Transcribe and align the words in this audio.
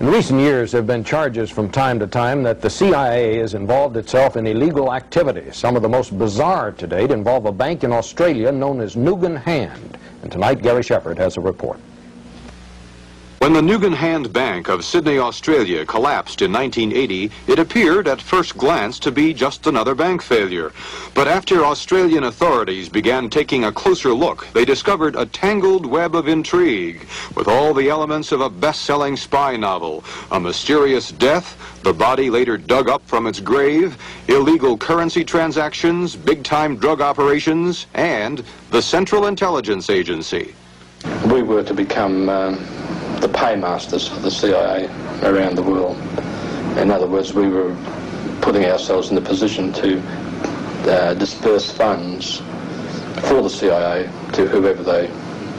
In 0.00 0.06
recent 0.06 0.40
years, 0.40 0.72
there 0.72 0.78
have 0.78 0.86
been 0.86 1.04
charges 1.04 1.50
from 1.50 1.68
time 1.68 1.98
to 1.98 2.06
time 2.06 2.42
that 2.44 2.62
the 2.62 2.70
CIA 2.70 3.36
has 3.36 3.52
involved 3.52 3.98
itself 3.98 4.34
in 4.34 4.46
illegal 4.46 4.94
activities. 4.94 5.58
Some 5.58 5.76
of 5.76 5.82
the 5.82 5.90
most 5.90 6.18
bizarre 6.18 6.72
to 6.72 6.86
date 6.86 7.10
involve 7.10 7.44
a 7.44 7.52
bank 7.52 7.84
in 7.84 7.92
Australia 7.92 8.50
known 8.50 8.80
as 8.80 8.96
Nugan 8.96 9.36
Hand. 9.42 9.98
And 10.22 10.32
tonight, 10.32 10.62
Gary 10.62 10.82
Shepard 10.82 11.18
has 11.18 11.36
a 11.36 11.42
report. 11.42 11.78
When 13.40 13.54
the 13.54 13.62
Nugan 13.62 13.94
Hand 13.94 14.34
Bank 14.34 14.68
of 14.68 14.84
Sydney, 14.84 15.18
Australia 15.18 15.86
collapsed 15.86 16.42
in 16.42 16.52
1980, 16.52 17.30
it 17.46 17.58
appeared 17.58 18.06
at 18.06 18.20
first 18.20 18.58
glance 18.58 18.98
to 18.98 19.10
be 19.10 19.32
just 19.32 19.66
another 19.66 19.94
bank 19.94 20.20
failure. 20.20 20.72
But 21.14 21.26
after 21.26 21.64
Australian 21.64 22.24
authorities 22.24 22.90
began 22.90 23.30
taking 23.30 23.64
a 23.64 23.72
closer 23.72 24.12
look, 24.12 24.46
they 24.52 24.66
discovered 24.66 25.16
a 25.16 25.24
tangled 25.24 25.86
web 25.86 26.14
of 26.14 26.28
intrigue 26.28 27.06
with 27.34 27.48
all 27.48 27.72
the 27.72 27.88
elements 27.88 28.30
of 28.30 28.42
a 28.42 28.50
best-selling 28.50 29.16
spy 29.16 29.56
novel. 29.56 30.04
A 30.32 30.38
mysterious 30.38 31.10
death, 31.10 31.56
the 31.82 31.94
body 31.94 32.28
later 32.28 32.58
dug 32.58 32.90
up 32.90 33.00
from 33.06 33.26
its 33.26 33.40
grave, 33.40 33.96
illegal 34.28 34.76
currency 34.76 35.24
transactions, 35.24 36.14
big-time 36.14 36.76
drug 36.76 37.00
operations, 37.00 37.86
and 37.94 38.44
the 38.70 38.82
Central 38.82 39.28
Intelligence 39.28 39.88
Agency. 39.88 40.54
We 41.32 41.42
were 41.42 41.62
to 41.62 41.74
become 41.74 42.28
um 42.28 42.54
the 43.20 43.28
paymasters 43.28 44.08
for 44.08 44.20
the 44.20 44.30
CIA 44.30 44.88
around 45.22 45.56
the 45.56 45.62
world. 45.62 45.96
In 46.78 46.90
other 46.90 47.06
words, 47.06 47.34
we 47.34 47.48
were 47.48 47.76
putting 48.40 48.64
ourselves 48.64 49.10
in 49.10 49.14
the 49.14 49.20
position 49.20 49.72
to 49.74 50.00
uh, 50.90 51.14
disperse 51.14 51.70
funds 51.70 52.38
for 53.28 53.42
the 53.42 53.50
CIA 53.50 54.04
to 54.32 54.46
whoever 54.46 54.82
they 54.82 55.10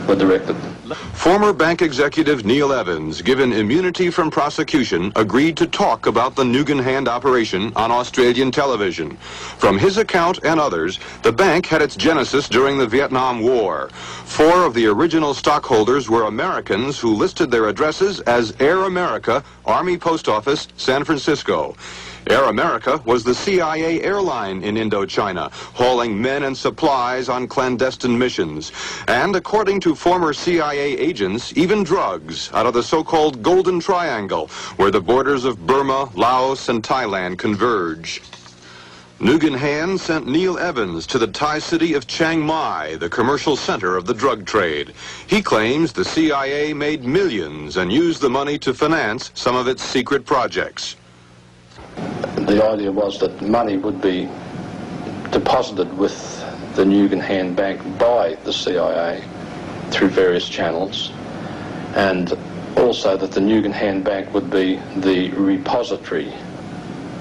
were 0.07 0.15
directed. 0.15 0.55
Former 0.95 1.53
bank 1.53 1.81
executive 1.81 2.45
Neil 2.45 2.73
Evans, 2.73 3.21
given 3.21 3.53
immunity 3.53 4.09
from 4.09 4.31
prosecution, 4.31 5.11
agreed 5.15 5.57
to 5.57 5.67
talk 5.67 6.05
about 6.05 6.35
the 6.35 6.43
Nugan 6.43 6.83
Hand 6.83 7.07
operation 7.07 7.71
on 7.75 7.91
Australian 7.91 8.51
television. 8.51 9.17
From 9.17 9.77
his 9.77 9.97
account 9.97 10.39
and 10.43 10.59
others, 10.59 10.99
the 11.21 11.31
bank 11.31 11.65
had 11.65 11.81
its 11.81 11.95
genesis 11.95 12.49
during 12.49 12.77
the 12.77 12.87
Vietnam 12.87 13.41
War. 13.41 13.89
Four 14.25 14.65
of 14.65 14.73
the 14.73 14.87
original 14.87 15.33
stockholders 15.33 16.09
were 16.09 16.23
Americans 16.23 16.99
who 16.99 17.13
listed 17.13 17.51
their 17.51 17.67
addresses 17.67 18.19
as 18.21 18.53
Air 18.59 18.83
America, 18.83 19.43
Army 19.65 19.97
Post 19.97 20.27
Office, 20.27 20.67
San 20.77 21.03
Francisco. 21.03 21.75
Air 22.27 22.43
America 22.43 23.01
was 23.03 23.23
the 23.23 23.33
CIA 23.33 24.01
airline 24.03 24.63
in 24.63 24.75
Indochina, 24.75 25.51
hauling 25.51 26.21
men 26.21 26.43
and 26.43 26.55
supplies 26.55 27.29
on 27.29 27.47
clandestine 27.47 28.17
missions. 28.17 28.71
And 29.07 29.35
according 29.35 29.79
to 29.81 29.95
former 29.95 30.31
CIA 30.31 30.97
agents, 30.97 31.51
even 31.57 31.83
drugs 31.83 32.51
out 32.53 32.67
of 32.67 32.75
the 32.75 32.83
so-called 32.83 33.41
Golden 33.41 33.79
Triangle, 33.79 34.47
where 34.77 34.91
the 34.91 35.01
borders 35.01 35.45
of 35.45 35.65
Burma, 35.65 36.11
Laos, 36.13 36.69
and 36.69 36.83
Thailand 36.83 37.39
converge. 37.39 38.21
Nugan 39.19 39.57
Hand 39.57 39.99
sent 39.99 40.27
Neil 40.27 40.57
Evans 40.57 41.07
to 41.07 41.17
the 41.17 41.27
Thai 41.27 41.59
city 41.59 41.95
of 41.95 42.07
Chiang 42.07 42.41
Mai, 42.41 42.97
the 42.97 43.09
commercial 43.09 43.55
center 43.55 43.97
of 43.97 44.05
the 44.05 44.13
drug 44.13 44.45
trade. 44.45 44.93
He 45.27 45.41
claims 45.41 45.91
the 45.91 46.05
CIA 46.05 46.73
made 46.73 47.03
millions 47.03 47.77
and 47.77 47.91
used 47.91 48.21
the 48.21 48.29
money 48.29 48.57
to 48.59 48.73
finance 48.73 49.31
some 49.33 49.55
of 49.55 49.67
its 49.67 49.83
secret 49.83 50.25
projects 50.25 50.95
the 51.95 52.63
idea 52.65 52.91
was 52.91 53.19
that 53.19 53.41
money 53.41 53.77
would 53.77 54.01
be 54.01 54.29
deposited 55.31 55.95
with 55.97 56.15
the 56.75 56.83
Nugan 56.83 57.21
Hand 57.21 57.55
Bank 57.55 57.81
by 57.97 58.35
the 58.43 58.53
CIA 58.53 59.23
through 59.89 60.09
various 60.09 60.47
channels, 60.47 61.11
and 61.95 62.37
also 62.77 63.17
that 63.17 63.31
the 63.31 63.41
Nugan 63.41 63.71
Hand 63.71 64.03
Bank 64.03 64.33
would 64.33 64.49
be 64.49 64.77
the 64.97 65.29
repository 65.31 66.33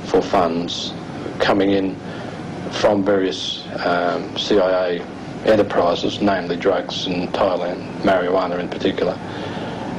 for 0.07 0.23
funds 0.23 0.93
coming 1.39 1.71
in 1.73 1.97
from 2.73 3.05
various 3.05 3.67
um, 3.85 4.37
CIA 4.37 5.01
enterprises, 5.45 6.21
namely 6.21 6.57
drugs 6.57 7.07
in 7.07 7.29
Thailand, 7.29 7.83
marijuana 8.03 8.59
in 8.59 8.69
particular, 8.69 9.15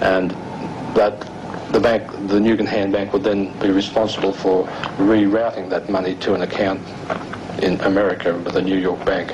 and 0.02 0.32
that 0.96 1.31
the 1.72 1.80
bank, 1.80 2.10
the 2.28 2.40
Nugan 2.40 2.68
Hand 2.68 2.92
Bank, 2.92 3.14
would 3.14 3.24
then 3.24 3.58
be 3.60 3.70
responsible 3.70 4.34
for 4.34 4.68
rerouting 4.98 5.70
that 5.70 5.90
money 5.90 6.16
to 6.16 6.34
an 6.34 6.42
account 6.42 6.82
in 7.62 7.80
America 7.82 8.38
with 8.38 8.56
a 8.56 8.62
New 8.62 8.78
York 8.78 9.04
bank. 9.06 9.32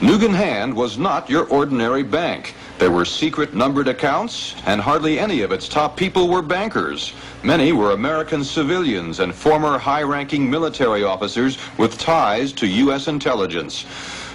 Nugan 0.00 0.34
Hand 0.34 0.74
was 0.74 0.96
not 0.96 1.28
your 1.28 1.46
ordinary 1.46 2.04
bank. 2.04 2.54
There 2.78 2.92
were 2.92 3.04
secret 3.04 3.54
numbered 3.54 3.88
accounts, 3.88 4.54
and 4.66 4.80
hardly 4.80 5.18
any 5.18 5.42
of 5.42 5.50
its 5.50 5.68
top 5.68 5.96
people 5.96 6.28
were 6.28 6.42
bankers. 6.42 7.14
Many 7.42 7.72
were 7.72 7.90
American 7.90 8.44
civilians 8.44 9.18
and 9.18 9.34
former 9.34 9.76
high-ranking 9.76 10.48
military 10.48 11.02
officers 11.02 11.58
with 11.78 11.98
ties 11.98 12.52
to 12.52 12.66
U.S. 12.68 13.08
intelligence. 13.08 13.86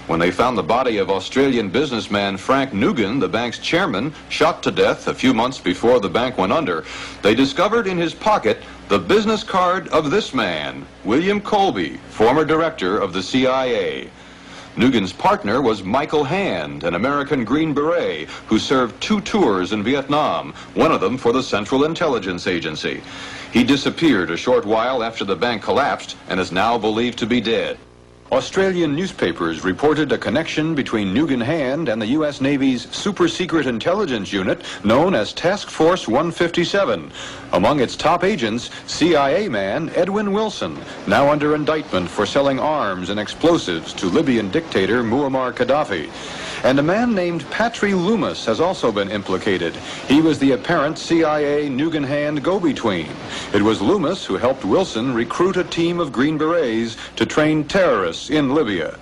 When 0.06 0.20
they 0.20 0.32
found 0.32 0.58
the 0.58 0.64
body 0.64 0.98
of 0.98 1.10
Australian 1.10 1.70
businessman 1.70 2.36
Frank 2.36 2.72
Nugan, 2.72 3.22
the 3.22 3.30
bank's 3.30 3.58
chairman, 3.58 4.14
shot 4.28 4.62
to 4.64 4.72
death 4.72 5.08
a 5.08 5.14
few 5.14 5.34
months 5.34 5.60
before 5.60 6.02
the 6.02 6.10
bank 6.10 6.38
went 6.38 6.52
under, 6.52 6.84
they 7.22 7.34
discovered 7.34 7.88
in 7.88 7.98
his 7.98 8.14
pocket 8.14 8.58
the 8.90 9.00
business 9.00 9.46
card 9.46 9.88
of 9.88 10.12
this 10.12 10.34
man, 10.34 10.86
William 11.06 11.40
Colby, 11.40 12.02
former 12.10 12.44
director 12.44 12.98
of 12.98 13.14
the 13.14 13.24
CIA. 13.24 14.10
Nugan's 14.76 15.14
partner 15.14 15.62
was 15.62 15.84
Michael 15.84 16.26
Hand, 16.26 16.84
an 16.84 16.96
American 16.96 17.46
Green 17.46 17.74
Beret 17.74 18.28
who 18.48 18.60
served 18.60 19.00
two 19.00 19.22
tours 19.22 19.72
in 19.72 19.84
Vietnam, 19.84 20.52
one 20.74 20.92
of 20.92 21.00
them 21.00 21.18
for 21.18 21.32
the 21.32 21.44
Central 21.44 21.86
Intelligence 21.86 22.46
Agency. 22.46 23.02
He 23.54 23.64
disappeared 23.64 24.32
a 24.32 24.38
short 24.38 24.66
while 24.66 25.02
after 25.02 25.24
the 25.24 25.38
bank 25.38 25.64
collapsed 25.64 26.18
and 26.28 26.42
is 26.42 26.52
now 26.52 26.78
believed 26.78 27.20
to 27.20 27.26
be 27.26 27.40
dead. 27.40 27.78
Australian 28.34 28.96
newspapers 28.96 29.64
reported 29.64 30.12
a 30.12 30.18
connection 30.18 30.74
between 30.74 31.14
Nugan 31.14 31.44
Hand 31.44 31.88
and 31.88 32.02
the 32.02 32.08
U.S. 32.18 32.42
Navy's 32.42 32.90
super-secret 32.90 33.68
intelligence 33.68 34.34
unit 34.34 34.64
known 34.84 35.14
as 35.14 35.34
Task 35.34 35.70
Force 35.70 36.08
157. 36.08 37.12
Among 37.52 37.80
its 37.80 37.96
top 37.96 38.24
agents, 38.24 38.72
CIA 38.88 39.48
man 39.50 39.92
Edwin 39.92 40.32
Wilson, 40.34 40.76
now 41.06 41.30
under 41.30 41.54
indictment 41.54 42.10
for 42.10 42.26
selling 42.26 42.60
arms 42.60 43.12
and 43.12 43.20
explosives 43.20 43.94
to 43.94 44.08
Libyan 44.08 44.50
dictator 44.50 45.04
Muammar 45.04 45.54
Gaddafi. 45.54 46.10
And 46.64 46.80
a 46.80 46.84
man 46.84 47.14
named 47.14 47.42
Patry 47.52 47.92
Loomis 47.92 48.46
has 48.46 48.62
also 48.62 48.90
been 48.90 49.12
implicated. 49.12 49.76
He 50.08 50.22
was 50.22 50.40
the 50.40 50.54
apparent 50.54 50.98
CIA 50.98 51.68
Nugan 51.68 52.08
Hand 52.08 52.42
go-between. 52.42 53.12
It 53.54 53.62
was 53.62 53.82
Loomis 53.82 54.24
who 54.24 54.38
helped 54.38 54.64
Wilson 54.64 55.14
recruit 55.14 55.58
a 55.58 55.66
team 55.66 56.00
of 56.00 56.14
Green 56.14 56.38
Berets 56.38 56.96
to 57.18 57.26
train 57.26 57.66
terrorists 57.66 58.30
in 58.30 58.56
Libya. 58.56 58.98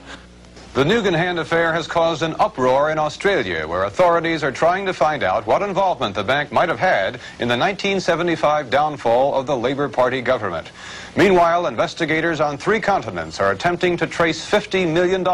The 0.74 0.86
Nugan 0.86 1.18
Hand 1.18 1.38
affair 1.38 1.74
has 1.74 1.86
caused 1.86 2.22
an 2.22 2.34
uproar 2.40 2.92
in 2.92 2.98
Australia, 2.98 3.68
where 3.68 3.84
authorities 3.84 4.42
are 4.42 4.54
trying 4.54 4.86
to 4.86 4.94
find 4.94 5.22
out 5.22 5.46
what 5.46 5.62
involvement 5.62 6.16
the 6.16 6.24
bank 6.24 6.50
might 6.50 6.70
have 6.70 6.80
had 6.80 7.16
in 7.40 7.50
the 7.50 7.58
1975 7.58 8.70
downfall 8.70 9.36
of 9.36 9.46
the 9.48 9.58
Labour 9.58 9.90
Party 9.90 10.22
government. 10.22 10.72
Meanwhile, 11.18 11.68
investigators 11.68 12.40
on 12.40 12.58
three 12.58 12.80
continents 12.80 13.42
are 13.42 13.52
attempting 13.52 13.98
to 13.98 14.08
trace 14.08 14.50
$50 14.50 14.90
million 14.90 15.28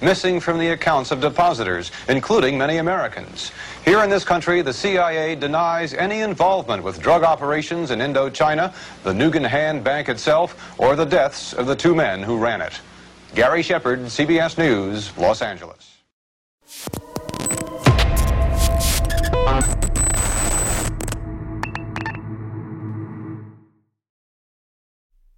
missing 0.00 0.38
from 0.38 0.60
the 0.60 0.68
accounts 0.68 1.10
of 1.10 1.20
depositors, 1.20 1.90
including 2.08 2.56
many 2.56 2.76
Americans. 2.76 3.50
Here 3.84 4.04
in 4.04 4.10
this 4.10 4.24
country, 4.24 4.62
the 4.62 4.72
CIA 4.72 5.34
denies 5.34 5.92
any 5.92 6.20
involvement 6.20 6.84
with 6.84 7.02
drug 7.02 7.24
operations 7.24 7.90
in 7.90 7.98
Indochina, 7.98 8.72
the 9.02 9.12
Nugan 9.12 9.44
Hand 9.44 9.82
Bank 9.82 10.08
itself, 10.08 10.78
or 10.78 10.94
the 10.94 11.04
deaths 11.04 11.52
of 11.52 11.66
the 11.66 11.74
two 11.74 11.96
men 11.96 12.22
who 12.22 12.38
ran 12.38 12.60
it. 12.60 12.78
Gary 13.34 13.62
Shepard, 13.62 14.00
CBS 14.00 14.58
News, 14.58 15.16
Los 15.16 15.42
Angeles. 15.42 15.98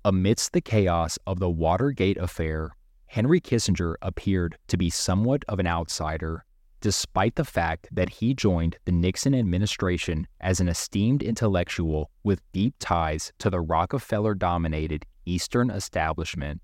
Amidst 0.02 0.54
the 0.54 0.62
chaos 0.62 1.18
of 1.26 1.40
the 1.40 1.50
Watergate 1.50 2.16
affair, 2.16 2.70
Henry 3.06 3.40
Kissinger 3.40 3.96
appeared 4.00 4.56
to 4.68 4.78
be 4.78 4.88
somewhat 4.88 5.44
of 5.46 5.58
an 5.58 5.66
outsider, 5.66 6.44
despite 6.80 7.34
the 7.34 7.44
fact 7.44 7.88
that 7.92 8.08
he 8.08 8.32
joined 8.32 8.76
the 8.86 8.92
Nixon 8.92 9.34
administration 9.34 10.26
as 10.40 10.58
an 10.58 10.68
esteemed 10.68 11.22
intellectual 11.22 12.10
with 12.24 12.40
deep 12.52 12.76
ties 12.78 13.32
to 13.40 13.50
the 13.50 13.60
Rockefeller 13.60 14.34
dominated 14.34 15.04
Eastern 15.26 15.68
establishment. 15.70 16.62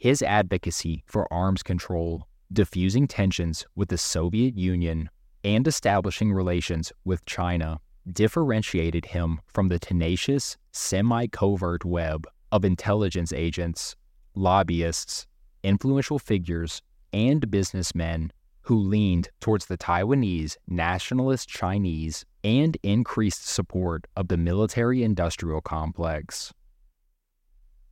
His 0.00 0.22
advocacy 0.22 1.04
for 1.04 1.30
arms 1.30 1.62
control, 1.62 2.26
diffusing 2.50 3.06
tensions 3.06 3.66
with 3.76 3.90
the 3.90 3.98
Soviet 3.98 4.56
Union, 4.56 5.10
and 5.44 5.68
establishing 5.68 6.32
relations 6.32 6.90
with 7.04 7.22
China 7.26 7.80
differentiated 8.10 9.04
him 9.04 9.42
from 9.46 9.68
the 9.68 9.78
tenacious, 9.78 10.56
semi 10.72 11.26
covert 11.26 11.84
web 11.84 12.26
of 12.50 12.64
intelligence 12.64 13.30
agents, 13.30 13.94
lobbyists, 14.34 15.26
influential 15.62 16.18
figures, 16.18 16.80
and 17.12 17.50
businessmen 17.50 18.32
who 18.62 18.78
leaned 18.78 19.28
towards 19.38 19.66
the 19.66 19.76
Taiwanese 19.76 20.56
nationalist 20.66 21.46
Chinese 21.46 22.24
and 22.42 22.78
increased 22.82 23.46
support 23.46 24.06
of 24.16 24.28
the 24.28 24.38
military 24.38 25.02
industrial 25.02 25.60
complex. 25.60 26.54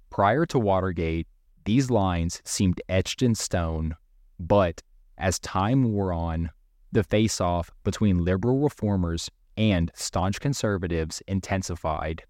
Prior 0.08 0.46
to 0.46 0.58
Watergate, 0.58 1.26
these 1.68 1.90
lines 1.90 2.40
seemed 2.46 2.80
etched 2.88 3.20
in 3.20 3.34
stone, 3.34 3.94
but 4.40 4.82
as 5.18 5.38
time 5.38 5.92
wore 5.92 6.14
on, 6.14 6.48
the 6.92 7.04
face 7.04 7.42
off 7.42 7.70
between 7.84 8.24
liberal 8.24 8.60
reformers 8.60 9.30
and 9.58 9.90
staunch 9.94 10.40
conservatives 10.40 11.22
intensified, 11.26 12.22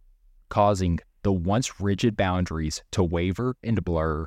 causing 0.48 0.98
the 1.22 1.30
once 1.30 1.80
rigid 1.80 2.16
boundaries 2.16 2.82
to 2.90 3.04
waver 3.04 3.54
and 3.62 3.84
blur. 3.84 4.26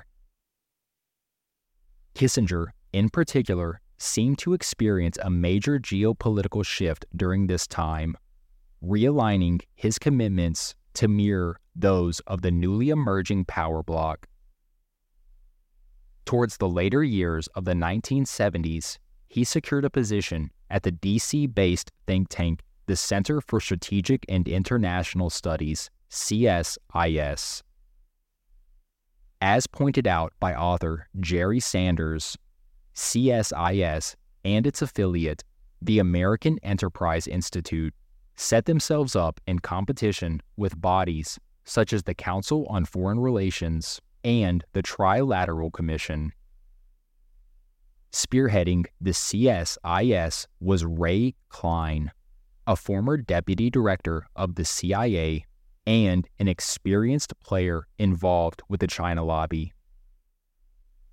Kissinger, 2.16 2.68
in 2.94 3.10
particular, 3.10 3.81
seemed 3.98 4.38
to 4.38 4.54
experience 4.54 5.18
a 5.22 5.30
major 5.30 5.78
geopolitical 5.78 6.66
shift 6.66 7.06
during 7.13 7.48
this 7.48 7.68
time, 7.68 8.16
realigning 8.81 9.60
his 9.75 10.00
commitments 10.00 10.74
to 10.94 11.10
mirror 11.10 11.60
those 11.75 12.22
of 12.28 12.44
the 12.44 12.52
newly 12.52 12.92
emerging 12.92 13.44
power 13.44 13.84
bloc. 13.84 14.25
Towards 16.26 16.58
the 16.58 16.70
later 16.70 17.04
years 17.04 17.48
of 17.56 17.66
the 17.66 17.74
1970s, 17.74 18.98
he 19.28 19.44
secured 19.44 19.86
a 19.86 19.90
position 19.90 20.52
at 20.70 20.84
the 20.84 20.92
DC 20.92 21.54
based 21.54 21.92
think 22.06 22.28
tank, 22.30 22.62
the 22.86 22.96
Center 22.96 23.42
for 23.42 23.60
Strategic 23.60 24.26
and 24.28 24.48
International 24.48 25.30
Studies, 25.30 25.90
CSIS. 26.10 27.64
As 29.42 29.68
pointed 29.68 30.06
out 30.06 30.34
by 30.40 30.54
author 30.54 31.08
Jerry 31.20 31.60
Sanders, 31.60 32.38
CSIS 32.96 34.16
and 34.44 34.68
its 34.68 34.82
affiliate, 34.82 35.44
the 35.82 36.00
American 36.00 36.60
Enterprise 36.62 37.28
Institute, 37.28 37.94
set 38.36 38.66
themselves 38.66 39.16
up 39.16 39.40
in 39.48 39.60
competition 39.60 40.42
with 40.58 40.80
bodies 40.80 41.40
such 41.64 41.94
as 41.94 42.04
the 42.04 42.14
Council 42.14 42.66
on 42.70 42.86
Foreign 42.86 43.20
Relations 43.20 44.02
and 44.24 44.64
the 44.74 44.84
Trilateral 44.84 45.72
Commission. 45.72 46.32
Spearheading 48.12 48.86
the 49.00 49.12
CSIS 49.12 50.48
was 50.60 50.86
Ray 50.86 51.34
Cline, 51.50 52.12
a 52.68 52.76
former 52.76 53.18
deputy 53.18 53.70
director 53.70 54.28
of 54.36 54.56
the 54.56 54.66
CIA 54.66 55.46
and 55.88 56.28
an 56.40 56.48
experienced 56.48 57.34
player 57.40 57.88
involved 57.98 58.62
with 58.70 58.82
the 58.82 58.88
China 58.88 59.24
lobby. 59.24 59.74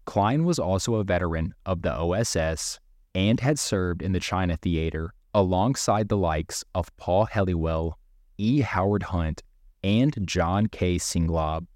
Cline 0.04 0.44
was 0.44 0.58
also 0.58 0.96
a 0.96 1.04
veteran 1.04 1.54
of 1.66 1.82
the 1.82 1.92
OSS 1.92 2.80
and 3.14 3.40
had 3.40 3.58
served 3.58 4.02
in 4.02 4.12
the 4.12 4.20
China 4.20 4.56
theater 4.56 5.12
alongside 5.34 6.08
the 6.08 6.16
likes 6.16 6.64
of 6.74 6.94
Paul 6.96 7.26
Helliwell, 7.26 7.92
E. 8.38 8.60
Howard 8.60 9.04
Hunt, 9.04 9.42
and 9.84 10.16
John 10.26 10.66
K. 10.66 10.96
Singlaub. 10.96 11.66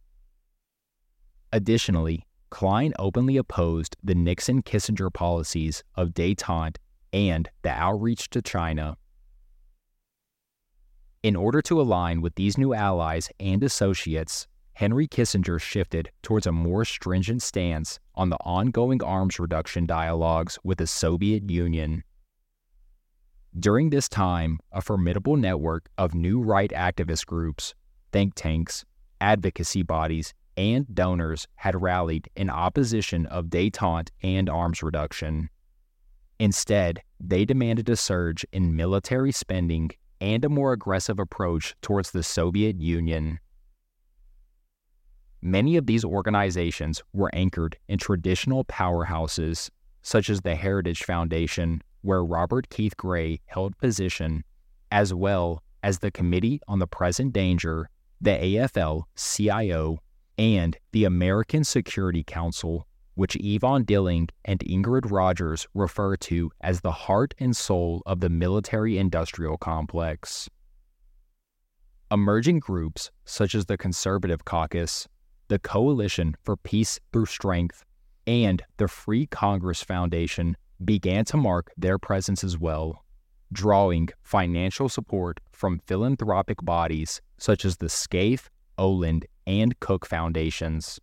Additionally, 1.53 2.27
Cline 2.51 2.93
openly 2.99 3.37
opposed 3.37 3.97
the 4.03 4.15
Nixon 4.15 4.63
Kissinger 4.63 5.13
policies 5.13 5.83
of 5.95 6.11
detente 6.11 6.77
and 7.13 7.49
the 7.63 7.71
outreach 7.71 8.29
to 8.31 8.43
China. 8.43 8.97
In 11.23 11.37
order 11.37 11.63
to 11.63 11.81
align 11.81 12.21
with 12.21 12.35
these 12.35 12.59
new 12.59 12.75
allies 12.75 13.31
and 13.39 13.63
associates, 13.63 14.47
Henry 14.75 15.07
Kissinger 15.07 15.61
shifted 15.61 16.11
towards 16.23 16.47
a 16.47 16.53
more 16.53 16.85
stringent 16.85 17.43
stance 17.43 18.01
on 18.15 18.31
the 18.31 18.39
ongoing 18.39 19.03
arms 19.03 19.39
reduction 19.39 19.87
dialogues 19.87 20.59
with 20.65 20.79
the 20.79 20.87
Soviet 20.87 21.49
Union. 21.49 22.03
During 23.59 23.91
this 23.91 24.09
time, 24.09 24.59
a 24.73 24.81
formidable 24.81 25.37
network 25.37 25.91
of 25.99 26.15
new 26.15 26.41
right 26.41 26.71
activist 26.71 27.27
groups, 27.27 27.75
think 28.11 28.35
tanks, 28.35 28.85
advocacy 29.21 29.83
bodies, 29.83 30.35
and 30.57 30.87
donors 30.95 31.47
had 31.57 31.81
rallied 31.81 32.29
in 32.37 32.51
opposition 32.51 33.27
of 33.27 33.47
detente 33.47 34.11
and 34.23 34.49
arms 34.49 34.83
reduction. 34.83 35.49
Instead, 36.39 37.03
they 37.21 37.45
demanded 37.45 37.89
a 37.89 37.97
surge 37.97 38.45
in 38.53 38.75
military 38.75 39.33
spending 39.33 39.91
and 40.21 40.45
a 40.45 40.49
more 40.49 40.73
aggressive 40.73 41.19
approach 41.19 41.75
towards 41.83 42.11
the 42.11 42.23
Soviet 42.23 42.81
Union. 42.81 43.39
Many 45.41 45.77
of 45.77 45.87
these 45.87 46.05
organizations 46.05 47.03
were 47.13 47.31
anchored 47.33 47.77
in 47.89 47.99
traditional 47.99 48.65
powerhouses, 48.65 49.71
such 50.03 50.31
as 50.31 50.41
the 50.41 50.55
Heritage 50.55 51.03
Foundation, 51.03 51.83
where 52.03 52.25
Robert 52.25 52.69
Keith 52.69 52.97
Gray 52.97 53.41
held 53.47 53.77
position, 53.79 54.45
as 54.93 55.13
well 55.13 55.63
as 55.83 55.99
the 55.99 56.13
Committee 56.13 56.61
on 56.69 56.79
the 56.79 56.87
Present 56.87 57.33
Danger, 57.33 57.89
the 58.21 58.31
AFL 58.31 59.03
CIO, 59.17 59.99
and 60.43 60.77
the 60.91 61.05
American 61.05 61.63
Security 61.63 62.25
Council, 62.25 62.85
which 63.15 63.37
Yvonne 63.39 63.85
Dilling 63.85 64.29
and 64.45 64.59
Ingrid 64.59 65.09
Rogers 65.09 65.69
refer 65.73 66.17
to 66.17 66.51
as 66.61 66.81
the 66.81 66.91
heart 66.91 67.33
and 67.39 67.57
soul 67.57 68.03
of 68.07 68.19
the 68.19 68.29
military 68.29 68.99
industrial 68.99 69.57
complex. 69.57 70.51
Emerging 72.11 72.59
groups 72.59 73.13
such 73.25 73.55
as 73.55 73.67
the 73.67 73.79
Conservative 73.79 74.45
Caucus, 74.45 75.07
the 75.47 75.61
Coalition 75.61 76.35
for 76.43 76.57
Peace 76.57 76.99
Through 77.13 77.27
Strength, 77.27 77.85
and 78.27 78.65
the 78.79 78.89
Free 78.89 79.27
Congress 79.27 79.81
Foundation 79.85 80.57
began 80.85 81.25
to 81.27 81.37
mark 81.37 81.71
their 81.77 82.01
presence 82.01 82.43
as 82.43 82.59
well, 82.59 83.05
drawing 83.53 84.09
financial 84.25 84.89
support 84.89 85.39
from 85.53 85.79
philanthropic 85.87 86.59
bodies 86.65 87.21
such 87.39 87.65
as 87.65 87.77
the 87.77 87.89
Scaife, 87.89 88.51
Olin, 88.77 89.23
and 89.47 89.79
Cook 89.81 90.07
Foundations. 90.07 91.01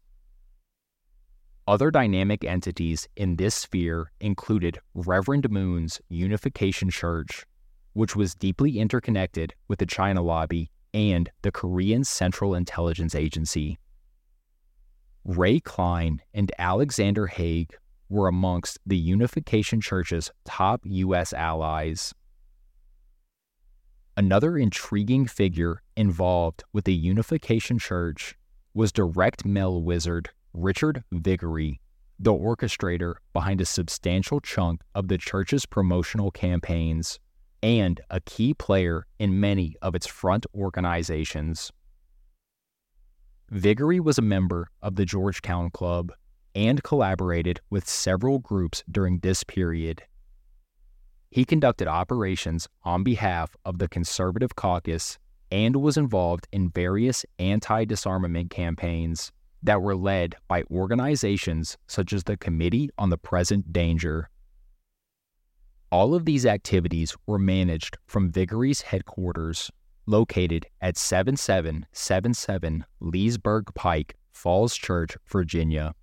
Other 1.68 1.91
dynamic 1.91 2.44
entities 2.44 3.07
in 3.15 3.36
this 3.36 3.53
sphere 3.53 4.12
included 4.19 4.80
Reverend 4.95 5.51
Moon's 5.51 6.01
Unification 6.09 6.89
Church, 6.89 7.45
which 7.94 8.15
was 8.15 8.33
deeply 8.33 8.80
interconnected 8.80 9.53
with 9.68 9.80
the 9.80 9.86
China 9.86 10.21
lobby 10.21 10.71
and 10.94 11.30
the 11.44 11.51
Korean 11.51 12.03
Central 12.03 12.56
Intelligence 12.56 13.13
Agency. 13.13 13.77
Ray 15.25 15.59
Cline 15.59 16.21
and 16.33 16.51
Alexander 16.57 17.27
Haig 17.27 17.75
were 18.09 18.27
amongst 18.27 18.80
the 18.85 18.97
Unification 18.97 19.80
Church's 19.80 20.31
top 20.45 20.81
U.S. 20.85 21.33
allies. 21.33 22.13
Another 24.19 24.57
intriguing 24.57 25.28
figure 25.28 25.81
involved 25.95 26.66
with 26.73 26.83
the 26.83 26.94
Unification 26.94 27.80
Church 27.80 28.35
was 28.73 28.92
direct 28.92 29.45
mail 29.45 29.81
wizard 29.81 30.30
Richard 30.54 31.06
Viguerie, 31.09 31.80
the 32.19 32.33
orchestrator 32.33 33.16
behind 33.31 33.61
a 33.61 33.66
substantial 33.66 34.42
chunk 34.42 34.81
of 34.94 35.07
the 35.07 35.18
church's 35.18 35.66
promotional 35.66 36.31
campaigns 36.31 37.18
and 37.64 38.02
a 38.09 38.19
key 38.19 38.54
player 38.54 39.07
in 39.19 39.40
many 39.40 39.78
of 39.81 39.95
its 39.95 40.06
front 40.06 40.45
organizations. 40.54 41.71
Viguerie 43.49 44.02
was 44.02 44.18
a 44.18 44.21
member 44.21 44.69
of 44.81 44.97
the 44.97 45.06
Georgetown 45.06 45.69
Club 45.69 46.11
and 46.54 46.83
collaborated 46.83 47.61
with 47.69 47.88
several 47.88 48.40
groups 48.40 48.83
during 48.92 49.19
this 49.19 49.45
period. 49.45 50.04
He 51.31 51.45
conducted 51.45 51.88
operations 51.88 52.68
on 52.83 53.04
behalf 53.04 53.56
of 53.64 53.78
the 53.78 53.88
Conservative 53.88 54.56
Caucus 54.56 55.19
and 55.52 55.76
was 55.76 55.98
involved 55.98 56.48
in 56.52 56.69
various 56.69 57.26
anti 57.38 57.86
disarmament 57.86 58.50
campaigns 58.50 59.31
that 59.62 59.81
were 59.81 59.95
led 59.95 60.36
by 60.48 60.64
organizations 60.71 61.78
such 61.88 62.14
as 62.14 62.24
the 62.24 62.38
Committee 62.38 62.90
on 62.98 63.09
the 63.09 63.18
Present 63.18 63.71
Danger. 63.71 64.30
All 65.92 66.14
of 66.16 66.26
these 66.26 66.45
activities 66.45 67.16
were 67.26 67.40
managed 67.40 67.98
from 68.06 68.31
Viguerie's 68.31 68.81
headquarters 68.81 69.71
located 70.06 70.66
at 70.81 70.98
7777 70.98 72.86
Leesburg 73.00 73.74
Pike, 73.76 74.16
Falls 74.31 74.76
Church, 74.76 75.18
Virginia. 75.28 75.94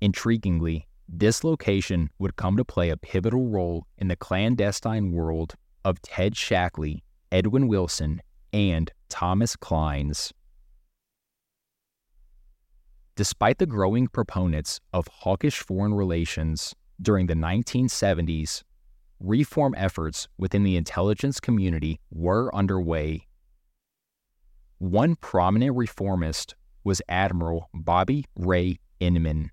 Intriguingly, 0.00 0.84
this 1.08 1.44
location 1.44 2.10
would 2.18 2.36
come 2.36 2.56
to 2.56 2.64
play 2.64 2.90
a 2.90 2.96
pivotal 2.96 3.48
role 3.48 3.86
in 3.98 4.08
the 4.08 4.16
clandestine 4.16 5.12
world 5.12 5.54
of 5.84 6.02
Ted 6.02 6.34
Shackley, 6.34 7.02
Edwin 7.30 7.68
Wilson, 7.68 8.20
and 8.52 8.90
Thomas 9.08 9.56
Clines. 9.56 10.32
Despite 13.14 13.58
the 13.58 13.66
growing 13.66 14.08
proponents 14.08 14.80
of 14.92 15.08
hawkish 15.08 15.60
foreign 15.60 15.94
relations 15.94 16.74
during 17.00 17.26
the 17.26 17.34
1970s, 17.34 18.62
reform 19.20 19.74
efforts 19.76 20.28
within 20.36 20.64
the 20.64 20.76
intelligence 20.76 21.40
community 21.40 22.00
were 22.10 22.54
underway. 22.54 23.26
One 24.78 25.16
prominent 25.16 25.76
reformist 25.76 26.54
was 26.84 27.00
Admiral 27.08 27.70
Bobby 27.72 28.26
Ray 28.36 28.78
Inman, 29.00 29.50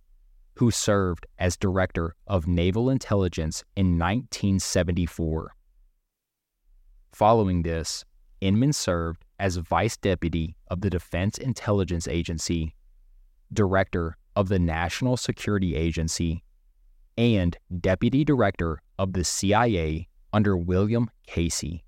who 0.56 0.72
served 0.72 1.26
as 1.40 1.58
Director 1.58 2.16
of 2.28 2.48
Naval 2.48 2.90
Intelligence 2.90 3.64
in 3.76 3.98
1974. 3.98 5.56
Following 7.12 7.64
this, 7.64 8.06
Inman 8.42 8.74
served 8.74 9.26
as 9.40 9.58
Vice 9.58 9.98
Deputy 9.98 10.56
of 10.68 10.82
the 10.82 10.90
Defense 10.90 11.38
Intelligence 11.38 12.08
Agency, 12.08 12.76
Director 13.52 14.18
of 14.36 14.50
the 14.50 14.60
National 14.60 15.18
Security 15.18 15.76
Agency, 15.76 16.44
and 17.18 17.58
Deputy 17.80 18.24
Director 18.24 18.82
of 18.98 19.14
the 19.14 19.24
CIA 19.24 20.08
under 20.34 20.58
William 20.58 21.10
Casey. 21.28 21.84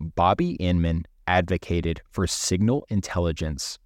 Bobby 0.00 0.52
Inman 0.54 1.06
advocated 1.26 2.02
for 2.10 2.26
signal 2.26 2.84
intelligence, 2.88 3.78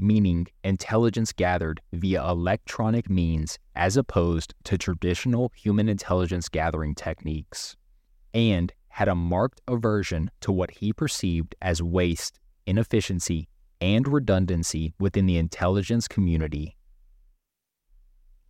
meaning 0.00 0.46
intelligence 0.64 1.32
gathered 1.32 1.80
via 1.92 2.24
electronic 2.28 3.10
means 3.10 3.58
as 3.74 3.96
opposed 3.96 4.54
to 4.64 4.78
traditional 4.78 5.52
human 5.54 5.88
intelligence 5.88 6.48
gathering 6.48 6.94
techniques, 6.94 7.76
and 8.34 8.72
had 8.88 9.08
a 9.08 9.14
marked 9.14 9.60
aversion 9.68 10.30
to 10.40 10.52
what 10.52 10.70
he 10.70 10.92
perceived 10.92 11.54
as 11.62 11.82
waste, 11.82 12.40
inefficiency, 12.66 13.48
and 13.80 14.06
redundancy 14.08 14.92
within 14.98 15.26
the 15.26 15.38
intelligence 15.38 16.06
community. 16.06 16.76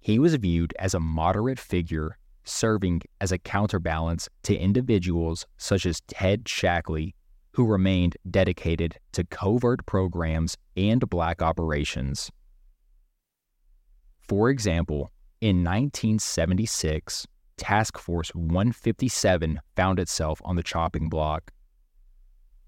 He 0.01 0.19
was 0.19 0.35
viewed 0.37 0.75
as 0.79 0.95
a 0.95 1.01
moderate 1.01 1.59
figure 1.59 2.17
serving 2.45 3.03
as 3.21 3.33
a 3.33 3.39
counterbalance 3.39 4.29
to 4.45 4.57
individuals 4.57 5.47
such 5.57 5.87
as 5.87 6.01
Ted 6.09 6.45
Shackley, 6.45 7.15
who 7.53 7.67
remained 7.67 8.17
dedicated 8.31 8.97
to 9.13 9.25
covert 9.25 9.85
programs 9.87 10.57
and 10.77 11.09
black 11.09 11.43
operations. 11.43 12.31
For 14.21 14.51
example, 14.51 15.11
in 15.41 15.65
1976, 15.65 17.27
Task 17.57 17.99
Force 17.99 18.31
157 18.35 19.61
found 19.77 19.99
itself 19.99 20.41
on 20.45 20.57
the 20.57 20.63
chopping 20.63 21.09
block. 21.09 21.53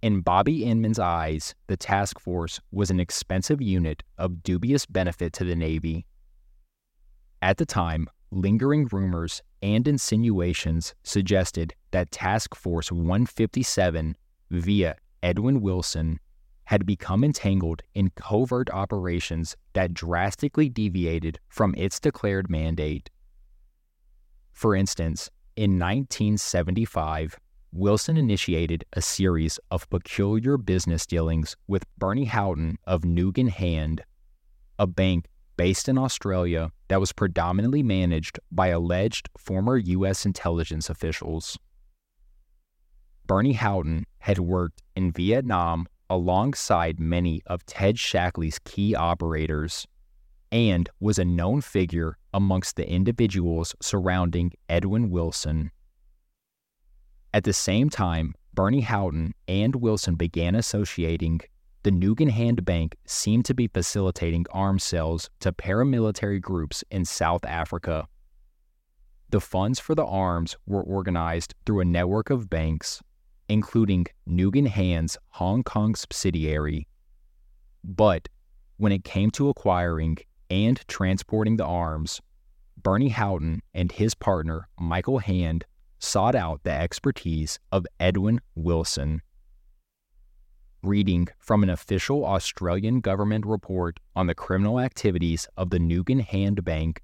In 0.02 0.20
Bobby 0.20 0.64
Inman's 0.64 0.98
eyes, 0.98 1.54
the 1.68 1.76
task 1.76 2.18
force 2.18 2.60
was 2.72 2.90
an 2.90 2.98
expensive 2.98 3.62
unit 3.62 4.02
of 4.18 4.42
dubious 4.42 4.84
benefit 4.84 5.32
to 5.34 5.44
the 5.44 5.54
Navy. 5.54 6.04
At 7.40 7.58
the 7.58 7.66
time, 7.66 8.08
lingering 8.32 8.88
rumors 8.90 9.42
and 9.62 9.86
insinuations 9.86 10.94
suggested 11.04 11.74
that 11.92 12.10
Task 12.10 12.56
Force 12.56 12.90
157, 12.90 14.16
via 14.52 14.97
Edwin 15.23 15.61
Wilson, 15.61 16.21
had 16.64 16.87
become 16.87 17.25
entangled 17.25 17.82
in 17.94 18.11
covert 18.11 18.71
operations 18.71 19.56
that 19.73 19.94
drastically 19.94 20.68
deviated 20.68 21.38
from 21.49 21.75
its 21.76 21.99
declared 21.99 22.49
mandate. 22.49 23.11
For 24.52 24.76
instance, 24.76 25.30
in 25.56 25.78
1975, 25.78 27.38
Wilson 27.73 28.16
initiated 28.16 28.85
a 28.92 29.02
series 29.02 29.59
of 29.71 29.88
peculiar 29.90 30.56
business 30.59 31.06
dealings 31.06 31.56
with 31.66 31.87
Bernie 31.99 32.26
Houghton 32.26 32.78
of 32.85 33.02
Nugan 33.02 33.49
Hand, 33.49 34.04
a 34.78 34.87
bank 34.87 35.26
based 35.56 35.88
in 35.88 35.99
Australia 35.99 36.71
that 36.88 37.00
was 37.00 37.12
predominantly 37.12 37.82
managed 37.82 38.38
by 38.50 38.68
alleged 38.68 39.28
former 39.38 39.76
U.S. 39.76 40.26
intelligence 40.26 40.90
officials. 40.90 41.59
Bernie 43.26 43.54
Houghton 43.54 44.04
had 44.18 44.38
worked 44.38 44.82
in 44.94 45.12
Vietnam 45.12 45.86
alongside 46.10 47.00
many 47.00 47.40
of 47.46 47.64
Ted 47.64 47.96
Shackley's 47.96 48.58
key 48.64 48.94
operators 48.94 49.86
and 50.50 50.88
was 51.00 51.18
a 51.18 51.24
known 51.24 51.62
figure 51.62 52.18
amongst 52.34 52.76
the 52.76 52.86
individuals 52.88 53.74
surrounding 53.80 54.52
Edwin 54.68 55.08
Wilson. 55.08 55.70
At 57.32 57.44
the 57.44 57.54
same 57.54 57.88
time, 57.88 58.34
Bernie 58.52 58.82
Houghton 58.82 59.32
and 59.48 59.76
Wilson 59.76 60.16
began 60.16 60.54
associating 60.54 61.40
the 61.84 61.90
Nugan 61.90 62.30
Hand 62.30 62.64
Bank 62.64 62.96
seemed 63.06 63.44
to 63.46 63.54
be 63.54 63.66
facilitating 63.66 64.44
arms 64.52 64.84
sales 64.84 65.30
to 65.40 65.52
paramilitary 65.52 66.40
groups 66.40 66.84
in 66.90 67.04
South 67.04 67.44
Africa. 67.44 68.06
The 69.30 69.40
funds 69.40 69.80
for 69.80 69.94
the 69.94 70.04
arms 70.04 70.56
were 70.66 70.82
organized 70.82 71.54
through 71.64 71.80
a 71.80 71.86
network 71.86 72.28
of 72.28 72.50
banks, 72.50 73.00
including 73.49 74.06
Nugan 74.28 74.66
Hand's 74.66 75.16
Hong 75.30 75.62
Kong 75.62 75.94
subsidiary. 75.94 76.87
But 77.84 78.28
when 78.76 78.92
it 78.92 79.04
came 79.04 79.30
to 79.32 79.49
acquiring 79.49 80.18
and 80.50 80.80
transporting 80.88 81.56
the 81.56 81.66
arms, 81.66 82.20
Bernie 82.82 83.08
Houghton 83.08 83.62
and 83.75 83.92
his 83.92 84.14
partner, 84.14 84.68
Michael 84.78 85.18
Hand, 85.18 85.64
sought 85.99 86.34
out 86.34 86.62
the 86.64 86.72
expertise 86.72 87.58
of 87.70 87.87
Edwin 88.00 88.40
Wilson 88.54 89.22
reading 90.82 91.28
from 91.38 91.62
an 91.62 91.70
official 91.70 92.25
Australian 92.25 93.00
government 93.00 93.46
report 93.46 94.00
on 94.16 94.26
the 94.26 94.34
criminal 94.34 94.80
activities 94.80 95.46
of 95.56 95.70
the 95.70 95.78
Nugan 95.78 96.20
Hand 96.20 96.64
Bank. 96.64 97.00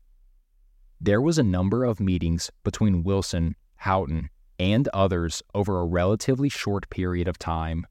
There 1.00 1.20
was 1.20 1.38
a 1.38 1.44
number 1.44 1.84
of 1.84 2.00
meetings 2.00 2.50
between 2.64 3.04
Wilson, 3.04 3.54
Houghton, 3.76 4.30
and 4.58 4.88
others 4.88 5.42
over 5.54 5.80
a 5.80 5.86
relatively 5.86 6.48
short 6.48 6.88
period 6.90 7.28
of 7.28 7.38
time. 7.38 7.86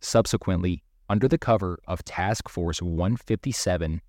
Subsequently, 0.00 0.82
under 1.08 1.28
the 1.28 1.38
cover 1.38 1.78
of 1.86 2.04
Task 2.04 2.48
Force 2.48 2.80
157, 2.80 4.00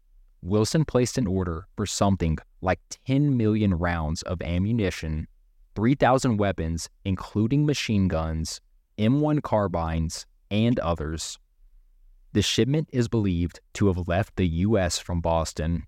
Wilson 0.42 0.86
placed 0.86 1.18
an 1.18 1.28
order 1.28 1.68
for 1.76 1.86
something 1.86 2.38
like 2.62 2.80
10 3.08 3.36
million 3.36 3.74
rounds 3.74 4.22
of 4.24 4.42
ammunition, 4.42 5.28
3,000 5.76 6.38
weapons, 6.38 6.90
including 7.04 7.66
machine 7.66 8.08
guns, 8.08 8.62
M1 8.98 9.42
carbines, 9.42 10.26
and 10.52 10.80
others. 10.80 11.38
The 12.34 12.42
shipment 12.42 12.90
is 12.92 13.08
believed 13.08 13.60
to 13.74 13.88
have 13.88 14.08
left 14.08 14.36
the 14.36 14.48
U.S. 14.48 15.00
from 15.00 15.22
Boston. 15.22 15.84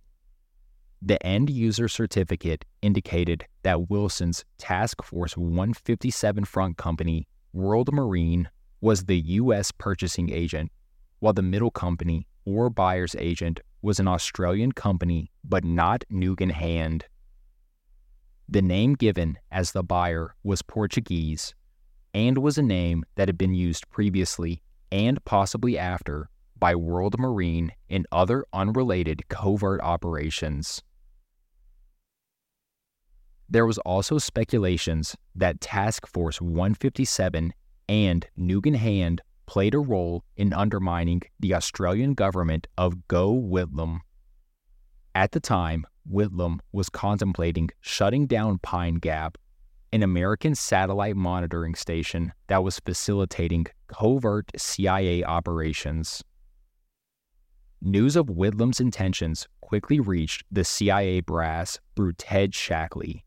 The 1.02 1.24
end 1.26 1.50
user 1.50 1.88
certificate 1.88 2.66
indicated 2.82 3.46
that 3.62 3.90
Wilson's 3.90 4.44
Task 4.58 5.04
Force 5.04 5.38
157 5.38 6.46
front 6.46 6.78
company, 6.78 7.28
World 7.54 7.94
Marine, 7.94 8.50
was 8.82 9.06
the 9.06 9.20
U.S. 9.20 9.72
purchasing 9.72 10.32
agent, 10.32 10.72
while 11.20 11.34
the 11.34 11.44
middle 11.44 11.72
company 11.72 12.28
or 12.46 12.70
buyer's 12.70 13.16
agent 13.20 13.60
was 13.82 14.00
an 14.00 14.08
Australian 14.08 14.72
company 14.72 15.32
but 15.44 15.64
not 15.64 16.04
Nugan 16.12 16.52
Hand. 16.52 17.06
The 18.50 18.62
name 18.62 18.94
given 18.94 19.38
as 19.52 19.72
the 19.72 19.84
buyer 19.84 20.34
was 20.44 20.62
Portuguese 20.62 21.54
and 22.14 22.40
was 22.40 22.58
a 22.58 22.64
name 22.64 23.04
that 23.16 23.28
had 23.28 23.38
been 23.38 23.54
used 23.54 23.90
previously 23.90 24.64
and 24.92 25.24
possibly 25.26 25.78
after 25.78 26.30
by 26.58 26.74
World 26.74 27.20
Marine 27.20 27.72
in 27.88 28.06
other 28.12 28.46
unrelated 28.52 29.28
covert 29.28 29.82
operations. 29.82 30.82
There 33.50 33.66
was 33.66 33.78
also 33.80 34.18
speculations 34.18 35.16
that 35.36 35.62
Task 35.62 36.06
Force 36.06 36.42
157 36.42 37.54
and 37.88 38.28
Nugan 38.38 38.76
Hand 38.76 39.22
played 39.46 39.74
a 39.74 39.80
role 39.80 40.24
in 40.36 40.52
undermining 40.54 41.22
the 41.40 41.54
Australian 41.54 42.14
government 42.14 42.68
of 42.78 43.08
Gough 43.08 43.50
Whitlam. 43.50 44.02
At 45.16 45.32
the 45.32 45.40
time, 45.40 45.86
Whitlam 46.10 46.60
was 46.74 46.90
contemplating 46.90 47.70
shutting 47.82 48.28
down 48.28 48.60
Pine 48.60 48.96
Gap 48.96 49.38
an 49.94 50.04
American 50.04 50.54
satellite 50.54 51.16
monitoring 51.16 51.74
station 51.74 52.34
that 52.48 52.64
was 52.64 52.80
facilitating 52.80 53.66
covert 53.88 54.52
CIA 54.58 55.24
operations. 55.24 56.24
News 57.82 58.16
of 58.16 58.28
Whitlam's 58.28 58.80
intentions 58.80 59.48
quickly 59.62 60.00
reached 60.00 60.44
the 60.52 60.66
CIA 60.66 61.22
brass 61.22 61.80
through 61.96 62.14
Ted 62.14 62.52
Shackley. 62.54 63.24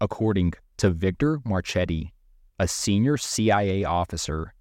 According 0.00 0.54
to 0.78 0.90
Victor 0.90 1.40
Marchetti, 1.44 2.12
a 2.58 2.66
senior 2.66 3.16
CIA 3.16 3.84
officer, 3.84 4.52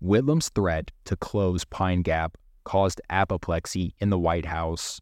Whitlam's 0.00 0.48
threat 0.50 0.90
to 1.06 1.16
close 1.16 1.64
Pine 1.64 2.02
Gap 2.02 2.36
caused 2.64 3.00
apoplexy 3.10 3.94
in 3.98 4.10
the 4.10 4.18
White 4.18 4.46
House. 4.46 5.00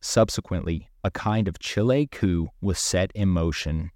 Subsequently, 0.00 0.88
a 1.04 1.10
kind 1.10 1.48
of 1.48 1.58
Chile 1.58 2.06
coup 2.06 2.48
was 2.60 2.78
set 2.78 3.10
in 3.12 3.28
motion. 3.28 3.90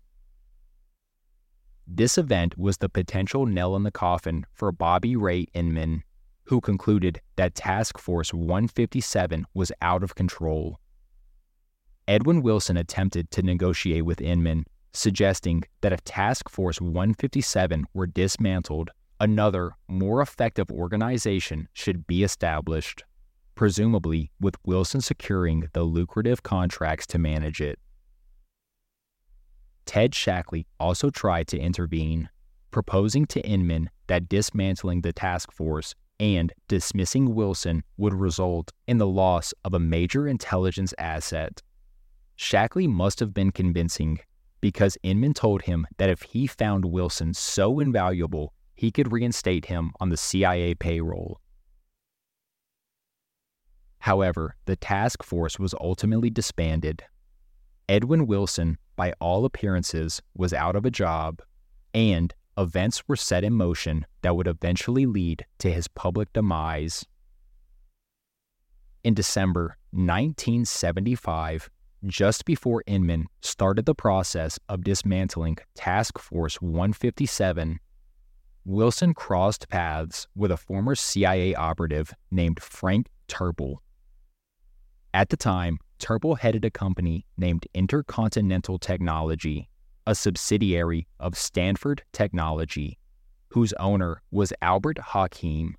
This 1.87 2.19
event 2.19 2.57
was 2.59 2.79
the 2.79 2.89
potential 2.89 3.47
nail 3.47 3.75
in 3.77 3.83
the 3.83 3.91
coffin 3.91 4.47
for 4.53 4.71
Bobby 4.71 5.17
Ray 5.17 5.47
Inman, 5.55 6.03
who 6.45 6.61
concluded 6.61 7.21
that 7.37 7.55
Task 7.55 7.99
Force 7.99 8.33
157 8.35 9.45
was 9.55 9.73
out 9.83 10.03
of 10.03 10.15
control. 10.15 10.79
Edwin 12.07 12.43
Wilson 12.43 12.77
attempted 12.77 13.31
to 13.31 13.43
negotiate 13.43 14.05
with 14.05 14.21
Inman, 14.21 14.67
suggesting 14.93 15.65
that 15.81 15.93
if 15.93 16.03
Task 16.05 16.49
Force 16.49 16.81
157 16.81 17.85
were 17.95 18.07
dismantled, 18.07 18.91
another, 19.19 19.73
more 19.89 20.21
effective 20.23 20.71
organization 20.71 21.69
should 21.73 22.07
be 22.07 22.23
established, 22.23 23.05
presumably 23.55 24.31
with 24.41 24.57
Wilson 24.65 25.01
securing 25.01 25.69
the 25.73 25.83
lucrative 25.83 26.43
contracts 26.43 27.07
to 27.09 27.19
manage 27.19 27.61
it. 27.61 27.79
Ted 29.87 30.13
Shackley 30.13 30.67
also 30.79 31.11
tried 31.11 31.49
to 31.49 31.59
intervene, 31.59 32.29
proposing 32.71 33.27
to 33.27 33.41
Inman 33.41 33.91
that 34.07 34.29
dismantling 34.29 35.01
the 35.01 35.13
task 35.13 35.53
force 35.53 35.95
and 36.21 36.53
dismissing 36.69 37.35
Wilson 37.35 37.83
would 37.97 38.15
result 38.15 38.73
in 38.87 38.99
the 38.99 39.07
loss 39.07 39.55
of 39.65 39.75
a 39.75 39.81
major 39.81 40.29
intelligence 40.29 40.95
asset. 40.99 41.63
Shackley 42.37 42.87
must 42.87 43.21
have 43.21 43.35
been 43.35 43.51
convincing 43.51 44.21
because 44.61 44.99
Inman 45.03 45.35
told 45.35 45.63
him 45.63 45.87
that 45.97 46.11
if 46.11 46.23
he 46.23 46.47
found 46.47 46.85
Wilson 46.85 47.35
so 47.35 47.81
invaluable, 47.81 48.53
he 48.75 48.91
could 48.91 49.13
reinstate 49.13 49.67
him 49.67 49.93
on 50.01 50.09
the 50.09 50.17
CIA 50.17 50.75
payroll. 50.75 51.41
However, 54.01 54.57
the 54.65 54.77
task 54.77 55.23
force 55.23 55.59
was 55.59 55.75
ultimately 55.79 56.31
disbanded. 56.31 57.05
Edwin 57.89 58.27
Wilson, 58.27 58.79
by 58.97 59.13
all 59.21 59.45
appearances, 59.45 60.23
was 60.35 60.53
out 60.53 60.77
of 60.77 60.87
a 60.87 60.91
job, 60.91 61.43
and 61.93 62.35
events 62.57 63.07
were 63.07 63.17
set 63.17 63.45
in 63.45 63.53
motion 63.53 64.07
that 64.23 64.37
would 64.37 64.47
eventually 64.47 65.07
lead 65.07 65.45
to 65.59 65.71
his 65.71 65.89
public 65.89 66.33
demise. 66.33 67.05
In 69.05 69.15
December 69.15 69.77
1975, 69.93 71.71
just 72.07 72.45
before 72.45 72.83
Inman 72.87 73.27
started 73.43 73.85
the 73.85 73.95
process 73.95 74.59
of 74.69 74.85
dismantling 74.85 75.59
Task 75.75 76.19
Force 76.19 76.61
157, 76.61 77.79
Wilson 78.65 79.15
crossed 79.15 79.69
paths 79.69 80.27
with 80.35 80.51
a 80.51 80.57
former 80.57 80.95
CIA 80.95 81.55
operative 81.55 82.15
named 82.31 82.63
Frank 82.63 83.09
Terpil. 83.29 83.77
At 85.13 85.29
the 85.29 85.37
time, 85.37 85.79
Terpil 85.99 86.39
headed 86.39 86.65
a 86.65 86.71
company 86.71 87.27
named 87.37 87.67
Intercontinental 87.75 88.79
Technology, 88.79 89.69
a 90.07 90.15
subsidiary 90.15 91.07
of 91.19 91.37
Stanford 91.37 92.03
Technology, 92.13 92.99
whose 93.49 93.73
owner 93.75 94.23
was 94.31 94.53
Albert 94.63 94.99
Hakim, 94.99 95.75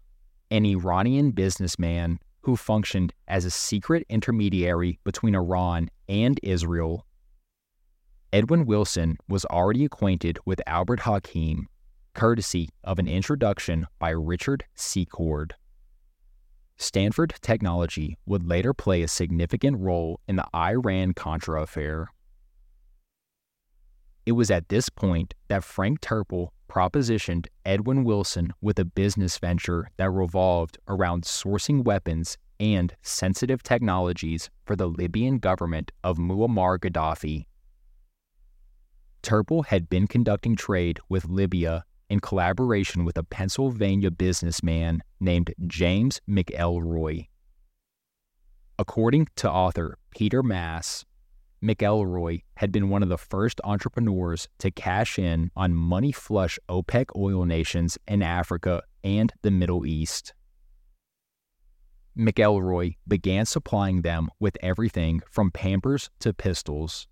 an 0.52 0.66
Iranian 0.66 1.32
businessman 1.32 2.20
who 2.42 2.56
functioned 2.56 3.14
as 3.28 3.46
a 3.46 3.52
secret 3.52 4.06
intermediary 4.10 5.00
between 5.04 5.36
Iran 5.36 5.90
and 6.12 6.40
Israel. 6.44 7.06
Edwin 8.34 8.66
Wilson 8.66 9.18
was 9.30 9.46
already 9.46 9.86
acquainted 9.86 10.38
with 10.46 10.62
Albert 10.68 11.00
Hakim, 11.00 11.68
courtesy 12.14 12.70
of 12.84 13.00
an 13.00 13.08
introduction 13.08 13.88
by 13.98 14.10
Richard 14.10 14.66
Secord. 14.76 15.56
Stanford 16.76 17.36
Technology 17.42 18.18
would 18.26 18.46
later 18.46 18.74
play 18.74 19.04
a 19.04 19.08
significant 19.08 19.80
role 19.80 20.20
in 20.28 20.36
the 20.36 20.46
Iran 20.54 21.14
Contra 21.14 21.64
affair. 21.64 22.10
It 24.26 24.34
was 24.34 24.52
at 24.52 24.68
this 24.68 24.90
point 24.90 25.34
that 25.48 25.64
Frank 25.64 26.02
Terpil 26.02 26.50
propositioned 26.70 27.48
Edwin 27.66 28.04
Wilson 28.04 28.52
with 28.62 28.78
a 28.80 28.86
business 28.86 29.38
venture 29.38 29.90
that 29.96 30.10
revolved 30.10 30.78
around 30.90 31.24
sourcing 31.24 31.86
weapons 31.86 32.38
and 32.62 32.96
sensitive 33.02 33.64
technologies 33.64 34.52
for 34.64 34.76
the 34.76 34.88
Libyan 34.88 35.40
government 35.40 35.92
of 36.04 36.18
Muammar 36.18 36.78
Gaddafi. 36.78 37.48
Terpil 39.24 39.66
had 39.66 39.90
been 39.90 40.08
conducting 40.08 40.56
trade 40.56 41.00
with 41.10 41.26
Libya 41.26 41.84
in 42.10 42.20
collaboration 42.20 43.04
with 43.04 43.18
a 43.18 43.24
Pennsylvania 43.24 44.12
businessman 44.12 45.02
named 45.20 45.54
James 45.66 46.22
McElroy. 46.30 47.28
According 48.78 49.28
to 49.38 49.50
author 49.50 49.98
Peter 50.12 50.44
Maas, 50.44 51.04
McElroy 51.64 52.42
had 52.58 52.72
been 52.72 52.90
one 52.90 53.02
of 53.02 53.10
the 53.10 53.18
first 53.18 53.62
entrepreneurs 53.64 54.48
to 54.60 54.72
cash 54.72 55.18
in 55.18 55.52
on 55.56 55.74
money 55.74 56.12
flush 56.12 56.60
OPEC 56.70 57.06
oil 57.16 57.46
nations 57.46 57.98
in 58.08 58.22
Africa 58.22 58.84
and 59.04 59.32
the 59.42 59.52
Middle 59.52 59.86
East. 59.86 60.34
McElroy 62.18 62.98
began 63.08 63.46
supplying 63.46 64.02
them 64.02 64.30
with 64.40 64.58
everything 64.62 65.22
from 65.30 65.52
Pampers 65.52 66.10
to 66.20 66.34
pistols. 66.34 67.08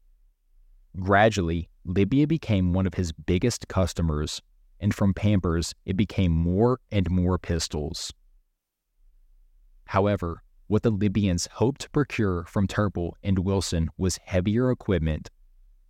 Gradually, 1.00 1.70
Libya 1.86 2.28
became 2.28 2.74
one 2.74 2.86
of 2.86 2.96
his 2.96 3.12
biggest 3.12 3.68
customers, 3.68 4.42
and 4.80 4.94
from 4.94 5.14
Pampers, 5.14 5.74
it 5.86 5.96
became 5.96 6.32
more 6.32 6.80
and 6.92 7.10
more 7.10 7.38
pistols. 7.38 8.12
However, 9.86 10.44
what 10.68 10.84
the 10.84 10.92
Libyans 10.92 11.48
hoped 11.54 11.82
to 11.82 11.90
procure 11.90 12.46
from 12.46 12.68
Terpil 12.68 13.14
and 13.24 13.40
Wilson 13.40 13.90
was 13.98 14.20
heavier 14.24 14.70
equipment, 14.70 15.30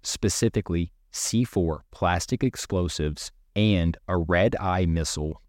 specifically 0.03 0.93
C4 1.11 1.79
plastic 1.91 2.43
explosives 2.43 3.31
and 3.55 3.97
a 4.07 4.17
red 4.17 4.55
eye 4.57 4.85
missile. 4.85 5.41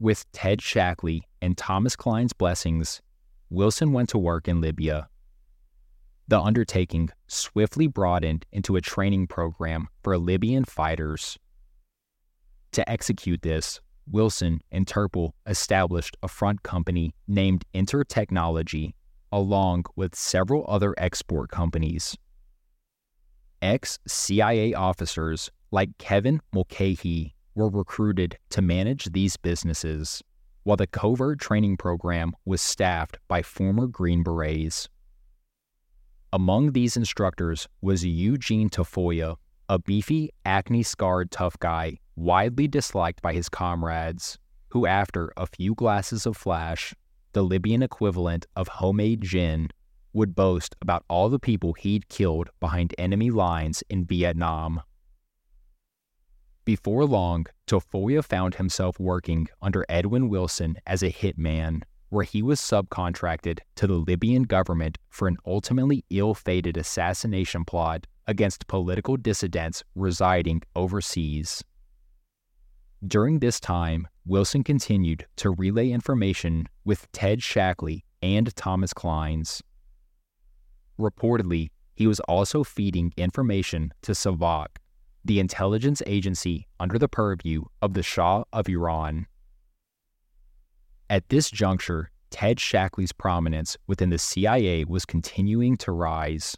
With 0.00 0.30
Ted 0.32 0.60
Shackley 0.60 1.22
and 1.42 1.56
Thomas 1.56 1.96
Clines' 1.96 2.36
blessings, 2.36 3.02
Wilson 3.50 3.92
went 3.92 4.08
to 4.10 4.18
work 4.18 4.46
in 4.46 4.60
Libya 4.60 5.08
the 6.28 6.38
undertaking 6.38 7.08
swiftly 7.26 7.86
broadened 7.86 8.44
into 8.52 8.76
a 8.76 8.82
training 8.82 9.26
program 9.26 9.88
for 10.02 10.18
Libyan 10.18 10.64
fighters. 10.64 11.38
To 12.72 12.88
execute 12.88 13.40
this, 13.40 13.80
Wilson 14.06 14.60
and 14.70 14.86
Terpil 14.86 15.32
established 15.46 16.18
a 16.22 16.28
front 16.28 16.62
company 16.62 17.14
named 17.26 17.64
Intertechnology, 17.74 18.92
along 19.32 19.86
with 19.96 20.14
several 20.14 20.66
other 20.68 20.94
export 20.98 21.50
companies. 21.50 22.16
Ex 23.62 23.98
CIA 24.06 24.74
officers 24.74 25.50
like 25.70 25.96
Kevin 25.98 26.40
Mulcahy 26.52 27.34
were 27.58 27.68
recruited 27.68 28.38
to 28.50 28.62
manage 28.62 29.06
these 29.06 29.36
businesses, 29.36 30.22
while 30.62 30.76
the 30.76 30.86
covert 30.86 31.40
training 31.40 31.76
program 31.76 32.32
was 32.44 32.62
staffed 32.62 33.18
by 33.26 33.42
former 33.42 33.88
Green 33.88 34.22
Berets. 34.22 34.88
Among 36.32 36.72
these 36.72 36.96
instructors 36.96 37.66
was 37.82 38.04
Eugene 38.04 38.70
Tafoya, 38.70 39.36
a 39.68 39.78
beefy, 39.78 40.30
acne 40.44 40.84
scarred 40.84 41.30
tough 41.30 41.58
guy 41.58 41.98
widely 42.14 42.68
disliked 42.68 43.22
by 43.22 43.32
his 43.32 43.48
comrades, 43.48 44.38
who, 44.70 44.86
after 44.86 45.32
a 45.36 45.46
few 45.46 45.74
glasses 45.74 46.26
of 46.26 46.36
flash, 46.36 46.94
the 47.32 47.42
Libyan 47.42 47.82
equivalent 47.82 48.46
of 48.56 48.68
homemade 48.68 49.22
gin, 49.22 49.68
would 50.12 50.34
boast 50.34 50.76
about 50.80 51.04
all 51.08 51.28
the 51.28 51.38
people 51.38 51.72
he'd 51.74 52.08
killed 52.08 52.50
behind 52.60 52.94
enemy 52.98 53.30
lines 53.30 53.82
in 53.88 54.04
Vietnam. 54.04 54.80
Before 56.68 57.06
long, 57.06 57.46
Tafoya 57.66 58.22
found 58.22 58.56
himself 58.56 59.00
working 59.00 59.48
under 59.62 59.86
Edwin 59.88 60.28
Wilson 60.28 60.76
as 60.86 61.02
a 61.02 61.10
hitman, 61.10 61.80
where 62.10 62.24
he 62.24 62.42
was 62.42 62.60
subcontracted 62.60 63.60
to 63.76 63.86
the 63.86 63.94
Libyan 63.94 64.42
government 64.42 64.98
for 65.08 65.28
an 65.28 65.38
ultimately 65.46 66.04
ill 66.10 66.34
fated 66.34 66.76
assassination 66.76 67.64
plot 67.64 68.06
against 68.26 68.66
political 68.66 69.16
dissidents 69.16 69.82
residing 69.94 70.60
overseas. 70.76 71.64
During 73.02 73.38
this 73.38 73.60
time, 73.60 74.06
Wilson 74.26 74.62
continued 74.62 75.24
to 75.36 75.52
relay 75.52 75.88
information 75.88 76.66
with 76.84 77.10
Ted 77.12 77.40
Shackley 77.40 78.04
and 78.20 78.54
Thomas 78.56 78.92
Clines. 78.92 79.62
Reportedly, 81.00 81.70
he 81.94 82.06
was 82.06 82.20
also 82.28 82.62
feeding 82.62 83.14
information 83.16 83.94
to 84.02 84.12
Savak, 84.12 84.66
the 85.24 85.40
intelligence 85.40 86.02
agency 86.06 86.66
under 86.80 86.98
the 86.98 87.08
purview 87.08 87.62
of 87.82 87.94
the 87.94 88.02
Shah 88.02 88.44
of 88.52 88.68
Iran. 88.68 89.26
At 91.10 91.28
this 91.28 91.50
juncture, 91.50 92.10
Ted 92.30 92.58
Shackley's 92.58 93.12
prominence 93.12 93.76
within 93.86 94.10
the 94.10 94.18
CIA 94.18 94.84
was 94.84 95.06
continuing 95.06 95.76
to 95.78 95.92
rise. 95.92 96.56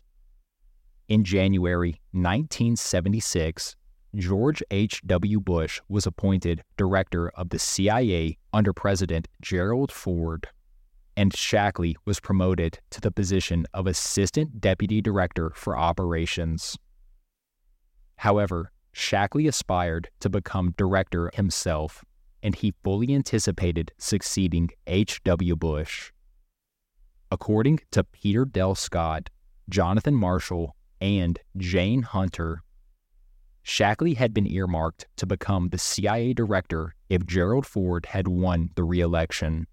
In 1.09 1.25
January 1.25 2.01
1976, 2.13 3.77
George 4.17 4.63
H.W. 4.73 5.41
Bush 5.41 5.81
was 5.89 6.07
appointed 6.07 6.63
director 6.77 7.31
of 7.31 7.51
the 7.51 7.59
CIA 7.61 8.37
under 8.53 8.73
President 8.73 9.29
Gerald 9.41 9.93
Ford, 9.93 10.49
and 11.17 11.33
Shackley 11.33 11.95
was 12.05 12.19
promoted 12.19 12.81
to 12.91 13.01
the 13.01 13.13
position 13.13 13.67
of 13.73 13.87
Assistant 13.87 14.61
Deputy 14.61 15.01
Director 15.01 15.53
for 15.55 15.79
Operations. 15.79 16.77
However, 18.21 18.71
Shackley 18.93 19.47
aspired 19.49 20.11
to 20.21 20.29
become 20.29 20.75
director 20.77 21.31
himself, 21.33 22.05
and 22.43 22.55
he 22.55 22.75
fully 22.85 23.15
anticipated 23.15 23.93
succeeding 23.97 24.69
H.W. 24.87 25.57
Bush. 25.57 26.13
According 27.31 27.81
to 27.93 28.05
Peter 28.05 28.45
Dale 28.45 28.75
Scott, 28.75 29.31
Jonathan 29.71 30.15
Marshall, 30.15 30.77
and 31.01 31.39
Jane 31.57 32.03
Hunter, 32.03 32.63
Shackley 33.63 34.13
had 34.13 34.35
been 34.35 34.47
earmarked 34.47 35.07
to 35.17 35.25
become 35.25 35.71
the 35.71 35.79
CIA 35.79 36.35
director 36.35 36.95
if 37.09 37.25
Gerald 37.25 37.65
Ford 37.65 38.05
had 38.05 38.29
won 38.29 38.69
the 38.75 38.85
re 38.85 39.01
election. 39.01 39.67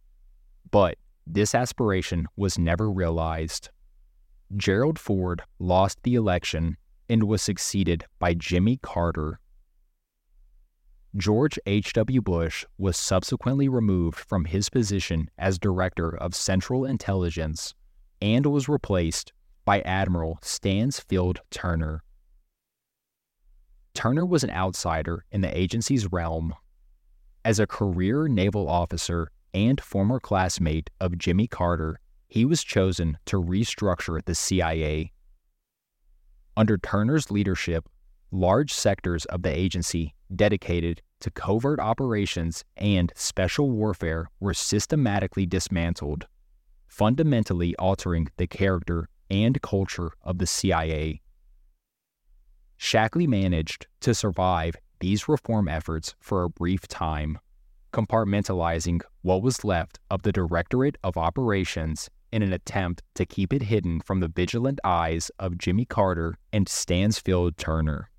But 0.72 0.98
this 1.26 1.54
aspiration 1.54 2.28
was 2.38 2.58
never 2.58 2.90
realized. 2.90 3.72
Gerald 4.56 4.98
Ford 4.98 5.42
lost 5.60 6.00
the 6.04 6.16
election 6.16 6.78
and 7.10 7.24
was 7.24 7.42
succeeded 7.42 8.06
by 8.20 8.34
Jimmy 8.34 8.78
Carter. 8.82 9.40
George 11.16 11.58
H.W. 11.66 12.22
Bush 12.22 12.66
was 12.78 12.98
subsequently 12.98 13.68
removed 13.68 14.20
from 14.20 14.46
his 14.46 14.70
position 14.70 15.30
as 15.38 15.58
Director 15.58 16.16
of 16.16 16.36
Central 16.36 16.86
Intelligence 16.86 17.74
and 18.22 18.46
was 18.46 18.70
replaced 18.70 19.34
by 19.66 19.82
Admiral 19.82 20.40
Stansfield 20.42 21.40
Turner. 21.50 22.04
Turner 23.94 24.26
was 24.26 24.44
an 24.44 24.52
outsider 24.52 25.26
in 25.32 25.42
the 25.42 25.58
agency's 25.58 26.12
realm. 26.12 26.54
As 27.44 27.60
a 27.60 27.66
career 27.66 28.28
naval 28.28 28.70
officer 28.70 29.32
and 29.54 29.82
former 29.82 30.20
classmate 30.20 30.90
of 31.00 31.18
Jimmy 31.18 31.48
Carter, 31.48 32.00
he 32.28 32.46
was 32.46 32.64
chosen 32.64 33.18
to 33.26 33.42
restructure 33.42 34.24
the 34.24 34.36
CIA. 34.36 35.12
Under 36.58 36.80
Turner's 36.80 37.30
leadership, 37.30 37.88
large 38.32 38.74
sectors 38.74 39.26
of 39.26 39.44
the 39.44 39.56
agency 39.56 40.16
dedicated 40.36 41.04
to 41.20 41.30
covert 41.30 41.80
operations 41.80 42.66
and 42.76 43.14
special 43.16 43.70
warfare 43.70 44.32
were 44.40 44.56
systematically 44.56 45.46
dismantled, 45.46 46.26
fundamentally 46.88 47.76
altering 47.76 48.30
the 48.38 48.48
character 48.48 49.08
and 49.30 49.62
culture 49.62 50.10
of 50.24 50.40
the 50.40 50.48
CIA. 50.48 51.22
Shackley 52.76 53.28
managed 53.28 53.86
to 54.00 54.16
survive 54.16 54.78
these 55.00 55.30
reform 55.30 55.68
efforts 55.68 56.16
for 56.20 56.42
a 56.42 56.50
brief 56.50 56.88
time, 56.88 57.38
compartmentalizing 57.94 59.02
what 59.22 59.44
was 59.44 59.64
left 59.64 60.00
of 60.10 60.24
the 60.24 60.32
Directorate 60.32 60.98
of 61.04 61.18
Operations 61.18 62.10
in 62.38 62.44
an 62.44 62.54
attempt 62.54 63.02
to 63.16 63.26
keep 63.26 63.52
it 63.52 63.64
hidden 63.64 64.00
from 64.00 64.20
the 64.20 64.28
vigilant 64.28 64.80
eyes 64.84 65.32
of 65.40 65.58
Jimmy 65.58 65.86
Carter 65.86 66.38
and 66.54 66.70
Stansfield 66.70 67.58
Turner. 67.58 68.12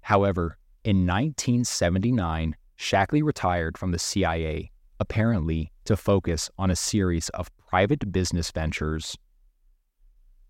However, 0.00 0.56
in 0.82 1.06
1979, 1.06 2.56
Shackley 2.74 3.22
retired 3.22 3.76
from 3.76 3.90
the 3.90 3.98
CIA, 3.98 4.70
apparently 4.98 5.72
to 5.84 5.94
focus 5.94 6.48
on 6.56 6.70
a 6.70 6.76
series 6.76 7.28
of 7.28 7.54
private 7.58 8.10
business 8.10 8.50
ventures. 8.50 9.14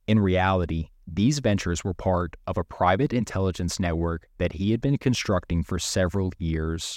In 0.07 0.21
reality, 0.21 0.91
these 1.09 1.41
ventures 1.41 1.83
were 1.83 1.95
part 1.95 2.37
of 2.47 2.57
a 2.57 2.63
private 2.63 3.13
intelligence 3.13 3.81
network 3.81 4.29
that 4.39 4.53
he 4.53 4.71
had 4.71 4.81
been 4.81 4.99
constructing 4.99 5.65
for 5.65 5.81
several 5.81 6.33
years. 6.39 6.97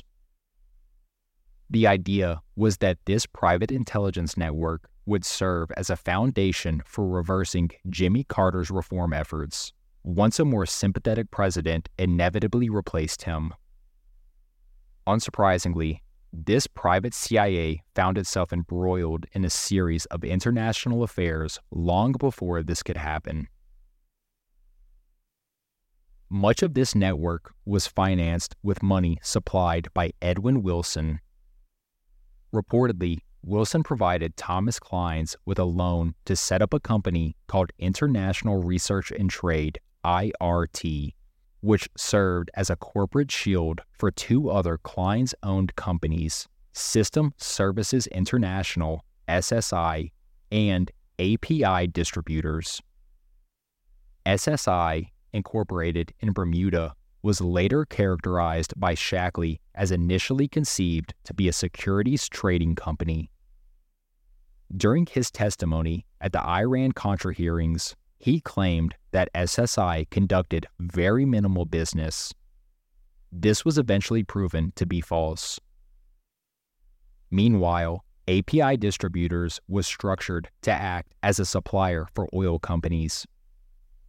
The 1.70 1.88
idea 1.88 2.42
was 2.56 2.78
that 2.78 3.00
this 3.06 3.26
private 3.26 3.72
intelligence 3.72 4.38
network 4.38 4.90
would 5.06 5.26
serve 5.26 5.72
as 5.78 5.90
a 5.90 5.96
foundation 5.96 6.82
for 6.86 7.08
reversing 7.08 7.72
Jimmy 7.90 8.24
Carter's 8.24 8.72
reform 8.72 9.14
efforts 9.14 9.74
once 10.04 10.40
a 10.40 10.46
more 10.46 10.66
sympathetic 10.66 11.32
president 11.32 11.90
inevitably 11.98 12.70
replaced 12.70 13.24
him. 13.24 13.54
Unsurprisingly, 15.08 16.02
this 16.32 16.68
private 16.68 17.14
CIA 17.14 17.82
found 17.96 18.18
itself 18.18 18.52
embroiled 18.52 19.26
in 19.34 19.46
a 19.46 19.50
series 19.50 20.06
of 20.08 20.24
international 20.24 21.02
affairs 21.02 21.60
long 21.72 22.12
before 22.12 22.62
this 22.62 22.84
could 22.84 22.98
happen. 22.98 23.48
Much 26.30 26.62
of 26.62 26.74
this 26.74 26.94
network 26.94 27.54
was 27.66 27.88
financed 27.88 28.56
with 28.62 28.84
money 28.84 29.18
supplied 29.22 29.88
by 29.94 30.12
Edwin 30.22 30.62
Wilson. 30.62 31.20
Reportedly, 32.54 33.20
Wilson 33.44 33.84
provided 33.84 34.36
Thomas 34.38 34.80
Clines 34.80 35.36
with 35.46 35.60
a 35.60 35.66
loan 35.66 36.16
to 36.26 36.36
set 36.36 36.62
up 36.62 36.74
a 36.74 36.80
company 36.80 37.36
called 37.48 37.72
International 37.78 38.64
Research 38.64 39.12
and 39.12 39.30
Trade 39.30 39.80
IRT, 40.04 41.14
which 41.62 41.88
served 41.96 42.50
as 42.56 42.70
a 42.70 42.76
corporate 42.76 43.32
shield 43.32 43.82
for 43.92 44.10
two 44.10 44.50
other 44.50 44.78
Clines 44.78 45.34
owned 45.44 45.76
companies, 45.76 46.48
System 46.74 47.34
Services 47.38 48.08
International, 48.08 49.04
SSI, 49.28 50.12
and 50.52 50.92
API 51.20 51.88
Distributors. 51.88 52.82
SSI, 54.26 55.08
incorporated 55.34 56.14
in 56.20 56.34
Bermuda, 56.34 56.94
was 57.26 57.42
later 57.42 57.86
characterized 57.86 58.72
by 58.80 58.94
Shackley 58.94 59.60
as 59.74 59.90
initially 59.90 60.48
conceived 60.48 61.16
to 61.24 61.34
be 61.34 61.48
a 61.48 61.54
securities 61.54 62.30
trading 62.30 62.76
company. 62.76 63.32
During 64.78 65.08
his 65.08 65.32
testimony 65.32 66.06
at 66.22 66.34
the 66.34 66.46
Iran 66.46 66.92
Contra 66.92 67.34
hearings, 67.34 67.96
he 68.20 68.42
claimed 68.42 68.94
that 69.10 69.34
SSI 69.34 70.08
conducted 70.12 70.68
very 70.80 71.26
minimal 71.26 71.66
business. 71.66 72.32
This 73.32 73.66
was 73.66 73.80
eventually 73.80 74.24
proven 74.24 74.72
to 74.76 74.86
be 74.86 75.02
false. 75.02 75.60
Meanwhile, 77.32 78.06
API 78.28 78.78
Distributors 78.78 79.60
was 79.68 79.88
structured 79.88 80.52
to 80.62 80.72
act 80.72 81.16
as 81.24 81.40
a 81.40 81.46
supplier 81.46 82.08
for 82.14 82.30
oil 82.36 82.60
companies, 82.60 83.26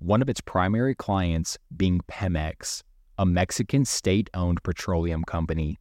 one 0.00 0.20
of 0.20 0.28
its 0.28 0.42
primary 0.42 0.94
clients 0.94 1.56
being 1.74 2.02
Pemex, 2.10 2.82
a 3.18 3.26
Mexican 3.26 3.84
state 3.84 4.28
owned 4.34 4.62
petroleum 4.62 5.24
company. 5.24 5.78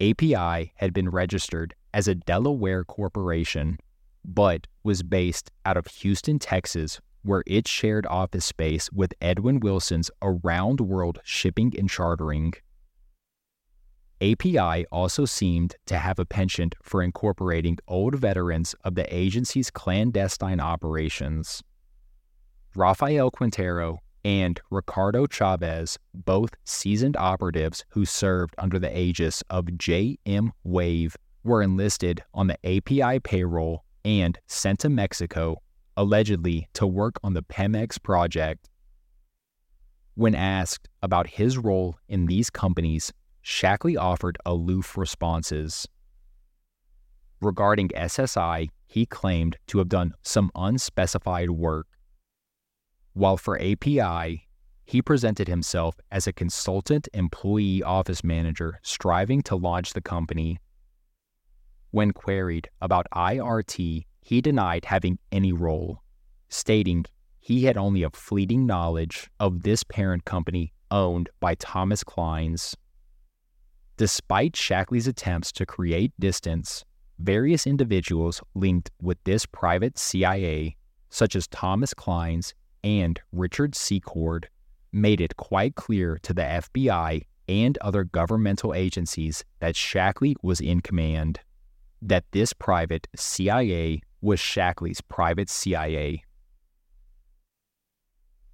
API 0.00 0.72
had 0.76 0.92
been 0.92 1.08
registered 1.08 1.74
as 1.92 2.06
a 2.06 2.14
Delaware 2.14 2.84
corporation 2.84 3.78
but 4.24 4.66
was 4.84 5.02
based 5.02 5.50
out 5.64 5.76
of 5.76 5.86
Houston, 5.86 6.38
Texas, 6.38 7.00
where 7.22 7.42
it 7.46 7.66
shared 7.66 8.06
office 8.06 8.44
space 8.44 8.90
with 8.92 9.14
Edwin 9.20 9.60
Wilson's 9.60 10.10
Around 10.22 10.80
World 10.80 11.18
Shipping 11.24 11.72
and 11.78 11.88
Chartering. 11.88 12.52
API 14.20 14.84
also 14.90 15.24
seemed 15.24 15.76
to 15.86 15.96
have 15.96 16.18
a 16.18 16.26
penchant 16.26 16.74
for 16.82 17.02
incorporating 17.02 17.78
old 17.86 18.16
veterans 18.16 18.74
of 18.84 18.96
the 18.96 19.14
agency's 19.14 19.70
clandestine 19.70 20.60
operations. 20.60 21.62
Rafael 22.74 23.30
Quintero 23.30 24.00
and 24.28 24.60
Ricardo 24.70 25.26
Chavez, 25.26 25.98
both 26.12 26.50
seasoned 26.66 27.16
operatives 27.16 27.86
who 27.88 28.04
served 28.04 28.54
under 28.58 28.78
the 28.78 28.94
aegis 28.94 29.42
of 29.48 29.78
J.M. 29.78 30.52
Wave, 30.64 31.16
were 31.44 31.62
enlisted 31.62 32.22
on 32.34 32.46
the 32.46 32.58
API 32.62 33.20
payroll 33.20 33.84
and 34.04 34.38
sent 34.46 34.80
to 34.80 34.90
Mexico, 34.90 35.56
allegedly 35.96 36.68
to 36.74 36.86
work 36.86 37.18
on 37.24 37.32
the 37.32 37.42
Pemex 37.42 38.02
project. 38.02 38.68
When 40.14 40.34
asked 40.34 40.90
about 41.02 41.28
his 41.28 41.56
role 41.56 41.96
in 42.06 42.26
these 42.26 42.50
companies, 42.50 43.10
Shackley 43.40 43.96
offered 43.96 44.36
aloof 44.44 44.98
responses. 44.98 45.88
Regarding 47.40 47.88
SSI, 47.88 48.68
he 48.84 49.06
claimed 49.06 49.56
to 49.68 49.78
have 49.78 49.88
done 49.88 50.12
some 50.22 50.50
unspecified 50.54 51.48
work. 51.48 51.86
While 53.18 53.36
for 53.36 53.60
API, 53.60 54.46
he 54.84 55.02
presented 55.02 55.48
himself 55.48 55.98
as 56.12 56.28
a 56.28 56.32
consultant 56.32 57.08
employee 57.12 57.82
office 57.82 58.22
manager 58.22 58.78
striving 58.84 59.42
to 59.42 59.56
launch 59.56 59.92
the 59.92 60.00
company 60.00 60.60
when 61.90 62.12
queried 62.12 62.68
about 62.80 63.08
IRT, 63.12 64.04
he 64.20 64.40
denied 64.40 64.84
having 64.84 65.18
any 65.32 65.52
role, 65.52 66.04
stating 66.48 67.06
he 67.40 67.64
had 67.64 67.76
only 67.76 68.04
a 68.04 68.10
fleeting 68.10 68.66
knowledge 68.66 69.28
of 69.40 69.64
this 69.64 69.82
parent 69.82 70.24
company 70.24 70.72
owned 70.92 71.28
by 71.40 71.56
Thomas 71.56 72.04
Clines. 72.04 72.76
Despite 73.96 74.54
Shackley's 74.54 75.08
attempts 75.08 75.50
to 75.52 75.66
create 75.66 76.12
distance, 76.20 76.84
various 77.18 77.66
individuals 77.66 78.40
linked 78.54 78.92
with 79.02 79.18
this 79.24 79.44
private 79.44 79.98
CIA, 79.98 80.76
such 81.10 81.34
as 81.34 81.48
Thomas 81.48 81.94
Clines 81.94 82.54
and 82.82 83.20
Richard 83.32 83.74
Secord, 83.74 84.48
made 84.92 85.20
it 85.20 85.36
quite 85.36 85.74
clear 85.74 86.18
to 86.22 86.32
the 86.32 86.42
FBI 86.42 87.22
and 87.48 87.78
other 87.78 88.04
governmental 88.04 88.74
agencies 88.74 89.44
that 89.60 89.74
Shackley 89.74 90.36
was 90.42 90.60
in 90.60 90.80
command 90.80 91.40
that 92.00 92.24
this 92.32 92.52
private 92.52 93.08
CIA 93.16 94.02
was 94.20 94.38
Shackley's 94.38 95.00
private 95.00 95.48
CIA. 95.48 96.22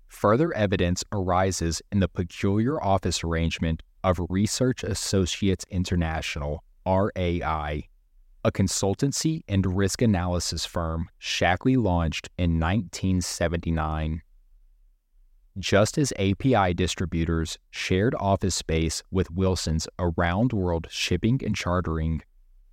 Further 0.06 0.54
evidence 0.54 1.02
arises 1.12 1.82
in 1.90 2.00
the 2.00 2.08
peculiar 2.08 2.82
office 2.82 3.24
arrangement 3.24 3.82
of 4.04 4.20
Research 4.28 4.84
Associates 4.84 5.64
International, 5.70 6.62
RAI, 6.86 7.88
a 8.44 8.52
consultancy 8.52 9.40
and 9.48 9.74
risk 9.74 10.02
analysis 10.02 10.66
firm 10.66 11.08
Shackley 11.18 11.76
launched 11.76 12.28
in 12.36 12.60
1979. 12.60 14.22
Just 15.58 15.96
as 15.96 16.12
API 16.18 16.74
distributors 16.74 17.58
shared 17.70 18.14
office 18.20 18.54
space 18.54 19.02
with 19.10 19.30
Wilson's 19.30 19.88
Around 19.98 20.52
World 20.52 20.88
Shipping 20.90 21.40
and 21.44 21.56
Chartering, 21.56 22.22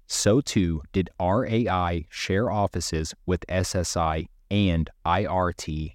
so 0.07 0.41
too 0.41 0.81
did 0.91 1.10
RAI 1.21 2.05
share 2.10 2.51
offices 2.51 3.13
with 3.25 3.45
SSI 3.47 4.27
and 4.49 4.89
IRT. 5.05 5.93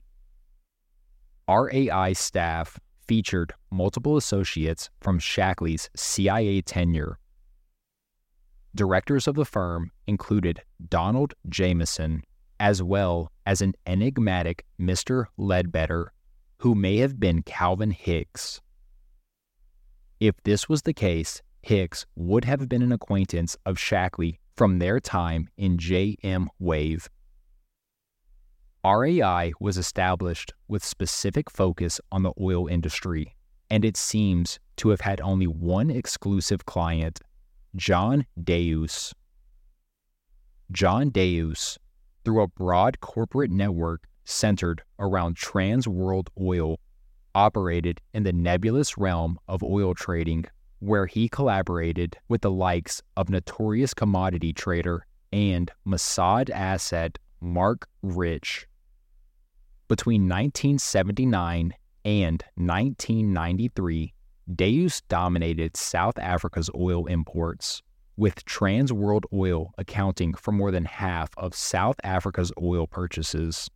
RAI 1.48 2.12
staff 2.14 2.78
featured 3.06 3.52
multiple 3.70 4.16
associates 4.16 4.88
from 5.00 5.18
Shackley's 5.18 5.90
CIA 5.94 6.62
tenure. 6.62 7.18
Directors 8.76 9.26
of 9.26 9.36
the 9.36 9.46
firm 9.46 9.90
included 10.06 10.60
Donald 10.90 11.32
Jameson, 11.48 12.22
as 12.60 12.82
well 12.82 13.32
as 13.46 13.62
an 13.62 13.72
enigmatic 13.86 14.66
Mr. 14.78 15.24
Ledbetter, 15.38 16.12
who 16.58 16.74
may 16.74 16.98
have 16.98 17.18
been 17.18 17.42
Calvin 17.42 17.90
Hicks. 17.90 18.60
If 20.20 20.34
this 20.44 20.68
was 20.68 20.82
the 20.82 20.92
case, 20.92 21.40
Hicks 21.62 22.04
would 22.16 22.44
have 22.44 22.68
been 22.68 22.82
an 22.82 22.92
acquaintance 22.92 23.56
of 23.64 23.78
Shackley 23.78 24.40
from 24.54 24.78
their 24.78 25.00
time 25.00 25.48
in 25.56 25.78
JM 25.78 26.48
Wave. 26.58 27.08
RAI 28.84 29.52
was 29.58 29.78
established 29.78 30.52
with 30.68 30.84
specific 30.84 31.50
focus 31.50 31.98
on 32.12 32.24
the 32.24 32.34
oil 32.38 32.66
industry, 32.66 33.36
and 33.70 33.86
it 33.86 33.96
seems 33.96 34.60
to 34.76 34.90
have 34.90 35.00
had 35.00 35.18
only 35.22 35.46
one 35.46 35.88
exclusive 35.88 36.66
client, 36.66 37.20
John 37.76 38.24
Deuss. 38.42 39.12
John 40.72 41.10
Deuss, 41.10 41.76
through 42.24 42.42
a 42.42 42.48
broad 42.48 43.00
corporate 43.00 43.50
network 43.50 44.08
centered 44.24 44.82
around 44.98 45.36
Trans 45.36 45.86
World 45.86 46.30
Oil, 46.40 46.80
operated 47.34 48.00
in 48.14 48.22
the 48.22 48.32
nebulous 48.32 48.96
realm 48.96 49.38
of 49.46 49.62
oil 49.62 49.92
trading, 49.92 50.46
where 50.78 51.04
he 51.04 51.28
collaborated 51.28 52.16
with 52.28 52.40
the 52.40 52.50
likes 52.50 53.02
of 53.14 53.28
notorious 53.28 53.92
commodity 53.92 54.54
trader 54.54 55.06
and 55.30 55.70
Mossad 55.86 56.48
asset 56.48 57.18
Marc 57.42 57.86
Rich. 58.02 58.66
Between 59.86 60.22
1979 60.22 61.74
and 62.06 62.42
1993, 62.54 64.14
Deuss 64.54 65.02
dominated 65.08 65.76
South 65.76 66.18
Africa's 66.18 66.70
oil 66.74 67.06
imports, 67.06 67.82
with 68.16 68.44
Trans 68.44 68.92
World 68.92 69.26
Oil 69.32 69.72
accounting 69.76 70.34
for 70.34 70.52
more 70.52 70.70
than 70.70 70.84
half 70.84 71.30
of 71.36 71.54
South 71.54 71.96
Africa's 72.04 72.52
oil 72.62 72.86
purchases. 72.86 73.68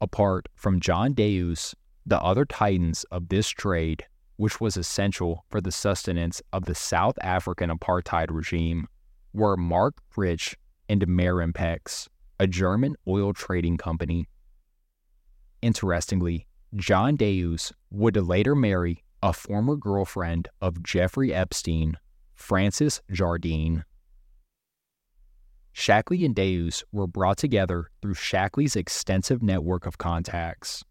Apart 0.00 0.48
from 0.54 0.80
John 0.80 1.14
Deuss, 1.14 1.74
the 2.06 2.20
other 2.20 2.44
titans 2.44 3.04
of 3.10 3.28
this 3.28 3.48
trade, 3.48 4.06
which 4.36 4.60
was 4.60 4.76
essential 4.76 5.44
for 5.48 5.60
the 5.60 5.72
sustenance 5.72 6.40
of 6.52 6.64
the 6.64 6.74
South 6.74 7.18
African 7.20 7.70
apartheid 7.70 8.30
regime, 8.30 8.86
were 9.32 9.56
Marc 9.56 9.94
Rich 10.16 10.56
and 10.88 11.06
Marimpex, 11.06 12.08
a 12.38 12.46
German 12.46 12.94
oil 13.08 13.32
trading 13.32 13.78
company. 13.78 14.28
Interestingly, 15.60 16.46
John 16.76 17.16
Deus 17.16 17.72
would 17.90 18.16
later 18.16 18.54
marry 18.54 19.03
a 19.24 19.32
former 19.32 19.74
girlfriend 19.74 20.48
of 20.60 20.82
Jeffrey 20.82 21.32
Epstein, 21.32 21.96
Frances 22.34 23.00
Jardine. 23.10 23.82
Shackley 25.72 26.26
and 26.26 26.36
Deuss 26.36 26.84
were 26.92 27.06
brought 27.06 27.38
together 27.38 27.88
through 28.02 28.12
Shackley's 28.12 28.76
extensive 28.76 29.42
network 29.42 29.86
of 29.86 29.96
contacts. 29.96 30.84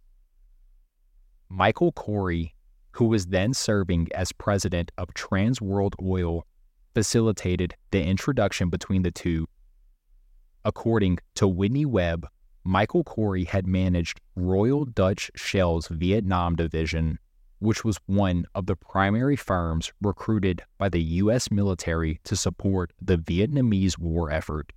Michael 1.48 1.92
Corey, 1.92 2.56
who 2.94 3.06
was 3.06 3.28
then 3.28 3.54
serving 3.54 4.08
as 4.16 4.32
president 4.32 4.92
of 4.98 5.14
Trans 5.14 5.62
World 5.62 5.96
Oil, 6.02 6.48
facilitated 6.96 7.76
the 7.92 8.04
introduction 8.04 8.70
between 8.70 9.04
the 9.04 9.12
two. 9.12 9.48
According 10.66 11.20
to 11.36 11.48
Whitney 11.48 11.86
Webb, 11.86 12.28
Michael 12.64 13.04
Corey 13.04 13.44
had 13.44 13.68
managed 13.68 14.22
Royal 14.36 14.86
Dutch 14.86 15.30
Shell's 15.36 15.88
Vietnam 15.90 16.56
division, 16.56 17.20
which 17.60 17.84
was 17.86 18.00
one 18.06 18.46
of 18.56 18.66
the 18.66 18.76
primary 18.76 19.36
firms 19.36 19.92
recruited 20.02 20.64
by 20.78 20.90
the 20.90 21.02
U.S. 21.02 21.50
military 21.52 22.20
to 22.24 22.36
support 22.36 22.92
the 23.02 23.18
Vietnamese 23.18 23.98
war 23.98 24.30
effort. 24.32 24.72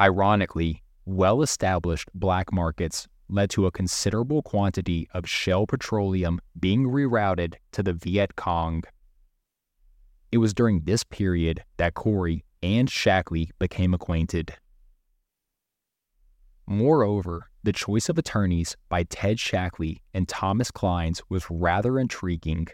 Ironically, 0.00 0.82
well 1.04 1.42
established 1.42 2.08
black 2.14 2.52
markets 2.52 3.08
led 3.28 3.50
to 3.50 3.66
a 3.66 3.70
considerable 3.70 4.42
quantity 4.42 5.08
of 5.14 5.28
Shell 5.28 5.66
petroleum 5.66 6.40
being 6.58 6.84
rerouted 6.84 7.54
to 7.72 7.82
the 7.82 7.92
Viet 7.92 8.36
Cong. 8.36 8.82
It 10.30 10.38
was 10.38 10.54
during 10.54 10.82
this 10.84 11.04
period 11.04 11.64
that 11.78 11.94
Corey 11.94 12.44
and 12.62 12.88
Shackley 12.88 13.50
became 13.58 13.94
acquainted. 13.94 14.54
Moreover, 16.66 17.50
the 17.62 17.72
choice 17.72 18.08
of 18.08 18.18
attorneys 18.18 18.76
by 18.88 19.04
Ted 19.04 19.38
Shackley 19.38 20.02
and 20.14 20.28
Thomas 20.28 20.70
Clines 20.70 21.22
was 21.28 21.46
rather 21.50 21.98
intriguing. 21.98 22.66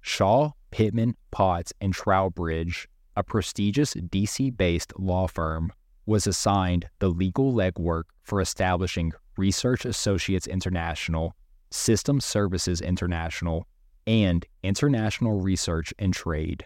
Shaw, 0.00 0.52
Pittman, 0.70 1.16
Potts, 1.30 1.72
and 1.80 1.92
Trowbridge, 1.92 2.88
a 3.16 3.22
prestigious 3.22 3.94
DC 3.94 4.56
based 4.56 4.92
law 4.98 5.26
firm, 5.26 5.72
was 6.06 6.26
assigned 6.26 6.88
the 7.00 7.08
legal 7.08 7.52
legwork 7.52 8.04
for 8.22 8.40
establishing 8.40 9.12
Research 9.36 9.84
Associates 9.84 10.46
International, 10.46 11.34
System 11.70 12.20
Services 12.20 12.80
International, 12.80 13.66
and 14.06 14.46
International 14.62 15.40
Research 15.40 15.92
and 15.98 16.14
Trade. 16.14 16.64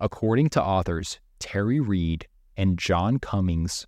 According 0.00 0.50
to 0.50 0.62
authors 0.62 1.18
Terry 1.38 1.80
Reed 1.80 2.26
and 2.56 2.78
John 2.78 3.18
Cummings, 3.18 3.86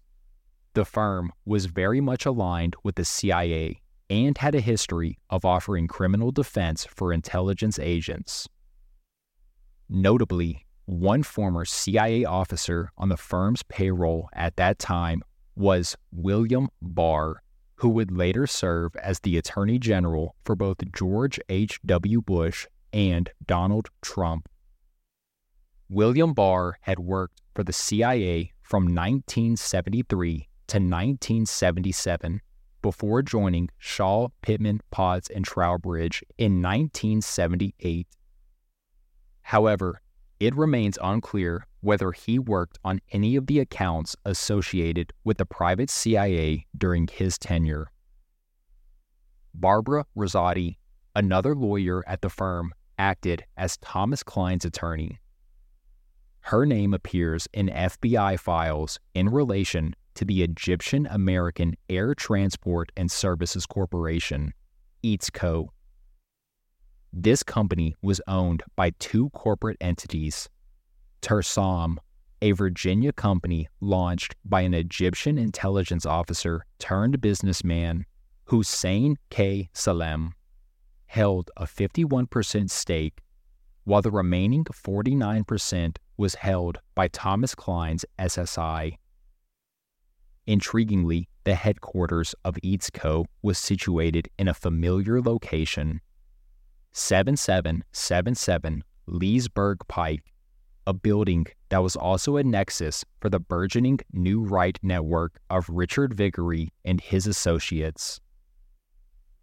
the 0.74 0.84
firm 0.84 1.32
was 1.44 1.66
very 1.66 2.00
much 2.00 2.26
aligned 2.26 2.76
with 2.84 2.94
the 2.94 3.04
CIA 3.04 3.80
and 4.08 4.38
had 4.38 4.54
a 4.54 4.60
history 4.60 5.18
of 5.30 5.44
offering 5.44 5.86
criminal 5.86 6.32
defense 6.32 6.84
for 6.84 7.12
intelligence 7.12 7.78
agents. 7.78 8.48
Notably, 9.88 10.66
one 10.86 11.22
former 11.22 11.64
CIA 11.64 12.24
officer 12.24 12.90
on 12.98 13.08
the 13.08 13.16
firm's 13.16 13.62
payroll 13.64 14.28
at 14.32 14.56
that 14.56 14.78
time 14.78 15.22
was 15.54 15.96
William 16.10 16.68
Barr, 16.82 17.42
who 17.76 17.88
would 17.90 18.10
later 18.10 18.46
serve 18.46 18.94
as 18.96 19.20
the 19.20 19.36
Attorney 19.36 19.78
General 19.78 20.34
for 20.44 20.56
both 20.56 20.78
George 20.92 21.38
H.W. 21.48 22.22
Bush 22.22 22.66
and 22.92 23.30
Donald 23.46 23.88
Trump. 24.02 24.48
William 25.88 26.34
Barr 26.34 26.78
had 26.82 26.98
worked 26.98 27.40
for 27.54 27.62
the 27.64 27.72
CIA 27.72 28.52
from 28.62 28.84
1973 28.84 30.48
to 30.70 30.76
1977 30.76 32.40
before 32.80 33.22
joining 33.22 33.68
Shaw, 33.78 34.28
Pittman, 34.40 34.80
Potts, 34.92 35.28
and 35.28 35.44
Trowbridge 35.44 36.22
in 36.38 36.62
1978. 36.62 38.06
However, 39.42 40.00
it 40.38 40.54
remains 40.54 40.96
unclear 41.02 41.66
whether 41.80 42.12
he 42.12 42.38
worked 42.38 42.78
on 42.84 43.00
any 43.10 43.34
of 43.34 43.48
the 43.48 43.58
accounts 43.58 44.14
associated 44.24 45.12
with 45.24 45.38
the 45.38 45.44
private 45.44 45.90
CIA 45.90 46.66
during 46.78 47.08
his 47.08 47.36
tenure. 47.36 47.90
Barbara 49.52 50.06
Rosati, 50.16 50.76
another 51.16 51.56
lawyer 51.56 52.08
at 52.08 52.22
the 52.22 52.30
firm, 52.30 52.72
acted 52.96 53.44
as 53.56 53.76
Thomas 53.78 54.22
Clines' 54.22 54.64
attorney. 54.64 55.18
Her 56.42 56.64
name 56.64 56.94
appears 56.94 57.48
in 57.52 57.66
FBI 57.66 58.38
files 58.38 59.00
in 59.14 59.28
relation 59.28 59.96
to 60.20 60.26
the 60.26 60.42
Egyptian 60.42 61.06
American 61.06 61.74
Air 61.88 62.14
Transport 62.14 62.92
and 62.94 63.10
Services 63.10 63.64
Corporation, 63.64 64.52
EATSCO. 65.02 65.68
This 67.10 67.42
company 67.42 67.96
was 68.02 68.20
owned 68.26 68.62
by 68.76 68.90
two 68.98 69.30
corporate 69.30 69.78
entities. 69.80 70.50
Tersam, 71.22 71.98
a 72.42 72.52
Virginia 72.52 73.14
company 73.14 73.66
launched 73.80 74.36
by 74.44 74.60
an 74.60 74.74
Egyptian 74.74 75.38
intelligence 75.38 76.04
officer 76.04 76.66
turned 76.78 77.18
businessman, 77.22 78.04
Hussein 78.44 79.16
K. 79.30 79.70
Salem, 79.72 80.34
held 81.06 81.50
a 81.56 81.64
51% 81.64 82.68
stake, 82.68 83.22
while 83.84 84.02
the 84.02 84.10
remaining 84.10 84.64
49% 84.64 85.96
was 86.18 86.34
held 86.34 86.76
by 86.94 87.08
Thomas 87.08 87.54
Clines' 87.54 88.04
SSI. 88.18 88.98
Intriguingly, 90.50 91.28
the 91.44 91.54
headquarters 91.54 92.34
of 92.44 92.56
EATSCO 92.64 93.24
was 93.40 93.56
situated 93.56 94.28
in 94.36 94.48
a 94.48 94.54
familiar 94.54 95.22
location 95.22 96.00
7777 96.90 98.82
Leesburg 99.06 99.78
Pike, 99.86 100.32
a 100.88 100.92
building 100.92 101.46
that 101.68 101.84
was 101.84 101.94
also 101.94 102.36
a 102.36 102.42
nexus 102.42 103.04
for 103.20 103.28
the 103.30 103.38
burgeoning 103.38 104.00
New 104.12 104.42
Right 104.42 104.76
network 104.82 105.38
of 105.50 105.68
Richard 105.68 106.14
Viguerie 106.14 106.70
and 106.84 107.00
his 107.00 107.28
associates. 107.28 108.20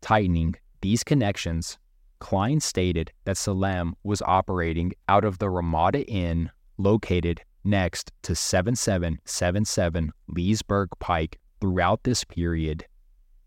Tightening 0.01 0.55
these 0.81 1.05
connections, 1.05 1.77
Klein 2.19 2.59
stated 2.59 3.13
that 3.23 3.37
Salem 3.37 3.95
was 4.03 4.21
operating 4.23 4.91
out 5.07 5.23
of 5.23 5.37
the 5.37 5.49
Ramada 5.49 6.05
Inn 6.05 6.51
located 6.77 7.39
next 7.67 8.11
to 8.23 8.33
7777 8.33 10.11
Leesburg 10.29 10.89
Pike 10.99 11.39
throughout 11.59 12.03
this 12.03 12.23
period, 12.23 12.85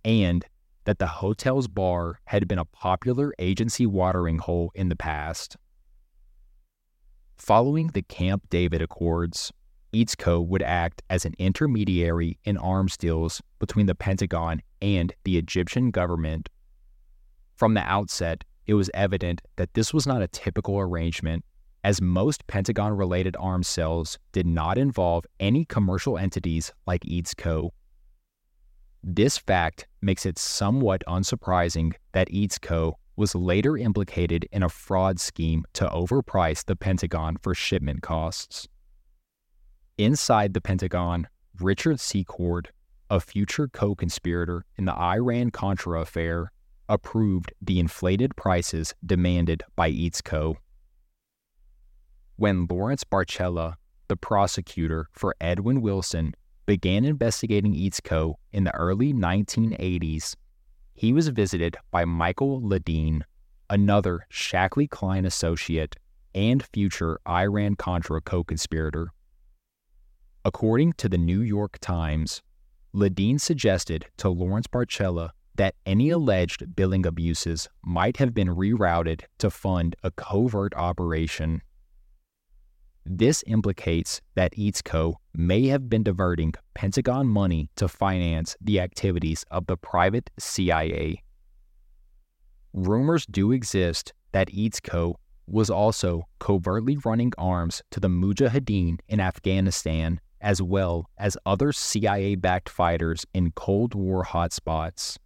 and 0.05 0.45
that 0.85 0.99
the 0.99 1.07
hotel's 1.07 1.69
bar 1.69 2.21
had 2.27 2.47
been 2.47 2.59
a 2.59 2.65
popular 2.65 3.35
agency 3.39 3.87
watering 3.87 4.39
hole 4.39 4.71
in 4.75 4.89
the 4.89 4.97
past. 4.97 5.57
Following 7.37 7.89
the 7.89 8.03
Camp 8.03 8.45
David 8.51 8.83
Accords, 8.83 9.53
EATSCO 9.93 10.47
would 10.47 10.63
act 10.63 11.03
as 11.11 11.25
an 11.25 11.35
intermediary 11.39 12.39
in 12.45 12.57
arms 12.59 12.97
deals 12.97 13.43
between 13.59 13.87
the 13.87 13.95
Pentagon 13.95 14.63
and 14.81 15.13
the 15.25 15.37
Egyptian 15.39 15.91
government. 15.91 16.49
From 17.57 17.75
the 17.75 17.81
outset, 17.81 18.45
it 18.67 18.75
was 18.75 18.91
evident 18.95 19.43
that 19.57 19.75
this 19.75 19.93
was 19.93 20.07
not 20.07 20.23
a 20.23 20.29
typical 20.29 20.79
arrangement, 20.79 21.45
as 21.85 22.01
most 22.01 22.47
Pentagon 22.47 22.97
related 22.97 23.37
arms 23.39 23.69
sales 23.69 24.19
did 24.33 24.47
not 24.47 24.77
involve 24.77 25.25
any 25.39 25.65
commercial 25.65 26.19
entities 26.19 26.73
like 26.87 27.03
EATSCO. 27.05 27.71
This 29.03 29.39
fact 29.39 29.87
makes 30.03 30.27
it 30.27 30.39
somewhat 30.39 31.03
unsurprising 31.09 31.95
that 32.13 32.29
EATSCO. 32.29 32.95
was 33.17 33.35
later 33.35 33.77
implicated 33.77 34.47
in 34.51 34.63
a 34.63 34.69
fraud 34.69 35.21
scheme 35.21 35.65
to 35.75 35.87
overprice 35.89 36.65
the 36.65 36.77
Pentagon 36.77 37.37
for 37.43 37.55
shipment 37.55 38.03
costs. 38.03 38.67
Inside 39.99 40.55
the 40.55 40.61
Pentagon, 40.61 41.29
Richard 41.59 42.01
Secord, 42.01 42.71
a 43.11 43.21
future 43.21 43.69
co 43.69 43.95
conspirator 43.95 44.65
in 44.77 44.87
the 44.87 44.95
Iran 44.95 45.51
Contra 45.51 46.01
affair, 46.01 46.53
approved 46.89 47.53
the 47.61 47.79
inflated 47.79 48.35
prices 48.37 48.95
demanded 49.05 49.63
by 49.77 49.91
EATSCO. 49.91 50.57
When 52.41 52.67
Lawrence 52.71 53.05
Barcella, 53.05 53.75
the 54.09 54.17
prosecutor 54.17 55.09
for 55.13 55.37
Edwin 55.43 55.83
Wilson, 55.83 56.33
began 56.65 57.05
investigating 57.05 57.75
EATSCO. 57.75 58.37
in 58.51 58.65
the 58.65 58.75
early 58.75 59.13
1980s, 59.13 60.37
he 60.95 61.13
was 61.13 61.29
visited 61.29 61.77
by 61.91 62.07
Michael 62.07 62.63
Ledeen, 62.63 63.25
another 63.69 64.27
Shackley 64.31 64.89
Kline 64.89 65.27
associate 65.27 65.97
and 66.35 66.65
future 66.73 67.21
Iran 67.29 67.75
Contra 67.75 68.23
co 68.23 68.43
conspirator. 68.43 69.13
According 70.43 70.95
to 70.95 71.11
the 71.11 71.19
New 71.19 71.43
York 71.43 71.77
Times, 71.81 72.41
Ledeen 72.95 73.39
suggested 73.39 74.07
to 74.17 74.31
Lawrence 74.31 74.67
Barcella 74.67 75.33
that 75.57 75.75
any 75.85 76.09
alleged 76.09 76.75
billing 76.75 77.05
abuses 77.05 77.69
might 77.85 78.17
have 78.17 78.33
been 78.33 78.49
rerouted 78.49 79.25
to 79.41 79.51
fund 79.51 79.95
a 80.03 80.11
covert 80.11 80.73
operation. 80.75 81.61
This 83.13 83.43
implicates 83.49 84.21
that 84.37 84.53
EATSCO. 84.53 85.15
may 85.35 85.67
have 85.67 85.89
been 85.91 86.05
diverting 86.05 86.55
Pentagon 86.75 87.27
money 87.27 87.69
to 87.75 87.89
finance 87.89 88.57
the 88.61 88.79
activities 88.79 89.45
of 89.51 89.67
the 89.67 89.77
private 89.77 90.31
CIA. 90.39 91.21
Rumors 92.73 93.27
do 93.27 93.51
exist 93.51 94.13
that 94.31 94.47
EATSCO. 94.53 95.17
was 95.49 95.71
also 95.71 96.23
covertly 96.39 96.99
running 97.05 97.33
arms 97.37 97.83
to 97.91 97.99
the 97.99 98.07
Mujahideen 98.07 99.01
in 99.09 99.19
Afghanistan 99.19 100.21
as 100.41 100.63
well 100.63 101.11
as 101.19 101.37
other 101.45 101.73
CIA 101.73 102.37
backed 102.37 102.69
fighters 102.69 103.27
in 103.35 103.51
Cold 103.57 103.97
War 103.97 104.25
hotspots. 104.25 105.19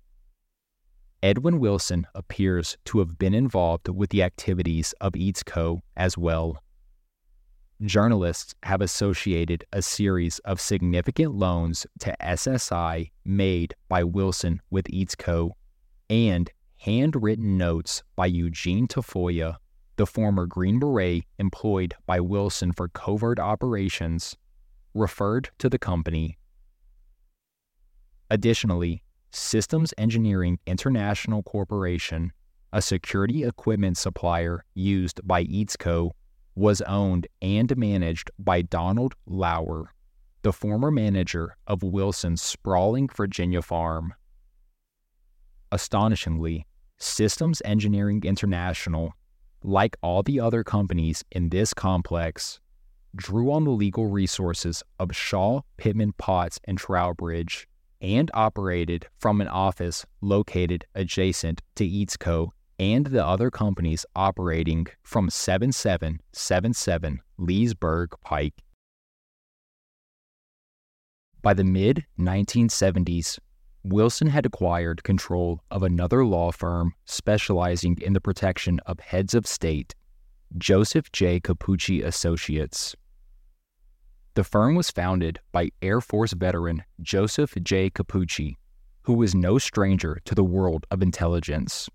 Edwin 1.23 1.59
Wilson 1.59 2.07
appears 2.15 2.79
to 2.87 3.01
have 3.01 3.19
been 3.19 3.35
involved 3.35 3.91
with 3.91 4.09
the 4.09 4.23
activities 4.23 4.95
of 5.03 5.13
EATSCO. 5.13 5.81
as 5.99 6.17
well. 6.17 6.64
Journalists 7.83 8.55
have 8.63 8.81
associated 8.81 9.65
a 9.73 9.83
series 9.83 10.39
of 10.41 10.61
significant 10.61 11.35
loans 11.35 11.87
to 11.99 12.17
SSI 12.21 13.11
made 13.25 13.75
by 13.89 14.05
Wilson 14.05 14.61
with 14.71 14.87
EATSCO. 14.87 15.51
and 16.09 16.51
handwritten 16.79 17.57
notes 17.57 18.03
by 18.15 18.27
Eugene 18.27 18.87
Tafoya, 18.87 19.57
the 19.97 20.07
former 20.07 20.47
Green 20.47 20.79
Beret 20.79 21.25
employed 21.39 21.95
by 22.07 22.21
Wilson 22.21 22.73
for 22.73 22.89
covert 22.89 23.41
operations, 23.41 24.37
referred 24.93 25.51
to 25.59 25.69
the 25.69 25.79
company. 25.79 26.39
Additionally, 28.31 29.03
Systems 29.31 29.93
Engineering 29.99 30.59
International 30.67 31.43
Corporation, 31.43 32.33
a 32.73 32.81
security 32.81 33.45
equipment 33.45 33.97
supplier 33.97 34.65
used 34.75 35.21
by 35.27 35.45
EATSCO., 35.45 36.13
was 36.55 36.81
owned 36.83 37.27
and 37.43 37.77
managed 37.77 38.31
by 38.39 38.63
Donald 38.63 39.15
Lauer, 39.27 39.93
the 40.43 40.53
former 40.53 40.91
manager 40.91 41.57
of 41.67 41.83
Wilson's 41.83 42.43
sprawling 42.43 43.09
Virginia 43.09 43.63
farm. 43.63 44.15
Astonishingly, 45.73 46.67
Systems 46.99 47.61
Engineering 47.65 48.23
International, 48.25 49.13
like 49.63 49.97
all 50.03 50.23
the 50.23 50.41
other 50.41 50.63
companies 50.63 51.25
in 51.33 51.49
this 51.49 51.75
complex, 51.75 52.61
drew 53.17 53.53
on 53.53 53.65
the 53.65 53.71
legal 53.71 54.07
resources 54.07 54.83
of 54.99 55.15
Shaw, 55.15 55.61
Pittman 55.77 56.13
Potts, 56.19 56.59
and 56.65 56.79
Trowbridge, 56.79 57.69
and 58.01 58.31
operated 58.35 59.07
from 59.19 59.41
an 59.41 59.49
office 59.49 60.07
located 60.21 60.85
adjacent 60.95 61.63
to 61.77 61.85
Eats 61.85 62.17
Co. 62.17 62.54
and 62.79 63.07
the 63.07 63.25
other 63.25 63.51
companies 63.51 64.05
operating 64.17 64.87
from 65.03 65.31
7777 65.31 67.21
Leesburg 67.39 68.11
Pike. 68.23 68.63
By 71.43 71.55
the 71.55 71.65
mid 71.65 72.05
1970s, 72.19 73.39
Wilson 73.85 74.29
had 74.29 74.47
acquired 74.47 75.03
control 75.03 75.61
of 75.71 75.83
another 75.83 76.25
law 76.25 76.51
firm 76.51 76.95
specializing 77.05 77.99
in 78.01 78.15
the 78.15 78.21
protection 78.21 78.81
of 78.87 78.99
heads 78.99 79.35
of 79.35 79.47
state, 79.47 79.95
Joseph 80.57 81.13
J. 81.13 81.41
Cappucci 81.41 82.03
Associates. 82.03 82.97
The 84.35 84.43
firm 84.43 84.75
was 84.75 84.91
founded 84.91 85.39
by 85.53 85.69
Air 85.83 86.01
Force 86.01 86.33
veteran 86.33 86.83
Joseph 87.03 87.55
J. 87.63 87.91
Cappucci, 87.91 88.57
who 89.03 89.13
was 89.13 89.35
no 89.35 89.59
stranger 89.59 90.21
to 90.25 90.35
the 90.35 90.43
world 90.43 90.87
of 90.91 91.03
intelligence. 91.03 91.91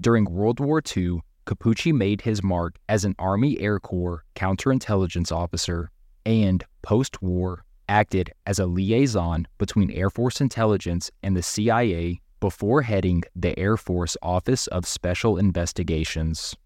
During 0.00 0.24
World 0.24 0.60
War 0.60 0.82
II, 0.96 1.20
Cappucci 1.46 1.92
made 1.92 2.22
his 2.22 2.42
mark 2.42 2.76
as 2.88 3.04
an 3.04 3.14
Army 3.18 3.60
Air 3.60 3.78
Corps 3.78 4.24
counterintelligence 4.34 5.30
officer 5.30 5.90
and, 6.26 6.64
post 6.82 7.22
war, 7.22 7.64
acted 7.88 8.32
as 8.46 8.58
a 8.58 8.66
liaison 8.66 9.46
between 9.58 9.90
Air 9.90 10.10
Force 10.10 10.40
intelligence 10.40 11.10
and 11.22 11.36
the 11.36 11.42
CIA 11.42 12.20
before 12.40 12.82
heading 12.82 13.22
the 13.36 13.58
Air 13.58 13.76
Force 13.76 14.16
Office 14.22 14.66
of 14.68 14.86
Special 14.86 15.38
Investigations. 15.38 16.56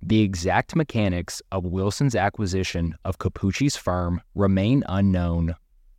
The 0.00 0.22
exact 0.22 0.76
mechanics 0.76 1.42
of 1.50 1.64
Wilson's 1.64 2.14
acquisition 2.14 2.94
of 3.04 3.18
Cappucci's 3.18 3.76
firm 3.76 4.20
remain 4.34 4.84
unknown, 4.88 5.56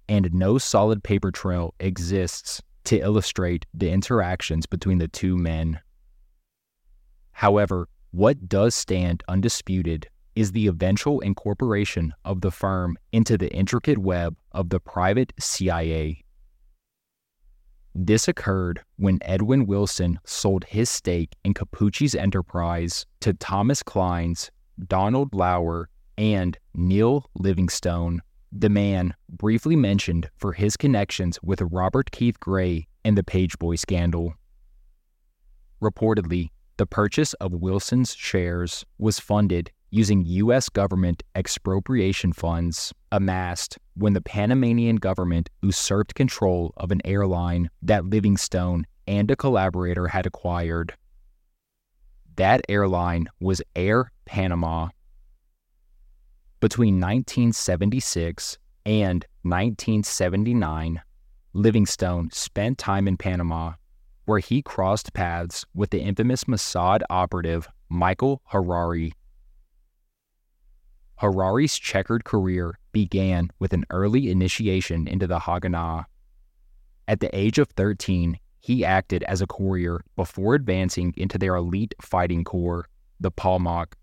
and 0.07 0.33
no 0.33 0.57
solid 0.57 1.03
paper 1.03 1.31
trail 1.31 1.73
exists 1.79 2.61
to 2.85 2.97
illustrate 2.99 3.65
the 3.73 3.91
interactions 3.91 4.65
between 4.65 4.99
the 4.99 5.09
two 5.09 5.37
men. 5.37 5.79
However, 7.39 7.87
what 8.11 8.49
does 8.49 8.75
stand 8.75 9.23
undisputed 9.29 10.09
is 10.35 10.51
the 10.51 10.67
eventual 10.67 11.21
incorporation 11.21 12.13
of 12.25 12.41
the 12.41 12.51
firm 12.51 12.97
into 13.13 13.37
the 13.37 13.49
intricate 13.55 13.97
web 13.97 14.35
of 14.51 14.71
the 14.71 14.81
private 14.81 15.31
CIA. 15.39 16.21
This 17.95 18.27
occurred 18.27 18.81
when 18.97 19.19
Edwin 19.21 19.67
Wilson 19.67 20.19
sold 20.25 20.65
his 20.65 20.89
stake 20.89 21.33
in 21.45 21.53
Cappucci's 21.53 22.13
enterprise 22.13 23.05
to 23.21 23.33
Thomas 23.33 23.83
Clines, 23.83 24.49
Donald 24.89 25.33
Lauer, 25.33 25.87
and 26.17 26.57
Neil 26.75 27.29
Livingstone, 27.35 28.21
the 28.51 28.69
man 28.69 29.13
briefly 29.29 29.77
mentioned 29.77 30.29
for 30.35 30.51
his 30.51 30.75
connections 30.75 31.39
with 31.41 31.61
Robert 31.61 32.11
Keith 32.11 32.37
Gray 32.41 32.89
and 33.05 33.17
the 33.17 33.23
Pageboy 33.23 33.79
scandal. 33.79 34.33
Reportedly, 35.81 36.49
the 36.79 36.87
purchase 36.87 37.33
of 37.35 37.51
Wilson's 37.51 38.15
shares 38.15 38.85
was 38.99 39.19
funded 39.19 39.69
using 39.91 40.23
U.S. 40.25 40.69
government 40.69 41.21
expropriation 41.35 42.31
funds 42.31 42.93
amassed 43.11 43.77
when 43.95 44.13
the 44.13 44.21
Panamanian 44.21 44.95
government 44.95 45.49
usurped 45.61 46.15
control 46.15 46.73
of 46.77 46.91
an 46.91 47.01
airline 47.03 47.69
that 47.81 48.05
Livingstone 48.05 48.85
and 49.07 49.29
a 49.29 49.35
collaborator 49.35 50.07
had 50.07 50.25
acquired. 50.25 50.93
That 52.37 52.61
airline 52.69 53.27
was 53.41 53.61
Air 53.75 54.13
Panama. 54.23 54.87
Between 56.61 56.93
1976 56.93 58.57
and 58.85 59.25
1979, 59.41 61.01
Livingstone 61.51 62.29
spent 62.31 62.77
time 62.77 63.05
in 63.05 63.17
Panama, 63.17 63.73
where 64.29 64.37
he 64.37 64.61
crossed 64.61 65.11
paths 65.13 65.65
with 65.73 65.89
the 65.89 65.99
infamous 65.99 66.43
Mossad 66.43 67.01
operative 67.09 67.67
Michael 67.89 68.43
Harari 68.45 69.11
Harari's 71.15 71.79
checkered 71.79 72.25
career 72.25 72.77
began 72.91 73.49
with 73.57 73.73
an 73.73 73.85
early 73.89 74.29
initiation 74.29 75.07
into 75.07 75.25
the 75.25 75.39
Haganah. 75.39 76.05
At 77.07 77.21
the 77.21 77.35
age 77.35 77.57
of 77.57 77.69
13, 77.69 78.37
he 78.59 78.85
acted 78.85 79.23
as 79.23 79.41
a 79.41 79.47
courier 79.47 80.01
before 80.15 80.53
advancing 80.53 81.11
into 81.17 81.39
their 81.39 81.55
elite 81.55 81.95
fighting 81.99 82.43
corps, 82.43 82.87
the 83.19 83.31
Palmach. 83.31 83.95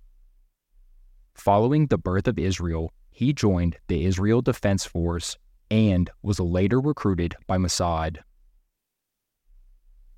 Following 1.37 1.87
the 1.87 1.99
birth 1.99 2.27
of 2.27 2.37
Israel, 2.37 2.93
he 3.13 3.33
joined 3.33 3.77
the 3.87 4.05
Israel 4.05 4.43
Defense 4.43 4.85
Force 4.85 5.39
and 5.71 6.11
was 6.25 6.41
later 6.41 6.81
recruited 6.81 7.37
by 7.47 7.59
Mossad. 7.59 8.19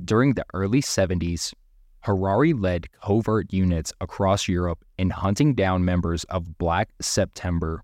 During 0.04 0.34
the 0.34 0.44
early 0.54 0.80
70s, 0.80 1.52
Harari 2.02 2.52
led 2.52 2.92
covert 2.92 3.52
units 3.52 3.92
across 4.00 4.46
Europe 4.46 4.84
in 4.96 5.10
hunting 5.10 5.54
down 5.54 5.84
members 5.84 6.22
of 6.24 6.56
Black 6.56 6.90
September, 7.00 7.82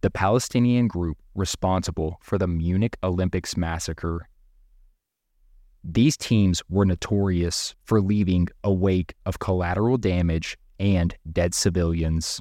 the 0.00 0.10
Palestinian 0.10 0.88
group 0.88 1.18
responsible 1.34 2.18
for 2.22 2.38
the 2.38 2.46
Munich 2.46 2.96
Olympics 3.02 3.58
massacre. 3.58 4.26
These 5.84 6.16
teams 6.16 6.62
were 6.70 6.86
notorious 6.86 7.74
for 7.84 8.00
leaving 8.00 8.48
a 8.64 8.72
wake 8.72 9.14
of 9.26 9.38
collateral 9.38 9.98
damage 9.98 10.56
and 10.78 11.14
dead 11.30 11.54
civilians. 11.54 12.40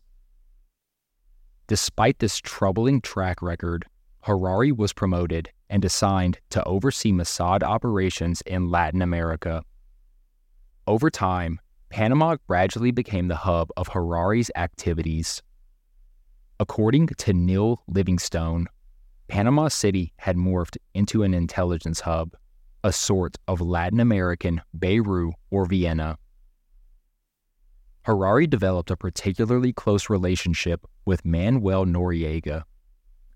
Despite 1.67 2.19
this 2.19 2.37
troubling 2.37 3.01
track 3.01 3.41
record, 3.41 3.85
Harari 4.21 4.71
was 4.71 4.93
promoted 4.93 5.49
and 5.69 5.85
assigned 5.85 6.39
to 6.49 6.63
oversee 6.65 7.11
Mossad 7.11 7.63
operations 7.63 8.41
in 8.41 8.69
Latin 8.69 9.01
America. 9.01 9.63
Over 10.87 11.09
time, 11.09 11.59
Panama 11.89 12.37
gradually 12.47 12.91
became 12.91 13.27
the 13.27 13.35
hub 13.35 13.69
of 13.77 13.87
Harari's 13.89 14.51
activities. 14.55 15.41
According 16.59 17.07
to 17.07 17.33
Neil 17.33 17.83
Livingstone, 17.87 18.67
Panama 19.27 19.67
City 19.67 20.13
had 20.17 20.35
morphed 20.35 20.77
into 20.93 21.23
an 21.23 21.33
intelligence 21.33 22.01
hub, 22.01 22.35
a 22.83 22.91
sort 22.91 23.37
of 23.47 23.61
Latin 23.61 23.99
American 23.99 24.61
Beirut 24.77 25.33
or 25.51 25.65
Vienna. 25.65 26.17
Harari 28.03 28.47
developed 28.47 28.89
a 28.89 28.97
particularly 28.97 29.71
close 29.71 30.09
relationship 30.09 30.85
with 31.05 31.25
Manuel 31.25 31.85
Noriega, 31.85 32.63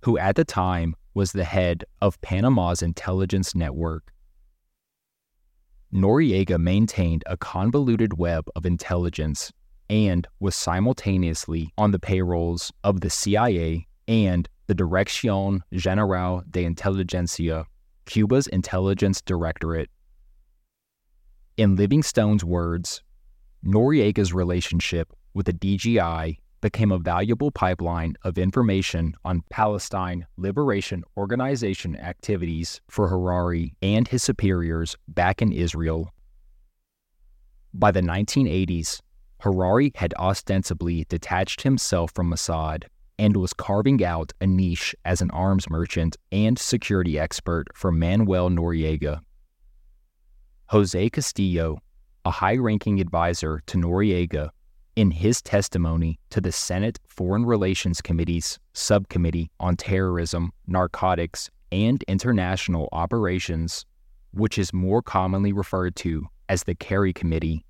who 0.04 0.18
at 0.18 0.36
the 0.36 0.44
time 0.44 0.96
was 1.14 1.32
the 1.32 1.44
head 1.44 1.84
of 2.02 2.20
Panama's 2.22 2.82
intelligence 2.82 3.56
network. 3.56 4.12
Noriega 5.94 6.60
maintained 6.60 7.24
a 7.28 7.38
convoluted 7.38 8.18
web 8.18 8.48
of 8.56 8.66
intelligence 8.66 9.52
and 9.90 10.28
was 10.40 10.56
simultaneously 10.56 11.72
on 11.78 11.92
the 11.92 12.00
payrolls 12.00 12.74
of 12.84 13.02
the 13.02 13.10
CIA 13.10 13.88
and 14.08 14.50
the 14.68 14.76
Dirección 14.76 15.60
General 15.72 16.44
de 16.50 16.66
Inteligencia, 16.66 17.66
Cuba's 18.06 18.48
intelligence 18.48 19.22
directorate. 19.22 19.90
In 21.58 21.76
Livingstone's 21.76 22.44
words, 22.44 23.02
Noriega's 23.64 24.34
relationship 24.34 25.14
with 25.34 25.46
the 25.46 25.54
DGI 25.54 26.38
became 26.64 26.94
a 26.94 26.98
valuable 26.98 27.52
pipeline 27.52 28.16
of 28.24 28.38
information 28.38 29.14
on 29.26 29.44
Palestine 29.50 30.26
Liberation 30.38 31.04
Organization 31.18 31.94
activities 31.98 32.80
for 32.90 33.10
Harari 33.10 33.76
and 33.82 34.08
his 34.08 34.24
superiors 34.24 34.96
back 35.10 35.42
in 35.42 35.52
Israel. 35.52 36.10
By 37.74 37.92
the 37.92 38.00
1980s, 38.00 39.02
Harari 39.42 39.92
had 39.96 40.14
ostensibly 40.18 41.06
detached 41.10 41.64
himself 41.64 42.14
from 42.16 42.32
Mossad 42.32 42.86
and 43.20 43.36
was 43.36 43.52
carving 43.52 44.02
out 44.02 44.32
a 44.40 44.48
niche 44.48 44.96
as 45.04 45.22
an 45.22 45.32
arms 45.32 45.70
merchant 45.70 46.16
and 46.32 46.58
security 46.58 47.20
expert 47.20 47.68
for 47.76 47.92
Manuel 47.92 48.50
Noriega. 48.50 49.20
Jose 50.68 51.10
Castillo, 51.10 51.80
a 52.24 52.32
high 52.32 52.56
ranking 52.56 53.02
advisor 53.02 53.62
to 53.68 53.78
Noriega, 53.78 54.50
in 54.96 55.12
his 55.12 55.42
testimony 55.42 56.20
to 56.30 56.40
the 56.40 56.52
Senate 56.52 57.00
Foreign 57.08 57.46
Relations 57.46 58.02
Committee's 58.02 58.60
Subcommittee 58.74 59.50
on 59.60 59.76
Terrorism, 59.76 60.52
Narcotics, 60.68 61.50
and 61.72 62.04
International 62.08 62.90
Operations, 62.92 63.86
which 64.32 64.58
is 64.58 64.74
more 64.74 65.02
commonly 65.02 65.52
referred 65.52 65.96
to 65.98 66.28
as 66.50 66.64
the 66.64 66.76
Kerry 66.76 67.14
Committee, 67.14 67.66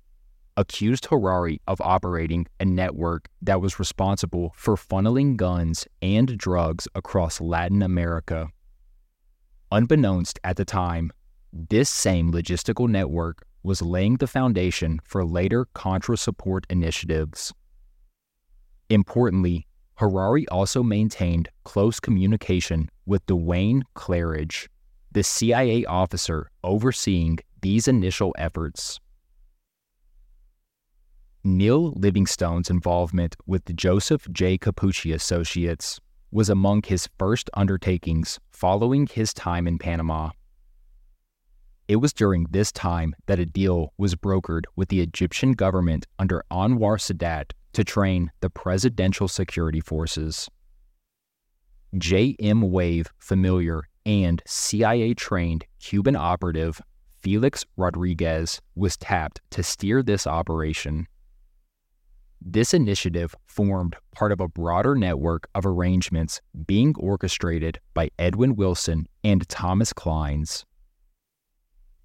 accused 0.56 1.06
Harari 1.06 1.60
of 1.66 1.80
operating 1.80 2.46
a 2.60 2.64
network 2.64 3.28
that 3.42 3.60
was 3.60 3.78
responsible 3.78 4.52
for 4.56 4.76
funneling 4.76 5.36
guns 5.36 5.86
and 6.02 6.36
drugs 6.38 6.86
across 6.94 7.40
Latin 7.40 7.82
America. 7.82 8.48
Unbeknownst 9.72 10.38
at 10.44 10.56
the 10.56 10.64
time, 10.64 11.10
this 11.52 11.88
same 11.88 12.32
logistical 12.32 12.88
network 12.88 13.46
was 13.64 13.82
laying 13.82 14.16
the 14.18 14.26
foundation 14.28 15.00
for 15.02 15.24
later 15.24 15.66
Contra 15.74 16.16
support 16.16 16.66
initiatives. 16.70 17.52
Importantly, 18.90 19.66
Harari 19.96 20.46
also 20.48 20.82
maintained 20.82 21.48
close 21.64 21.98
communication 21.98 22.90
with 23.06 23.24
Duane 23.26 23.82
Clarridge, 23.94 24.68
the 25.10 25.22
CIA 25.22 25.84
officer 25.86 26.50
overseeing 26.62 27.38
these 27.62 27.88
initial 27.88 28.34
efforts. 28.38 29.00
Neil 31.42 31.92
Livingstone's 31.92 32.70
involvement 32.70 33.36
with 33.46 33.64
the 33.66 33.72
Joseph 33.72 34.26
J. 34.32 34.58
Cappucci 34.58 35.14
Associates 35.14 36.00
was 36.30 36.50
among 36.50 36.82
his 36.82 37.08
first 37.18 37.48
undertakings 37.54 38.40
following 38.50 39.06
his 39.06 39.32
time 39.32 39.68
in 39.68 39.78
Panama. 39.78 40.30
It 41.86 41.96
was 41.96 42.14
during 42.14 42.46
this 42.50 42.72
time 42.72 43.14
that 43.26 43.38
a 43.38 43.44
deal 43.44 43.92
was 43.98 44.14
brokered 44.14 44.64
with 44.74 44.88
the 44.88 45.02
Egyptian 45.02 45.52
government 45.52 46.06
under 46.18 46.42
Anwar 46.50 46.98
Sadat 46.98 47.52
to 47.74 47.84
train 47.84 48.30
the 48.40 48.48
presidential 48.48 49.28
security 49.28 49.80
forces. 49.80 50.48
J.M. 51.98 52.72
Wave 52.72 53.08
familiar 53.18 53.84
and 54.06 54.42
CIA 54.46 55.14
trained 55.14 55.66
Cuban 55.78 56.16
operative 56.16 56.80
Felix 57.20 57.64
Rodriguez 57.76 58.60
was 58.74 58.96
tapped 58.96 59.40
to 59.50 59.62
steer 59.62 60.02
this 60.02 60.26
operation. 60.26 61.06
This 62.40 62.74
initiative 62.74 63.34
formed 63.46 63.96
part 64.12 64.32
of 64.32 64.40
a 64.40 64.48
broader 64.48 64.94
network 64.94 65.48
of 65.54 65.64
arrangements 65.64 66.40
being 66.66 66.94
orchestrated 66.98 67.78
by 67.94 68.10
Edwin 68.18 68.56
Wilson 68.56 69.06
and 69.22 69.48
Thomas 69.48 69.92
Clines. 69.92 70.64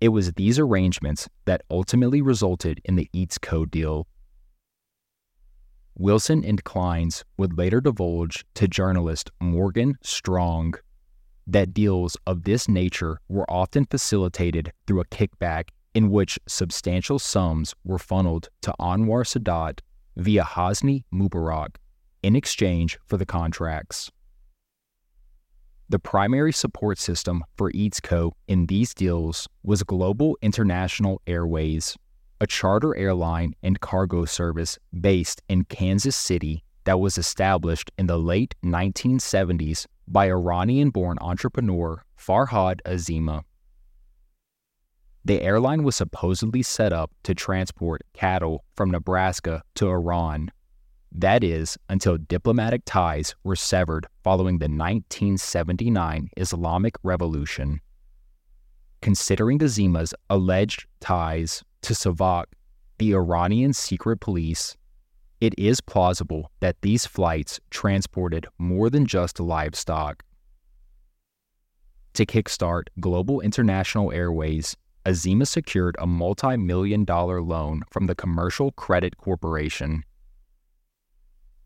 It 0.02 0.10
was 0.10 0.32
these 0.34 0.58
arrangements 0.58 1.28
that 1.46 1.64
ultimately 1.70 2.22
resulted 2.22 2.80
in 2.86 2.96
the 2.96 3.10
EATSCO 3.14 3.70
deal. 3.70 4.08
Wilson 5.96 6.46
and 6.46 6.64
Clines 6.64 7.24
would 7.38 7.58
later 7.58 7.82
divulge 7.82 8.46
to 8.54 8.70
journalist 8.70 9.30
Morgan 9.42 9.98
Strong 10.02 10.76
that 11.46 11.74
deals 11.74 12.16
of 12.26 12.44
this 12.44 12.70
nature 12.70 13.20
were 13.28 13.50
often 13.52 13.86
facilitated 13.86 14.72
through 14.88 15.02
a 15.02 15.06
kickback 15.06 15.70
in 15.94 16.12
which 16.12 16.40
substantial 16.48 17.20
sums 17.20 17.74
were 17.84 18.00
funneled 18.00 18.48
to 18.62 18.74
Anwar 18.80 19.26
Sadat 19.26 19.80
via 20.16 20.44
Hosni 20.44 21.04
Mubarak 21.14 21.76
in 22.24 22.36
exchange 22.36 22.98
for 23.06 23.18
the 23.18 23.26
contracts. 23.26 24.12
The 25.92 25.98
primary 25.98 26.54
support 26.54 27.00
system 27.00 27.44
for 27.58 27.72
EATSCO 27.72 28.34
in 28.48 28.68
these 28.68 28.94
deals 28.94 29.48
was 29.64 29.82
Global 29.82 30.38
International 30.40 31.20
Airways, 31.26 31.98
a 32.40 32.46
charter 32.46 32.96
airline 32.96 33.56
and 33.64 33.80
cargo 33.80 34.26
service 34.26 34.78
based 35.02 35.42
in 35.50 35.64
Kansas 35.64 36.16
City 36.16 36.64
that 36.84 37.00
was 37.00 37.18
established 37.18 37.90
in 37.98 38.06
the 38.06 38.20
late 38.20 38.54
1970s 38.64 39.88
by 40.08 40.30
Iranian 40.30 40.92
born 40.92 41.18
entrepreneur 41.22 42.04
Farhad 42.16 42.82
Azima. 42.86 43.42
The 45.26 45.42
airline 45.42 45.82
was 45.82 45.96
supposedly 45.96 46.62
set 46.62 46.94
up 46.94 47.10
to 47.24 47.34
transport 47.34 48.04
cattle 48.14 48.64
from 48.76 48.92
Nebraska 48.92 49.64
to 49.74 49.90
Iran 49.90 50.52
that 51.12 51.44
is, 51.44 51.78
until 51.90 52.18
diplomatic 52.18 52.84
ties 52.86 53.36
were 53.44 53.56
severed 53.56 54.08
following 54.24 54.60
the 54.60 54.66
1979 54.66 56.30
Islamic 56.38 56.96
Revolution. 57.04 57.82
Considering 59.02 59.60
Azima's 59.60 60.14
alleged 60.30 60.86
ties 61.00 61.64
to 61.82 61.94
Savak, 61.94 62.46
the 63.00 63.14
Iranian 63.14 63.74
secret 63.74 64.20
police, 64.20 64.78
it 65.42 65.58
is 65.58 65.82
plausible 65.82 66.52
that 66.60 66.82
these 66.82 67.06
flights 67.06 67.60
transported 67.72 68.46
more 68.58 68.90
than 68.90 69.06
just 69.06 69.40
livestock. 69.40 70.24
To 72.14 72.26
kickstart 72.26 72.84
Global 73.00 73.40
International 73.40 74.12
Airways, 74.12 74.76
Azima 75.06 75.48
secured 75.48 75.96
a 75.98 76.06
multi 76.06 76.58
million 76.58 77.06
dollar 77.06 77.42
loan 77.42 77.84
from 77.90 78.08
the 78.08 78.16
Commercial 78.16 78.72
Credit 78.74 79.16
Corporation 79.18 80.04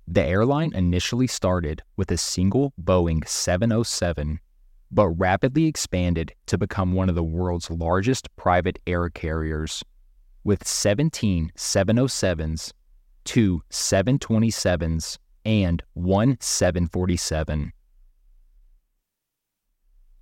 the 0.07 0.23
airline 0.23 0.73
initially 0.73 1.27
started 1.27 1.81
with 1.95 2.11
a 2.11 2.17
single 2.17 2.73
Boeing 2.81 3.27
707, 3.27 4.39
but 4.91 5.09
rapidly 5.09 5.65
expanded 5.65 6.33
to 6.47 6.57
become 6.57 6.93
one 6.93 7.09
of 7.09 7.15
the 7.15 7.23
world's 7.23 7.69
largest 7.71 8.33
private 8.35 8.79
air 8.85 9.09
carriers, 9.09 9.83
with 10.43 10.67
17 10.67 11.51
707s, 11.55 12.73
two 13.23 13.61
727s, 13.71 15.17
and 15.45 15.83
one 15.93 16.37
747. 16.39 17.71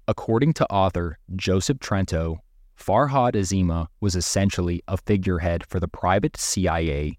According 0.07 0.53
to 0.53 0.65
author 0.71 1.17
Joseph 1.35 1.79
Trento, 1.79 2.37
Farhad 2.77 3.33
Azima 3.33 3.87
was 3.99 4.15
essentially 4.15 4.81
a 4.87 4.97
figurehead 4.97 5.65
for 5.67 5.79
the 5.79 5.87
private 5.87 6.35
CIA, 6.37 7.17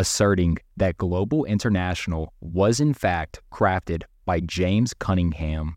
asserting 0.00 0.56
that 0.78 0.96
Global 0.96 1.44
International 1.44 2.32
was 2.40 2.80
in 2.80 2.94
fact 2.94 3.42
crafted 3.52 4.04
by 4.24 4.40
James 4.40 4.94
Cunningham, 4.94 5.76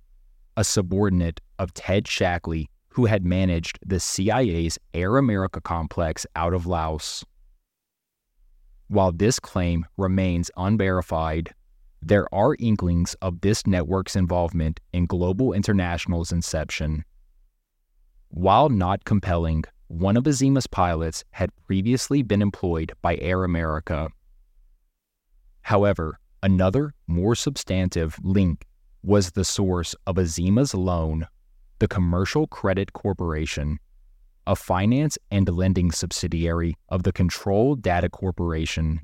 a 0.55 0.63
subordinate 0.63 1.41
of 1.59 1.73
Ted 1.73 2.05
Shackley, 2.05 2.67
who 2.87 3.05
had 3.05 3.25
managed 3.25 3.79
the 3.85 3.99
CIA's 3.99 4.79
Air 4.93 5.17
America 5.17 5.59
complex 5.59 6.25
out 6.37 6.53
of 6.53 6.65
Laos. 6.65 7.25
While 8.87 9.11
this 9.11 9.41
claim 9.41 9.85
remains 9.97 10.49
unverified, 10.55 11.53
there 12.01 12.33
are 12.33 12.55
inklings 12.59 13.15
of 13.21 13.41
this 13.41 13.67
network's 13.67 14.15
involvement 14.15 14.79
in 14.93 15.05
Global 15.05 15.51
International's 15.51 16.31
inception. 16.31 17.03
While 18.29 18.69
not 18.69 19.03
compelling, 19.03 19.65
one 19.93 20.17
of 20.17 20.23
Azima's 20.23 20.65
pilots 20.65 21.23
had 21.31 21.55
previously 21.67 22.23
been 22.23 22.41
employed 22.41 22.93
by 23.03 23.15
Air 23.17 23.43
America. 23.43 24.09
However, 25.61 26.19
another, 26.41 26.95
more 27.05 27.35
substantive 27.35 28.17
link 28.23 28.65
was 29.03 29.31
the 29.31 29.45
source 29.45 29.93
of 30.07 30.17
Azima's 30.17 30.73
loan, 30.73 31.27
the 31.77 31.87
Commercial 31.87 32.47
Credit 32.47 32.93
Corporation, 32.93 33.77
a 34.47 34.55
finance 34.55 35.19
and 35.29 35.47
lending 35.47 35.91
subsidiary 35.91 36.75
of 36.89 37.03
the 37.03 37.13
Control 37.13 37.75
Data 37.75 38.09
Corporation. 38.09 38.99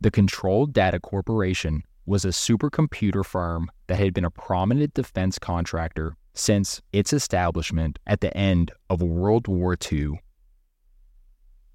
The 0.00 0.12
Control 0.12 0.66
Data 0.66 1.00
Corporation 1.00 1.82
was 2.06 2.24
a 2.24 2.28
supercomputer 2.28 3.24
firm 3.24 3.68
that 3.88 3.98
had 3.98 4.14
been 4.14 4.24
a 4.24 4.30
prominent 4.30 4.94
defense 4.94 5.40
contractor 5.40 6.16
since 6.36 6.82
its 6.92 7.12
establishment 7.12 7.98
at 8.06 8.20
the 8.20 8.36
end 8.36 8.70
of 8.90 9.02
World 9.02 9.48
War 9.48 9.76
II. 9.90 10.20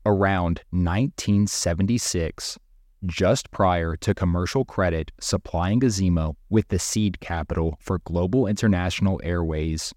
Around 0.05 0.61
1976, 0.69 2.57
just 3.05 3.49
prior 3.51 3.95
to 3.97 4.13
commercial 4.13 4.63
credit 4.63 5.11
supplying 5.19 5.81
Azima 5.81 6.35
with 6.49 6.67
the 6.67 6.79
seed 6.79 7.19
capital 7.19 7.77
for 7.79 7.99
Global 7.99 8.47
International 8.47 9.19
Airways, 9.23 9.93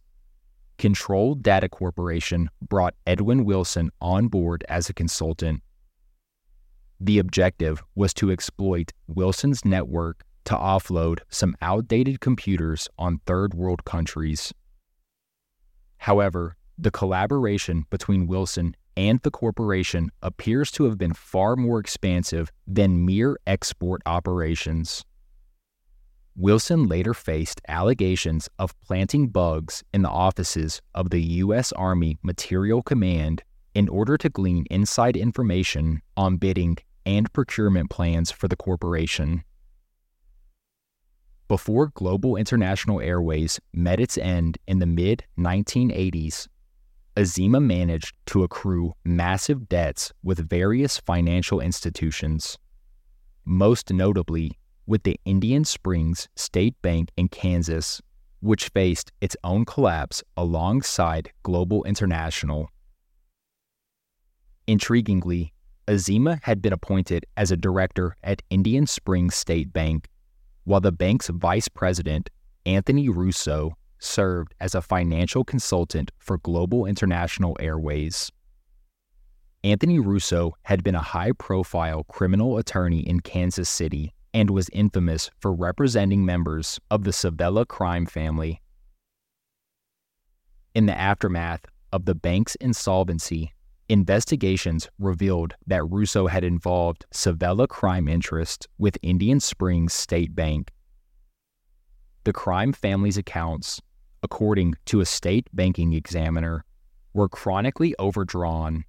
Control 0.78 1.34
Data 1.34 1.68
Corporation 1.68 2.48
brought 2.60 2.94
Edwin 3.06 3.44
Wilson 3.44 3.90
on 4.00 4.28
board 4.28 4.64
as 4.68 4.88
a 4.88 4.94
consultant. 4.94 5.62
The 6.98 7.18
objective 7.18 7.82
was 7.94 8.14
to 8.14 8.30
exploit 8.30 8.92
Wilson's 9.06 9.64
network 9.64 10.24
to 10.44 10.54
offload 10.54 11.20
some 11.28 11.56
outdated 11.62 12.20
computers 12.20 12.88
on 12.98 13.20
third 13.26 13.54
world 13.54 13.84
countries. 13.84 14.52
However, 15.98 16.56
the 16.76 16.90
collaboration 16.90 17.86
between 17.90 18.26
Wilson 18.26 18.76
and 18.96 19.20
the 19.20 19.30
corporation 19.30 20.10
appears 20.22 20.70
to 20.72 20.84
have 20.84 20.98
been 20.98 21.14
far 21.14 21.56
more 21.56 21.80
expansive 21.80 22.52
than 22.66 23.04
mere 23.04 23.38
export 23.46 24.02
operations. 24.06 25.04
Wilson 26.36 26.88
later 26.88 27.14
faced 27.14 27.60
allegations 27.68 28.48
of 28.58 28.78
planting 28.80 29.28
bugs 29.28 29.84
in 29.92 30.02
the 30.02 30.10
offices 30.10 30.82
of 30.94 31.10
the 31.10 31.22
U.S. 31.22 31.70
Army 31.72 32.18
Material 32.22 32.82
Command 32.82 33.44
in 33.74 33.88
order 33.88 34.16
to 34.18 34.28
glean 34.28 34.64
inside 34.70 35.16
information 35.16 36.02
on 36.16 36.36
bidding 36.36 36.76
and 37.06 37.32
procurement 37.32 37.90
plans 37.90 38.32
for 38.32 38.48
the 38.48 38.56
corporation. 38.56 39.44
Before 41.46 41.88
Global 41.88 42.36
International 42.36 43.02
Airways 43.02 43.60
met 43.74 44.00
its 44.00 44.16
end 44.16 44.56
in 44.66 44.78
the 44.78 44.86
mid 44.86 45.24
1980s, 45.38 46.48
Azima 47.16 47.62
managed 47.62 48.16
to 48.26 48.42
accrue 48.42 48.94
massive 49.04 49.68
debts 49.68 50.10
with 50.22 50.48
various 50.48 50.98
financial 50.98 51.60
institutions, 51.60 52.58
most 53.44 53.92
notably 53.92 54.52
with 54.86 55.02
the 55.02 55.20
Indian 55.26 55.64
Springs 55.64 56.28
State 56.34 56.80
Bank 56.80 57.10
in 57.16 57.28
Kansas, 57.28 58.00
which 58.40 58.68
faced 58.68 59.12
its 59.20 59.36
own 59.44 59.66
collapse 59.66 60.22
alongside 60.38 61.30
Global 61.42 61.84
International. 61.84 62.70
Intriguingly, 64.66 65.50
Azima 65.86 66.42
had 66.42 66.62
been 66.62 66.72
appointed 66.72 67.26
as 67.36 67.50
a 67.50 67.56
director 67.56 68.16
at 68.24 68.40
Indian 68.48 68.86
Springs 68.86 69.34
State 69.34 69.74
Bank, 69.74 70.08
while 70.64 70.80
the 70.80 70.92
bank's 70.92 71.28
vice 71.28 71.68
president, 71.68 72.30
Anthony 72.66 73.08
Russo, 73.08 73.76
served 73.98 74.54
as 74.60 74.74
a 74.74 74.82
financial 74.82 75.44
consultant 75.44 76.10
for 76.18 76.38
Global 76.38 76.86
International 76.86 77.56
Airways. 77.60 78.30
Anthony 79.62 79.98
Russo 79.98 80.52
had 80.64 80.84
been 80.84 80.94
a 80.94 81.00
high 81.00 81.32
profile 81.32 82.04
criminal 82.04 82.58
attorney 82.58 83.00
in 83.00 83.20
Kansas 83.20 83.68
City 83.68 84.12
and 84.34 84.50
was 84.50 84.68
infamous 84.74 85.30
for 85.38 85.54
representing 85.54 86.24
members 86.24 86.78
of 86.90 87.04
the 87.04 87.12
Civella 87.12 87.66
crime 87.66 88.04
family. 88.04 88.60
In 90.74 90.84
the 90.84 90.98
aftermath 90.98 91.64
of 91.92 92.04
the 92.04 92.14
bank's 92.14 92.56
insolvency, 92.56 93.53
investigations 93.88 94.88
revealed 94.98 95.54
that 95.66 95.84
Russo 95.84 96.26
had 96.26 96.44
involved 96.44 97.06
Civella 97.12 97.68
crime 97.68 98.08
interest 98.08 98.68
with 98.78 98.98
Indian 99.02 99.40
Springs 99.40 99.92
State 99.92 100.34
Bank. 100.34 100.70
The 102.24 102.32
crime 102.32 102.72
family's 102.72 103.18
accounts 103.18 103.80
according 104.24 104.74
to 104.86 105.00
a 105.00 105.04
state 105.04 105.46
banking 105.52 105.92
examiner, 105.92 106.64
were 107.12 107.28
chronically 107.28 107.94
overdrawn. 107.98 108.84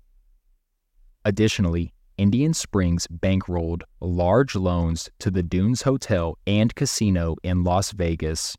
Additionally, 1.25 1.93
Indian 2.17 2.53
Springs 2.53 3.05
bankrolled 3.07 3.81
large 3.99 4.55
loans 4.55 5.09
to 5.19 5.29
the 5.29 5.43
Dunes 5.43 5.81
Hotel 5.81 6.37
and 6.47 6.73
Casino 6.73 7.35
in 7.43 7.65
Las 7.65 7.91
Vegas, 7.91 8.55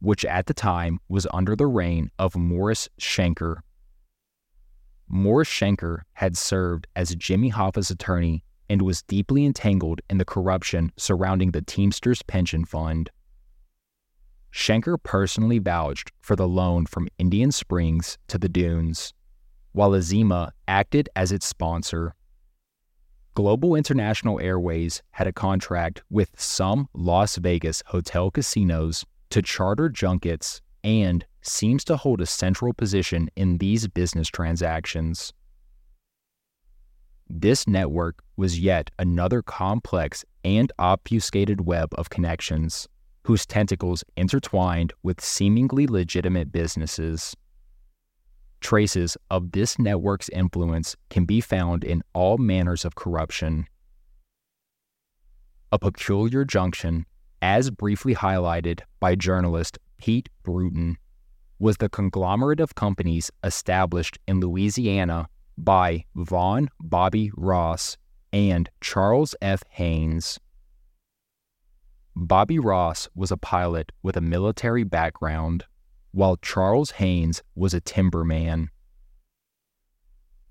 which 0.00 0.24
at 0.24 0.46
the 0.46 0.54
time 0.54 0.98
was 1.10 1.26
under 1.34 1.54
the 1.54 1.66
reign 1.66 2.10
of 2.18 2.34
Morris 2.34 2.88
Schenker. 2.98 3.58
Morris 5.08 5.48
Schenker 5.48 6.02
had 6.14 6.36
served 6.36 6.86
as 6.96 7.14
Jimmy 7.14 7.50
Hoffa's 7.50 7.90
attorney 7.90 8.42
and 8.68 8.82
was 8.82 9.02
deeply 9.02 9.44
entangled 9.44 10.00
in 10.08 10.18
the 10.18 10.24
corruption 10.24 10.92
surrounding 10.96 11.50
the 11.50 11.62
Teamsters 11.62 12.22
Pension 12.22 12.64
Fund. 12.64 13.10
Schenker 14.52 14.96
personally 15.02 15.58
vouched 15.58 16.12
for 16.20 16.36
the 16.36 16.48
loan 16.48 16.86
from 16.86 17.08
Indian 17.18 17.50
Springs 17.50 18.18
to 18.28 18.38
the 18.38 18.48
Dunes, 18.48 19.12
while 19.72 19.90
Azima 19.90 20.50
acted 20.68 21.08
as 21.16 21.32
its 21.32 21.46
sponsor. 21.46 22.14
Global 23.34 23.74
International 23.74 24.38
Airways 24.38 25.02
had 25.10 25.26
a 25.26 25.32
contract 25.32 26.02
with 26.08 26.30
some 26.36 26.88
Las 26.94 27.36
Vegas 27.36 27.82
hotel 27.86 28.30
casinos 28.30 29.04
to 29.30 29.42
charter 29.42 29.88
junkets 29.88 30.62
and 30.84 31.24
seems 31.42 31.82
to 31.84 31.96
hold 31.96 32.20
a 32.20 32.26
central 32.26 32.72
position 32.72 33.28
in 33.34 33.58
these 33.58 33.88
business 33.88 34.28
transactions. 34.28 35.32
This 37.28 37.66
network 37.66 38.22
was 38.36 38.60
yet 38.60 38.90
another 38.98 39.40
complex 39.42 40.24
and 40.44 40.70
obfuscated 40.78 41.62
web 41.62 41.88
of 41.94 42.10
connections 42.10 42.86
whose 43.24 43.46
tentacles 43.46 44.04
intertwined 44.16 44.92
with 45.02 45.20
seemingly 45.20 45.86
legitimate 45.86 46.52
businesses. 46.52 47.34
Traces 48.60 49.16
of 49.30 49.52
this 49.52 49.78
network's 49.78 50.28
influence 50.28 50.96
can 51.08 51.24
be 51.24 51.40
found 51.40 51.84
in 51.84 52.02
all 52.12 52.36
manners 52.36 52.84
of 52.84 52.94
corruption. 52.94 53.66
A 55.72 55.78
peculiar 55.78 56.44
junction, 56.44 57.06
as 57.40 57.70
briefly 57.70 58.14
highlighted 58.14 58.80
by 59.00 59.14
journalist 59.14 59.78
Pete 59.98 60.28
Brewton, 60.42 60.96
was 61.58 61.76
the 61.78 61.88
conglomerate 61.88 62.60
of 62.60 62.74
companies 62.74 63.30
established 63.42 64.18
in 64.26 64.40
Louisiana 64.40 65.28
by 65.56 66.04
Vaughn 66.14 66.68
Bobby 66.80 67.30
Ross 67.36 67.96
and 68.32 68.68
Charles 68.80 69.34
F. 69.40 69.62
Haynes. 69.70 70.38
Bobby 72.16 72.58
Ross 72.58 73.08
was 73.14 73.30
a 73.30 73.36
pilot 73.36 73.92
with 74.02 74.16
a 74.16 74.20
military 74.20 74.84
background, 74.84 75.64
while 76.12 76.36
Charles 76.36 76.92
Haynes 76.92 77.42
was 77.54 77.74
a 77.74 77.80
timberman. 77.80 78.68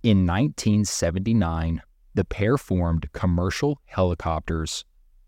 In 0.02 0.26
1979, 0.28 1.82
the 2.14 2.26
pair 2.26 2.58
formed 2.58 3.12
Commercial 3.14 3.80
Helicopters, 3.86 4.84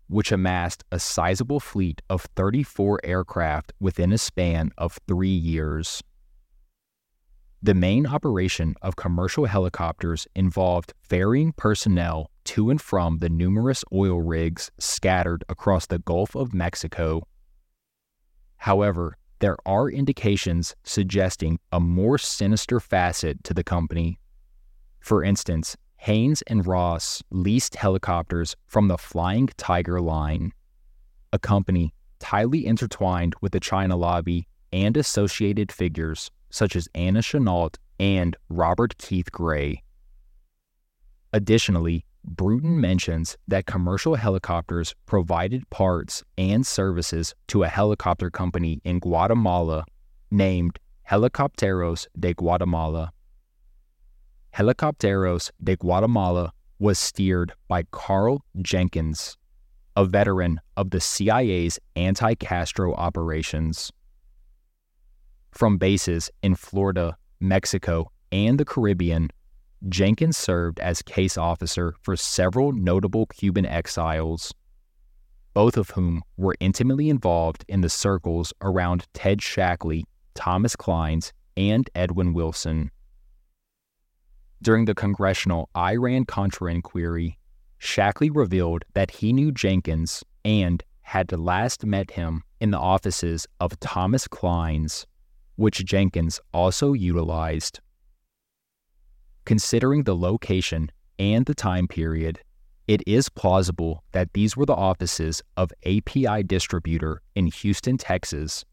which 0.08 0.32
amassed 0.32 0.84
a 0.92 0.98
sizable 0.98 1.60
fleet 1.60 2.02
of 2.08 2.22
34 2.36 3.00
aircraft 3.04 3.72
within 3.80 4.12
a 4.12 4.18
span 4.18 4.70
of 4.78 4.98
three 5.06 5.28
years. 5.28 6.02
The 7.62 7.74
main 7.74 8.06
operation 8.06 8.74
of 8.82 8.96
commercial 8.96 9.46
helicopters 9.46 10.26
involved 10.34 10.92
ferrying 11.00 11.52
personnel 11.52 12.30
to 12.44 12.70
and 12.70 12.80
from 12.80 13.18
the 13.18 13.28
numerous 13.28 13.84
oil 13.92 14.20
rigs 14.20 14.70
scattered 14.78 15.42
across 15.48 15.86
the 15.86 15.98
Gulf 15.98 16.36
of 16.36 16.54
Mexico. 16.54 17.26
However, 18.58 19.16
there 19.40 19.56
are 19.66 19.90
indications 19.90 20.74
suggesting 20.84 21.58
a 21.72 21.80
more 21.80 22.18
sinister 22.18 22.78
facet 22.78 23.42
to 23.44 23.52
the 23.52 23.64
company. 23.64 24.20
For 25.00 25.24
instance, 25.24 25.76
Haynes 26.06 26.40
and 26.42 26.64
Ross 26.64 27.20
leased 27.32 27.74
helicopters 27.74 28.54
from 28.68 28.86
the 28.86 28.96
Flying 28.96 29.48
Tiger 29.56 30.00
Line, 30.00 30.52
a 31.32 31.38
company 31.40 31.92
tightly 32.20 32.64
intertwined 32.64 33.34
with 33.40 33.50
the 33.50 33.58
China 33.58 33.96
lobby 33.96 34.46
and 34.72 34.96
associated 34.96 35.72
figures 35.72 36.30
such 36.48 36.76
as 36.76 36.86
Anna 36.94 37.22
Chennault 37.22 37.74
and 37.98 38.36
Robert 38.48 38.96
Keith 38.98 39.32
Gray. 39.32 39.82
Additionally, 41.32 42.04
Brewton 42.24 42.80
mentions 42.80 43.36
that 43.48 43.66
commercial 43.66 44.14
helicopters 44.14 44.94
provided 45.06 45.68
parts 45.70 46.22
and 46.38 46.64
services 46.64 47.34
to 47.48 47.64
a 47.64 47.68
helicopter 47.68 48.30
company 48.30 48.80
in 48.84 49.00
Guatemala 49.00 49.84
named 50.30 50.78
Helicópteros 51.10 52.06
de 52.16 52.32
Guatemala. 52.32 53.12
Helicópteros 54.56 55.50
de 55.62 55.76
Guatemala 55.76 56.50
was 56.78 56.98
steered 56.98 57.52
by 57.68 57.82
Carl 57.90 58.42
Jenkins, 58.62 59.36
a 59.94 60.06
veteran 60.06 60.62
of 60.78 60.88
the 60.88 60.98
CIA's 60.98 61.78
anti 61.94 62.34
Castro 62.36 62.94
operations. 62.94 63.92
From 65.50 65.76
bases 65.76 66.30
in 66.42 66.54
Florida, 66.54 67.18
Mexico, 67.38 68.10
and 68.32 68.58
the 68.58 68.64
Caribbean, 68.64 69.28
Jenkins 69.90 70.38
served 70.38 70.80
as 70.80 71.02
case 71.02 71.36
officer 71.36 71.94
for 72.00 72.16
several 72.16 72.72
notable 72.72 73.26
Cuban 73.26 73.66
exiles, 73.66 74.54
both 75.52 75.76
of 75.76 75.90
whom 75.90 76.22
were 76.38 76.56
intimately 76.60 77.10
involved 77.10 77.62
in 77.68 77.82
the 77.82 77.90
circles 77.90 78.54
around 78.62 79.06
Ted 79.12 79.42
Shackley, 79.42 80.04
Thomas 80.34 80.76
Clines, 80.76 81.32
and 81.58 81.90
Edwin 81.94 82.32
Wilson. 82.32 82.90
During 84.62 84.86
the 84.86 84.94
congressional 84.94 85.68
Iran 85.76 86.24
Contra 86.24 86.72
inquiry, 86.72 87.38
Shackley 87.78 88.30
revealed 88.34 88.84
that 88.94 89.10
he 89.10 89.32
knew 89.32 89.52
Jenkins 89.52 90.24
and 90.44 90.82
had 91.02 91.30
last 91.32 91.84
met 91.84 92.12
him 92.12 92.42
in 92.60 92.70
the 92.70 92.78
offices 92.78 93.46
of 93.60 93.78
Thomas 93.80 94.26
Clines, 94.26 95.06
which 95.56 95.84
Jenkins 95.84 96.40
also 96.52 96.94
utilized. 96.94 97.80
Considering 99.44 100.02
the 100.02 100.16
location 100.16 100.90
and 101.18 101.46
the 101.46 101.54
time 101.54 101.86
period, 101.86 102.40
it 102.88 103.02
is 103.06 103.28
plausible 103.28 104.02
that 104.12 104.32
these 104.32 104.56
were 104.56 104.66
the 104.66 104.74
offices 104.74 105.42
of 105.56 105.72
API 105.84 106.42
Distributor 106.42 107.20
in 107.34 107.46
Houston, 107.48 107.98
Texas, 107.98 108.64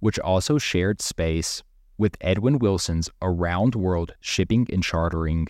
which 0.00 0.18
also 0.18 0.58
shared 0.58 1.00
space 1.02 1.62
with 1.98 2.16
Edwin 2.20 2.58
Wilson's 2.58 3.08
Around 3.22 3.74
World 3.74 4.14
Shipping 4.20 4.66
and 4.72 4.82
Chartering. 4.82 5.48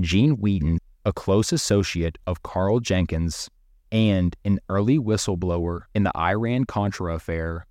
Gene 0.00 0.32
Wheaton, 0.32 0.78
a 1.04 1.12
close 1.12 1.52
associate 1.52 2.18
of 2.26 2.42
Carl 2.42 2.80
Jenkins 2.80 3.50
and 3.90 4.36
an 4.44 4.60
early 4.68 4.98
whistleblower 4.98 5.82
in 5.94 6.04
the 6.04 6.16
Iran 6.16 6.64
Contra 6.64 7.14
affair, 7.14 7.66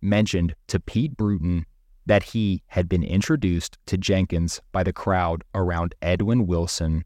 mentioned 0.00 0.54
to 0.68 0.80
Pete 0.80 1.16
Brewton 1.16 1.66
that 2.06 2.22
he 2.22 2.62
had 2.66 2.88
been 2.88 3.04
introduced 3.04 3.78
to 3.86 3.98
Jenkins 3.98 4.60
by 4.72 4.82
the 4.82 4.92
crowd 4.92 5.44
around 5.54 5.94
Edwin 6.00 6.46
Wilson. 6.46 7.04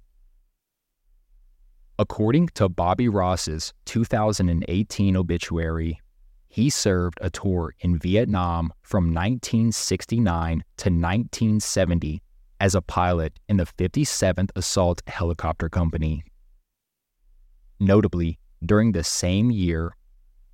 According 1.98 2.48
to 2.54 2.68
Bobby 2.68 3.08
Ross's 3.08 3.72
2018 3.84 5.16
obituary, 5.16 6.00
he 6.54 6.70
served 6.70 7.18
a 7.20 7.28
tour 7.28 7.74
in 7.80 7.98
Vietnam 7.98 8.72
from 8.80 9.12
1969 9.12 10.62
to 10.76 10.88
1970 10.88 12.22
as 12.60 12.76
a 12.76 12.80
pilot 12.80 13.40
in 13.48 13.56
the 13.56 13.66
57th 13.66 14.50
Assault 14.54 15.02
Helicopter 15.08 15.68
Company. 15.68 16.22
Notably, 17.80 18.38
during 18.64 18.92
the 18.92 19.02
same 19.02 19.50
year, 19.50 19.96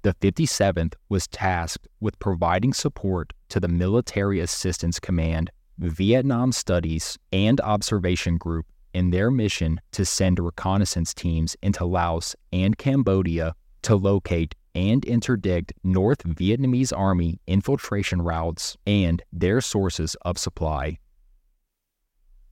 the 0.01 0.15
57th 0.15 0.95
was 1.11 1.29
tasked 1.29 1.87
with 2.01 2.19
providing 2.19 2.73
support 2.73 3.35
to 3.51 3.61
the 3.61 3.69
Military 3.69 4.41
Assistance 4.41 4.99
Command, 4.99 5.51
Vietnam 5.77 6.51
Studies, 6.51 7.19
and 7.31 7.61
Observation 7.61 8.39
Group 8.39 8.65
in 8.95 9.11
their 9.11 9.31
mission 9.31 9.79
to 9.93 10.07
send 10.07 10.41
reconnaissance 10.41 11.13
teams 11.13 11.59
into 11.61 11.85
Laos 11.85 12.35
and 12.55 12.79
Cambodia 12.79 13.55
to 13.83 13.97
locate 13.97 14.55
and 14.75 15.05
interdict 15.05 15.73
North 15.83 16.23
Vietnamese 16.25 16.93
Army 16.97 17.41
infiltration 17.47 18.23
routes 18.23 18.77
and 18.87 19.23
their 19.33 19.61
sources 19.61 20.17
of 20.23 20.39
supply. 20.39 20.99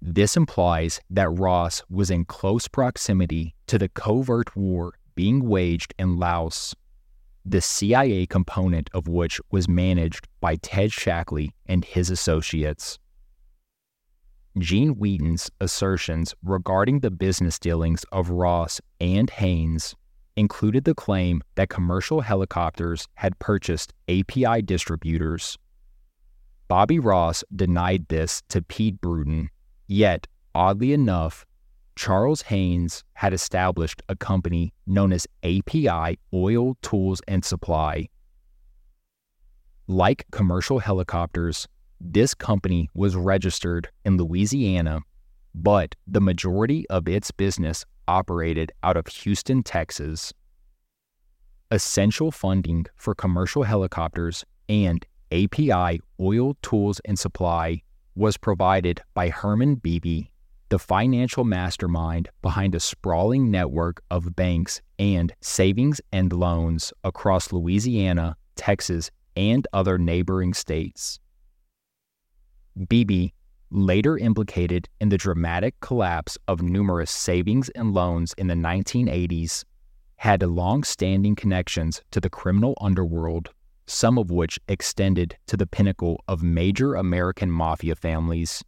This 0.00 0.36
implies 0.36 1.00
that 1.10 1.28
Ross 1.30 1.82
was 1.90 2.10
in 2.10 2.24
close 2.24 2.68
proximity 2.68 3.54
to 3.66 3.78
the 3.78 3.88
covert 3.88 4.54
war 4.54 4.94
being 5.14 5.48
waged 5.48 5.92
in 5.98 6.16
Laos, 6.16 6.74
the 7.44 7.60
CIA 7.60 8.26
component 8.26 8.88
of 8.92 9.08
which 9.08 9.40
was 9.50 9.68
managed 9.68 10.28
by 10.40 10.56
Ted 10.56 10.90
Shackley 10.90 11.50
and 11.66 11.84
his 11.84 12.10
associates. 12.10 12.98
Gene 14.58 14.94
Wheaton's 14.94 15.50
assertions 15.60 16.34
regarding 16.42 17.00
the 17.00 17.10
business 17.10 17.58
dealings 17.58 18.04
of 18.12 18.30
Ross 18.30 18.80
and 19.00 19.30
Haynes 19.30 19.94
included 20.38 20.84
the 20.84 20.94
claim 20.94 21.42
that 21.56 21.68
commercial 21.68 22.20
helicopters 22.20 23.08
had 23.14 23.38
purchased 23.40 23.92
API 24.08 24.62
distributors. 24.62 25.58
Bobby 26.68 26.98
Ross 26.98 27.42
denied 27.54 28.06
this 28.08 28.42
to 28.48 28.62
Pete 28.62 29.00
Brewton, 29.00 29.50
yet, 29.88 30.26
oddly 30.54 30.92
enough, 30.92 31.44
Charles 31.96 32.42
Haynes 32.42 33.02
had 33.14 33.32
established 33.32 34.02
a 34.08 34.14
company 34.14 34.72
known 34.86 35.12
as 35.12 35.26
API 35.42 36.18
Oil 36.32 36.76
Tools 36.82 37.20
and 37.26 37.44
Supply. 37.44 38.08
Like 39.88 40.26
commercial 40.30 40.78
helicopters, 40.78 41.66
this 42.00 42.34
company 42.34 42.88
was 42.94 43.16
registered 43.16 43.88
in 44.04 44.16
Louisiana, 44.16 45.00
but 45.54 45.96
the 46.06 46.20
majority 46.20 46.86
of 46.88 47.08
its 47.08 47.32
business 47.32 47.84
operated 48.08 48.72
out 48.82 48.96
of 48.96 49.06
Houston, 49.06 49.62
Texas. 49.62 50.32
Essential 51.70 52.32
funding 52.32 52.86
for 52.96 53.14
commercial 53.14 53.62
helicopters 53.62 54.44
and 54.68 55.06
API 55.30 56.00
oil 56.18 56.56
tools 56.62 57.00
and 57.04 57.18
supply 57.18 57.82
was 58.14 58.36
provided 58.36 59.02
by 59.14 59.28
Herman 59.28 59.76
Beebe, 59.76 60.24
the 60.70 60.78
financial 60.78 61.44
mastermind 61.44 62.28
behind 62.42 62.74
a 62.74 62.80
sprawling 62.80 63.50
network 63.50 64.02
of 64.10 64.34
banks 64.34 64.80
and 64.98 65.32
savings 65.40 66.00
and 66.10 66.32
loans 66.32 66.92
across 67.04 67.52
Louisiana, 67.52 68.36
Texas, 68.56 69.10
and 69.36 69.68
other 69.72 69.98
neighboring 69.98 70.52
states. 70.54 71.20
Beebe 72.88 73.28
later 73.70 74.16
implicated 74.16 74.88
in 75.00 75.08
the 75.08 75.18
dramatic 75.18 75.78
collapse 75.80 76.38
of 76.46 76.62
numerous 76.62 77.10
savings 77.10 77.68
and 77.70 77.92
loans 77.92 78.34
in 78.38 78.46
the 78.46 78.54
1980s, 78.54 79.64
had 80.16 80.42
long 80.42 80.82
standing 80.82 81.36
connections 81.36 82.02
to 82.10 82.20
the 82.20 82.30
criminal 82.30 82.74
underworld, 82.80 83.50
some 83.86 84.18
of 84.18 84.30
which 84.30 84.58
extended 84.68 85.36
to 85.46 85.56
the 85.56 85.66
pinnacle 85.66 86.22
of 86.26 86.42
major 86.42 86.94
American 86.94 87.50
mafia 87.50 87.94
families. 87.94 88.64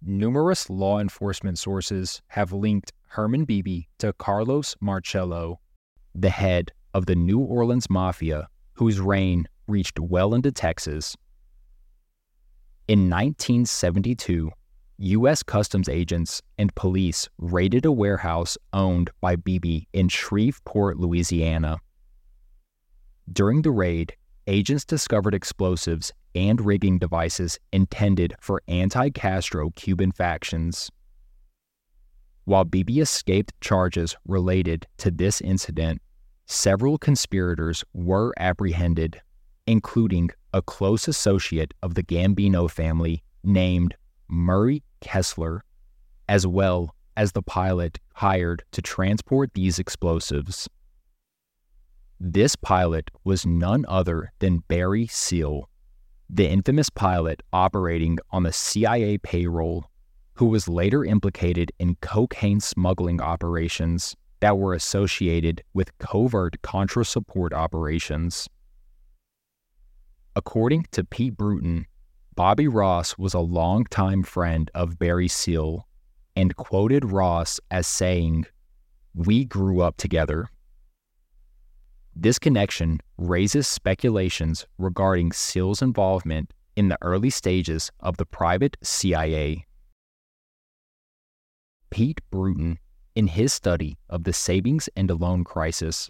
Numerous 0.00 0.70
law 0.70 1.00
enforcement 1.00 1.58
sources 1.58 2.22
have 2.28 2.52
linked 2.52 2.92
Herman 3.08 3.44
Beebe 3.44 3.82
to 3.98 4.12
Carlos 4.12 4.76
Marcello, 4.80 5.60
the 6.14 6.30
head 6.30 6.72
of 6.94 7.06
the 7.06 7.16
New 7.16 7.40
Orleans 7.40 7.90
Mafia, 7.90 8.48
whose 8.74 9.00
reign 9.00 9.48
reached 9.66 9.98
well 9.98 10.34
into 10.34 10.52
Texas 10.52 11.16
in 12.88 13.10
1972, 13.10 14.50
U.S. 14.96 15.42
Customs 15.42 15.90
agents 15.90 16.40
and 16.56 16.74
police 16.74 17.28
raided 17.36 17.84
a 17.84 17.92
warehouse 17.92 18.56
owned 18.72 19.10
by 19.20 19.36
Beebe 19.36 19.82
in 19.92 20.08
Shreveport, 20.08 20.98
Louisiana. 20.98 21.78
During 23.30 23.60
the 23.60 23.70
raid, 23.70 24.16
agents 24.46 24.86
discovered 24.86 25.34
explosives 25.34 26.12
and 26.34 26.64
rigging 26.64 26.98
devices 26.98 27.58
intended 27.72 28.34
for 28.40 28.62
anti 28.68 29.10
Castro 29.10 29.70
Cuban 29.76 30.10
factions. 30.10 30.90
While 32.46 32.64
Beebe 32.64 33.00
escaped 33.00 33.52
charges 33.60 34.16
related 34.26 34.86
to 34.96 35.10
this 35.10 35.42
incident, 35.42 36.00
several 36.46 36.96
conspirators 36.96 37.84
were 37.92 38.32
apprehended, 38.38 39.20
including 39.68 40.30
a 40.54 40.62
close 40.62 41.06
associate 41.06 41.74
of 41.82 41.94
the 41.94 42.02
Gambino 42.02 42.70
family 42.70 43.22
named 43.44 43.94
Murray 44.26 44.82
Kessler, 45.02 45.62
as 46.26 46.46
well 46.46 46.94
as 47.18 47.32
the 47.32 47.42
pilot 47.42 47.98
hired 48.14 48.64
to 48.72 48.80
transport 48.80 49.52
these 49.52 49.78
explosives. 49.78 50.68
This 52.18 52.56
pilot 52.56 53.10
was 53.24 53.44
none 53.44 53.84
other 53.86 54.32
than 54.38 54.64
Barry 54.68 55.06
Seal, 55.06 55.68
the 56.30 56.48
infamous 56.48 56.88
pilot 56.88 57.42
operating 57.52 58.18
on 58.30 58.44
the 58.44 58.52
CIA 58.54 59.18
payroll, 59.18 59.84
who 60.32 60.46
was 60.46 60.66
later 60.66 61.04
implicated 61.04 61.72
in 61.78 61.96
cocaine 61.96 62.60
smuggling 62.60 63.20
operations 63.20 64.16
that 64.40 64.56
were 64.56 64.72
associated 64.72 65.62
with 65.74 65.96
covert 65.98 66.62
Contra 66.62 67.04
support 67.04 67.52
operations. 67.52 68.48
According 70.38 70.86
to 70.92 71.02
Pete 71.02 71.36
Brewton, 71.36 71.84
Bobby 72.36 72.68
Ross 72.68 73.18
was 73.18 73.34
a 73.34 73.40
longtime 73.40 74.22
friend 74.22 74.70
of 74.72 74.96
Barry 74.96 75.26
Seal 75.26 75.88
and 76.36 76.54
quoted 76.54 77.10
Ross 77.10 77.58
as 77.72 77.88
saying, 77.88 78.46
We 79.16 79.44
grew 79.44 79.80
up 79.80 79.96
together. 79.96 80.48
This 82.14 82.38
connection 82.38 83.00
raises 83.16 83.66
speculations 83.66 84.64
regarding 84.78 85.32
Seal's 85.32 85.82
involvement 85.82 86.54
in 86.76 86.86
the 86.86 86.98
early 87.02 87.30
stages 87.30 87.90
of 87.98 88.16
the 88.16 88.26
private 88.26 88.76
CIA. 88.80 89.66
Pete 91.90 92.20
Brewton, 92.30 92.78
in 93.16 93.26
his 93.26 93.52
study 93.52 93.98
of 94.08 94.22
the 94.22 94.32
savings 94.32 94.88
and 94.94 95.10
loan 95.10 95.42
crisis, 95.42 96.08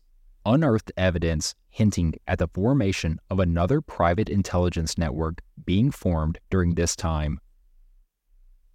unearthed 0.48 0.90
evidence 0.96 1.54
hinting 1.68 2.14
at 2.26 2.38
the 2.38 2.48
formation 2.48 3.18
of 3.28 3.38
another 3.38 3.82
private 3.82 4.30
intelligence 4.30 4.96
network 4.96 5.42
being 5.66 5.90
formed 5.90 6.38
during 6.48 6.74
this 6.74 6.96
time. 6.96 7.38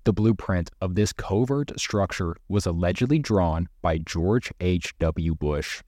The 0.04 0.14
blueprint 0.14 0.70
of 0.82 0.96
this 0.96 1.14
covert 1.14 1.78
structure 1.80 2.36
was 2.48 2.68
allegedly 2.68 3.20
drawn 3.20 3.68
by 3.82 3.98
George 3.98 4.52
H.W. 4.60 5.36
Bush. 5.36 5.82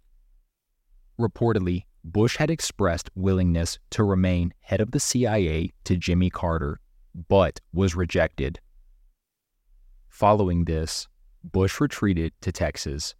Reportedly, 1.19 1.83
Bush 2.03 2.37
had 2.37 2.49
expressed 2.49 3.09
willingness 3.13 3.77
to 3.91 4.03
remain 4.03 4.53
head 4.61 4.81
of 4.81 4.91
the 4.91 4.99
CIA 4.99 5.71
to 5.83 5.97
Jimmy 5.97 6.29
Carter, 6.29 6.79
but 7.27 7.61
was 7.73 7.95
rejected. 7.95 8.59
Following 10.09 10.65
this, 10.65 11.07
Bush 11.43 11.79
retreated 11.79 12.33
to 12.41 12.51
Texas 12.51 13.13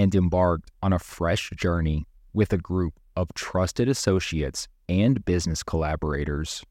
and 0.00 0.14
embarked 0.14 0.70
on 0.82 0.94
a 0.94 0.98
fresh 0.98 1.50
journey 1.50 2.06
with 2.32 2.54
a 2.54 2.56
group 2.56 2.94
of 3.16 3.28
trusted 3.34 3.86
associates 3.86 4.66
and 4.88 5.22
business 5.26 5.62
collaborators. 5.62 6.64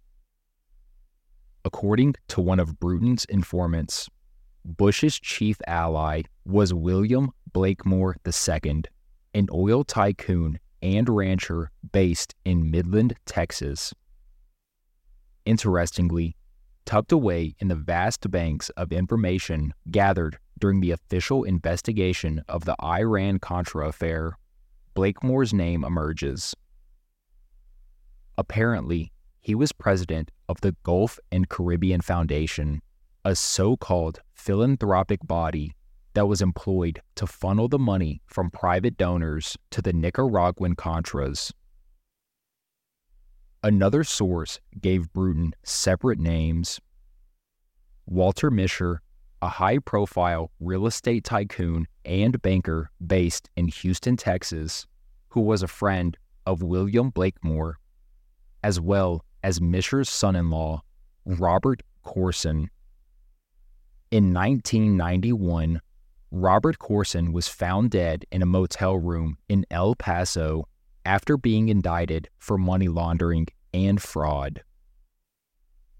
According 1.63 2.15
to 2.29 2.41
one 2.41 2.59
of 2.59 2.79
Brewton's 2.79 3.25
informants, 3.25 4.09
Bush's 4.65 5.19
chief 5.19 5.57
ally 5.67 6.23
was 6.43 6.73
William 6.73 7.29
Blakemore 7.53 8.15
II, 8.25 8.81
an 9.35 9.47
oil 9.53 9.83
tycoon 9.83 10.59
and 10.81 11.07
rancher 11.07 11.69
based 11.91 12.33
in 12.45 12.71
Midland, 12.71 13.13
Texas. 13.27 13.93
Interestingly, 15.45 16.35
tucked 16.85 17.11
away 17.11 17.55
in 17.59 17.67
the 17.67 17.75
vast 17.75 18.29
banks 18.31 18.69
of 18.71 18.91
information 18.91 19.73
gathered 19.91 20.37
during 20.59 20.81
the 20.81 20.91
official 20.91 21.43
investigation 21.43 22.43
of 22.49 22.65
the 22.65 22.75
Iran 22.83 23.39
Contra 23.39 23.87
affair, 23.87 24.37
Blakemore's 24.95 25.53
name 25.53 25.83
emerges. 25.83 26.55
Apparently, 28.37 29.11
he 29.39 29.55
was 29.55 29.71
president 29.71 30.31
of 30.47 30.61
the 30.61 30.75
Gulf 30.83 31.19
and 31.31 31.49
Caribbean 31.49 32.01
Foundation, 32.01 32.81
a 33.23 33.35
so 33.35 33.77
called 33.77 34.21
philanthropic 34.33 35.19
body 35.25 35.75
that 36.13 36.27
was 36.27 36.41
employed 36.41 37.01
to 37.15 37.27
funnel 37.27 37.67
the 37.67 37.79
money 37.79 38.21
from 38.27 38.49
private 38.49 38.97
donors 38.97 39.57
to 39.71 39.81
the 39.81 39.93
Nicaraguan 39.93 40.75
Contras. 40.75 41.51
Another 43.61 44.05
source 44.05 44.61
gave 44.79 45.11
Brewton 45.11 45.53
separate 45.63 46.17
names. 46.17 46.79
Walter 48.05 48.49
Mischer, 48.49 48.99
a 49.41 49.49
high 49.49 49.79
profile 49.79 50.49
real 50.61 50.87
estate 50.87 51.25
tycoon 51.25 51.85
and 52.05 52.41
banker 52.41 52.89
based 53.05 53.49
in 53.57 53.67
Houston, 53.67 54.15
Texas, 54.15 54.87
who 55.27 55.41
was 55.41 55.61
a 55.61 55.67
friend 55.67 56.17
of 56.45 56.63
William 56.63 57.09
Blakemore, 57.09 57.77
as 58.63 58.79
well 58.79 59.25
as 59.43 59.59
Mischer's 59.59 60.09
son 60.09 60.37
in 60.37 60.49
law, 60.49 60.81
Robert 61.25 61.83
Corson. 62.03 62.69
In 64.09 64.33
1991, 64.33 65.81
Robert 66.31 66.79
Corson 66.79 67.33
was 67.33 67.49
found 67.49 67.91
dead 67.91 68.23
in 68.31 68.41
a 68.41 68.45
motel 68.45 68.97
room 68.97 69.37
in 69.49 69.65
El 69.69 69.95
Paso 69.95 70.65
after 71.09 71.37
being 71.37 71.69
indicted 71.69 72.29
for 72.37 72.55
money 72.55 72.87
laundering 72.87 73.47
and 73.73 73.99
fraud. 73.99 74.61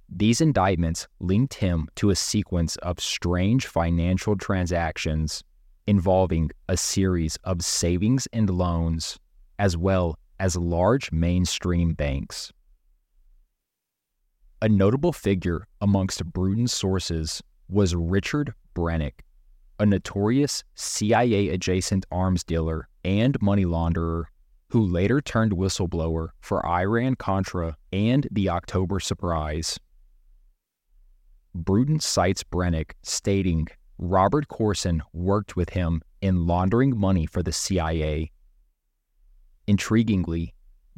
These 0.08 0.40
indictments 0.40 1.08
linked 1.20 1.56
him 1.56 1.88
to 1.96 2.12
a 2.12 2.16
sequence 2.16 2.76
of 2.76 3.00
strange 3.00 3.66
financial 3.66 4.36
transactions 4.36 5.44
involving 5.88 6.52
a 6.68 6.78
series 6.78 7.38
of 7.44 7.64
savings 7.64 8.28
and 8.34 8.52
loans, 8.52 9.18
as 9.58 9.76
well 9.76 10.16
as 10.40 10.56
large 10.56 11.12
mainstream 11.12 11.94
banks. 11.94 12.54
A 14.62 14.70
notable 14.70 15.12
figure 15.12 15.66
amongst 15.82 16.24
Brewton's 16.24 16.72
sources 16.72 17.42
was 17.68 17.96
Richard 17.96 18.54
Brenneke, 18.76 19.22
a 19.80 19.88
notorious 19.88 20.64
CIA 20.76 21.50
adjacent 21.50 22.06
arms 22.12 22.44
dealer 22.44 22.88
and 23.04 23.42
money 23.42 23.66
launderer 23.66 24.26
who 24.70 24.86
later 24.86 25.20
turned 25.20 25.52
whistleblower 25.54 26.30
for 26.42 26.66
Iran 26.66 27.16
Contra 27.16 27.76
and 27.92 28.28
the 28.32 28.50
October 28.50 29.00
Surprise. 29.00 29.80
Brewton 31.56 32.00
cites 32.00 32.44
Brenneke, 32.44 32.92
stating 33.02 33.68
Robert 33.98 34.48
Corson 34.48 35.02
worked 35.12 35.56
with 35.56 35.72
him 35.72 36.02
in 36.22 36.46
laundering 36.46 36.98
money 36.98 37.26
for 37.26 37.42
the 37.42 37.52
CIA. 37.52 38.32
Intriguingly, 39.68 40.54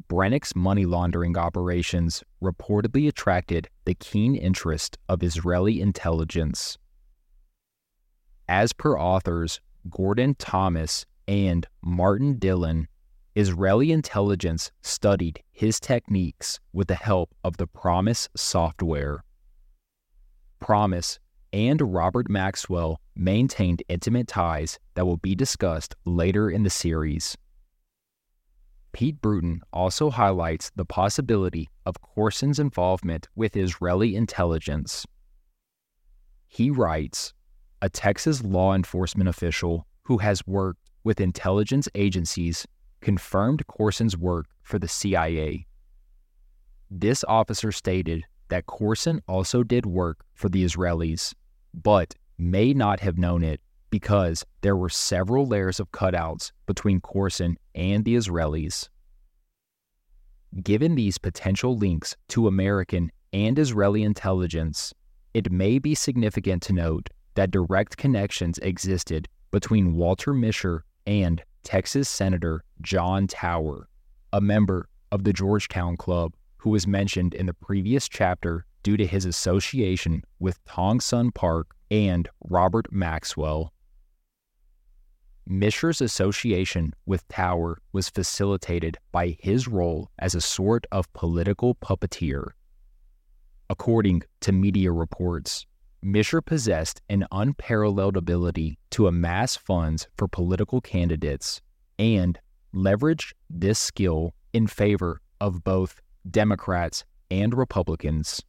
Brenneke's 0.09 0.55
money 0.55 0.85
laundering 0.85 1.37
operations 1.37 2.23
reportedly 2.41 3.07
attracted 3.07 3.69
the 3.85 3.93
keen 3.95 4.35
interest 4.35 4.97
of 5.07 5.23
Israeli 5.23 5.79
intelligence. 5.79 6.77
As 8.47 8.73
per 8.73 8.99
authors 8.99 9.61
Gordon 9.89 10.35
Thomas 10.35 11.05
and 11.27 11.65
Martin 11.81 12.37
Dillon, 12.37 12.87
Israeli 13.35 13.93
intelligence 13.93 14.71
studied 14.81 15.41
his 15.53 15.79
techniques 15.79 16.59
with 16.73 16.87
the 16.87 16.95
help 16.95 17.33
of 17.45 17.55
the 17.55 17.67
PROMIS 17.67 18.27
software. 18.35 19.23
PROMIS 20.59 21.17
and 21.53 21.81
Robert 21.93 22.29
Maxwell 22.29 22.99
maintained 23.15 23.83
intimate 23.87 24.27
ties 24.27 24.79
that 24.95 25.05
will 25.05 25.17
be 25.17 25.33
discussed 25.33 25.95
later 26.03 26.49
in 26.49 26.63
the 26.63 26.69
series. 26.69 27.37
Pete 28.91 29.21
Brewton 29.21 29.61
also 29.71 30.09
highlights 30.09 30.69
the 30.75 30.83
possibility 30.83 31.69
of 31.85 32.01
Corson's 32.01 32.59
involvement 32.59 33.29
with 33.33 33.55
Israeli 33.55 34.13
intelligence. 34.13 35.05
He 36.49 36.69
writes, 36.69 37.33
a 37.81 37.89
Texas 37.89 38.43
law 38.43 38.75
enforcement 38.75 39.29
official 39.29 39.87
who 40.03 40.17
has 40.17 40.45
worked 40.45 40.89
with 41.05 41.21
intelligence 41.21 41.87
agencies 41.95 42.67
confirmed 43.01 43.65
Corson's 43.67 44.17
work 44.17 44.47
for 44.63 44.79
the 44.79 44.87
CIA. 44.87 45.65
This 46.89 47.23
officer 47.27 47.71
stated 47.71 48.23
that 48.49 48.65
Corson 48.65 49.21
also 49.27 49.63
did 49.63 49.85
work 49.85 50.25
for 50.33 50.49
the 50.49 50.63
Israelis, 50.63 51.33
but 51.73 52.15
may 52.37 52.73
not 52.73 52.99
have 52.99 53.17
known 53.17 53.43
it 53.43 53.61
because 53.89 54.45
there 54.61 54.75
were 54.75 54.89
several 54.89 55.45
layers 55.45 55.79
of 55.79 55.91
cutouts 55.91 56.51
between 56.65 57.01
Corson 57.01 57.57
and 57.75 58.03
the 58.05 58.15
Israelis. 58.15 58.89
Given 60.63 60.95
these 60.95 61.17
potential 61.17 61.77
links 61.77 62.15
to 62.29 62.47
American 62.47 63.11
and 63.31 63.57
Israeli 63.57 64.03
intelligence, 64.03 64.93
it 65.33 65.51
may 65.51 65.79
be 65.79 65.95
significant 65.95 66.61
to 66.63 66.73
note 66.73 67.09
that 67.35 67.51
direct 67.51 67.95
connections 67.95 68.57
existed 68.59 69.27
between 69.51 69.93
Walter 69.93 70.33
Mischer 70.33 70.81
and 71.05 71.41
Texas 71.63 72.09
Senator 72.09 72.63
John 72.81 73.27
Tower, 73.27 73.87
a 74.33 74.41
member 74.41 74.89
of 75.11 75.23
the 75.23 75.33
Georgetown 75.33 75.97
Club 75.97 76.33
who 76.57 76.69
was 76.69 76.87
mentioned 76.87 77.33
in 77.33 77.45
the 77.45 77.53
previous 77.53 78.07
chapter 78.07 78.65
due 78.83 78.97
to 78.97 79.05
his 79.05 79.25
association 79.25 80.23
with 80.39 80.63
Tong 80.65 80.99
Sun 80.99 81.31
Park 81.31 81.75
and 81.89 82.29
Robert 82.49 82.91
Maxwell. 82.91 83.73
Mischer's 85.47 86.01
association 86.01 86.93
with 87.05 87.27
Tower 87.27 87.79
was 87.91 88.09
facilitated 88.09 88.97
by 89.11 89.35
his 89.39 89.67
role 89.67 90.09
as 90.19 90.35
a 90.35 90.41
sort 90.41 90.85
of 90.91 91.11
political 91.13 91.75
puppeteer. 91.75 92.51
According 93.69 94.23
to 94.41 94.51
media 94.51 94.91
reports, 94.91 95.65
Mischer 96.03 96.43
possessed 96.43 97.01
an 97.09 97.25
unparalleled 97.31 98.17
ability 98.17 98.79
to 98.91 99.07
amass 99.07 99.55
funds 99.55 100.07
for 100.17 100.27
political 100.27 100.81
candidates 100.81 101.61
and 101.99 102.39
leveraged 102.73 103.33
this 103.49 103.77
skill 103.77 104.33
in 104.53 104.67
favor 104.67 105.21
of 105.39 105.63
both 105.63 106.01
Democrats 106.29 107.05
and 107.29 107.53
Republicans. 107.55 108.41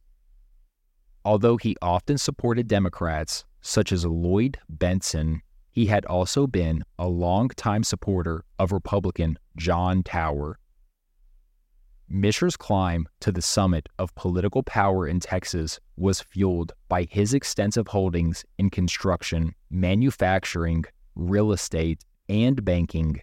Although 1.25 1.57
he 1.57 1.77
often 1.81 2.17
supported 2.17 2.67
Democrats, 2.67 3.45
such 3.61 3.91
as 3.91 4.05
Lloyd 4.05 4.57
Bentsen, 4.69 5.39
he 5.71 5.85
had 5.85 6.05
also 6.05 6.47
been 6.47 6.83
a 6.99 7.07
longtime 7.07 7.83
supporter 7.83 8.43
of 8.59 8.71
Republican 8.71 9.37
John 9.57 10.03
Tower. 10.03 10.59
Mischer's 12.13 12.55
climb 12.55 13.07
to 13.21 13.31
the 13.31 13.41
summit 13.41 13.89
of 13.97 14.13
political 14.13 14.61
power 14.61 15.07
in 15.07 15.19
Texas 15.19 15.79
was 15.97 16.21
fueled 16.21 16.71
by 16.87 17.07
his 17.09 17.33
extensive 17.33 17.87
holdings 17.87 18.45
in 18.59 18.69
construction, 18.69 19.55
manufacturing, 19.71 20.85
real 21.15 21.51
estate, 21.51 22.05
and 22.29 22.63
banking. 22.63 23.19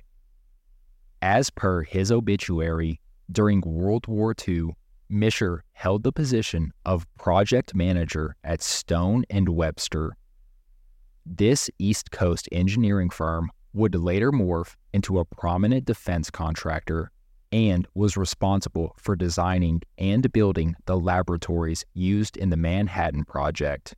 As 1.23 1.51
per 1.51 1.85
his 1.85 2.11
obituary, 2.11 3.01
during 3.31 3.61
World 3.61 4.09
War 4.09 4.35
II, 4.49 4.71
Mischer 5.09 5.61
held 5.71 6.03
the 6.03 6.11
position 6.11 6.73
of 6.85 7.07
project 7.15 7.77
manager 7.77 8.35
at 8.43 8.61
Stone 8.61 9.25
and 9.31 9.51
Webster. 9.51 10.17
This 11.25 11.71
East 11.79 12.11
Coast 12.11 12.49
engineering 12.51 13.11
firm 13.11 13.53
would 13.73 13.95
later 13.95 14.33
morph 14.33 14.75
into 14.93 15.21
a 15.21 15.25
prominent 15.25 15.85
defense 15.85 16.29
contractor 16.29 17.13
and 17.53 17.87
was 17.95 18.17
responsible 18.17 18.95
for 18.97 19.17
designing 19.17 19.83
and 19.99 20.33
building 20.33 20.75
the 20.87 20.99
laboratories 20.99 21.85
used 21.95 22.37
in 22.37 22.51
the 22.51 22.57
Manhattan 22.57 23.25
Project. 23.25 23.95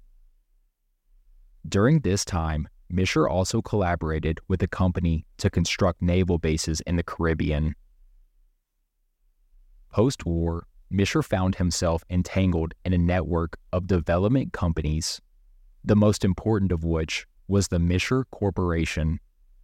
During 1.69 2.01
this 2.01 2.25
time, 2.25 2.69
Mischer 2.93 3.29
also 3.29 3.63
collaborated 3.63 4.41
with 4.49 4.61
the 4.61 4.69
company 4.69 5.25
to 5.39 5.51
construct 5.51 6.03
naval 6.03 6.39
bases 6.39 6.81
in 6.83 6.97
the 6.97 7.03
Caribbean. 7.03 7.75
Post 9.91 10.27
war, 10.27 10.67
Mischer 10.93 11.25
found 11.25 11.55
himself 11.55 12.03
entangled 12.11 12.75
in 12.85 12.93
a 12.93 12.99
network 12.99 13.59
of 13.73 13.87
development 13.87 14.53
companies, 14.53 15.21
the 15.85 15.97
most 15.97 16.25
important 16.25 16.71
of 16.71 16.85
which 16.85 17.27
was 17.49 17.69
the 17.69 17.79
Mischer 17.79 18.25
Corporation, 18.31 19.21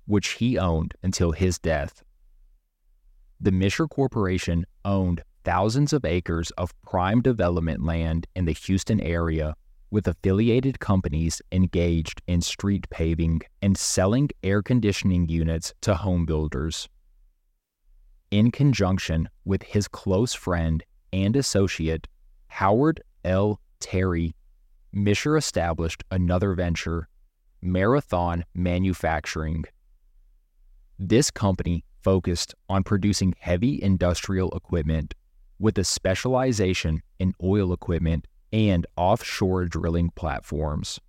which 0.06 0.28
he 0.32 0.58
owned 0.58 0.94
until 1.02 1.32
his 1.32 1.58
death. 1.58 2.02
The 3.40 3.52
Mischer 3.52 3.88
Corporation 3.88 4.66
owned 4.84 5.22
thousands 5.44 5.92
of 5.92 6.04
acres 6.04 6.50
of 6.58 6.74
prime 6.82 7.22
development 7.22 7.84
land 7.84 8.26
in 8.34 8.46
the 8.46 8.52
Houston 8.52 9.00
area 9.00 9.54
with 9.90 10.08
affiliated 10.08 10.80
companies 10.80 11.40
engaged 11.52 12.20
in 12.26 12.40
street 12.40 12.90
paving 12.90 13.42
and 13.62 13.78
selling 13.78 14.28
air 14.42 14.60
conditioning 14.60 15.28
units 15.28 15.72
to 15.82 15.94
home 15.94 16.26
builders. 16.26 16.88
In 18.30 18.50
conjunction 18.50 19.28
with 19.44 19.62
his 19.62 19.88
close 19.88 20.34
friend 20.34 20.82
and 21.12 21.36
associate, 21.36 22.06
Howard 22.48 23.00
L. 23.24 23.60
Terry, 23.80 24.34
Mischer 24.94 25.38
established 25.38 26.02
another 26.10 26.54
venture, 26.54 27.08
Marathon 27.62 28.44
Manufacturing. 28.54 29.64
This 30.98 31.30
company 31.30 31.84
focused 32.02 32.54
on 32.68 32.82
producing 32.82 33.34
heavy 33.38 33.82
industrial 33.82 34.50
equipment 34.52 35.14
with 35.58 35.78
a 35.78 35.84
specialization 35.84 37.02
in 37.18 37.34
oil 37.42 37.72
equipment 37.72 38.26
and 38.52 38.86
offshore 38.96 39.66
drilling 39.66 40.10
platforms. 40.16 41.00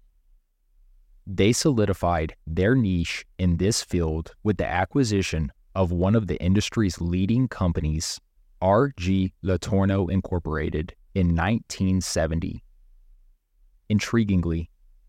They 1.25 1.53
solidified 1.53 2.35
their 2.47 2.75
niche 2.75 3.25
in 3.37 3.57
this 3.57 3.83
field 3.83 4.33
with 4.43 4.57
the 4.57 4.65
acquisition 4.65 5.51
of 5.75 5.91
one 5.91 6.15
of 6.15 6.27
the 6.27 6.41
industry's 6.41 6.99
leading 6.99 7.47
companies, 7.47 8.19
R.G. 8.61 9.31
Letourneau 9.43 10.09
Incorporated, 10.09 10.95
in 11.13 11.27
1970. 11.27 12.63
Intriguingly, 13.89 14.67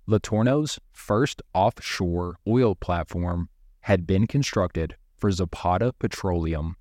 Letourneau's 0.08 0.78
first 0.92 1.42
offshore 1.54 2.36
oil 2.46 2.74
platform 2.74 3.48
had 3.80 4.06
been 4.06 4.26
constructed 4.26 4.96
for 5.20 5.30
Zapata 5.30 5.92
Petroleum, 5.98 6.76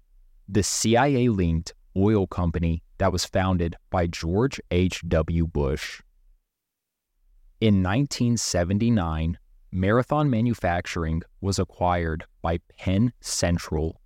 the 0.47 0.63
CIA 0.63 1.29
linked 1.29 1.73
oil 1.95 2.25
company 2.25 2.81
that 2.97 3.11
was 3.11 3.25
founded 3.25 3.75
by 3.89 4.07
George 4.07 4.59
H.W. 4.71 5.47
Bush. 5.47 6.01
In 7.61 7.83
1979, 7.83 9.37
Marathon 9.71 10.29
Manufacturing 10.29 11.21
was 11.41 11.59
acquired 11.59 12.25
by 12.41 12.59
Penn 12.77 13.13
Central. 13.19 14.01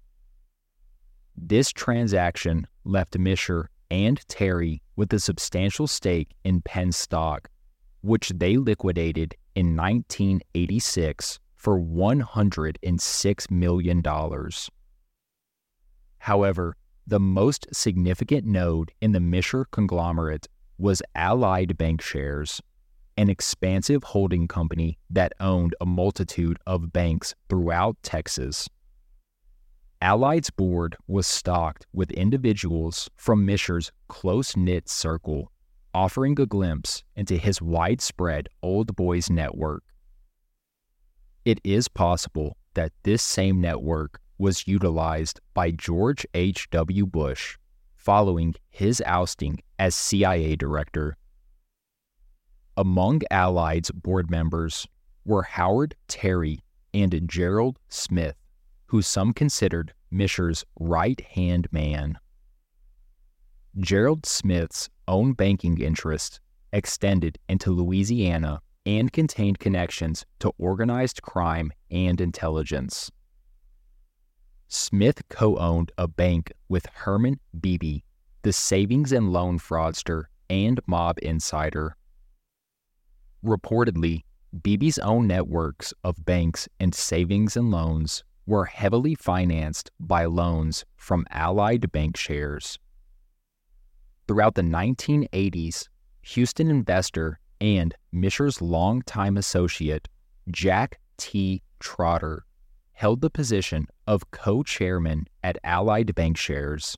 This 1.36 1.72
transaction 1.72 2.68
left 2.84 3.18
Mischer 3.18 3.68
and 3.90 4.28
Terry 4.28 4.82
with 4.96 5.14
a 5.14 5.20
substantial 5.20 5.88
stake 5.88 6.32
in 6.44 6.62
Penn 6.62 6.92
stock, 6.92 7.50
which 8.02 8.30
they 8.30 8.58
liquidated 8.58 9.36
in 9.56 9.76
1986 9.76 11.40
for 11.64 11.80
$106 11.80 13.52
million. 13.52 14.04
However, 16.18 16.76
the 17.08 17.20
most 17.22 17.68
significant 17.72 18.46
node 18.46 18.92
in 19.00 19.14
the 19.14 19.20
Mischer 19.20 19.64
conglomerate 19.72 20.50
was 20.78 21.02
Allied 21.16 21.78
Bancshares, 21.78 22.60
an 23.16 23.30
expansive 23.30 24.04
holding 24.04 24.46
company 24.46 24.98
that 25.10 25.32
owned 25.40 25.74
a 25.80 25.86
multitude 25.86 26.58
of 26.68 26.92
banks 26.92 27.34
throughout 27.48 27.96
Texas. 28.04 28.68
Allied's 30.02 30.50
board 30.50 30.98
was 31.08 31.26
stocked 31.26 31.88
with 31.94 32.12
individuals 32.12 33.10
from 33.16 33.48
Mischer's 33.48 33.90
close 34.10 34.58
knit 34.58 34.90
circle, 34.90 35.50
offering 35.94 36.38
a 36.42 36.46
glimpse 36.46 37.06
into 37.16 37.38
his 37.38 37.62
widespread 37.62 38.50
old 38.62 38.94
boys 38.98 39.30
network. 39.30 39.84
It 41.46 41.60
is 41.64 41.90
possible 41.90 42.58
that 42.74 42.94
this 43.04 43.22
same 43.22 43.60
network 43.60 44.22
was 44.38 44.68
utilized 44.68 45.42
by 45.54 45.72
George 45.72 46.26
H.W. 46.34 47.06
Bush 47.06 47.58
following 47.96 48.56
his 48.70 49.02
ousting 49.06 49.60
as 49.78 49.96
CIA 49.96 50.56
director. 50.56 51.18
Among 52.78 53.22
Allied's 53.30 53.92
board 53.92 54.32
members 54.32 54.88
were 55.26 55.44
Howard 55.44 55.96
Terry 56.08 56.60
and 56.94 57.28
Gerald 57.30 57.78
Smith, 57.90 58.36
who 58.88 59.02
some 59.02 59.34
considered 59.34 59.94
Mischer's 60.12 60.64
right 60.80 61.20
hand 61.22 61.68
man. 61.72 62.18
Gerald 63.80 64.26
Smith's 64.26 64.90
own 65.08 65.34
banking 65.34 65.80
interests 65.80 66.40
extended 66.72 67.38
into 67.50 67.72
Louisiana 67.72 68.62
and 68.86 69.12
contained 69.12 69.60
connections 69.60 70.26
to 70.40 70.52
organized 70.58 71.22
crime 71.22 71.72
and 71.90 72.20
intelligence. 72.20 73.12
Smith 74.68 75.22
co 75.30 75.56
owned 75.58 75.92
a 75.98 76.08
bank 76.08 76.52
with 76.68 76.86
Herman 76.88 77.40
Beebe, 77.60 78.00
the 78.42 78.54
savings 78.54 79.12
and 79.12 79.32
loan 79.32 79.60
fraudster 79.60 80.26
and 80.50 80.80
mob 80.88 81.18
insider. 81.22 81.96
Reportedly, 83.46 84.24
Beebe's 84.62 84.98
own 85.00 85.28
networks 85.28 85.94
of 86.04 86.26
banks 86.26 86.68
and 86.80 86.94
savings 86.94 87.58
and 87.58 87.72
loans 87.72 88.24
were 88.46 88.66
heavily 88.66 89.16
financed 89.16 89.90
by 90.00 90.26
loans 90.26 90.86
from 90.96 91.26
Allied 91.32 91.92
Bancshares. 91.92 92.78
Throughout 94.28 94.56
the 94.56 94.62
1980s, 94.62 95.88
Houston 96.22 96.70
investor 96.70 97.40
and 97.64 97.96
Mischer's 98.12 98.62
longtime 98.62 99.38
associate, 99.38 100.10
Jack 100.52 101.00
T. 101.18 101.64
Trotter, 101.80 102.46
held 102.92 103.22
the 103.22 103.30
position 103.30 103.88
of 104.06 104.30
co 104.32 104.64
chairman 104.64 105.28
at 105.44 105.58
Allied 105.64 106.08
Bancshares. 106.08 106.98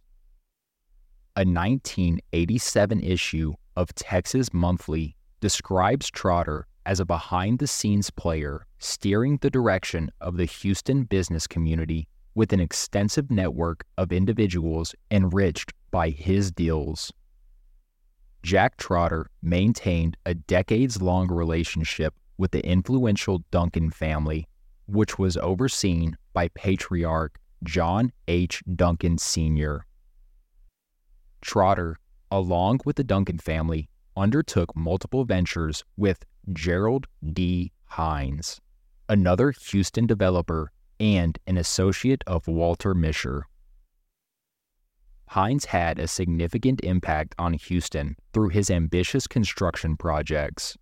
A 1.36 1.46
1987 1.46 3.00
issue 3.00 3.54
of 3.76 3.94
Texas 3.94 4.52
Monthly 4.54 5.16
describes 5.40 6.10
Trotter 6.10 6.66
as 6.88 7.00
a 7.00 7.06
behind 7.06 7.60
the 7.60 7.68
scenes 7.68 8.10
player 8.10 8.66
steering 8.80 9.38
the 9.42 9.52
direction 9.52 10.10
of 10.20 10.38
the 10.38 10.46
Houston 10.46 11.04
business 11.04 11.46
community 11.46 12.08
with 12.34 12.52
an 12.52 12.60
extensive 12.60 13.30
network 13.30 13.86
of 14.00 14.12
individuals 14.12 14.96
enriched 15.12 15.74
by 15.92 16.10
his 16.10 16.52
deals. 16.52 17.12
Jack 18.46 18.78
Trotter 18.78 19.32
maintained 19.42 20.18
a 20.24 20.36
decades 20.36 21.02
long 21.02 21.32
relationship 21.32 22.14
with 22.38 22.52
the 22.52 22.64
influential 22.64 23.44
Duncan 23.50 23.90
family, 23.90 24.48
which 24.86 25.18
was 25.18 25.36
overseen 25.38 26.16
by 26.32 26.50
patriarch 26.50 27.40
John 27.64 28.12
H. 28.28 28.62
Duncan 28.76 29.18
Sr. 29.18 29.88
Trotter, 31.42 31.98
along 32.30 32.82
with 32.86 32.98
the 32.98 33.04
Duncan 33.04 33.40
family, 33.40 33.90
undertook 34.16 34.76
multiple 34.76 35.26
ventures 35.26 35.84
with 35.98 36.24
Gerald 36.54 37.08
D. 37.34 37.72
Hines, 37.86 38.62
another 39.10 39.56
Houston 39.72 40.06
developer 40.06 40.72
and 41.00 41.40
an 41.48 41.58
associate 41.58 42.24
of 42.28 42.48
Walter 42.48 42.94
Mischer. 42.94 43.42
Hines 45.36 45.66
had 45.66 46.00
a 46.00 46.08
significant 46.08 46.80
impact 46.86 47.36
on 47.38 47.56
Houston 47.56 48.16
through 48.32 48.48
his 48.48 48.72
ambitious 48.72 49.28
construction 49.28 49.98
projects, 49.98 50.78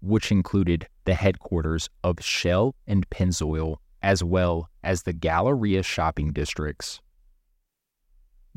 which 0.00 0.30
included 0.30 0.86
the 1.06 1.14
headquarters 1.14 1.90
of 2.04 2.22
Shell 2.22 2.76
and 2.86 3.10
Pennzoil, 3.10 3.78
as 4.04 4.22
well 4.22 4.70
as 4.84 5.02
the 5.02 5.12
Galleria 5.12 5.82
shopping 5.82 6.32
districts. 6.32 7.00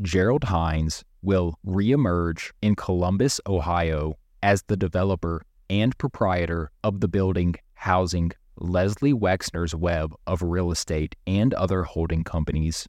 Gerald 0.04 0.44
Hines 0.44 1.04
will 1.24 1.56
reemerge 1.66 2.52
in 2.62 2.76
Columbus, 2.76 3.42
Ohio, 3.48 4.20
as 4.44 4.62
the 4.68 4.78
developer 4.78 5.42
and 5.68 5.98
proprietor 5.98 6.70
of 6.84 7.00
the 7.00 7.08
building 7.08 7.56
housing 7.74 8.32
Leslie 8.58 9.14
Wexner's 9.14 9.74
web 9.74 10.14
of 10.28 10.44
real 10.44 10.70
estate 10.70 11.16
and 11.26 11.56
other 11.56 11.82
holding 11.82 12.24
companies. 12.24 12.88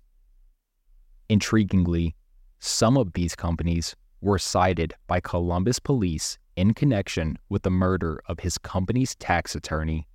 Intriguingly, 1.30 2.12
some 2.60 2.96
of 2.96 3.14
these 3.14 3.34
companies 3.34 3.96
were 4.20 4.38
cited 4.38 4.94
by 5.06 5.18
Columbus 5.18 5.78
police 5.78 6.38
in 6.56 6.74
connection 6.74 7.38
with 7.48 7.62
the 7.62 7.70
murder 7.70 8.20
of 8.26 8.40
his 8.40 8.58
company's 8.58 9.14
tax 9.16 9.54
attorney. 9.54 10.06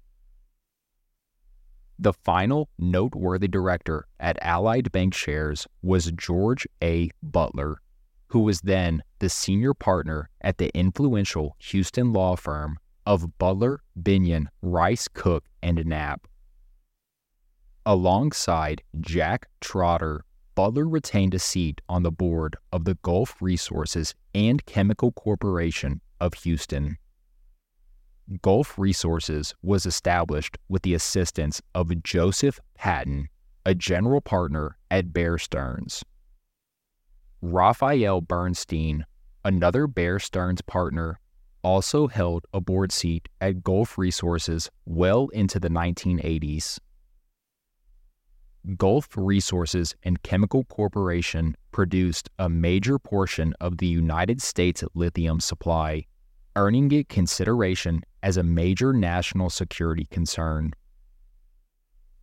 The 1.97 2.13
final 2.13 2.69
noteworthy 2.77 3.47
director 3.47 4.05
at 4.19 4.37
Allied 4.41 4.91
Bancshares 4.91 5.65
was 5.81 6.11
George 6.11 6.67
A. 6.83 7.09
Butler, 7.23 7.81
who 8.27 8.41
was 8.41 8.61
then 8.61 9.01
the 9.19 9.29
senior 9.29 9.73
partner 9.73 10.29
at 10.41 10.57
the 10.57 10.69
influential 10.77 11.55
Houston 11.59 12.13
law 12.13 12.35
firm 12.35 12.77
of 13.05 13.37
Butler, 13.37 13.81
Binion, 13.99 14.47
Rice, 14.61 15.07
Cook, 15.07 15.45
and 15.63 15.83
Knapp. 15.85 16.27
Alongside 17.85 18.81
Jack 18.99 19.47
Trotter, 19.61 20.25
Butler 20.55 20.87
retained 20.87 21.33
a 21.33 21.39
seat 21.39 21.81
on 21.89 22.03
the 22.03 22.11
board 22.11 22.55
of 22.71 22.85
the 22.85 22.95
Gulf 23.01 23.35
Resources 23.41 24.15
and 24.33 24.65
Chemical 24.65 25.11
Corporation 25.11 25.99
of 26.21 26.33
Houston. 26.35 26.97
Gulf 28.41 28.79
Resources 28.79 29.53
was 29.61 29.85
established 29.85 30.57
with 30.69 30.83
the 30.83 30.93
assistance 30.93 31.61
of 31.75 32.01
Joseph 32.03 32.59
Patton, 32.73 33.27
a 33.65 33.75
general 33.75 34.21
partner 34.21 34.77
at 34.89 35.11
Bear 35.11 35.37
Stearns. 35.37 36.03
Raphael 37.41 38.21
Bernstein, 38.21 39.05
another 39.43 39.87
Bear 39.87 40.19
Stearns 40.19 40.61
partner, 40.61 41.19
also 41.63 42.07
held 42.07 42.45
a 42.53 42.61
board 42.61 42.91
seat 42.91 43.27
at 43.41 43.61
Gulf 43.61 43.97
Resources 43.97 44.71
well 44.85 45.27
into 45.29 45.59
the 45.59 45.69
1980s. 45.69 46.79
Gulf 48.77 49.09
Resources 49.15 49.95
and 50.03 50.21
Chemical 50.23 50.63
Corporation 50.65 51.55
produced 51.71 52.29
a 52.39 52.49
major 52.49 52.97
portion 52.97 53.53
of 53.61 53.77
the 53.77 53.87
United 53.87 54.41
States 54.41 54.83
lithium 54.95 55.39
supply, 55.39 56.05
earning 56.55 56.91
it 56.91 57.07
consideration 57.07 58.01
as 58.23 58.37
a 58.37 58.43
major 58.43 58.91
national 58.91 59.49
security 59.49 60.07
concern. 60.09 60.73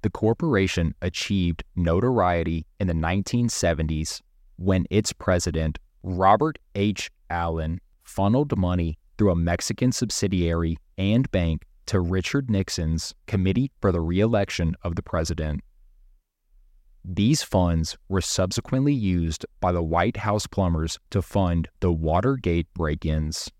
The 0.02 0.10
corporation 0.10 0.94
achieved 1.00 1.62
notoriety 1.76 2.66
in 2.80 2.88
the 2.88 2.94
1970s 2.94 4.20
when 4.56 4.84
its 4.90 5.12
president, 5.12 5.78
Robert 6.02 6.58
H. 6.74 7.08
Allen, 7.30 7.80
funneled 8.02 8.58
money 8.58 8.98
through 9.16 9.30
a 9.30 9.36
Mexican 9.36 9.92
subsidiary 9.92 10.76
and 10.98 11.30
bank 11.30 11.64
to 11.86 12.00
Richard 12.00 12.50
Nixon's 12.50 13.14
Committee 13.26 13.70
for 13.80 13.92
the 13.92 14.00
Reelection 14.00 14.74
of 14.82 14.96
the 14.96 15.02
President. 15.02 15.60
These 17.04 17.42
funds 17.42 17.96
were 18.08 18.20
subsequently 18.20 18.94
used 18.94 19.44
by 19.60 19.72
the 19.72 19.82
White 19.82 20.18
House 20.18 20.46
plumbers 20.46 20.98
to 21.10 21.20
fund 21.20 21.68
the 21.80 21.92
Watergate 21.92 22.72
break 22.74 23.04
ins. 23.04 23.50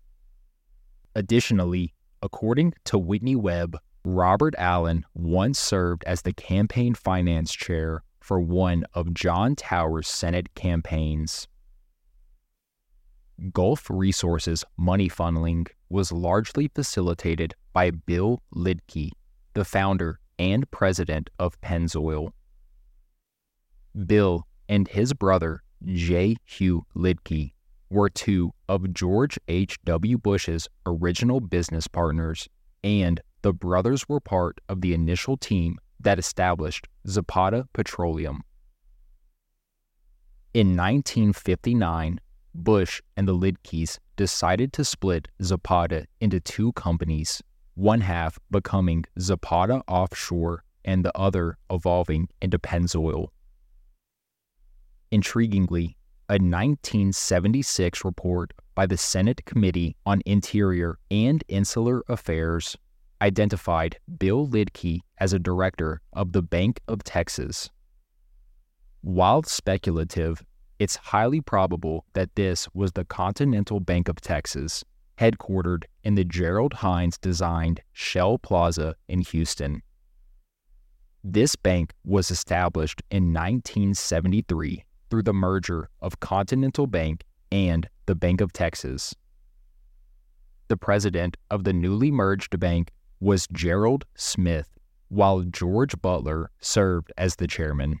Additionally, 1.13 1.93
according 2.21 2.73
to 2.85 2.97
Whitney 2.97 3.35
Webb, 3.35 3.77
Robert 4.05 4.55
Allen 4.57 5.05
once 5.13 5.59
served 5.59 6.03
as 6.05 6.21
the 6.21 6.33
campaign 6.33 6.93
finance 6.93 7.53
chair 7.53 8.03
for 8.21 8.39
one 8.39 8.85
of 8.93 9.13
John 9.13 9.55
Tower's 9.55 10.07
Senate 10.07 10.55
campaigns. 10.55 11.47
Gulf 13.51 13.89
Resources 13.89 14.63
money 14.77 15.09
funneling 15.09 15.67
was 15.89 16.11
largely 16.11 16.69
facilitated 16.69 17.53
by 17.73 17.91
Bill 17.91 18.41
Liedtke, 18.55 19.09
the 19.53 19.65
founder 19.65 20.19
and 20.39 20.69
president 20.71 21.29
of 21.39 21.59
Pennzoil. 21.61 22.31
Bill 24.05 24.47
and 24.67 24.87
his 24.87 25.13
brother, 25.13 25.63
J. 25.85 26.37
Hugh 26.45 26.85
Liedtke, 26.95 27.53
were 27.89 28.09
two 28.09 28.51
of 28.67 28.93
George 28.93 29.37
H.W. 29.47 30.17
Bush's 30.17 30.67
original 30.85 31.39
business 31.39 31.87
partners, 31.87 32.47
and 32.83 33.21
the 33.43 33.53
brothers 33.53 34.09
were 34.09 34.19
part 34.19 34.59
of 34.67 34.81
the 34.81 34.93
initial 34.93 35.37
team 35.37 35.77
that 35.99 36.19
established 36.19 36.87
Zapata 37.07 37.67
Petroleum. 37.73 38.41
In 40.53 40.69
1959, 40.77 42.19
Bush 42.55 43.01
and 43.17 43.27
the 43.27 43.35
Liedtkes 43.35 43.97
decided 44.15 44.71
to 44.73 44.85
split 44.85 45.27
Zapata 45.41 46.05
into 46.21 46.39
two 46.39 46.71
companies, 46.73 47.41
one 47.75 48.01
half 48.01 48.37
becoming 48.51 49.05
Zapata 49.19 49.81
Offshore 49.87 50.63
and 50.85 51.03
the 51.03 51.17
other 51.17 51.57
evolving 51.71 52.29
into 52.41 52.59
Pennzoil. 52.59 53.29
Intriguingly, 55.13 55.93
a 56.27 56.41
1976 56.41 58.03
report 58.03 58.51
by 58.73 58.87
the 58.87 58.97
Senate 58.97 59.45
Committee 59.45 59.95
on 60.07 60.23
Interior 60.25 60.97
and 61.11 61.43
Insular 61.47 62.03
Affairs 62.09 62.75
identified 63.21 63.99
Bill 64.17 64.47
Liedtke 64.47 65.01
as 65.19 65.31
a 65.31 65.37
director 65.37 66.01
of 66.13 66.31
the 66.31 66.41
Bank 66.41 66.79
of 66.87 67.03
Texas. 67.03 67.69
While 69.01 69.43
speculative, 69.43 70.41
it's 70.79 70.95
highly 70.95 71.41
probable 71.41 72.05
that 72.13 72.33
this 72.33 72.67
was 72.73 72.93
the 72.93 73.05
Continental 73.05 73.79
Bank 73.79 74.09
of 74.09 74.19
Texas, 74.19 74.83
headquartered 75.19 75.83
in 76.03 76.15
the 76.15 76.25
Gerald 76.25 76.73
Hines 76.73 77.19
designed 77.19 77.83
Shell 77.91 78.39
Plaza 78.39 78.95
in 79.07 79.21
Houston. 79.21 79.83
This 81.23 81.55
bank 81.55 81.93
was 82.03 82.31
established 82.31 83.03
in 83.11 83.31
1973 83.31 84.83
through 85.13 85.21
the 85.21 85.31
merger 85.31 85.87
of 86.01 86.19
Continental 86.21 86.87
Bank 86.87 87.23
and 87.51 87.87
the 88.07 88.15
Bank 88.15 88.41
of 88.41 88.51
Texas. 88.51 89.13
The 90.69 90.75
president 90.75 91.37
of 91.51 91.65
the 91.65 91.71
newly 91.71 92.09
merged 92.09 92.59
bank 92.59 92.89
was 93.19 93.45
Gerald 93.53 94.05
Smith, 94.15 94.67
while 95.09 95.43
George 95.43 96.01
Butler 96.01 96.49
served 96.61 97.13
as 97.15 97.35
the 97.35 97.45
chairman. 97.45 97.99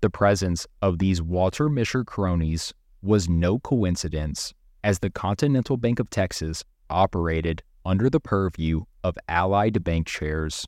The 0.00 0.10
presence 0.10 0.66
of 0.82 0.98
these 0.98 1.22
Walter 1.22 1.68
Mischer 1.68 2.04
cronies 2.04 2.74
was 3.00 3.28
no 3.28 3.60
coincidence, 3.60 4.52
as 4.82 4.98
the 4.98 5.10
Continental 5.10 5.76
Bank 5.76 6.00
of 6.00 6.10
Texas 6.10 6.64
operated 6.90 7.62
under 7.84 8.10
the 8.10 8.18
purview 8.18 8.82
of 9.04 9.16
Allied 9.28 9.74
Bancshares. 9.74 10.66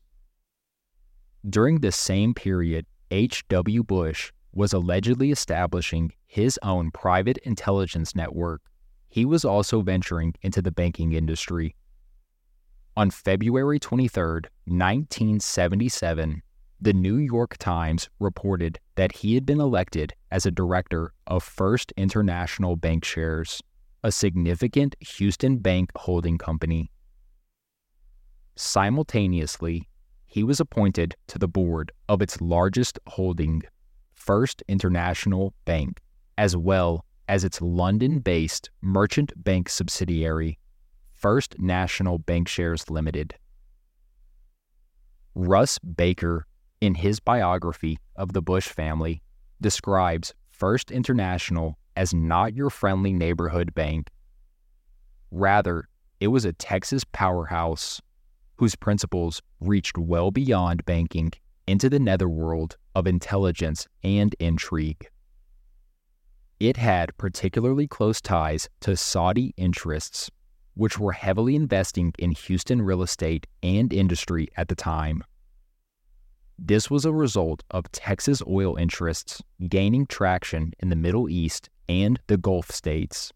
During 1.49 1.81
the 1.81 1.91
same 1.91 2.33
period, 2.33 2.85
H.W. 3.11 3.83
Bush 3.83 4.31
was 4.53 4.73
allegedly 4.73 5.31
establishing 5.31 6.11
his 6.27 6.59
own 6.63 6.91
private 6.91 7.37
intelligence 7.39 8.15
network, 8.15 8.61
he 9.09 9.25
was 9.25 9.45
also 9.45 9.81
venturing 9.81 10.33
into 10.41 10.61
the 10.61 10.71
banking 10.71 11.13
industry. 11.13 11.75
On 12.97 13.09
February 13.09 13.79
23, 13.79 14.41
1977, 14.65 16.41
the 16.81 16.93
New 16.93 17.17
York 17.17 17.57
Times 17.57 18.09
reported 18.19 18.79
that 18.95 19.11
he 19.11 19.35
had 19.35 19.45
been 19.45 19.61
elected 19.61 20.13
as 20.31 20.45
a 20.45 20.51
director 20.51 21.13
of 21.27 21.43
First 21.43 21.93
International 21.95 22.75
Bancshares, 22.75 23.61
a 24.03 24.11
significant 24.11 24.95
Houston 24.99 25.57
bank 25.57 25.91
holding 25.95 26.37
company. 26.37 26.91
Simultaneously, 28.55 29.87
he 30.25 30.43
was 30.43 30.59
appointed 30.59 31.15
to 31.27 31.37
the 31.37 31.47
board 31.47 31.91
of 32.09 32.21
its 32.21 32.41
largest 32.41 32.97
holding, 33.07 33.61
First 34.21 34.61
International 34.67 35.51
Bank, 35.65 35.99
as 36.37 36.55
well 36.55 37.05
as 37.27 37.43
its 37.43 37.59
London 37.59 38.19
based 38.19 38.69
merchant 38.79 39.33
bank 39.35 39.67
subsidiary, 39.67 40.59
First 41.11 41.57
National 41.57 42.19
Bancshares 42.19 42.91
Limited. 42.91 43.33
Russ 45.33 45.79
Baker, 45.79 46.45
in 46.81 46.93
his 46.93 47.19
biography 47.19 47.97
of 48.15 48.33
the 48.33 48.43
Bush 48.43 48.67
family, 48.67 49.23
describes 49.59 50.35
First 50.51 50.91
International 50.91 51.79
as 51.95 52.13
not 52.13 52.53
your 52.53 52.69
friendly 52.69 53.13
neighborhood 53.13 53.73
bank. 53.73 54.11
Rather, 55.31 55.85
it 56.19 56.27
was 56.27 56.45
a 56.45 56.53
Texas 56.53 57.03
powerhouse 57.11 57.99
whose 58.57 58.75
principles 58.75 59.41
reached 59.59 59.97
well 59.97 60.29
beyond 60.29 60.85
banking 60.85 61.31
into 61.65 61.89
the 61.89 61.99
netherworld 61.99 62.77
of 62.95 63.07
intelligence 63.07 63.87
and 64.03 64.35
intrigue. 64.39 65.09
It 66.59 66.77
had 66.77 67.17
particularly 67.17 67.87
close 67.87 68.21
ties 68.21 68.69
to 68.81 68.95
Saudi 68.95 69.53
interests, 69.57 70.29
which 70.75 70.99
were 70.99 71.11
heavily 71.11 71.55
investing 71.55 72.13
in 72.19 72.31
Houston 72.31 72.81
real 72.81 73.01
estate 73.01 73.47
and 73.63 73.91
industry 73.91 74.47
at 74.55 74.67
the 74.67 74.75
time. 74.75 75.23
This 76.59 76.91
was 76.91 77.05
a 77.05 77.11
result 77.11 77.63
of 77.71 77.91
Texas 77.91 78.43
oil 78.47 78.75
interests 78.75 79.41
gaining 79.67 80.05
traction 80.05 80.73
in 80.79 80.89
the 80.89 80.95
Middle 80.95 81.27
East 81.27 81.69
and 81.89 82.19
the 82.27 82.37
Gulf 82.37 82.69
states. 82.69 83.33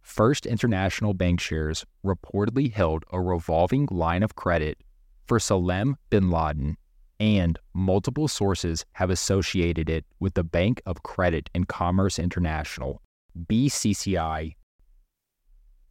First 0.00 0.46
International 0.46 1.14
Bancshares 1.14 1.84
reportedly 2.04 2.72
held 2.72 3.04
a 3.12 3.20
revolving 3.20 3.86
line 3.90 4.22
of 4.22 4.34
credit 4.34 4.78
for 5.26 5.38
Salem 5.38 5.96
bin 6.08 6.30
Laden, 6.30 6.78
and 7.20 7.58
multiple 7.74 8.26
sources 8.26 8.86
have 8.92 9.10
associated 9.10 9.90
it 9.90 10.06
with 10.18 10.32
the 10.34 10.42
Bank 10.42 10.80
of 10.86 11.02
Credit 11.02 11.50
and 11.54 11.68
Commerce 11.68 12.18
International, 12.18 13.02
BCCI. 13.46 14.56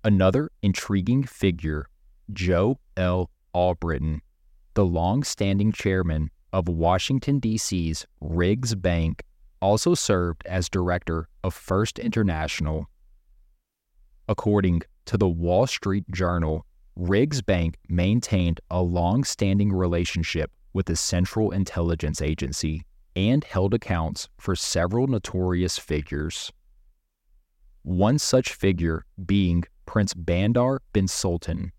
Another 0.03 0.49
intriguing 0.63 1.23
figure, 1.23 1.87
Joe 2.33 2.79
L. 2.97 3.29
Albritton, 3.53 4.21
the 4.73 4.85
long 4.85 5.23
standing 5.23 5.71
chairman 5.71 6.31
of 6.51 6.67
Washington, 6.67 7.37
D.C.'s 7.37 8.07
Riggs 8.21 8.73
Bank, 8.73 9.21
also 9.61 9.93
served 9.93 10.43
as 10.47 10.67
director 10.67 11.29
of 11.43 11.53
First 11.53 11.99
International. 11.99 12.87
According 14.27 14.81
to 15.05 15.17
the 15.17 15.27
Wall 15.27 15.67
Street 15.67 16.05
Journal, 16.11 16.65
Riggs 16.95 17.41
Bank 17.41 17.77
maintained 17.87 18.61
a 18.71 18.81
long 18.81 19.23
standing 19.23 19.71
relationship 19.71 20.51
with 20.73 20.85
the 20.85 20.95
Central 20.95 21.51
Intelligence 21.51 22.21
Agency 22.21 22.83
and 23.15 23.43
held 23.43 23.73
accounts 23.73 24.29
for 24.37 24.55
several 24.55 25.07
notorious 25.07 25.77
figures. 25.77 26.51
One 27.83 28.19
such 28.19 28.53
figure 28.53 29.05
being 29.25 29.63
Prince 29.85 30.13
Bandar 30.13 30.81
bin 30.93 31.07
Sultan, 31.07 31.71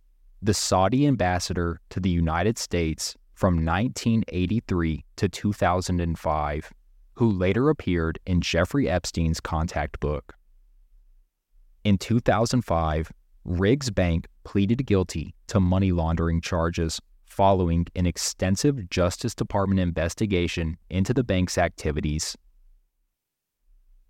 the 0.42 0.54
Saudi 0.54 1.06
ambassador 1.06 1.80
to 1.90 2.00
the 2.00 2.10
United 2.10 2.58
States 2.58 3.14
from 3.34 3.64
1983 3.64 5.04
to 5.16 5.28
2005, 5.28 6.72
who 7.14 7.30
later 7.30 7.68
appeared 7.68 8.18
in 8.26 8.40
Jeffrey 8.40 8.88
Epstein's 8.88 9.40
contact 9.40 10.00
book. 10.00 10.34
In 11.84 11.96
2005, 11.96 13.12
Riggs 13.44 13.90
Bank 13.90 14.26
pleaded 14.44 14.84
guilty 14.84 15.34
to 15.46 15.60
money 15.60 15.92
laundering 15.92 16.40
charges 16.40 17.00
following 17.40 17.86
an 17.96 18.04
extensive 18.04 18.90
Justice 18.90 19.34
Department 19.34 19.80
investigation 19.80 20.76
into 20.90 21.14
the 21.14 21.24
bank's 21.24 21.56
activities. 21.56 22.36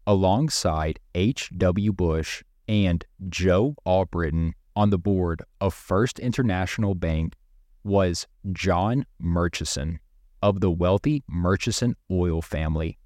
Alongside 0.05 0.99
H.W. 1.15 1.93
Bush 1.93 2.43
and 2.67 3.05
Joe 3.29 3.77
Albritton, 3.87 4.55
on 4.75 4.91
the 4.91 4.99
board 4.99 5.43
of 5.61 5.73
First 5.73 6.19
International 6.19 6.97
Bank 6.97 7.37
was 7.85 8.27
John 8.51 9.07
Murchison 9.21 10.01
of 10.43 10.59
the 10.59 10.73
wealthy 10.73 11.23
Murchison 11.29 11.95
oil 12.11 12.43
family. 12.43 12.99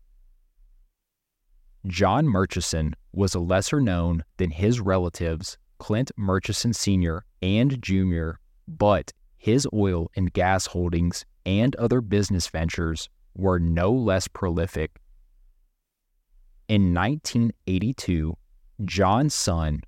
John 1.87 2.25
Murchison 2.27 2.97
was 3.13 3.35
a 3.35 3.41
lesser 3.41 3.79
known 3.79 4.25
than 4.39 4.53
his 4.53 4.81
relatives 4.81 5.59
Clint 5.77 6.13
Murchison 6.17 6.73
Sr. 6.73 7.27
and 7.43 7.83
Jr., 7.83 8.31
but 8.67 9.13
his 9.45 9.69
oil 9.75 10.11
and 10.17 10.33
gas 10.33 10.65
holdings 10.65 11.27
and 11.45 11.77
other 11.77 12.01
business 12.01 12.47
ventures 12.47 13.11
were 13.35 13.59
no 13.59 13.93
less 13.93 14.27
prolific. 14.27 14.99
In 16.67 16.95
1982, 16.95 18.39
John's 18.87 19.35
son 19.35 19.83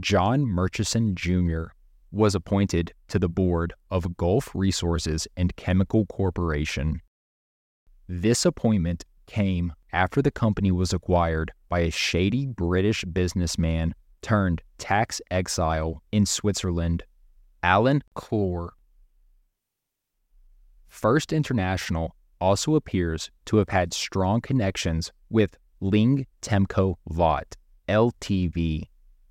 John 0.00 0.46
Murchison 0.46 1.14
Jr. 1.14 1.64
was 2.12 2.34
appointed 2.34 2.94
to 3.08 3.18
the 3.18 3.28
board 3.28 3.74
of 3.90 4.16
Gulf 4.16 4.50
Resources 4.54 5.28
and 5.36 5.54
Chemical 5.56 6.06
Corporation. 6.06 7.02
This 8.08 8.46
appointment 8.46 9.04
came 9.26 9.74
after 9.92 10.22
the 10.22 10.30
company 10.30 10.72
was 10.72 10.94
acquired 10.94 11.52
by 11.68 11.80
a 11.80 11.90
shady 11.90 12.46
British 12.46 13.04
businessman 13.04 13.94
turned 14.22 14.62
tax 14.78 15.20
exile 15.30 16.02
in 16.10 16.24
Switzerland, 16.24 17.02
Alan 17.62 18.02
Clore. 18.16 18.70
First 20.94 21.32
International 21.32 22.14
also 22.40 22.76
appears 22.76 23.28
to 23.46 23.56
have 23.56 23.68
had 23.68 23.92
strong 23.92 24.40
connections 24.40 25.10
with 25.28 25.58
Ling 25.80 26.24
Temco 26.40 26.94
Vought, 27.08 27.56
LTV, 27.88 28.84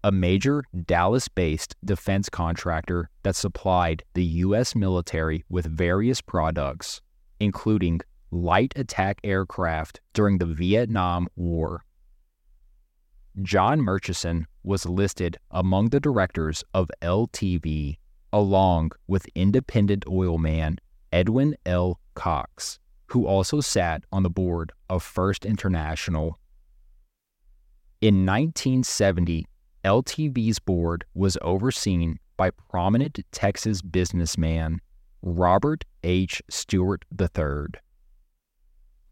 a 0.04 0.12
major 0.12 0.66
Dallas 0.86 1.30
based 1.30 1.78
defense 1.86 2.28
contractor 2.28 3.10
that 3.24 3.38
supplied 3.38 4.04
the 4.14 4.26
U.S. 4.46 4.76
military 4.76 5.46
with 5.50 5.66
various 5.66 6.20
products, 6.20 7.02
including 7.40 8.02
light 8.30 8.74
attack 8.76 9.22
aircraft 9.24 10.02
during 10.12 10.40
the 10.40 10.46
Vietnam 10.46 11.30
War. 11.38 11.86
John 13.42 13.80
Murchison 13.80 14.48
was 14.64 14.86
listed 14.86 15.38
among 15.50 15.90
the 15.90 16.02
directors 16.02 16.62
of 16.74 16.92
LTV, 17.02 18.00
along 18.34 18.92
with 19.08 19.26
independent 19.34 20.04
oil 20.10 20.38
man 20.38 20.78
Edwin 21.14 21.56
L. 21.68 22.00
Cox, 22.16 22.80
who 23.06 23.28
also 23.28 23.62
sat 23.62 24.04
on 24.12 24.24
the 24.24 24.32
board 24.32 24.72
of 24.90 25.04
First 25.04 25.46
International. 25.46 26.40
In 28.02 28.26
1970, 28.26 29.46
LTV's 29.86 30.58
board 30.58 31.06
was 31.14 31.38
overseen 31.44 32.18
by 32.36 32.50
prominent 32.50 33.20
Texas 33.32 33.84
businessman 33.84 34.80
Robert 35.22 35.86
H. 36.04 36.42
Stewart 36.50 37.06
III. 37.18 37.80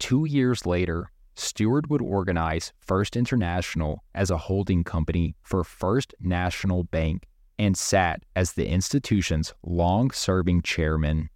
Two 0.00 0.24
years 0.24 0.66
later, 0.66 1.12
Stewart 1.36 1.88
would 1.88 2.02
organize 2.02 2.72
First 2.80 3.16
International 3.16 4.02
as 4.12 4.28
a 4.28 4.36
holding 4.36 4.82
company 4.82 5.36
for 5.42 5.62
First 5.62 6.14
National 6.20 6.82
Bank 6.82 7.28
and 7.60 7.76
sat 7.76 8.24
as 8.34 8.54
the 8.54 8.66
institution's 8.66 9.54
long 9.62 10.10
serving 10.10 10.62
chairman. 10.62 11.30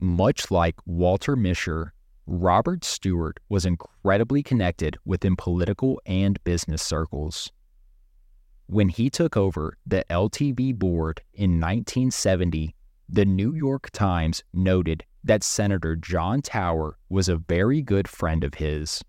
Much 0.00 0.50
like 0.50 0.76
Walter 0.86 1.36
Mischer, 1.36 1.90
Robert 2.26 2.84
Stewart 2.84 3.38
was 3.48 3.66
incredibly 3.66 4.42
connected 4.42 4.96
within 5.04 5.36
political 5.36 6.00
and 6.06 6.42
business 6.44 6.80
circles. 6.82 7.52
When 8.66 8.88
he 8.88 9.10
took 9.10 9.36
over 9.36 9.76
the 9.86 10.04
LTV 10.08 10.78
board 10.78 11.20
in 11.34 11.60
1970, 11.60 12.74
the 13.08 13.24
New 13.24 13.52
York 13.54 13.90
Times 13.90 14.42
noted 14.54 15.04
that 15.24 15.42
Senator 15.42 15.96
John 15.96 16.40
Tower 16.40 16.96
was 17.08 17.28
a 17.28 17.36
very 17.36 17.82
good 17.82 18.08
friend 18.08 18.44
of 18.44 18.54
his. 18.54 19.02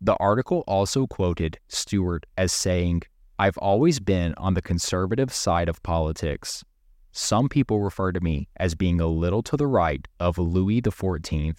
The 0.00 0.16
article 0.16 0.64
also 0.66 1.06
quoted 1.06 1.58
Stewart 1.68 2.24
as 2.38 2.52
saying, 2.52 3.02
I've 3.38 3.58
always 3.58 4.00
been 4.00 4.34
on 4.36 4.54
the 4.54 4.62
conservative 4.62 5.32
side 5.32 5.68
of 5.68 5.82
politics. 5.82 6.64
Some 7.12 7.48
people 7.48 7.80
refer 7.80 8.12
to 8.12 8.20
me 8.20 8.48
as 8.56 8.74
being 8.74 9.00
a 9.00 9.06
little 9.06 9.42
to 9.44 9.56
the 9.56 9.66
right 9.66 10.06
of 10.18 10.38
Louis 10.38 10.80
XIV. 10.80 11.56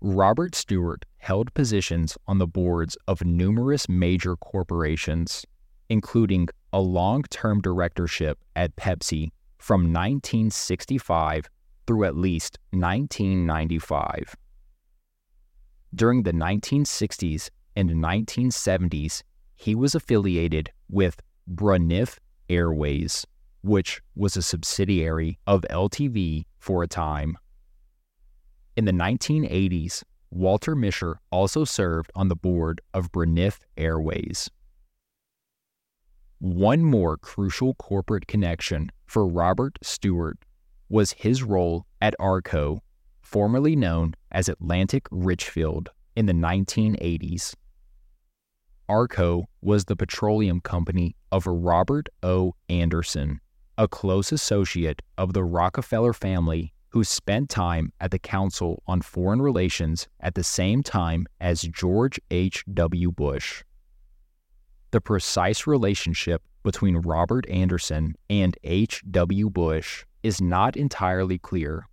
Robert 0.00 0.54
Stewart 0.54 1.04
held 1.18 1.54
positions 1.54 2.18
on 2.26 2.38
the 2.38 2.46
boards 2.46 2.96
of 3.06 3.24
numerous 3.24 3.88
major 3.88 4.34
corporations, 4.34 5.44
including 5.88 6.48
a 6.72 6.80
long 6.80 7.22
term 7.24 7.60
directorship 7.60 8.38
at 8.56 8.74
Pepsi 8.76 9.30
from 9.58 9.82
1965 9.82 11.48
through 11.86 12.04
at 12.04 12.16
least 12.16 12.58
1995. 12.70 14.34
During 15.94 16.22
the 16.22 16.32
1960s 16.32 17.50
and 17.76 17.90
1970s, 17.90 19.22
he 19.54 19.74
was 19.74 19.94
affiliated 19.94 20.70
with 20.88 21.20
Braniff 21.48 22.18
Airways, 22.48 23.26
which 23.62 24.02
was 24.14 24.36
a 24.36 24.42
subsidiary 24.42 25.38
of 25.46 25.64
LTV 25.70 26.44
for 26.58 26.82
a 26.82 26.88
time. 26.88 27.36
In 28.76 28.84
the 28.84 28.92
1980s, 28.92 30.02
Walter 30.30 30.74
Mischer 30.74 31.16
also 31.30 31.64
served 31.64 32.10
on 32.14 32.28
the 32.28 32.36
board 32.36 32.80
of 32.94 33.12
Braniff 33.12 33.58
Airways. 33.76 34.50
One 36.38 36.82
more 36.82 37.16
crucial 37.18 37.74
corporate 37.74 38.26
connection 38.26 38.90
for 39.06 39.26
Robert 39.26 39.78
Stewart 39.82 40.38
was 40.88 41.12
his 41.12 41.42
role 41.42 41.86
at 42.00 42.14
ARCO, 42.18 42.82
formerly 43.20 43.76
known 43.76 44.14
as 44.30 44.48
Atlantic 44.48 45.06
Richfield, 45.10 45.90
in 46.16 46.26
the 46.26 46.32
1980s. 46.32 47.54
ARCO 48.88 49.44
was 49.60 49.84
the 49.84 49.96
petroleum 49.96 50.60
company 50.60 51.14
of 51.30 51.46
Robert 51.46 52.08
O. 52.22 52.54
Anderson, 52.68 53.40
a 53.78 53.88
close 53.88 54.32
associate 54.32 55.00
of 55.16 55.32
the 55.32 55.42
Rockefeller 55.42 56.12
family 56.12 56.72
who 56.90 57.02
spent 57.04 57.48
time 57.48 57.90
at 58.00 58.10
the 58.10 58.18
Council 58.18 58.82
on 58.86 59.00
Foreign 59.00 59.40
Relations 59.40 60.08
at 60.20 60.34
the 60.34 60.44
same 60.44 60.82
time 60.82 61.26
as 61.40 61.62
George 61.62 62.20
H.W. 62.30 63.12
Bush. 63.12 63.64
The 64.90 65.00
precise 65.00 65.66
relationship 65.66 66.42
between 66.62 66.98
Robert 66.98 67.48
Anderson 67.48 68.14
and 68.28 68.58
H.W. 68.62 69.48
Bush 69.48 70.04
is 70.22 70.42
not 70.42 70.76
entirely 70.76 71.38
clear, 71.38 71.86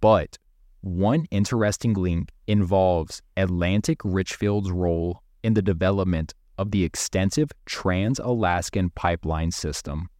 but 0.00 0.36
one 0.82 1.24
interesting 1.30 1.94
link 1.94 2.30
involves 2.46 3.22
Atlantic 3.38 4.00
Richfield's 4.04 4.70
role 4.70 5.22
in 5.42 5.54
the 5.54 5.62
development 5.62 6.34
of 6.58 6.70
the 6.70 6.84
extensive 6.84 7.50
Trans 7.64 8.18
Alaskan 8.18 8.90
pipeline 8.90 9.50
system. 9.50 10.10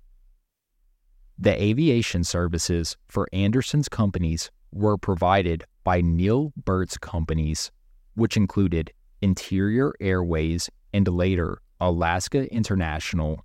The 1.39 1.63
aviation 1.63 2.25
services 2.25 2.97
for 3.09 3.29
Anderson's 3.33 3.89
companies 3.89 4.51
were 4.73 4.97
provided 4.97 5.65
by 5.85 6.01
Neil 6.01 6.53
Bergt's 6.65 6.97
companies, 6.97 7.71
which 8.15 8.37
included 8.37 8.93
Interior 9.21 9.93
Airways 10.01 10.71
and 10.93 11.07
later 11.07 11.59
Alaska 11.81 12.53
International. 12.53 13.45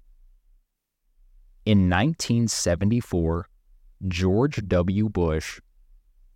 In 1.65 1.89
1974, 1.89 3.47
George 4.07 4.67
W. 4.67 5.09
Bush, 5.09 5.59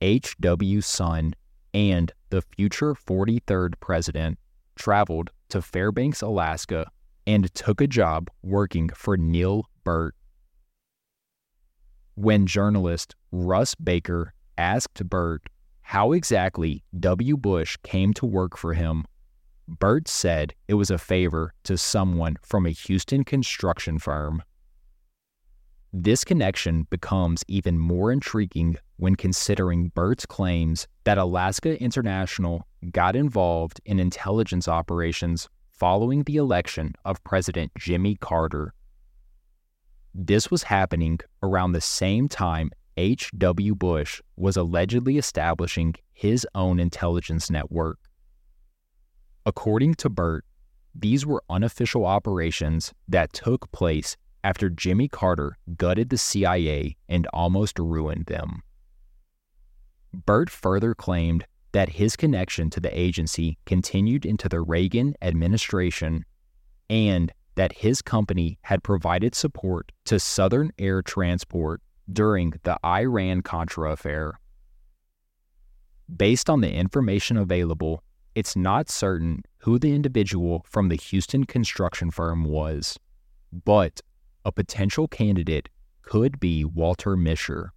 H.W.'s 0.02 0.86
son, 0.86 1.34
and 1.74 2.12
the 2.30 2.42
future 2.42 2.94
43rd 2.94 3.74
president 3.80 4.38
traveled 4.76 5.32
to 5.50 5.62
Fairbanks, 5.62 6.22
Alaska, 6.22 6.88
and 7.26 7.54
took 7.56 7.82
a 7.82 7.88
job 7.88 8.30
working 8.44 8.90
for 8.90 9.18
Neil 9.18 9.66
Bergt. 9.84 10.16
When 12.18 12.46
journalist 12.46 13.14
Russ 13.34 13.76
Baker 13.76 14.34
asked 14.58 15.04
Bergt 15.10 15.50
how 15.82 16.14
exactly 16.14 16.82
W. 16.98 17.36
Bush 17.36 17.76
came 17.84 18.14
to 18.14 18.26
work 18.26 18.58
for 18.58 18.74
him, 18.74 19.04
Bergt 19.68 20.08
said 20.08 20.54
it 20.70 20.76
was 20.76 20.90
a 20.90 20.98
favor 20.98 21.54
to 21.66 21.78
someone 21.78 22.38
from 22.42 22.66
a 22.66 22.70
Houston 22.70 23.26
construction 23.26 24.00
firm. 24.00 24.44
This 25.92 26.24
connection 26.24 26.88
becomes 26.90 27.44
even 27.50 27.78
more 27.78 28.14
intriguing 28.14 28.78
when 28.96 29.16
considering 29.16 29.92
Bergt's 29.94 30.26
claims 30.26 30.88
that 31.04 31.18
Alaska 31.18 31.82
International 31.82 32.66
got 32.92 33.18
involved 33.18 33.82
in 33.86 34.00
intelligence 34.00 34.70
operations 34.70 35.50
following 35.70 36.24
the 36.24 36.38
election 36.38 36.94
of 37.04 37.24
President 37.24 37.74
Jimmy 37.78 38.16
Carter. 38.16 38.74
This 40.18 40.50
was 40.50 40.64
happening 40.64 41.20
around 41.44 41.74
the 41.74 41.82
same 41.82 42.30
time 42.30 42.72
H.W. 42.96 43.76
Bush 43.76 44.22
was 44.38 44.56
allegedly 44.56 45.18
establishing 45.18 45.96
his 46.14 46.48
own 46.56 46.80
intelligence 46.80 47.50
network. 47.50 48.00
According 49.46 49.96
to 49.96 50.10
Bergt, 50.10 50.48
these 50.98 51.26
were 51.26 51.44
unofficial 51.50 52.06
operations 52.06 52.94
that 53.10 53.34
took 53.34 53.70
place 53.74 54.16
after 54.42 54.70
Jimmy 54.70 55.10
Carter 55.10 55.58
gutted 55.76 56.10
the 56.10 56.18
CIA 56.18 56.96
and 57.10 57.28
almost 57.34 57.78
ruined 57.78 58.28
them. 58.28 58.62
Bergt 60.14 60.50
further 60.50 60.96
claimed 60.96 61.46
that 61.74 61.90
his 61.90 62.16
connection 62.16 62.70
to 62.70 62.80
the 62.80 62.98
agency 62.98 63.58
continued 63.66 64.26
into 64.26 64.48
the 64.48 64.62
Reagan 64.62 65.14
administration 65.22 66.24
and 66.90 67.34
that 67.56 67.74
his 67.74 68.02
company 68.02 68.60
had 68.64 68.84
provided 68.84 69.34
support 69.34 69.92
to 70.06 70.20
Southern 70.20 70.72
Air 70.78 71.02
Transport 71.02 71.82
during 72.12 72.54
the 72.64 72.78
Iran 72.86 73.42
Contra 73.42 73.92
affair. 73.92 74.40
Based 76.14 76.50
on 76.50 76.62
the 76.62 76.72
information 76.72 77.38
available, 77.38 78.04
it's 78.36 78.56
not 78.56 78.90
certain 78.90 79.44
who 79.60 79.80
the 79.80 79.94
individual 79.94 80.66
from 80.68 80.90
the 80.90 80.98
Houston 80.98 81.46
construction 81.46 82.12
firm 82.12 82.44
was, 82.44 83.00
but 83.64 84.02
a 84.44 84.52
potential 84.52 85.08
candidate 85.08 85.70
could 86.04 86.40
be 86.40 86.64
Walter 86.64 87.16
Mischer. 87.16 87.70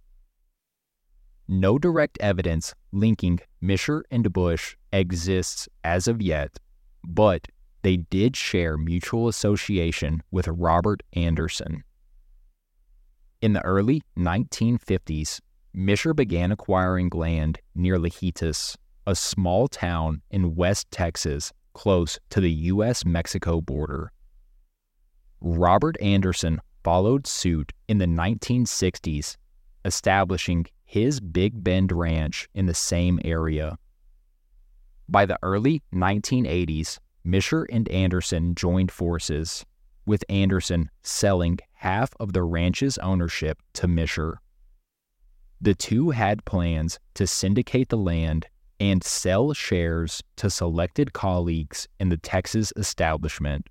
No 1.47 1.79
direct 1.79 2.17
evidence 2.19 2.75
linking 2.91 3.39
Mischer 3.63 4.03
and 4.11 4.31
Bush 4.31 4.75
exists 4.91 5.67
as 5.83 6.07
of 6.07 6.21
yet, 6.21 6.59
but 7.03 7.47
they 7.81 7.97
did 7.97 8.35
share 8.35 8.77
mutual 8.77 9.27
association 9.27 10.21
with 10.31 10.47
Robert 10.47 11.01
Anderson. 11.13 11.83
In 13.41 13.53
the 13.53 13.63
early 13.63 14.01
1950s, 14.17 15.39
Mischer 15.75 16.15
began 16.15 16.51
acquiring 16.51 17.09
land 17.13 17.59
near 17.75 17.97
Lajitas, 17.97 18.75
a 19.07 19.15
small 19.15 19.67
town 19.67 20.21
in 20.29 20.55
West 20.55 20.91
Texas 20.91 21.53
close 21.73 22.19
to 22.29 22.41
the 22.41 22.51
U.S. 22.51 23.05
Mexico 23.05 23.61
border. 23.61 24.11
Robert 25.39 25.95
Anderson 26.01 26.59
followed 26.83 27.27
suit 27.27 27.71
in 27.87 27.97
the 27.97 28.05
1960s, 28.05 29.37
establishing 29.85 30.65
his 30.83 31.19
Big 31.19 31.63
Bend 31.63 31.91
Ranch 31.91 32.49
in 32.53 32.65
the 32.65 32.73
same 32.73 33.19
area. 33.23 33.77
By 35.07 35.25
the 35.25 35.39
early 35.41 35.81
1980s, 35.93 36.99
Mischer 37.29 37.65
and 37.69 37.87
Anderson 37.89 38.55
joined 38.55 38.91
forces, 38.91 39.65
with 40.05 40.23
Anderson 40.29 40.89
selling 41.03 41.59
half 41.73 42.11
of 42.19 42.33
the 42.33 42.43
ranch's 42.43 42.97
ownership 42.97 43.59
to 43.73 43.87
Mischer. 43.87 44.37
The 45.61 45.75
two 45.75 46.09
had 46.11 46.45
plans 46.45 46.99
to 47.13 47.27
syndicate 47.27 47.89
the 47.89 47.97
land 47.97 48.47
and 48.79 49.03
sell 49.03 49.53
shares 49.53 50.23
to 50.37 50.49
selected 50.49 51.13
colleagues 51.13 51.87
in 51.99 52.09
the 52.09 52.17
Texas 52.17 52.71
establishment. 52.77 53.67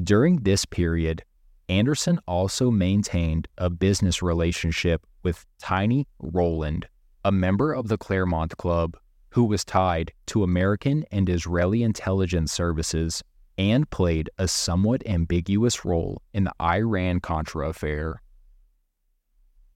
During 0.00 0.42
this 0.42 0.64
period, 0.64 1.24
Anderson 1.68 2.20
also 2.28 2.70
maintained 2.70 3.48
a 3.56 3.70
business 3.70 4.22
relationship 4.22 5.06
with 5.22 5.46
Tiny 5.58 6.06
Rowland, 6.20 6.86
a 7.24 7.32
member 7.32 7.72
of 7.72 7.88
the 7.88 7.96
Claremont 7.96 8.56
Club 8.58 8.96
who 9.34 9.44
was 9.44 9.64
tied 9.64 10.12
to 10.26 10.44
American 10.44 11.04
and 11.10 11.28
Israeli 11.28 11.82
intelligence 11.82 12.52
services 12.52 13.20
and 13.58 13.90
played 13.90 14.30
a 14.38 14.46
somewhat 14.46 15.04
ambiguous 15.06 15.84
role 15.84 16.22
in 16.32 16.44
the 16.44 16.52
Iran 16.60 17.18
Contra 17.18 17.68
affair. 17.68 18.22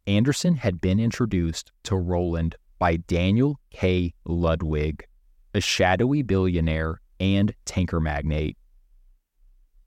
Anderson 0.06 0.54
had 0.54 0.80
been 0.80 1.00
introduced 1.00 1.72
to 1.82 1.96
Rowland 1.96 2.54
by 2.78 2.98
Daniel 2.98 3.58
K. 3.70 4.14
Ludwig, 4.24 5.04
a 5.52 5.60
shadowy 5.60 6.22
billionaire 6.22 7.00
and 7.18 7.52
tanker 7.64 8.00
magnate. 8.00 8.56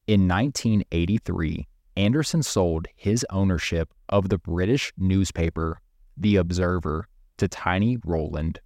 In 0.05 0.27
1983, 0.27 1.65
Anderson 1.95 2.43
sold 2.43 2.87
his 2.97 3.25
ownership 3.29 3.93
of 4.09 4.27
the 4.27 4.37
British 4.37 4.91
newspaper, 4.97 5.79
The 6.17 6.35
Observer, 6.35 7.07
to 7.37 7.47
Tiny 7.47 7.97
Rowland. 8.03 8.59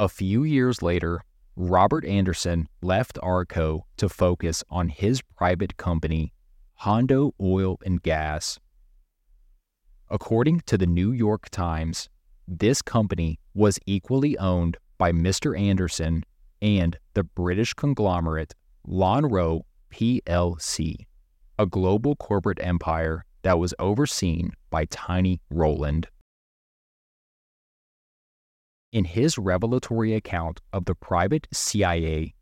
A 0.00 0.08
few 0.08 0.42
years 0.42 0.82
later, 0.82 1.20
Robert 1.54 2.04
Anderson 2.04 2.68
left 2.82 3.16
Arco 3.22 3.86
to 3.96 4.08
focus 4.08 4.64
on 4.68 4.88
his 4.88 5.22
private 5.22 5.76
company, 5.76 6.32
Hondo 6.74 7.32
Oil 7.40 7.78
and 7.84 8.02
Gas. 8.02 8.58
According 10.10 10.62
to 10.66 10.76
the 10.76 10.86
New 10.86 11.12
York 11.12 11.48
Times, 11.50 12.08
this 12.48 12.82
company 12.82 13.38
was 13.54 13.78
equally 13.86 14.36
owned 14.38 14.76
by 14.98 15.12
Mr. 15.12 15.58
Anderson 15.58 16.24
and 16.60 16.98
the 17.14 17.24
British 17.24 17.72
conglomerate 17.72 18.54
Lonrho 18.86 19.62
plc 19.92 21.06
a 21.56 21.66
global 21.66 22.16
corporate 22.16 22.58
empire 22.60 23.24
that 23.42 23.58
was 23.58 23.74
overseen 23.78 24.50
by 24.70 24.86
Tiny 24.86 25.40
Rowland. 25.50 26.08
In 28.94 29.06
his 29.06 29.36
revelatory 29.36 30.14
account 30.14 30.60
of 30.72 30.84
the 30.84 30.94
private 30.94 31.48
CIA, 31.52 32.32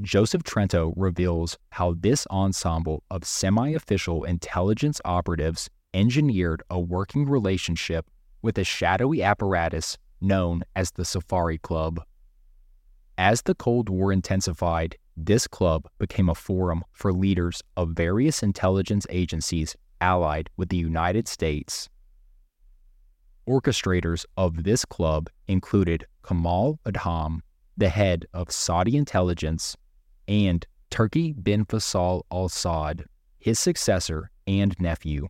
Joseph 0.00 0.42
Trento 0.42 0.92
reveals 0.96 1.56
how 1.70 1.94
this 1.96 2.26
ensemble 2.28 3.04
of 3.08 3.24
semi 3.24 3.72
official 3.72 4.24
intelligence 4.24 5.00
operatives 5.04 5.70
engineered 5.94 6.60
a 6.68 6.80
working 6.80 7.26
relationship 7.26 8.10
with 8.42 8.58
a 8.58 8.64
shadowy 8.64 9.22
apparatus 9.22 9.96
known 10.20 10.64
as 10.74 10.90
the 10.90 11.04
Safari 11.04 11.58
Club. 11.58 12.02
As 13.16 13.42
the 13.42 13.54
Cold 13.54 13.88
War 13.88 14.12
intensified, 14.12 14.96
this 15.16 15.46
club 15.46 15.86
became 16.00 16.28
a 16.28 16.34
forum 16.34 16.82
for 16.90 17.12
leaders 17.12 17.62
of 17.76 17.90
various 17.90 18.42
intelligence 18.42 19.06
agencies 19.08 19.76
allied 20.00 20.50
with 20.56 20.68
the 20.68 20.76
United 20.76 21.28
States. 21.28 21.88
Orchestrators 23.46 24.24
of 24.36 24.62
this 24.64 24.84
club 24.84 25.28
included 25.48 26.06
Kamal 26.22 26.78
Adham, 26.86 27.40
the 27.76 27.88
head 27.88 28.26
of 28.32 28.52
Saudi 28.52 28.96
intelligence, 28.96 29.76
and 30.28 30.66
Turki 30.90 31.32
bin 31.32 31.64
Faisal 31.64 32.22
al 32.30 32.48
Saud, 32.48 33.04
his 33.38 33.58
successor 33.58 34.30
and 34.46 34.76
nephew. 34.78 35.26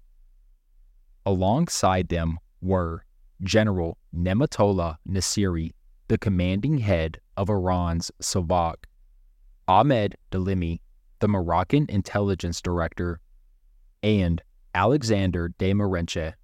Alongside 1.25 2.09
them 2.09 2.39
were 2.61 3.05
General 3.43 3.97
Nematollah 4.15 4.97
Nasiri, 5.09 5.73
the 6.09 6.19
commanding 6.19 6.79
head 6.79 7.19
of 7.37 7.49
Iran's 7.49 8.11
Savak, 8.21 8.85
Ahmed 9.67 10.17
Dlimi, 10.31 10.81
the 11.21 11.29
Moroccan 11.29 11.87
intelligence 11.89 12.61
director, 12.61 13.21
and 14.03 14.43
Alexander 14.75 15.55
de 15.59 15.73
Marenches, 15.73 16.35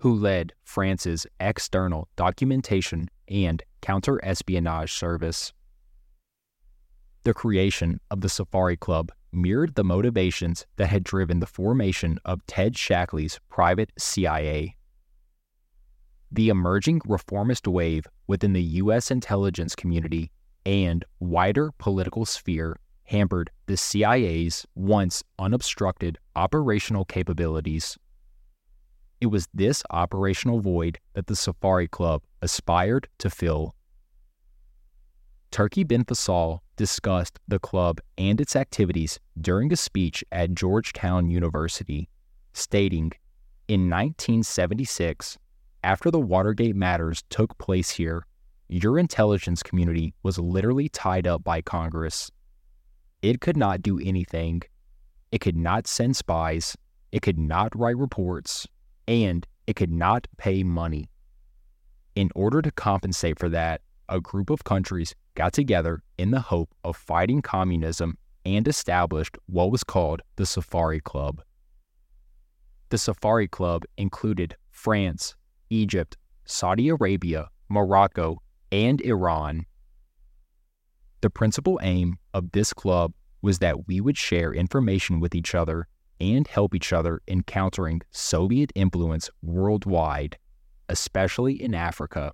who 0.00 0.14
led 0.14 0.52
France's 0.64 1.26
external 1.38 2.08
documentation 2.16 3.08
and 3.28 3.62
counter-espionage 3.82 4.92
service. 4.92 5.52
The 7.24 7.34
creation 7.34 8.00
of 8.10 8.22
the 8.22 8.30
Safari 8.30 8.78
Club 8.78 9.12
mirrored 9.30 9.74
the 9.74 9.84
motivations 9.84 10.66
that 10.76 10.88
had 10.88 11.04
driven 11.04 11.40
the 11.40 11.46
formation 11.46 12.18
of 12.24 12.44
Ted 12.46 12.74
Shackley's 12.74 13.38
private 13.50 13.92
CIA. 13.98 14.74
The 16.32 16.48
emerging 16.48 17.02
reformist 17.06 17.68
wave 17.68 18.06
within 18.26 18.54
the 18.54 18.62
U.S. 18.62 19.10
intelligence 19.10 19.74
community 19.74 20.30
and 20.64 21.04
wider 21.18 21.72
political 21.78 22.24
sphere 22.24 22.76
hampered 23.04 23.50
the 23.66 23.76
CIA's 23.76 24.66
once 24.74 25.22
unobstructed 25.38 26.16
operational 26.36 27.04
capabilities. 27.04 27.98
It 29.20 29.26
was 29.26 29.48
this 29.52 29.82
operational 29.90 30.60
void 30.60 30.98
that 31.12 31.26
the 31.26 31.36
Safari 31.36 31.88
Club 31.88 32.22
aspired 32.40 33.08
to 33.18 33.28
fill. 33.28 33.74
Turki 35.50 35.84
bin 35.84 36.04
Faisal 36.04 36.60
discussed 36.76 37.38
the 37.46 37.58
club 37.58 38.00
and 38.16 38.40
its 38.40 38.56
activities 38.56 39.20
during 39.40 39.72
a 39.72 39.76
speech 39.76 40.24
at 40.32 40.54
Georgetown 40.54 41.28
University, 41.28 42.08
stating, 42.52 43.12
In 43.68 43.90
1976, 43.90 45.36
after 45.82 46.10
the 46.10 46.20
Watergate 46.20 46.76
matters 46.76 47.22
took 47.30 47.58
place 47.58 47.90
here, 47.90 48.26
your 48.68 48.98
intelligence 48.98 49.62
community 49.62 50.14
was 50.22 50.38
literally 50.38 50.88
tied 50.88 51.26
up 51.26 51.42
by 51.42 51.60
Congress. 51.60 52.30
It 53.20 53.40
could 53.40 53.56
not 53.56 53.82
do 53.82 53.98
anything. 53.98 54.62
It 55.32 55.40
could 55.40 55.56
not 55.56 55.86
send 55.86 56.16
spies. 56.16 56.76
It 57.10 57.22
could 57.22 57.38
not 57.38 57.76
write 57.76 57.98
reports. 57.98 58.66
And 59.10 59.44
it 59.66 59.74
could 59.74 59.90
not 59.90 60.28
pay 60.36 60.62
money. 60.62 61.10
In 62.14 62.30
order 62.36 62.62
to 62.62 62.70
compensate 62.70 63.40
for 63.40 63.48
that, 63.48 63.80
a 64.08 64.20
group 64.20 64.50
of 64.50 64.62
countries 64.62 65.16
got 65.34 65.52
together 65.52 66.04
in 66.16 66.30
the 66.30 66.38
hope 66.38 66.70
of 66.84 66.96
fighting 66.96 67.42
communism 67.42 68.16
and 68.46 68.68
established 68.68 69.36
what 69.46 69.72
was 69.72 69.82
called 69.82 70.22
the 70.36 70.46
Safari 70.46 71.00
Club. 71.00 71.42
The 72.90 72.98
Safari 72.98 73.48
Club 73.48 73.82
included 73.96 74.56
France, 74.70 75.34
Egypt, 75.70 76.16
Saudi 76.44 76.88
Arabia, 76.88 77.48
Morocco, 77.68 78.40
and 78.70 79.00
Iran. 79.00 79.66
The 81.20 81.30
principal 81.30 81.80
aim 81.82 82.18
of 82.32 82.52
this 82.52 82.72
club 82.72 83.12
was 83.42 83.58
that 83.58 83.88
we 83.88 84.00
would 84.00 84.16
share 84.16 84.54
information 84.54 85.18
with 85.18 85.34
each 85.34 85.52
other 85.52 85.88
and 86.20 86.46
help 86.46 86.74
each 86.74 86.92
other 86.92 87.20
in 87.26 87.42
countering 87.42 88.02
Soviet 88.10 88.70
influence 88.74 89.30
worldwide, 89.42 90.36
especially 90.88 91.62
in 91.62 91.74
Africa. 91.74 92.32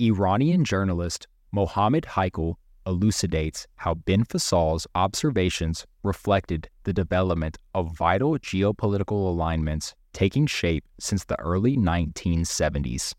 Iranian 0.00 0.64
journalist 0.64 1.26
Mohammad 1.52 2.04
Heikal 2.04 2.56
elucidates 2.86 3.66
how 3.76 3.94
bin 3.94 4.24
Faisal's 4.24 4.86
observations 4.94 5.86
reflected 6.02 6.68
the 6.82 6.92
development 6.92 7.58
of 7.74 7.96
vital 7.96 8.38
geopolitical 8.38 9.26
alignments 9.26 9.94
taking 10.12 10.46
shape 10.46 10.84
since 11.00 11.24
the 11.24 11.38
early 11.40 11.76
1970s. 11.76 13.14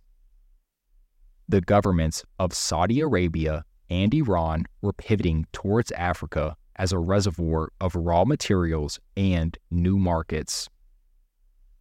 The 1.47 1.61
governments 1.61 2.23
of 2.39 2.53
Saudi 2.53 3.01
Arabia 3.01 3.63
and 3.89 4.13
Iran 4.13 4.65
were 4.81 4.93
pivoting 4.93 5.45
towards 5.51 5.91
Africa 5.91 6.55
as 6.75 6.91
a 6.91 6.99
reservoir 6.99 7.69
of 7.79 7.95
raw 7.95 8.25
materials 8.25 8.99
and 9.15 9.57
new 9.71 9.97
markets. 9.97 10.69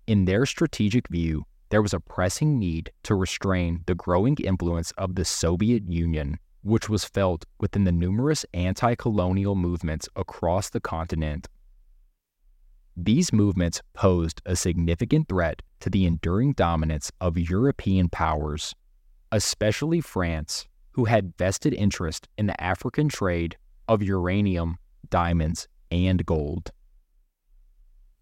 In 0.07 0.25
their 0.25 0.47
strategic 0.47 1.09
view, 1.09 1.45
there 1.71 1.83
was 1.83 1.95
a 1.95 2.01
pressing 2.01 2.59
need 2.59 2.93
to 3.03 3.15
restrain 3.15 3.83
the 3.87 3.95
growing 3.95 4.37
influence 4.37 4.93
of 4.93 5.15
the 5.15 5.25
Soviet 5.25 5.89
Union, 5.89 6.39
which 6.63 6.89
was 6.89 7.05
felt 7.05 7.45
within 7.59 7.85
the 7.85 7.93
numerous 7.93 8.47
anti 8.55 8.95
colonial 8.95 9.55
movements 9.55 10.09
across 10.15 10.71
the 10.71 10.81
continent. 10.81 11.49
These 12.97 13.33
movements 13.33 13.83
posed 13.93 14.41
a 14.47 14.55
significant 14.55 15.29
threat 15.29 15.63
to 15.81 15.91
the 15.91 16.07
enduring 16.07 16.53
dominance 16.53 17.11
of 17.21 17.37
European 17.37 18.09
powers, 18.09 18.75
especially 19.33 20.01
France, 20.01 20.69
who 20.93 21.07
had 21.07 21.37
vested 21.37 21.75
interest 21.75 22.29
in 22.39 22.47
the 22.47 22.63
African 22.63 23.09
trade 23.09 23.57
of 23.89 24.03
uranium, 24.03 24.79
diamonds, 25.11 25.69
and 25.91 26.25
gold. 26.27 26.71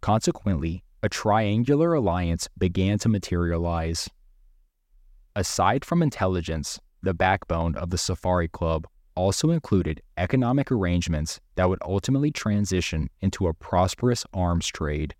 Consequently, 0.00 0.84
a 1.02 1.08
triangular 1.08 1.94
alliance 1.94 2.48
began 2.58 2.98
to 2.98 3.08
materialize. 3.08 4.08
Aside 5.34 5.84
from 5.84 6.02
intelligence, 6.02 6.78
the 7.02 7.14
backbone 7.14 7.74
of 7.76 7.90
the 7.90 7.98
Safari 7.98 8.48
Club 8.48 8.86
also 9.14 9.50
included 9.50 10.02
economic 10.16 10.70
arrangements 10.70 11.40
that 11.56 11.68
would 11.68 11.80
ultimately 11.82 12.30
transition 12.30 13.08
into 13.20 13.46
a 13.46 13.54
prosperous 13.54 14.24
arms 14.32 14.66
trade. 14.68 15.14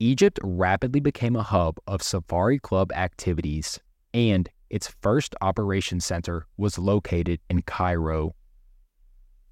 Egypt 0.00 0.38
rapidly 0.42 1.00
became 1.00 1.36
a 1.36 1.42
hub 1.42 1.78
of 1.86 2.02
Safari 2.02 2.58
Club 2.58 2.92
activities, 2.92 3.78
and 4.12 4.48
its 4.70 4.92
first 5.02 5.34
operations 5.40 6.04
center 6.04 6.46
was 6.56 6.78
located 6.78 7.40
in 7.48 7.62
Cairo. 7.62 8.34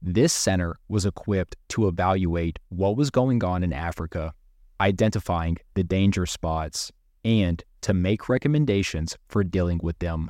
This 0.05 0.33
center 0.33 0.77
was 0.89 1.07
equipped 1.07 1.55
to 1.69 1.87
evaluate 1.87 2.59
what 2.71 2.97
was 2.97 3.11
going 3.11 3.45
on 3.45 3.63
in 3.63 3.73
Africa, 3.73 4.35
identifying 4.81 5.59
the 5.75 5.85
danger 5.85 6.27
spots, 6.27 6.91
and 7.25 7.63
to 7.83 7.95
make 7.95 8.29
recommendations 8.29 9.17
for 9.29 9.45
dealing 9.45 9.79
with 9.81 9.97
them. 10.01 10.29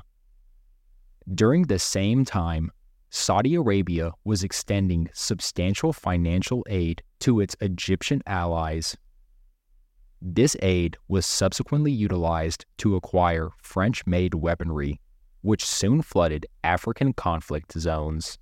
During 1.35 1.63
the 1.63 1.79
same 1.79 2.27
time, 2.27 2.71
Saudi 3.09 3.55
Arabia 3.55 4.13
was 4.25 4.43
extending 4.43 5.09
substantial 5.15 5.95
financial 5.95 6.67
aid 6.69 7.03
to 7.21 7.41
its 7.41 7.57
Egyptian 7.63 8.23
allies. 8.27 8.95
This 10.21 10.55
aid 10.61 10.99
was 11.09 11.25
subsequently 11.25 11.93
utilized 11.93 12.67
to 12.79 12.97
acquire 12.97 13.51
French 13.63 14.07
made 14.07 14.35
weaponry, 14.35 15.01
which 15.41 15.65
soon 15.65 16.03
flooded 16.03 16.45
African 16.63 17.15
conflict 17.15 17.73
zones. 17.79 18.39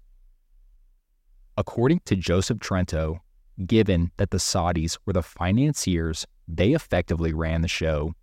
According 1.60 2.00
to 2.06 2.16
Joseph 2.16 2.58
Trento, 2.58 3.18
given 3.66 4.12
that 4.16 4.30
the 4.30 4.38
Saudis 4.38 4.96
were 5.04 5.12
the 5.12 5.22
financiers, 5.22 6.26
they 6.48 6.72
effectively 6.72 7.34
ran 7.34 7.60
the 7.60 7.68
show. 7.68 8.14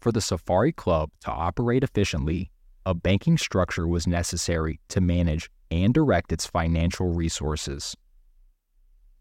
For 0.00 0.12
the 0.12 0.20
Safari 0.20 0.70
Club 0.70 1.08
to 1.20 1.30
operate 1.30 1.82
efficiently, 1.82 2.50
a 2.84 2.92
banking 2.92 3.38
structure 3.38 3.88
was 3.88 4.06
necessary 4.06 4.80
to 4.88 5.00
manage 5.00 5.50
and 5.70 5.94
direct 5.94 6.30
its 6.30 6.44
financial 6.46 7.08
resources. 7.14 7.96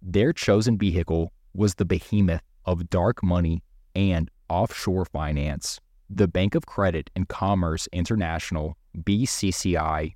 Their 0.02 0.34
chosen 0.34 0.78
vehicle 0.78 1.32
was 1.54 1.76
the 1.76 1.86
behemoth 1.86 2.44
of 2.66 2.90
dark 2.90 3.24
money 3.24 3.64
and 3.96 4.30
offshore 4.50 5.06
finance, 5.06 5.80
the 6.10 6.28
Bank 6.28 6.54
of 6.54 6.66
Credit 6.66 7.10
and 7.16 7.30
Commerce 7.30 7.88
International, 7.94 8.76
BCCI. 8.98 10.16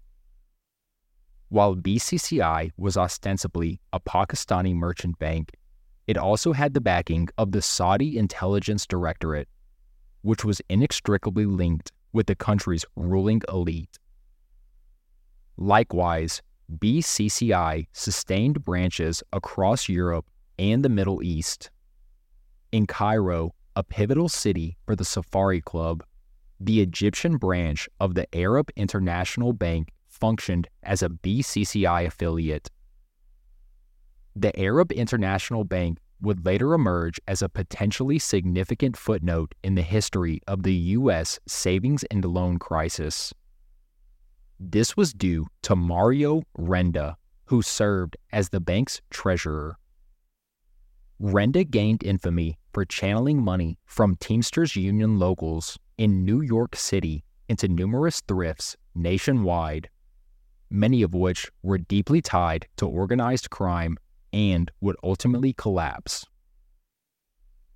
While 1.50 1.78
BCCI 1.78 2.72
was 2.78 2.98
ostensibly 2.98 3.80
a 3.94 4.02
Pakistani 4.02 4.76
merchant 4.76 5.18
bank, 5.18 5.54
it 6.06 6.18
also 6.18 6.52
had 6.52 6.74
the 6.74 6.82
backing 6.82 7.30
of 7.38 7.54
the 7.54 7.62
Saudi 7.62 8.18
Intelligence 8.18 8.86
Directorate, 8.86 9.48
which 10.24 10.44
was 10.44 10.62
inextricably 10.68 11.46
linked 11.46 11.94
with 12.12 12.28
the 12.28 12.36
country's 12.36 12.84
ruling 12.98 13.42
elite. 13.48 13.98
Likewise, 15.56 16.42
BCCI 16.80 17.88
sustained 17.94 18.66
branches 18.66 19.24
across 19.32 19.88
Europe 19.88 20.26
and 20.60 20.84
the 20.84 20.90
Middle 20.90 21.24
East. 21.24 21.72
In 22.74 22.86
Cairo, 22.86 23.54
a 23.78 23.84
pivotal 23.84 24.28
city 24.28 24.78
for 24.86 24.98
the 24.98 25.06
Safari 25.06 25.62
Club, 25.62 26.04
the 26.60 26.82
Egyptian 26.82 27.38
branch 27.38 27.88
of 28.02 28.16
the 28.16 28.28
Arab 28.36 28.70
International 28.76 29.54
Bank 29.54 29.94
functioned 30.18 30.68
as 30.84 31.02
a 31.02 31.10
BCCI 31.10 32.06
affiliate. 32.06 32.70
The 34.36 34.58
Arab 34.60 34.92
International 34.92 35.64
Bank 35.64 36.00
would 36.22 36.46
later 36.46 36.74
emerge 36.74 37.20
as 37.28 37.42
a 37.42 37.50
potentially 37.50 38.20
significant 38.20 38.98
footnote 38.98 39.54
in 39.64 39.76
the 39.76 39.82
history 39.82 40.42
of 40.48 40.64
the 40.64 40.74
U.S. 40.74 41.40
savings 41.48 42.04
and 42.12 42.26
loan 42.26 42.58
crisis. 42.58 43.34
This 44.60 44.98
was 44.98 45.14
due 45.14 45.48
to 45.64 45.76
Mario 45.76 46.42
Renda, 46.58 47.16
who 47.46 47.62
served 47.62 48.18
as 48.32 48.50
the 48.50 48.60
bank's 48.60 49.02
treasurer. 49.10 49.78
Renda 51.22 51.70
gained 51.70 52.04
infamy 52.04 52.58
for 52.74 52.86
channeling 52.86 53.42
money 53.42 53.78
from 53.86 54.16
Teamsters 54.16 54.76
Union 54.76 55.18
locals 55.18 55.78
in 55.98 56.26
New 56.26 56.42
York 56.42 56.76
City 56.76 57.24
into 57.50 57.68
numerous 57.68 58.22
thrifts 58.28 58.76
nationwide, 58.94 59.90
many 60.70 61.02
of 61.02 61.14
which 61.14 61.52
were 61.64 61.78
deeply 61.78 62.22
tied 62.22 62.68
to 62.78 62.88
organized 62.88 63.50
crime 63.50 63.98
and 64.34 64.72
would 64.82 64.96
ultimately 65.04 65.54
collapse. 65.54 66.26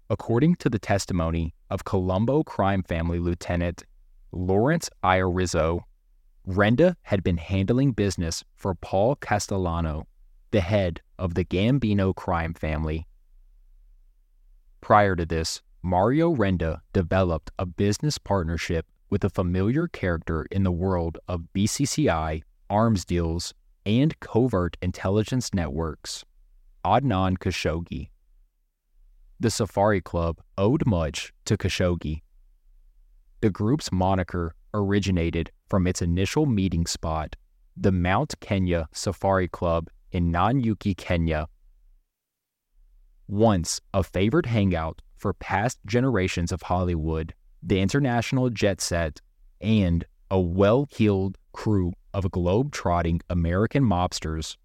According 0.09 0.55
to 0.55 0.69
the 0.69 0.80
testimony 0.80 1.55
of 1.69 1.85
Colombo 1.85 2.43
crime 2.43 2.84
family 2.84 3.19
lieutenant 3.19 3.84
Lawrence 4.31 4.89
Iorizzo, 5.03 5.81
Renda 6.47 6.95
had 7.03 7.23
been 7.23 7.38
handling 7.38 7.91
business 7.91 8.43
for 8.55 8.76
Paul 8.76 9.15
Castellano, 9.15 10.07
the 10.51 10.61
head 10.61 11.01
of 11.18 11.35
the 11.35 11.45
Gambino 11.45 12.13
crime 12.15 12.53
family. 12.53 13.07
Prior 14.81 15.15
to 15.15 15.26
this, 15.26 15.61
Mario 15.84 16.35
Renda 16.35 16.81
developed 16.93 17.51
a 17.57 17.65
business 17.65 18.18
partnership 18.18 18.85
with 19.09 19.23
a 19.23 19.30
familiar 19.30 19.88
character 19.88 20.45
in 20.51 20.63
the 20.63 20.72
world 20.72 21.18
of 21.27 21.47
BCCI, 21.55 22.41
arms 22.72 23.03
deals, 23.03 23.53
and 23.85 24.18
covert 24.22 24.77
intelligence 24.81 25.53
networks. 25.53 26.23
Adnan 26.85 27.38
Khashoggi. 27.38 28.10
The 29.39 29.52
Safari 29.52 30.02
Club 30.02 30.39
owed 30.57 30.85
much 30.85 31.34
to 31.45 31.57
Khashoggi. 31.57 32.22
The 33.41 33.49
group's 33.49 33.91
moniker 33.91 34.56
originated 34.73 35.52
from 35.68 35.85
its 35.85 36.02
initial 36.02 36.45
meeting 36.45 36.85
spot, 36.85 37.35
the 37.76 37.91
Mount 37.91 38.35
Kenya 38.39 38.88
Safari 38.93 39.48
Club 39.48 39.89
in 40.11 40.31
Nanyuki, 40.31 40.95
Kenya. 40.95 41.48
Once 43.27 43.81
a 43.93 44.03
favored 44.03 44.45
hangout 44.45 45.02
for 45.18 45.34
past 45.34 45.80
generations 45.85 46.52
of 46.52 46.61
Hollywood, 46.61 47.34
the 47.61 47.80
international 47.80 48.49
jet 48.49 48.80
set, 48.80 49.22
and 49.60 50.06
a 50.30 50.39
well 50.39 50.88
heeled 50.91 51.38
crew 51.53 51.93
of 52.14 52.30
globe 52.32 52.72
trotting 52.72 53.22
American 53.30 53.84
mobsters, 53.84 54.58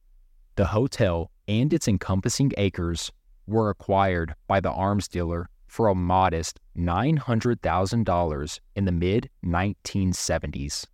the 0.57 0.67
hotel 0.67 1.31
and 1.49 1.73
its 1.73 1.87
encompassing 1.87 2.53
acres 2.57 3.13
were 3.47 3.71
acquired 3.71 4.35
by 4.47 4.61
the 4.61 4.73
arms 4.73 5.09
dealer 5.09 5.49
for 5.67 5.89
a 5.89 5.95
modest 5.95 6.61
$900,000 6.77 8.61
in 8.75 8.85
the 8.85 8.93
mid 8.93 9.31
1970s. 9.45 10.87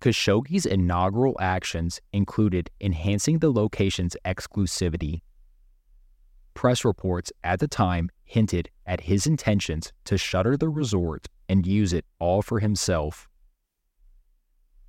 Khashoggi's 0.00 0.66
inaugural 0.66 1.36
actions 1.40 2.00
included 2.12 2.70
enhancing 2.80 3.40
the 3.40 3.50
location's 3.50 4.16
exclusivity. 4.24 5.22
Press 6.54 6.84
reports 6.84 7.32
at 7.42 7.58
the 7.58 7.68
time 7.68 8.10
hinted 8.24 8.68
at 8.86 9.00
his 9.00 9.26
intentions 9.26 9.92
to 10.04 10.18
shutter 10.18 10.56
the 10.56 10.68
resort 10.68 11.26
and 11.48 11.66
use 11.66 11.92
it 11.92 12.04
all 12.18 12.42
for 12.42 12.60
himself. 12.60 13.27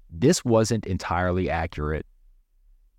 This 0.10 0.44
wasn't 0.44 0.86
entirely 0.86 1.49
accurate. 1.49 2.06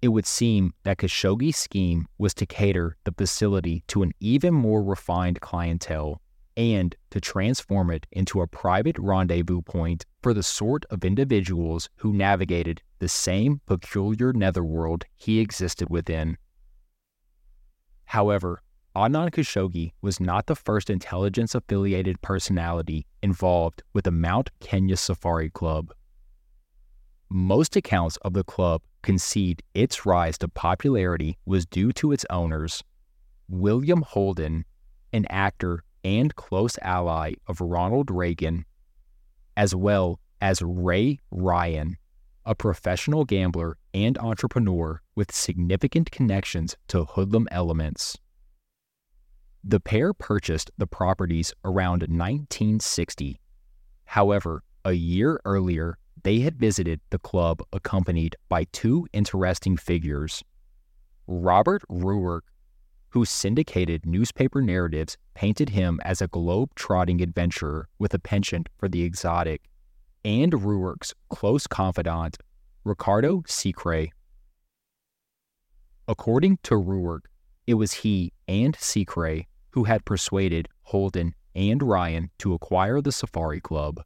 It 0.00 0.08
would 0.08 0.26
seem 0.26 0.72
that 0.84 0.98
Khashoggi's 0.98 1.56
scheme 1.56 2.06
was 2.18 2.32
to 2.34 2.46
cater 2.46 2.96
the 3.04 3.12
facility 3.12 3.84
to 3.88 4.02
an 4.02 4.12
even 4.20 4.54
more 4.54 4.82
refined 4.82 5.40
clientele 5.40 6.22
and 6.56 6.94
to 7.10 7.20
transform 7.20 7.90
it 7.90 8.06
into 8.12 8.40
a 8.40 8.46
private 8.46 8.98
rendezvous 8.98 9.62
point 9.62 10.06
for 10.22 10.34
the 10.34 10.42
sort 10.42 10.84
of 10.90 11.04
individuals 11.04 11.88
who 11.96 12.12
navigated 12.12 12.82
the 12.98 13.08
same 13.08 13.60
peculiar 13.66 14.32
netherworld 14.32 15.04
he 15.16 15.40
existed 15.40 15.88
within. 15.90 16.36
However, 18.04 18.62
Adnan 18.96 19.30
Khashoggi 19.30 19.92
was 20.02 20.18
not 20.18 20.46
the 20.46 20.56
first 20.56 20.90
intelligence 20.90 21.54
affiliated 21.54 22.20
personality 22.22 23.06
involved 23.22 23.82
with 23.92 24.04
the 24.04 24.10
Mount 24.10 24.50
Kenya 24.60 24.96
Safari 24.96 25.48
Club. 25.48 25.92
Most 27.32 27.76
accounts 27.76 28.16
of 28.18 28.32
the 28.32 28.42
club 28.42 28.82
concede 29.02 29.62
its 29.72 30.04
rise 30.04 30.36
to 30.38 30.48
popularity 30.48 31.38
was 31.46 31.64
due 31.64 31.92
to 31.92 32.10
its 32.10 32.26
owners, 32.28 32.82
William 33.48 34.02
Holden, 34.02 34.64
an 35.12 35.26
actor 35.30 35.84
and 36.02 36.34
close 36.34 36.76
ally 36.82 37.34
of 37.46 37.60
Ronald 37.60 38.10
Reagan, 38.10 38.64
as 39.56 39.76
well 39.76 40.18
as 40.40 40.60
Ray 40.60 41.20
Ryan, 41.30 41.98
a 42.44 42.56
professional 42.56 43.24
gambler 43.24 43.76
and 43.94 44.18
entrepreneur 44.18 45.00
with 45.14 45.32
significant 45.32 46.10
connections 46.10 46.76
to 46.88 47.04
hoodlum 47.04 47.46
elements. 47.52 48.16
The 49.62 49.78
pair 49.78 50.12
purchased 50.12 50.72
the 50.78 50.88
properties 50.88 51.52
around 51.64 52.00
1960. 52.02 53.38
However, 54.06 54.64
a 54.84 54.92
year 54.92 55.40
earlier, 55.44 55.96
they 56.22 56.40
had 56.40 56.58
visited 56.58 57.00
the 57.10 57.18
club 57.18 57.62
accompanied 57.72 58.36
by 58.48 58.64
two 58.72 59.06
interesting 59.12 59.76
figures. 59.76 60.42
Robert 61.26 61.82
Ruark, 61.88 62.42
whose 63.10 63.30
syndicated 63.30 64.06
newspaper 64.06 64.62
narratives 64.62 65.16
painted 65.34 65.70
him 65.70 66.00
as 66.04 66.20
a 66.20 66.28
globe-trotting 66.28 67.20
adventurer 67.20 67.88
with 67.98 68.14
a 68.14 68.18
penchant 68.18 68.68
for 68.78 68.88
the 68.88 69.02
exotic, 69.02 69.62
and 70.24 70.52
Ruark's 70.52 71.14
close 71.28 71.66
confidant, 71.66 72.38
Ricardo 72.84 73.42
Sicre. 73.46 74.06
According 76.06 76.58
to 76.64 76.74
Ruark, 76.74 77.22
it 77.66 77.74
was 77.74 77.92
he 77.92 78.32
and 78.48 78.76
Sicre 78.76 79.44
who 79.70 79.84
had 79.84 80.04
persuaded 80.04 80.68
Holden 80.82 81.34
and 81.54 81.82
Ryan 81.82 82.30
to 82.38 82.54
acquire 82.54 83.00
the 83.00 83.12
Safari 83.12 83.60
Club. 83.60 84.02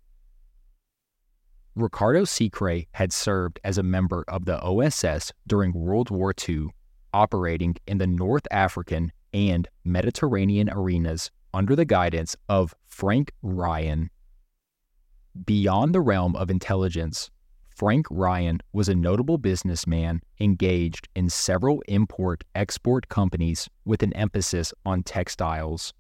Ricardo 1.77 2.25
Sicre 2.25 2.83
had 2.93 3.13
served 3.13 3.59
as 3.65 3.79
a 3.79 3.83
member 3.83 4.25
of 4.29 4.45
the 4.45 4.61
OSS 4.63 5.33
during 5.47 5.73
World 5.73 6.09
War 6.09 6.33
II, 6.49 6.69
operating 7.13 7.77
in 7.87 7.99
the 7.99 8.07
North 8.07 8.47
African 8.53 9.11
and 9.33 9.69
Mediterranean 9.85 10.71
arenas 10.71 11.33
under 11.53 11.75
the 11.75 11.85
guidance 11.85 12.37
of 12.49 12.75
Frank 12.85 13.33
Ryan. 13.43 14.11
Beyond 15.45 15.93
the 15.93 16.01
realm 16.01 16.37
of 16.37 16.49
intelligence, 16.49 17.31
Frank 17.69 18.07
Ryan 18.09 18.61
was 18.73 18.89
a 18.89 18.95
notable 18.95 19.37
businessman 19.37 20.23
engaged 20.39 21.09
in 21.17 21.29
several 21.29 21.83
import 21.89 22.45
export 22.55 23.09
companies 23.09 23.69
with 23.85 24.05
an 24.05 24.13
emphasis 24.13 24.73
on 24.87 25.03
textiles. 25.03 25.93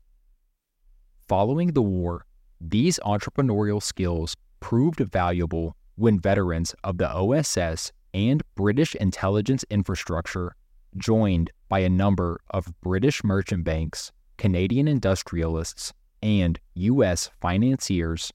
Following 1.26 1.72
the 1.72 1.82
war, 1.82 2.26
these 2.60 3.00
entrepreneurial 3.04 3.82
skills 3.82 4.36
proved 4.64 5.00
valuable 5.12 5.76
when 5.96 6.18
veterans 6.18 6.74
of 6.84 6.96
the 6.96 7.06
OSS 7.14 7.92
and 8.14 8.42
British 8.54 8.94
intelligence 8.94 9.62
infrastructure, 9.68 10.56
joined 10.96 11.50
by 11.68 11.80
a 11.80 11.88
number 11.90 12.40
of 12.48 12.72
British 12.80 13.22
merchant 13.22 13.62
banks, 13.62 14.10
Canadian 14.38 14.88
industrialists, 14.88 15.92
and 16.22 16.58
U.S. 16.76 17.30
financiers, 17.42 18.32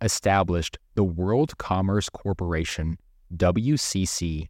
established 0.00 0.78
the 0.96 1.04
World 1.04 1.56
Commerce 1.58 2.08
Corporation, 2.08 2.98
WCC. 3.36 4.48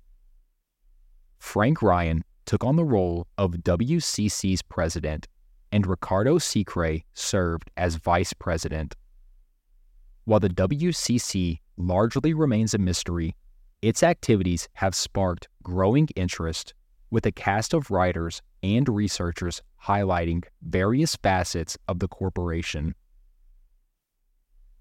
Frank 1.38 1.82
Ryan 1.82 2.24
took 2.46 2.64
on 2.64 2.76
the 2.76 2.86
role 2.86 3.26
of 3.36 3.52
WCC's 3.52 4.62
president, 4.62 5.28
and 5.72 5.86
Ricardo 5.86 6.38
Sicre 6.38 7.00
served 7.12 7.70
as 7.76 7.96
vice 7.96 8.32
president. 8.32 8.94
While 10.28 10.40
the 10.40 10.50
WCC 10.50 11.60
largely 11.78 12.34
remains 12.34 12.74
a 12.74 12.78
mystery, 12.78 13.34
its 13.80 14.02
activities 14.02 14.68
have 14.74 14.94
sparked 14.94 15.48
growing 15.62 16.06
interest, 16.16 16.74
with 17.10 17.24
a 17.24 17.32
cast 17.32 17.72
of 17.72 17.90
writers 17.90 18.42
and 18.62 18.86
researchers 18.90 19.62
highlighting 19.84 20.44
various 20.60 21.16
facets 21.16 21.78
of 21.88 22.00
the 22.00 22.08
corporation. 22.08 22.94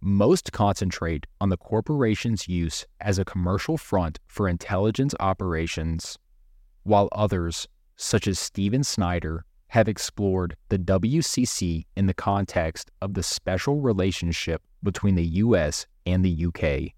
Most 0.02 0.52
concentrate 0.52 1.26
on 1.40 1.48
the 1.48 1.56
corporation's 1.56 2.50
use 2.50 2.86
as 3.00 3.18
a 3.18 3.24
commercial 3.24 3.78
front 3.78 4.20
for 4.28 4.50
intelligence 4.50 5.16
operations, 5.22 6.18
while 6.84 7.08
others, 7.14 7.70
such 7.96 8.28
as 8.28 8.38
Steven 8.38 8.84
Snyder, 8.84 9.46
have 9.68 9.88
explored 9.88 10.58
the 10.68 10.78
WCC 10.78 11.86
in 11.96 12.06
the 12.06 12.14
context 12.14 12.92
of 13.02 13.14
the 13.14 13.24
special 13.24 13.80
relationship 13.80 14.62
between 14.84 15.16
the 15.16 15.26
US 15.26 15.86
and 16.06 16.24
the 16.24 16.46
UK. 16.46 16.94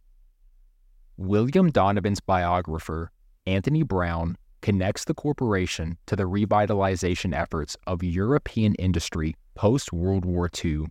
William 1.17 1.69
Donovan's 1.69 2.19
biographer, 2.19 3.11
Anthony 3.45 3.83
Brown, 3.83 4.37
connects 4.61 5.05
the 5.05 5.13
corporation 5.13 5.97
to 6.05 6.15
the 6.15 6.23
revitalization 6.23 7.33
efforts 7.35 7.75
of 7.87 8.03
European 8.03 8.75
industry 8.75 9.35
post 9.55 9.91
World 9.91 10.25
War 10.25 10.49
II, 10.63 10.85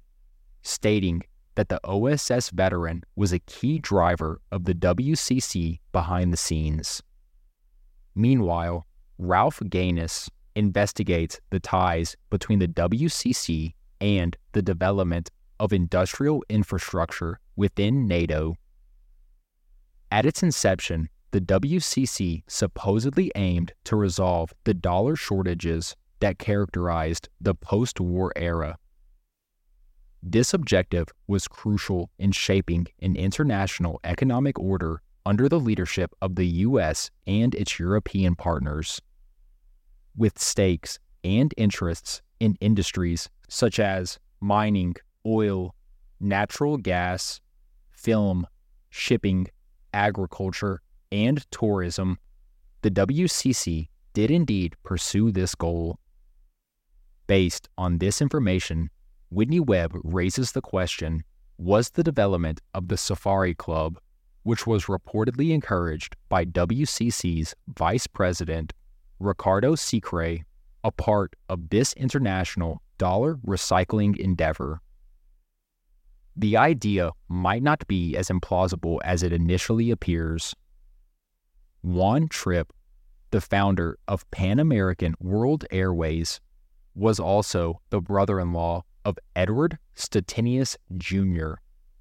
stating 0.62 1.22
that 1.54 1.68
the 1.68 1.80
OSS 1.84 2.50
veteran 2.50 3.02
was 3.16 3.32
a 3.32 3.38
key 3.40 3.78
driver 3.78 4.40
of 4.52 4.64
the 4.64 4.74
WCC 4.74 5.80
behind 5.92 6.32
the 6.32 6.36
scenes. 6.36 7.02
Meanwhile, 8.14 8.86
Ralph 9.18 9.60
Gaines 9.68 10.30
investigates 10.54 11.40
the 11.50 11.60
ties 11.60 12.16
between 12.30 12.58
the 12.58 12.68
WCC 12.68 13.74
and 14.00 14.36
the 14.52 14.62
development 14.62 15.30
of 15.60 15.72
industrial 15.72 16.44
infrastructure 16.48 17.40
within 17.56 18.06
NATO. 18.06 18.54
At 20.10 20.26
its 20.26 20.42
inception, 20.42 21.08
the 21.30 21.40
WCC 21.40 22.42
supposedly 22.46 23.30
aimed 23.34 23.72
to 23.84 23.96
resolve 23.96 24.52
the 24.64 24.74
dollar 24.74 25.16
shortages 25.16 25.94
that 26.20 26.38
characterized 26.38 27.28
the 27.40 27.54
post 27.54 28.00
war 28.00 28.32
era. 28.36 28.78
This 30.22 30.52
objective 30.52 31.08
was 31.26 31.46
crucial 31.46 32.10
in 32.18 32.32
shaping 32.32 32.86
an 33.00 33.14
international 33.14 34.00
economic 34.02 34.58
order 34.58 35.02
under 35.24 35.48
the 35.48 35.60
leadership 35.60 36.12
of 36.22 36.34
the 36.36 36.46
US 36.46 37.10
and 37.26 37.54
its 37.54 37.78
European 37.78 38.34
partners. 38.34 39.00
With 40.16 40.38
stakes 40.38 40.98
and 41.22 41.52
interests 41.56 42.22
in 42.40 42.56
industries 42.60 43.28
such 43.48 43.78
as 43.78 44.18
mining, 44.40 44.96
oil, 45.26 45.74
natural 46.20 46.76
gas, 46.76 47.40
film, 47.90 48.46
shipping, 48.90 49.46
agriculture, 49.92 50.80
and 51.10 51.44
tourism, 51.50 52.18
the 52.82 52.90
WCC 52.90 53.88
did 54.12 54.30
indeed 54.30 54.76
pursue 54.82 55.30
this 55.30 55.54
goal. 55.54 55.98
Based 57.26 57.68
on 57.76 57.98
this 57.98 58.22
information, 58.22 58.90
Whitney 59.30 59.60
Webb 59.60 59.92
raises 60.04 60.52
the 60.52 60.62
question 60.62 61.22
Was 61.58 61.90
the 61.90 62.02
development 62.02 62.60
of 62.74 62.88
the 62.88 62.96
Safari 62.96 63.54
Club, 63.54 63.98
which 64.44 64.66
was 64.66 64.86
reportedly 64.86 65.50
encouraged 65.50 66.16
by 66.28 66.44
WCC's 66.44 67.54
Vice 67.76 68.06
President 68.06 68.72
Ricardo 69.18 69.74
Sicre, 69.74 70.38
a 70.84 70.90
part 70.92 71.34
of 71.48 71.68
this 71.68 71.92
international 71.94 72.80
dollar 72.96 73.36
recycling 73.46 74.16
endeavor? 74.16 74.80
The 76.38 76.56
idea 76.56 77.10
might 77.28 77.64
not 77.64 77.84
be 77.88 78.16
as 78.16 78.28
implausible 78.28 79.00
as 79.02 79.24
it 79.24 79.32
initially 79.32 79.90
appears. 79.90 80.54
Juan 81.82 82.28
Trippe, 82.28 82.72
the 83.32 83.40
founder 83.40 83.98
of 84.06 84.30
Pan 84.30 84.60
American 84.60 85.16
World 85.18 85.64
Airways, 85.72 86.40
was 86.94 87.18
also 87.18 87.80
the 87.90 88.00
brother 88.00 88.38
in 88.38 88.52
law 88.52 88.84
of 89.04 89.18
Edward 89.34 89.78
Stettinius 89.96 90.76
Jr., 90.96 91.54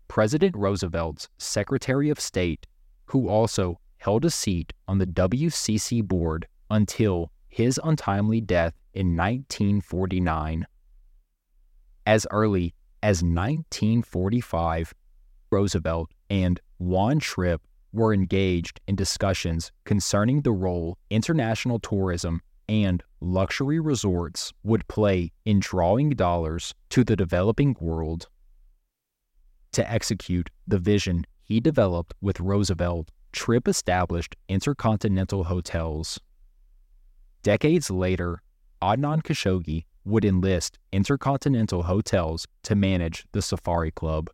President 0.07 0.55
Roosevelt's 0.55 1.30
Secretary 1.39 2.11
of 2.11 2.19
State, 2.19 2.68
who 3.05 3.27
also 3.30 3.80
held 3.97 4.23
a 4.23 4.30
seat 4.30 4.72
on 4.88 4.99
the 4.99 5.07
WCC 5.07 6.07
board 6.07 6.47
until 6.69 7.31
his 7.49 7.80
untimely 7.84 8.41
death 8.41 8.76
in 8.93 9.15
1949. 9.15 10.68
As 12.05 12.27
early 12.30 12.76
as 13.07 13.23
1945, 13.23 14.93
Roosevelt 15.49 16.11
and 16.29 16.59
Juan 16.77 17.19
Trippe 17.19 17.65
were 17.93 18.13
engaged 18.13 18.81
in 18.85 18.97
discussions 18.97 19.71
concerning 19.85 20.41
the 20.41 20.51
role 20.51 20.97
international 21.09 21.79
tourism 21.79 22.41
and 22.67 23.01
luxury 23.21 23.79
resorts 23.79 24.51
would 24.63 24.85
play 24.89 25.31
in 25.45 25.61
drawing 25.61 26.09
dollars 26.09 26.75
to 26.89 27.05
the 27.05 27.15
developing 27.15 27.77
world. 27.79 28.27
To 29.71 29.89
execute 29.89 30.49
the 30.67 30.77
vision 30.77 31.23
he 31.41 31.61
developed 31.61 32.13
with 32.19 32.41
Roosevelt, 32.41 33.09
Trippe 33.31 33.69
established 33.69 34.35
intercontinental 34.49 35.45
hotels. 35.45 36.19
Decades 37.41 37.89
later, 37.89 38.41
Adnan 38.81 39.23
Khashoggi 39.23 39.85
would 40.07 40.25
enlist 40.25 40.79
Intercontinental 40.91 41.84
Hotels 41.84 42.47
to 42.63 42.75
manage 42.75 43.25
the 43.34 43.41
Safari 43.41 43.91
Club. 43.91 44.29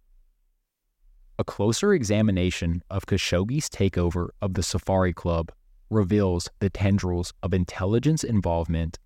A 1.39 1.43
closer 1.43 1.93
examination 1.93 2.83
of 2.91 3.07
Khashoggi's 3.07 3.69
takeover 3.69 4.29
of 4.41 4.53
the 4.53 4.61
Safari 4.61 5.13
Club 5.13 5.51
reveals 5.89 6.49
the 6.59 6.69
tendrils 6.69 7.33
of 7.41 7.53
intelligence 7.53 8.23
involvement. 8.23 8.99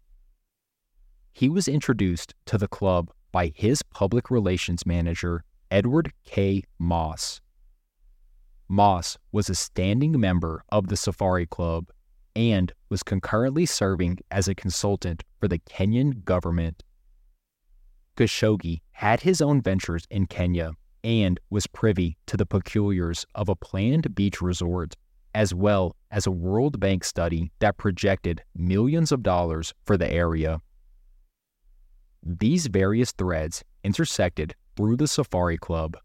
He 1.33 1.47
was 1.47 1.67
introduced 1.67 2.35
to 2.47 2.57
the 2.57 2.67
club 2.67 3.11
by 3.31 3.53
his 3.55 3.81
public 3.81 4.29
relations 4.29 4.85
manager, 4.85 5.43
Edward 5.71 6.11
K. 6.25 6.63
Moss. 6.79 7.39
Moss 8.67 9.17
was 9.31 9.49
a 9.49 9.55
standing 9.55 10.19
member 10.19 10.63
of 10.69 10.87
the 10.87 10.97
Safari 10.97 11.45
Club 11.45 11.89
and 12.35 12.73
was 12.89 13.03
concurrently 13.03 13.65
serving 13.65 14.19
as 14.29 14.47
a 14.47 14.55
consultant 14.55 15.23
for 15.39 15.47
the 15.47 15.59
Kenyan 15.59 16.23
government. 16.23 16.83
Khashoggi 18.15 18.81
had 18.91 19.21
his 19.21 19.41
own 19.41 19.61
ventures 19.61 20.05
in 20.09 20.25
Kenya 20.25 20.71
and 21.03 21.39
was 21.49 21.67
privy 21.67 22.17
to 22.25 22.35
the 22.35 22.45
peculiars 22.45 23.25
of 23.35 23.47
a 23.47 23.55
planned 23.55 24.15
beach 24.15 24.41
resort, 24.41 24.95
as 25.35 25.53
well 25.53 25.95
as 26.09 26.25
a 26.25 26.31
World 26.31 26.79
Bank 26.79 27.03
study 27.03 27.51
that 27.59 27.77
projected 27.77 28.43
millions 28.55 29.11
of 29.11 29.21
dollars 29.21 29.73
for 29.85 29.97
the 29.97 30.11
area. 30.11 30.59
These 32.23 32.67
various 32.67 33.11
threads 33.11 33.63
intersected 33.83 34.55
through 34.75 34.97
the 34.97 35.07
Safari 35.07 35.57
Club. 35.57 35.95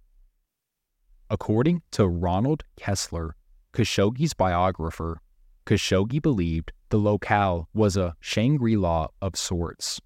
According 1.30 1.82
to 1.92 2.06
Ronald 2.06 2.62
Kessler, 2.76 3.34
Khashoggi's 3.72 4.34
biographer, 4.34 5.20
Khashoggi 5.64 6.20
believed 6.20 6.72
the 6.92 6.98
locale 6.98 7.70
was 7.72 7.96
a 7.96 8.14
Shangri 8.20 8.76
La 8.76 9.06
of 9.22 9.34
sorts. 9.34 9.98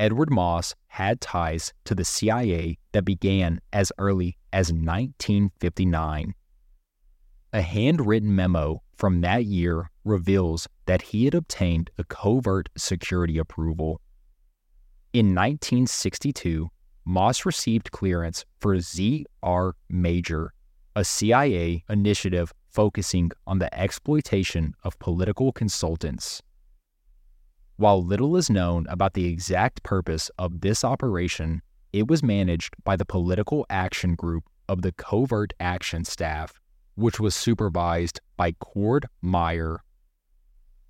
Edward 0.00 0.32
Moss 0.32 0.74
had 0.88 1.20
ties 1.20 1.72
to 1.84 1.94
the 1.94 2.04
CIA 2.04 2.76
that 2.90 3.04
began 3.04 3.60
as 3.72 3.92
early 3.98 4.36
as 4.52 4.72
1959. 4.72 6.34
A 7.52 7.62
handwritten 7.62 8.34
memo 8.34 8.82
from 8.96 9.20
that 9.20 9.44
year 9.44 9.92
reveals 10.04 10.66
that 10.86 11.02
he 11.02 11.24
had 11.24 11.34
obtained 11.34 11.90
a 11.96 12.02
covert 12.02 12.68
security 12.76 13.38
approval. 13.38 14.00
In 15.12 15.26
1962, 15.26 16.68
Moss 17.04 17.46
received 17.46 17.92
clearance 17.92 18.44
for 18.58 18.74
ZR 18.74 19.74
Major, 19.88 20.52
a 20.96 21.04
CIA 21.04 21.84
initiative 21.88 22.52
focusing 22.70 23.30
on 23.46 23.58
the 23.58 23.72
exploitation 23.78 24.74
of 24.84 24.98
political 24.98 25.52
consultants. 25.52 26.42
While 27.76 28.04
little 28.04 28.36
is 28.36 28.50
known 28.50 28.86
about 28.88 29.14
the 29.14 29.26
exact 29.26 29.82
purpose 29.82 30.30
of 30.38 30.60
this 30.60 30.84
operation, 30.84 31.62
it 31.92 32.08
was 32.08 32.22
managed 32.22 32.74
by 32.84 32.96
the 32.96 33.06
Political 33.06 33.66
Action 33.70 34.14
Group 34.14 34.44
of 34.68 34.82
the 34.82 34.92
Covert 34.92 35.52
Action 35.58 36.04
Staff, 36.04 36.60
which 36.94 37.18
was 37.18 37.34
supervised 37.34 38.20
by 38.36 38.52
Cord 38.52 39.06
Meyer. 39.22 39.82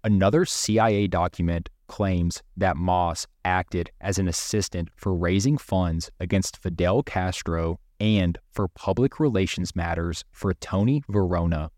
Another 0.02 0.44
CIA 0.44 1.06
document 1.06 1.68
claims 1.86 2.42
that 2.56 2.76
Moss 2.76 3.26
acted 3.44 3.90
as 4.00 4.18
an 4.18 4.28
assistant 4.28 4.88
for 4.96 5.14
raising 5.14 5.58
funds 5.58 6.10
against 6.20 6.56
Fidel 6.56 7.02
Castro 7.02 7.78
and 8.00 8.38
for 8.50 8.66
public 8.68 9.20
relations 9.20 9.76
matters 9.76 10.24
for 10.32 10.54
Tony 10.54 11.02
Varona, 11.10 11.68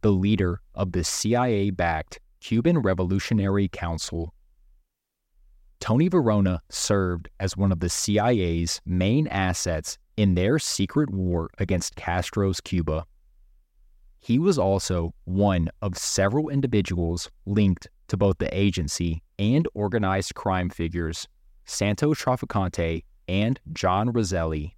the 0.00 0.12
leader 0.12 0.60
of 0.74 0.92
the 0.92 1.04
CIA 1.04 1.70
backed 1.70 2.20
Cuban 2.40 2.78
Revolutionary 2.78 3.68
Council. 3.68 4.32
Tony 5.80 6.08
Varona 6.08 6.60
served 6.70 7.28
as 7.40 7.56
one 7.56 7.72
of 7.72 7.80
the 7.80 7.88
CIA's 7.88 8.80
main 8.86 9.26
assets 9.26 9.98
in 10.16 10.34
their 10.34 10.58
secret 10.58 11.10
war 11.10 11.50
against 11.58 11.96
Castro's 11.96 12.60
Cuba. 12.60 13.04
He 14.20 14.38
was 14.38 14.58
also 14.58 15.12
one 15.24 15.68
of 15.80 15.98
several 15.98 16.48
individuals 16.48 17.28
linked 17.46 17.88
to 18.06 18.16
both 18.16 18.38
the 18.38 18.56
agency 18.56 19.22
and 19.38 19.66
organized 19.74 20.36
crime 20.36 20.70
figures 20.70 21.26
Santo 21.64 22.14
Trafficante 22.14 23.02
and 23.26 23.58
John 23.72 24.12
Roselli. 24.12 24.76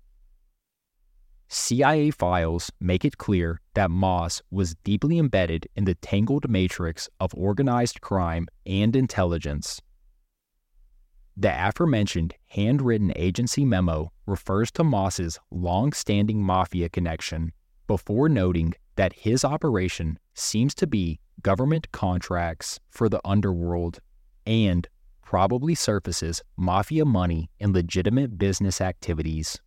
CIA 1.49 2.11
files 2.11 2.71
make 2.81 3.05
it 3.05 3.19
clear 3.19 3.61
that 3.75 3.91
Moss 3.91 4.43
was 4.51 4.75
deeply 4.85 5.19
embedded 5.19 5.67
in 5.77 5.85
the 5.85 5.95
tangled 5.97 6.49
matrix 6.49 7.09
of 7.21 7.35
organized 7.35 8.01
crime 8.01 8.49
and 8.67 8.97
intelligence. 8.97 9.81
The 11.37 11.51
aforementioned 11.51 12.35
handwritten 12.47 13.13
agency 13.17 13.65
memo 13.65 14.13
refers 14.27 14.71
to 14.73 14.85
Moss's 14.85 15.39
long 15.51 15.93
standing 15.93 16.43
mafia 16.43 16.89
connection 16.89 17.53
before 17.87 18.29
noting 18.29 18.75
that 18.97 19.13
his 19.13 19.45
operation 19.45 20.19
seems 20.35 20.75
to 20.77 20.87
be 20.87 21.19
government 21.43 21.91
contracts 21.93 22.79
for 22.89 23.09
the 23.09 23.21
underworld 23.25 23.99
and 24.47 24.89
probably 25.23 25.75
surfaces 25.75 26.43
mafia 26.57 27.05
money 27.05 27.51
in 27.59 27.73
legitimate 27.73 28.39
business 28.39 28.81
activities. 28.81 29.61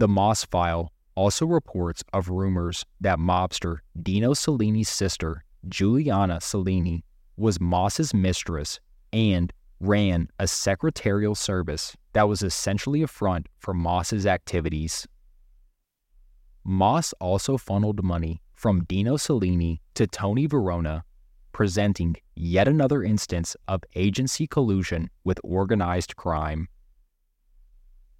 The 0.00 0.08
Moss 0.08 0.46
file 0.46 0.94
also 1.14 1.44
reports 1.44 2.02
of 2.14 2.30
rumors 2.30 2.86
that 3.02 3.18
mobster 3.18 3.80
Dino 4.02 4.32
Cellini's 4.32 4.88
sister, 4.88 5.44
Giuliana 5.68 6.40
Cellini, 6.40 7.04
was 7.36 7.60
Moss's 7.60 8.14
mistress 8.14 8.80
and 9.12 9.52
ran 9.78 10.28
a 10.38 10.48
secretarial 10.48 11.34
service 11.34 11.98
that 12.14 12.26
was 12.26 12.42
essentially 12.42 13.02
a 13.02 13.06
front 13.06 13.46
for 13.58 13.74
Moss's 13.74 14.24
activities. 14.24 15.06
Moss 16.64 17.12
also 17.20 17.58
funneled 17.58 18.02
money 18.02 18.40
from 18.54 18.84
Dino 18.84 19.18
Cellini 19.18 19.82
to 19.96 20.06
Tony 20.06 20.48
Varona, 20.48 21.02
presenting 21.52 22.16
yet 22.34 22.66
another 22.66 23.02
instance 23.02 23.54
of 23.68 23.82
agency 23.94 24.46
collusion 24.46 25.10
with 25.24 25.38
organized 25.44 26.16
crime. 26.16 26.68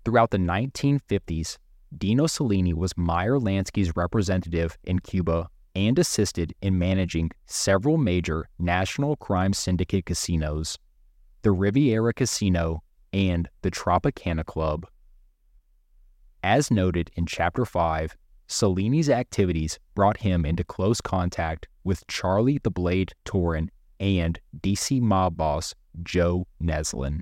Throughout 0.04 0.30
the 0.30 0.36
1950s, 0.36 1.56
Dino 1.96 2.26
Cellini 2.26 2.72
was 2.72 2.96
Meyer 2.96 3.38
Lansky's 3.38 3.96
representative 3.96 4.78
in 4.84 5.00
Cuba 5.00 5.48
and 5.74 5.98
assisted 5.98 6.54
in 6.62 6.78
managing 6.78 7.30
several 7.46 7.96
major 7.96 8.46
national 8.58 9.16
crime 9.16 9.52
syndicate 9.52 10.06
casinos, 10.06 10.78
the 11.42 11.50
Riviera 11.50 12.12
Casino 12.12 12.82
and 13.12 13.48
the 13.62 13.70
Tropicana 13.70 14.44
Club. 14.44 14.86
As 16.42 16.70
noted 16.70 17.10
in 17.16 17.26
Chapter 17.26 17.64
5, 17.64 18.16
Cellini's 18.46 19.10
activities 19.10 19.78
brought 19.94 20.18
him 20.18 20.44
into 20.44 20.64
close 20.64 21.00
contact 21.00 21.68
with 21.84 22.06
Charlie 22.06 22.60
the 22.62 22.70
Blade 22.70 23.12
Tourine 23.24 23.68
and 23.98 24.38
DC 24.60 25.00
mob 25.00 25.36
boss 25.36 25.74
Joe 26.02 26.46
Nesline. 26.62 27.20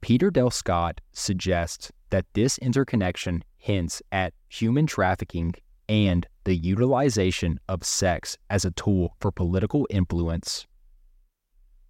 Peter 0.00 0.30
Dale 0.30 0.50
Scott 0.50 1.00
suggests 1.12 1.90
that 2.14 2.32
this 2.34 2.58
interconnection 2.58 3.42
hints 3.56 4.00
at 4.12 4.32
human 4.48 4.86
trafficking 4.86 5.52
and 5.88 6.28
the 6.44 6.54
utilization 6.54 7.58
of 7.68 7.82
sex 7.82 8.38
as 8.50 8.64
a 8.64 8.70
tool 8.70 9.16
for 9.18 9.32
political 9.32 9.84
influence. 9.90 10.64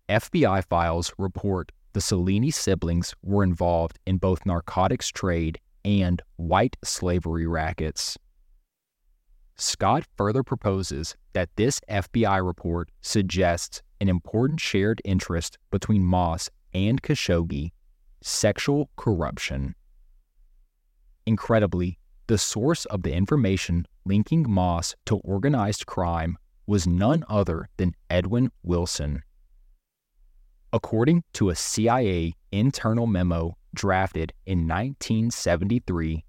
FBI 0.09 0.65
files 0.65 1.13
report 1.19 1.73
the 1.93 2.01
Cellini 2.01 2.51
siblings 2.51 3.15
were 3.23 3.45
involved 3.45 3.99
in 4.07 4.17
both 4.17 4.47
narcotics 4.47 5.09
trade 5.09 5.61
and 5.85 6.23
white 6.37 6.79
slavery 6.83 7.47
rackets. 7.47 8.17
Scott 9.57 10.05
further 10.17 10.43
proposes 10.43 11.17
that 11.35 11.51
this 11.57 11.83
FBI 11.91 12.43
report 12.43 12.89
suggests 13.03 13.83
an 14.01 14.09
important 14.09 14.59
shared 14.59 15.03
interest 15.05 15.59
between 15.71 16.03
Moss 16.03 16.49
and 16.73 17.03
Khashoggi 17.03 17.73
sexual 18.23 18.89
corruption. 18.97 19.75
Incredibly, 21.27 21.99
the 22.27 22.39
source 22.39 22.85
of 22.87 23.03
the 23.03 23.13
information 23.13 23.87
linking 24.05 24.49
Moss 24.49 24.95
to 25.07 25.17
organized 25.17 25.87
crime 25.87 26.37
was 26.67 26.87
none 26.87 27.25
other 27.29 27.69
than 27.77 27.95
Edwin 28.11 28.51
Wilson. 28.63 29.23
According 30.73 31.23
to 31.35 31.51
a 31.51 31.55
CIA 31.55 32.35
internal 32.51 33.07
memo 33.07 33.57
drafted 33.75 34.33
in 34.45 34.67
1973, 34.67 36.25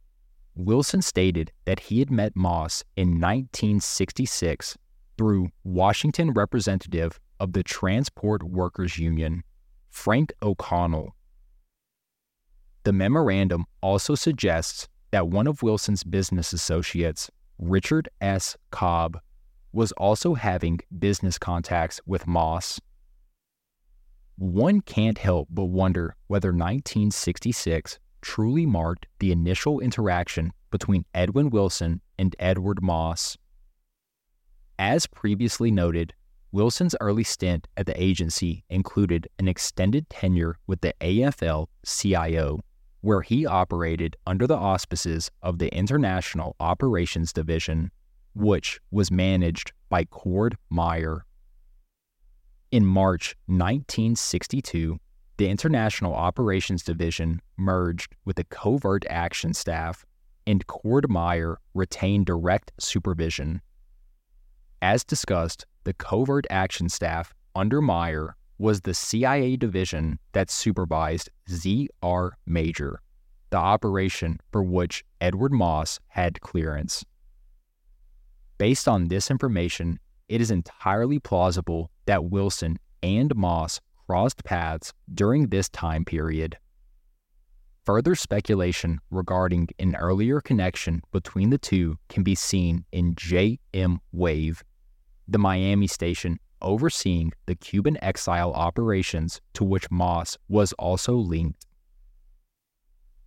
Wilson 0.56 1.02
stated 1.02 1.52
that 1.66 1.80
he 1.80 2.00
had 2.00 2.10
met 2.10 2.36
Moss 2.36 2.84
in 2.96 3.20
1966 3.20 4.78
through 5.18 5.50
Washington 5.64 6.32
representative 6.32 7.20
of 7.40 7.54
the 7.54 7.64
Transport 7.64 8.44
Workers 8.44 8.98
Union, 8.98 9.44
Frank 9.90 10.32
O'Connell. 10.42 11.16
The 12.86 12.94
memorandum 12.94 13.66
also 13.82 14.14
suggests 14.14 14.88
that 15.10 15.28
one 15.28 15.48
of 15.48 15.64
Wilson's 15.64 16.04
business 16.04 16.54
associates, 16.54 17.32
Richard 17.58 18.08
S. 18.22 18.56
Cobb, 18.70 19.20
was 19.74 19.92
also 19.94 20.36
having 20.36 20.82
business 21.00 21.40
contacts 21.40 22.00
with 22.06 22.28
Moss. 22.28 22.80
One 24.38 24.82
can't 24.82 25.18
help 25.18 25.48
but 25.50 25.66
wonder 25.66 26.16
whether 26.28 26.50
1966 26.50 27.98
truly 28.22 28.68
marked 28.68 29.08
the 29.18 29.32
initial 29.32 29.80
interaction 29.80 30.54
between 30.70 31.06
Edwin 31.16 31.50
Wilson 31.50 32.02
and 32.20 32.36
Edward 32.38 32.84
Moss. 32.84 33.36
As 34.78 35.08
previously 35.08 35.72
noted, 35.72 36.14
Wilson's 36.52 36.96
early 37.02 37.24
stint 37.24 37.68
at 37.78 37.88
the 37.88 38.00
agency 38.00 38.64
included 38.70 39.28
an 39.40 39.48
extended 39.48 40.08
tenure 40.08 40.60
with 40.68 40.82
the 40.82 40.94
AFL 41.02 41.66
CIO 41.84 42.60
where 43.06 43.22
he 43.22 43.46
operated 43.46 44.18
under 44.26 44.48
the 44.48 44.58
auspices 44.58 45.30
of 45.44 45.60
the 45.60 45.72
International 45.76 46.56
Operations 46.60 47.32
Division, 47.32 47.92
which 48.34 48.80
was 48.90 49.12
managed 49.12 49.72
by 49.90 50.04
Cord 50.06 50.58
Meyer. 50.72 51.24
In 52.72 52.84
March 52.84 53.36
1962, 53.46 54.98
the 55.38 55.48
International 55.48 56.16
Operations 56.16 56.82
Division 56.82 57.44
merged 57.58 58.16
with 58.26 58.38
the 58.38 58.44
Covert 58.46 59.06
Action 59.08 59.54
Staff, 59.54 60.04
and 60.48 60.66
Cord 60.66 61.08
Meyer 61.08 61.60
retained 61.76 62.26
direct 62.26 62.72
supervision. 62.80 63.62
As 64.82 65.04
discussed, 65.04 65.68
the 65.84 65.94
Covert 65.94 66.48
Action 66.50 66.90
Staff 66.90 67.36
under 67.54 67.84
Meyer 67.84 68.36
was 68.58 68.82
the 68.82 68.94
CIA 68.94 69.58
division 69.58 70.20
that 70.32 70.50
supervised 70.50 71.30
ZR 71.50 72.32
Major, 72.46 73.02
the 73.50 73.58
operation 73.58 74.40
for 74.52 74.64
which 74.64 75.04
Edward 75.20 75.52
Moss 75.52 76.00
had 76.08 76.42
clearance. 76.42 77.04
Based 78.58 78.88
on 78.88 79.10
this 79.10 79.30
information, 79.30 80.00
it 80.30 80.42
is 80.42 80.52
entirely 80.52 81.20
plausible 81.20 81.92
that 82.06 82.26
Wilson 82.26 82.78
and 83.04 83.36
Moss 83.36 83.82
crossed 84.08 84.44
paths 84.44 84.94
during 85.14 85.48
this 85.48 85.70
time 85.70 86.06
period. 86.06 86.58
Further 87.86 88.16
speculation 88.16 89.00
regarding 89.12 89.68
an 89.78 89.96
earlier 89.96 90.42
connection 90.42 91.02
between 91.12 91.52
the 91.52 91.58
two 91.58 91.98
can 92.10 92.24
be 92.24 92.34
seen 92.34 92.86
in 92.92 93.14
J.M. 93.16 94.00
Wave, 94.12 94.64
the 95.28 95.38
Miami 95.38 95.86
station 95.86 96.40
overseeing 96.62 97.32
the 97.46 97.56
Cuban 97.56 97.98
exile 98.04 98.54
operations 98.54 99.42
to 99.54 99.64
which 99.64 99.90
Moss 99.92 100.38
was 100.48 100.74
also 100.74 101.16
linked. 101.16 101.66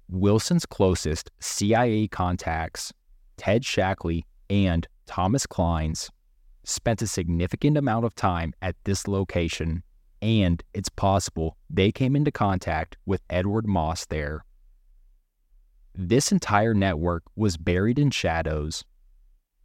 Wilson's 0.08 0.64
closest 0.64 1.30
CIA 1.40 2.08
contacts, 2.08 2.92
Ted 3.36 3.62
Shackley 3.62 4.24
and 4.48 4.88
Thomas 5.06 5.46
Clines, 5.46 6.08
spent 6.64 7.02
a 7.02 7.06
significant 7.06 7.76
amount 7.76 8.04
of 8.04 8.14
time 8.14 8.54
at 8.62 8.76
this 8.84 9.06
location, 9.06 9.82
and 10.22 10.62
it's 10.74 10.88
possible 10.88 11.56
they 11.70 11.92
came 11.92 12.16
into 12.16 12.30
contact 12.30 12.96
with 13.06 13.22
Edward 13.30 13.66
Moss 13.66 14.06
there. 14.06 14.44
This 15.94 16.30
entire 16.30 16.74
network 16.74 17.24
was 17.36 17.56
buried 17.56 17.98
in 17.98 18.10
shadows. 18.10 18.84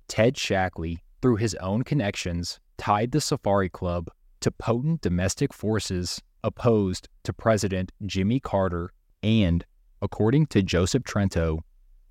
Ted 0.07 0.35
Shackley, 0.35 0.99
through 1.21 1.37
his 1.37 1.55
own 1.55 1.83
connections, 1.83 2.59
tied 2.77 3.11
the 3.11 3.21
Safari 3.21 3.69
Club 3.69 4.09
to 4.41 4.51
potent 4.51 5.01
domestic 5.01 5.53
forces 5.53 6.21
opposed 6.43 7.07
to 7.23 7.33
President 7.33 7.91
Jimmy 8.05 8.39
Carter, 8.39 8.91
and, 9.21 9.65
according 10.01 10.47
to 10.47 10.61
Joseph 10.61 11.03
Trento, 11.03 11.59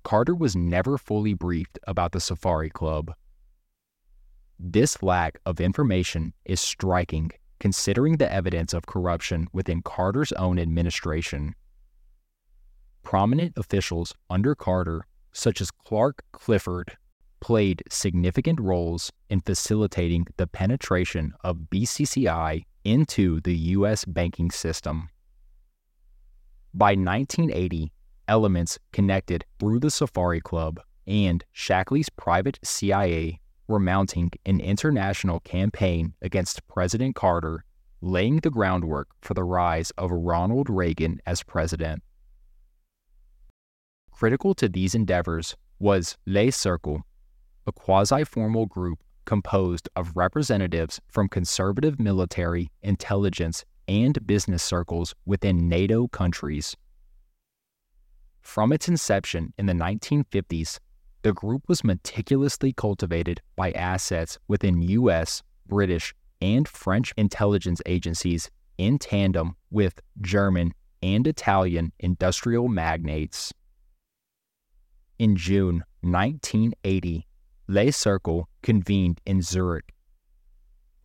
Carter 0.03 0.35
was 0.35 0.55
never 0.55 0.97
fully 0.97 1.33
briefed 1.33 1.79
about 1.87 2.11
the 2.11 2.19
Safari 2.19 2.69
Club. 2.69 3.13
This 4.59 5.03
lack 5.03 5.39
of 5.45 5.61
information 5.61 6.33
is 6.45 6.59
striking 6.59 7.31
considering 7.63 8.17
the 8.17 8.29
evidence 8.29 8.73
of 8.73 8.85
corruption 8.85 9.47
within 9.53 9.81
Carter's 9.81 10.33
own 10.33 10.59
administration. 10.59 11.55
Prominent 13.03 13.53
officials 13.55 14.13
under 14.29 14.53
Carter, 14.53 15.07
such 15.31 15.61
as 15.61 15.71
Clark 15.71 16.25
Clifford, 16.33 16.97
played 17.43 17.83
significant 17.89 18.57
roles 18.57 19.11
in 19.29 19.41
facilitating 19.41 20.25
the 20.37 20.47
penetration 20.47 21.33
of 21.43 21.57
BCCI 21.69 22.63
into 22.85 23.41
the 23.41 23.53
U.S. 23.75 24.05
banking 24.05 24.49
system. 24.49 25.09
By 26.73 26.91
1980, 26.91 27.91
elements 28.29 28.79
connected 28.93 29.43
through 29.59 29.81
the 29.81 29.91
Safari 29.91 30.39
Club 30.39 30.79
and 31.05 31.43
Shackley's 31.53 32.07
private 32.09 32.59
CIA 32.63 33.41
were 33.67 33.79
mounting 33.79 34.31
an 34.45 34.61
international 34.61 35.41
campaign 35.41 36.13
against 36.21 36.65
President 36.69 37.13
Carter, 37.13 37.65
laying 37.99 38.37
the 38.37 38.51
groundwork 38.51 39.09
for 39.21 39.33
the 39.33 39.43
rise 39.43 39.91
of 39.97 40.11
Ronald 40.11 40.69
Reagan 40.69 41.19
as 41.25 41.43
president. 41.43 42.03
Critical 44.11 44.53
to 44.53 44.69
these 44.69 44.95
endeavors 44.95 45.57
was 45.79 46.15
Le 46.25 46.49
Cercle, 46.49 47.01
a 47.65 47.71
quasi 47.71 48.23
formal 48.23 48.65
group 48.65 48.99
composed 49.25 49.89
of 49.95 50.15
representatives 50.15 50.99
from 51.07 51.29
conservative 51.29 51.99
military, 51.99 52.69
intelligence, 52.81 53.63
and 53.87 54.25
business 54.25 54.63
circles 54.63 55.13
within 55.25 55.67
NATO 55.69 56.07
countries. 56.07 56.75
From 58.41 58.73
its 58.73 58.87
inception 58.87 59.53
in 59.57 59.65
the 59.65 59.73
1950s, 59.73 60.79
the 61.21 61.33
group 61.33 61.63
was 61.69 61.83
meticulously 61.83 62.73
cultivated 62.73 63.41
by 63.55 63.71
assets 63.71 64.37
within 64.47 64.81
U.S., 64.81 65.41
British, 65.65 66.13
and 66.41 66.67
French 66.67 67.13
intelligence 67.15 67.81
agencies 67.85 68.51
in 68.77 68.99
tandem 68.99 69.55
with 69.71 70.01
German 70.19 70.73
and 71.01 71.25
Italian 71.25 71.93
industrial 71.99 72.67
magnates. 72.67 73.53
In 75.17 75.37
June 75.37 75.83
1980, 76.01 77.25
Le 77.67 77.91
Cercle 77.91 78.49
convened 78.61 79.21
in 79.25 79.41
Zurich. 79.41 79.93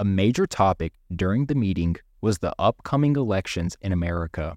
A 0.00 0.04
major 0.04 0.46
topic 0.46 0.92
during 1.14 1.46
the 1.46 1.54
meeting 1.54 1.96
was 2.20 2.38
the 2.38 2.54
upcoming 2.58 3.14
elections 3.14 3.76
in 3.80 3.92
America. 3.92 4.56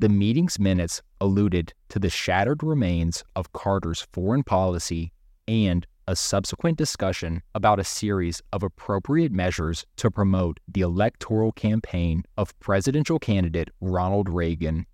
The 0.00 0.08
meeting's 0.10 0.58
minutes 0.58 1.02
alluded 1.20 1.72
to 1.88 1.98
the 1.98 2.10
shattered 2.10 2.62
remains 2.62 3.24
of 3.36 3.52
Carter's 3.52 4.06
foreign 4.12 4.42
policy 4.42 5.12
and 5.48 5.86
a 6.06 6.16
subsequent 6.16 6.76
discussion 6.76 7.42
about 7.54 7.78
a 7.78 7.84
series 7.84 8.42
of 8.52 8.62
appropriate 8.62 9.32
measures 9.32 9.86
to 9.96 10.10
promote 10.10 10.60
the 10.68 10.80
electoral 10.80 11.52
campaign 11.52 12.24
of 12.36 12.58
presidential 12.60 13.18
candidate 13.18 13.70
Ronald 13.80 14.28
Reagan. 14.28 14.86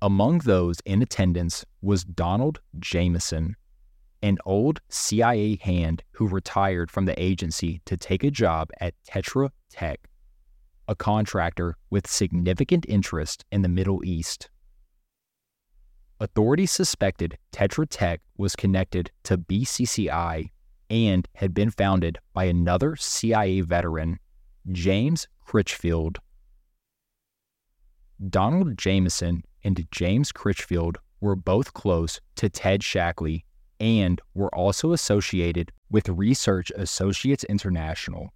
Among 0.00 0.38
those 0.38 0.80
in 0.84 1.02
attendance 1.02 1.64
was 1.82 2.04
Donald 2.04 2.60
Jameson, 2.78 3.56
an 4.24 4.38
old 4.46 4.80
CIA 4.88 5.56
hand 5.56 6.02
who 6.12 6.26
retired 6.26 6.90
from 6.90 7.04
the 7.04 7.22
agency 7.22 7.82
to 7.84 7.94
take 7.94 8.24
a 8.24 8.30
job 8.30 8.70
at 8.80 8.94
Tetra 9.06 9.50
Tech 9.70 10.00
a 10.88 10.94
contractor 10.94 11.76
with 11.90 12.06
significant 12.06 12.86
interest 12.88 13.44
in 13.50 13.60
the 13.62 13.68
Middle 13.68 14.04
East. 14.04 14.48
Authorities 16.20 16.70
suspected 16.70 17.36
Tetra 17.52 17.86
Tech 17.88 18.20
was 18.38 18.56
connected 18.56 19.10
to 19.24 19.36
BCCI 19.36 20.50
and 20.88 21.28
had 21.34 21.52
been 21.52 21.70
founded 21.70 22.18
by 22.32 22.44
another 22.44 22.96
CIA 22.96 23.60
veteran, 23.60 24.18
James 24.72 25.28
Critchfield. 25.46 26.18
Donald 28.30 28.78
Jameson 28.78 29.42
and 29.64 29.86
James 29.90 30.32
Critchfield 30.32 30.98
were 31.20 31.36
both 31.36 31.74
close 31.74 32.20
to 32.36 32.48
Ted 32.48 32.82
Shackley 32.82 33.44
and 33.80 34.20
were 34.34 34.54
also 34.54 34.92
associated 34.92 35.72
with 35.90 36.08
Research 36.08 36.70
Associates 36.76 37.44
International 37.44 38.32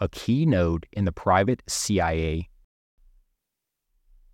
a 0.00 0.08
key 0.08 0.46
node 0.46 0.86
in 0.92 1.04
the 1.04 1.12
private 1.12 1.62
CIA. 1.68 2.48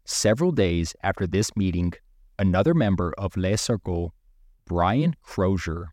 Several 0.04 0.52
days 0.52 0.94
after 1.02 1.26
this 1.26 1.54
meeting, 1.56 1.92
another 2.38 2.72
member 2.72 3.12
of 3.18 3.36
Le 3.36 3.56
Cercle, 3.56 4.14
Brian 4.64 5.16
Crozier, 5.22 5.88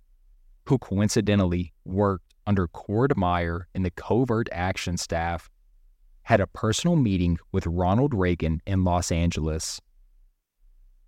who 0.70 0.78
coincidentally 0.78 1.74
worked 1.84 2.36
under 2.46 2.68
Cord 2.68 3.18
Meyer 3.18 3.68
in 3.74 3.82
the 3.82 3.92
covert 3.92 4.48
action 4.52 4.98
staff, 4.98 5.50
had 6.24 6.40
a 6.40 6.48
personal 6.48 6.96
meeting 6.96 7.40
with 7.52 7.66
Ronald 7.66 8.14
Reagan 8.14 8.62
in 8.68 8.84
Los 8.84 9.12
Angeles. 9.12 9.82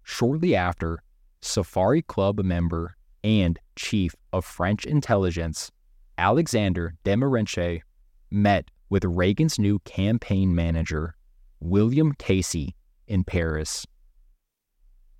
Shortly 0.03 0.55
after, 0.55 1.03
Safari 1.41 2.01
Club 2.01 2.39
member 2.43 2.95
and 3.25 3.59
chief 3.75 4.15
of 4.31 4.45
French 4.45 4.85
intelligence, 4.85 5.71
Alexander 6.19 6.93
de 7.03 7.15
Marenches 7.15 7.81
met 8.29 8.69
with 8.89 9.03
Reagan's 9.03 9.57
new 9.57 9.79
campaign 9.79 10.53
manager, 10.53 11.15
William 11.59 12.13
Casey, 12.13 12.75
in 13.07 13.23
Paris. 13.23 13.83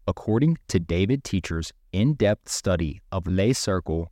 According 0.08 0.60
to 0.68 0.80
David 0.80 1.24
Teacher's 1.24 1.74
in 1.92 2.14
depth 2.14 2.48
study 2.48 3.02
of 3.12 3.26
Le 3.26 3.56
Cercle, 3.56 4.12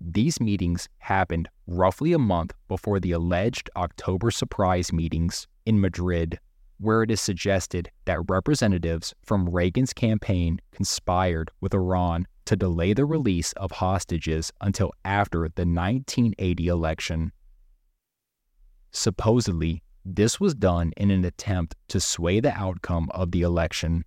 these 0.00 0.40
meetings 0.40 0.88
happened 0.98 1.48
roughly 1.68 2.12
a 2.12 2.18
month 2.18 2.52
before 2.66 2.98
the 2.98 3.12
alleged 3.12 3.70
October 3.76 4.32
surprise 4.32 4.92
meetings 4.92 5.46
in 5.66 5.80
Madrid, 5.80 6.40
where 6.78 7.04
it 7.04 7.12
is 7.12 7.20
suggested 7.20 7.90
that 8.06 8.28
representatives 8.28 9.14
from 9.22 9.48
Reagan's 9.48 9.92
campaign 9.92 10.58
conspired 10.72 11.52
with 11.60 11.74
Iran 11.74 12.26
to 12.46 12.56
delay 12.56 12.92
the 12.92 13.04
release 13.04 13.52
of 13.52 13.72
hostages 13.72 14.52
until 14.60 14.92
after 15.04 15.40
the 15.40 15.66
1980 15.66 16.66
election. 16.68 17.32
Supposedly, 18.90 19.82
this 20.04 20.40
was 20.40 20.54
done 20.54 20.92
in 20.96 21.10
an 21.10 21.24
attempt 21.24 21.76
to 21.88 22.00
sway 22.00 22.40
the 22.40 22.52
outcome 22.56 23.08
of 23.12 23.30
the 23.30 23.42
election. 23.42 24.04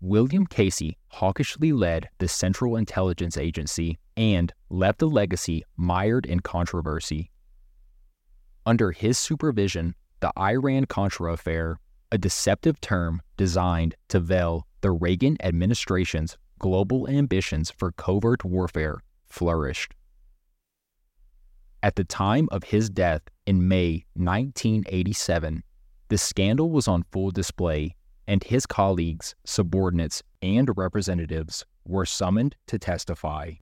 William 0.00 0.46
Casey 0.46 0.96
hawkishly 1.08 1.72
led 1.72 2.08
the 2.18 2.28
Central 2.28 2.76
Intelligence 2.76 3.36
Agency 3.36 3.98
and 4.16 4.52
left 4.70 5.02
a 5.02 5.06
legacy 5.06 5.62
mired 5.76 6.24
in 6.24 6.40
controversy. 6.40 7.30
Under 8.64 8.92
his 8.92 9.18
supervision, 9.18 9.94
the 10.20 10.32
Iran 10.38 10.86
Contra 10.86 11.34
affair, 11.34 11.78
a 12.12 12.18
deceptive 12.18 12.80
term 12.80 13.22
designed 13.36 13.94
to 14.08 14.20
veil 14.20 14.66
the 14.80 14.90
Reagan 14.90 15.36
administration's 15.42 16.36
global 16.58 17.08
ambitions 17.08 17.70
for 17.70 17.92
covert 17.92 18.44
warfare, 18.44 19.00
flourished. 19.26 19.94
At 21.82 21.96
the 21.96 22.04
time 22.04 22.48
of 22.50 22.64
his 22.64 22.90
death 22.90 23.22
in 23.46 23.66
May 23.66 24.04
1987, 24.14 25.62
the 26.08 26.18
scandal 26.18 26.70
was 26.70 26.86
on 26.86 27.04
full 27.10 27.30
display, 27.30 27.94
and 28.26 28.44
his 28.44 28.66
colleagues, 28.66 29.34
subordinates, 29.44 30.22
and 30.42 30.68
representatives 30.76 31.64
were 31.86 32.04
summoned 32.04 32.56
to 32.66 32.78
testify. 32.78 33.52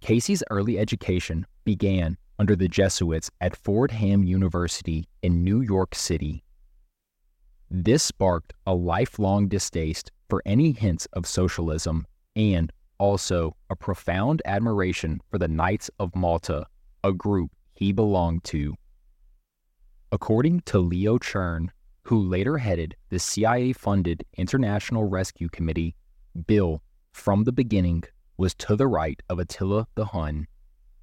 Casey's 0.00 0.44
early 0.50 0.78
education 0.78 1.46
began 1.64 2.18
under 2.38 2.54
the 2.54 2.68
Jesuits 2.68 3.30
at 3.40 3.56
Fordham 3.56 4.22
University 4.22 5.08
in 5.22 5.42
New 5.42 5.60
York 5.60 5.94
City. 5.94 6.43
This 7.76 8.04
sparked 8.04 8.52
a 8.68 8.72
lifelong 8.72 9.48
distaste 9.48 10.12
for 10.28 10.44
any 10.46 10.70
hints 10.70 11.08
of 11.12 11.26
socialism 11.26 12.06
and 12.36 12.72
also 12.98 13.56
a 13.68 13.74
profound 13.74 14.40
admiration 14.44 15.20
for 15.28 15.38
the 15.38 15.48
Knights 15.48 15.90
of 15.98 16.14
Malta, 16.14 16.68
a 17.02 17.12
group 17.12 17.50
he 17.72 17.90
belonged 17.90 18.44
to. 18.44 18.76
According 20.12 20.60
to 20.66 20.78
Leo 20.78 21.18
Cherne, 21.18 21.68
who 22.02 22.22
later 22.22 22.58
headed 22.58 22.94
the 23.08 23.18
CIA 23.18 23.72
funded 23.72 24.24
International 24.36 25.02
Rescue 25.02 25.48
Committee, 25.48 25.96
Bill, 26.46 26.80
from 27.10 27.42
the 27.42 27.50
beginning, 27.50 28.04
was 28.36 28.54
to 28.54 28.76
the 28.76 28.86
right 28.86 29.20
of 29.28 29.40
Attila 29.40 29.88
the 29.96 30.04
Hun. 30.04 30.46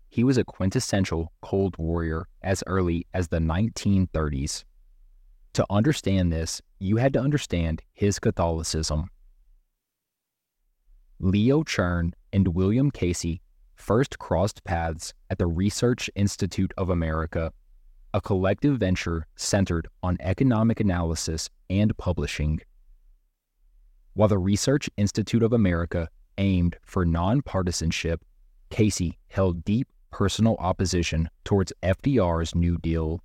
He 0.07 0.23
was 0.23 0.37
a 0.37 0.45
quintessential 0.45 1.33
Cold 1.41 1.75
Warrior 1.77 2.29
as 2.41 2.63
early 2.65 3.07
as 3.13 3.27
the 3.27 3.39
1930s. 3.39 4.63
To 5.53 5.65
understand 5.69 6.31
this, 6.31 6.61
you 6.79 6.97
had 6.97 7.13
to 7.13 7.19
understand 7.19 7.81
his 7.93 8.19
Catholicism. 8.19 9.09
Leo 11.19 11.63
Cherne 11.63 12.13
and 12.31 12.47
William 12.49 12.89
Casey 12.89 13.41
first 13.75 14.17
crossed 14.17 14.63
paths 14.63 15.13
at 15.29 15.37
the 15.37 15.47
Research 15.47 16.09
Institute 16.15 16.73
of 16.77 16.89
America, 16.89 17.51
a 18.13 18.21
collective 18.21 18.77
venture 18.77 19.27
centered 19.35 19.87
on 20.01 20.17
economic 20.21 20.79
analysis 20.79 21.49
and 21.69 21.97
publishing. 21.97 22.61
While 24.13 24.29
the 24.29 24.37
Research 24.37 24.89
Institute 24.97 25.43
of 25.43 25.53
America 25.53 26.09
aimed 26.37 26.77
for 26.83 27.05
nonpartisanship, 27.05 28.17
Casey 28.69 29.17
held 29.27 29.65
deep 29.65 29.87
personal 30.11 30.55
opposition 30.59 31.29
towards 31.43 31.73
FDR's 31.83 32.55
New 32.55 32.77
Deal. 32.77 33.21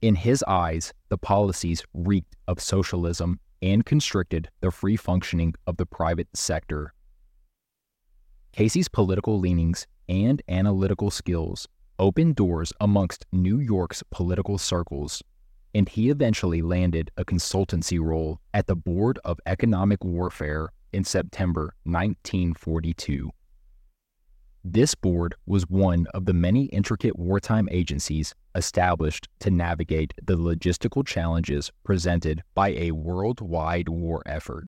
In 0.00 0.14
his 0.14 0.44
eyes, 0.46 0.92
the 1.08 1.18
policies 1.18 1.82
reeked 1.92 2.36
of 2.46 2.60
socialism 2.60 3.40
and 3.60 3.84
constricted 3.84 4.48
the 4.60 4.70
free 4.70 4.96
functioning 4.96 5.54
of 5.66 5.76
the 5.76 5.86
private 5.86 6.28
sector. 6.34 6.94
Casey's 8.52 8.88
political 8.88 9.40
leanings 9.40 9.88
and 10.08 10.40
analytical 10.48 11.10
skills 11.10 11.66
opened 11.98 12.36
doors 12.36 12.72
amongst 12.80 13.26
New 13.32 13.58
York's 13.58 14.04
political 14.10 14.56
circles, 14.56 15.20
and 15.74 15.88
he 15.88 16.10
eventually 16.10 16.62
landed 16.62 17.10
a 17.16 17.24
consultancy 17.24 18.00
role 18.00 18.40
at 18.54 18.68
the 18.68 18.76
Board 18.76 19.18
of 19.24 19.40
Economic 19.46 20.04
Warfare 20.04 20.68
in 20.92 21.02
September 21.02 21.74
1942. 21.82 23.30
This 24.64 24.94
board 24.94 25.34
was 25.46 25.68
one 25.68 26.06
of 26.14 26.24
the 26.26 26.32
many 26.32 26.66
intricate 26.66 27.18
wartime 27.18 27.68
agencies 27.70 28.34
established 28.58 29.28
to 29.38 29.50
navigate 29.50 30.12
the 30.22 30.36
logistical 30.36 31.06
challenges 31.06 31.72
presented 31.84 32.42
by 32.54 32.70
a 32.70 32.90
worldwide 32.90 33.88
war 33.88 34.22
effort. 34.26 34.66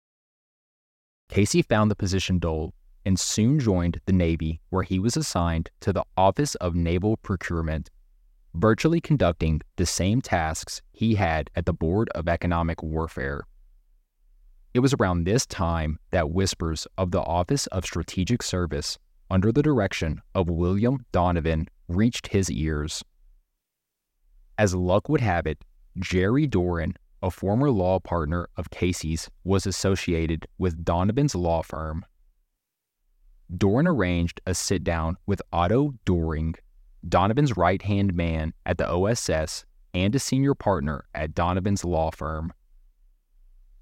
Casey 1.29 1.61
found 1.61 1.91
the 1.91 1.97
position 1.97 2.39
dull 2.39 2.73
and 3.05 3.19
soon 3.19 3.59
joined 3.59 4.01
the 4.07 4.13
Navy, 4.13 4.61
where 4.71 4.83
he 4.83 4.99
was 4.99 5.17
assigned 5.17 5.71
to 5.81 5.93
the 5.93 6.05
Office 6.17 6.55
of 6.57 6.75
Naval 6.75 7.17
Procurement, 7.19 7.91
virtually 8.55 9.01
conducting 9.01 9.61
the 9.77 9.87
same 9.87 10.21
tasks 10.21 10.83
he 10.93 11.15
had 11.15 11.51
at 11.55 11.67
the 11.67 11.73
Board 11.73 12.09
of 12.15 12.29
Economic 12.29 12.83
Warfare. 12.83 13.43
It 14.73 14.81
was 14.81 14.95
around 14.95 15.25
this 15.25 15.47
time 15.47 15.99
that 16.11 16.31
whispers 16.31 16.87
of 16.97 17.11
the 17.11 17.23
Office 17.23 17.67
of 17.69 17.85
Strategic 17.85 18.43
Service, 18.43 18.99
under 19.31 19.51
the 19.51 19.63
direction 19.63 20.21
of 20.35 20.49
William 20.51 21.05
Donovan, 21.11 21.67
reached 21.89 22.29
his 22.29 22.51
ears. 22.51 23.03
As 24.61 24.75
luck 24.75 25.09
would 25.09 25.23
have 25.23 25.47
it, 25.47 25.65
Jerry 25.99 26.47
Doran, 26.47 26.93
a 27.23 27.31
former 27.31 27.71
law 27.71 27.99
partner 27.99 28.47
of 28.59 28.69
Casey's, 28.69 29.31
was 29.43 29.65
associated 29.65 30.47
with 30.59 30.85
Donovan's 30.85 31.35
law 31.35 31.63
firm. 31.63 32.05
Doran 33.57 33.87
arranged 33.87 34.39
a 34.45 34.55
sit 34.55 34.85
down 34.85 35.17
with 35.25 35.41
Otto 35.51 35.95
Doering, 36.05 36.57
Donovan's 37.09 37.57
right 37.57 37.81
hand 37.81 38.13
man 38.13 38.53
at 38.67 38.77
the 38.77 38.87
OSS 38.87 39.65
and 39.95 40.15
a 40.15 40.19
senior 40.19 40.55
partner 40.55 41.07
at 41.15 41.35
Donovan's 41.35 41.83
law 41.83 42.11
firm. 42.11 42.53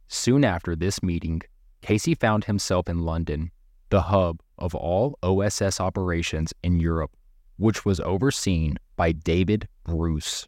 Soon 0.06 0.44
after 0.44 0.76
this 0.76 1.02
meeting, 1.02 1.42
Casey 1.82 2.14
found 2.14 2.44
himself 2.44 2.88
in 2.88 3.00
London, 3.00 3.50
the 3.90 4.02
hub 4.02 4.38
of 4.58 4.76
all 4.76 5.18
OSS 5.24 5.80
operations 5.80 6.54
in 6.62 6.78
Europe, 6.78 7.16
which 7.56 7.84
was 7.84 7.98
overseen 7.98 8.76
by 8.94 9.10
David 9.10 9.66
Bruce. 9.82 10.46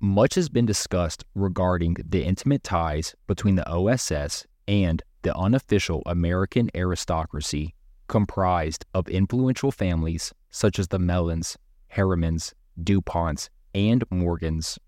Much 0.00 0.34
has 0.34 0.48
been 0.48 0.66
discussed 0.66 1.24
regarding 1.34 1.96
the 2.06 2.22
intimate 2.22 2.62
ties 2.62 3.14
between 3.26 3.54
the 3.56 3.68
OSS 3.68 4.46
and 4.68 5.02
the 5.22 5.34
unofficial 5.36 6.02
American 6.04 6.70
aristocracy, 6.74 7.74
comprised 8.06 8.84
of 8.92 9.08
influential 9.08 9.72
families 9.72 10.34
such 10.50 10.78
as 10.78 10.88
the 10.88 10.98
Mellons, 10.98 11.56
Harrimans, 11.94 12.52
DuPonts, 12.82 13.48
and 13.74 14.04
Morgans. 14.10 14.78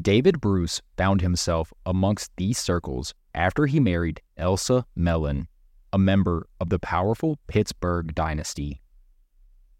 David 0.00 0.40
Bruce 0.40 0.80
found 0.96 1.20
himself 1.20 1.72
amongst 1.86 2.32
these 2.36 2.58
circles 2.58 3.14
after 3.34 3.66
he 3.66 3.78
married 3.78 4.20
Ailsa 4.38 4.84
Mellon, 4.96 5.46
a 5.92 5.98
member 5.98 6.48
of 6.60 6.70
the 6.70 6.78
powerful 6.78 7.38
Pittsburgh 7.46 8.14
dynasty. 8.14 8.80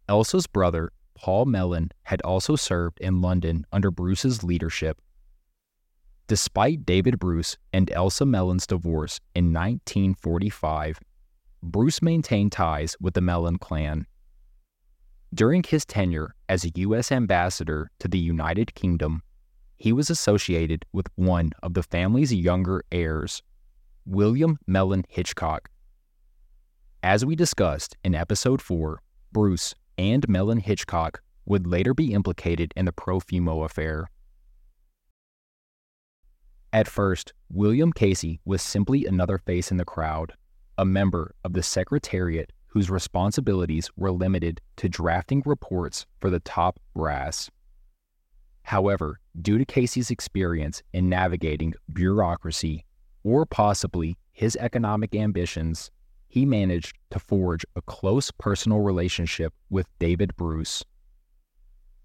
Ailsa's 0.08 0.46
brother 0.46 0.92
Paul 1.22 1.46
Mellon 1.46 1.92
had 2.02 2.20
also 2.22 2.56
served 2.56 2.98
in 2.98 3.20
London 3.20 3.64
under 3.72 3.92
Bruce's 3.92 4.42
leadership. 4.42 5.00
Despite 6.26 6.84
David 6.84 7.20
Bruce 7.20 7.56
and 7.72 7.88
Ailsa 7.90 8.26
Mellon's 8.26 8.66
divorce 8.66 9.20
in 9.34 9.52
1945, 9.52 10.98
Bruce 11.62 12.02
maintained 12.02 12.50
ties 12.50 12.96
with 13.00 13.14
the 13.14 13.20
Mellon 13.20 13.58
clan. 13.58 14.06
During 15.32 15.62
his 15.62 15.84
tenure 15.84 16.34
as 16.48 16.64
a 16.64 16.72
U.S. 16.74 17.12
ambassador 17.12 17.88
to 18.00 18.08
the 18.08 18.18
United 18.18 18.74
Kingdom, 18.74 19.22
he 19.76 19.92
was 19.92 20.10
associated 20.10 20.84
with 20.92 21.06
one 21.14 21.52
of 21.62 21.74
the 21.74 21.84
family's 21.84 22.34
younger 22.34 22.82
heirs, 22.90 23.42
William 24.04 24.58
Mellon 24.66 25.04
Hitchcock. 25.08 25.68
As 27.04 27.24
we 27.24 27.36
discussed 27.36 27.96
in 28.02 28.14
episode 28.14 28.60
4, 28.60 29.00
Bruce 29.30 29.74
and 29.98 30.28
Mellon 30.28 30.58
Hitchcock 30.58 31.22
would 31.44 31.66
later 31.66 31.94
be 31.94 32.12
implicated 32.12 32.72
in 32.76 32.84
the 32.84 32.92
Profumo 32.92 33.64
affair. 33.64 34.08
At 36.72 36.88
first, 36.88 37.34
William 37.50 37.92
Casey 37.92 38.40
was 38.44 38.62
simply 38.62 39.04
another 39.04 39.38
face 39.38 39.70
in 39.70 39.76
the 39.76 39.84
crowd, 39.84 40.32
a 40.78 40.84
member 40.84 41.34
of 41.44 41.52
the 41.52 41.62
Secretariat 41.62 42.50
whose 42.68 42.88
responsibilities 42.88 43.90
were 43.96 44.10
limited 44.10 44.60
to 44.76 44.88
drafting 44.88 45.42
reports 45.44 46.06
for 46.18 46.30
the 46.30 46.40
top 46.40 46.80
brass. 46.94 47.50
However, 48.62 49.20
due 49.42 49.58
to 49.58 49.66
Casey's 49.66 50.10
experience 50.10 50.82
in 50.94 51.10
navigating 51.10 51.74
bureaucracy, 51.92 52.86
or 53.22 53.44
possibly 53.44 54.16
his 54.32 54.56
economic 54.56 55.14
ambitions, 55.14 55.90
he 56.32 56.46
managed 56.46 56.96
to 57.10 57.18
forge 57.18 57.62
a 57.76 57.82
close 57.82 58.30
personal 58.30 58.80
relationship 58.80 59.52
with 59.68 59.86
David 59.98 60.34
Bruce. 60.34 60.82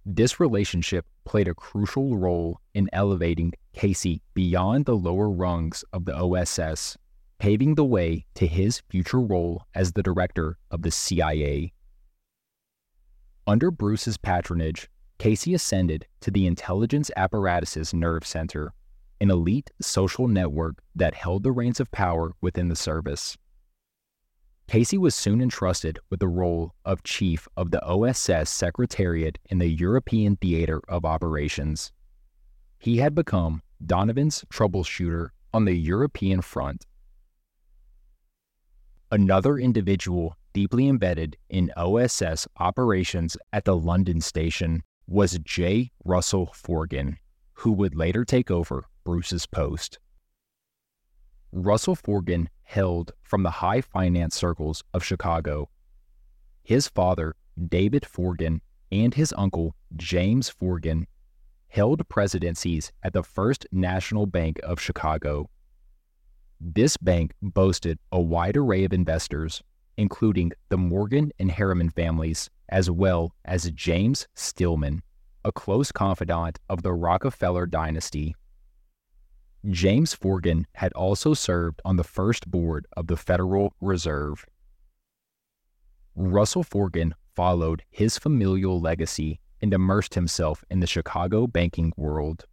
This 0.06 0.38
relationship 0.38 1.06
played 1.24 1.48
a 1.48 1.54
crucial 1.54 2.18
role 2.18 2.60
in 2.74 2.90
elevating 2.92 3.54
Casey 3.72 4.22
beyond 4.34 4.84
the 4.84 4.98
lower 4.98 5.30
rungs 5.30 5.86
of 5.94 6.04
the 6.04 6.14
OSS, 6.14 6.98
paving 7.40 7.76
the 7.76 7.86
way 7.86 8.26
to 8.36 8.48
his 8.48 8.82
future 8.90 9.22
role 9.22 9.64
as 9.74 9.94
the 9.94 10.04
director 10.04 10.58
of 10.72 10.82
the 10.82 10.92
CIA. 10.92 11.72
Under 13.48 13.72
Bruce's 13.72 14.18
patronage, 14.18 14.90
Casey 15.20 15.54
ascended 15.54 16.06
to 16.20 16.32
the 16.32 16.48
intelligence 16.48 17.10
apparatus's 17.16 17.94
nerve 17.94 18.26
center, 18.26 18.74
an 19.22 19.32
elite 19.32 19.72
social 19.82 20.28
network 20.28 20.82
that 20.94 21.14
held 21.14 21.44
the 21.44 21.54
reins 21.54 21.80
of 21.80 21.90
power 21.92 22.34
within 22.42 22.68
the 22.68 22.76
service. 22.76 23.38
Casey 24.68 24.98
was 24.98 25.16
soon 25.16 25.42
entrusted 25.42 25.98
with 26.10 26.20
the 26.20 26.28
role 26.28 26.74
of 26.84 27.02
chief 27.04 27.48
of 27.56 27.72
the 27.72 27.82
OSS 27.86 28.50
Secretariat 28.50 29.40
in 29.50 29.60
the 29.60 29.70
European 29.70 30.36
Theater 30.36 30.82
of 30.90 31.06
Operations. 31.06 31.94
He 32.78 32.98
had 32.98 33.16
become 33.16 33.62
Donovan's 33.86 34.44
troubleshooter 34.50 35.30
on 35.54 35.64
the 35.64 35.74
European 35.74 36.42
front. 36.42 36.86
Another 39.10 39.58
individual 39.58 40.36
deeply 40.52 40.90
embedded 40.90 41.38
in 41.50 41.72
OSS 41.78 42.46
operations 42.60 43.38
at 43.54 43.64
the 43.64 43.76
London 43.76 44.20
station 44.20 44.84
was 45.08 45.40
J. 45.46 45.92
Russell 46.04 46.48
Forgan, 46.48 47.18
who 47.54 47.72
would 47.72 47.96
later 47.96 48.26
take 48.26 48.52
over 48.52 48.84
Bruce's 49.06 49.46
post. 49.46 50.00
Russell 51.52 51.96
Forgan 51.96 52.48
held 52.64 53.12
from 53.22 53.44
the 53.44 53.50
high 53.50 53.82
finance 53.82 54.36
circles 54.36 54.84
of 54.94 55.04
Chicago. 55.04 55.70
His 56.64 56.88
father, 56.88 57.36
David 57.68 58.04
Forgan, 58.04 58.62
and 58.92 59.14
his 59.14 59.34
uncle, 59.38 59.76
James 59.96 60.50
Forgan, 60.50 61.06
held 61.70 62.08
presidencies 62.10 62.92
at 63.04 63.14
the 63.14 63.24
First 63.24 63.66
National 63.72 64.26
Bank 64.26 64.60
of 64.64 64.80
Chicago. 64.80 65.50
This 66.60 66.98
bank 66.98 67.34
boasted 67.42 68.00
a 68.12 68.20
wide 68.20 68.58
array 68.58 68.84
of 68.84 68.94
investors, 68.94 69.62
including 69.96 70.52
the 70.70 70.78
Morgan 70.78 71.32
and 71.40 71.52
Harriman 71.52 71.90
families, 71.90 72.50
as 72.70 72.90
well 72.90 73.34
as 73.46 73.72
James 73.72 74.28
Stillman, 74.36 75.02
a 75.46 75.52
close 75.52 75.92
confidant 75.92 76.60
of 76.70 76.84
the 76.84 76.94
Rockefeller 76.94 77.66
dynasty. 77.66 78.36
James 79.70 80.16
Forgan 80.16 80.66
had 80.74 80.94
also 80.94 81.34
served 81.34 81.82
on 81.84 81.98
the 81.98 82.04
first 82.04 82.50
board 82.50 82.86
of 82.96 83.08
the 83.08 83.18
Federal 83.18 83.74
Reserve. 83.82 84.46
Russell 86.16 86.64
Forgan 86.64 87.14
followed 87.36 87.84
his 87.90 88.18
familial 88.18 88.80
legacy 88.80 89.40
and 89.62 89.74
immersed 89.74 90.16
himself 90.16 90.64
in 90.70 90.80
the 90.80 90.88
Chicago 90.88 91.48
banking 91.48 91.94
world. 91.98 92.46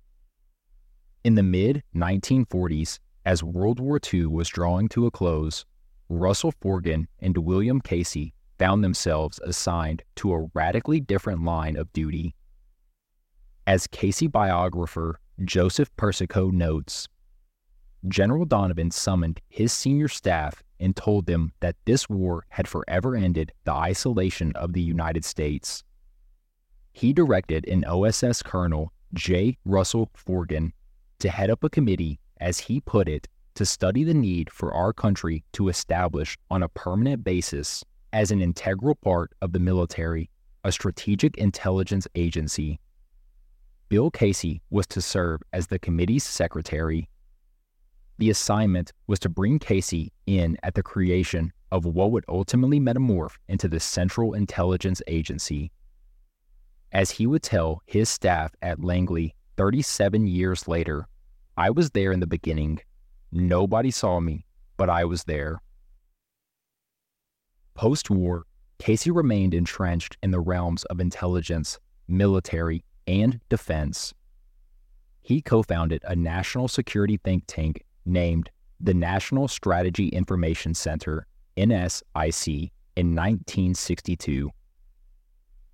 In 1.23 1.35
the 1.35 1.43
mid 1.43 1.83
1940s, 1.95 2.99
as 3.25 3.43
World 3.43 3.81
War 3.81 3.99
II 4.13 4.27
was 4.27 4.49
drawing 4.49 4.89
to 4.91 5.07
a 5.07 5.11
close, 5.11 5.65
Russell 6.09 6.53
Forgan 6.53 7.07
and 7.19 7.39
William 7.39 7.81
Casey 7.81 8.35
found 8.59 8.85
themselves 8.85 9.41
assigned 9.43 10.03
to 10.17 10.33
a 10.33 10.47
radically 10.55 11.01
different 11.01 11.43
line 11.43 11.77
of 11.77 11.93
duty. 11.93 12.35
As 13.67 13.87
Casey 13.87 14.27
biographer 14.27 15.19
Joseph 15.43 15.95
Persico 15.97 16.51
notes 16.51 17.09
General 18.07 18.45
Donovan 18.45 18.93
summoned 18.93 19.41
his 19.49 19.73
senior 19.73 20.07
staff 20.07 20.63
and 20.79 20.95
told 20.95 21.27
them 21.27 21.53
that 21.59 21.75
this 21.87 22.09
war 22.09 22.45
had 22.51 22.69
forever 22.69 23.17
ended 23.17 23.51
the 23.65 23.73
isolation 23.73 24.53
of 24.55 24.75
the 24.75 24.81
United 24.81 25.25
States. 25.25 25.83
He 26.93 27.13
directed 27.13 27.67
an 27.67 27.85
OSS 27.85 28.43
Colonel, 28.43 28.93
J. 29.13 29.57
Russell 29.65 30.11
Forgan, 30.15 30.71
to 31.19 31.29
head 31.29 31.51
up 31.51 31.65
a 31.65 31.71
committee, 31.71 32.21
as 32.41 32.61
he 32.61 32.81
put 32.81 33.09
it, 33.09 33.27
to 33.55 33.67
study 33.67 34.05
the 34.05 34.15
need 34.15 34.51
for 34.51 34.73
our 34.73 34.93
country 34.93 35.45
to 35.53 35.69
establish 35.69 36.37
on 36.51 36.63
a 36.63 36.69
permanent 36.69 37.25
basis, 37.25 37.85
as 38.13 38.31
an 38.31 38.41
integral 38.41 38.95
part 38.95 39.33
of 39.43 39.53
the 39.53 39.59
military, 39.59 40.31
a 40.63 40.71
strategic 40.71 41.37
intelligence 41.39 42.07
agency 42.15 42.79
Bill 43.89 44.11
Casey 44.11 44.63
was 44.71 44.87
to 44.89 45.01
serve 45.01 45.43
as 45.53 45.67
the 45.67 45.79
committee's 45.79 46.25
secretary. 46.25 47.09
The 48.19 48.31
assignment 48.31 48.93
was 49.07 49.19
to 49.21 49.29
bring 49.29 49.59
Casey 49.59 50.13
in 50.27 50.57
at 50.63 50.75
the 50.75 50.83
creation 50.83 51.53
of 51.71 51.85
what 51.85 52.13
would 52.13 52.25
ultimately 52.29 52.81
metamorph 52.81 53.37
into 53.49 53.69
the 53.69 53.81
Central 53.81 54.35
Intelligence 54.35 55.03
Agency. 55.07 55.73
As 56.93 57.11
he 57.11 57.27
would 57.27 57.43
tell 57.43 57.83
his 57.87 58.09
staff 58.09 58.55
at 58.63 58.83
Langley 58.83 59.35
37 59.57 60.27
years 60.27 60.69
later, 60.69 61.09
I 61.57 61.71
was 61.71 61.91
there 61.91 62.13
in 62.13 62.21
the 62.21 62.27
beginning. 62.27 62.81
Nobody 63.33 63.91
saw 63.91 64.21
me, 64.21 64.47
but 64.77 64.89
I 64.89 65.05
was 65.05 65.25
there. 65.25 65.61
Post 67.75 68.11
war, 68.11 68.45
Casey 68.79 69.11
remained 69.11 69.55
entrenched 69.55 70.17
in 70.23 70.31
the 70.31 70.41
realms 70.41 70.85
of 70.85 71.01
intelligence, 71.01 71.79
military, 72.07 72.85
and 73.07 73.41
defense. 73.49 74.15
He 75.23 75.41
co 75.41 75.63
founded 75.63 76.03
a 76.05 76.15
national 76.15 76.69
security 76.69 77.17
think 77.17 77.45
tank 77.47 77.85
named 78.05 78.51
the 78.81 78.95
National 78.95 79.49
Strategy 79.49 80.09
Information 80.09 80.75
Center, 80.75 81.27
NSIC, 81.57 82.71
in 82.97 83.15
1962. 83.15 84.51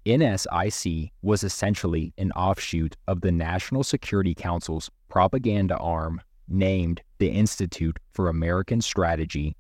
NSIC 0.07 1.11
was 1.23 1.45
essentially 1.45 2.15
an 2.17 2.33
offshoot 2.33 2.97
of 3.07 3.21
the 3.21 3.33
National 3.33 3.85
Security 3.85 4.35
Council's 4.35 4.91
propaganda 5.09 5.77
arm 5.77 6.21
named 6.49 7.03
the 7.19 7.29
Institute 7.29 7.99
for 8.13 8.29
American 8.29 8.81
Strategy. 8.81 9.57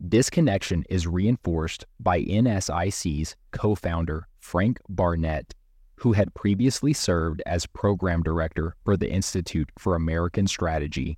This 0.00 0.30
connection 0.30 0.84
is 0.88 1.06
reinforced 1.06 1.84
by 2.00 2.22
NSIC's 2.22 3.36
co 3.52 3.74
founder, 3.74 4.26
Frank 4.40 4.80
Barnett, 4.88 5.54
who 6.02 6.12
had 6.12 6.34
previously 6.34 6.92
served 6.92 7.40
as 7.46 7.64
program 7.64 8.24
director 8.24 8.74
for 8.84 8.96
the 8.96 9.08
Institute 9.08 9.70
for 9.78 9.94
American 9.94 10.48
Strategy. 10.48 11.16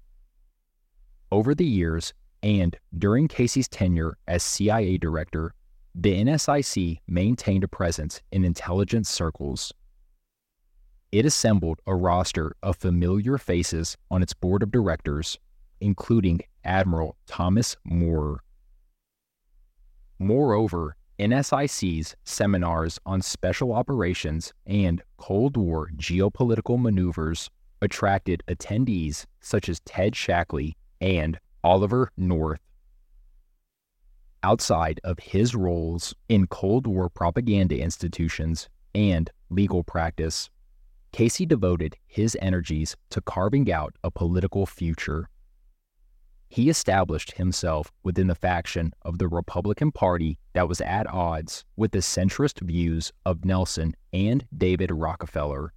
Over 1.33 1.55
the 1.55 1.65
years, 1.65 2.13
and 2.43 2.77
during 2.99 3.27
Casey's 3.27 3.67
tenure 3.67 4.19
as 4.29 4.43
CIA 4.43 4.99
director, 4.99 5.55
the 5.95 6.23
NSIC 6.23 6.99
maintained 7.09 7.65
a 7.65 7.69
presence 7.69 8.21
in 8.31 8.45
intelligence 8.45 9.09
circles. 9.09 9.73
It 11.11 11.25
assembled 11.25 11.81
a 11.87 11.95
roster 11.95 12.55
of 12.63 12.77
familiar 12.77 13.39
faces 13.39 13.97
on 14.11 14.23
its 14.23 14.35
board 14.35 14.63
of 14.63 14.71
directors, 14.71 15.39
including 15.81 16.43
Admiral 16.63 17.17
Thomas 17.27 17.75
Moore. 17.85 18.45
Moreover, 20.19 20.97
NSIC's 21.19 22.17
seminars 22.25 22.99
on 23.07 23.23
special 23.23 23.73
operations 23.73 24.53
and 24.67 25.01
Cold 25.17 25.57
War 25.57 25.91
geopolitical 25.97 26.81
maneuvers 26.81 27.51
attracted 27.81 28.43
attendees 28.49 29.25
such 29.41 29.69
as 29.69 29.81
Ted 29.81 30.15
Shackley 30.15 30.75
and 31.01 31.39
Oliver 31.63 32.11
North. 32.17 32.59
Outside 34.43 35.01
of 35.05 35.19
his 35.21 35.55
roles 35.55 36.15
in 36.29 36.49
Cold 36.49 36.87
War 36.87 37.09
propaganda 37.09 37.79
institutions 37.79 38.69
and 38.93 39.31
legal 39.51 39.85
practice, 39.85 40.51
Casey 41.13 41.47
devoted 41.47 41.97
his 42.07 42.37
energies 42.43 42.97
to 43.11 43.21
carving 43.21 43.71
out 43.71 43.95
a 44.03 44.11
political 44.11 44.67
future 44.67 45.29
he 46.49 46.69
established 46.69 47.33
himself 47.33 47.93
within 48.03 48.27
the 48.27 48.35
faction 48.35 48.93
of 49.03 49.19
the 49.19 49.29
Republican 49.29 49.91
Party 49.91 50.39
that 50.53 50.69
was 50.69 50.81
at 50.81 51.07
odds 51.13 51.65
with 51.77 51.93
the 51.93 51.99
centrist 51.99 52.61
views 52.61 53.13
of 53.25 53.45
Nelson 53.45 53.95
and 54.13 54.47
David 54.57 54.91
Rockefeller. 54.91 55.73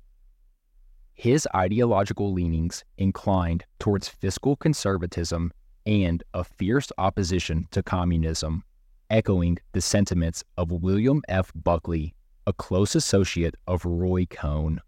His 1.14 1.48
ideological 1.56 2.32
leanings 2.32 2.86
inclined 2.98 3.66
towards 3.80 4.08
fiscal 4.08 4.56
conservatism 4.56 5.52
and 5.88 6.24
a 6.34 6.44
fierce 6.44 6.92
opposition 7.00 7.66
to 7.72 7.82
communism, 7.82 8.64
echoing 9.10 9.58
the 9.72 9.82
sentiments 9.82 10.44
of 10.58 10.72
William 10.72 11.24
F. 11.28 11.52
Buckley, 11.56 12.14
a 12.46 12.54
close 12.54 12.94
associate 12.94 13.56
of 13.66 13.84
Roy 13.84 14.26
Cohn. 14.26 14.80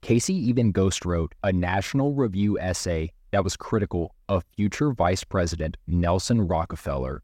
Casey 0.00 0.34
even 0.34 0.72
ghostwrote 0.72 1.32
a 1.42 1.52
National 1.52 2.14
Review 2.14 2.58
essay 2.58 3.12
that 3.30 3.44
was 3.44 3.56
critical 3.56 4.14
of 4.28 4.44
future 4.56 4.92
Vice 4.92 5.24
President 5.24 5.76
Nelson 5.86 6.46
Rockefeller. 6.46 7.22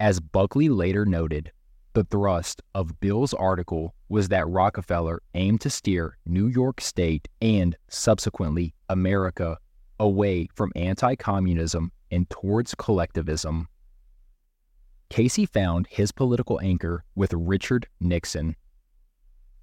As 0.00 0.20
Buckley 0.20 0.68
later 0.68 1.04
noted, 1.04 1.52
the 1.92 2.04
thrust 2.04 2.60
of 2.74 2.98
Bill's 3.00 3.34
article 3.34 3.94
was 4.08 4.28
that 4.28 4.48
Rockefeller 4.48 5.22
aimed 5.34 5.60
to 5.60 5.70
steer 5.70 6.18
New 6.26 6.48
York 6.48 6.80
State 6.80 7.28
and, 7.40 7.76
subsequently, 7.88 8.74
America 8.88 9.58
away 10.00 10.48
from 10.54 10.72
anti 10.74 11.14
communism 11.14 11.92
and 12.10 12.28
towards 12.30 12.74
collectivism. 12.74 13.68
Casey 15.08 15.46
found 15.46 15.86
his 15.88 16.10
political 16.10 16.60
anchor 16.60 17.04
with 17.14 17.32
Richard 17.32 17.86
Nixon. 18.00 18.56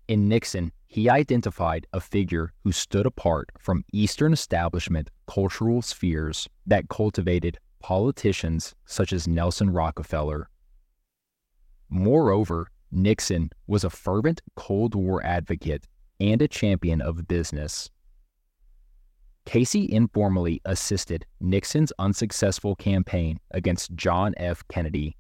In 0.08 0.30
Nixon, 0.30 0.72
he 0.92 1.10
identified 1.10 1.88
a 1.94 2.02
figure 2.02 2.52
who 2.66 2.72
stood 2.74 3.06
apart 3.06 3.50
from 3.58 3.86
Eastern 3.94 4.34
establishment 4.34 5.10
cultural 5.26 5.82
spheres 5.82 6.50
that 6.68 6.90
cultivated 6.90 7.58
politicians 7.80 8.76
such 8.86 9.14
as 9.14 9.26
Nelson 9.26 9.70
Rockefeller. 9.70 10.50
Moreover, 11.90 12.68
Nixon 12.92 13.52
was 13.68 13.86
a 13.86 13.90
fervent 13.90 14.42
Cold 14.58 14.94
War 14.94 15.26
advocate 15.26 15.88
and 16.20 16.42
a 16.42 16.48
champion 16.50 17.00
of 17.00 17.26
business. 17.26 17.90
Casey 19.46 19.90
informally 19.90 20.60
assisted 20.66 21.26
Nixon's 21.40 21.94
unsuccessful 22.00 22.76
campaign 22.76 23.40
against 23.52 23.96
John 23.96 24.34
F. 24.36 24.62
Kennedy. 24.68 25.16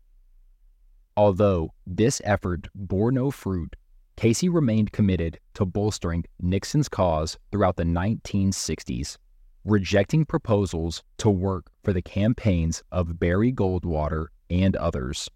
Although 1.15 1.73
this 1.87 2.21
effort 2.25 2.67
bore 2.75 3.13
no 3.13 3.31
fruit, 3.31 3.77
Casey 4.17 4.49
remained 4.49 4.91
committed 4.91 5.39
to 5.55 5.65
bolstering 5.65 6.25
Nixon's 6.39 6.89
cause 6.89 7.37
throughout 7.51 7.75
the 7.75 7.83
1960s, 7.83 9.17
rejecting 9.65 10.25
proposals 10.25 11.03
to 11.17 11.29
work 11.29 11.71
for 11.83 11.93
the 11.93 12.01
campaigns 12.01 12.83
of 12.91 13.19
Barry 13.19 13.51
Goldwater 13.51 14.27
and 14.49 14.75
others. 14.75 15.29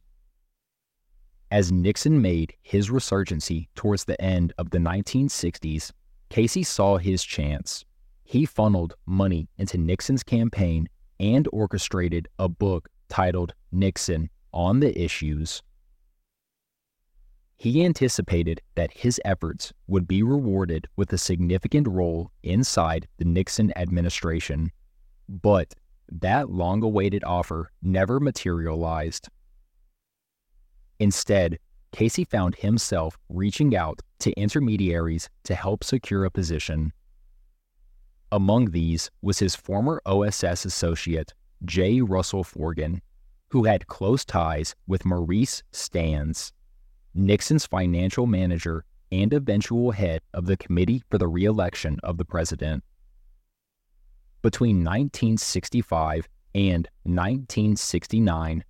As 1.52 1.72
Nixon 1.72 2.22
made 2.22 2.54
his 2.62 2.90
resurgency 2.90 3.68
towards 3.76 4.06
the 4.06 4.20
end 4.22 4.52
of 4.58 4.72
the 4.72 4.78
1960s, 4.78 5.92
Casey 6.30 6.64
saw 6.64 6.98
his 6.98 7.24
chance. 7.24 7.86
He 8.24 8.46
funneled 8.46 8.96
money 9.06 9.48
into 9.58 9.78
Nixon's 9.78 10.24
campaign 10.24 10.90
and 11.20 11.48
orchestrated 11.54 12.28
a 12.40 12.50
book 12.50 12.90
titled 13.10 13.54
Nixon 13.72 14.30
on 14.52 14.80
the 14.80 15.00
Issues 15.00 15.62
he 17.58 17.86
anticipated 17.86 18.62
that 18.76 18.92
his 18.92 19.20
efforts 19.24 19.74
would 19.88 20.08
be 20.08 20.22
rewarded 20.22 20.88
with 20.96 21.12
a 21.14 21.18
significant 21.18 21.88
role 21.88 22.32
inside 22.44 23.08
the 23.18 23.26
Nixon 23.26 23.72
administration. 23.78 24.72
But 25.30 25.74
that 26.12 26.50
long 26.50 26.84
awaited 26.84 27.24
offer 27.24 27.72
never 27.82 28.20
materialized. 28.20 29.30
Instead, 31.00 31.58
Casey 31.92 32.26
found 32.26 32.56
himself 32.56 33.18
reaching 33.30 33.76
out 33.76 34.02
to 34.20 34.32
intermediaries 34.34 35.30
to 35.46 35.56
help 35.56 35.84
secure 35.84 36.26
a 36.26 36.32
position. 36.32 36.92
Among 38.32 38.72
these 38.72 39.10
was 39.22 39.40
his 39.40 39.56
former 39.56 40.02
OSS 40.06 40.66
associate, 40.66 41.34
J. 41.64 42.02
Russell 42.02 42.44
Forgan, 42.44 43.00
who 43.50 43.64
had 43.64 43.88
close 43.88 44.26
ties 44.26 44.76
with 44.88 45.06
Maurice 45.06 45.64
Stans. 45.72 46.52
Nixon's 47.18 47.66
financial 47.66 48.28
manager 48.28 48.84
and 49.10 49.32
eventual 49.32 49.92
head 49.92 50.22
of 50.34 50.48
the 50.48 50.58
Committee 50.58 51.02
for 51.10 51.18
the 51.18 51.30
Reelection 51.30 51.98
of 52.04 52.18
the 52.18 52.26
President. 52.26 52.84
Between 54.42 54.84
1965 54.84 56.28
and 56.54 56.90
1969, 57.04 58.64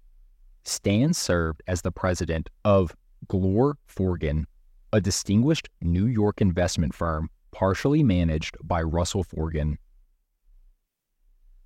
Stans 0.64 1.18
served 1.18 1.64
as 1.68 1.82
the 1.82 1.92
president 1.92 2.50
of 2.64 2.96
Glore 3.28 3.76
Forgan, 3.88 4.46
a 4.94 5.02
distinguished 5.02 5.70
New 5.82 6.06
York 6.06 6.40
investment 6.40 6.94
firm 6.94 7.30
partially 7.52 8.04
managed 8.04 8.58
by 8.64 8.82
Russell 8.84 9.24
Forgan. 9.24 9.78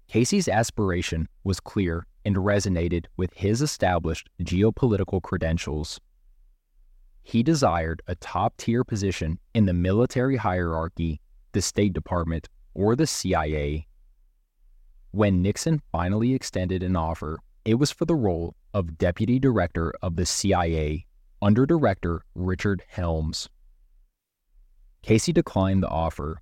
Casey's 0.08 0.48
aspiration 0.48 1.28
was 1.44 1.60
clear 1.60 2.06
and 2.24 2.38
resonated 2.38 3.06
with 3.18 3.34
his 3.34 3.62
established 3.62 4.30
geopolitical 4.42 5.22
credentials 5.22 6.00
he 7.24 7.44
desired 7.44 8.02
a 8.08 8.16
top 8.16 8.58
tier 8.58 8.84
position 8.84 9.40
in 9.54 9.66
the 9.66 9.74
military 9.74 10.38
hierarchy, 10.38 11.20
the 11.52 11.62
State 11.62 11.94
Department, 11.94 12.48
or 12.74 12.96
the 12.96 13.08
CIA. 13.08 13.88
When 15.12 15.42
Nixon 15.42 15.82
finally 15.92 16.34
extended 16.34 16.84
an 16.84 16.96
offer, 16.96 17.40
it 17.66 17.76
was 17.76 17.92
for 17.92 18.06
the 18.06 18.16
role 18.16 18.56
of 18.74 18.98
Deputy 18.98 19.40
Director 19.40 19.94
of 20.02 20.16
the 20.16 20.26
CIA 20.26 21.06
under 21.42 21.66
Director 21.66 22.22
Richard 22.36 22.84
Helms. 22.88 23.50
Casey 25.02 25.32
declined 25.32 25.82
the 25.84 25.88
offer. 25.88 26.42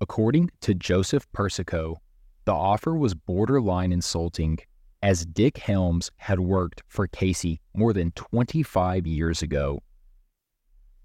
According 0.00 0.50
to 0.60 0.74
Joseph 0.74 1.30
Persico, 1.32 1.96
the 2.44 2.52
offer 2.52 2.94
was 2.94 3.14
borderline 3.14 3.92
insulting, 3.92 4.58
as 5.02 5.24
Dick 5.24 5.58
Helms 5.58 6.10
had 6.16 6.40
worked 6.40 6.82
for 6.88 7.06
Casey 7.06 7.60
more 7.74 7.92
than 7.92 8.10
25 8.12 9.06
years 9.06 9.42
ago. 9.42 9.82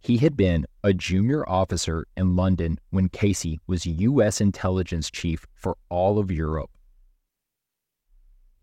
He 0.03 0.17
had 0.17 0.35
been 0.35 0.65
a 0.83 0.93
junior 0.93 1.47
officer 1.47 2.07
in 2.17 2.35
London 2.35 2.79
when 2.89 3.09
Casey 3.09 3.59
was 3.67 3.85
U.S. 3.85 4.41
intelligence 4.41 5.11
chief 5.11 5.45
for 5.53 5.77
all 5.89 6.17
of 6.17 6.31
Europe. 6.31 6.71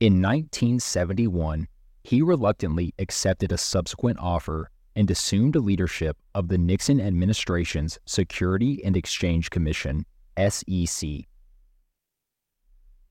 In 0.01 0.15
1971, 0.15 1.69
he 2.03 2.23
reluctantly 2.23 2.93
accepted 2.99 3.53
a 3.53 3.59
subsequent 3.59 4.19
offer 4.19 4.71
and 4.97 5.09
assumed 5.13 5.55
leadership 5.55 6.17
of 6.35 6.49
the 6.49 6.59
Nixon 6.59 7.01
administration's 7.01 8.01
Security 8.05 8.83
and 8.85 8.97
Exchange 8.97 9.51
Commission, 9.51 10.07
SEC. 10.37 11.09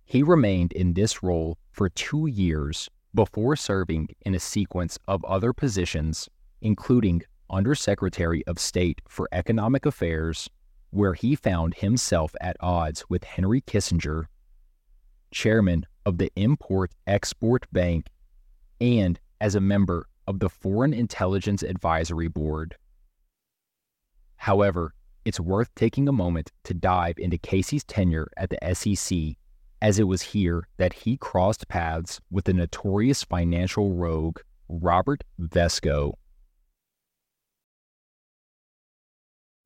He 0.04 0.24
remained 0.24 0.74
in 0.74 0.94
this 0.94 1.24
role 1.24 1.58
for 1.72 1.88
two 1.88 2.28
years 2.28 2.90
before 3.14 3.56
serving 3.56 4.10
in 4.26 4.36
a 4.36 4.40
sequence 4.40 5.00
of 5.08 5.24
other 5.24 5.54
positions, 5.54 6.28
including 6.62 7.24
Undersecretary 7.50 8.46
of 8.48 8.60
State 8.60 9.02
for 9.08 9.28
Economic 9.32 9.86
Affairs, 9.86 10.50
where 10.90 11.14
he 11.14 11.36
found 11.36 11.76
himself 11.76 12.34
at 12.42 12.58
odds 12.60 13.06
with 13.10 13.24
Henry 13.24 13.62
Kissinger, 13.62 14.26
Chairman 15.32 15.86
of 16.06 16.18
the 16.18 16.32
Import 16.36 16.92
Export 17.06 17.66
Bank, 17.72 18.08
and 18.80 19.20
as 19.42 19.56
a 19.56 19.60
member 19.60 20.08
of 20.28 20.40
the 20.40 20.50
Foreign 20.50 20.94
Intelligence 20.94 21.64
Advisory 21.64 22.28
Board. 22.28 22.76
However, 24.38 24.94
it's 25.26 25.40
worth 25.40 25.74
taking 25.76 26.08
a 26.08 26.14
moment 26.14 26.52
to 26.64 26.74
dive 26.74 27.18
into 27.18 27.38
Casey's 27.38 27.84
tenure 27.84 28.30
at 28.38 28.50
the 28.50 28.74
SEC, 28.74 29.36
as 29.82 30.00
it 30.00 30.06
was 30.06 30.22
here 30.22 30.68
that 30.78 30.94
he 30.94 31.18
crossed 31.18 31.68
paths 31.68 32.22
with 32.32 32.46
the 32.46 32.54
notorious 32.54 33.24
financial 33.24 33.94
rogue 33.94 34.40
Robert 34.70 35.24
Vesco. 35.40 36.14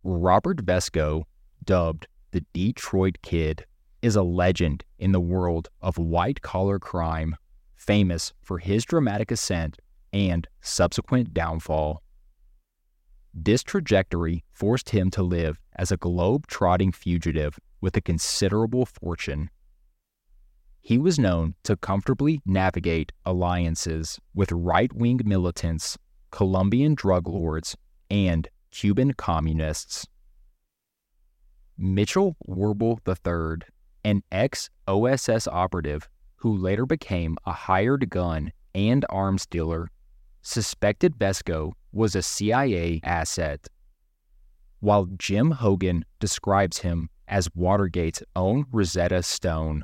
Robert 0.04 0.58
Vesco, 0.66 1.24
dubbed 1.64 2.08
the 2.32 2.44
Detroit 2.54 3.18
Kid, 3.22 3.66
is 4.02 4.16
a 4.16 4.24
legend 4.24 4.84
in 4.98 5.12
the 5.12 5.20
world 5.20 5.70
of 5.80 5.98
white 5.98 6.42
collar 6.42 6.80
crime, 6.80 7.36
famous 7.76 8.34
for 8.42 8.58
his 8.58 8.84
dramatic 8.84 9.30
ascent 9.30 9.78
and 10.12 10.48
subsequent 10.62 11.34
downfall. 11.34 12.02
This 13.34 13.62
trajectory 13.62 14.44
forced 14.52 14.90
him 14.90 15.12
to 15.12 15.24
live 15.24 15.60
as 15.76 15.92
a 15.92 15.98
globe 15.98 16.48
trotting 16.48 16.92
fugitive 16.92 17.60
with 17.80 17.96
a 17.96 18.02
considerable 18.02 18.86
fortune. 18.86 19.50
He 20.82 20.98
was 20.98 21.20
known 21.20 21.54
to 21.64 21.78
comfortably 21.78 22.42
navigate 22.46 23.12
alliances 23.24 24.20
with 24.34 24.52
right 24.52 24.92
wing 24.94 25.22
militants, 25.24 25.98
Colombian 26.32 26.96
drug 26.96 27.28
lords, 27.28 27.78
and 28.10 28.50
Cuban 28.72 29.14
communists. 29.14 30.08
Mitchell 31.78 32.36
WerBell 32.48 33.00
III, 33.08 33.68
an 34.04 34.24
ex 34.32 34.70
OSS 34.88 35.48
operative 35.48 36.10
who 36.38 36.56
later 36.56 36.86
became 36.86 37.38
a 37.46 37.52
hired 37.52 38.10
gun 38.10 38.52
and 38.74 39.06
arms 39.10 39.46
dealer, 39.46 39.90
suspected 40.42 41.18
Vesco 41.18 41.74
was 41.92 42.16
a 42.16 42.22
CIA 42.22 43.00
asset. 43.04 43.68
While 44.80 45.08
Jim 45.18 45.52
Hougan 45.52 46.04
describes 46.20 46.80
him 46.80 47.10
as 47.28 47.54
Watergate's 47.56 48.24
own 48.36 48.66
Rosetta 48.72 49.24
Stone. 49.24 49.84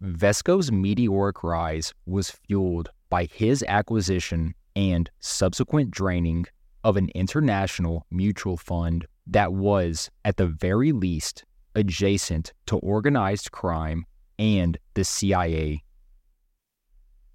Vesco's 0.00 0.72
meteoric 0.72 1.44
rise 1.44 1.94
was 2.06 2.30
fueled 2.30 2.90
by 3.08 3.26
his 3.26 3.62
acquisition 3.68 4.54
and 4.74 5.10
subsequent 5.20 5.90
draining 5.90 6.46
of 6.84 6.96
an 6.96 7.08
international 7.14 8.06
mutual 8.10 8.56
fund 8.56 9.06
that 9.26 9.52
was, 9.52 10.10
at 10.24 10.36
the 10.36 10.46
very 10.46 10.92
least, 10.92 11.44
adjacent 11.74 12.52
to 12.66 12.76
organized 12.78 13.52
crime 13.52 14.04
and 14.38 14.78
the 14.94 15.04
CIA. 15.04 15.82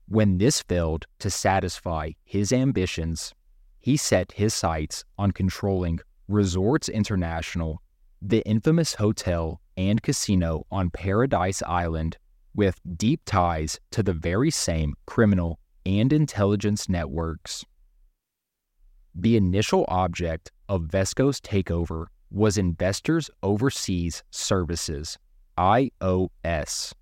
When 0.07 0.37
this 0.37 0.61
failed 0.61 1.05
to 1.19 1.29
satisfy 1.29 2.11
his 2.23 2.51
ambitions, 2.51 3.33
he 3.79 3.97
set 3.97 4.33
his 4.33 4.53
sights 4.53 5.03
on 5.17 5.31
controlling 5.31 5.99
Resorts 6.27 6.89
International, 6.89 7.81
the 8.21 8.41
infamous 8.45 8.95
hotel 8.95 9.61
and 9.77 10.01
casino 10.01 10.65
on 10.71 10.89
Paradise 10.89 11.61
Island, 11.63 12.17
with 12.53 12.79
deep 12.97 13.21
ties 13.25 13.79
to 13.91 14.03
the 14.03 14.13
very 14.13 14.51
same 14.51 14.93
criminal 15.05 15.59
and 15.85 16.11
intelligence 16.11 16.89
networks. 16.89 17.63
The 19.19 19.35
initial 19.35 19.83
object 19.87 20.51
of 20.69 20.83
Vesco's 20.83 21.41
takeover 21.41 22.05
was 22.29 22.55
Investors 22.55 23.31
Overseas 23.41 24.21
Services, 24.29 25.17
IOS. 25.57 26.93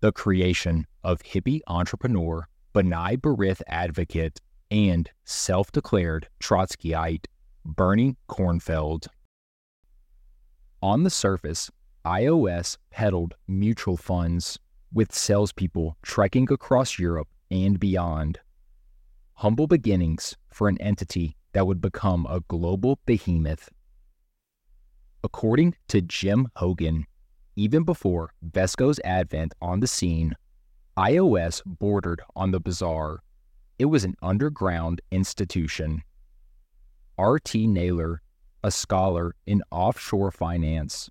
The 0.00 0.12
creation 0.12 0.86
of 1.02 1.22
hippie 1.22 1.60
entrepreneur, 1.66 2.46
B'nai 2.74 3.16
B'rith 3.16 3.62
advocate, 3.66 4.42
and 4.70 5.08
self 5.24 5.72
declared 5.72 6.28
Trotskyite, 6.38 7.24
Bernie 7.64 8.16
Cornfeld. 8.28 9.06
On 10.82 11.04
the 11.04 11.08
surface, 11.08 11.70
IOS 12.04 12.76
peddled 12.90 13.36
mutual 13.48 13.96
funds, 13.96 14.58
with 14.92 15.14
salespeople 15.14 15.96
trekking 16.02 16.52
across 16.52 16.98
Europe 16.98 17.28
and 17.50 17.80
beyond 17.80 18.38
humble 19.40 19.66
beginnings 19.66 20.36
for 20.52 20.68
an 20.68 20.76
entity 20.82 21.34
that 21.54 21.66
would 21.66 21.80
become 21.80 22.26
a 22.28 22.40
global 22.48 22.98
behemoth. 23.06 23.70
According 25.24 25.76
to 25.88 26.02
Jim 26.02 26.48
Hougan, 26.58 27.04
even 27.56 27.84
before 27.84 28.34
Vesco's 28.42 29.00
advent 29.02 29.54
on 29.62 29.80
the 29.80 29.86
scene, 29.86 30.34
IOS 30.98 31.62
bordered 31.64 32.20
on 32.36 32.50
the 32.50 32.60
bizarre. 32.60 33.22
It 33.78 33.86
was 33.86 34.04
an 34.04 34.14
underground 34.20 35.00
institution. 35.10 36.02
R.T. 37.16 37.66
Naylor, 37.66 38.20
a 38.62 38.70
scholar 38.70 39.34
in 39.46 39.62
offshore 39.70 40.32
finance, 40.32 41.08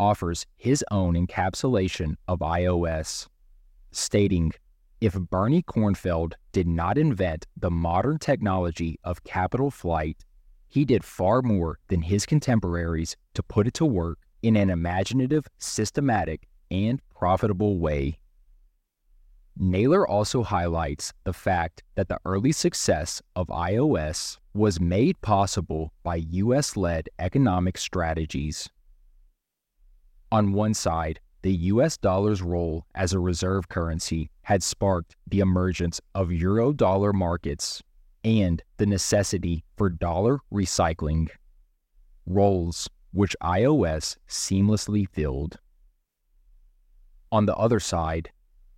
offers 0.00 0.46
his 0.56 0.84
own 0.90 1.14
encapsulation 1.14 2.16
of 2.26 2.40
IOS, 2.40 3.28
stating 3.92 4.52
if 5.00 5.14
Bernie 5.14 5.62
Cornfeld 5.62 6.32
did 6.52 6.66
not 6.66 6.98
invent 6.98 7.46
the 7.56 7.70
modern 7.70 8.18
technology 8.18 8.98
of 9.04 9.22
capital 9.24 9.70
flight, 9.70 10.24
he 10.68 10.84
did 10.84 11.04
far 11.04 11.40
more 11.40 11.78
than 11.88 12.02
his 12.02 12.26
contemporaries 12.26 13.16
to 13.34 13.42
put 13.42 13.66
it 13.66 13.74
to 13.74 13.86
work 13.86 14.18
in 14.42 14.56
an 14.56 14.70
imaginative, 14.70 15.46
systematic, 15.58 16.48
and 16.70 17.00
profitable 17.14 17.78
way. 17.78 18.18
Naylor 19.56 20.06
also 20.06 20.44
highlights 20.44 21.12
the 21.24 21.32
fact 21.32 21.82
that 21.96 22.08
the 22.08 22.20
early 22.24 22.52
success 22.52 23.20
of 23.34 23.48
IOS 23.48 24.38
was 24.54 24.80
made 24.80 25.20
possible 25.20 25.92
by 26.04 26.16
U.S. 26.16 26.76
led 26.76 27.08
economic 27.18 27.76
strategies. 27.76 28.68
On 30.30 30.52
one 30.52 30.74
side, 30.74 31.18
the 31.42 31.54
US 31.72 31.96
dollar's 31.96 32.42
role 32.42 32.84
as 32.94 33.12
a 33.12 33.18
reserve 33.18 33.68
currency 33.68 34.30
had 34.42 34.62
sparked 34.62 35.16
the 35.26 35.40
emergence 35.40 36.00
of 36.14 36.32
euro 36.32 36.72
dollar 36.72 37.12
markets 37.12 37.82
and 38.24 38.62
the 38.76 38.86
necessity 38.86 39.64
for 39.76 39.88
dollar 39.88 40.40
recycling, 40.52 41.28
roles 42.26 42.88
which 43.12 43.36
IOS 43.42 44.16
seamlessly 44.28 45.08
filled. 45.08 45.58
On 47.30 47.46
the 47.46 47.56
other 47.56 47.80
side, 47.80 48.30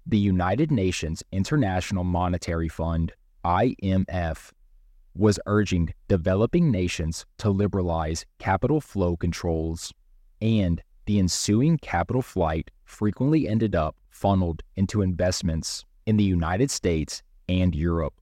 the 0.07 0.19
United 0.19 0.70
Nations 0.70 1.23
International 1.32 2.05
Monetary 2.05 2.69
Fund, 2.69 3.12
IMF, 3.45 4.51
was 5.15 5.39
urging 5.47 5.93
developing 6.09 6.70
nations 6.70 7.27
to 7.39 7.51
liberalize 7.51 8.24
capital 8.39 8.81
flow 8.81 9.16
controls 9.16 9.93
and 10.41 10.82
the 11.11 11.19
ensuing 11.19 11.77
capital 11.77 12.23
flight 12.23 12.70
frequently 12.85 13.49
ended 13.49 13.74
up 13.74 13.97
funneled 14.11 14.62
into 14.77 15.03
investments 15.03 15.85
in 16.07 16.16
the 16.16 16.23
United 16.23 16.70
States 16.70 17.20
and 17.49 17.74
Europe. 17.74 18.15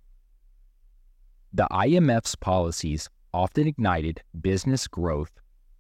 The 1.53 1.69
IMF's 1.71 2.35
policies 2.35 3.11
often 3.35 3.67
ignited 3.67 4.23
business 4.41 4.89
growth, 4.89 5.33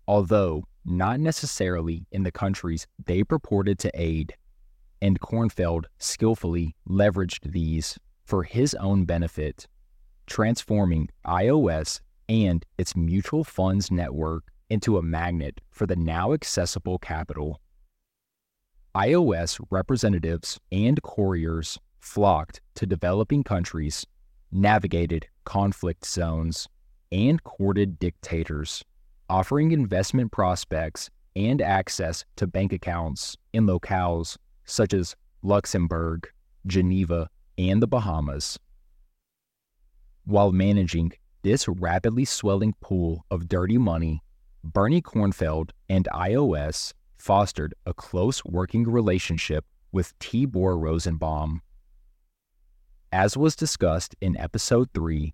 although 0.06 0.64
not 0.84 1.18
necessarily 1.18 2.04
in 2.12 2.24
the 2.24 2.30
countries 2.30 2.86
they 3.06 3.24
purported 3.24 3.78
to 3.78 3.90
aid, 3.94 4.34
and 5.00 5.18
Cornfeld 5.18 5.86
skillfully 5.98 6.76
leveraged 6.86 7.52
these 7.52 7.98
for 8.22 8.42
his 8.42 8.74
own 8.74 9.06
benefit, 9.06 9.66
transforming 10.26 11.08
IOS 11.24 12.00
and 12.28 12.66
its 12.76 12.94
mutual 12.94 13.44
funds 13.44 13.90
network 13.90 14.52
into 14.70 14.98
a 14.98 15.02
magnet 15.02 15.60
for 15.70 15.86
the 15.86 15.96
now 15.96 16.32
accessible 16.32 16.98
capital. 16.98 17.60
IOS 18.94 19.60
representatives 19.70 20.58
and 20.72 21.02
couriers 21.02 21.78
flocked 22.00 22.60
to 22.74 22.86
developing 22.86 23.42
countries, 23.44 24.06
navigated 24.50 25.26
conflict 25.44 26.06
zones, 26.06 26.68
and 27.12 27.42
courted 27.44 27.98
dictators, 27.98 28.84
offering 29.28 29.72
investment 29.72 30.32
prospects 30.32 31.10
and 31.36 31.62
access 31.62 32.24
to 32.36 32.46
bank 32.46 32.72
accounts 32.72 33.36
in 33.52 33.66
locales 33.66 34.36
such 34.64 34.92
as 34.92 35.14
Luxembourg, 35.42 36.28
Geneva, 36.66 37.30
and 37.56 37.82
the 37.82 37.86
Bahamas. 37.86 38.58
While 40.24 40.52
managing 40.52 41.12
this 41.42 41.68
rapidly 41.68 42.24
swelling 42.24 42.74
pool 42.80 43.24
of 43.30 43.48
dirty 43.48 43.78
money, 43.78 44.22
Bernie 44.64 45.02
Cornfeld 45.02 45.70
and 45.88 46.08
IOS 46.12 46.92
fostered 47.16 47.74
a 47.86 47.94
close 47.94 48.44
working 48.44 48.84
relationship 48.84 49.64
with 49.92 50.18
Tibor 50.18 50.80
Rosenbaum. 50.80 51.62
As 53.12 53.36
was 53.36 53.56
discussed 53.56 54.14
in 54.20 54.36
Episode 54.36 54.88
3, 54.94 55.32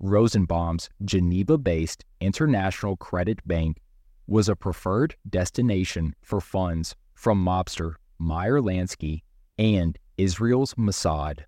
Rosenbaum's 0.00 0.88
Geneva 1.04 1.58
based 1.58 2.04
International 2.20 2.96
Credit 2.96 3.46
Bank 3.46 3.78
was 4.26 4.48
a 4.48 4.54
preferred 4.54 5.16
destination 5.28 6.14
for 6.22 6.40
funds 6.40 6.94
from 7.14 7.44
mobster 7.44 7.94
Meyer 8.18 8.60
Lansky 8.60 9.22
and 9.58 9.98
Israel's 10.16 10.74
Mossad. 10.74 11.40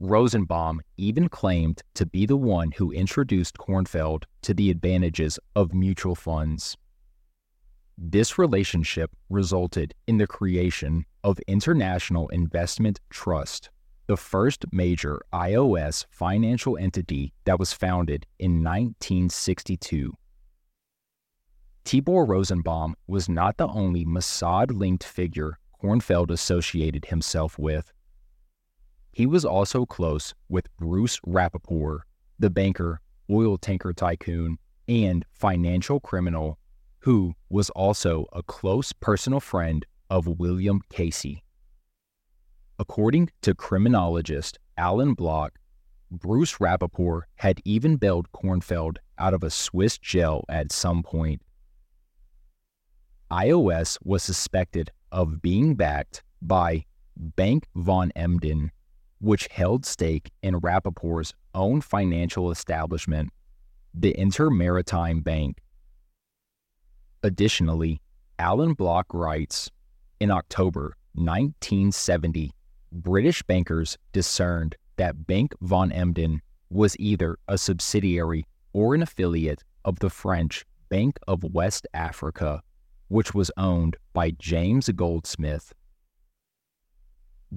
Rosenbaum 0.00 0.80
even 0.96 1.28
claimed 1.28 1.82
to 1.92 2.06
be 2.06 2.24
the 2.24 2.36
one 2.36 2.72
who 2.72 2.90
introduced 2.90 3.58
Cornfeld 3.58 4.24
to 4.40 4.54
the 4.54 4.70
advantages 4.70 5.38
of 5.54 5.74
mutual 5.74 6.14
funds. 6.14 6.78
This 7.98 8.38
relationship 8.38 9.10
resulted 9.28 9.92
in 10.06 10.16
the 10.16 10.26
creation 10.26 11.04
of 11.22 11.38
International 11.40 12.28
Investment 12.28 12.98
Trust, 13.10 13.68
the 14.06 14.16
first 14.16 14.64
major 14.72 15.20
IOS 15.34 16.06
financial 16.08 16.78
entity 16.78 17.34
that 17.44 17.58
was 17.58 17.74
founded 17.74 18.24
in 18.38 18.64
1962. 18.64 20.14
Tibor 21.84 22.26
Rosenbaum 22.26 22.94
was 23.06 23.28
not 23.28 23.58
the 23.58 23.68
only 23.68 24.06
Mossad 24.06 24.70
linked 24.70 25.04
figure 25.04 25.58
Cornfeld 25.82 26.30
associated 26.30 27.04
himself 27.04 27.58
with. 27.58 27.92
He 29.12 29.26
was 29.26 29.44
also 29.44 29.86
close 29.86 30.34
with 30.48 30.74
Bruce 30.76 31.18
Rappaport, 31.26 32.00
the 32.38 32.50
banker, 32.50 33.00
oil 33.30 33.58
tanker 33.58 33.92
tycoon, 33.92 34.58
and 34.88 35.24
financial 35.32 36.00
criminal, 36.00 36.58
who 37.00 37.34
was 37.48 37.70
also 37.70 38.26
a 38.32 38.42
close 38.42 38.92
personal 38.92 39.40
friend 39.40 39.84
of 40.08 40.26
William 40.26 40.80
Casey. 40.90 41.42
According 42.78 43.30
to 43.42 43.54
criminologist 43.54 44.58
Alan 44.76 45.14
Block, 45.14 45.58
Bruce 46.10 46.54
Rappaport 46.54 47.22
had 47.36 47.60
even 47.64 47.96
bailed 47.96 48.32
Cornfeld 48.32 48.96
out 49.18 49.34
of 49.34 49.44
a 49.44 49.50
Swiss 49.50 49.98
jail 49.98 50.44
at 50.48 50.72
some 50.72 51.02
point. 51.02 51.42
IOS 53.30 53.98
was 54.02 54.22
suspected 54.22 54.90
of 55.12 55.40
being 55.40 55.76
backed 55.76 56.24
by 56.42 56.84
Bank 57.16 57.66
von 57.76 58.10
Emden, 58.16 58.72
which 59.20 59.48
held 59.48 59.84
stake 59.86 60.30
in 60.42 60.56
Rappaport's 60.56 61.34
own 61.54 61.80
financial 61.80 62.50
establishment, 62.50 63.30
the 63.94 64.14
Intermaritime 64.18 65.22
Bank. 65.22 65.58
Additionally, 67.22 68.00
Alan 68.38 68.72
Block 68.72 69.12
writes 69.12 69.70
In 70.20 70.30
October 70.30 70.96
1970, 71.14 72.52
British 72.92 73.42
bankers 73.42 73.98
discerned 74.12 74.76
that 74.96 75.26
Bank 75.26 75.54
von 75.60 75.92
Emden 75.92 76.40
was 76.70 76.96
either 76.98 77.36
a 77.48 77.58
subsidiary 77.58 78.46
or 78.72 78.94
an 78.94 79.02
affiliate 79.02 79.62
of 79.84 79.98
the 79.98 80.10
French 80.10 80.64
Bank 80.88 81.18
of 81.28 81.44
West 81.44 81.86
Africa, 81.92 82.62
which 83.08 83.34
was 83.34 83.50
owned 83.56 83.96
by 84.12 84.30
James 84.32 84.88
Goldsmith. 84.88 85.72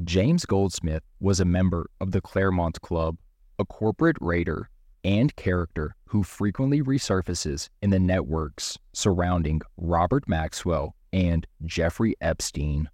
James 0.03 0.43
Goldsmith 0.45 1.03
was 1.19 1.39
a 1.39 1.45
member 1.45 1.87
of 2.01 2.11
the 2.11 2.21
Clermont 2.21 2.81
Club, 2.81 3.15
a 3.59 3.65
corporate 3.65 4.17
raider 4.19 4.69
and 5.03 5.35
character 5.35 5.95
who 6.05 6.23
frequently 6.23 6.81
resurfaces 6.81 7.69
in 7.83 7.91
the 7.91 7.99
networks 7.99 8.79
surrounding 8.93 9.61
Robert 9.77 10.27
Maxwell 10.27 10.95
and 11.11 11.45
Jeffrey 11.63 12.15
Epstein. 12.21 12.89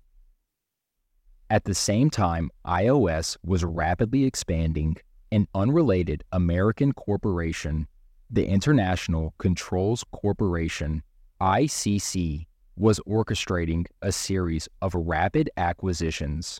At 1.49 1.63
the 1.63 1.73
same 1.73 2.09
time, 2.09 2.51
IOS 2.65 3.37
was 3.45 3.63
rapidly 3.63 4.25
expanding, 4.25 4.97
an 5.31 5.47
unrelated 5.55 6.25
American 6.33 6.91
corporation, 6.91 7.87
the 8.29 8.45
International 8.45 9.33
Controls 9.37 10.03
Corporation, 10.11 11.01
ICC, 11.39 12.45
was 12.75 12.99
orchestrating 13.07 13.85
a 14.01 14.11
series 14.11 14.67
of 14.81 14.93
rapid 14.93 15.49
acquisitions. 15.55 16.59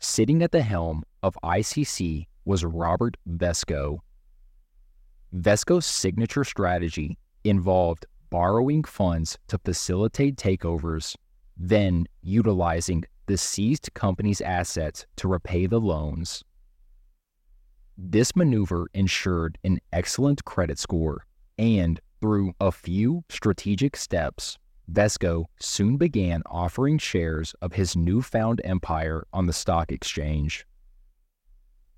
Sitting 0.00 0.42
at 0.42 0.52
the 0.52 0.62
helm 0.62 1.02
of 1.22 1.36
ICC 1.42 2.26
was 2.44 2.64
Robert 2.64 3.16
Vesco. 3.28 3.98
Vesco's 5.32 5.86
signature 5.86 6.44
strategy 6.44 7.18
involved 7.44 8.06
borrowing 8.30 8.84
funds 8.84 9.38
to 9.48 9.58
facilitate 9.58 10.36
takeovers, 10.36 11.16
then 11.56 12.06
utilizing 12.22 13.04
the 13.26 13.36
seized 13.36 13.92
company's 13.94 14.40
assets 14.40 15.04
to 15.16 15.28
repay 15.28 15.66
the 15.66 15.80
loans. 15.80 16.44
This 17.96 18.36
maneuver 18.36 18.86
ensured 18.94 19.58
an 19.64 19.80
excellent 19.92 20.44
credit 20.44 20.78
score, 20.78 21.26
and 21.58 22.00
through 22.20 22.52
a 22.60 22.70
few 22.70 23.24
strategic 23.28 23.96
steps, 23.96 24.58
Vesco 24.90 25.44
soon 25.60 25.96
began 25.98 26.42
offering 26.46 26.98
shares 26.98 27.54
of 27.60 27.74
his 27.74 27.94
newfound 27.94 28.60
empire 28.64 29.26
on 29.32 29.46
the 29.46 29.52
stock 29.52 29.92
exchange. 29.92 30.66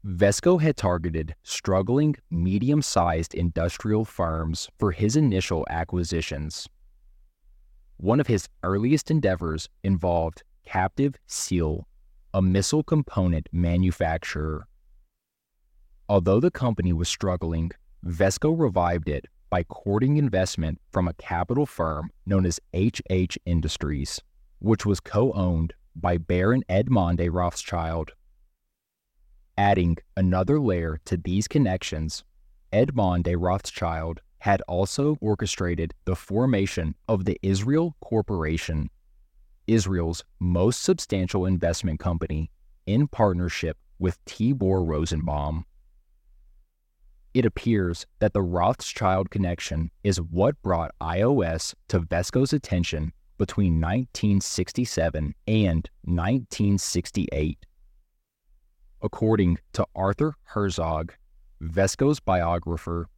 Vesco 0.05 0.61
had 0.61 0.77
targeted 0.77 1.35
struggling, 1.43 2.17
medium 2.31 2.83
sized 2.83 3.35
industrial 3.35 4.05
firms 4.05 4.69
for 4.79 4.93
his 4.93 5.15
initial 5.15 5.65
acquisitions. 5.71 6.67
One 7.99 8.19
of 8.19 8.27
his 8.27 8.49
earliest 8.63 9.11
endeavors 9.11 9.69
involved 9.85 10.43
Captive 10.65 11.17
Seal, 11.27 11.87
a 12.33 12.41
missile 12.41 12.83
component 12.83 13.49
manufacturer. 13.53 14.67
Although 16.09 16.41
the 16.41 16.51
company 16.51 16.93
was 16.93 17.09
struggling, 17.09 17.71
Vesco 18.05 18.59
revived 18.59 19.09
it 19.09 19.27
by 19.51 19.65
courting 19.65 20.17
investment 20.17 20.81
from 20.93 21.09
a 21.09 21.15
capital 21.15 21.67
firm 21.67 22.11
known 22.25 22.47
as 22.47 22.61
HH 22.75 23.37
Industries, 23.45 24.23
which 24.61 24.87
was 24.87 25.01
co 25.01 25.33
owned 25.33 25.75
by 25.97 26.17
Baron 26.17 26.63
Edmond 26.69 27.21
Rothschild. 27.21 28.13
Adding 29.59 29.99
another 30.17 30.61
layer 30.61 31.01
to 31.05 31.17
these 31.17 31.49
connections, 31.49 32.25
Edmond 32.73 33.25
de 33.25 33.37
Rothschild 33.37 34.21
had 34.39 34.63
also 34.63 35.17
orchestrated 35.21 35.93
the 36.05 36.17
formation 36.17 36.95
of 37.09 37.25
the 37.25 37.39
Israel 37.43 37.95
Corporation, 38.01 38.89
Israel's 39.67 40.25
most 40.39 40.83
substantial 40.83 41.45
investment 41.45 41.99
company, 41.99 42.51
in 42.87 43.07
partnership 43.07 43.77
with 43.99 44.25
Tibor 44.25 44.87
Rosenbaum 44.87 45.67
it 47.33 47.45
appears 47.45 48.07
that 48.19 48.33
the 48.33 48.43
Rothschild 48.43 49.31
connection 49.31 49.91
is 50.03 50.21
what 50.21 50.61
brought 50.63 50.93
IOS 51.01 51.75
to 51.89 52.01
Vesco's 52.01 52.53
attention 52.53 53.13
between 53.39 53.75
1967 53.75 55.35
and 55.47 55.89
1968. 56.03 57.67
According 59.03 59.59
to 59.73 59.87
Arthur 59.95 60.35
Herzog, 60.43 61.15
Vesco's 61.61 62.21
biographer, 62.21 63.09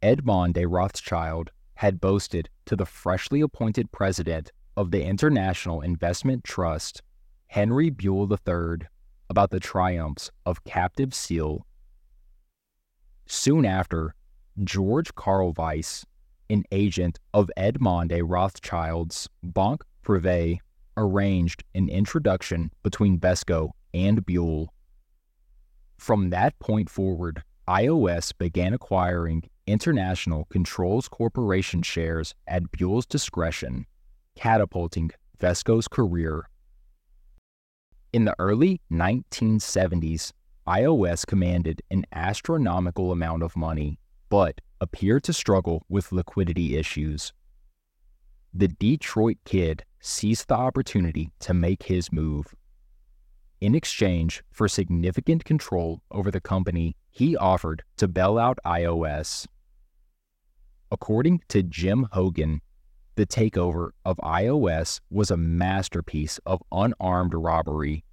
Edmond 0.00 0.54
de 0.54 0.66
Rothschild 0.66 1.50
had 1.74 2.00
boasted 2.00 2.48
to 2.66 2.74
the 2.74 2.86
freshly 2.86 3.40
appointed 3.40 3.92
president 3.92 4.50
of 4.76 4.90
the 4.90 5.04
International 5.04 5.80
Investment 5.80 6.42
Trust, 6.42 7.02
Henry 7.48 7.90
Buhl 7.90 8.28
III, 8.30 8.86
about 9.28 9.50
the 9.50 9.60
triumphs 9.60 10.30
of 10.46 10.64
Captive 10.64 11.14
Seal 11.14 11.66
Soon 13.26 13.64
after, 13.64 14.14
George 14.62 15.14
Karlweis, 15.14 16.04
an 16.50 16.64
agent 16.70 17.18
of 17.32 17.50
Edmond 17.56 18.10
de 18.10 18.22
Rothschild's 18.22 19.28
Banque 19.42 19.84
Privée, 20.04 20.58
arranged 20.96 21.64
an 21.74 21.88
introduction 21.88 22.70
between 22.82 23.18
Vesco 23.18 23.70
and 23.94 24.24
Buhl. 24.26 24.68
From 25.96 26.30
that 26.30 26.58
point 26.58 26.90
forward, 26.90 27.42
IOS 27.68 28.36
began 28.36 28.74
acquiring 28.74 29.44
International 29.66 30.46
Controls 30.50 31.08
Corporation 31.08 31.82
shares 31.82 32.34
at 32.48 32.70
Buhl's 32.72 33.06
discretion, 33.06 33.86
catapulting 34.34 35.10
Vesco's 35.38 35.88
career. 35.88 36.48
In 38.12 38.24
the 38.24 38.34
early 38.38 38.80
1970s, 38.90 40.32
IOS 40.66 41.26
commanded 41.26 41.82
an 41.90 42.04
astronomical 42.12 43.10
amount 43.10 43.42
of 43.42 43.56
money, 43.56 43.98
but 44.28 44.60
appeared 44.80 45.24
to 45.24 45.32
struggle 45.32 45.84
with 45.88 46.12
liquidity 46.12 46.76
issues. 46.76 47.32
The 48.54 48.68
Detroit 48.68 49.38
kid 49.44 49.84
seized 50.00 50.48
the 50.48 50.54
opportunity 50.54 51.32
to 51.40 51.54
make 51.54 51.84
his 51.84 52.12
move. 52.12 52.54
In 53.60 53.74
exchange 53.74 54.42
for 54.50 54.68
significant 54.68 55.44
control 55.44 56.02
over 56.10 56.30
the 56.30 56.40
company, 56.40 56.96
he 57.10 57.36
offered 57.36 57.82
to 57.96 58.08
bail 58.08 58.38
out 58.38 58.58
IOS. 58.64 59.46
According 60.90 61.42
to 61.48 61.62
Jim 61.62 62.06
Hougan, 62.12 62.60
the 63.14 63.26
takeover 63.26 63.90
of 64.04 64.16
IOS 64.18 65.00
was 65.10 65.30
a 65.30 65.36
masterpiece 65.36 66.38
of 66.46 66.62
unarmed 66.72 67.34
robbery. 67.34 68.04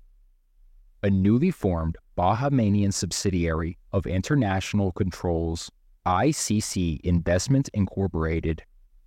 A 1.01 1.09
newly 1.09 1.51
formed 1.51 1.97
Bahamian 2.19 2.91
subsidiary 2.93 3.77
of 3.93 4.05
International 4.05 4.91
Controls, 4.91 5.71
ICC 6.05 6.99
Investments 6.99 7.69
Incorporated, 7.73 8.61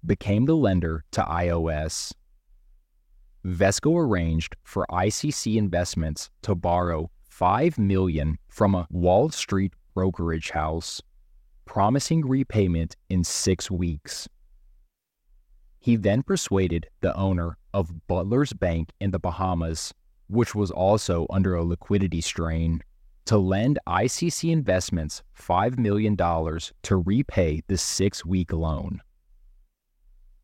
became 0.07 0.47
the 0.47 0.57
lender 0.57 1.05
to 1.11 1.21
IOS. 1.21 2.15
Vesco 3.45 3.99
arranged 3.99 4.57
for 4.65 4.87
ICC 4.91 5.57
Investments 5.57 6.31
to 6.41 6.55
borrow 6.55 7.11
5 7.29 7.79
million 7.79 8.39
from 8.49 8.75
a 8.75 8.87
Wall 8.89 9.29
Street 9.29 9.75
brokerage 9.93 10.49
house, 10.49 11.03
promising 11.67 12.27
repayment 12.27 12.97
in 13.11 13.25
6 13.25 13.71
weeks. 13.71 14.27
He 15.81 15.97
then 15.97 16.23
persuaded 16.23 16.87
the 17.03 17.15
owner 17.15 17.59
of 17.75 18.07
Butler's 18.07 18.55
Bank 18.55 18.89
in 19.03 19.11
the 19.11 19.19
Bahamas, 19.19 19.93
which 20.29 20.55
was 20.55 20.71
also 20.71 21.27
under 21.29 21.55
a 21.55 21.63
liquidity 21.63 22.23
strain, 22.23 22.81
to 23.27 23.39
lend 23.39 23.78
ICC 23.86 24.51
Investments 24.51 25.23
$5 25.39 25.78
million 25.78 26.16
to 26.16 26.97
repay 26.97 27.62
the 27.69 27.78
six 27.78 28.24
week 28.24 28.53
loan. 28.53 29.01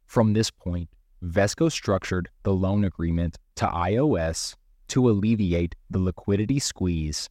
From 0.07 0.33
this 0.33 0.51
point, 0.51 0.89
Vesco 1.23 1.71
structured 1.71 2.31
the 2.45 2.55
loan 2.55 2.85
agreement 2.85 3.37
to 3.57 3.67
IOS 3.67 4.55
to 4.89 5.09
alleviate 5.09 5.75
the 5.91 5.99
liquidity 5.99 6.59
squeeze, 6.59 7.31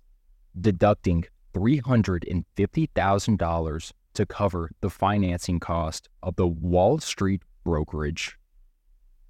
deducting 0.59 1.25
$350,000 1.53 3.91
to 4.13 4.25
cover 4.25 4.71
the 4.81 4.89
financing 4.89 5.59
cost 5.59 6.09
of 6.21 6.35
the 6.35 6.47
Wall 6.47 6.99
Street 6.99 7.41
brokerage. 7.63 8.37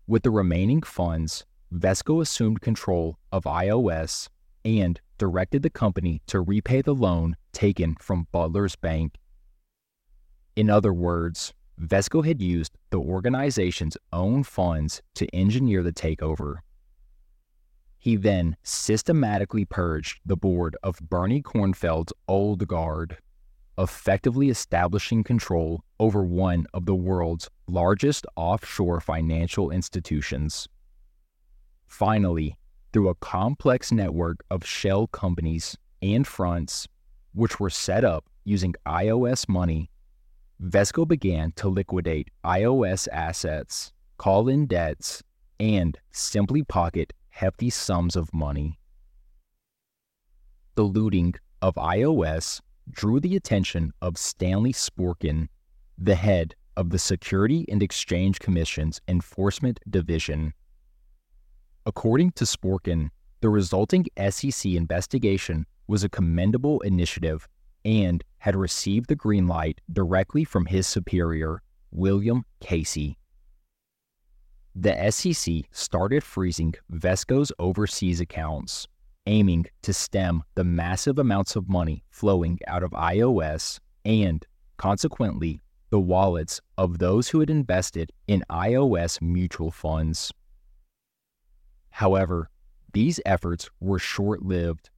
With 0.08 0.24
the 0.24 0.32
remaining 0.32 0.82
funds, 0.82 1.46
Vesco 1.74 2.22
assumed 2.22 2.62
control 2.62 3.18
of 3.32 3.44
IOS 3.44 4.30
and 4.64 5.00
directed 5.18 5.64
the 5.64 5.70
company 5.70 6.22
to 6.28 6.42
repay 6.42 6.82
the 6.82 6.96
loan 6.96 7.36
taken 7.54 7.96
from 8.00 8.28
Butler's 8.32 8.76
Bank. 8.76 9.16
In 10.56 10.70
other 10.70 10.94
words, 10.94 11.54
Vesco 11.80 12.26
had 12.26 12.42
used 12.42 12.78
the 12.90 13.00
organization's 13.00 13.98
own 14.12 14.44
funds 14.44 15.02
to 15.16 15.28
engineer 15.34 15.84
the 15.84 15.94
takeover. 15.94 16.58
He 18.00 18.16
then 18.16 18.56
systematically 18.64 19.66
purged 19.66 20.20
the 20.26 20.38
board 20.38 20.76
of 20.82 21.00
Bernie 21.00 21.42
Cornfeld's 21.42 22.14
old 22.28 22.68
guard, 22.68 23.18
effectively 23.78 24.50
establishing 24.50 25.24
control 25.24 25.84
over 26.00 26.24
one 26.24 26.66
of 26.74 26.86
the 26.86 26.96
world's 26.96 27.50
largest 27.68 28.26
offshore 28.36 29.00
financial 29.00 29.70
institutions. 29.70 30.68
Finally, 31.88 32.58
through 32.94 33.10
a 33.10 33.16
complex 33.16 33.92
network 33.92 34.44
of 34.50 34.66
shell 34.66 35.08
companies 35.08 35.78
and 36.02 36.26
fronts, 36.26 36.88
which 37.34 37.60
were 37.60 37.70
set 37.70 38.04
up 38.04 38.26
using 38.44 38.74
IOS 38.86 39.48
money, 39.50 39.90
Vesco 40.62 41.08
began 41.08 41.52
to 41.54 41.70
liquidate 41.70 42.30
IOS 42.44 43.08
assets, 43.12 43.92
call 44.18 44.48
in 44.48 44.66
debts, 44.66 45.22
and 45.60 45.98
simply 46.12 46.64
pocket 46.64 47.14
hefty 47.30 47.70
sums 47.70 48.16
of 48.16 48.34
money. 48.34 48.80
The 50.76 50.84
looting 50.84 51.36
of 51.62 51.76
IOS 51.76 52.62
drew 52.90 53.20
the 53.20 53.36
attention 53.36 53.92
of 54.02 54.18
Stanley 54.18 54.74
Sporkin, 54.74 55.48
the 55.98 56.16
head 56.16 56.56
of 56.76 56.90
the 56.90 57.00
Security 57.00 57.66
and 57.70 57.84
Exchange 57.84 58.40
Commission's 58.40 59.02
Enforcement 59.08 59.80
Division. 59.90 60.54
According 61.88 62.32
to 62.32 62.44
Sporkin, 62.44 63.12
the 63.40 63.48
resulting 63.48 64.08
SEC 64.30 64.74
investigation 64.74 65.66
was 65.88 66.04
a 66.04 66.10
commendable 66.10 66.82
initiative 66.82 67.48
and 67.86 68.26
had 68.40 68.58
received 68.58 69.08
the 69.08 69.16
green 69.16 69.48
light 69.48 69.80
directly 69.94 70.44
from 70.44 70.66
his 70.66 70.86
superior, 70.86 71.62
William 71.92 72.44
Casey. 72.60 73.18
The 74.76 75.10
SEC 75.12 75.64
started 75.72 76.26
freezing 76.26 76.74
Vesco's 76.90 77.54
overseas 77.58 78.20
accounts 78.20 78.86
aiming 79.26 79.68
to 79.84 79.94
stem 79.94 80.44
the 80.56 80.66
massive 80.66 81.18
amounts 81.18 81.56
of 81.56 81.70
money 81.70 82.04
flowing 82.10 82.60
out 82.68 82.84
of 82.84 82.92
IOS 82.92 83.80
and, 84.04 84.46
consequently, 84.76 85.62
the 85.90 86.02
wallets 86.02 86.60
of 86.78 87.00
those 87.00 87.30
who 87.30 87.40
had 87.40 87.50
invested 87.50 88.12
in 88.28 88.44
IOS 88.50 89.22
mutual 89.22 89.72
funds. 89.72 90.34
However, 91.98 92.50
these 92.94 93.20
efforts 93.26 93.70
were 93.80 93.98
short 93.98 94.44
lived. 94.44 94.92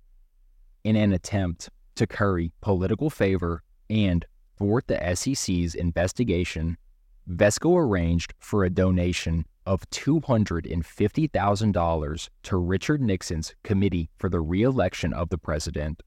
In 0.84 0.98
an 0.98 1.14
attempt 1.14 1.70
to 1.96 2.06
curry 2.06 2.52
political 2.60 3.10
favor 3.10 3.64
and 3.90 4.26
thwart 4.58 4.88
the 4.88 5.16
SEC's 5.16 5.76
investigation, 5.76 6.78
Vesco 7.26 7.78
arranged 7.78 8.34
for 8.40 8.66
a 8.66 8.70
donation 8.70 9.46
of 9.66 9.90
$250,000 9.92 12.30
to 12.44 12.58
Richard 12.58 13.02
Nixon's 13.02 13.56
Committee 13.64 14.10
for 14.18 14.30
the 14.30 14.42
Reelection 14.42 15.14
of 15.14 15.30
the 15.30 15.38
President. 15.38 16.04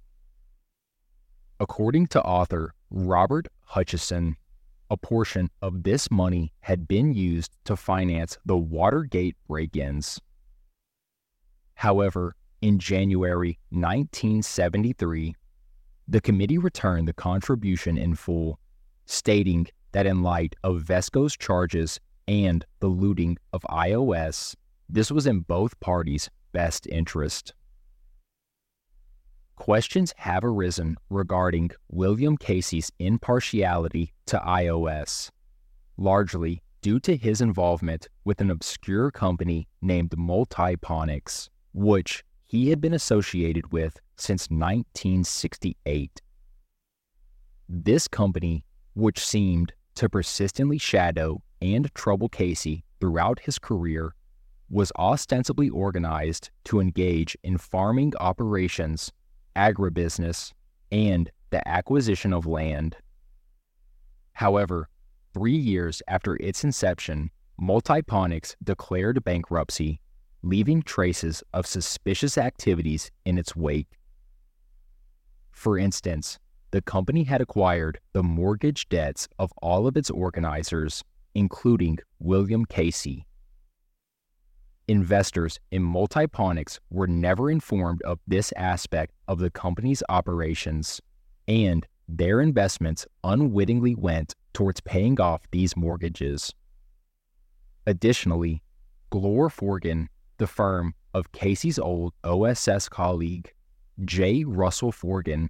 According 1.58 2.08
to 2.08 2.22
author 2.22 2.74
Robert 2.90 3.48
Hutchison, 3.64 4.36
a 4.90 4.98
portion 4.98 5.48
of 5.62 5.84
this 5.84 6.10
money 6.10 6.52
had 6.60 6.86
been 6.86 7.14
used 7.14 7.56
to 7.64 7.76
finance 7.76 8.36
the 8.44 8.58
Watergate 8.58 9.38
break 9.48 9.74
ins. 9.74 10.20
However, 11.82 12.36
in 12.60 12.78
January 12.78 13.58
1973, 13.70 15.34
the 16.06 16.20
committee 16.20 16.56
returned 16.56 17.08
the 17.08 17.12
contribution 17.12 17.98
in 17.98 18.14
full, 18.14 18.60
stating 19.06 19.66
that 19.90 20.06
in 20.06 20.22
light 20.22 20.54
of 20.62 20.82
Vesco's 20.82 21.36
charges 21.36 21.98
and 22.28 22.64
the 22.78 22.86
looting 22.86 23.36
of 23.52 23.62
IOS, 23.62 24.54
this 24.88 25.10
was 25.10 25.26
in 25.26 25.40
both 25.40 25.80
parties' 25.80 26.30
best 26.52 26.86
interest. 26.86 27.52
Questions 29.56 30.14
have 30.18 30.44
arisen 30.44 30.94
regarding 31.10 31.72
William 31.88 32.36
Casey's 32.36 32.92
impartiality 33.00 34.12
to 34.26 34.38
IOS, 34.38 35.32
largely 35.96 36.62
due 36.80 37.00
to 37.00 37.16
his 37.16 37.40
involvement 37.40 38.06
with 38.24 38.40
an 38.40 38.52
obscure 38.52 39.10
company 39.10 39.66
named 39.80 40.10
Multiponics, 40.10 41.48
which 41.72 42.24
he 42.44 42.70
had 42.70 42.80
been 42.80 42.94
associated 42.94 43.72
with 43.72 43.98
since 44.16 44.50
1968. 44.50 46.20
This 47.68 48.06
company, 48.08 48.64
which 48.94 49.24
seemed 49.24 49.72
to 49.94 50.08
persistently 50.08 50.78
shadow 50.78 51.42
and 51.62 51.92
trouble 51.94 52.28
Casey 52.28 52.84
throughout 53.00 53.38
his 53.40 53.58
career, 53.58 54.14
was 54.68 54.92
ostensibly 54.98 55.70
organized 55.70 56.50
to 56.64 56.80
engage 56.80 57.36
in 57.42 57.56
farming 57.56 58.12
operations, 58.20 59.12
agribusiness, 59.56 60.52
and 60.90 61.30
the 61.50 61.66
acquisition 61.66 62.32
of 62.32 62.46
land. 62.46 62.96
However, 64.34 64.90
three 65.32 65.56
years 65.56 66.02
after 66.06 66.36
its 66.36 66.64
inception, 66.64 67.30
Multiponics 67.58 68.56
declared 68.62 69.24
bankruptcy, 69.24 70.01
leaving 70.42 70.82
traces 70.82 71.42
of 71.52 71.66
suspicious 71.66 72.36
activities 72.36 73.10
in 73.24 73.38
its 73.38 73.54
wake. 73.56 73.98
For 75.50 75.78
instance, 75.78 76.38
the 76.70 76.82
company 76.82 77.24
had 77.24 77.40
acquired 77.40 78.00
the 78.12 78.22
mortgage 78.22 78.88
debts 78.88 79.28
of 79.38 79.52
all 79.60 79.86
of 79.86 79.96
its 79.96 80.10
organizers 80.10 81.04
including 81.34 81.98
William 82.18 82.64
Casey. 82.64 83.26
Investors 84.88 85.58
in 85.70 85.82
Multiponics 85.82 86.78
were 86.90 87.06
never 87.06 87.50
informed 87.50 88.02
of 88.02 88.18
this 88.26 88.52
aspect 88.56 89.14
of 89.28 89.38
the 89.38 89.50
company's 89.50 90.02
operations, 90.08 91.00
and 91.48 91.86
their 92.08 92.40
investments 92.40 93.06
unwittingly 93.24 93.94
went 93.94 94.34
towards 94.52 94.80
paying 94.80 95.20
off 95.20 95.42
these 95.50 95.76
mortgages. 95.76 96.52
Additionally, 97.86 98.62
Glore 99.10 99.48
Forgan, 99.48 100.08
the 100.42 100.46
firm 100.48 100.92
of 101.14 101.30
Casey's 101.30 101.78
old 101.78 102.14
OSS 102.24 102.88
colleague, 102.88 103.52
J. 104.04 104.42
Russell 104.42 104.90
Forgan, 104.90 105.46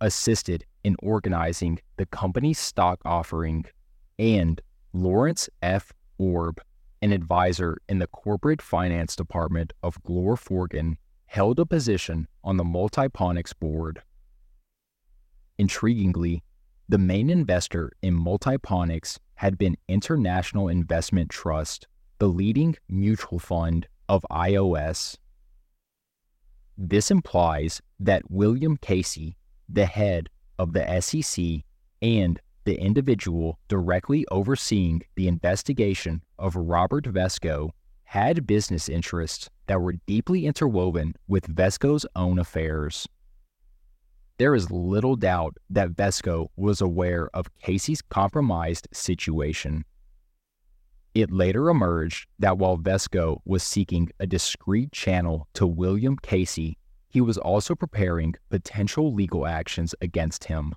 assisted 0.00 0.64
in 0.84 0.94
organizing 1.00 1.80
the 1.96 2.06
company's 2.06 2.60
stock 2.60 3.00
offering, 3.04 3.64
and 4.16 4.60
Lawrence 4.92 5.48
F. 5.60 5.92
Orb, 6.18 6.60
an 7.02 7.10
advisor 7.10 7.78
in 7.88 7.98
the 7.98 8.06
corporate 8.06 8.62
finance 8.62 9.16
department 9.16 9.72
of 9.82 10.00
Glore 10.04 10.36
Forgan, 10.36 10.98
held 11.26 11.58
a 11.58 11.66
position 11.66 12.28
on 12.44 12.58
the 12.58 12.64
Multiponics 12.64 13.58
board. 13.58 14.02
Intriguingly, 15.58 16.42
the 16.88 16.98
main 16.98 17.28
investor 17.28 17.90
in 18.02 18.14
Multiponics 18.14 19.18
had 19.34 19.58
been 19.58 19.76
International 19.88 20.68
Investment 20.68 21.28
Trust, 21.28 21.88
the 22.18 22.28
leading 22.28 22.76
mutual 22.88 23.40
fund 23.40 23.88
of 24.08 24.24
IOS. 24.30 25.16
This 26.76 27.10
implies 27.10 27.82
that 28.00 28.30
William 28.30 28.76
Casey, 28.76 29.36
the 29.68 29.86
head 29.86 30.28
of 30.58 30.72
the 30.72 31.00
SEC 31.00 31.64
and 32.00 32.40
the 32.64 32.80
individual 32.80 33.58
directly 33.68 34.26
overseeing 34.30 35.02
the 35.16 35.28
investigation 35.28 36.22
of 36.38 36.54
Robert 36.54 37.04
Vesco, 37.04 37.70
had 38.04 38.46
business 38.46 38.88
interests 38.88 39.50
that 39.66 39.80
were 39.80 39.94
deeply 40.06 40.46
interwoven 40.46 41.14
with 41.26 41.46
Vesco's 41.46 42.06
own 42.16 42.38
affairs. 42.38 43.06
There 44.38 44.54
is 44.54 44.70
little 44.70 45.16
doubt 45.16 45.56
that 45.70 45.90
Vesco 45.90 46.48
was 46.56 46.80
aware 46.80 47.28
of 47.34 47.54
Casey's 47.58 48.00
compromised 48.02 48.86
situation. 48.92 49.84
It 51.14 51.32
later 51.32 51.68
emerged 51.68 52.28
that 52.38 52.58
while 52.58 52.76
Vesco 52.76 53.40
was 53.44 53.62
seeking 53.62 54.10
a 54.20 54.26
discreet 54.26 54.92
channel 54.92 55.48
to 55.54 55.66
William 55.66 56.16
Casey, 56.16 56.78
he 57.08 57.20
was 57.20 57.38
also 57.38 57.74
preparing 57.74 58.34
potential 58.50 59.12
legal 59.12 59.46
actions 59.46 59.94
against 60.00 60.44
him. 60.44 60.74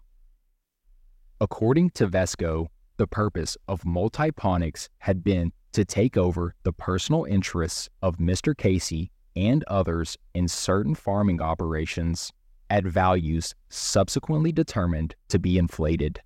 According 1.39 1.91
to 1.91 2.07
Vesco, 2.07 2.67
the 2.97 3.07
purpose 3.07 3.57
of 3.67 3.83
Multiponics 3.83 4.87
had 4.99 5.23
been 5.23 5.51
to 5.73 5.83
take 5.85 6.17
over 6.17 6.55
the 6.63 6.73
personal 6.73 7.25
interests 7.25 7.89
of 8.01 8.17
Mr. 8.17 8.55
Casey 8.55 9.11
and 9.35 9.63
others 9.65 10.17
in 10.33 10.47
certain 10.47 10.95
farming 10.95 11.41
operations 11.41 12.31
at 12.69 12.85
values 12.85 13.53
subsequently 13.69 14.51
determined 14.51 15.15
to 15.29 15.39
be 15.39 15.57
inflated. 15.57 16.21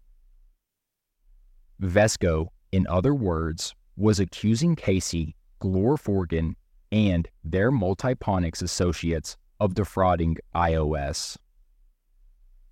Vesco, 1.81 2.47
in 2.71 2.85
other 2.87 3.13
words, 3.13 3.73
was 3.95 4.19
accusing 4.19 4.75
Casey, 4.75 5.35
Glore 5.61 5.97
Forgan, 5.97 6.55
and 6.91 7.27
their 7.43 7.71
Multiponics 7.71 8.61
associates 8.61 9.37
of 9.59 9.73
defrauding 9.73 10.37
IOS. 10.53 11.37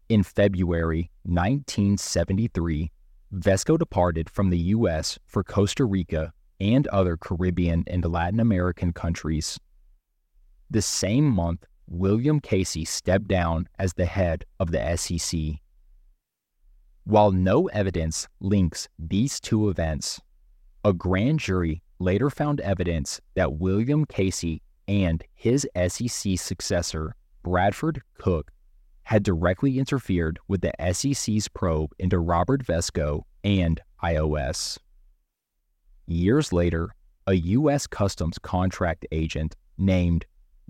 In 0.09 0.23
February 0.23 1.09
1973, 1.23 2.91
Vesco 3.33 3.77
departed 3.79 4.29
from 4.29 4.49
the 4.49 4.57
U.S. 4.57 5.17
for 5.25 5.43
Costa 5.43 5.85
Rica 5.85 6.33
and 6.59 6.87
other 6.87 7.17
Caribbean 7.17 7.83
and 7.87 8.05
Latin 8.05 8.39
American 8.39 8.93
countries. 8.93 9.59
The 10.69 10.81
same 10.81 11.25
month, 11.25 11.65
William 11.87 12.39
Casey 12.39 12.85
stepped 12.85 13.27
down 13.27 13.67
as 13.79 13.93
the 13.93 14.05
head 14.05 14.45
of 14.59 14.71
the 14.71 14.95
SEC. 14.97 15.39
While 17.05 17.31
no 17.31 17.67
evidence 17.69 18.27
links 18.39 18.87
these 18.97 19.39
two 19.39 19.69
events, 19.69 20.21
a 20.83 20.93
grand 20.93 21.39
jury 21.39 21.81
later 21.99 22.29
found 22.29 22.59
evidence 22.59 23.21
that 23.35 23.53
William 23.53 24.05
Casey 24.05 24.61
and 24.87 25.23
his 25.33 25.67
SEC 25.87 26.37
successor, 26.37 27.15
Bradford 27.41 28.01
Cook, 28.17 28.51
had 29.03 29.23
directly 29.23 29.79
interfered 29.79 30.39
with 30.47 30.61
the 30.61 30.73
SEC's 30.93 31.47
probe 31.47 31.91
into 31.99 32.19
Robert 32.19 32.65
Vesco 32.65 33.21
and 33.43 33.79
IOS. 34.03 34.77
Years 36.05 36.51
later, 36.51 36.93
a 37.27 37.33
U.S. 37.33 37.87
Customs 37.87 38.37
contract 38.37 39.05
agent 39.11 39.55
named 39.77 40.25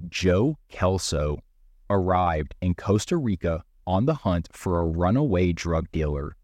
Joe 0.09 0.57
Kelso 0.69 1.39
arrived 1.89 2.53
in 2.61 2.75
Costa 2.75 3.17
Rica 3.17 3.63
on 3.85 4.05
the 4.05 4.13
hunt 4.13 4.47
for 4.51 4.79
a 4.79 4.85
runaway 4.85 5.53
drug 5.53 5.91
dealer. 5.91 6.35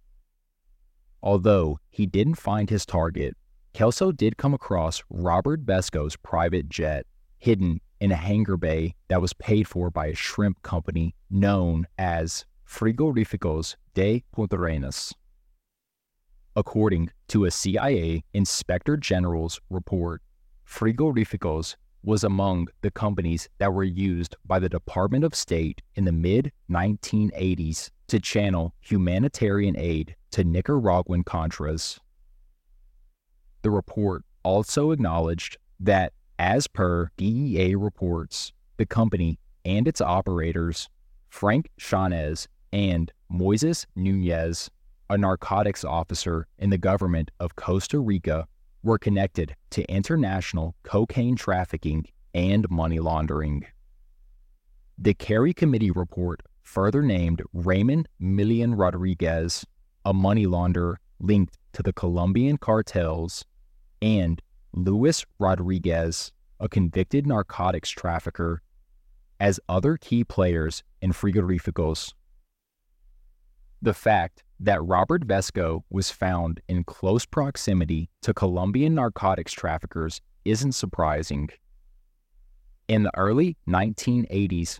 Although 1.21 1.79
he 1.89 2.05
didn't 2.05 2.35
find 2.35 2.69
his 2.69 2.85
target, 2.85 3.35
Kelso 3.73 4.11
did 4.11 4.37
come 4.37 4.53
across 4.53 5.03
Robert 5.09 5.61
Vesco's 5.61 6.15
private 6.17 6.69
jet 6.69 7.05
hidden 7.37 7.79
in 7.99 8.11
a 8.11 8.15
hangar 8.15 8.57
bay 8.57 8.95
that 9.07 9.21
was 9.21 9.33
paid 9.33 9.67
for 9.67 9.89
by 9.89 10.07
a 10.07 10.15
shrimp 10.15 10.61
company 10.63 11.15
known 11.29 11.87
as 11.97 12.45
Frigoríficos 12.67 13.75
de 13.93 14.23
Puntarenas. 14.35 15.13
According 16.55 17.09
to 17.29 17.45
a 17.45 17.51
CIA 17.51 18.23
Inspector 18.33 18.95
General's 18.97 19.59
report, 19.69 20.21
Frigoríficos 20.67 21.75
was 22.03 22.23
among 22.23 22.67
the 22.81 22.91
companies 22.91 23.49
that 23.59 23.73
were 23.73 23.83
used 23.83 24.35
by 24.45 24.59
the 24.59 24.69
Department 24.69 25.23
of 25.23 25.35
State 25.35 25.81
in 25.95 26.05
the 26.05 26.11
mid 26.11 26.51
1980s 26.69 27.91
to 28.07 28.19
channel 28.19 28.73
humanitarian 28.81 29.77
aid 29.77 30.15
to 30.31 30.43
Nicaraguan 30.43 31.23
Contras. 31.23 31.99
The 33.61 33.71
report 33.71 34.23
also 34.43 34.91
acknowledged 34.91 35.57
that, 35.79 36.13
as 36.37 36.67
per 36.67 37.11
DEA 37.17 37.75
reports, 37.75 38.53
the 38.77 38.85
company 38.85 39.37
and 39.65 39.87
its 39.87 39.99
operators, 40.01 40.89
Frank 41.29 41.69
Chanes 41.77 42.47
and 42.71 43.11
Moises 43.31 43.85
Nunez, 43.95 44.69
a 45.09 45.17
narcotics 45.17 45.83
officer 45.83 46.47
in 46.57 46.69
the 46.69 46.77
government 46.77 47.31
of 47.39 47.55
Costa 47.55 47.99
Rica, 47.99 48.47
were 48.83 48.97
connected 48.97 49.55
to 49.71 49.83
international 49.91 50.75
cocaine 50.83 51.35
trafficking 51.35 52.05
and 52.33 52.69
money 52.69 52.99
laundering. 52.99 53.65
The 54.97 55.13
Kerry 55.13 55.53
Committee 55.53 55.91
report 55.91 56.41
further 56.61 57.01
named 57.01 57.41
Ramon 57.53 58.05
Milian 58.21 58.77
Rodriguez, 58.77 59.65
a 60.05 60.13
money 60.13 60.45
launderer 60.45 60.95
linked 61.19 61.57
to 61.73 61.83
the 61.83 61.93
Colombian 61.93 62.57
cartels, 62.57 63.45
and 64.01 64.41
Luis 64.73 65.25
Rodriguez, 65.39 66.31
a 66.59 66.69
convicted 66.69 67.25
narcotics 67.25 67.89
trafficker, 67.89 68.61
as 69.39 69.59
other 69.69 69.97
key 69.97 70.23
players 70.23 70.83
in 71.01 71.11
Frigoríficos. 71.11 72.13
The 73.81 73.93
fact 73.93 74.43
that 74.59 74.83
Robert 74.83 75.25
Vesco 75.25 75.83
was 75.89 76.11
found 76.11 76.59
in 76.67 76.83
close 76.83 77.25
proximity 77.25 78.09
to 78.21 78.33
Colombian 78.33 78.95
narcotics 78.95 79.53
traffickers 79.53 80.19
isn't 80.43 80.73
surprising. 80.73 81.49
In 82.89 83.03
the 83.03 83.15
early 83.15 83.55
1980s, 83.67 84.79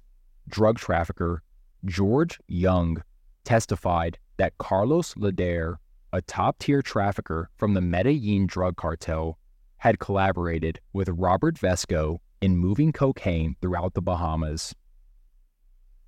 drug 0.50 0.78
trafficker 0.78 1.44
George 1.86 2.40
Young 2.48 3.02
testified 3.46 4.18
that 4.38 4.58
Carlos 4.58 5.14
Lehder 5.14 5.78
a 6.12 6.22
top 6.22 6.60
tier 6.60 6.82
trafficker 6.82 7.50
from 7.56 7.74
the 7.74 7.82
Medellin 7.82 8.48
drug 8.48 8.76
cartel, 8.76 9.38
had 9.78 10.00
collaborated 10.00 10.80
with 10.94 11.10
Robert 11.10 11.56
Vesco 11.56 12.20
in 12.42 12.58
moving 12.58 12.92
cocaine 12.92 13.56
throughout 13.62 13.94
the 13.94 14.02
Bahamas. 14.02 14.74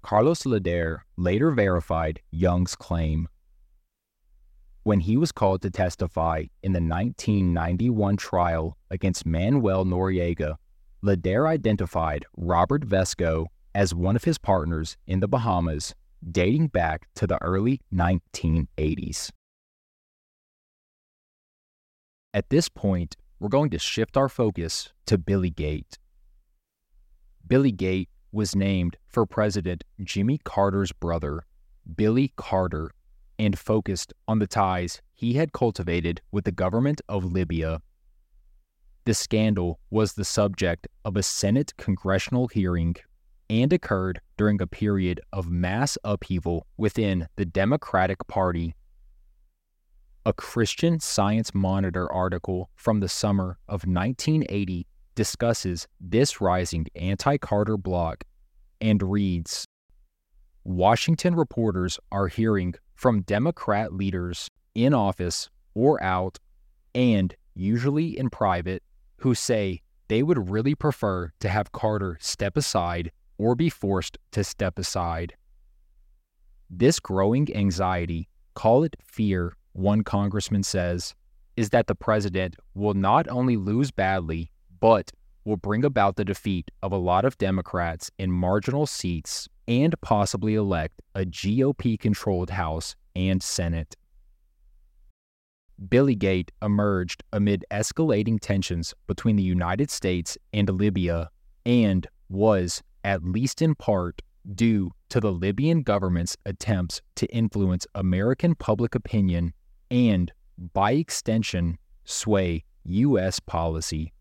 Carlos 0.01 0.43
Lehder 0.43 0.99
later 1.15 1.51
verified 1.51 2.21
Young's 2.31 2.75
claim. 2.75 3.27
When 4.83 4.99
he 4.99 5.15
was 5.15 5.31
called 5.31 5.61
to 5.61 5.69
testify 5.69 6.45
in 6.63 6.73
the 6.73 6.81
1991 6.81 8.17
trial 8.17 8.77
against 8.89 9.25
Manuel 9.25 9.85
Noriega, 9.85 10.55
Lehder 11.03 11.47
identified 11.47 12.25
Robert 12.35 12.83
Vesco 12.83 13.45
as 13.75 13.93
one 13.93 14.15
of 14.15 14.23
his 14.23 14.37
partners 14.37 14.97
in 15.05 15.19
the 15.19 15.27
Bahamas 15.27 15.93
dating 16.29 16.67
back 16.67 17.07
to 17.15 17.27
the 17.27 17.41
early 17.41 17.81
1980s. 17.93 19.31
At 22.33 22.49
this 22.49 22.69
point, 22.69 23.17
we're 23.39 23.49
going 23.49 23.69
to 23.71 23.79
shift 23.79 24.15
our 24.15 24.29
focus 24.29 24.93
to 25.07 25.17
Billygate. 25.17 25.97
Billy 27.45 27.71
Gate 27.71 28.09
was 28.31 28.55
named 28.55 28.95
for 29.07 29.25
President 29.25 29.83
Jimmy 30.01 30.37
Carter's 30.37 30.93
brother, 30.93 31.45
Billy 31.95 32.31
Carter, 32.37 32.91
and 33.37 33.59
focused 33.59 34.13
on 34.27 34.39
the 34.39 34.47
ties 34.47 35.01
he 35.13 35.33
had 35.33 35.51
cultivated 35.51 36.21
with 36.31 36.45
the 36.45 36.51
government 36.51 37.01
of 37.09 37.25
Libya. 37.25 37.81
The 39.03 39.13
scandal 39.13 39.79
was 39.89 40.13
the 40.13 40.23
subject 40.23 40.87
of 41.03 41.17
a 41.17 41.23
Senate 41.23 41.73
congressional 41.77 42.47
hearing 42.47 42.95
and 43.49 43.73
occurred 43.73 44.21
during 44.37 44.61
a 44.61 44.67
period 44.67 45.19
of 45.33 45.49
mass 45.49 45.97
upheaval 46.05 46.65
within 46.77 47.27
the 47.35 47.45
Democratic 47.45 48.25
Party 48.27 48.75
a 50.23 50.34
Christian 50.34 50.99
Science 50.99 51.52
Monitor 51.56 52.11
article 52.11 52.69
from 52.76 52.99
the 52.99 53.10
summer 53.10 53.57
of 53.68 53.88
1980 53.88 54.85
discusses 55.15 55.88
this 55.99 56.39
rising 56.39 56.85
anti 56.95 57.38
Carter 57.38 57.76
bloc 57.76 58.23
and 58.80 59.02
reads 59.02 59.65
Washington 60.64 61.34
reporters 61.34 61.99
are 62.11 62.27
hearing 62.27 62.76
from 62.93 63.23
Democrat 63.23 63.93
leaders 63.93 64.48
in 64.76 64.93
office 64.93 65.49
or 65.73 66.02
out, 66.03 66.38
and 66.93 67.35
usually 67.56 68.15
in 68.18 68.30
private, 68.30 68.84
who 69.18 69.34
say 69.34 69.81
they 70.07 70.22
would 70.22 70.52
really 70.52 70.76
prefer 70.76 71.31
to 71.39 71.49
have 71.49 71.72
Carter 71.72 72.18
step 72.22 72.57
aside 72.57 73.11
or 73.39 73.56
be 73.56 73.69
forced 73.69 74.19
to 74.34 74.43
step 74.43 74.77
aside. 74.77 75.34
This 76.69 76.99
growing 76.99 77.53
anxiety, 77.56 78.30
call 78.53 78.84
it 78.84 78.95
fear, 79.03 79.56
one 79.73 80.03
congressman 80.03 80.64
says, 80.64 81.15
is 81.56 81.69
that 81.69 81.88
the 81.88 81.95
president 81.95 82.56
will 82.73 82.93
not 82.93 83.27
only 83.27 83.57
lose 83.57 83.91
badly, 83.91 84.52
but 84.80 85.11
will 85.45 85.57
bring 85.57 85.84
about 85.84 86.15
the 86.15 86.26
defeat 86.26 86.69
of 86.81 86.91
a 86.91 86.98
lot 86.98 87.26
of 87.26 87.38
Democrats 87.38 88.11
in 88.18 88.31
marginal 88.31 88.85
seats 88.85 89.48
and 89.68 89.99
possibly 90.02 90.56
elect 90.56 91.02
a 91.15 91.26
GOP 91.26 91.99
controlled 91.99 92.52
House 92.52 92.95
and 93.15 93.41
Senate. 93.41 93.95
Billygate 95.88 96.49
emerged 96.61 97.23
amid 97.34 97.65
escalating 97.72 98.39
tensions 98.39 98.93
between 99.07 99.35
the 99.35 99.43
United 99.43 99.89
States 99.89 100.38
and 100.53 100.69
Libya 100.69 101.30
and 101.65 102.07
was, 102.30 102.84
at 103.03 103.23
least 103.23 103.61
in 103.61 103.73
part, 103.73 104.22
due 104.56 104.91
to 105.10 105.19
the 105.19 105.31
Libyan 105.31 105.81
government's 105.81 106.38
attempts 106.45 107.02
to 107.15 107.26
influence 107.27 107.88
American 107.95 108.56
public 108.56 108.95
opinion 108.95 109.53
and, 109.91 110.31
by 110.73 110.93
extension, 110.93 111.77
sway 112.05 112.63
U.S. 112.85 113.39
policy. 113.39 114.13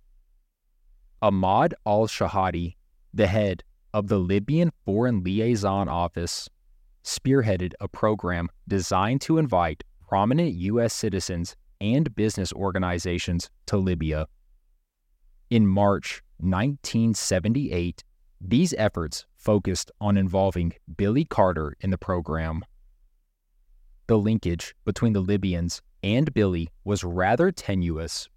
Ahmad 1.22 1.74
al 1.86 2.06
Shahadi, 2.06 2.74
the 3.14 3.26
head 3.26 3.62
of 3.94 4.08
the 4.08 4.18
Libyan 4.18 4.70
Foreign 4.84 5.22
Liaison 5.22 5.88
Office, 5.88 6.48
spearheaded 7.04 7.72
a 7.80 7.88
program 7.88 8.48
designed 8.68 9.20
to 9.22 9.38
invite 9.38 9.84
prominent 10.06 10.54
U.S. 10.54 10.92
citizens 10.92 11.56
and 11.80 12.14
business 12.14 12.52
organizations 12.52 13.48
to 13.66 13.78
Libya. 13.78 14.26
In 15.48 15.66
March 15.66 16.22
1978, 16.38 18.04
these 18.40 18.74
efforts 18.76 19.26
focused 19.36 19.90
on 20.00 20.16
involving 20.16 20.72
Billy 20.96 21.24
Carter 21.24 21.76
in 21.80 21.90
the 21.90 21.98
program. 21.98 22.62
The 24.10 24.18
linkage 24.18 24.74
between 24.84 25.12
the 25.12 25.20
Libyans 25.20 25.82
and 26.02 26.34
Billy 26.34 26.68
was 26.82 27.04
rather 27.04 27.52
tenuous. 27.52 28.28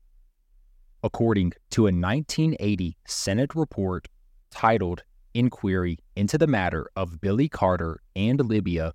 According 1.01 1.53
to 1.71 1.87
a 1.87 1.89
1980 1.89 2.95
Senate 3.07 3.55
report 3.55 4.07
titled 4.51 5.01
Inquiry 5.33 5.97
into 6.15 6.37
the 6.37 6.45
Matter 6.45 6.91
of 6.95 7.19
Billy 7.19 7.49
Carter 7.49 7.99
and 8.15 8.39
Libya, 8.39 8.93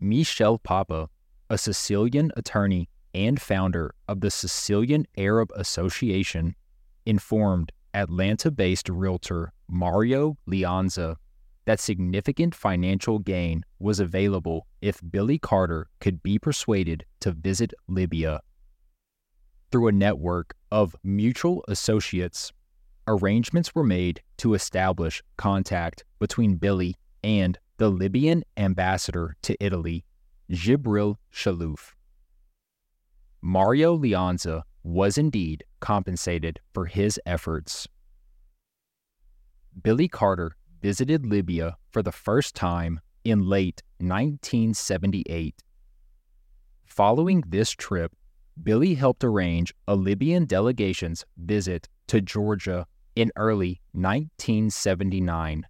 Michel 0.00 0.56
Papa, 0.56 1.10
a 1.50 1.58
Sicilian 1.58 2.32
attorney 2.38 2.88
and 3.12 3.38
founder 3.38 3.94
of 4.08 4.22
the 4.22 4.30
Sicilian 4.30 5.06
Arab 5.18 5.50
Association, 5.56 6.56
informed 7.04 7.70
Atlanta 7.92 8.50
based 8.50 8.88
realtor 8.88 9.52
Mario 9.68 10.38
Leanza 10.48 11.16
that 11.68 11.78
significant 11.78 12.54
financial 12.54 13.18
gain 13.18 13.62
was 13.78 14.00
available 14.00 14.66
if 14.80 15.02
Billy 15.10 15.38
Carter 15.38 15.86
could 16.00 16.22
be 16.22 16.38
persuaded 16.38 17.04
to 17.20 17.30
visit 17.30 17.74
Libya. 17.88 18.40
Through 19.70 19.88
a 19.88 19.92
network 19.92 20.54
of 20.72 20.96
mutual 21.04 21.62
associates, 21.68 22.50
arrangements 23.06 23.74
were 23.74 23.84
made 23.84 24.22
to 24.38 24.54
establish 24.54 25.22
contact 25.36 26.04
between 26.18 26.56
Billy 26.56 26.94
and 27.22 27.58
the 27.76 27.90
Libyan 27.90 28.44
ambassador 28.56 29.36
to 29.42 29.54
Italy, 29.62 30.06
Jibril 30.50 31.16
Chalouf. 31.30 31.92
Mario 33.42 33.94
Leanza 33.94 34.62
was 34.84 35.18
indeed 35.18 35.64
compensated 35.80 36.60
for 36.72 36.86
his 36.86 37.20
efforts. 37.26 37.86
Billy 39.82 40.08
Carter 40.08 40.56
visited 40.80 41.26
Libya 41.26 41.76
for 41.90 42.02
the 42.02 42.12
first 42.12 42.54
time 42.54 43.00
in 43.24 43.48
late 43.48 43.82
1978. 43.98 45.62
Following 46.86 47.44
this 47.46 47.70
trip, 47.70 48.12
Billy 48.62 48.94
helped 48.94 49.22
arrange 49.22 49.74
a 49.86 49.94
Libyan 49.94 50.44
delegation's 50.44 51.24
visit 51.36 51.88
to 52.08 52.20
Georgia 52.20 52.86
in 53.14 53.30
early 53.36 53.80
1979, 53.92 55.64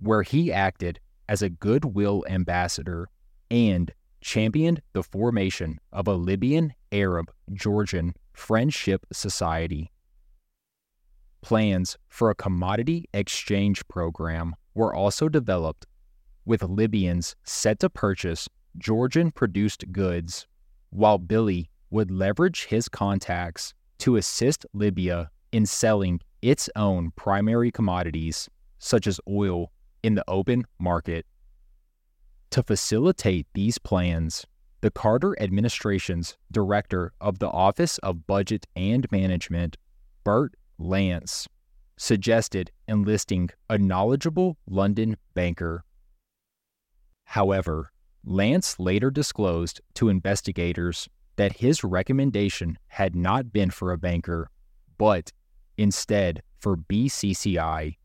where 0.00 0.22
he 0.22 0.52
acted 0.52 1.00
as 1.28 1.42
a 1.42 1.50
goodwill 1.50 2.24
ambassador 2.28 3.08
and 3.50 3.92
championed 4.20 4.82
the 4.92 5.02
formation 5.02 5.78
of 5.92 6.08
a 6.08 6.14
Libyan 6.14 6.72
Arab 6.92 7.30
Georgian 7.52 8.14
Friendship 8.32 9.06
Society. 9.12 9.90
Plans 11.40 11.96
for 12.08 12.30
a 12.30 12.34
commodity 12.34 13.06
exchange 13.14 13.86
program 13.88 14.54
were 14.74 14.94
also 14.94 15.28
developed, 15.28 15.86
with 16.44 16.62
Libyans 16.62 17.36
set 17.44 17.78
to 17.80 17.90
purchase 17.90 18.48
Georgian 18.76 19.30
produced 19.30 19.90
goods, 19.92 20.46
while 20.90 21.18
Billy 21.18 21.70
would 21.90 22.10
leverage 22.10 22.66
his 22.66 22.88
contacts 22.88 23.74
to 23.98 24.16
assist 24.16 24.66
Libya 24.72 25.30
in 25.52 25.66
selling 25.66 26.20
its 26.42 26.68
own 26.76 27.10
primary 27.16 27.70
commodities, 27.70 28.48
such 28.78 29.06
as 29.06 29.20
oil, 29.28 29.72
in 30.02 30.14
the 30.14 30.24
open 30.28 30.64
market. 30.78 31.26
To 32.50 32.62
facilitate 32.62 33.46
these 33.54 33.78
plans, 33.78 34.46
the 34.80 34.90
Carter 34.90 35.40
administration's 35.40 36.36
director 36.52 37.12
of 37.20 37.40
the 37.40 37.48
Office 37.48 37.98
of 37.98 38.26
Budget 38.26 38.66
and 38.76 39.10
Management, 39.10 39.76
Bert 40.24 40.54
Lance, 40.78 41.48
suggested 41.96 42.70
enlisting 42.86 43.50
a 43.68 43.76
knowledgeable 43.76 44.56
London 44.66 45.16
banker. 45.34 45.84
However, 47.24 47.90
Lance 48.24 48.78
later 48.78 49.10
disclosed 49.10 49.80
to 49.94 50.08
investigators 50.08 51.08
that 51.36 51.58
his 51.58 51.84
recommendation 51.84 52.78
had 52.88 53.14
not 53.14 53.52
been 53.52 53.70
for 53.70 53.92
a 53.92 53.98
banker, 53.98 54.50
but 54.98 55.32
instead 55.76 56.42
for 56.58 56.76
BCCI. 56.76 57.96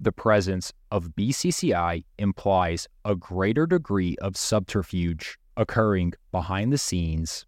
The 0.00 0.12
presence 0.12 0.72
of 0.90 1.10
BCCI 1.16 2.04
implies 2.18 2.88
a 3.04 3.16
greater 3.16 3.66
degree 3.66 4.16
of 4.20 4.36
subterfuge 4.36 5.38
occurring 5.56 6.12
behind 6.30 6.72
the 6.72 6.78
scenes. 6.78 7.46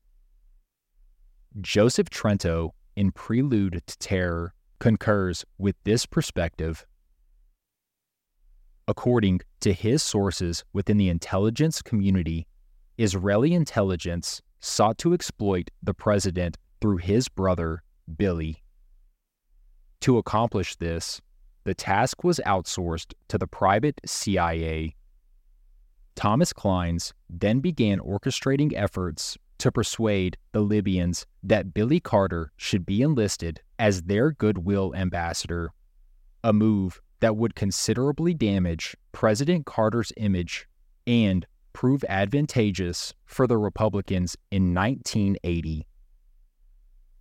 Joseph 1.61 2.11
Trento 2.11 2.71
in 3.01 3.11
Prelude 3.11 3.83
to 3.87 3.99
Terror 3.99 4.53
concurs 4.79 5.43
with 5.57 5.75
this 5.85 6.05
perspective. 6.05 6.85
According 8.87 9.41
to 9.61 9.73
his 9.73 10.03
sources 10.03 10.65
within 10.75 10.99
the 10.99 11.09
intelligence 11.09 11.81
community, 11.81 12.47
Israeli 12.99 13.55
intelligence 13.55 14.43
sought 14.61 14.99
to 14.99 15.15
exploit 15.15 15.71
the 15.83 15.95
president 15.95 16.59
through 16.83 16.99
his 16.99 17.27
brother, 17.29 17.83
Billy. 18.19 18.63
To 20.03 20.19
accomplish 20.19 20.77
this, 20.77 21.23
the 21.65 21.73
task 21.73 22.23
was 22.23 22.39
outsourced 22.45 23.15
to 23.29 23.39
the 23.39 23.47
private 23.47 23.99
CIA. 24.05 24.95
Thomas 26.17 26.53
Clines 26.53 27.15
then 27.31 27.61
began 27.61 27.99
orchestrating 27.99 28.75
efforts 28.77 29.39
to 29.61 29.71
persuade 29.71 30.37
the 30.53 30.61
Libyans 30.61 31.27
that 31.43 31.73
Billy 31.75 32.01
Carter 32.01 32.53
should 32.57 32.85
be 32.85 33.03
enlisted 33.03 33.61
as 33.79 34.03
their 34.03 34.33
goodwill 34.33 34.95
ambassador, 34.95 35.73
a 36.43 36.53
move 36.53 37.01
that 37.21 37.37
would 37.37 37.55
considerably 37.55 38.35
damage 38.35 38.97
President 39.13 39.67
Carter's 39.67 40.13
image 40.17 40.67
and 41.07 41.47
prove 41.73 42.03
advantageous 42.09 43.15
for 43.27 43.47
the 43.47 43.59
Republicans 43.59 44.37
in 44.51 44.75
1980. 44.75 45.87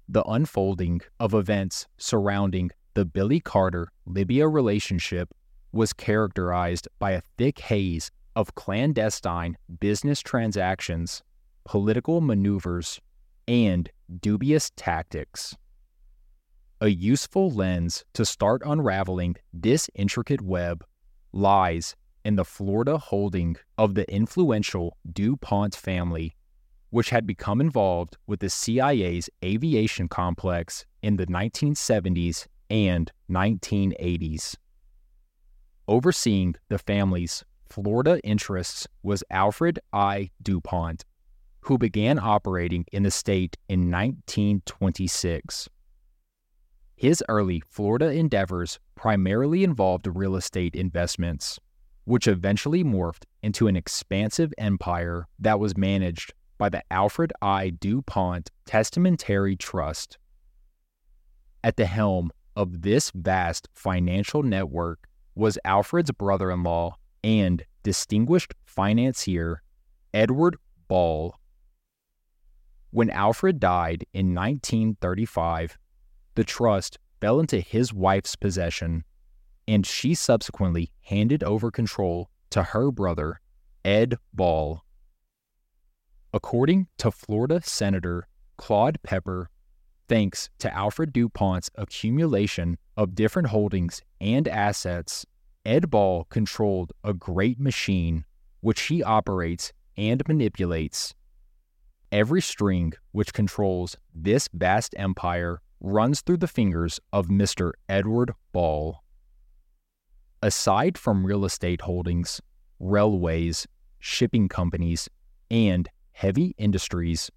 The 0.08 0.24
unfolding 0.24 1.02
of 1.20 1.34
events 1.34 1.88
surrounding 1.98 2.72
the 2.94 3.06
Billy 3.06 3.40
Carter 3.40 3.90
Libya 4.06 4.48
relationship 4.48 5.30
was 5.72 5.94
characterized 5.94 6.88
by 6.98 7.12
a 7.12 7.22
thick 7.38 7.60
haze 7.60 8.10
of 8.36 8.56
clandestine 8.56 9.58
business 9.80 10.22
transactions 10.22 11.22
political 11.70 12.20
maneuvers, 12.20 13.00
and 13.48 13.92
dubious 14.22 14.72
tactics. 14.76 15.56
A 16.82 16.88
useful 16.88 17.52
lens 17.52 18.04
to 18.16 18.26
start 18.26 18.64
unraveling 18.66 19.36
this 19.54 19.88
intricate 19.94 20.42
web 20.42 20.84
lies 21.32 21.96
in 22.26 22.38
the 22.38 22.44
Florida 22.44 22.98
holding 22.98 23.56
of 23.78 23.94
the 23.94 24.12
influential 24.12 24.98
DuPont 25.14 25.76
family, 25.76 26.36
which 26.90 27.12
had 27.12 27.28
become 27.28 27.62
involved 27.62 28.18
with 28.26 28.40
the 28.40 28.50
CIA's 28.50 29.30
aviation 29.46 30.08
complex 30.08 30.88
in 31.04 31.18
the 31.18 31.28
1970s 31.28 32.48
and 32.72 33.12
1980s. 33.30 34.56
Overseeing 35.88 36.56
the 36.70 36.80
family's 36.80 37.44
Florida 37.70 38.20
interests 38.24 38.88
was 39.04 39.24
Alfred 39.30 39.78
I. 39.94 40.32
DuPont, 40.42 41.06
who 41.62 41.78
began 41.78 42.20
operating 42.20 42.86
in 42.92 43.04
the 43.04 43.12
state 43.12 43.58
in 43.68 43.92
1926. 43.92 45.70
His 46.96 47.24
early 47.30 47.62
Florida 47.70 48.12
endeavors 48.12 48.80
primarily 48.96 49.64
involved 49.64 50.08
real 50.08 50.36
estate 50.36 50.76
investments, 50.76 51.60
which 52.06 52.28
eventually 52.28 52.84
morphed 52.84 53.24
into 53.42 53.68
an 53.68 53.76
expansive 53.76 54.54
empire 54.58 55.28
that 55.40 55.60
was 55.60 55.78
managed 55.78 56.34
by 56.58 56.68
the 56.70 56.84
Alfred 56.92 57.32
I. 57.42 57.70
DuPont 57.70 58.52
Testamentary 58.66 59.56
Trust. 59.56 60.18
At 61.64 61.78
the 61.78 61.86
helm 61.86 62.32
of 62.56 62.82
this 62.82 63.12
vast 63.16 63.70
financial 63.74 64.44
network 64.44 65.08
was 65.36 65.58
Alfred's 65.64 66.12
brother 66.12 66.52
in 66.52 66.64
law 66.64 66.98
and 67.24 67.64
distinguished 67.84 68.54
financier 68.66 69.62
Edward 70.14 70.58
Ball. 70.90 71.34
When 72.92 73.12
Alfred 73.12 73.60
died 73.60 74.06
in 74.14 74.34
1935, 74.34 75.78
the 76.36 76.44
trust 76.44 76.98
fell 77.22 77.40
into 77.40 77.60
his 77.60 77.94
wife's 77.94 78.36
possession, 78.36 79.04
and 79.68 79.86
she 79.86 80.16
subsequently 80.16 80.92
handed 81.02 81.44
over 81.44 81.70
control 81.70 82.30
to 82.50 82.64
her 82.64 82.92
brother, 82.92 83.42
Ed 83.86 84.18
Ball. 84.34 84.82
According 86.34 86.88
to 86.98 87.12
Florida 87.12 87.62
Senator 87.64 88.28
Claude 88.58 88.98
Pepper, 89.04 89.50
thanks 90.08 90.50
to 90.58 90.74
Alfred 90.74 91.14
DuPont's 91.14 91.70
accumulation 91.76 92.78
of 92.98 93.14
different 93.14 93.50
holdings 93.50 94.02
and 94.20 94.48
assets, 94.48 95.26
Ed 95.64 95.92
Ball 95.92 96.24
controlled 96.26 96.94
a 97.04 97.14
great 97.14 97.60
machine 97.60 98.26
which 98.62 98.82
he 98.82 99.04
operates 99.04 99.72
and 99.96 100.28
manipulates. 100.28 101.14
Every 102.12 102.42
string 102.42 102.94
which 103.12 103.34
controls 103.34 103.96
this 104.16 104.50
vast 104.52 104.96
empire 104.98 105.62
runs 105.80 106.22
through 106.22 106.38
the 106.38 106.48
fingers 106.48 107.00
of 107.14 107.28
Mr. 107.28 107.74
Edward 107.88 108.34
Ball. 108.52 109.04
Aside 110.42 110.98
from 110.98 111.26
real 111.26 111.46
estate 111.46 111.82
holdings, 111.82 112.42
railways, 112.80 113.68
shipping 114.00 114.48
companies, 114.48 115.08
and 115.52 115.88
heavy 116.12 116.56
industries, 116.58 117.30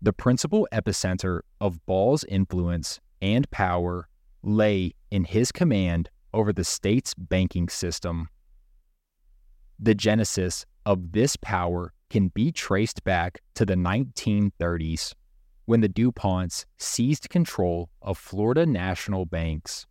the 0.00 0.12
principal 0.12 0.68
epicenter 0.72 1.40
of 1.60 1.84
Ball's 1.84 2.24
influence 2.24 3.00
and 3.20 3.50
power 3.50 4.08
lay 4.44 4.92
in 5.10 5.24
his 5.24 5.50
command 5.50 6.08
over 6.32 6.52
the 6.52 6.64
state's 6.64 7.14
banking 7.14 7.68
system. 7.68 8.28
The 9.80 9.94
genesis 9.94 10.66
of 10.86 11.12
this 11.12 11.36
power 11.36 11.92
can 12.10 12.28
be 12.28 12.52
traced 12.52 13.02
back 13.04 13.40
to 13.54 13.64
the 13.64 13.74
1930s 13.74 15.14
when 15.66 15.80
the 15.80 15.88
DuPonts 15.88 16.64
seized 16.78 17.30
control 17.30 17.88
of 18.02 18.18
Florida 18.18 18.66
national 18.66 19.24
banks, 19.24 19.86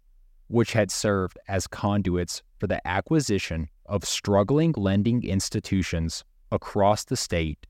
which 0.47 0.73
had 0.73 0.91
served 0.91 1.39
as 1.47 1.67
conduits 1.67 2.43
for 2.59 2.67
the 2.67 2.85
acquisition 2.87 3.67
of 3.85 4.05
struggling 4.05 4.73
lending 4.77 5.23
institutions 5.23 6.23
across 6.51 7.05
the 7.05 7.17
state. 7.17 7.65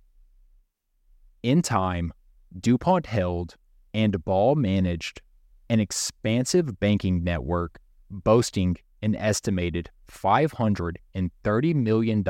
In 1.41 1.61
time, 1.61 2.13
DuPont 2.59 3.05
held 3.05 3.55
and 3.93 4.23
Ball 4.23 4.55
managed 4.55 5.21
an 5.69 5.79
expansive 5.79 6.79
banking 6.79 7.23
network 7.23 7.79
boasting 8.09 8.77
an 9.03 9.15
estimated 9.17 9.89
$530 10.09 11.75
million 11.75 12.23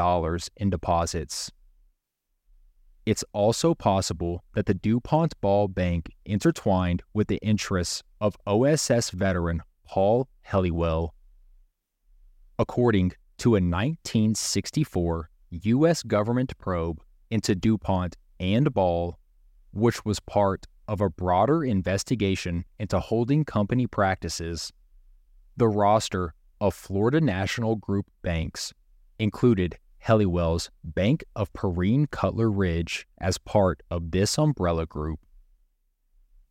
in 0.57 0.69
deposits. 0.69 1.51
It's 3.05 3.23
also 3.31 3.75
possible 3.75 4.43
that 4.55 4.65
the 4.65 4.73
DuPont 4.73 5.39
Ball 5.39 5.67
Bank 5.67 6.09
intertwined 6.25 7.03
with 7.13 7.27
the 7.27 7.39
interests 7.43 8.01
of 8.19 8.35
OSS 8.47 9.11
veteran 9.11 9.61
Paul 9.85 10.27
Helliwell. 10.47 11.09
According 12.57 13.11
to 13.39 13.49
a 13.49 13.61
1964 13.61 15.29
U.S. 15.51 16.01
government 16.03 16.57
probe 16.57 17.01
into 17.29 17.55
DuPont 17.55 18.15
and 18.39 18.73
Ball, 18.73 19.19
which 19.71 20.05
was 20.05 20.19
part 20.19 20.65
of 20.87 21.01
a 21.01 21.09
broader 21.09 21.63
investigation 21.63 22.65
into 22.79 22.99
holding 22.99 23.45
company 23.45 23.85
practices, 23.85 24.71
the 25.57 25.67
roster 25.67 26.33
of 26.63 26.73
Florida 26.73 27.19
National 27.19 27.75
Group 27.75 28.05
banks 28.21 28.73
included 29.19 29.77
Helliwell's 30.01 30.71
Bank 30.81 31.25
of 31.35 31.51
Perrine 31.51 32.07
Cutler 32.09 32.49
Ridge 32.49 33.05
as 33.19 33.37
part 33.37 33.83
of 33.91 34.11
this 34.11 34.37
umbrella 34.37 34.85
group. 34.85 35.19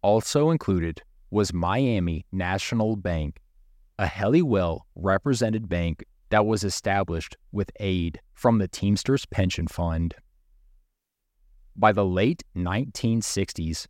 Also 0.02 0.50
included 0.50 1.00
was 1.30 1.54
Miami 1.54 2.26
National 2.30 2.94
Bank, 2.94 3.40
a 3.98 4.04
Helliwell 4.04 4.80
represented 4.94 5.70
bank 5.70 6.04
that 6.28 6.44
was 6.44 6.62
established 6.62 7.38
with 7.50 7.70
aid 7.80 8.20
from 8.34 8.58
the 8.58 8.68
Teamsters 8.68 9.24
Pension 9.24 9.66
Fund. 9.66 10.14
By 11.74 11.92
the 11.92 12.04
late 12.04 12.42
1960s, 12.54 13.86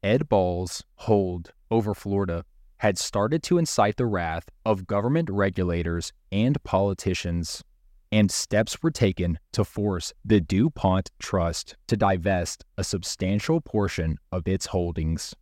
Ed 0.00 0.28
Ball's 0.28 0.84
hold 0.94 1.50
over 1.72 1.92
Florida 1.92 2.44
had 2.78 2.98
started 2.98 3.42
to 3.42 3.58
incite 3.58 3.96
the 3.96 4.06
wrath 4.06 4.48
of 4.64 4.86
government 4.86 5.30
regulators 5.30 6.12
and 6.30 6.62
politicians, 6.62 7.64
and 8.12 8.30
steps 8.30 8.82
were 8.82 8.90
taken 8.90 9.38
to 9.52 9.64
force 9.64 10.12
the 10.24 10.40
DuPont 10.40 11.10
Trust 11.18 11.76
to 11.86 11.96
divest 11.96 12.64
a 12.76 12.84
substantial 12.84 13.60
portion 13.60 14.18
of 14.30 14.46
its 14.46 14.66
holdings. 14.66 15.34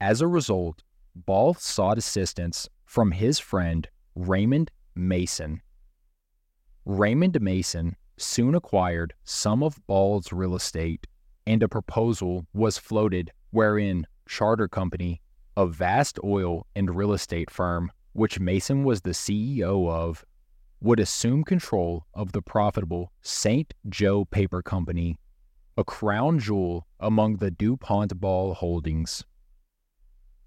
As 0.00 0.20
a 0.20 0.28
result, 0.28 0.82
Ball 1.14 1.54
sought 1.54 1.96
assistance 1.96 2.68
from 2.84 3.12
his 3.12 3.38
friend 3.38 3.88
Raymond 4.14 4.70
Mason. 4.94 5.62
Raymond 6.84 7.40
Mason 7.40 7.96
soon 8.16 8.54
acquired 8.54 9.14
some 9.24 9.62
of 9.62 9.84
Ball's 9.86 10.32
real 10.32 10.54
estate, 10.54 11.06
and 11.46 11.62
a 11.62 11.68
proposal 11.68 12.46
was 12.52 12.78
floated 12.78 13.30
wherein 13.50 14.06
Charter 14.26 14.68
Company 14.68 15.20
a 15.56 15.66
vast 15.66 16.18
oil 16.24 16.66
and 16.74 16.96
real 16.96 17.12
estate 17.12 17.50
firm, 17.50 17.90
which 18.12 18.40
Mason 18.40 18.84
was 18.84 19.02
the 19.02 19.10
CEO 19.10 19.88
of, 19.88 20.24
would 20.80 21.00
assume 21.00 21.44
control 21.44 22.04
of 22.14 22.32
the 22.32 22.42
profitable 22.42 23.12
St. 23.22 23.72
Joe 23.88 24.24
Paper 24.24 24.62
Company, 24.62 25.18
a 25.76 25.84
crown 25.84 26.38
jewel 26.38 26.86
among 27.00 27.36
the 27.36 27.50
DuPont 27.50 28.20
Ball 28.20 28.54
holdings. 28.54 29.24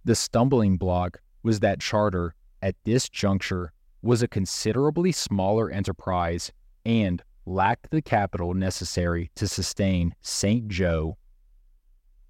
The 0.06 0.16
stumbling 0.16 0.78
block 0.78 1.20
was 1.44 1.60
that 1.62 1.80
Charter, 1.80 2.36
at 2.62 2.76
this 2.84 3.10
juncture, 3.10 3.72
was 4.02 4.22
a 4.22 4.28
considerably 4.28 5.12
smaller 5.12 5.70
enterprise 5.70 6.52
and 6.86 7.22
lacked 7.46 7.90
the 7.92 8.02
capital 8.02 8.54
necessary 8.54 9.32
to 9.36 9.48
sustain 9.48 10.14
St. 10.22 10.68
Joe 10.68 11.18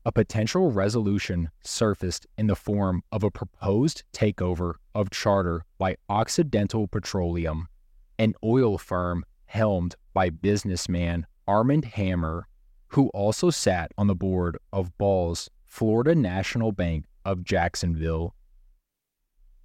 a 0.07 0.11
potential 0.13 0.71
resolution 0.71 1.49
surfaced 1.61 2.25
in 2.37 2.47
the 2.47 2.55
form 2.55 3.03
of 3.11 3.23
a 3.23 3.29
proposed 3.29 4.03
takeover 4.13 4.75
of 4.95 5.09
Charter 5.09 5.65
by 5.77 5.97
Occidental 6.07 6.87
Petroleum, 6.87 7.67
an 8.17 8.33
oil 8.41 8.77
firm 8.77 9.25
helmed 9.47 9.95
by 10.13 10.29
businessman 10.29 11.27
Armand 11.45 11.83
Hammer, 11.83 12.47
who 12.91 13.09
also 13.09 13.49
sat 13.49 13.91
on 13.97 14.07
the 14.07 14.15
board 14.15 14.57
of 14.71 14.97
Ball's 14.97 15.49
Florida 15.65 16.15
National 16.15 16.71
Bank 16.71 17.03
of 17.25 17.43
Jacksonville. 17.43 18.33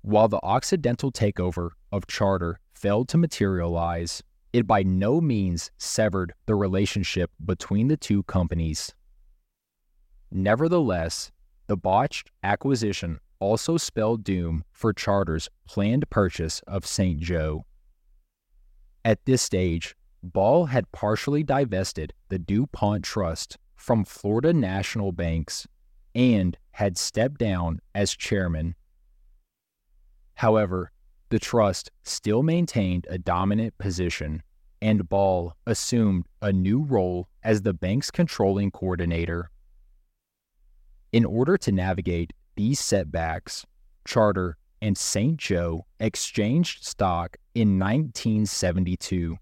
While 0.01 0.27
the 0.27 0.43
Occidental 0.43 1.12
takeover 1.12 1.71
of 1.93 2.09
Charter 2.09 2.59
failed 2.75 3.09
to 3.11 3.17
materialize, 3.17 4.25
it 4.53 4.67
by 4.67 4.83
no 4.83 5.21
means 5.21 5.71
severed 5.79 6.35
the 6.47 6.57
relationship 6.57 7.31
between 7.45 7.87
the 7.87 7.97
two 7.97 8.25
companies. 8.25 8.93
Nevertheless, 10.35 11.31
the 11.67 11.77
botched 11.77 12.31
acquisition 12.43 13.20
also 13.39 13.77
spelled 13.77 14.25
doom 14.25 14.65
for 14.73 14.94
Charter's 14.94 15.51
planned 15.67 16.09
purchase 16.09 16.61
of 16.67 16.86
St. 16.86 17.20
Joe. 17.20 17.67
At 19.05 19.23
this 19.27 19.43
stage, 19.43 19.94
Ball 20.23 20.67
had 20.67 20.91
partially 20.91 21.43
divested 21.43 22.15
the 22.31 22.39
DuPont 22.39 23.05
Trust 23.05 23.59
from 23.77 24.07
Florida 24.07 24.55
National 24.55 25.12
Banks 25.12 25.67
and 26.15 26.57
had 26.70 26.97
stepped 26.97 27.39
down 27.39 27.81
as 27.94 28.17
chairman. 28.17 28.75
However, 30.36 30.93
the 31.28 31.39
trust 31.39 31.91
still 32.05 32.43
maintained 32.43 33.07
a 33.11 33.19
dominant 33.19 33.77
position, 33.77 34.43
and 34.81 35.09
Ball 35.11 35.55
assumed 35.67 36.25
a 36.41 36.52
new 36.52 36.83
role 36.83 37.28
as 37.43 37.62
the 37.62 37.75
bank's 37.75 38.11
controlling 38.11 38.70
coordinator. 38.70 39.51
In 41.12 41.26
order 41.26 41.58
to 41.58 41.73
navigate 41.73 42.32
these 42.57 42.81
setbacks, 42.81 43.66
Charter 44.07 44.57
and 44.81 44.97
St. 44.97 45.36
Joe 45.36 45.84
exchanged 46.00 46.84
stock 46.84 47.36
in 47.55 47.78
1972 47.78 49.36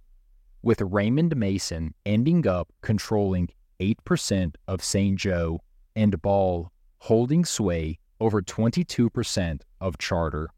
with 0.63 0.81
Raymond 0.81 1.37
Mason 1.37 1.95
ending 2.05 2.47
up 2.47 2.73
controlling 2.83 3.51
8% 3.79 4.55
of 4.67 4.83
St. 4.83 5.17
Joe 5.17 5.61
and 5.95 6.21
Ball 6.21 6.73
holding 6.99 7.45
sway 7.45 8.01
over 8.19 8.43
22% 8.43 9.61
of 9.81 9.97
Charter. 9.99 10.51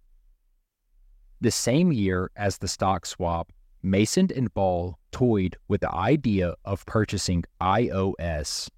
The 1.42 1.50
same 1.50 1.92
year 1.92 2.30
as 2.36 2.56
the 2.56 2.68
stock 2.68 3.04
swap, 3.04 3.52
Mason 3.82 4.28
and 4.34 4.52
Ball 4.54 4.98
toyed 5.10 5.56
with 5.68 5.82
the 5.82 5.94
idea 5.94 6.54
of 6.64 6.86
purchasing 6.86 7.44
IOS. 7.60 8.68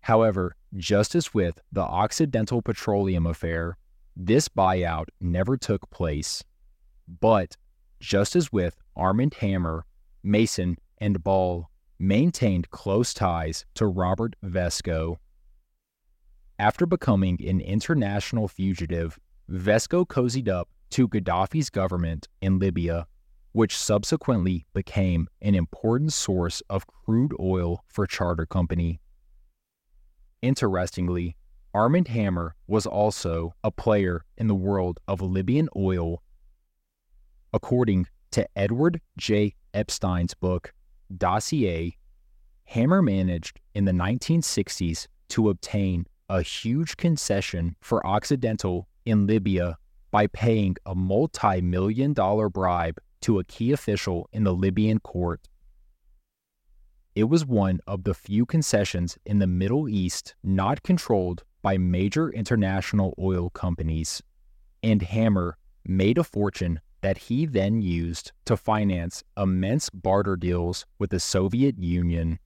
However, 0.00 0.56
just 0.76 1.14
as 1.14 1.32
with 1.32 1.60
the 1.72 1.82
Occidental 1.82 2.62
Petroleum 2.62 3.26
affair, 3.26 3.76
this 4.16 4.48
buyout 4.48 5.06
never 5.20 5.56
took 5.56 5.90
place. 5.90 6.42
But, 7.20 7.56
just 8.00 8.34
as 8.36 8.52
with 8.52 8.76
Armand 8.96 9.34
Hammer, 9.34 9.84
Mason, 10.22 10.78
and 10.98 11.22
Ball 11.22 11.68
maintained 11.98 12.70
close 12.70 13.14
ties 13.14 13.64
to 13.74 13.86
Robert 13.86 14.36
Vesco. 14.44 15.16
After 16.58 16.86
becoming 16.86 17.38
an 17.46 17.60
international 17.60 18.48
fugitive, 18.48 19.18
Vesco 19.50 20.06
cozied 20.06 20.48
up 20.48 20.68
to 20.90 21.08
Gaddafi's 21.08 21.70
government 21.70 22.28
in 22.40 22.58
Libya, 22.58 23.06
which 23.52 23.76
subsequently 23.76 24.66
became 24.72 25.28
an 25.42 25.54
important 25.54 26.12
source 26.12 26.62
of 26.70 26.86
crude 26.86 27.32
oil 27.38 27.84
for 27.88 28.06
Charter 28.06 28.46
Company. 28.46 29.00
Interestingly, 30.44 31.36
Armand 31.72 32.08
Hammer 32.08 32.54
was 32.66 32.84
also 32.84 33.54
a 33.64 33.70
player 33.70 34.26
in 34.36 34.46
the 34.46 34.54
world 34.54 35.00
of 35.08 35.22
Libyan 35.22 35.70
oil. 35.74 36.22
According 37.54 38.08
to 38.32 38.46
Edward 38.54 39.00
J. 39.16 39.54
Epstein's 39.72 40.34
book, 40.34 40.74
Dossier, 41.16 41.96
Hammer 42.64 43.00
managed 43.00 43.58
in 43.74 43.86
the 43.86 43.92
1960s 43.92 45.06
to 45.30 45.48
obtain 45.48 46.04
a 46.28 46.42
huge 46.42 46.98
concession 46.98 47.74
for 47.80 48.06
Occidental 48.06 48.86
in 49.06 49.26
Libya 49.26 49.78
by 50.10 50.26
paying 50.26 50.76
a 50.84 50.94
multi 50.94 51.62
million 51.62 52.12
dollar 52.12 52.50
bribe 52.50 53.00
to 53.22 53.38
a 53.38 53.44
key 53.44 53.72
official 53.72 54.28
in 54.34 54.44
the 54.44 54.52
Libyan 54.52 55.00
court. 55.00 55.48
It 57.14 57.24
was 57.24 57.46
one 57.46 57.80
of 57.86 58.02
the 58.02 58.14
few 58.14 58.44
concessions 58.44 59.16
in 59.24 59.38
the 59.38 59.46
Middle 59.46 59.88
East 59.88 60.34
not 60.42 60.82
controlled 60.82 61.44
by 61.62 61.78
major 61.78 62.28
international 62.28 63.14
oil 63.18 63.50
companies, 63.50 64.20
and 64.82 65.00
Hammer 65.00 65.56
made 65.86 66.18
a 66.18 66.24
fortune 66.24 66.80
that 67.02 67.18
he 67.18 67.46
then 67.46 67.80
used 67.80 68.32
to 68.46 68.56
finance 68.56 69.22
immense 69.36 69.90
barter 69.90 70.36
deals 70.36 70.86
with 70.98 71.10
the 71.10 71.20
Soviet 71.20 71.78
Union. 71.78 72.40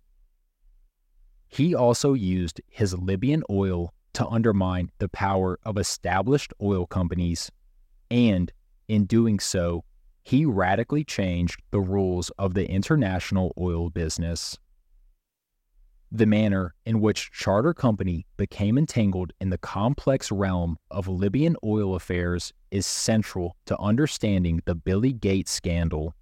He 1.47 1.75
also 1.75 2.13
used 2.13 2.61
his 2.69 2.93
Libyan 2.93 3.43
oil 3.49 3.95
to 4.13 4.27
undermine 4.27 4.91
the 4.99 5.09
power 5.09 5.59
of 5.63 5.79
established 5.79 6.53
oil 6.61 6.87
companies, 6.87 7.51
and 8.11 8.53
in 8.87 9.07
doing 9.07 9.39
so, 9.39 9.85
he 10.29 10.45
radically 10.45 11.05
changed 11.05 11.63
the 11.71 11.81
rules 11.81 12.29
of 12.39 12.53
the 12.53 12.71
international 12.71 13.51
oil 13.59 13.89
business. 13.89 14.59
The 16.13 16.27
manner 16.27 16.75
in 16.85 17.01
which 17.01 17.31
Charter 17.33 17.73
Company 17.73 18.27
became 18.37 18.77
entangled 18.77 19.33
in 19.41 19.49
the 19.49 19.57
complex 19.57 20.31
realm 20.31 20.77
of 20.91 21.09
Libyan 21.09 21.57
oil 21.65 21.95
affairs 21.95 22.53
is 22.71 22.85
central 22.85 23.57
to 23.65 23.79
understanding 23.79 24.61
the 24.67 24.75
Billy 24.75 25.15
Gates 25.15 25.51
scandal. 25.51 26.15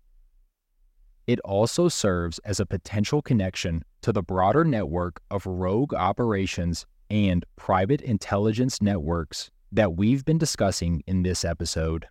It 1.26 1.40
also 1.40 1.88
serves 1.88 2.38
as 2.44 2.60
a 2.60 2.66
potential 2.66 3.22
connection 3.22 3.82
to 4.02 4.12
the 4.12 4.22
broader 4.22 4.64
network 4.64 5.20
of 5.32 5.44
rogue 5.46 5.94
operations 5.94 6.86
and 7.10 7.44
private 7.56 8.02
intelligence 8.02 8.80
networks 8.80 9.50
that 9.72 9.96
we've 9.96 10.24
been 10.24 10.38
discussing 10.38 11.02
in 11.08 11.24
this 11.24 11.44
episode. 11.44 12.06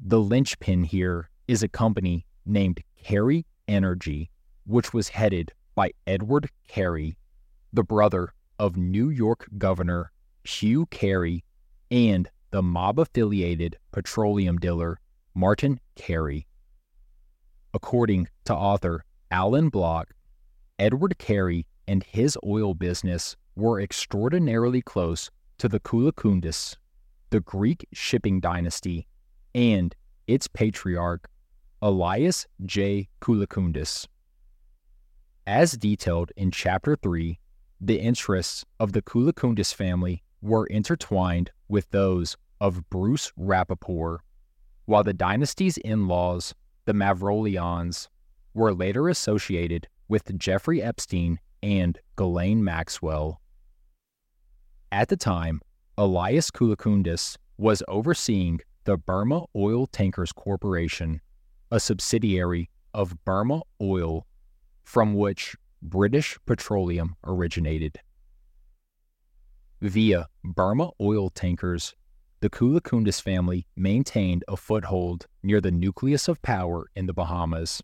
The 0.00 0.20
linchpin 0.20 0.84
here 0.84 1.30
is 1.48 1.62
a 1.62 1.68
company 1.68 2.26
named 2.44 2.82
Carey 3.02 3.46
Energy, 3.68 4.30
which 4.66 4.92
was 4.92 5.08
headed 5.08 5.52
by 5.74 5.92
Edward 6.06 6.50
Carey, 6.68 7.16
the 7.72 7.84
brother 7.84 8.34
of 8.58 8.76
New 8.76 9.08
York 9.08 9.48
Governor 9.58 10.12
Hugh 10.44 10.86
Carey 10.86 11.44
and 11.90 12.28
the 12.50 12.62
mob 12.62 12.98
affiliated 12.98 13.78
petroleum 13.92 14.58
dealer 14.58 15.00
Martin 15.34 15.80
Carey. 15.96 16.46
According 17.72 18.28
to 18.44 18.54
author 18.54 19.04
Alan 19.30 19.68
Block, 19.68 20.14
Edward 20.78 21.18
Carey 21.18 21.66
and 21.88 22.02
his 22.04 22.38
oil 22.44 22.74
business 22.74 23.36
were 23.56 23.80
extraordinarily 23.80 24.82
close 24.82 25.30
to 25.58 25.68
the 25.68 25.80
Kulukundis, 25.80 26.76
the 27.30 27.40
Greek 27.40 27.86
shipping 27.92 28.40
dynasty, 28.40 29.06
and 29.54 29.94
its 30.26 30.48
patriarch, 30.48 31.28
Elias 31.82 32.46
J. 32.64 33.08
Kulukundis. 33.20 34.06
As 35.46 35.72
detailed 35.72 36.32
in 36.36 36.50
Chapter 36.50 36.96
3, 36.96 37.38
the 37.80 38.00
interests 38.00 38.64
of 38.80 38.92
the 38.92 39.02
Kulukundis 39.02 39.74
family 39.74 40.22
were 40.40 40.66
intertwined 40.66 41.50
with 41.68 41.90
those 41.90 42.36
of 42.60 42.88
Bruce 42.88 43.32
Rappaport, 43.38 44.18
while 44.86 45.04
the 45.04 45.12
dynasty's 45.12 45.76
in 45.78 46.08
laws 46.08 46.54
the 46.84 46.92
Mavroleons, 46.92 48.08
were 48.52 48.74
later 48.74 49.08
associated 49.08 49.88
with 50.08 50.38
Jeffrey 50.38 50.82
Epstein 50.82 51.40
and 51.62 51.98
Ghislaine 52.16 52.62
Maxwell. 52.62 53.40
At 54.92 55.08
the 55.08 55.16
time, 55.16 55.60
Elias 55.96 56.50
Kulukundis 56.50 57.36
was 57.56 57.82
overseeing 57.88 58.60
the 58.84 58.96
Burma 58.98 59.44
Oil 59.56 59.86
Tankers 59.86 60.32
Corporation, 60.32 61.20
a 61.70 61.80
subsidiary 61.80 62.70
of 62.92 63.24
Burma 63.24 63.62
Oil, 63.80 64.26
from 64.82 65.14
which 65.14 65.56
British 65.82 66.38
Petroleum 66.46 67.16
originated. 67.24 67.98
Via 69.80 70.28
Burma 70.44 70.90
Oil 71.00 71.30
Tankers, 71.30 71.94
the 72.40 72.50
Kulukundis 72.50 73.22
family 73.22 73.66
maintained 73.74 74.44
a 74.48 74.56
foothold 74.56 75.26
near 75.42 75.60
the 75.60 75.70
nucleus 75.70 76.28
of 76.28 76.42
power 76.42 76.86
in 76.94 77.06
the 77.06 77.14
Bahamas. 77.14 77.82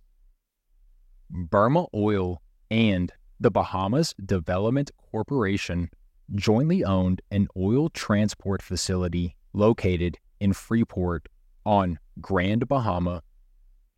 Burma 1.31 1.87
Oil 1.95 2.43
and 2.71 3.13
the 3.39 3.51
Bahamas 3.51 4.15
Development 4.25 4.91
Corporation 5.11 5.91
jointly 6.35 6.85
owned 6.85 7.23
an 7.31 7.49
oil 7.57 7.89
transport 7.89 8.61
facility 8.61 9.37
located 9.53 10.19
in 10.41 10.53
Freeport 10.53 11.29
on 11.65 11.99
Grand 12.21 12.67
Bahama, 12.67 13.23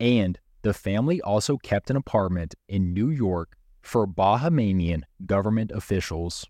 and 0.00 0.38
the 0.62 0.74
family 0.74 1.20
also 1.22 1.56
kept 1.56 1.90
an 1.90 1.96
apartment 1.96 2.54
in 2.68 2.92
New 2.92 3.10
York 3.10 3.56
for 3.80 4.06
Bahamian 4.06 5.02
government 5.26 5.70
officials. 5.72 6.46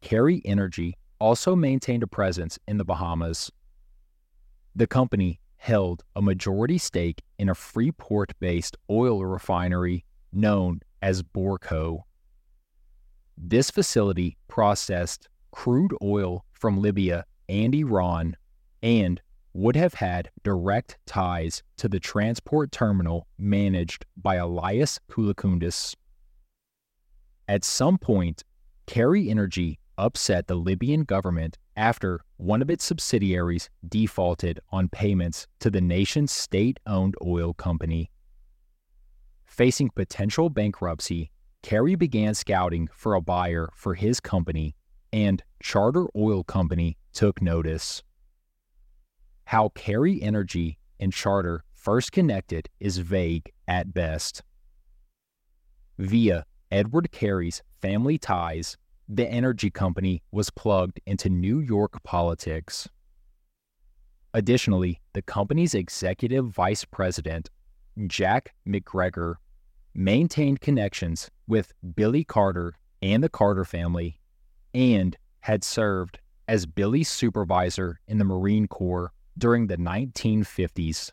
Carey 0.00 0.42
Energy 0.44 0.96
also 1.18 1.54
maintained 1.54 2.02
a 2.02 2.06
presence 2.06 2.58
in 2.66 2.78
the 2.78 2.84
Bahamas. 2.84 3.50
The 4.74 4.86
company 4.86 5.40
held 5.56 6.02
a 6.16 6.22
majority 6.22 6.78
stake 6.78 7.22
in 7.38 7.48
a 7.48 7.54
Freeport 7.54 8.32
based 8.40 8.76
oil 8.90 9.24
refinery 9.24 10.04
known 10.32 10.80
as 11.00 11.22
Borco. 11.22 12.00
This 13.36 13.70
facility 13.70 14.36
processed 14.48 15.28
crude 15.52 15.94
oil 16.02 16.44
from 16.52 16.80
Libya 16.80 17.24
and 17.48 17.74
Iran 17.74 18.36
and 18.82 19.20
would 19.54 19.76
have 19.76 19.94
had 19.94 20.30
direct 20.42 20.96
ties 21.06 21.62
to 21.76 21.88
the 21.88 22.00
transport 22.00 22.72
terminal 22.72 23.26
managed 23.38 24.06
by 24.16 24.36
Elias 24.36 24.98
Kulukundis. 25.10 25.94
At 27.48 27.64
some 27.64 27.98
point, 27.98 28.44
Carey 28.86 29.28
Energy 29.28 29.78
upset 29.98 30.46
the 30.46 30.54
Libyan 30.54 31.04
government 31.04 31.58
after 31.76 32.20
one 32.36 32.62
of 32.62 32.70
its 32.70 32.84
subsidiaries 32.84 33.68
defaulted 33.88 34.58
on 34.70 34.88
payments 34.88 35.46
to 35.60 35.70
the 35.70 35.80
nation's 35.80 36.32
state 36.32 36.80
owned 36.86 37.14
oil 37.24 37.54
company. 37.54 38.10
Facing 39.44 39.90
potential 39.90 40.48
bankruptcy, 40.48 41.30
Carey 41.62 41.94
began 41.94 42.34
scouting 42.34 42.88
for 42.94 43.14
a 43.14 43.20
buyer 43.20 43.68
for 43.74 43.94
his 43.94 44.18
company, 44.18 44.74
and 45.12 45.42
Charter 45.62 46.06
Oil 46.16 46.42
Company 46.42 46.96
took 47.12 47.42
notice. 47.42 48.02
How 49.44 49.70
Carey 49.70 50.22
Energy 50.22 50.78
and 50.98 51.12
Charter 51.12 51.64
first 51.72 52.12
connected 52.12 52.68
is 52.80 52.98
vague 52.98 53.52
at 53.68 53.92
best. 53.92 54.42
Via 55.98 56.44
Edward 56.70 57.10
Carey's 57.12 57.62
family 57.80 58.18
ties, 58.18 58.76
the 59.08 59.26
energy 59.28 59.70
company 59.70 60.22
was 60.30 60.48
plugged 60.50 61.00
into 61.06 61.28
New 61.28 61.58
York 61.58 62.02
politics. 62.02 62.88
Additionally, 64.32 65.00
the 65.12 65.22
company's 65.22 65.74
executive 65.74 66.46
vice 66.46 66.84
president, 66.84 67.50
Jack 68.06 68.54
McGregor, 68.66 69.34
maintained 69.94 70.60
connections 70.60 71.30
with 71.46 71.72
Billy 71.94 72.24
Carter 72.24 72.74
and 73.02 73.22
the 73.22 73.28
Carter 73.28 73.64
family, 73.64 74.18
and 74.72 75.16
had 75.40 75.62
served 75.62 76.20
as 76.48 76.64
Billy's 76.64 77.10
supervisor 77.10 78.00
in 78.08 78.18
the 78.18 78.24
Marine 78.24 78.66
Corps 78.66 79.12
during 79.38 79.66
the 79.66 79.76
1950s. 79.76 81.10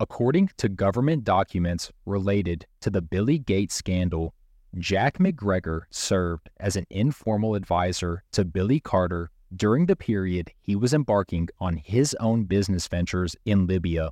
According 0.00 0.50
to 0.58 0.68
government 0.68 1.24
documents 1.24 1.90
related 2.06 2.66
to 2.80 2.90
the 2.90 3.02
Billy 3.02 3.38
Gates 3.38 3.74
scandal, 3.74 4.34
Jack 4.78 5.18
McGregor 5.18 5.82
served 5.90 6.50
as 6.60 6.76
an 6.76 6.86
informal 6.90 7.54
advisor 7.54 8.22
to 8.32 8.44
Billy 8.44 8.80
Carter 8.80 9.30
during 9.56 9.86
the 9.86 9.96
period 9.96 10.52
he 10.60 10.76
was 10.76 10.92
embarking 10.92 11.48
on 11.58 11.78
his 11.78 12.14
own 12.20 12.44
business 12.44 12.86
ventures 12.86 13.34
in 13.44 13.66
Libya. 13.66 14.10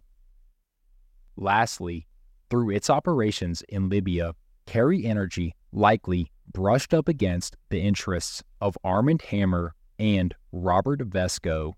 Lastly, 1.36 2.06
through 2.48 2.70
its 2.70 2.88
operations 2.88 3.62
in 3.68 3.88
Libya, 3.88 4.32
Carey 4.66 5.04
Energy 5.04 5.54
likely 5.72 6.30
brushed 6.52 6.94
up 6.94 7.08
against 7.08 7.56
the 7.68 7.80
interests 7.80 8.42
of 8.60 8.78
Armand 8.82 9.22
Hammer 9.22 9.74
and 9.98 10.34
Robert 10.52 11.00
Vesco, 11.00 11.74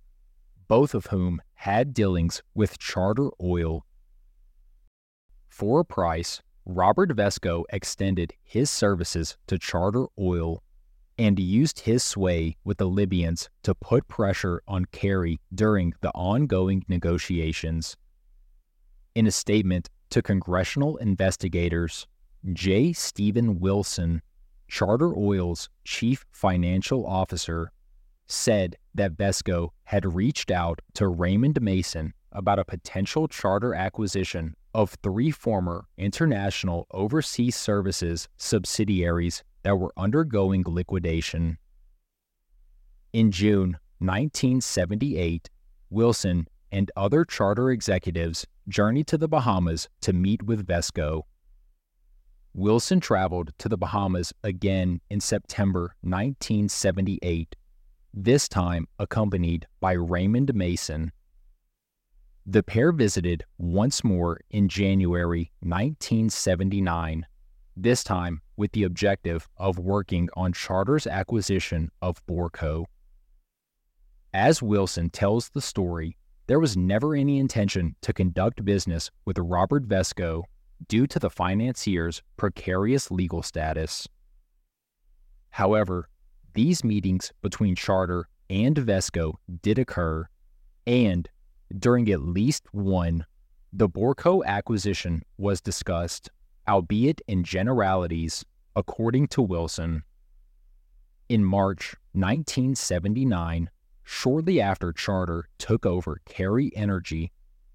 both 0.69 0.95
of 0.95 1.07
whom 1.07 1.41
had 1.55 1.93
dealings 1.95 2.43
with 2.55 2.79
Charter 2.79 3.31
Oil. 3.43 3.85
For 5.49 5.81
a 5.81 5.85
price, 5.85 6.43
Robert 6.67 7.11
Vesco 7.17 7.65
extended 7.71 8.35
his 8.45 8.71
services 8.71 9.37
to 9.47 9.59
Charter 9.59 10.07
Oil 10.19 10.63
and 11.19 11.39
used 11.39 11.81
his 11.81 12.05
sway 12.05 12.57
with 12.63 12.77
the 12.77 12.87
Libyans 12.87 13.49
to 13.65 13.75
put 13.75 14.07
pressure 14.07 14.63
on 14.69 14.85
Carey 14.85 15.41
during 15.53 15.95
the 16.01 16.11
ongoing 16.11 16.85
negotiations. 16.87 17.97
In 19.15 19.27
a 19.27 19.33
statement 19.33 19.89
to 20.11 20.23
congressional 20.23 20.97
investigators, 20.99 22.07
J. 22.53 22.93
Steven 22.93 23.59
Wilson, 23.59 24.23
Charter 24.69 25.13
Oil's 25.17 25.69
chief 25.85 26.25
financial 26.31 27.05
officer, 27.05 27.73
said 28.29 28.77
that 28.95 29.17
Vesco 29.17 29.71
had 29.85 30.15
reached 30.15 30.51
out 30.51 30.81
to 30.95 31.09
Raymond 31.09 31.61
Mason 31.61 32.13
about 32.33 32.59
a 32.59 32.65
potential 32.65 33.27
charter 33.27 33.75
acquisition 33.75 34.55
of 34.75 34.97
three 35.03 35.31
former 35.31 35.87
International 35.97 36.87
Overseas 36.91 37.57
Services 37.57 38.29
subsidiaries 38.37 39.43
that 39.63 39.77
were 39.77 39.93
undergoing 39.97 40.63
liquidation. 40.67 41.59
In 43.13 43.33
June 43.33 43.79
1978, 43.99 45.49
Wilson 45.91 46.47
and 46.71 46.91
other 46.97 47.25
charter 47.25 47.71
executives 47.71 48.47
journeyed 48.69 49.07
to 49.07 49.19
the 49.19 49.29
Bahamas 49.29 49.89
to 50.03 50.13
meet 50.13 50.43
with 50.43 50.67
Vesco. 50.67 51.23
Wilson 52.53 53.01
traveled 53.01 53.53
to 53.59 53.69
the 53.69 53.79
Bahamas 53.79 54.33
again 54.43 55.01
in 55.09 55.21
September 55.21 55.95
1978, 56.03 57.57
this 58.25 58.49
time 58.49 58.85
accompanied 58.99 59.65
by 59.79 59.93
Raymond 59.93 60.53
Mason. 60.53 61.13
The 62.47 62.65
pair 62.65 62.91
visited 62.91 63.45
once 63.59 64.03
more 64.03 64.41
in 64.51 64.69
January 64.69 65.53
1979, 65.61 67.25
this 67.77 68.03
time 68.03 68.41
with 68.57 68.73
the 68.73 68.83
objective 68.83 69.49
of 69.57 69.79
working 69.79 70.29
on 70.35 70.53
Charter's 70.53 71.07
acquisition 71.07 71.91
of 72.03 72.21
Borco. 72.27 72.87
As 74.35 74.61
Wilson 74.61 75.11
tells 75.11 75.51
the 75.51 75.61
story, 75.61 76.17
there 76.49 76.59
was 76.59 76.77
never 76.77 77.15
any 77.15 77.39
intention 77.39 77.95
to 78.03 78.13
conduct 78.13 78.65
business 78.65 79.13
with 79.27 79.39
Robert 79.39 79.87
Vesco 79.87 80.43
due 80.89 81.07
to 81.07 81.21
the 81.21 81.31
financier's 81.31 82.21
precarious 82.37 83.13
legal 83.13 83.45
status. 83.45 84.09
However, 85.51 86.09
these 86.55 86.85
meetings 86.85 87.33
between 87.43 87.75
Charter 87.75 88.29
and 88.51 88.77
Vesco 88.77 89.35
did 89.63 89.79
occur, 89.79 90.27
and 90.87 91.29
during 91.77 92.11
at 92.11 92.23
least 92.23 92.65
one, 92.73 93.27
the 93.73 93.89
Borco 93.89 94.45
acquisition 94.45 95.23
was 95.37 95.61
discussed, 95.61 96.31
albeit 96.67 97.21
in 97.29 97.45
generalities, 97.45 98.45
according 98.75 99.29
to 99.29 99.43
Wilson. 99.43 100.03
In 101.29 101.45
March 101.45 101.95
1979, 102.13 103.69
shortly 104.03 104.61
after 104.61 104.93
Charter 104.93 105.49
took 105.59 105.85
over 105.85 106.23
Carey 106.25 106.73
Energy, 106.75 107.31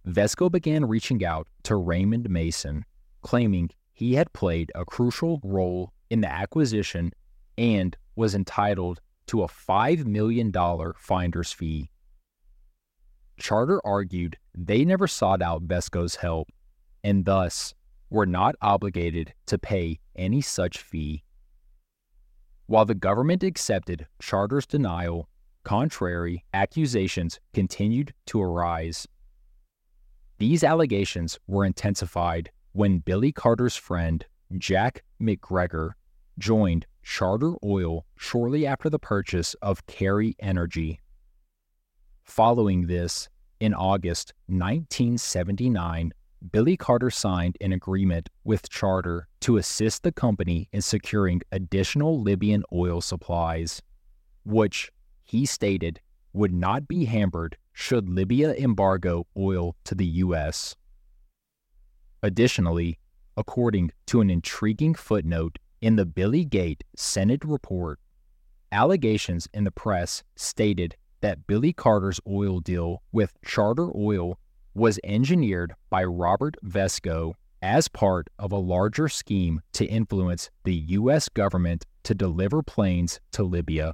Vesco 0.08 0.52
began 0.52 0.85
reaching 0.85 1.24
out 1.24 1.48
to 1.64 1.76
Raymond 1.76 2.30
Mason, 2.30 2.85
claiming 3.22 3.69
he 3.93 4.16
had 4.16 4.34
played 4.34 4.72
a 4.74 4.84
crucial 4.84 5.40
role 5.43 5.93
in 6.10 6.22
the 6.22 6.32
acquisition 6.32 7.11
and 7.58 7.95
was 8.16 8.35
entitled 8.35 9.01
to 9.27 9.43
a 9.43 9.48
$5 9.48 10.06
million 10.06 10.51
finder's 10.98 11.51
fee. 11.51 11.90
Charter 13.38 13.82
argued 13.85 14.38
they 14.56 14.85
never 14.85 15.08
sought 15.08 15.42
out 15.42 15.64
Vesco's 15.64 16.16
help 16.16 16.50
and 17.03 17.25
thus 17.25 17.74
were 18.09 18.25
not 18.25 18.56
obligated 18.61 19.33
to 19.48 19.58
pay 19.58 20.00
any 20.16 20.42
such 20.42 20.77
fee. 20.77 21.24
While 22.67 22.85
the 22.85 22.95
government 22.95 23.43
accepted 23.43 24.08
Charter's 24.19 24.66
denial, 24.66 25.27
contrary 25.64 26.43
accusations 26.53 27.40
continued 27.53 28.14
to 28.27 28.42
arise. 28.42 29.08
These 30.38 30.64
allegations 30.64 31.40
were 31.48 31.66
intensified 31.66 32.51
when 32.74 33.00
Billy 33.00 33.32
Carter's 33.32 33.75
friend, 33.75 34.25
Jack 34.58 35.03
McGregor, 35.22 35.92
joined 36.40 36.85
Charter 37.03 37.53
Oil 37.64 38.06
shortly 38.17 38.65
after 38.65 38.90
the 38.90 38.99
purchase 38.99 39.53
of 39.61 39.85
Carey 39.85 40.35
Energy. 40.40 40.99
Following 42.23 42.88
this, 42.88 43.30
in 43.59 43.73
August 43.73 44.33
1979, 44.48 46.14
Billy 46.51 46.75
Carter 46.75 47.09
signed 47.09 47.57
an 47.61 47.72
agreement 47.72 48.30
with 48.43 48.69
Charter 48.69 49.27
to 49.41 49.57
assist 49.57 50.03
the 50.03 50.11
company 50.11 50.67
in 50.73 50.82
securing 50.82 51.41
additional 51.51 52.22
Libyan 52.22 52.64
oil 52.73 52.99
supplies, 52.99 53.82
which, 54.43 54.91
he 55.23 55.45
stated, 55.45 56.01
would 56.33 56.53
not 56.53 56.88
be 56.88 57.06
hampered 57.06 57.57
should 57.72 58.09
Libya 58.09 58.53
embargo 58.56 59.25
oil 59.38 59.75
to 59.85 59.95
the 59.95 60.06
U.S. 60.06 60.75
Additionally, 62.22 62.99
according 63.38 63.91
to 64.07 64.22
an 64.22 64.30
intriguing 64.30 64.93
footnote 64.93 65.57
in 65.84 65.98
the 65.98 66.06
Billygate 66.06 66.80
Senate 66.95 67.44
report, 67.44 68.00
allegations 68.72 69.50
in 69.53 69.66
the 69.66 69.72
press 69.72 70.24
stated 70.38 70.95
that 71.20 71.45
Billy 71.45 71.74
Carter's 71.74 72.22
oil 72.26 72.62
deal 72.62 73.03
with 73.12 73.34
Charter 73.44 73.90
Oil 73.94 74.40
was 74.74 74.98
engineered 75.03 75.74
by 75.90 76.02
Robert 76.06 76.56
Vesco 76.64 77.34
as 77.62 77.90
part 77.90 78.30
of 78.40 78.53
a 78.53 78.58
larger 78.58 79.10
scheme 79.10 79.60
to 79.74 79.86
influence 79.86 80.50
the 80.64 80.74
U.S. 80.74 81.28
government 81.28 81.86
to 82.03 82.16
deliver 82.16 82.64
planes 82.64 83.20
to 83.34 83.44
Libya. 83.44 83.94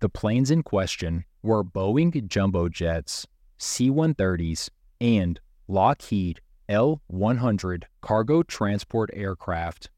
The 0.00 0.10
planes 0.10 0.50
in 0.50 0.62
question 0.62 1.24
were 1.42 1.64
Boeing 1.64 2.26
jumbo 2.28 2.68
jets, 2.68 3.26
C 3.56 3.90
130s, 3.90 4.68
and 5.00 5.40
Lockheed 5.68 6.42
L 6.68 7.00
100 7.06 7.86
cargo 8.02 8.42
transport 8.42 9.08
aircraft, 9.14 9.88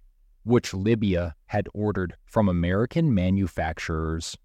which 0.44 0.74
Libya 0.74 1.34
had 1.46 1.68
ordered 1.72 2.16
from 2.24 2.48
American 2.48 3.14
manufacturers. 3.14 4.36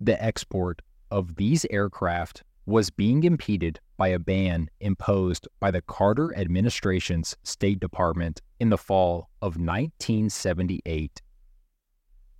The 0.00 0.22
export 0.22 0.82
of 1.10 1.36
these 1.36 1.64
aircraft 1.70 2.42
was 2.66 2.90
being 2.90 3.24
impeded 3.24 3.80
by 3.96 4.08
a 4.08 4.18
ban 4.18 4.68
imposed 4.80 5.48
by 5.58 5.70
the 5.70 5.80
Carter 5.82 6.36
administration's 6.36 7.36
State 7.42 7.80
Department 7.80 8.42
in 8.60 8.68
the 8.68 8.76
fall 8.78 9.30
of 9.40 9.56
1978. 9.56 11.22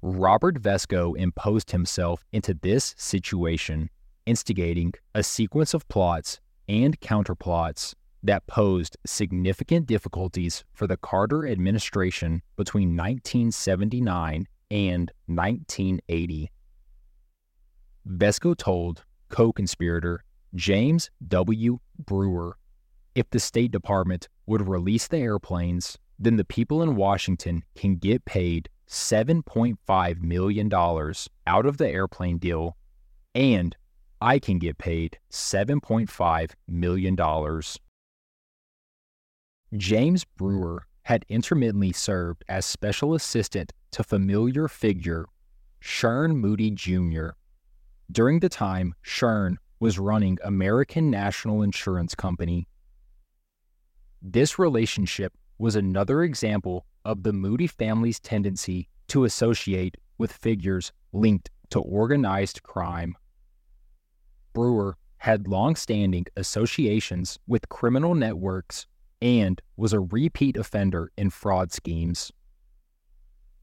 Robert 0.02 0.60
Vesco 0.60 1.16
imposed 1.16 1.70
himself 1.70 2.24
into 2.32 2.54
this 2.54 2.94
situation, 2.96 3.90
instigating 4.26 4.92
a 5.14 5.22
sequence 5.22 5.74
of 5.74 5.88
plots 5.88 6.40
and 6.68 7.00
counterplots 7.00 7.94
that 8.22 8.46
posed 8.46 8.96
significant 9.06 9.86
difficulties 9.86 10.64
for 10.72 10.86
the 10.86 10.96
Carter 10.96 11.46
administration 11.46 12.42
between 12.56 12.96
1979 12.96 14.46
and 14.70 15.12
1980. 15.26 16.50
Vesco 18.06 18.56
told 18.56 19.04
co 19.28 19.52
conspirator 19.52 20.24
James 20.54 21.10
W. 21.28 21.78
Brewer 21.98 22.56
if 23.14 23.28
the 23.30 23.40
State 23.40 23.72
Department 23.72 24.28
would 24.46 24.68
release 24.68 25.08
the 25.08 25.18
airplanes, 25.18 25.98
then 26.20 26.36
the 26.36 26.44
people 26.44 26.82
in 26.82 26.94
Washington 26.94 27.64
can 27.74 27.96
get 27.96 28.24
paid 28.24 28.68
$7.5 28.88 30.22
million 30.22 30.72
out 30.72 31.66
of 31.66 31.76
the 31.78 31.88
airplane 31.88 32.38
deal, 32.38 32.76
and 33.34 33.76
I 34.20 34.38
can 34.38 34.58
get 34.58 34.78
paid 34.78 35.18
$7.5 35.32 36.50
million. 36.68 37.16
James 39.76 40.24
Brewer 40.24 40.86
had 41.02 41.26
intermittently 41.28 41.92
served 41.92 42.42
as 42.48 42.64
special 42.64 43.14
assistant 43.14 43.72
to 43.90 44.02
familiar 44.02 44.66
figure 44.66 45.26
Shearn 45.80 46.36
Moody 46.38 46.70
Jr. 46.70 47.30
During 48.10 48.40
the 48.40 48.48
time 48.48 48.94
Shearn 49.02 49.58
was 49.78 49.98
running 49.98 50.38
American 50.42 51.10
National 51.10 51.62
Insurance 51.62 52.14
Company. 52.14 52.66
This 54.22 54.58
relationship 54.58 55.34
was 55.58 55.76
another 55.76 56.22
example 56.22 56.86
of 57.04 57.22
the 57.22 57.32
Moody 57.32 57.66
family's 57.66 58.18
tendency 58.20 58.88
to 59.08 59.24
associate 59.24 59.96
with 60.16 60.32
figures 60.32 60.92
linked 61.12 61.50
to 61.70 61.80
organized 61.80 62.62
crime. 62.62 63.14
Brewer 64.54 64.96
had 65.18 65.46
long 65.46 65.76
standing 65.76 66.24
associations 66.36 67.38
with 67.46 67.68
criminal 67.68 68.14
networks 68.14 68.86
and 69.20 69.60
was 69.76 69.92
a 69.92 70.00
repeat 70.00 70.56
offender 70.56 71.10
in 71.16 71.30
fraud 71.30 71.72
schemes. 71.72 72.32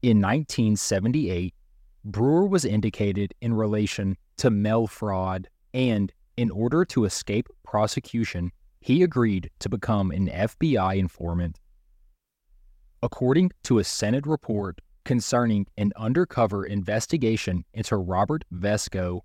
In 0.02 0.18
1978, 0.18 1.54
Brewer 2.04 2.46
was 2.46 2.64
indicated 2.64 3.34
in 3.40 3.54
relation 3.54 4.16
to 4.36 4.50
mail 4.50 4.86
fraud, 4.86 5.48
and 5.74 6.12
in 6.36 6.50
order 6.50 6.84
to 6.84 7.04
escape 7.04 7.48
prosecution, 7.64 8.52
he 8.80 9.02
agreed 9.02 9.50
to 9.58 9.68
become 9.68 10.10
an 10.10 10.28
FBI 10.28 10.96
informant. 10.96 11.58
According 13.02 13.50
to 13.64 13.78
a 13.78 13.84
Senate 13.84 14.26
report 14.26 14.80
concerning 15.04 15.66
an 15.76 15.92
undercover 15.96 16.64
investigation 16.64 17.64
into 17.72 17.96
Robert 17.96 18.44
Vesco, 18.52 19.20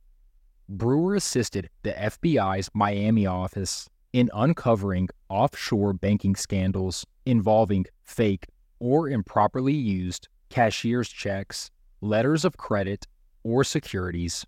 Brewer 0.70 1.16
assisted 1.16 1.70
the 1.84 1.92
FBI's 1.92 2.70
Miami 2.74 3.26
office 3.26 3.90
in 4.14 4.30
uncovering 4.34 5.08
offshore 5.30 5.94
banking 5.94 6.36
scandals 6.36 7.06
involving 7.26 7.86
fake 8.04 8.48
or 8.80 9.10
improperly 9.10 9.74
used 9.74 10.28
cashier's 10.50 11.10
checks, 11.10 11.72
letters 12.02 12.44
of 12.44 12.58
credit, 12.58 13.08
or 13.44 13.64
securities. 13.64 14.46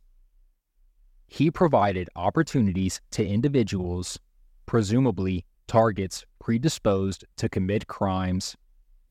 He 1.27 1.49
provided 1.49 2.09
opportunities 2.15 3.01
to 3.11 3.25
individuals, 3.25 4.19
presumably 4.65 5.45
targets 5.67 6.25
predisposed 6.39 7.25
to 7.37 7.49
commit 7.49 7.87
crimes, 7.87 8.55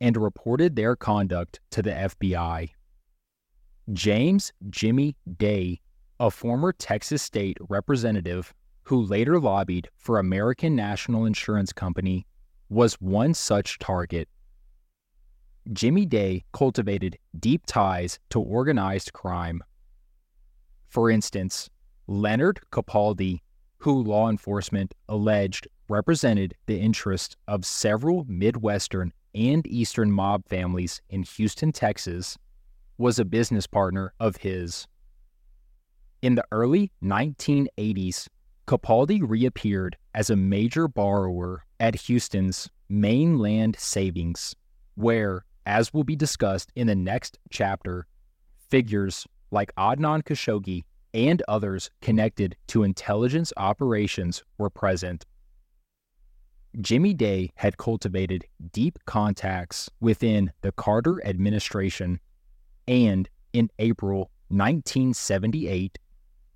and 0.01 0.17
reported 0.17 0.77
their 0.77 0.97
conduct 0.97 1.61
to 1.71 1.83
the 1.83 1.91
FBI. 1.91 2.71
James 3.93 4.53
Jimmy 4.71 5.17
Day, 5.39 5.81
a 6.21 6.31
former 6.31 6.73
Texas 6.73 7.23
state 7.23 7.57
representative 7.69 8.55
who 8.85 9.03
later 9.03 9.39
lobbied 9.39 9.89
for 9.97 10.19
American 10.19 10.75
National 10.75 11.25
Insurance 11.25 11.73
Company, 11.73 12.27
was 12.69 12.95
one 12.95 13.35
such 13.35 13.79
target. 13.79 14.29
Jimmy 15.73 16.07
Day 16.07 16.45
cultivated 16.53 17.19
deep 17.39 17.65
ties 17.67 18.19
to 18.31 18.41
organized 18.41 19.13
crime. 19.13 19.63
For 20.89 21.11
instance, 21.11 21.71
Leonard 22.07 22.61
Capaldi, 22.73 23.41
who 23.79 24.03
law 24.03 24.29
enforcement 24.29 24.95
alleged 25.09 25.69
represented 25.89 26.55
the 26.67 26.79
interests 26.79 27.37
of 27.47 27.65
several 27.65 28.25
Midwestern 28.29 29.13
and 29.35 29.67
Eastern 29.67 30.11
mob 30.11 30.47
families 30.49 31.01
in 31.09 31.23
Houston, 31.23 31.73
Texas, 31.73 32.37
was 32.99 33.19
a 33.19 33.25
business 33.25 33.67
partner 33.67 34.13
of 34.21 34.37
his. 34.37 34.87
In 36.21 36.35
the 36.35 36.45
early 36.53 36.91
1980s, 37.03 38.29
Capaldi 38.67 39.21
reappeared 39.23 39.97
as 40.15 40.31
a 40.31 40.37
major 40.37 40.89
borrower 40.89 41.65
at 41.81 42.03
Houston's 42.03 42.71
mainland 42.89 43.77
savings, 43.79 44.55
where, 44.95 45.45
as 45.67 45.93
will 45.93 46.05
be 46.05 46.17
discussed 46.17 46.71
in 46.77 46.87
the 46.87 46.95
next 46.95 47.39
chapter, 47.51 48.07
figures 48.69 49.27
like 49.51 49.75
Adnan 49.77 50.23
Khashoggi 50.23 50.85
and 51.13 51.43
others 51.49 51.91
connected 52.01 52.57
to 52.69 52.85
intelligence 52.85 53.53
operations 53.57 54.43
were 54.59 54.71
present. 54.71 55.27
Jimmy 56.81 57.13
Day 57.13 57.51
had 57.57 57.77
cultivated 57.77 58.47
deep 58.73 58.99
contacts 59.05 59.91
within 60.01 60.53
the 60.63 60.73
Carter 60.73 61.25
administration, 61.27 62.19
and 62.89 63.29
in 63.53 63.69
April 63.79 64.31
1978, 64.49 65.99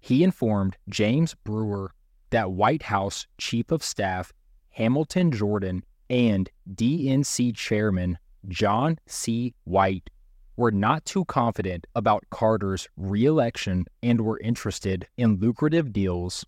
he 0.07 0.23
informed 0.23 0.76
James 0.89 1.35
Brewer 1.43 1.93
that 2.31 2.52
White 2.52 2.85
House 2.85 3.26
Chief 3.39 3.73
of 3.73 3.83
Staff 3.83 4.33
Hamilton 4.68 5.33
Jordan 5.33 5.83
and 6.09 6.49
DNC 6.73 7.57
Chairman 7.57 8.17
John 8.47 9.01
C. 9.09 9.52
White 9.65 10.09
were 10.57 10.70
not 10.70 11.05
too 11.05 11.25
confident 11.25 11.89
about 11.97 12.23
Carter's 12.31 12.89
reelection 12.97 13.85
and 14.01 14.20
were 14.20 14.39
interested 14.39 15.09
in 15.17 15.41
lucrative 15.41 15.93
deals. 15.93 16.47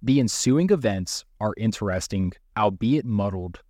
The 0.00 0.20
ensuing 0.20 0.70
events 0.70 1.24
are 1.40 1.54
interesting, 1.56 2.34
albeit 2.56 3.04
muddled. 3.04 3.62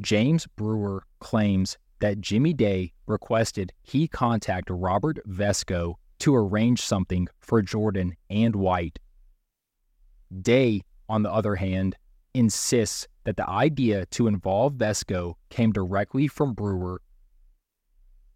James 0.00 0.48
Brewer 0.56 1.04
claims 1.20 1.78
that 2.00 2.20
Jimmy 2.20 2.52
Day 2.52 2.94
requested 3.06 3.72
he 3.84 4.08
contact 4.08 4.70
Robert 4.70 5.20
Vesco 5.28 5.94
to 6.20 6.34
arrange 6.34 6.82
something 6.82 7.28
for 7.40 7.62
Jordan 7.62 8.16
and 8.30 8.56
White. 8.56 8.98
Day, 10.42 10.82
on 11.08 11.22
the 11.22 11.32
other 11.32 11.56
hand, 11.56 11.96
insists 12.34 13.08
that 13.24 13.36
the 13.36 13.48
idea 13.48 14.06
to 14.06 14.26
involve 14.26 14.74
Vesco 14.74 15.34
came 15.50 15.72
directly 15.72 16.28
from 16.28 16.54
Brewer. 16.54 17.00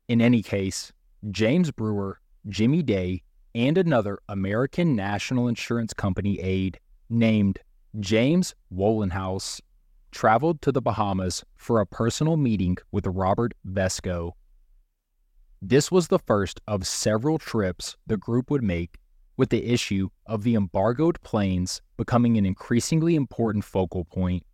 In 0.08 0.20
any 0.20 0.42
case, 0.42 0.92
James 1.30 1.70
Brewer, 1.70 2.20
Jimmy 2.48 2.82
Day, 2.82 3.22
and 3.54 3.76
another 3.78 4.18
American 4.28 4.96
National 4.96 5.48
Insurance 5.48 5.92
Company 5.92 6.40
aide 6.40 6.80
named 7.10 7.58
James 8.00 8.54
Wohlenhaus 8.74 9.60
traveled 10.10 10.62
to 10.62 10.72
the 10.72 10.82
Bahamas 10.82 11.44
for 11.56 11.80
a 11.80 11.86
personal 11.86 12.36
meeting 12.36 12.76
with 12.90 13.06
Robert 13.06 13.54
Vesco. 13.66 14.32
This 15.64 15.92
was 15.92 16.08
the 16.08 16.18
first 16.18 16.60
of 16.66 16.88
several 16.88 17.38
trips 17.38 17.96
the 18.04 18.16
group 18.16 18.50
would 18.50 18.64
make 18.64 18.98
with 19.36 19.50
the 19.50 19.64
issue 19.64 20.08
of 20.26 20.42
the 20.42 20.56
embargoed 20.56 21.20
planes 21.22 21.80
becoming 21.96 22.36
an 22.36 22.44
increasingly 22.44 23.14
important 23.14 23.64
focal 23.64 24.04
point. 24.04 24.44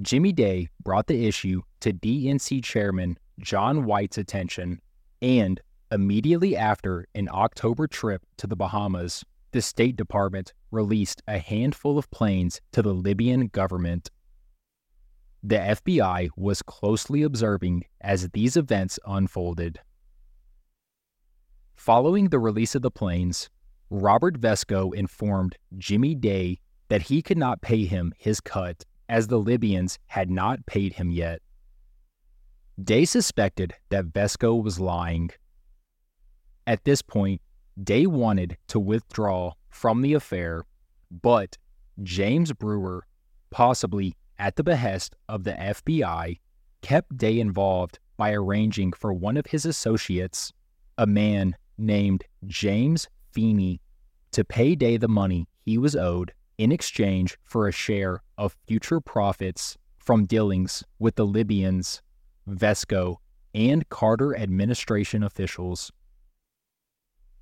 Jimmy 0.00 0.32
Day 0.32 0.68
brought 0.80 1.08
the 1.08 1.26
issue 1.26 1.62
to 1.80 1.92
DNC 1.92 2.62
Chairman 2.62 3.18
John 3.40 3.86
White's 3.86 4.18
attention, 4.18 4.80
and 5.20 5.60
immediately 5.90 6.56
after 6.56 7.08
an 7.16 7.28
October 7.32 7.88
trip 7.88 8.22
to 8.36 8.46
the 8.46 8.54
Bahamas, 8.54 9.24
the 9.50 9.60
State 9.60 9.96
Department 9.96 10.52
released 10.70 11.22
a 11.26 11.38
handful 11.38 11.98
of 11.98 12.08
planes 12.12 12.60
to 12.70 12.82
the 12.82 12.94
Libyan 12.94 13.48
government. 13.48 14.12
The 15.42 15.56
FBI 15.56 16.28
was 16.36 16.62
closely 16.62 17.22
observing 17.22 17.86
as 18.00 18.28
these 18.28 18.56
events 18.56 19.00
unfolded. 19.04 19.80
Following 21.78 22.28
the 22.28 22.40
release 22.40 22.74
of 22.74 22.82
the 22.82 22.90
planes, 22.90 23.48
Robert 23.88 24.40
Vesco 24.40 24.92
informed 24.92 25.56
Jimmy 25.78 26.16
Day 26.16 26.58
that 26.88 27.02
he 27.02 27.22
could 27.22 27.38
not 27.38 27.62
pay 27.62 27.84
him 27.84 28.12
his 28.18 28.40
cut 28.40 28.84
as 29.08 29.28
the 29.28 29.38
Libyans 29.38 29.96
had 30.06 30.28
not 30.28 30.66
paid 30.66 30.94
him 30.94 31.12
yet. 31.12 31.40
Day 32.82 33.04
suspected 33.04 33.74
that 33.90 34.06
Vesco 34.06 34.60
was 34.60 34.80
lying. 34.80 35.30
At 36.66 36.82
this 36.84 37.00
point, 37.00 37.40
Day 37.82 38.06
wanted 38.06 38.58
to 38.66 38.80
withdraw 38.80 39.52
from 39.70 40.02
the 40.02 40.14
affair, 40.14 40.64
but 41.22 41.56
James 42.02 42.52
Brewer, 42.52 43.06
possibly 43.50 44.16
at 44.36 44.56
the 44.56 44.64
behest 44.64 45.14
of 45.28 45.44
the 45.44 45.52
FBI, 45.52 46.40
kept 46.82 47.16
Day 47.16 47.38
involved 47.38 48.00
by 48.16 48.32
arranging 48.32 48.92
for 48.92 49.12
one 49.12 49.36
of 49.36 49.46
his 49.46 49.64
associates, 49.64 50.52
a 50.98 51.06
man 51.06 51.54
named 51.78 52.24
James 52.46 53.08
Feeney 53.32 53.80
to 54.32 54.44
pay 54.44 54.74
Day 54.74 54.96
the 54.96 55.08
money 55.08 55.48
he 55.64 55.78
was 55.78 55.96
owed 55.96 56.32
in 56.58 56.72
exchange 56.72 57.38
for 57.44 57.68
a 57.68 57.72
share 57.72 58.22
of 58.36 58.56
future 58.66 59.00
profits 59.00 59.78
from 59.98 60.26
dealings 60.26 60.82
with 60.98 61.14
the 61.14 61.26
Libyans, 61.26 62.02
Vesco, 62.48 63.16
and 63.54 63.88
Carter 63.88 64.36
administration 64.36 65.22
officials. 65.22 65.92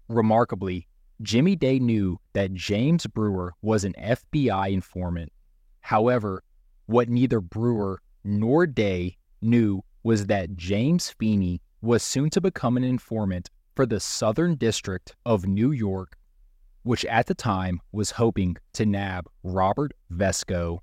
Remarkably, 0.09 0.87
Jimmy 1.23 1.57
Day 1.57 1.79
knew 1.79 2.19
that 2.35 2.53
James 2.53 3.07
Brewer 3.07 3.55
was 3.63 3.85
an 3.85 3.95
FBI 3.99 4.71
informant. 4.73 5.33
However, 5.81 6.43
what 6.87 7.09
neither 7.09 7.41
Brewer 7.41 8.01
nor 8.23 8.67
Day 8.67 9.17
knew 9.41 9.83
was 10.03 10.27
that 10.27 10.57
James 10.57 11.11
Feeney 11.11 11.63
was 11.81 12.03
soon 12.03 12.31
to 12.31 12.41
become 12.41 12.77
an 12.77 12.85
informant 12.85 13.51
for 13.77 13.85
the 13.87 14.01
Southern 14.01 14.55
District 14.55 15.15
of 15.27 15.47
New 15.47 15.71
York, 15.71 16.17
which 16.83 17.05
at 17.05 17.27
the 17.27 17.35
time 17.35 17.79
was 17.93 18.13
hoping 18.13 18.57
to 18.73 18.87
nab 18.87 19.29
Robert 19.43 19.93
Vesco. 20.11 20.79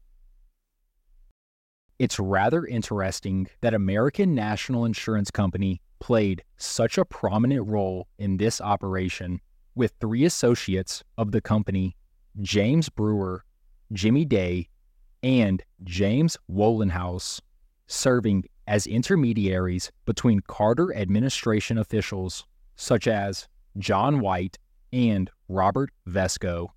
It's 1.97 2.19
rather 2.19 2.65
interesting 2.65 3.47
that 3.61 3.73
American 3.73 4.35
National 4.35 4.85
Insurance 4.85 5.31
Company 5.31 5.81
played 5.99 6.43
such 6.57 6.99
a 6.99 7.05
prominent 7.05 7.67
role 7.67 8.07
in 8.19 8.37
this 8.37 8.61
operation, 8.61 9.41
with 9.73 9.93
three 9.99 10.25
associates 10.25 11.03
of 11.17 11.31
the 11.31 11.41
company 11.41 11.95
James 12.41 12.89
Brewer, 12.89 13.43
Jimmy 13.91 14.25
Day, 14.25 14.69
and 15.23 15.63
James 15.83 16.37
Wohlenhaus 16.51 17.41
serving 17.87 18.43
as 18.67 18.85
intermediaries 18.85 19.91
between 20.05 20.41
Carter 20.41 20.95
administration 20.95 21.77
officials 21.77 22.45
such 22.75 23.07
as 23.07 23.47
John 23.77 24.19
White 24.19 24.57
and 24.91 25.29
Robert 25.47 25.91
Vesco. 26.07 26.69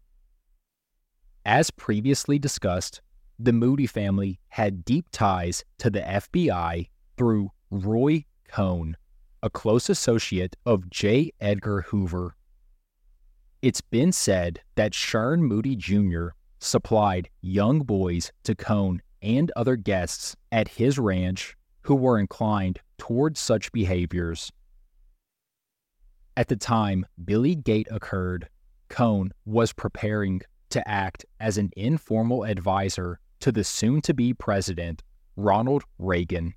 As 1.45 1.71
previously 1.71 2.39
discussed, 2.39 3.01
the 3.39 3.53
Moody 3.53 3.87
family 3.87 4.41
had 4.49 4.85
deep 4.85 5.07
ties 5.13 5.65
to 5.79 5.91
the 5.91 6.01
FBI 6.01 6.89
through 7.17 7.51
Roy 7.71 8.25
Cohn, 8.49 8.97
a 9.43 9.51
close 9.51 9.91
associate 9.91 10.57
of 10.65 10.89
J. 10.91 11.33
Edgar 11.41 11.83
Hoover. 11.83 12.35
It's 13.63 13.81
been 13.81 14.13
said 14.13 14.61
that 14.77 14.93
Sherm 14.93 15.41
Moody 15.41 15.77
Jr. 15.77 16.29
supplied 16.61 17.29
young 17.43 17.81
boys 17.81 18.33
to 18.45 18.55
Cohn 18.55 19.03
and 19.23 19.53
other 19.57 19.77
guests 19.77 20.37
at 20.53 20.69
his 20.69 20.99
ranch 20.99 21.57
who 21.83 21.95
were 21.95 22.19
inclined 22.19 22.81
toward 22.99 23.37
such 23.37 23.73
behaviors. 23.73 24.51
At 26.37 26.49
the 26.49 26.57
time 26.57 27.07
Billygate 27.25 27.91
occurred, 27.91 28.49
Cohn 28.89 29.33
was 29.47 29.73
preparing 29.73 30.43
to 30.69 30.87
act 30.87 31.25
as 31.41 31.57
an 31.57 31.71
informal 31.77 32.45
advisor 32.45 33.19
to 33.41 33.51
the 33.51 33.65
soon 33.65 34.03
to 34.03 34.13
be 34.13 34.35
president, 34.35 35.03
Ronald 35.37 35.85
Reagan. 35.99 36.53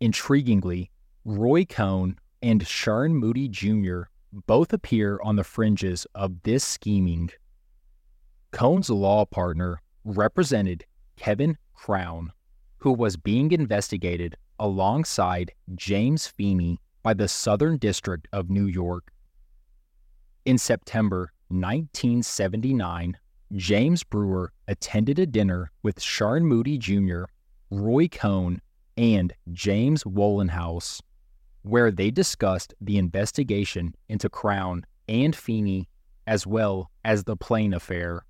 Intriguingly, 0.00 0.90
Roy 1.24 1.64
Cohn 1.64 2.16
and 2.42 2.62
Sherm 2.62 3.12
Moody 3.12 3.48
Jr. 3.48 4.02
both 4.32 4.72
appear 4.72 5.20
on 5.22 5.36
the 5.36 5.44
fringes 5.44 6.06
of 6.14 6.42
this 6.42 6.64
scheming. 6.64 7.30
Cohn's 8.50 8.90
law 8.90 9.24
partner 9.24 9.80
represented 10.04 10.84
Kevin 11.16 11.56
Crown, 11.74 12.32
who 12.78 12.92
was 12.92 13.16
being 13.16 13.52
investigated 13.52 14.36
alongside 14.58 15.52
James 15.74 16.26
Feeney 16.26 16.80
by 17.06 17.14
the 17.14 17.28
Southern 17.28 17.76
District 17.76 18.26
of 18.32 18.50
New 18.50 18.66
York. 18.66 19.12
In 20.44 20.58
September 20.58 21.30
1979, 21.50 23.16
James 23.52 24.02
Brewer 24.02 24.52
attended 24.66 25.20
a 25.20 25.24
dinner 25.24 25.70
with 25.84 26.00
Sherm 26.00 26.42
Moody 26.42 26.76
Jr., 26.78 27.26
Roy 27.70 28.08
Cohn, 28.08 28.60
and 28.96 29.32
James 29.52 30.02
Wohlenhaus, 30.02 31.00
where 31.62 31.92
they 31.92 32.10
discussed 32.10 32.74
the 32.80 32.98
investigation 32.98 33.94
into 34.08 34.28
Crown 34.28 34.84
and 35.06 35.36
Feeney, 35.36 35.88
as 36.26 36.44
well 36.44 36.90
as 37.04 37.22
the 37.22 37.36
plane 37.36 37.72
affair. 37.72 38.26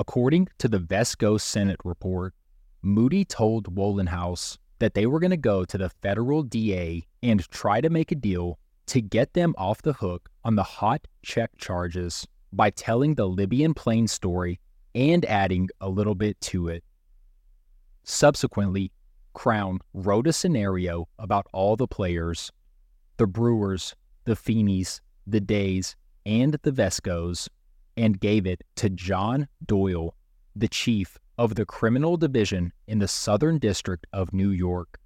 According 0.00 0.48
to 0.58 0.66
the 0.66 0.80
Vesco 0.80 1.40
Senate 1.40 1.78
report, 1.84 2.34
Moody 2.82 3.24
told 3.24 3.72
Wohlenhaus 3.72 4.58
that 4.80 4.94
they 4.94 5.06
were 5.06 5.20
going 5.20 5.30
to 5.30 5.36
go 5.36 5.64
to 5.64 5.78
the 5.78 5.90
federal 5.90 6.42
DA 6.42 7.06
and 7.22 7.48
try 7.50 7.80
to 7.80 7.90
make 7.90 8.12
a 8.12 8.16
deal 8.16 8.58
to 8.86 9.00
get 9.00 9.32
them 9.34 9.54
off 9.56 9.82
the 9.82 9.92
hook 9.92 10.28
on 10.44 10.56
the 10.56 10.62
hot 10.62 11.06
check 11.22 11.50
charges 11.56 12.26
by 12.52 12.70
telling 12.70 13.14
the 13.14 13.28
Libyan 13.28 13.74
plane 13.74 14.08
story 14.08 14.60
and 14.94 15.24
adding 15.24 15.68
a 15.80 15.88
little 15.88 16.14
bit 16.14 16.40
to 16.40 16.68
it. 16.68 16.84
Subsequently, 18.04 18.92
Crown 19.32 19.78
wrote 19.94 20.26
a 20.26 20.32
scenario 20.32 21.08
about 21.18 21.46
all 21.52 21.76
the 21.76 21.86
players 21.86 22.50
the 23.18 23.26
Brewers, 23.26 23.94
the 24.24 24.34
Feeneys, 24.34 25.00
the 25.26 25.40
Days, 25.40 25.94
and 26.26 26.56
the 26.62 26.72
Vescos 26.72 27.48
and 27.96 28.18
gave 28.18 28.46
it 28.46 28.62
to 28.76 28.90
John 28.90 29.48
Doyle, 29.64 30.14
the 30.56 30.68
chief 30.68 31.18
of 31.38 31.54
the 31.54 31.66
criminal 31.66 32.16
division 32.16 32.72
in 32.86 32.98
the 32.98 33.08
Southern 33.08 33.58
District 33.58 34.06
of 34.12 34.32
New 34.32 34.50
York. 34.50 34.98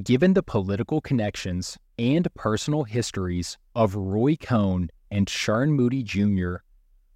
Given 0.00 0.34
the 0.34 0.44
political 0.44 1.00
connections 1.00 1.76
and 1.98 2.32
personal 2.36 2.84
histories 2.84 3.58
of 3.74 3.96
Roy 3.96 4.36
Cohn 4.36 4.90
and 5.10 5.26
Sherm 5.26 5.70
Moody 5.70 6.04
Jr., 6.04 6.58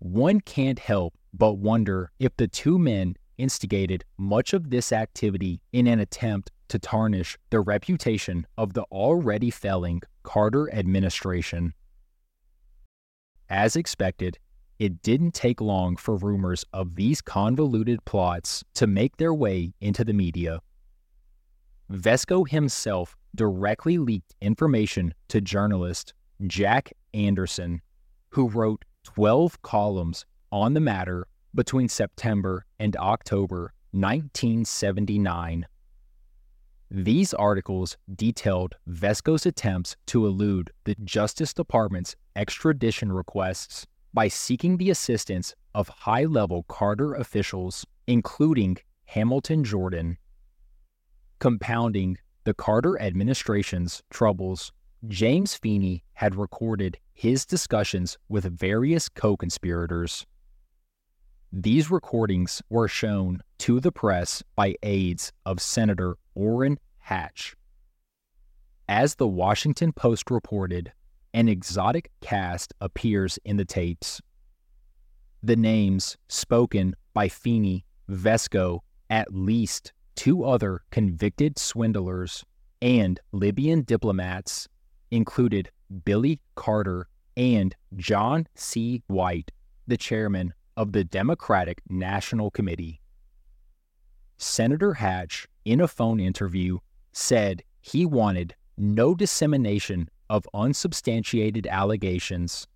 one 0.01 0.41
can't 0.41 0.81
help 0.81 1.15
but 1.33 1.59
wonder 1.59 2.11
if 2.19 2.37
the 2.37 2.49
two 2.49 2.81
men 2.81 3.15
instigated 3.39 4.05
much 4.19 4.53
of 4.53 4.71
this 4.71 4.91
activity 4.91 5.61
in 5.73 5.87
an 5.87 6.01
attempt 6.01 6.51
to 6.71 6.81
tarnish 6.81 7.39
the 7.51 7.61
reputation 7.61 8.49
of 8.59 8.73
the 8.73 8.83
already 8.91 9.51
failing 9.51 10.03
Carter 10.25 10.69
administration. 10.75 11.75
As 13.49 13.77
expected, 13.77 14.39
it 14.81 15.03
didn't 15.03 15.35
take 15.35 15.61
long 15.61 15.97
for 15.97 16.17
rumors 16.17 16.65
of 16.73 16.97
these 16.97 17.21
convoluted 17.21 18.05
plots 18.07 18.65
to 18.75 18.89
make 18.89 19.19
their 19.19 19.33
way 19.33 19.73
into 19.81 20.03
the 20.03 20.13
media. 20.13 20.59
Vesco 21.91 22.49
himself 22.49 23.17
directly 23.35 23.99
leaked 23.99 24.35
information 24.41 25.15
to 25.29 25.41
journalist 25.41 26.15
Jack 26.47 26.93
Anderson, 27.15 27.81
who 28.31 28.49
wrote 28.49 28.85
12 29.05 29.61
columns 29.63 30.27
on 30.51 30.75
the 30.75 30.81
matter 30.81 31.27
between 31.55 31.89
September 31.89 32.65
and 32.79 32.97
October 32.97 33.73
1979. 33.93 35.67
These 36.91 37.33
articles 37.35 37.97
detailed 38.15 38.77
Vesco's 38.87 39.47
attempts 39.47 39.97
to 40.07 40.27
elude 40.27 40.73
the 40.85 40.95
Justice 41.05 41.55
Department's 41.55 42.17
extradition 42.37 43.11
requests 43.13 43.87
by 44.13 44.29
seeking 44.29 44.77
the 44.77 44.91
assistance 44.91 45.55
of 45.75 45.89
high 45.89 46.25
level 46.25 46.65
Carter 46.69 47.15
officials, 47.15 47.87
including 48.07 48.77
Hamilton 49.07 49.65
Jordan. 49.65 50.19
Compounding 51.43 52.19
the 52.45 52.55
Carter 52.55 53.03
administration's 53.03 54.05
troubles, 54.11 54.71
James 55.09 55.57
Feeney 55.57 56.05
had 56.13 56.37
recorded 56.37 56.99
his 57.13 57.45
discussions 57.45 58.17
with 58.29 58.45
various 58.45 59.09
co 59.09 59.37
conspirators. 59.37 60.25
These 61.53 61.91
recordings 61.91 62.63
were 62.71 62.87
shown 62.87 63.41
to 63.59 63.81
the 63.81 63.91
press 63.91 64.45
by 64.55 64.77
aides 64.85 65.33
of 65.45 65.61
Senator 65.61 66.17
Orrin 66.37 66.79
Hatch. 66.99 67.57
As 68.89 69.17
the 69.17 69.27
Washington 69.27 69.93
Post 69.93 70.31
reported, 70.31 70.93
an 71.35 71.49
exotic 71.49 72.13
cast 72.21 72.73
appears 72.81 73.41
in 73.45 73.57
the 73.57 73.65
tapes. 73.65 74.21
The 75.43 75.57
names 75.57 76.17
spoken 76.29 76.95
by 77.15 77.29
Feeney, 77.29 77.85
Vesco, 78.09 78.79
at 79.11 79.35
least 79.35 79.93
two 80.15 80.45
other 80.45 80.83
convicted 80.91 81.59
swindlers, 81.59 82.45
and 82.81 83.21
Libyan 83.33 83.83
diplomats 83.83 84.69
included 85.11 85.71
Billy 86.05 86.41
Carter 86.55 87.09
and 87.37 87.75
John 87.97 88.47
C. 88.55 89.03
White, 89.07 89.51
the 89.87 89.97
chairman 89.97 90.55
of 90.77 90.93
the 90.93 91.05
Democratic 91.05 91.81
National 91.89 92.51
Committee. 92.51 93.01
Senator 94.39 94.95
Hatch, 94.95 95.47
in 95.65 95.81
a 95.81 95.89
phone 95.89 96.19
interview, 96.19 96.79
said 97.13 97.63
he 97.81 98.05
wanted 98.05 98.55
no 98.77 99.15
dissemination 99.15 100.09
of 100.29 100.47
unsubstantiated 100.55 101.67
allegations, 101.67 102.67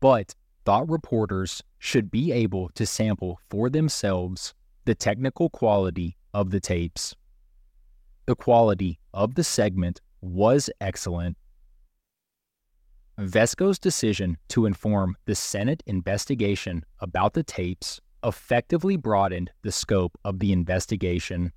but 0.00 0.34
thought 0.64 0.88
reporters 0.90 1.62
should 1.78 2.10
be 2.10 2.32
able 2.32 2.68
to 2.70 2.84
sample 2.84 3.40
for 3.48 3.70
themselves 3.70 4.52
the 4.84 4.94
technical 4.94 5.48
quality 5.48 6.16
of 6.38 6.50
the 6.50 6.60
tapes. 6.60 7.16
The 8.26 8.36
quality 8.36 9.00
of 9.12 9.34
the 9.34 9.42
segment 9.42 10.00
was 10.20 10.70
excellent 10.80 11.36
Vesco's 13.18 13.80
decision 13.80 14.38
to 14.46 14.64
inform 14.64 15.16
the 15.24 15.34
Senate 15.34 15.82
investigation 15.86 16.84
about 17.00 17.32
the 17.32 17.42
tapes 17.42 18.00
effectively 18.24 18.94
broadened 18.94 19.50
the 19.62 19.72
scope 19.72 20.16
of 20.24 20.38
the 20.38 20.52
investigation. 20.52 21.52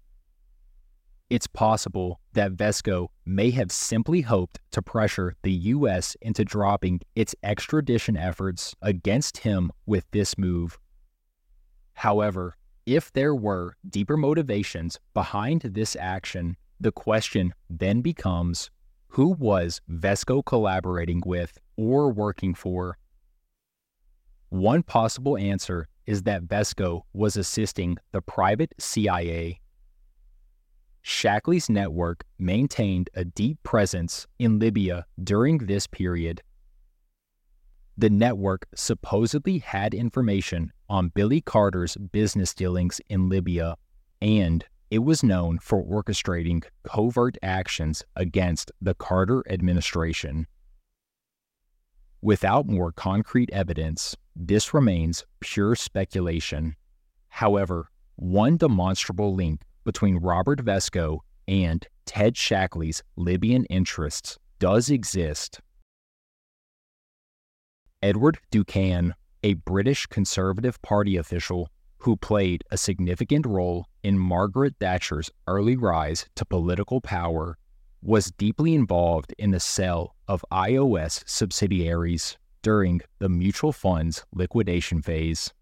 It's 1.30 1.46
possible 1.46 2.20
that 2.34 2.54
Vesco 2.54 3.10
may 3.24 3.52
have 3.52 3.72
simply 3.72 4.22
hoped 4.22 4.60
to 4.72 4.82
pressure 4.82 5.36
the 5.44 5.54
U.S. 5.76 6.18
into 6.24 6.44
dropping 6.44 7.02
its 7.16 7.36
extradition 7.44 8.18
efforts 8.18 8.76
against 8.82 9.38
him 9.38 9.72
with 9.86 10.06
this 10.10 10.40
move. 10.40 10.80
However, 11.94 12.58
if 12.86 13.12
there 13.14 13.36
were 13.36 13.76
deeper 13.90 14.18
motivations 14.18 15.00
behind 15.14 15.62
this 15.62 15.96
action, 16.00 16.58
the 16.80 16.92
question 16.92 17.54
then 17.70 18.02
becomes 18.02 18.72
who 19.10 19.28
was 19.28 19.82
Vesco 19.90 20.44
collaborating 20.46 21.22
with 21.26 21.58
or 21.76 22.12
working 22.12 22.54
for? 22.54 22.98
One 24.50 24.84
possible 24.84 25.38
answer 25.38 25.88
is 26.06 26.24
that 26.24 26.44
Vesco 26.44 27.02
was 27.14 27.36
assisting 27.36 27.98
the 28.12 28.22
private 28.22 28.74
CIA. 28.80 29.60
Shackley's 31.04 31.70
network 31.70 32.24
maintained 32.40 33.10
a 33.14 33.26
deep 33.26 33.62
presence 33.64 34.28
in 34.40 34.60
Libya 34.60 35.06
during 35.24 35.58
this 35.58 35.88
period. 35.88 36.42
The 37.98 38.10
network 38.10 38.66
supposedly 38.76 39.60
had 39.60 39.94
information 39.94 40.72
on 40.92 41.08
Billy 41.08 41.40
Carter's 41.40 41.96
business 41.96 42.54
dealings 42.54 43.00
in 43.08 43.30
Libya, 43.30 43.78
and 44.22 44.66
it 44.90 45.00
was 45.00 45.24
known 45.24 45.58
for 45.58 45.82
orchestrating 45.86 46.66
covert 46.84 47.38
actions 47.42 48.04
against 48.18 48.74
the 48.82 48.94
Carter 48.94 49.42
administration. 49.50 50.48
Without 52.22 52.68
more 52.68 52.92
concrete 52.92 53.50
evidence, 53.54 54.18
this 54.36 54.74
remains 54.74 55.26
pure 55.40 55.76
speculation. 55.76 56.76
However, 57.30 57.90
one 58.18 58.58
demonstrable 58.58 59.34
link 59.34 59.62
between 59.86 60.18
Robert 60.18 60.60
Vesco 60.60 61.20
and 61.48 61.88
Ted 62.06 62.36
Shackley's 62.36 63.02
Libyan 63.16 63.64
interests 63.66 64.38
does 64.60 64.90
exist. 64.90 65.62
Edward 68.04 68.40
du 68.52 68.66
Cann, 68.66 69.16
a 69.44 69.54
British 69.54 70.06
Conservative 70.08 70.82
Party 70.82 71.18
official 71.18 71.70
who 72.02 72.16
played 72.16 72.64
a 72.72 72.78
significant 72.78 73.46
role 73.46 73.86
in 74.04 74.18
Margaret 74.18 74.76
Thatcher's 74.80 75.30
early 75.48 75.78
rise 75.78 76.26
to 76.36 76.46
political 76.46 77.00
power, 77.00 77.58
was 78.02 78.32
deeply 78.32 78.74
involved 78.74 79.34
in 79.38 79.52
the 79.52 79.60
sale 79.60 80.16
of 80.28 80.44
IOS 80.52 81.24
subsidiaries 81.28 82.38
during 82.64 83.02
the 83.20 83.30
mutual 83.30 83.72
fund's 83.72 84.26
liquidation 84.34 85.02
phase. 85.02 85.54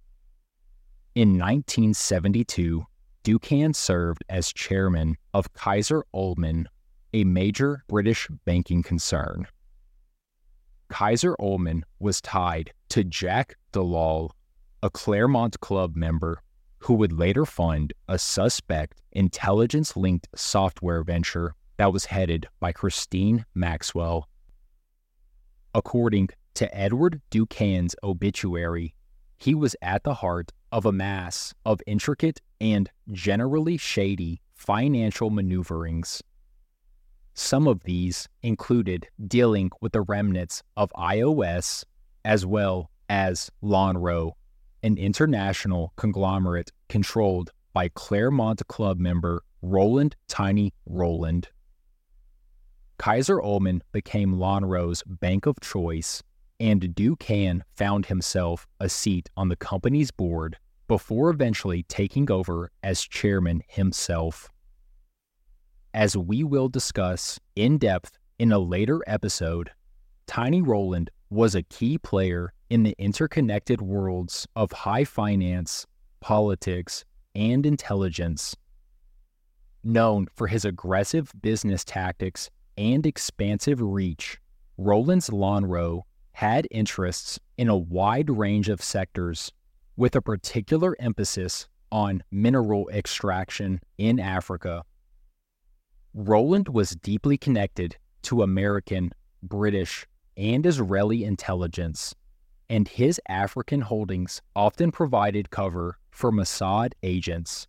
In 1.16 1.38
1972, 1.38 2.86
du 3.24 3.40
Cann 3.40 3.74
served 3.74 4.24
as 4.30 4.54
chairman 4.54 5.18
of 5.34 5.54
Keyser 5.54 6.04
Ullman, 6.14 6.68
a 7.14 7.26
major 7.26 7.84
British 7.90 8.30
banking 8.46 8.82
concern. 8.82 9.48
Keyser 10.90 11.36
Ullman 11.40 11.84
was 12.00 12.22
tied 12.22 12.72
to 12.90 13.04
Jack 13.04 13.56
Dellal, 13.72 14.32
a 14.82 14.90
Clermont 14.90 15.60
Club 15.60 15.96
member 15.96 16.42
who 16.80 16.94
would 16.94 17.12
later 17.12 17.46
fund 17.46 17.94
a 18.08 18.18
suspect 18.18 19.02
intelligence 19.12 19.98
linked 19.98 20.28
software 20.36 21.04
venture 21.04 21.56
that 21.78 21.94
was 21.94 22.06
headed 22.06 22.48
by 22.60 22.72
Christine 22.72 23.46
Maxwell. 23.54 24.28
According 25.74 26.30
to 26.56 26.76
Edward 26.76 27.22
du 27.30 27.46
Cann's 27.46 27.96
obituary, 28.04 28.96
he 29.38 29.54
was 29.54 29.76
at 29.82 30.04
the 30.04 30.16
heart 30.16 30.52
of 30.72 30.86
a 30.86 30.92
mass 30.92 31.54
of 31.66 31.82
intricate 31.88 32.42
and 32.60 32.90
generally 33.12 33.78
shady 33.78 34.42
financial 34.54 35.30
maneuverings. 35.30 36.22
Some 37.34 37.68
of 37.68 37.84
these 37.84 38.28
included 38.44 39.08
dealing 39.26 39.72
with 39.80 39.94
the 39.94 40.02
remnants 40.02 40.64
of 40.76 40.92
IOS 40.98 41.86
as 42.26 42.46
well 42.46 42.90
as 43.10 43.50
Lonrho, 43.62 44.34
an 44.84 44.98
international 44.98 45.92
conglomerate 45.98 46.72
controlled 46.88 47.52
by 47.74 47.90
Clermont 47.90 48.66
Club 48.68 49.00
member 49.00 49.44
Roland 49.62 50.16
Tiny 50.28 50.74
Rowland. 50.86 51.50
Keyser 52.98 53.44
Ullman 53.44 53.82
became 53.92 54.36
Lonrho's 54.36 55.04
bank 55.06 55.46
of 55.46 55.60
choice, 55.60 56.22
and 56.60 56.94
du 56.94 57.16
Cann 57.16 57.64
found 57.76 58.06
himself 58.06 58.68
a 58.80 58.90
seat 58.90 59.30
on 59.36 59.50
the 59.50 59.56
company's 59.56 60.12
board 60.12 60.58
before 60.88 61.30
eventually 61.30 61.84
taking 61.84 62.30
over 62.32 62.72
as 62.84 63.02
chairman 63.02 63.62
himself. 63.68 64.50
As 65.94 66.18
we 66.18 66.44
will 66.44 66.68
discuss 66.68 67.40
in 67.56 67.78
depth 67.78 68.18
in 68.38 68.52
a 68.52 68.60
later 68.60 69.02
episode, 69.08 69.72
Tiny 70.28 70.62
Rowland 70.62 71.10
was 71.30 71.56
a 71.56 71.64
key 71.64 71.98
player 71.98 72.54
in 72.70 72.84
the 72.84 72.96
interconnected 72.98 73.82
worlds 73.82 74.48
of 74.56 74.72
high 74.72 75.04
finance, 75.04 75.86
politics, 76.20 77.06
and 77.36 77.66
intelligence. 77.66 78.56
Known 79.84 80.28
for 80.36 80.48
his 80.48 80.66
aggressive 80.66 81.32
business 81.42 81.84
tactics 81.84 82.50
and 82.78 83.06
expansive 83.06 83.82
reach, 83.82 84.40
Rowland's 84.78 85.30
Lonrho 85.30 86.04
had 86.32 86.68
interests 86.72 87.40
in 87.58 87.68
a 87.68 87.78
wide 87.78 88.30
range 88.30 88.70
of 88.70 88.82
sectors, 88.82 89.52
with 89.98 90.16
a 90.16 90.22
particular 90.22 90.96
emphasis 91.00 91.68
on 91.92 92.24
mineral 92.32 92.90
extraction 92.90 93.82
in 93.98 94.20
Africa. 94.20 94.84
Rowland 96.14 96.70
was 96.70 96.92
deeply 96.92 97.38
connected 97.38 97.98
to 98.24 98.42
American, 98.42 99.12
British, 99.44 100.08
and 100.40 100.66
Israeli 100.66 101.26
intelligence, 101.26 102.16
and 102.70 102.88
his 102.88 103.20
African 103.28 103.82
holdings 103.82 104.42
often 104.56 104.90
provided 104.90 105.50
cover 105.50 106.00
for 106.12 106.32
Mossad 106.32 106.94
agents. 107.04 107.68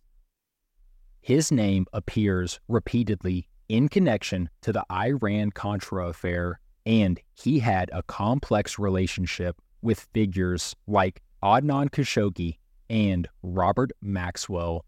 His 1.19 1.51
name 1.51 1.85
appears 1.91 2.61
repeatedly 2.69 3.47
in 3.67 3.89
connection 3.89 4.49
to 4.61 4.71
the 4.71 4.85
Iran 4.89 5.51
Contra 5.51 6.07
affair, 6.07 6.61
and 6.85 7.19
he 7.33 7.59
had 7.59 7.89
a 7.91 8.03
complex 8.03 8.79
relationship 8.79 9.61
with 9.81 10.07
figures 10.13 10.73
like 10.87 11.21
Adnan 11.43 11.89
Khashoggi 11.89 12.57
and 12.89 13.27
Robert 13.43 13.91
Maxwell. 14.01 14.85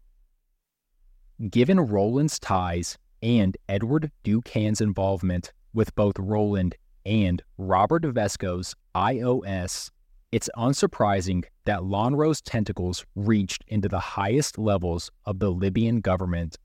Given 1.50 1.80
Rowland's 1.80 2.38
ties 2.38 2.96
and 3.22 3.56
Edward 3.68 4.10
du 4.22 4.40
Cann's 4.40 4.80
involvement 4.80 5.52
with 5.74 5.94
both 5.94 6.18
Rowland 6.18 6.76
and 7.04 7.42
Robert 7.58 8.04
Vesco's 8.04 8.74
IOS, 8.94 9.90
it's 10.32 10.50
unsurprising 10.56 11.44
that 11.64 11.80
Lonrho's 11.80 12.40
tentacles 12.40 13.04
reached 13.14 13.64
into 13.68 13.88
the 13.88 14.00
highest 14.00 14.58
levels 14.58 15.10
of 15.24 15.38
the 15.38 15.50
Libyan 15.50 16.00
government 16.00 16.58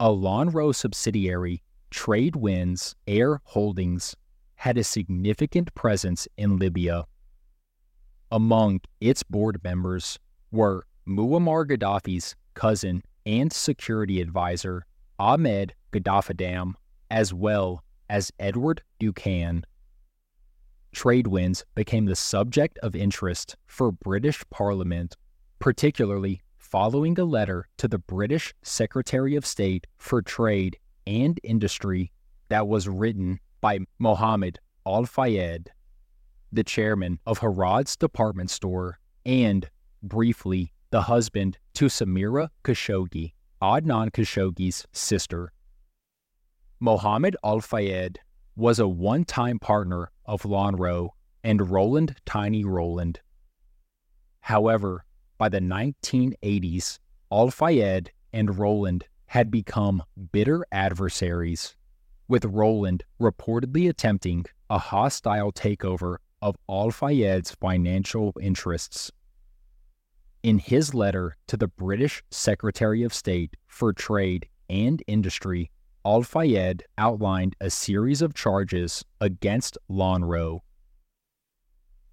a 0.00 0.08
Lonrho 0.08 0.74
subsidiary, 0.74 1.62
Tradewinds 1.90 2.94
Air 3.06 3.42
Holdings, 3.44 4.16
had 4.54 4.78
a 4.78 4.84
significant 4.84 5.74
presence 5.74 6.26
in 6.38 6.56
Libya. 6.56 7.04
Among 8.32 8.80
its 9.02 9.22
board 9.22 9.62
members 9.62 10.18
were 10.50 10.86
Muammar 11.06 11.66
Gaddafi's 11.66 12.34
cousin 12.54 13.02
and 13.26 13.52
security 13.52 14.22
advisor, 14.22 14.86
Ahmed 15.18 15.74
Gaddaf 15.92 16.30
al-Dam, 16.30 16.76
as 17.10 17.34
well 17.34 17.84
as 18.10 18.32
Edward 18.40 18.82
du 18.98 19.12
Cann, 19.12 19.64
trade 20.90 21.28
winds 21.28 21.64
became 21.76 22.06
the 22.06 22.16
subject 22.16 22.76
of 22.82 22.96
interest 22.96 23.54
for 23.66 23.92
British 23.92 24.42
Parliament, 24.50 25.16
particularly 25.60 26.42
following 26.58 27.16
a 27.20 27.24
letter 27.24 27.68
to 27.78 27.86
the 27.86 27.98
British 27.98 28.52
Secretary 28.62 29.36
of 29.36 29.46
State 29.46 29.86
for 29.96 30.20
Trade 30.22 30.76
and 31.06 31.38
Industry 31.44 32.10
that 32.48 32.66
was 32.66 32.88
written 32.88 33.38
by 33.60 33.78
Mohammed 34.00 34.58
Al 34.84 35.04
Fayed, 35.04 35.70
the 36.50 36.64
chairman 36.64 37.20
of 37.26 37.38
Harrods 37.38 37.96
department 37.96 38.50
store, 38.50 38.98
and, 39.24 39.70
briefly, 40.02 40.72
the 40.90 41.02
husband 41.02 41.58
to 41.74 41.84
Samira 41.84 42.48
Khashoggi, 42.64 43.34
Adnan 43.62 44.10
Khashoggi's 44.10 44.84
sister. 44.90 45.52
Mohammed 46.82 47.36
Al 47.44 47.60
Fayed 47.60 48.20
was 48.56 48.78
a 48.78 48.88
one 48.88 49.26
time 49.26 49.58
partner 49.58 50.10
of 50.24 50.44
Lonrho 50.44 51.10
and 51.44 51.70
Roland 51.70 52.16
Tiny 52.24 52.64
Rowland. 52.64 53.20
However, 54.40 55.04
by 55.36 55.50
the 55.50 55.60
1980s, 55.60 56.98
Al 57.30 57.50
Fayed 57.50 58.12
and 58.32 58.58
Rowland 58.58 59.04
had 59.26 59.50
become 59.50 60.02
bitter 60.32 60.64
adversaries, 60.72 61.76
with 62.28 62.46
Rowland 62.46 63.04
reportedly 63.20 63.90
attempting 63.90 64.46
a 64.70 64.78
hostile 64.78 65.52
takeover 65.52 66.16
of 66.40 66.56
Al 66.66 66.90
Fayed's 66.90 67.50
financial 67.50 68.32
interests. 68.40 69.12
In 70.42 70.58
his 70.58 70.94
letter 70.94 71.36
to 71.48 71.58
the 71.58 71.68
British 71.68 72.22
Secretary 72.30 73.02
of 73.02 73.12
State 73.12 73.54
for 73.66 73.92
Trade 73.92 74.48
and 74.70 75.02
Industry, 75.06 75.70
Al 76.04 76.22
Fayed 76.22 76.84
outlined 76.98 77.56
a 77.60 77.70
series 77.70 78.22
of 78.22 78.34
charges 78.34 79.04
against 79.20 79.76
Lonrho 79.90 80.60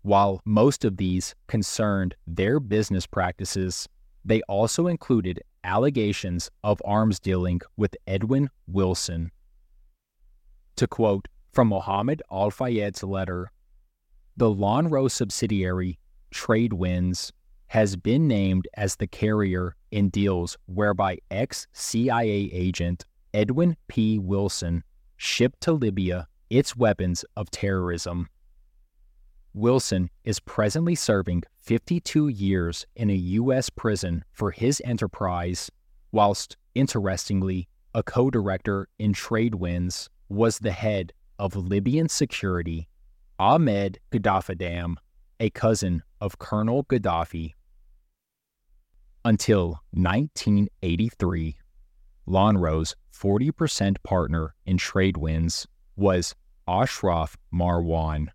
while 0.08 0.42
most 0.46 0.86
of 0.86 0.96
these 0.96 1.36
concerned 1.48 2.16
their 2.26 2.62
business 2.62 3.06
practices, 3.06 3.90
they 4.24 4.42
also 4.44 4.88
included 4.88 5.42
allegations 5.66 6.50
of 6.64 6.82
arms 6.86 7.20
dealing 7.20 7.60
with 7.76 7.94
Edwin 8.08 8.50
Wilson. 8.68 9.32
To 10.78 10.88
quote 10.88 11.28
from 11.52 11.68
Mohammed 11.68 12.22
Al 12.32 12.52
Fayed's 12.52 13.04
letter, 13.04 13.52
the 14.38 14.46
Lonrho 14.46 15.12
subsidiary, 15.12 16.00
Tradewinds, 16.34 17.34
has 17.68 17.98
been 17.98 18.30
named 18.30 18.66
as 18.76 18.96
the 18.96 19.08
carrier 19.08 19.76
in 19.92 20.08
deals 20.08 20.58
whereby 20.68 21.18
ex 21.30 21.68
CIA 21.74 22.50
agent 22.54 23.04
Edwin 23.38 23.78
P. 23.88 24.18
Wilson 24.18 24.84
shipped 25.16 25.62
to 25.62 25.72
Libya 25.72 26.28
its 26.50 26.76
weapons 26.76 27.24
of 27.36 27.52
terrorism. 27.52 28.30
Wilson 29.54 30.10
is 30.24 30.40
presently 30.40 30.96
serving 30.96 31.44
52 31.60 32.30
years 32.30 32.88
in 32.96 33.12
a 33.12 33.14
U.S. 33.14 33.70
prison 33.70 34.26
for 34.32 34.50
his 34.50 34.82
enterprise, 34.84 35.70
whilst, 36.12 36.58
interestingly, 36.74 37.68
a 37.94 38.02
co 38.02 38.32
director 38.32 38.88
in 38.98 39.14
Tradewinds 39.14 40.10
was 40.30 40.58
the 40.58 40.72
head 40.72 41.14
of 41.38 41.56
Libyan 41.56 42.10
security, 42.10 42.90
Ahmed 43.38 44.00
Gaddafi 44.12 44.96
a 45.40 45.52
cousin 45.52 46.02
of 46.20 46.40
Colonel 46.40 46.86
Gaddafi. 46.86 47.54
Until 49.24 49.80
1983, 49.92 51.56
Lonrho's 52.28 52.96
40% 53.14 53.98
partner 54.04 54.54
in 54.66 54.78
Tradewinds 54.78 55.66
was 55.96 56.36
Ashraf 56.68 57.38
Marwan, 57.54 58.28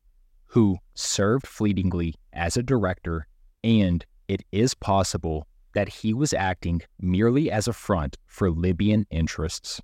who 0.46 0.78
served 0.94 1.46
fleetingly 1.46 2.14
as 2.32 2.56
a 2.56 2.62
director, 2.62 3.26
and 3.62 4.04
it 4.28 4.42
is 4.50 4.74
possible 4.74 5.46
that 5.74 5.88
he 5.88 6.14
was 6.14 6.32
acting 6.32 6.80
merely 7.00 7.50
as 7.50 7.68
a 7.68 7.72
front 7.72 8.16
for 8.26 8.50
Libyan 8.50 9.06
interests. 9.10 9.80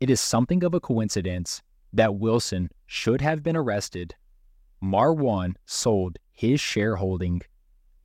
It 0.00 0.10
is 0.10 0.20
something 0.20 0.64
of 0.64 0.74
a 0.74 0.80
coincidence 0.80 1.62
that 1.92 2.16
Wilson 2.16 2.70
should 2.86 3.20
have 3.20 3.42
been 3.42 3.56
arrested. 3.56 4.14
Marwan 4.82 5.54
sold 5.66 6.18
his 6.32 6.60
shareholding, 6.60 7.42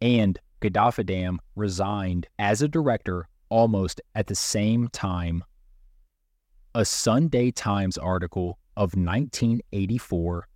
and 0.01 0.39
Gaddafi 0.61 1.37
resigned 1.55 2.27
as 2.37 2.61
a 2.61 2.67
director 2.67 3.27
almost 3.49 4.01
at 4.15 4.27
the 4.27 4.35
same 4.35 4.87
time. 4.89 5.43
A 6.73 6.85
Sunday 6.85 7.51
Times 7.51 7.97
article 7.97 8.59
of 8.75 8.95
1984 8.95 10.47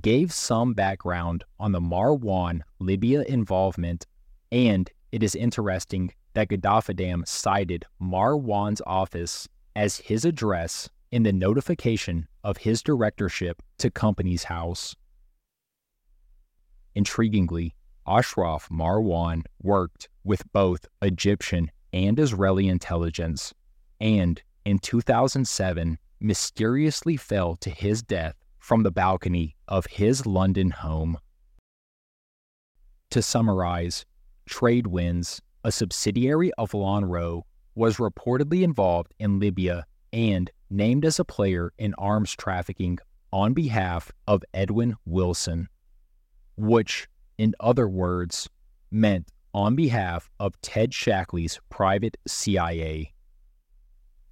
gave 0.00 0.32
some 0.32 0.74
background 0.74 1.44
on 1.58 1.72
the 1.72 1.80
Marwan 1.80 2.60
Libya 2.78 3.22
involvement, 3.22 4.06
and 4.52 4.90
it 5.12 5.22
is 5.22 5.34
interesting 5.34 6.12
that 6.34 6.48
Gaddafi 6.48 7.26
cited 7.26 7.84
Marwan's 8.00 8.82
office 8.86 9.48
as 9.74 9.98
his 9.98 10.24
address 10.24 10.88
in 11.10 11.24
the 11.24 11.32
notification 11.32 12.28
of 12.44 12.58
his 12.58 12.82
directorship 12.82 13.62
to 13.78 13.90
Company's 13.90 14.44
House. 14.44 14.94
Intriguingly, 16.96 17.72
Ashraf 18.06 18.68
Marwan 18.68 19.42
worked 19.62 20.08
with 20.24 20.42
both 20.52 20.86
Egyptian 21.02 21.70
and 21.92 22.18
Israeli 22.18 22.68
intelligence, 22.68 23.52
and 24.00 24.42
in 24.64 24.78
2007 24.78 25.98
mysteriously 26.20 27.16
fell 27.16 27.56
to 27.56 27.70
his 27.70 28.02
death 28.02 28.36
from 28.58 28.82
the 28.82 28.90
balcony 28.90 29.56
of 29.68 29.86
his 29.86 30.26
London 30.26 30.70
home. 30.70 31.18
To 33.10 33.22
summarize, 33.22 34.04
Tradewinds, 34.48 35.40
a 35.64 35.72
subsidiary 35.72 36.52
of 36.58 36.72
Lonrho, 36.72 37.42
was 37.74 37.96
reportedly 37.96 38.62
involved 38.62 39.14
in 39.18 39.38
Libya 39.38 39.84
and 40.12 40.50
named 40.68 41.04
as 41.04 41.18
a 41.18 41.24
player 41.24 41.72
in 41.78 41.94
arms 41.94 42.34
trafficking 42.36 42.98
on 43.32 43.54
behalf 43.54 44.12
of 44.26 44.42
Edwin 44.52 44.96
Wilson, 45.04 45.68
which, 46.56 47.08
in 47.38 47.54
other 47.60 47.88
words, 47.88 48.48
meant 48.90 49.28
on 49.54 49.74
behalf 49.74 50.30
of 50.38 50.60
Ted 50.62 50.92
Shackley's 50.92 51.60
private 51.70 52.16
CIA. 52.26 53.12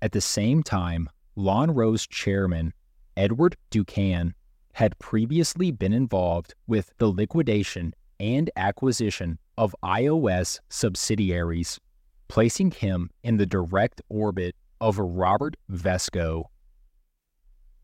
At 0.01 0.13
the 0.13 0.21
same 0.21 0.63
time, 0.63 1.09
Lonrho's 1.37 2.07
chairman, 2.07 2.73
Edward 3.17 3.57
du 3.71 3.85
Cann, 3.85 4.35
had 4.73 4.99
previously 4.99 5.73
been 5.73 5.93
involved 5.93 6.55
with 6.67 6.93
the 6.99 7.09
liquidation 7.09 7.95
and 8.21 8.51
acquisition 8.57 9.39
of 9.57 9.75
IOS 9.83 10.61
subsidiaries, 10.69 11.81
placing 12.29 12.71
him 12.71 13.11
in 13.25 13.37
the 13.37 13.47
direct 13.47 14.01
orbit 14.09 14.55
of 14.81 14.99
Robert 14.99 15.57
Vesco. 15.71 16.45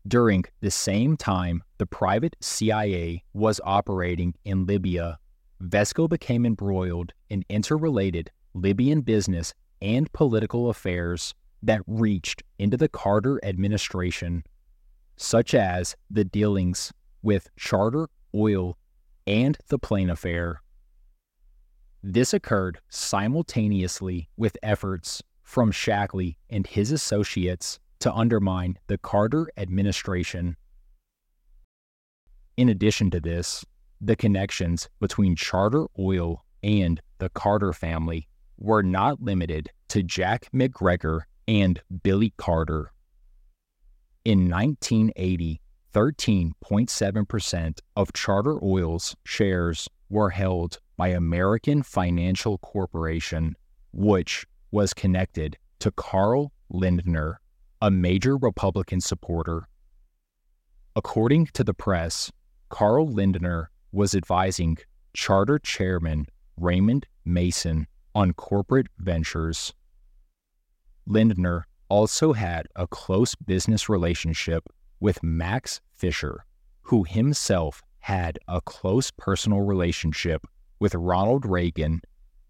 During 0.07 0.45
the 0.61 0.71
same 0.71 1.17
time 1.17 1.63
the 1.77 1.85
private 1.85 2.35
CIA 2.39 3.23
was 3.33 3.59
operating 3.63 4.35
in 4.45 4.65
Libya, 4.65 5.19
Vesco 5.61 6.07
became 6.07 6.45
embroiled 6.45 7.13
in 7.29 7.45
interrelated 7.49 8.31
Libyan 8.53 9.01
business 9.01 9.53
and 9.81 10.11
political 10.13 10.69
affairs 10.69 11.33
that 11.61 11.81
reached 11.87 12.43
into 12.59 12.77
the 12.77 12.89
Carter 12.89 13.43
administration, 13.43 14.43
such 15.17 15.53
as 15.53 15.95
the 16.09 16.23
dealings 16.23 16.93
with 17.21 17.49
Charter 17.55 18.07
Oil 18.33 18.77
and 19.25 19.57
the 19.67 19.79
Plane 19.79 20.09
affair. 20.09 20.61
This 22.03 22.33
occurred 22.33 22.79
simultaneously 22.89 24.29
with 24.37 24.57
efforts 24.61 25.23
from 25.41 25.71
Shackley 25.71 26.37
and 26.49 26.67
his 26.67 26.91
associates 26.91 27.79
to 27.99 28.13
undermine 28.13 28.77
the 28.87 28.97
Carter 28.97 29.49
administration. 29.57 30.57
In 32.57 32.69
addition 32.69 33.09
to 33.11 33.19
this, 33.19 33.65
the 34.05 34.15
connections 34.15 34.87
between 34.99 35.35
Charter 35.35 35.87
Oil 35.97 36.43
and 36.61 37.01
the 37.17 37.29
Carter 37.29 37.73
family 37.73 38.27
were 38.57 38.83
not 38.83 39.21
limited 39.21 39.69
to 39.89 40.03
Jack 40.03 40.47
McGregor 40.53 41.21
and 41.47 41.81
Billy 42.03 42.33
Carter. 42.37 42.91
In 44.23 44.49
1980, 44.49 45.59
13.7% 45.93 47.79
of 47.95 48.13
Charter 48.13 48.63
Oil's 48.63 49.15
shares 49.23 49.87
were 50.09 50.29
held 50.29 50.79
by 50.97 51.09
American 51.09 51.83
Financial 51.83 52.57
Corporation, 52.59 53.55
which 53.91 54.45
was 54.71 54.93
connected 54.93 55.57
to 55.79 55.91
Carl 55.91 56.51
Lindner, 56.69 57.39
a 57.81 57.89
major 57.89 58.37
Republican 58.37 59.01
supporter. 59.01 59.67
According 60.95 61.47
to 61.53 61.63
the 61.63 61.73
press, 61.73 62.31
Carl 62.69 63.07
Lindner 63.07 63.69
was 63.95 64.13
advising 64.13 64.77
Charter 65.13 65.57
Chairman 65.57 66.27
Raymond 66.57 67.07
Mason 67.23 67.87
on 68.13 68.33
corporate 68.33 68.87
ventures. 68.99 69.73
Lindner 71.07 71.65
also 71.87 72.33
had 72.33 72.67
a 72.75 72.87
close 72.87 73.35
business 73.35 73.87
relationship 73.87 74.65
with 74.99 75.23
Max 75.23 75.79
Fisher, 75.93 76.45
who 76.81 77.05
himself 77.05 77.81
had 77.99 78.37
a 78.49 78.59
close 78.59 79.11
personal 79.11 79.61
relationship 79.61 80.45
with 80.79 80.93
Ronald 80.93 81.45
Reagan 81.45 82.01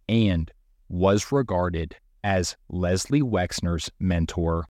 and 0.09 0.51
was 0.89 1.31
regarded 1.31 1.95
as 2.23 2.55
Leslie 2.69 3.21
Wexner's 3.21 3.91
mentor. 3.99 4.65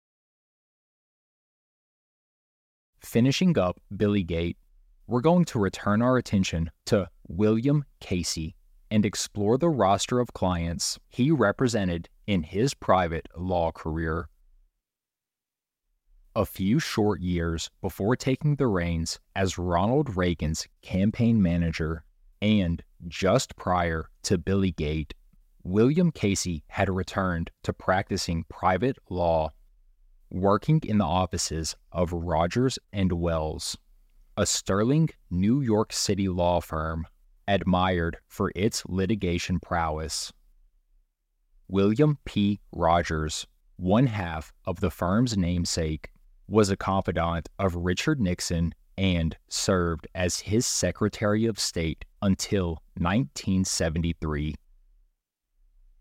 Finishing 2.99 3.57
up 3.59 3.79
Billygate, 3.95 4.55
we're 5.07 5.21
going 5.21 5.45
to 5.45 5.59
return 5.59 6.01
our 6.01 6.17
attention 6.17 6.71
to 6.85 7.09
William 7.27 7.85
Casey 7.99 8.55
and 8.89 9.05
explore 9.05 9.57
the 9.57 9.69
roster 9.69 10.19
of 10.19 10.33
clients 10.33 10.99
he 11.09 11.31
represented 11.31 12.09
in 12.27 12.43
his 12.43 12.73
private 12.73 13.27
law 13.35 13.71
career. 13.71 14.29
A 16.35 16.45
few 16.45 16.79
short 16.79 17.21
years 17.21 17.69
before 17.81 18.15
taking 18.15 18.55
the 18.55 18.67
reins 18.67 19.19
as 19.35 19.57
Ronald 19.57 20.15
Reagan's 20.15 20.67
campaign 20.81 21.41
manager, 21.41 22.05
and 22.41 22.83
just 23.07 23.55
prior 23.55 24.09
to 24.23 24.37
Billygate, 24.37 25.11
William 25.63 26.11
Casey 26.11 26.63
had 26.67 26.89
returned 26.89 27.51
to 27.63 27.73
practicing 27.73 28.45
private 28.49 28.97
law, 29.09 29.51
working 30.29 30.81
in 30.83 30.97
the 30.97 31.05
offices 31.05 31.75
of 31.91 32.11
Rogers 32.11 32.79
and 32.91 33.13
Wells, 33.13 33.77
a 34.35 34.45
sterling 34.45 35.09
New 35.29 35.61
York 35.61 35.93
City 35.93 36.27
law 36.27 36.59
firm 36.59 37.05
admired 37.47 38.17
for 38.27 38.51
its 38.55 38.83
litigation 38.87 39.59
prowess. 39.59 40.33
William 41.67 42.17
P. 42.25 42.59
Rogers, 42.71 43.45
one 43.77 44.07
half 44.07 44.51
of 44.65 44.79
the 44.79 44.89
firm's 44.89 45.37
namesake, 45.37 46.09
was 46.47 46.69
a 46.69 46.77
confidant 46.77 47.47
of 47.59 47.75
Richard 47.75 48.19
Nixon 48.19 48.73
and 48.97 49.37
served 49.49 50.07
as 50.15 50.39
his 50.39 50.65
Secretary 50.65 51.45
of 51.45 51.59
State 51.59 52.05
until 52.21 52.81
1973. 52.97 54.55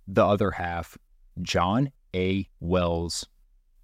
The 0.09 0.27
other 0.27 0.52
half, 0.52 0.97
John 1.43 1.91
A. 2.15 2.49
Wells, 2.61 3.27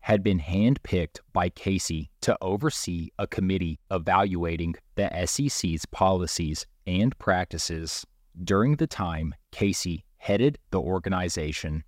had 0.00 0.22
been 0.22 0.40
handpicked 0.40 1.20
by 1.32 1.48
Casey 1.48 2.10
to 2.22 2.36
oversee 2.40 3.10
a 3.18 3.26
committee 3.26 3.78
evaluating 3.90 4.74
the 4.94 5.10
SEC's 5.26 5.84
policies 5.86 6.66
and 6.86 7.16
practices 7.18 8.06
during 8.44 8.76
the 8.76 8.86
time 8.86 9.34
Casey 9.52 10.04
headed 10.16 10.58
the 10.70 10.80
organization. 10.80 11.84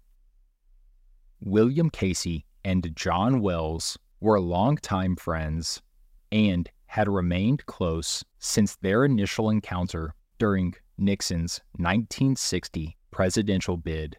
William 1.40 1.88
Casey 1.90 2.44
and 2.64 2.94
John 2.94 3.40
Wells 3.40 3.98
were 4.20 4.40
longtime 4.40 5.16
friends 5.16 5.80
and 6.30 6.70
had 6.86 7.08
remained 7.08 7.64
close 7.66 8.24
since 8.38 8.76
their 8.76 9.04
initial 9.04 9.48
encounter 9.48 10.14
during 10.38 10.74
Nixon's 10.98 11.60
1960 11.76 12.96
presidential 13.10 13.76
bid. 13.76 14.16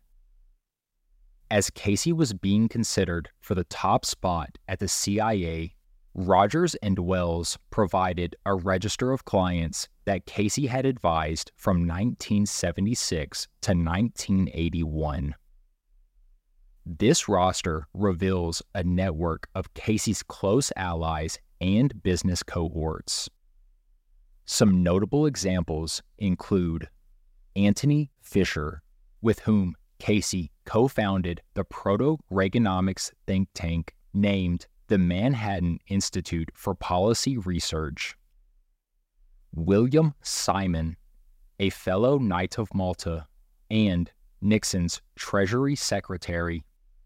As 1.52 1.70
Casey 1.70 2.14
was 2.14 2.32
being 2.32 2.70
considered 2.70 3.28
for 3.42 3.56
the 3.56 3.66
top 3.66 4.06
spot 4.06 4.58
at 4.70 4.80
the 4.80 4.88
CIA, 4.88 5.76
Rogers 6.14 6.76
and 6.76 6.98
Wells 6.98 7.60
provided 7.70 8.38
a 8.46 8.56
register 8.56 9.12
of 9.12 9.26
clients 9.26 9.90
that 10.06 10.26
Casey 10.26 10.68
had 10.68 10.86
advised 10.86 11.52
from 11.58 11.80
1976 11.80 13.50
to 13.64 13.72
1981. 13.72 15.36
This 16.86 17.28
roster 17.28 17.86
reveals 17.94 18.62
a 18.74 18.86
network 18.86 19.50
of 19.54 19.74
Casey's 19.74 20.24
close 20.24 20.72
allies 20.78 21.38
and 21.60 22.02
business 22.02 22.44
cohorts. 22.44 23.30
Some 24.46 24.84
notable 24.84 25.26
examples 25.26 26.02
include 26.18 26.88
Anthony 27.58 28.10
Fisher, 28.22 28.84
with 29.22 29.40
whom 29.40 29.76
Casey 30.00 30.51
co 30.66 30.88
founded 30.88 31.42
the 31.54 31.64
proto 31.64 32.18
Reaganomics 32.32 33.12
think 33.26 33.50
tank 33.54 33.96
named 34.14 34.68
the 34.88 34.98
Manhattan 34.98 35.80
Institute 35.88 36.50
for 36.54 36.76
Policy 36.76 37.38
Research. 37.38 38.16
William 39.54 40.14
Simon, 40.22 40.98
a 41.60 41.70
fellow 41.70 42.18
Knight 42.18 42.58
of 42.58 42.74
Malta 42.74 43.28
and 43.70 44.12
Nixon's 44.42 45.02
Treasury 45.16 45.76
Secretary, 45.76 46.64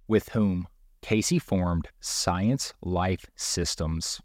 with 0.07 0.29
whom 0.29 0.67
Casey 1.01 1.37
formed 1.37 1.87
Science 1.99 2.73
Life 2.81 3.25
Systems, 3.35 4.21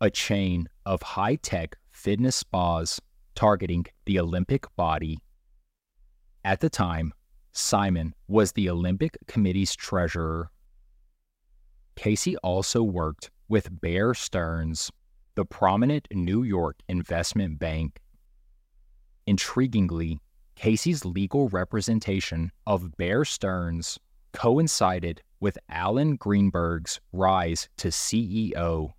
a 0.00 0.10
chain 0.10 0.68
of 0.86 1.02
high 1.02 1.36
tech 1.36 1.76
fitness 1.90 2.36
spas 2.36 3.00
targeting 3.34 3.84
the 4.06 4.18
Olympic 4.18 4.64
body. 4.76 5.18
At 6.44 6.60
the 6.60 6.70
time, 6.70 7.12
Simon 7.54 8.14
was 8.26 8.52
the 8.52 8.68
Olympic 8.68 9.16
Committee's 9.28 9.76
treasurer. 9.76 10.50
Casey 11.94 12.36
also 12.38 12.82
worked 12.82 13.30
with 13.48 13.80
Bear 13.80 14.12
Stearns, 14.12 14.90
the 15.36 15.44
prominent 15.44 16.08
New 16.12 16.42
York 16.42 16.80
investment 16.88 17.60
bank. 17.60 18.00
Intriguingly, 19.28 20.18
Casey's 20.56 21.04
legal 21.04 21.48
representation 21.48 22.50
of 22.66 22.96
Bear 22.96 23.24
Stearns 23.24 23.98
coincided 24.32 25.22
with 25.38 25.56
Alan 25.68 26.16
Greenberg's 26.16 27.00
rise 27.12 27.68
to 27.76 27.88
CEO, 27.88 28.90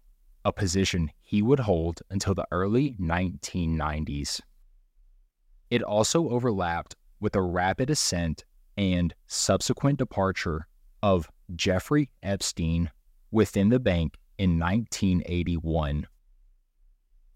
a 0.46 0.54
position 0.54 1.12
he 1.22 1.42
would 1.42 1.60
hold 1.60 2.02
until 2.10 2.34
the 2.34 2.48
early 2.52 2.96
1990s. 3.02 4.40
It 5.70 5.84
also 5.84 6.30
overlapped 6.30 6.96
with 7.26 7.34
the 7.34 7.42
rapid 7.42 7.90
ascent 7.90 8.46
and 8.78 9.16
subsequent 9.26 9.98
departure 9.98 10.68
of 11.02 11.28
Jeffrey 11.56 12.12
Epstein 12.22 12.92
within 13.32 13.70
the 13.70 13.80
bank 13.80 14.14
in 14.38 14.60
1981. 14.60 16.06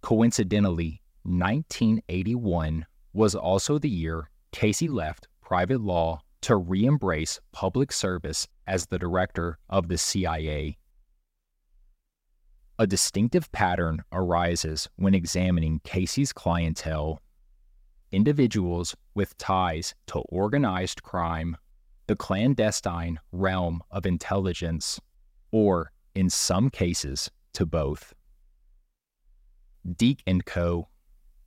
Coincidentally, 0.03 1.01
1981 1.23 2.85
was 3.13 3.33
also 3.33 3.79
the 3.79 3.89
year 3.89 4.29
Casey 4.51 4.87
left 4.87 5.27
private 5.41 5.81
law 5.81 6.21
to 6.41 6.55
re 6.55 6.85
embrace 6.85 7.39
public 7.51 7.91
service 7.91 8.47
as 8.67 8.85
the 8.85 8.99
director 8.99 9.57
of 9.71 9.87
the 9.87 9.97
CIA. 9.97 10.77
A 12.77 12.85
distinctive 12.85 13.51
pattern 13.51 14.03
arises 14.11 14.87
when 14.97 15.15
examining 15.15 15.81
Casey's 15.83 16.31
clientele 16.31 17.19
individuals 18.11 18.95
with 19.13 19.37
ties 19.37 19.93
to 20.07 20.19
organized 20.29 21.03
crime, 21.03 21.57
the 22.07 22.15
clandestine 22.15 23.19
realm 23.31 23.81
of 23.91 24.05
intelligence, 24.05 24.99
or, 25.51 25.91
in 26.15 26.29
some 26.29 26.69
cases, 26.69 27.29
to 27.53 27.65
both. 27.65 28.13
Deak 29.95 30.23
& 30.35 30.45
Co., 30.45 30.87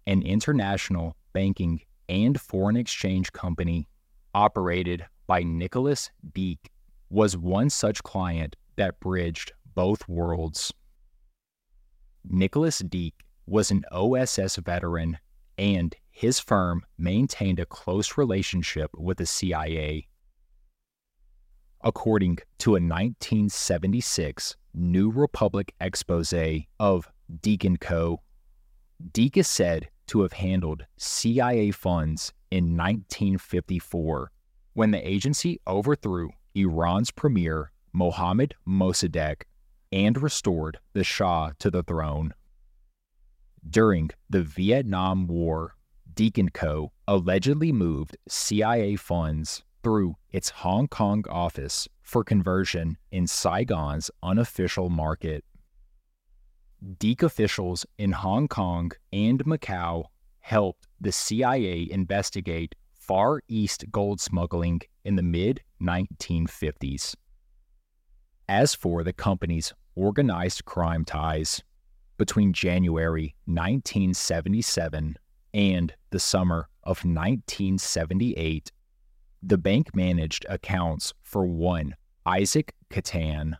an 0.07 0.23
international 0.23 1.17
banking 1.33 1.81
and 2.09 2.41
foreign 2.41 2.77
exchange 2.77 3.33
company 3.33 3.89
operated 4.35 5.07
by 5.27 5.43
Nicholas 5.43 6.11
Deak, 6.33 6.71
was 7.11 7.37
one 7.37 7.71
such 7.71 8.03
client 8.03 8.57
that 8.77 8.99
bridged 9.01 9.53
both 9.75 10.09
worlds. 10.09 10.73
Nicholas 12.25 12.79
Deak 12.79 13.15
was 13.47 13.71
an 13.71 13.85
OSS 13.93 14.57
veteran 14.57 15.19
and 15.59 15.95
his 16.23 16.39
firm 16.39 16.83
maintained 16.97 17.59
a 17.59 17.67
close 17.67 18.17
relationship 18.17 18.89
with 18.97 19.19
the 19.19 19.27
CIA. 19.27 20.07
According 21.83 22.39
to 22.59 22.77
a 22.77 22.79
1976 22.79 24.57
New 24.73 25.11
Republic 25.11 25.75
expose 25.81 26.33
of 26.79 27.11
Deak 27.41 27.67
& 27.79 27.81
Co., 27.81 28.21
Deak 29.11 29.37
is 29.37 29.49
said 29.49 29.89
to 30.07 30.23
have 30.23 30.35
handled 30.35 30.87
CIA 30.97 31.73
funds 31.73 32.33
in 32.53 32.77
1954 32.77 34.31
when 34.75 34.93
the 34.93 35.05
agency 35.05 35.59
overthrew 35.67 36.31
Iran's 36.55 37.11
premier 37.11 37.73
Mohammad 37.93 38.55
Mossadegh 38.65 39.43
and 39.91 40.23
restored 40.23 40.79
the 40.93 41.03
Shah 41.03 41.51
to 41.59 41.69
the 41.69 41.83
throne. 41.83 42.33
During 43.69 44.11
the 44.31 44.45
Vietnam 44.45 45.27
War, 45.27 45.75
Deak 46.15 46.41
& 46.47 46.53
Co. 46.53 46.93
allegedly 47.09 47.73
moved 47.73 48.17
CIA 48.29 48.97
funds 48.97 49.63
through 49.83 50.17
its 50.31 50.51
Hong 50.51 50.89
Kong 50.89 51.25
office 51.29 51.89
for 52.03 52.25
conversion 52.25 52.99
in 53.11 53.27
Saigon's 53.27 54.11
unofficial 54.23 54.91
market. 54.91 55.45
Deak 56.99 57.23
officials 57.23 57.87
in 57.99 58.13
Hong 58.13 58.49
Kong 58.49 58.91
and 59.13 59.45
Macau 59.45 60.05
helped 60.41 60.87
the 61.01 61.13
CIA 61.13 61.89
investigate 61.91 62.75
Far 62.93 63.43
East 63.49 63.85
gold 63.91 64.21
smuggling 64.21 64.81
in 65.05 65.17
the 65.17 65.23
mid 65.23 65.63
1950s. 65.81 67.15
As 68.49 68.75
for 68.75 69.03
the 69.03 69.13
company's 69.13 69.73
organized 69.95 70.65
crime 70.65 71.05
ties, 71.05 71.63
between 72.19 72.53
January 72.53 73.35
1977 73.47 75.17
and 75.55 75.95
the 76.11 76.19
summer 76.19 76.69
of 76.83 77.05
1978, 77.05 78.73
the 79.43 79.59
bank 79.59 79.95
managed 79.95 80.47
accounts 80.49 81.13
for 81.23 81.47
one 81.47 81.95
Isaac 82.25 82.75
Kattan. 82.91 83.55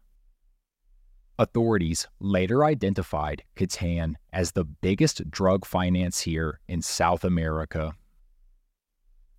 Authorities 1.39 2.07
later 2.21 2.65
identified 2.65 3.43
Kattan 3.57 4.15
as 4.33 4.53
the 4.53 4.65
biggest 4.65 5.31
drug 5.31 5.65
financier 5.65 6.61
in 6.69 6.83
South 6.83 7.25
America. 7.25 7.95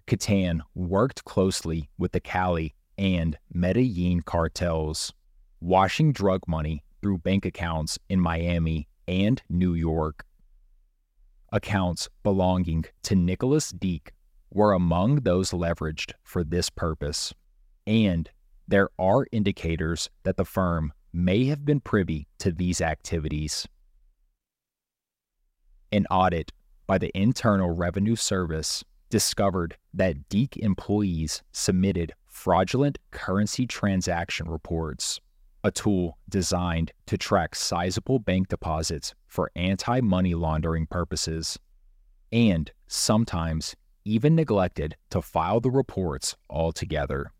Kattan 0.05 0.61
worked 0.75 1.23
closely 1.23 1.89
with 1.97 2.11
the 2.11 2.19
Cali 2.19 2.75
and 2.97 3.37
Medellin 3.53 4.21
cartels, 4.21 5.13
washing 5.61 6.11
drug 6.11 6.41
money 6.47 6.83
through 7.01 7.19
bank 7.19 7.45
accounts 7.45 7.97
in 8.09 8.19
Miami 8.19 8.87
and 9.07 9.41
New 9.49 9.73
York 9.73 10.25
accounts 11.53 12.09
belonging 12.23 12.83
to 13.03 13.15
Nicholas 13.15 13.69
Deak 13.69 14.11
were 14.51 14.73
among 14.73 15.17
those 15.17 15.51
leveraged 15.51 16.11
for 16.23 16.43
this 16.43 16.69
purpose, 16.69 17.33
and 17.87 18.29
there 18.67 18.89
are 18.99 19.27
indicators 19.31 20.09
that 20.23 20.35
the 20.35 20.45
firm 20.45 20.91
may 21.13 21.45
have 21.45 21.63
been 21.63 21.79
privy 21.79 22.27
to 22.39 22.51
these 22.51 22.81
activities. 22.81 23.67
An 25.91 26.07
audit 26.09 26.51
by 26.87 26.97
the 26.97 27.11
Internal 27.15 27.69
Revenue 27.69 28.15
Service 28.15 28.83
discovered 29.09 29.77
that 29.93 30.27
Deak 30.27 30.57
employees 30.57 31.43
submitted 31.51 32.13
fraudulent 32.25 32.97
currency 33.11 33.67
transaction 33.67 34.49
reports 34.49 35.21
a 35.63 35.71
tool 35.71 36.17
designed 36.27 36.91
to 37.05 37.17
track 37.17 37.55
sizable 37.55 38.19
bank 38.19 38.49
deposits 38.49 39.13
for 39.27 39.51
anti 39.55 40.01
money 40.01 40.33
laundering 40.35 40.85
purposes, 40.85 41.57
and 42.31 42.71
sometimes 42.87 43.75
even 44.05 44.35
neglected 44.35 44.95
to 45.09 45.21
file 45.21 45.59
the 45.59 45.71
reports 45.71 46.35
altogether. 46.49 47.31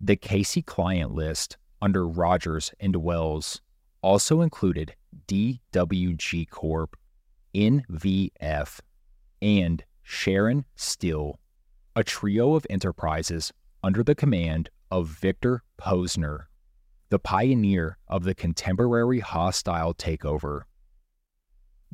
The 0.00 0.16
Casey 0.16 0.62
client 0.62 1.12
list 1.12 1.56
under 1.82 2.06
Rogers 2.06 2.72
and 2.78 2.96
Wells 2.96 3.60
also 4.00 4.40
included 4.40 4.94
DWG 5.26 6.48
Corp, 6.50 6.96
NVF, 7.54 8.80
and 9.42 9.84
Sharon 10.02 10.64
Steel, 10.76 11.40
a 11.96 12.04
trio 12.04 12.54
of 12.54 12.66
enterprises 12.70 13.52
under 13.82 14.02
the 14.04 14.14
command 14.14 14.70
of 14.90 15.08
Victor 15.08 15.62
Posner, 15.80 16.46
the 17.08 17.18
pioneer 17.18 17.98
of 18.08 18.24
the 18.24 18.34
contemporary 18.34 19.20
hostile 19.20 19.94
takeover. 19.94 20.62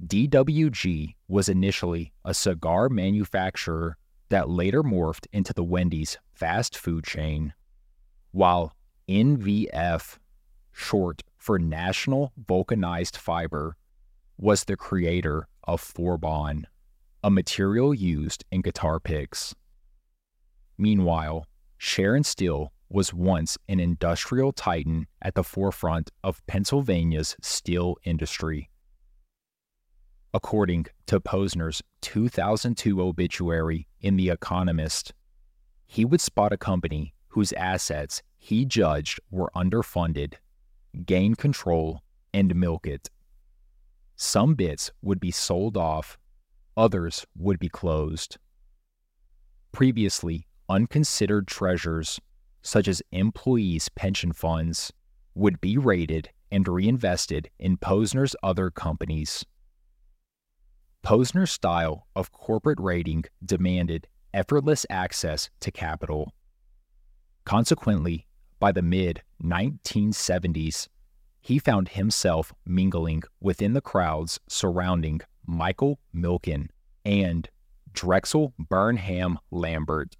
DWG 0.05 1.15
was 1.29 1.49
initially 1.49 2.13
a 2.25 2.35
cigar 2.35 2.89
manufacturer 2.89 3.97
that 4.29 4.49
later 4.49 4.83
morphed 4.83 5.27
into 5.33 5.53
the 5.53 5.63
Wendy's 5.63 6.19
fast 6.33 6.77
food 6.77 7.05
chain, 7.05 7.53
while 8.33 8.73
NVF, 9.09 10.19
short 10.73 11.23
for 11.37 11.59
National 11.59 12.33
Vulcanized 12.37 13.17
Fiber, 13.17 13.77
was 14.37 14.65
the 14.65 14.77
creator 14.77 15.47
of 15.63 15.81
Forbon, 15.81 16.65
a 17.23 17.31
material 17.31 17.95
used 17.95 18.45
in 18.51 18.63
guitar 18.63 18.99
picks. 18.99 19.55
Meanwhile, 20.77 21.47
Sharon 21.79 22.25
Steel 22.25 22.73
was 22.94 23.12
once 23.12 23.58
an 23.68 23.81
industrial 23.81 24.52
titan 24.52 25.05
at 25.20 25.34
the 25.34 25.42
forefront 25.42 26.12
of 26.23 26.47
Pennsylvania's 26.47 27.34
steel 27.42 27.97
industry. 28.05 28.70
According 30.32 30.86
to 31.06 31.18
Posner's 31.18 31.82
2002 32.02 33.02
obituary 33.02 33.89
in 34.00 34.16
The 34.16 34.31
Economist, 34.31 35.12
he 35.89 36.05
would 36.05 36.20
spot 36.20 36.52
a 36.52 36.56
company 36.56 37.14
whose 37.31 37.52
assets 37.55 38.23
he 38.39 38.64
judged 38.64 39.18
were 39.28 39.50
underfunded, 39.56 40.34
gain 41.05 41.34
control, 41.34 42.00
and 42.32 42.55
milk 42.55 42.86
it. 42.86 43.10
Some 44.14 44.55
bits 44.55 44.92
would 45.02 45.18
be 45.18 45.32
sold 45.32 45.76
off, 45.76 46.16
others 46.76 47.26
would 47.36 47.58
be 47.58 47.68
closed. 47.68 48.39
Previously 49.73 50.47
unconsidered 50.68 51.48
treasures, 51.48 52.20
such 52.65 52.89
as 52.89 53.02
employees' 53.12 53.89
pension 53.91 54.33
funds, 54.33 54.93
would 55.34 55.60
be 55.60 55.78
raided 55.78 56.31
and 56.51 56.67
reinvested 56.67 57.51
in 57.59 57.76
Posner's 57.76 58.34
other 58.43 58.70
companies. 58.70 59.44
Posner's 61.05 61.52
style 61.52 62.07
of 62.17 62.33
corporate 62.33 62.81
raiding 62.81 63.25
demanded 63.44 64.09
effortless 64.33 64.86
access 64.89 65.51
to 65.60 65.70
capital. 65.70 66.33
Consequently, 67.44 68.26
by 68.59 68.73
the 68.73 68.83
mid 68.83 69.23
1970s, 69.43 70.89
he 71.43 71.59
found 71.59 71.91
himself 71.91 72.55
mingling 72.65 73.23
within 73.41 73.75
the 73.75 73.83
crowds 73.83 74.41
surrounding 74.49 75.20
Michael 75.47 76.01
Milken 76.15 76.68
and 77.05 77.51
Drexel 77.93 78.55
Burnham 78.59 79.39
Lambert. 79.51 80.17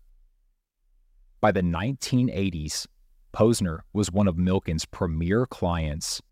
By 1.45 1.53
the 1.53 1.61
1980s, 1.61 2.87
Posner 3.35 3.81
was 3.93 4.11
one 4.11 4.29
of 4.29 4.39
Milken's 4.39 4.87
premier 4.87 5.45
clients, 5.45 6.23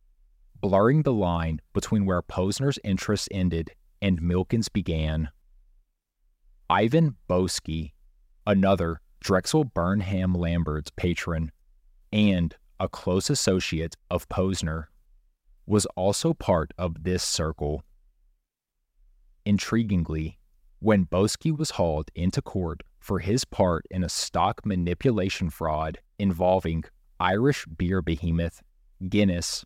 blurring 0.59 1.03
the 1.03 1.13
line 1.13 1.61
between 1.75 2.07
where 2.07 2.23
Posner's 2.23 2.79
interests 2.83 3.29
ended 3.31 3.73
and 4.01 4.23
Milken's 4.23 4.71
began. 4.71 5.29
Ivan 6.71 7.17
Boesky, 7.29 7.93
another 8.47 9.03
Drexel 9.21 9.65
Burnham 9.65 10.33
Lambert's 10.35 10.91
patron, 10.97 11.53
and 12.11 12.57
a 12.81 12.89
close 12.89 13.29
associate 13.29 13.95
of 14.11 14.31
Posner, 14.31 14.87
was 15.67 15.85
also 15.95 16.33
part 16.33 16.73
of 16.79 17.05
this 17.05 17.23
circle. 17.23 17.85
Intriguingly, 19.45 20.37
when 20.79 21.05
Boesky 21.05 21.55
was 21.55 21.73
hauled 21.73 22.11
into 22.15 22.41
court 22.41 22.83
for 23.03 23.19
his 23.19 23.45
part 23.45 23.85
in 23.91 24.05
a 24.05 24.09
stock 24.09 24.65
manipulation 24.65 25.51
fraud 25.51 25.99
involving 26.19 26.85
Irish 27.19 27.67
beer 27.67 28.01
behemoth 28.01 28.63
Guinness, 29.09 29.65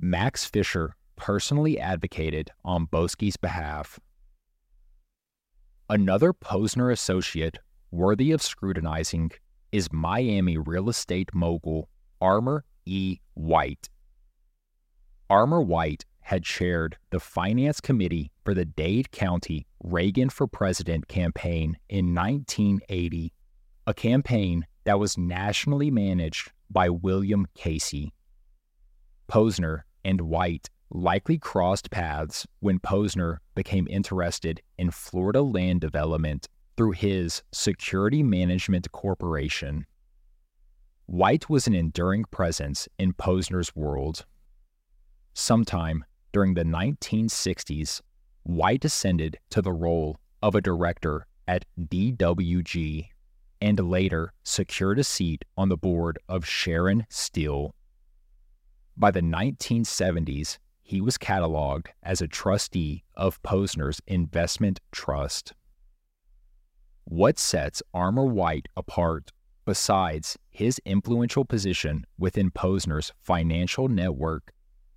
Max 0.00 0.44
Fisher 0.44 0.96
personally 1.14 1.78
advocated 1.78 2.50
on 2.64 2.86
Boesky's 2.86 3.36
behalf. 3.36 4.00
Another 5.88 6.32
Posner 6.32 6.92
associate 6.92 7.58
worthy 7.92 8.32
of 8.32 8.42
scrutinizing 8.42 9.30
is 9.70 9.92
Miami 9.92 10.58
real 10.58 10.88
estate 10.88 11.32
mogul 11.32 11.88
Armour 12.20 12.64
E. 12.84 13.18
White. 13.34 13.88
Armour 15.30 15.62
White 15.62 16.04
had 16.26 16.42
chaired 16.42 16.96
the 17.10 17.20
Finance 17.20 17.80
Committee 17.80 18.32
for 18.44 18.52
the 18.52 18.64
Dade 18.64 19.12
County 19.12 19.64
Reagan 19.84 20.28
for 20.28 20.48
President 20.48 21.06
campaign 21.06 21.78
in 21.88 22.12
1980, 22.16 23.32
a 23.86 23.94
campaign 23.94 24.66
that 24.82 24.98
was 24.98 25.16
nationally 25.16 25.88
managed 25.88 26.50
by 26.68 26.88
William 26.88 27.46
Casey. 27.54 28.12
Posner 29.30 29.82
and 30.04 30.20
White 30.22 30.68
likely 30.90 31.38
crossed 31.38 31.92
paths 31.92 32.44
when 32.58 32.80
Posner 32.80 33.36
became 33.54 33.86
interested 33.88 34.60
in 34.76 34.90
Florida 34.90 35.42
land 35.42 35.80
development 35.80 36.48
through 36.76 36.90
his 36.90 37.44
Security 37.52 38.24
Management 38.24 38.90
Corporation. 38.90 39.86
White 41.06 41.48
was 41.48 41.68
an 41.68 41.74
enduring 41.76 42.24
presence 42.32 42.88
in 42.98 43.12
Posner's 43.12 43.76
world. 43.76 44.24
Sometime 45.32 46.04
during 46.32 46.54
the 46.54 46.64
1960s, 46.64 48.00
White 48.42 48.84
ascended 48.84 49.38
to 49.50 49.60
the 49.60 49.72
role 49.72 50.16
of 50.42 50.54
a 50.54 50.60
director 50.60 51.26
at 51.48 51.64
DWG 51.78 53.08
and 53.60 53.80
later 53.80 54.32
secured 54.42 54.98
a 54.98 55.04
seat 55.04 55.44
on 55.56 55.68
the 55.68 55.76
board 55.76 56.18
of 56.28 56.46
Sharon 56.46 57.06
Steel. 57.08 57.74
By 58.96 59.10
the 59.10 59.20
1970s, 59.20 60.58
he 60.82 61.00
was 61.00 61.18
cataloged 61.18 61.88
as 62.02 62.20
a 62.20 62.28
trustee 62.28 63.02
of 63.14 63.42
Posner's 63.42 64.00
investment 64.06 64.80
trust. 64.92 65.52
What 67.04 67.38
sets 67.38 67.82
Armour 67.92 68.26
White 68.26 68.68
apart, 68.76 69.32
besides 69.64 70.38
his 70.48 70.80
influential 70.84 71.44
position 71.44 72.04
within 72.18 72.50
Posner's 72.50 73.12
financial 73.20 73.88
network, 73.88 74.52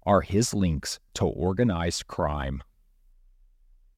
are 0.10 0.22
his 0.22 0.56
links 0.56 1.00
to 1.14 1.24
organized 1.24 2.08
crime. 2.08 2.64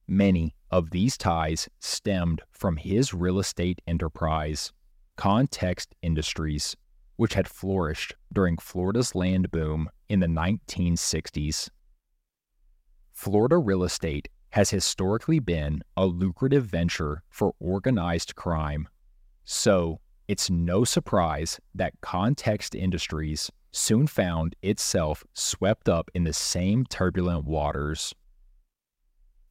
Many 0.06 0.54
of 0.70 0.90
these 0.90 1.16
ties 1.16 1.70
stemmed 1.80 2.42
from 2.50 2.76
his 2.76 3.14
real 3.14 3.38
estate 3.38 3.80
enterprise, 3.86 4.74
Context 5.16 5.94
Industries, 6.02 6.76
which 7.16 7.32
had 7.32 7.48
flourished 7.48 8.14
during 8.30 8.58
Florida's 8.58 9.14
land 9.14 9.50
boom 9.50 9.88
in 10.10 10.20
the 10.20 10.26
1960s. 10.26 11.70
Florida 13.14 13.56
real 13.56 13.82
estate 13.82 14.28
has 14.50 14.68
historically 14.68 15.38
been 15.38 15.80
a 15.96 16.04
lucrative 16.04 16.66
venture 16.66 17.22
for 17.30 17.54
organized 17.58 18.36
crime. 18.36 18.86
So, 19.46 19.98
it's 20.28 20.50
no 20.50 20.84
surprise 20.84 21.58
that 21.74 21.94
Context 22.02 22.74
Industries 22.74 23.50
soon 23.72 24.06
found 24.06 24.54
itself 24.62 25.24
swept 25.32 25.88
up 25.88 26.10
in 26.14 26.24
the 26.24 26.32
same 26.32 26.84
turbulent 26.84 27.44
waters. 27.44 28.14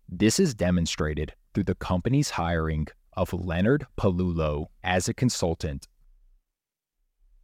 This 0.07 0.39
is 0.39 0.53
demonstrated 0.53 1.33
through 1.53 1.65
the 1.65 1.75
company's 1.75 2.31
hiring 2.31 2.87
of 3.13 3.33
Leonard 3.33 3.85
Pelullo 3.97 4.67
as 4.83 5.09
a 5.09 5.13
consultant. 5.13 5.87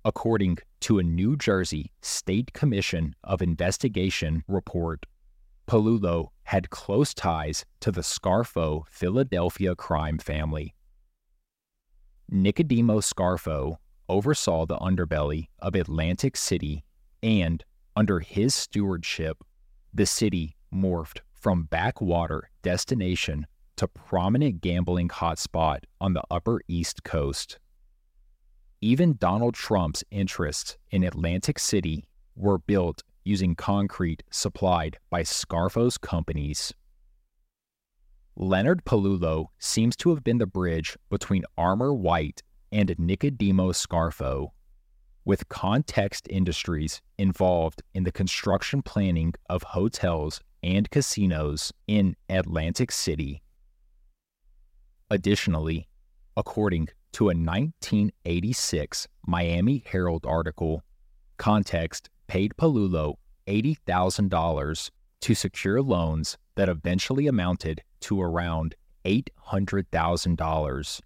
According 0.06 0.60
to 0.82 1.00
a 1.00 1.04
New 1.04 1.36
Jersey 1.36 1.92
State 2.02 2.54
Commission 2.54 3.16
of 3.24 3.42
Investigation 3.42 4.44
report, 4.48 5.06
Pelullo 5.68 6.30
had 6.44 6.70
close 6.70 7.14
ties 7.14 7.66
to 7.82 7.92
the 7.92 8.02
Scarfo 8.02 8.84
Philadelphia 8.88 9.76
crime 9.76 10.18
family. 10.18 10.74
Nicodemo 12.32 13.02
Scarfo 13.02 13.78
oversaw 14.10 14.66
the 14.66 14.78
underbelly 14.78 15.48
of 15.60 15.76
Atlantic 15.76 16.38
City, 16.38 16.84
and 17.22 17.64
under 17.96 18.20
his 18.20 18.54
stewardship, 18.54 19.44
the 19.94 20.06
city 20.06 20.56
morphed 20.74 21.20
from 21.34 21.64
backwater 21.64 22.50
destination 22.62 23.48
to 23.76 23.88
prominent 23.88 24.62
gambling 24.62 25.08
hotspot 25.08 25.80
on 26.02 26.14
the 26.14 26.24
Upper 26.30 26.62
East 26.68 27.04
Coast. 27.04 27.60
Even 28.82 29.18
Donald 29.18 29.56
Trump's 29.56 30.04
interests 30.12 30.78
in 30.92 31.04
Atlantic 31.04 31.58
City 31.58 32.08
were 32.36 32.58
built 32.58 33.04
using 33.24 33.56
concrete 33.56 34.24
supplied 34.30 34.98
by 35.10 35.24
Scarfo's 35.24 35.98
companies. 35.98 36.74
Leonard 38.36 38.86
Pelullo 38.86 39.48
seems 39.58 39.96
to 39.96 40.12
have 40.12 40.24
been 40.24 40.38
the 40.38 40.46
bridge 40.46 40.96
between 41.10 41.44
Armour 41.58 41.94
White 41.94 42.44
and 42.72 42.90
Nicodemo 42.98 43.72
Scarfo, 43.74 44.50
with 45.26 45.50
Context 45.50 46.28
Industries 46.30 47.02
involved 47.18 47.84
in 47.94 48.04
the 48.04 48.12
construction 48.12 48.82
planning 48.82 49.34
of 49.50 49.64
hotels 49.64 50.42
and 50.64 50.90
casinos 50.90 51.74
in 51.88 52.16
Atlantic 52.30 52.92
City. 52.92 53.42
Additionally, 55.10 55.88
according 56.36 56.90
to 57.14 57.26
a 57.26 57.36
1986 57.36 59.08
Miami 59.26 59.84
Herald 59.86 60.26
article, 60.26 60.84
Context 61.38 62.10
paid 62.28 62.54
Pelullo 62.58 63.16
$80,000 63.48 64.90
to 65.22 65.36
secure 65.36 65.82
loans 65.82 66.38
that 66.56 66.70
eventually 66.70 67.28
amounted 67.28 67.82
to 68.02 68.22
around 68.22 68.76
$800,000. 69.06 71.02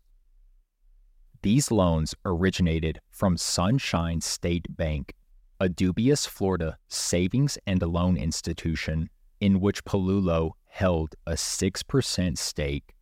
These 1.44 1.72
loans 1.72 2.14
originated 2.24 3.00
from 3.10 3.36
Sunshine 3.36 4.22
State 4.22 4.68
Bank, 4.78 5.16
a 5.60 5.70
dubious 5.70 6.28
Florida 6.28 6.78
savings 6.88 7.58
and 7.66 7.82
loan 7.82 8.16
institution 8.16 9.10
in 9.40 9.60
which 9.60 9.84
Pelullo 9.84 10.52
held 10.68 11.16
a 11.26 11.34
6% 11.34 12.38
stake. 12.38 12.94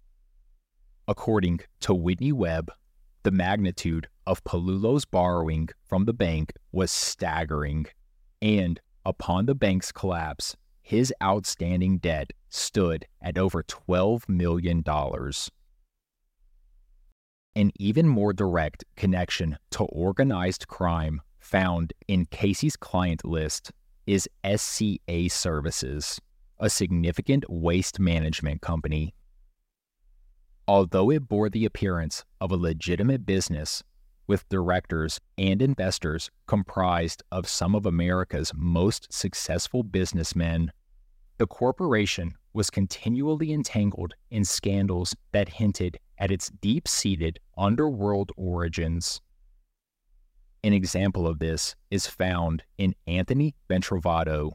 According 1.05 1.59
to 1.81 1.93
Whitney 1.93 2.31
Webb, 2.31 2.71
the 3.23 3.31
magnitude 3.31 4.07
of 4.25 4.43
Pelullo's 4.45 5.03
borrowing 5.03 5.67
from 5.83 6.05
the 6.05 6.13
bank 6.13 6.53
was 6.71 6.91
staggering, 6.91 7.87
and 8.41 8.79
upon 9.05 9.47
the 9.47 9.55
bank's 9.55 9.91
collapse, 9.91 10.55
his 10.81 11.13
outstanding 11.21 11.97
debt 11.97 12.31
stood 12.49 13.05
at 13.21 13.37
over 13.37 13.63
$12 13.63 14.29
million. 14.29 14.81
An 17.55 17.71
even 17.79 18.07
more 18.07 18.31
direct 18.31 18.85
connection 18.95 19.57
to 19.71 19.83
organized 19.85 20.67
crime 20.67 21.21
found 21.39 21.93
in 22.07 22.25
Casey's 22.27 22.75
client 22.75 23.25
list 23.25 23.71
is 24.05 24.29
SCA 24.45 25.29
Services, 25.29 26.21
a 26.59 26.69
significant 26.69 27.45
waste 27.49 27.99
management 27.99 28.61
company. 28.61 29.13
Although 30.67 31.09
it 31.09 31.27
bore 31.27 31.49
the 31.49 31.65
appearance 31.65 32.23
of 32.39 32.51
a 32.51 32.55
legitimate 32.55 33.25
business 33.25 33.83
with 34.27 34.47
directors 34.49 35.19
and 35.37 35.59
investors 35.61 36.29
comprised 36.45 37.23
of 37.31 37.47
some 37.47 37.73
of 37.73 37.87
America's 37.87 38.51
most 38.55 39.11
successful 39.11 39.81
businessmen, 39.81 40.71
the 41.39 41.47
corporation 41.47 42.35
was 42.53 42.69
continually 42.69 43.51
entangled 43.51 44.13
in 44.29 44.45
scandals 44.45 45.15
that 45.31 45.49
hinted 45.49 45.97
at 46.19 46.31
its 46.31 46.49
deep 46.61 46.87
seated 46.87 47.39
underworld 47.57 48.31
origins. 48.35 49.21
An 50.63 50.73
example 50.73 51.25
of 51.25 51.39
this 51.39 51.75
is 51.89 52.05
found 52.05 52.63
in 52.77 52.93
Anthony 53.07 53.55
Bentrovato, 53.69 54.51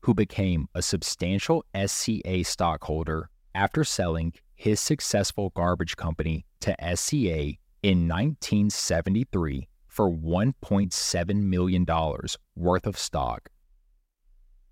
who 0.00 0.12
became 0.12 0.68
a 0.74 0.82
substantial 0.82 1.64
SCA 1.74 2.44
stockholder 2.44 3.30
after 3.54 3.82
selling 3.82 4.34
his 4.54 4.80
successful 4.80 5.50
garbage 5.56 5.96
company 5.96 6.44
to 6.60 6.76
SCA 6.94 7.54
in 7.82 8.08
1973 8.08 9.68
for 9.88 10.10
$1.7 10.10 11.34
million 11.42 11.86
worth 12.54 12.86
of 12.86 12.98
stock. 12.98 13.48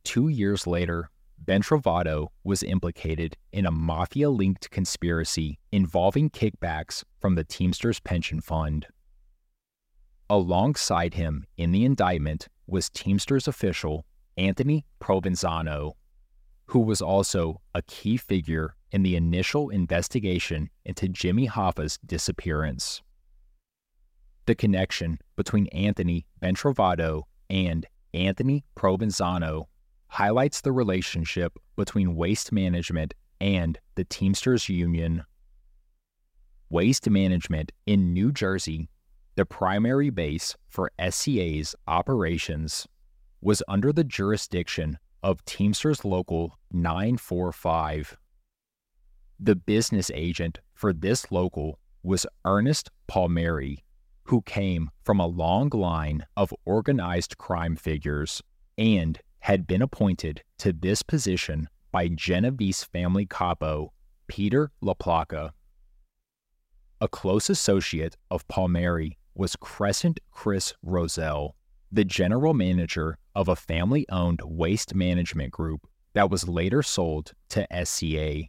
Two 0.02 0.28
years 0.28 0.66
later, 0.66 1.08
Bentrovato 1.44 2.28
was 2.42 2.62
implicated 2.62 3.36
in 3.52 3.66
a 3.66 3.70
mafia 3.70 4.30
linked 4.30 4.70
conspiracy 4.70 5.58
involving 5.70 6.30
kickbacks 6.30 7.04
from 7.20 7.34
the 7.34 7.44
Teamsters 7.44 8.00
Pension 8.00 8.40
Fund. 8.40 8.86
Alongside 10.30 11.14
him 11.14 11.44
in 11.56 11.70
the 11.70 11.84
indictment 11.84 12.48
was 12.66 12.88
Teamsters 12.88 13.46
official 13.46 14.06
Anthony 14.38 14.86
Provenzano, 15.00 15.92
who 16.66 16.80
was 16.80 17.02
also 17.02 17.60
a 17.74 17.82
key 17.82 18.16
figure 18.16 18.74
in 18.90 19.02
the 19.02 19.16
initial 19.16 19.68
investigation 19.68 20.70
into 20.84 21.08
Jimmy 21.08 21.46
Hoffa's 21.46 21.98
disappearance. 22.06 23.02
The 24.46 24.54
connection 24.54 25.18
between 25.36 25.66
Anthony 25.68 26.26
Bentrovato 26.40 27.24
and 27.50 27.86
Anthony 28.14 28.64
Provenzano 28.76 29.66
highlights 30.14 30.60
the 30.60 30.70
relationship 30.70 31.58
between 31.74 32.14
waste 32.14 32.52
management 32.52 33.12
and 33.40 33.80
the 33.96 34.04
Teamsters 34.04 34.68
Union. 34.68 35.24
Waste 36.70 37.10
Management 37.10 37.72
in 37.84 38.12
New 38.12 38.30
Jersey, 38.30 38.88
the 39.34 39.44
primary 39.44 40.10
base 40.10 40.54
for 40.68 40.92
SCA's 41.00 41.74
operations, 41.88 42.86
was 43.40 43.60
under 43.66 43.92
the 43.92 44.04
jurisdiction 44.04 44.98
of 45.24 45.44
Teamsters 45.46 46.04
Local 46.04 46.56
945. 46.70 48.16
The 49.40 49.56
business 49.56 50.12
agent 50.14 50.60
for 50.74 50.92
this 50.92 51.32
local 51.32 51.80
was 52.04 52.24
Ernest 52.44 52.88
Palmieri, 53.08 53.82
who 54.22 54.42
came 54.42 54.90
from 55.02 55.18
a 55.18 55.26
long 55.26 55.70
line 55.70 56.24
of 56.36 56.54
organized 56.64 57.36
crime 57.36 57.74
figures 57.74 58.40
and 58.78 59.18
had 59.44 59.66
been 59.66 59.82
appointed 59.82 60.42
to 60.56 60.72
this 60.72 61.02
position 61.02 61.68
by 61.92 62.08
Genovese 62.08 62.82
family 62.82 63.26
capo 63.26 63.92
Peter 64.26 64.70
LaPlaca. 64.82 65.50
A 67.02 67.08
close 67.08 67.50
associate 67.50 68.16
of 68.30 68.48
Palmieri 68.48 69.18
was 69.34 69.54
Crescent 69.56 70.18
Chris 70.30 70.72
Roselle, 70.82 71.56
the 71.92 72.06
general 72.06 72.54
manager 72.54 73.18
of 73.34 73.48
a 73.48 73.54
family 73.54 74.06
owned 74.08 74.40
waste 74.42 74.94
management 74.94 75.52
group 75.52 75.86
that 76.14 76.30
was 76.30 76.48
later 76.48 76.82
sold 76.82 77.32
to 77.50 77.66
SCA. 77.84 78.44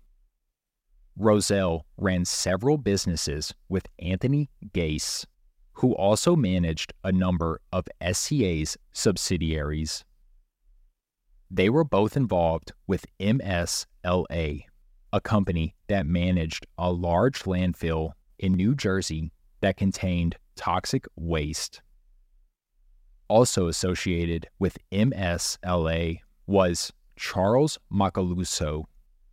Roselle 1.18 1.86
ran 1.98 2.24
several 2.24 2.78
businesses 2.78 3.54
with 3.68 3.86
Anthony 4.00 4.50
Gaess, 4.74 5.26
who 5.74 5.94
also 5.94 6.38
managed 6.38 6.94
a 7.04 7.12
number 7.12 7.60
of 7.74 7.86
SCA's 8.02 8.78
subsidiaries. 8.94 10.06
They 11.52 11.70
were 11.70 11.84
both 11.84 12.18
involved 12.18 12.74
with 12.88 13.06
MSLA, 13.20 14.64
a 15.14 15.22
company 15.22 15.76
that 15.88 16.06
managed 16.06 16.66
a 16.78 16.92
large 16.92 17.44
landfill 17.44 18.12
in 18.40 18.54
New 18.54 18.76
Jersey 18.76 19.32
that 19.62 19.78
contained 19.78 20.38
toxic 20.56 21.06
waste. 21.16 21.82
Also 23.28 23.68
associated 23.68 24.48
with 24.60 24.78
MSLA 24.92 26.20
was 26.48 26.92
Charles 27.16 27.80
Macaluso, 27.92 28.84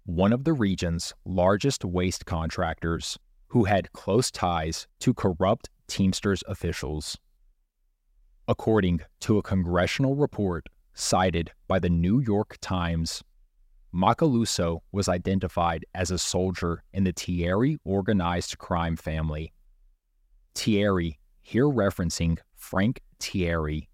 one 0.04 0.32
of 0.32 0.44
the 0.44 0.52
region's 0.52 1.12
largest 1.24 1.84
waste 1.84 2.26
contractors, 2.26 3.18
who 3.48 3.64
had 3.64 3.92
close 3.92 4.30
ties 4.30 4.86
to 5.00 5.12
corrupt 5.12 5.68
Teamsters 5.88 6.42
officials. 6.46 7.18
According 8.48 9.00
to 9.20 9.38
a 9.38 9.42
congressional 9.42 10.16
report 10.16 10.68
cited 10.94 11.50
by 11.68 11.78
the 11.78 11.90
New 11.90 12.20
York 12.20 12.56
Times. 12.60 13.22
Macaluso 13.94 14.80
was 14.92 15.08
identified 15.08 15.84
as 15.94 16.10
a 16.10 16.18
soldier 16.18 16.82
in 16.92 17.04
the 17.04 17.12
Tieri 17.12 17.76
organized 17.84 18.58
crime 18.58 18.96
family. 18.96 19.52
Tieri, 20.54 21.18
here 21.40 21.66
referencing 21.66 22.38
Frank 22.54 23.00
Tieri, 23.18 23.88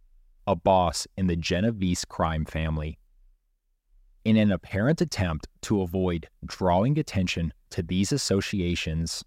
a 0.47 0.55
boss 0.55 1.07
in 1.17 1.27
the 1.27 1.37
Genovese 1.37 2.05
crime 2.05 2.45
family. 2.45 2.99
In 4.25 4.37
an 4.37 4.53
apparent 4.53 5.01
attempt 5.01 5.49
to 5.63 5.83
avoid 5.83 6.29
drawing 6.45 6.99
attention 6.99 7.53
to 7.71 7.83
these 7.83 8.13
associations, 8.13 9.25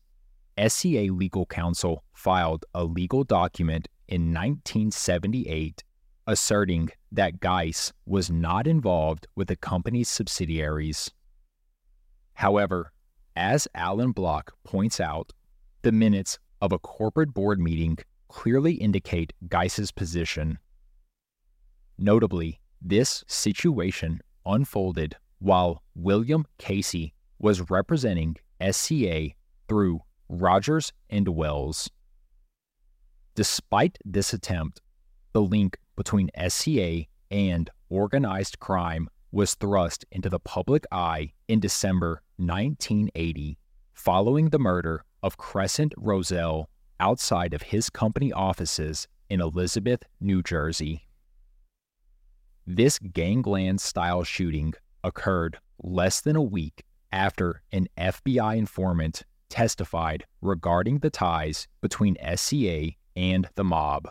SCA 0.58 1.08
Legal 1.12 1.46
Counsel 1.46 2.04
filed 2.14 2.66
a 2.74 2.84
legal 2.84 3.24
document 3.24 3.88
in 4.08 4.34
1978 4.34 5.84
asserting 6.28 6.90
that 7.12 7.40
Gaess 7.40 7.92
was 8.06 8.30
not 8.30 8.68
involved 8.68 9.28
with 9.36 9.48
the 9.48 9.56
company's 9.56 10.10
subsidiaries. 10.10 11.12
However, 12.34 12.92
as 13.36 13.68
Alan 13.76 14.12
Block 14.12 14.54
points 14.64 15.00
out, 15.00 15.34
the 15.82 15.92
minutes 15.92 16.40
of 16.62 16.72
a 16.72 16.80
corporate 16.80 17.34
board 17.34 17.60
meeting 17.60 17.98
clearly 18.30 18.74
indicate 18.74 19.34
Gaess's 19.48 19.92
position. 19.92 20.58
Notably, 21.98 22.60
this 22.82 23.24
situation 23.28 24.22
unfolded 24.46 25.16
while 25.40 25.84
William 25.96 26.46
Casey 26.58 27.14
was 27.40 27.70
representing 27.70 28.38
SCA 28.72 29.30
through 29.68 30.02
Rogers 30.30 30.94
and 31.10 31.28
Wells. 31.28 31.90
Despite 33.36 33.98
this 34.06 34.34
attempt, 34.34 34.82
the 35.34 35.42
link 35.42 35.78
between 35.96 36.30
SCA 36.48 37.06
and 37.30 37.70
organized 37.90 38.60
crime 38.60 39.10
was 39.32 39.56
thrust 39.56 40.06
into 40.12 40.30
the 40.30 40.40
public 40.40 40.86
eye 40.92 41.32
in 41.48 41.60
December 41.60 42.22
1980 42.38 43.58
following 43.94 44.50
the 44.50 44.60
murder 44.60 45.06
of 45.24 45.38
Crescent 45.38 45.94
Roselle 45.98 46.70
outside 47.00 47.54
of 47.54 47.62
his 47.62 47.90
company 47.90 48.34
offices 48.34 49.08
in 49.30 49.40
Elizabeth, 49.40 50.04
New 50.20 50.44
Jersey. 50.44 51.08
This 52.68 53.00
gangland 53.00 53.80
style 53.82 54.24
shooting 54.24 54.74
occurred 55.04 55.58
less 55.82 56.22
than 56.22 56.36
a 56.36 56.42
week 56.42 56.84
after 57.12 57.62
an 57.72 57.88
FBI 57.98 58.58
informant 58.58 59.24
testified 59.50 60.26
regarding 60.42 61.00
the 61.00 61.10
ties 61.10 61.68
between 61.82 62.18
SCA 62.36 62.92
and 63.16 63.50
the 63.56 63.64
mob. 63.64 64.10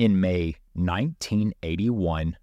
In 0.00 0.18
May 0.18 0.56
1981, 0.72 2.34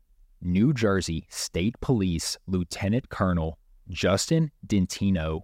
New 0.42 0.74
Jersey 0.76 1.26
State 1.32 1.74
Police 1.82 2.38
Lieutenant 2.46 3.10
Colonel 3.10 3.58
Justin 3.90 4.52
Dintino 4.68 5.42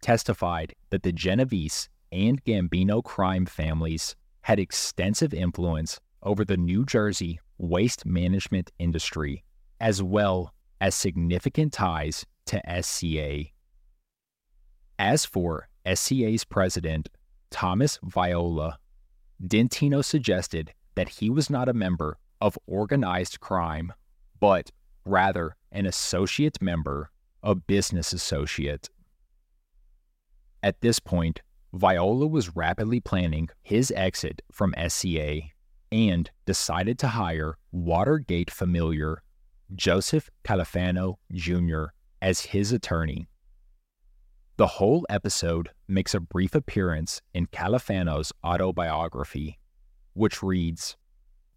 testified 0.00 0.76
that 0.90 1.02
the 1.02 1.10
Genovese 1.10 1.88
and 2.12 2.44
Gambino 2.44 3.02
crime 3.02 3.44
families 3.44 4.14
had 4.42 4.60
extensive 4.60 5.34
influence 5.34 5.98
over 6.22 6.44
the 6.44 6.56
New 6.56 6.84
Jersey 6.84 7.40
waste 7.58 8.06
management 8.06 8.70
industry, 8.78 9.42
as 9.80 10.00
well 10.00 10.54
as 10.80 10.94
significant 10.94 11.72
ties 11.72 12.24
to 12.46 12.62
SCA. 12.82 13.46
As 14.96 15.24
for 15.24 15.68
SCA's 15.92 16.44
president, 16.44 17.08
Thomas 17.50 17.98
Viola, 18.04 18.78
Dintino 19.44 20.04
suggested 20.04 20.72
that 20.98 21.08
he 21.08 21.30
was 21.30 21.48
not 21.48 21.68
a 21.68 21.72
member 21.72 22.18
of 22.40 22.58
organized 22.66 23.38
crime, 23.38 23.92
but 24.40 24.72
rather 25.04 25.54
an 25.70 25.86
associate 25.86 26.60
member, 26.60 27.12
a 27.40 27.54
business 27.54 28.12
associate. 28.12 28.90
At 30.60 30.80
this 30.80 30.98
point, 30.98 31.40
Viola 31.72 32.26
was 32.26 32.56
rapidly 32.56 32.98
planning 32.98 33.48
his 33.62 33.92
exit 33.94 34.42
from 34.50 34.74
SCA 34.88 35.42
and 35.92 36.28
decided 36.46 36.98
to 36.98 37.06
hire 37.06 37.56
Watergate 37.70 38.50
familiar 38.50 39.22
Joseph 39.76 40.28
Califano 40.42 41.14
Jr. 41.30 41.92
as 42.20 42.40
his 42.40 42.72
attorney. 42.72 43.28
The 44.56 44.66
whole 44.66 45.06
episode 45.08 45.70
makes 45.86 46.12
a 46.12 46.18
brief 46.18 46.56
appearance 46.56 47.22
in 47.32 47.46
Califano's 47.46 48.32
autobiography, 48.44 49.60
which 50.18 50.42
reads 50.42 50.96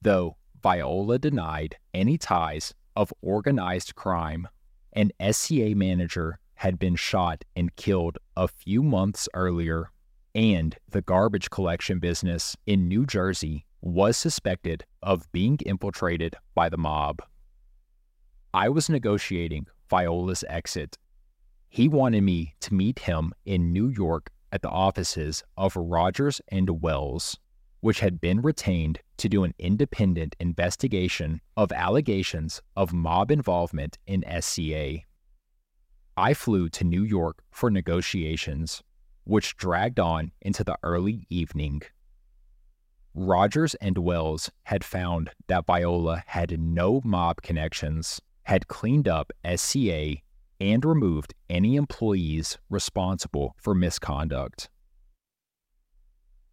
Though 0.01 0.38
Viola 0.61 1.19
denied 1.19 1.75
any 1.93 2.17
ties 2.17 2.73
of 2.95 3.14
organized 3.22 3.95
crime, 3.95 4.48
an 4.93 5.11
SCA 5.19 5.73
manager 5.75 6.40
had 6.56 6.77
been 6.77 6.95
shot 6.95 7.43
and 7.56 7.75
killed 7.75 8.17
a 8.38 8.48
few 8.48 8.83
months 8.83 9.27
earlier, 9.33 9.91
and 10.35 10.77
the 10.90 11.01
garbage 11.01 11.49
collection 11.49 11.99
business 11.99 12.56
in 12.65 12.88
New 12.88 13.06
Jersey 13.06 13.65
was 13.81 14.15
suspected 14.15 14.85
of 15.01 15.31
being 15.31 15.57
infiltrated 15.65 16.35
by 16.53 16.69
the 16.69 16.77
mob. 16.77 17.22
I 18.53 18.69
was 18.69 18.90
negotiating 18.90 19.67
Viola's 19.90 20.43
exit 20.48 20.98
he 21.73 21.88
wanted 21.88 22.22
me 22.22 22.53
to 22.59 22.73
meet 22.73 22.99
him 22.99 23.31
in 23.45 23.72
New 23.72 23.88
York 23.88 24.30
at 24.51 24.61
the 24.61 24.69
offices 24.69 25.41
of 25.56 25.73
Rogers 25.77 26.41
and 26.49 26.81
Wells, 26.81 27.40
which 27.82 28.00
had 28.00 28.22
been 28.22 28.42
retained 28.42 29.00
to 29.18 29.27
do 29.27 29.43
an 29.43 29.53
independent 29.60 30.35
investigation 30.40 31.42
of 31.58 31.72
allegations 31.72 32.61
of 32.76 32.93
mob 32.93 33.30
involvement 33.30 33.98
in 34.08 34.24
SCA. 34.40 35.00
I 36.16 36.34
flew 36.34 36.69
to 36.69 36.84
New 36.84 37.03
York 37.03 37.43
for 37.51 37.69
negotiations, 37.69 38.82
which 39.24 39.58
dragged 39.58 40.00
on 40.00 40.32
into 40.42 40.64
the 40.64 40.77
early 40.84 41.26
evening. 41.30 41.82
Rogers 43.14 43.76
and 43.76 43.98
Wells 43.98 44.51
had 44.64 44.84
found 44.84 45.32
that 45.48 45.66
Viola 45.66 46.24
had 46.27 46.60
no 46.60 47.01
mob 47.03 47.42
connections, 47.42 48.22
had 48.43 48.68
cleaned 48.68 49.08
up 49.08 49.34
SCA 49.56 50.18
and 50.60 50.85
removed 50.85 51.34
any 51.50 51.76
employees 51.76 52.58
responsible 52.69 53.56
for 53.58 53.74
misconduct. 53.74 54.69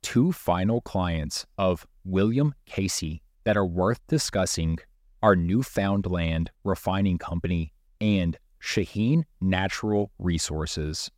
Two 0.08 0.32
final 0.32 0.80
clients 0.80 1.44
of 1.58 1.86
William 2.02 2.54
Casey 2.64 3.20
that 3.44 3.58
are 3.58 3.66
worth 3.66 4.00
discussing 4.06 4.78
are 5.22 5.36
Newfoundland 5.36 6.50
Refining 6.64 7.18
Company 7.18 7.74
and 8.00 8.38
Shaheen 8.58 9.24
Natural 9.42 10.10
Resources. 10.18 11.10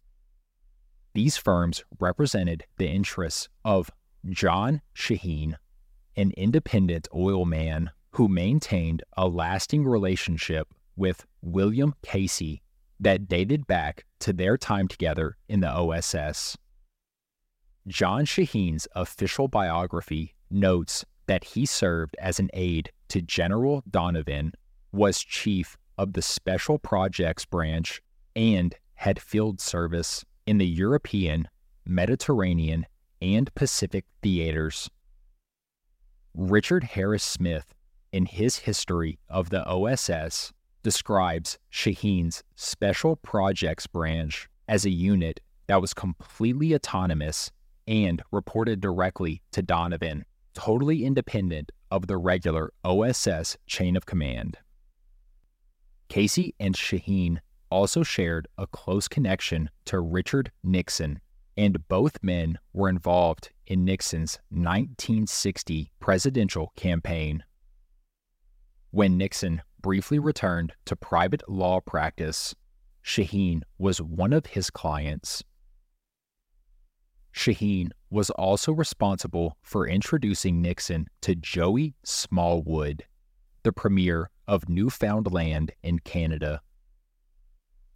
These 1.15 1.37
firms 1.37 1.85
represented 2.01 2.65
the 2.79 2.89
interests 2.89 3.49
of 3.65 3.93
John 4.29 4.83
Shaheen, 4.93 5.55
an 6.17 6.33
independent 6.37 7.07
oil 7.15 7.45
man 7.45 7.93
who 8.15 8.27
maintained 8.27 9.05
a 9.17 9.29
lasting 9.29 9.85
relationship 9.85 10.67
with 10.97 11.25
William 11.43 11.95
Casey 12.03 12.61
that 12.99 13.29
dated 13.29 13.69
back 13.69 14.05
to 14.19 14.33
their 14.33 14.59
time 14.59 14.89
together 14.89 15.37
in 15.49 15.61
the 15.61 15.71
OSS. 15.71 16.57
John 17.87 18.27
Shaheen's 18.27 18.87
official 18.95 19.49
biography 19.49 20.35
notes 20.51 21.05
that 21.27 21.45
he 21.45 21.65
served 21.65 22.17
as 22.19 22.39
an 22.39 22.51
aide 22.53 22.93
to 23.09 23.23
General 23.23 23.83
Donovan, 23.91 24.53
was 24.93 25.23
chief 25.23 25.77
of 25.97 26.13
the 26.13 26.23
Special 26.23 26.79
Projects 26.79 27.45
Branch, 27.45 28.01
and 28.37 28.75
had 28.95 29.21
field 29.21 29.61
service 29.61 30.25
in 30.47 30.59
the 30.59 30.67
European, 30.67 31.49
Mediterranean, 31.85 32.87
and 33.23 33.55
Pacific 33.55 34.05
theaters. 34.23 34.91
Richard 36.35 36.85
Harris 36.85 37.25
Smith, 37.25 37.75
in 38.13 38.27
his 38.27 38.57
history 38.59 39.19
of 39.29 39.51
the 39.51 39.65
OSS, 39.67 40.53
describes 40.83 41.59
Shaheen's 41.73 42.43
Special 42.57 43.17
Projects 43.17 43.87
Branch 43.87 44.49
as 44.69 44.85
a 44.85 44.91
unit 44.91 45.41
that 45.67 45.81
was 45.81 45.95
completely 45.95 46.75
autonomous 46.75 47.51
and 47.91 48.23
reported 48.31 48.81
directly 48.81 49.43
to 49.51 49.61
Donovan, 49.61 50.25
totally 50.55 51.05
independent 51.05 51.73
of 51.91 52.07
the 52.07 52.17
regular 52.17 52.73
OSS 52.85 53.59
chain 53.67 53.97
of 53.97 54.07
command. 54.07 54.57
Casey 56.09 56.55
and 56.61 56.77
Shaheen 56.77 57.39
also 57.69 58.05
shared 58.05 58.47
a 58.57 58.69
close 58.69 59.09
connection 59.09 59.71
to 59.87 59.99
Richard 59.99 60.53
Nixon, 60.63 61.21
and 61.57 61.89
both 61.89 62.23
men 62.23 62.59
were 62.73 62.89
involved 62.89 63.51
in 63.67 63.85
Nixon's 63.85 64.39
1960 64.51 65.91
presidential 65.99 66.73
campaign. 66.77 67.43
When 68.93 69.19
Nixon 69.19 69.63
briefly 69.83 70.21
returned 70.21 70.75
to 70.85 70.95
private 70.95 71.49
law 71.49 71.81
practice, 71.81 72.55
Shaheen 73.05 73.63
was 73.79 74.01
one 74.01 74.33
of 74.33 74.47
his 74.47 74.71
clients. 74.71 75.43
Shaheen 77.33 77.91
was 78.11 78.31
also 78.31 78.73
responsible 78.73 79.57
for 79.63 79.87
introducing 79.87 80.61
Nixon 80.61 81.07
to 81.23 81.35
Joey 81.35 81.95
Smallwood, 82.03 83.05
the 83.63 83.73
premier 83.73 84.31
of 84.49 84.69
Newfoundland 84.69 85.73
in 85.83 86.01
Canada. 86.01 86.61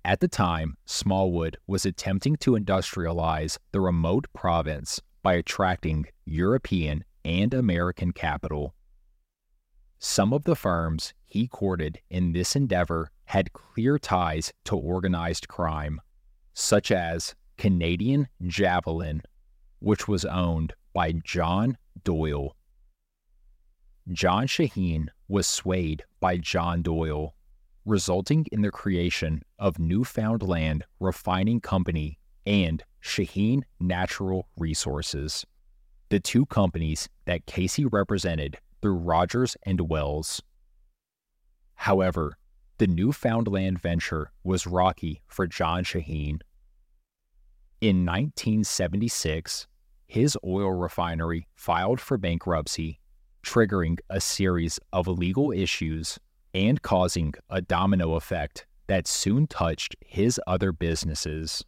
At 0.04 0.20
the 0.20 0.28
time, 0.28 0.76
Smallwood 0.84 1.56
was 1.66 1.86
attempting 1.86 2.36
to 2.36 2.52
industrialize 2.52 3.58
the 3.72 3.80
remote 3.80 4.26
province 4.34 5.00
by 5.22 5.34
attracting 5.34 6.06
European 6.26 7.04
and 7.24 7.54
American 7.54 8.12
capital. 8.12 8.74
Some 9.98 10.34
of 10.34 10.44
the 10.44 10.54
firms 10.54 11.14
he 11.24 11.48
courted 11.48 11.98
in 12.10 12.32
this 12.32 12.54
endeavor 12.54 13.10
had 13.24 13.54
clear 13.54 13.98
ties 13.98 14.52
to 14.64 14.76
organized 14.76 15.48
crime, 15.48 16.00
such 16.52 16.92
as 16.92 17.34
Canadian 17.56 18.28
Javelin, 18.46 19.22
which 19.80 20.08
was 20.08 20.24
owned 20.24 20.74
by 20.92 21.12
John 21.12 21.76
Doyle. 22.02 22.56
John 24.12 24.46
Shaheen 24.46 25.08
was 25.28 25.46
swayed 25.46 26.04
by 26.20 26.36
John 26.36 26.82
Doyle, 26.82 27.34
resulting 27.84 28.46
in 28.52 28.62
the 28.62 28.70
creation 28.70 29.42
of 29.58 29.78
Newfoundland 29.78 30.84
Refining 31.00 31.60
Company 31.60 32.18
and 32.46 32.82
Shaheen 33.02 33.62
Natural 33.80 34.48
Resources, 34.58 35.46
the 36.10 36.20
two 36.20 36.46
companies 36.46 37.08
that 37.24 37.46
Casey 37.46 37.84
represented 37.84 38.58
through 38.82 38.96
Rogers 38.96 39.56
and 39.64 39.88
Wells. 39.88 40.42
However, 41.74 42.36
the 42.78 42.86
Newfoundland 42.86 43.80
venture 43.80 44.32
was 44.42 44.66
rocky 44.66 45.22
for 45.26 45.46
John 45.46 45.84
Shaheen. 45.84 46.40
In 47.84 48.06
1976, 48.06 49.66
his 50.06 50.38
oil 50.42 50.72
refinery 50.72 51.46
filed 51.54 52.00
for 52.00 52.16
bankruptcy, 52.16 52.98
triggering 53.44 53.98
a 54.08 54.22
series 54.22 54.80
of 54.94 55.06
legal 55.06 55.52
issues 55.52 56.18
and 56.54 56.80
causing 56.80 57.34
a 57.50 57.60
domino 57.60 58.14
effect 58.14 58.64
that 58.86 59.06
soon 59.06 59.46
touched 59.46 59.96
his 60.00 60.40
other 60.46 60.72
businesses. 60.72 61.62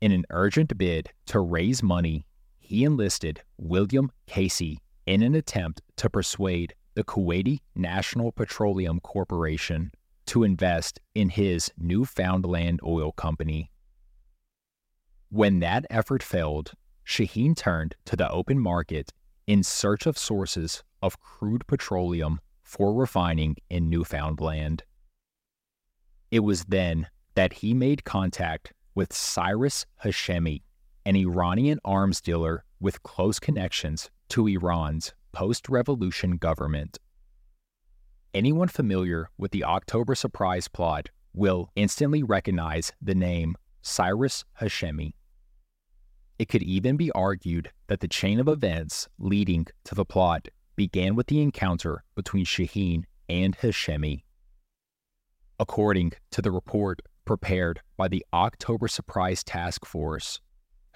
In 0.00 0.10
an 0.10 0.24
urgent 0.30 0.76
bid 0.76 1.10
to 1.26 1.38
raise 1.38 1.84
money, 1.84 2.26
he 2.58 2.82
enlisted 2.82 3.42
William 3.58 4.10
Casey 4.26 4.80
in 5.06 5.22
an 5.22 5.36
attempt 5.36 5.82
to 5.98 6.10
persuade 6.10 6.74
the 6.94 7.04
Kuwaiti 7.04 7.60
National 7.76 8.32
Petroleum 8.32 8.98
Corporation 8.98 9.92
to 10.26 10.42
invest 10.42 10.98
in 11.14 11.28
his 11.28 11.70
Newfoundland 11.78 12.80
Oil 12.84 13.12
Company. 13.12 13.70
When 15.32 15.60
that 15.60 15.86
effort 15.90 16.24
failed, 16.24 16.72
Shaheen 17.06 17.56
turned 17.56 17.94
to 18.06 18.16
the 18.16 18.28
open 18.30 18.58
market 18.58 19.12
in 19.46 19.62
search 19.62 20.04
of 20.04 20.18
sources 20.18 20.82
of 21.00 21.20
crude 21.20 21.66
petroleum 21.68 22.40
for 22.64 22.92
refining 22.92 23.56
in 23.68 23.88
Newfoundland. 23.88 24.82
It 26.32 26.40
was 26.40 26.64
then 26.64 27.06
that 27.36 27.54
he 27.54 27.74
made 27.74 28.04
contact 28.04 28.72
with 28.96 29.12
Cyrus 29.12 29.86
Hashemi, 30.04 30.62
an 31.06 31.14
Iranian 31.14 31.78
arms 31.84 32.20
dealer 32.20 32.64
with 32.80 33.04
close 33.04 33.38
connections 33.38 34.10
to 34.30 34.48
Iran's 34.48 35.14
post 35.30 35.68
revolution 35.68 36.38
government. 36.38 36.98
Anyone 38.34 38.68
familiar 38.68 39.30
with 39.38 39.52
the 39.52 39.62
October 39.62 40.16
Surprise 40.16 40.66
plot 40.66 41.08
will 41.32 41.70
instantly 41.76 42.24
recognize 42.24 42.92
the 43.00 43.14
name 43.14 43.54
Cyrus 43.80 44.44
Hashemi. 44.60 45.12
It 46.40 46.48
could 46.48 46.62
even 46.62 46.96
be 46.96 47.12
argued 47.12 47.70
that 47.88 48.00
the 48.00 48.08
chain 48.08 48.40
of 48.40 48.48
events 48.48 49.06
leading 49.18 49.66
to 49.84 49.94
the 49.94 50.06
plot 50.06 50.48
began 50.74 51.14
with 51.14 51.26
the 51.26 51.42
encounter 51.42 52.02
between 52.14 52.46
Shaheen 52.46 53.04
and 53.28 53.54
Hashemi. 53.58 54.22
According 55.58 56.12
to 56.30 56.40
the 56.40 56.50
report 56.50 57.02
prepared 57.26 57.82
by 57.98 58.08
the 58.08 58.24
October 58.32 58.88
Surprise 58.88 59.44
Task 59.44 59.84
Force, 59.84 60.40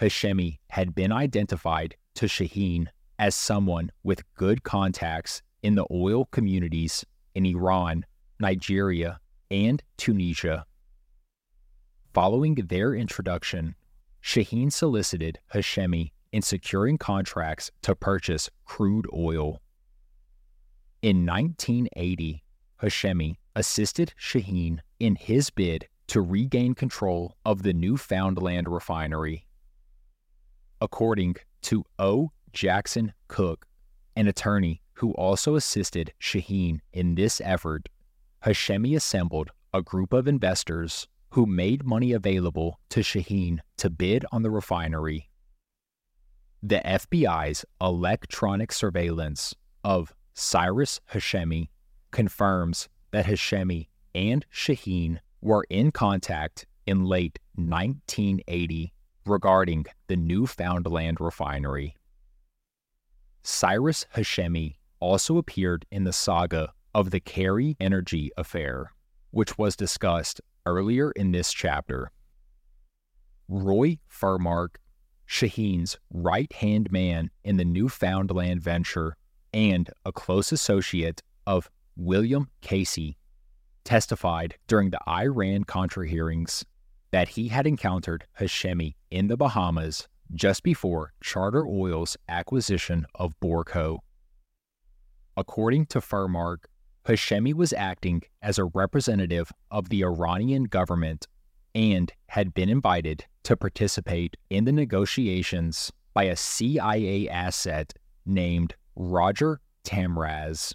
Hashemi 0.00 0.60
had 0.70 0.94
been 0.94 1.12
identified 1.12 1.94
to 2.14 2.24
Shaheen 2.24 2.86
as 3.18 3.34
someone 3.34 3.92
with 4.02 4.24
good 4.36 4.62
contacts 4.62 5.42
in 5.62 5.74
the 5.74 5.84
oil 5.90 6.24
communities 6.24 7.04
in 7.34 7.44
Iran, 7.44 8.06
Nigeria, 8.40 9.20
and 9.50 9.82
Tunisia. 9.98 10.64
Following 12.14 12.54
their 12.54 12.94
introduction, 12.94 13.74
Shaheen 14.24 14.72
solicited 14.72 15.38
Hashemi 15.52 16.12
in 16.32 16.40
securing 16.40 16.96
contracts 16.96 17.70
to 17.82 17.94
purchase 17.94 18.48
crude 18.64 19.06
oil. 19.14 19.60
In 21.02 21.26
1980, 21.26 22.42
Hashemi 22.82 23.36
assisted 23.54 24.14
Shaheen 24.18 24.78
in 24.98 25.16
his 25.16 25.50
bid 25.50 25.86
to 26.06 26.22
regain 26.22 26.74
control 26.74 27.36
of 27.44 27.62
the 27.62 27.74
Newfoundland 27.74 28.66
refinery. 28.66 29.46
According 30.80 31.36
to 31.62 31.84
O. 31.98 32.32
Jackson 32.52 33.12
Cook, 33.28 33.66
an 34.16 34.26
attorney 34.26 34.80
who 34.94 35.12
also 35.12 35.54
assisted 35.54 36.14
Shaheen 36.18 36.80
in 36.94 37.14
this 37.14 37.42
effort, 37.44 37.90
Hashemi 38.42 38.96
assembled 38.96 39.50
a 39.74 39.82
group 39.82 40.14
of 40.14 40.26
investors 40.26 41.08
who 41.34 41.46
made 41.46 41.84
money 41.84 42.12
available 42.12 42.78
to 42.88 43.00
Shaheen 43.00 43.58
to 43.76 43.90
bid 43.90 44.24
on 44.30 44.44
the 44.44 44.52
refinery. 44.52 45.28
The 46.62 46.80
FBI's 46.84 47.64
electronic 47.80 48.70
surveillance 48.70 49.52
of 49.82 50.14
Cyrus 50.34 51.00
Hashemi 51.12 51.70
confirms 52.12 52.88
that 53.10 53.26
Hashemi 53.26 53.88
and 54.14 54.46
Shaheen 54.54 55.18
were 55.40 55.66
in 55.68 55.90
contact 55.90 56.66
in 56.86 57.04
late 57.04 57.40
1980 57.56 58.92
regarding 59.26 59.86
the 60.06 60.16
Newfoundland 60.16 61.20
refinery. 61.20 61.96
Cyrus 63.42 64.06
Hashemi 64.14 64.76
also 65.00 65.36
appeared 65.38 65.84
in 65.90 66.04
the 66.04 66.12
saga 66.12 66.72
of 66.94 67.10
the 67.10 67.18
Carey 67.18 67.76
Energy 67.80 68.30
affair, 68.36 68.93
which 69.34 69.58
was 69.58 69.74
discussed 69.74 70.40
earlier 70.64 71.10
in 71.10 71.32
this 71.32 71.52
chapter. 71.52 72.12
Roy 73.48 73.98
Furmark, 74.08 74.76
Shaheen's 75.28 75.98
right 76.12 76.52
hand 76.52 76.92
man 76.92 77.30
in 77.42 77.56
the 77.56 77.64
Newfoundland 77.64 78.62
venture 78.62 79.16
and 79.52 79.90
a 80.04 80.12
close 80.12 80.52
associate 80.52 81.22
of 81.46 81.68
William 81.96 82.48
Casey, 82.60 83.16
testified 83.82 84.54
during 84.68 84.90
the 84.90 85.00
Iran 85.08 85.64
Contra 85.64 86.08
hearings 86.08 86.64
that 87.10 87.28
he 87.30 87.48
had 87.48 87.66
encountered 87.66 88.26
Hashemi 88.38 88.94
in 89.10 89.26
the 89.26 89.36
Bahamas 89.36 90.06
just 90.32 90.62
before 90.62 91.12
Charter 91.20 91.66
Oil's 91.66 92.16
acquisition 92.28 93.04
of 93.16 93.38
Borco. 93.40 93.98
According 95.36 95.86
to 95.86 96.00
Furmark, 96.00 96.66
Hashemi 97.06 97.52
was 97.52 97.72
acting 97.74 98.22
as 98.40 98.58
a 98.58 98.64
representative 98.64 99.52
of 99.70 99.90
the 99.90 100.02
Iranian 100.02 100.64
government 100.64 101.28
and 101.74 102.12
had 102.28 102.54
been 102.54 102.68
invited 102.68 103.26
to 103.42 103.56
participate 103.56 104.36
in 104.48 104.64
the 104.64 104.72
negotiations 104.72 105.92
by 106.14 106.24
a 106.24 106.36
CIA 106.36 107.28
asset 107.28 107.92
named 108.24 108.74
Roger 108.96 109.60
Tamraz. 109.84 110.74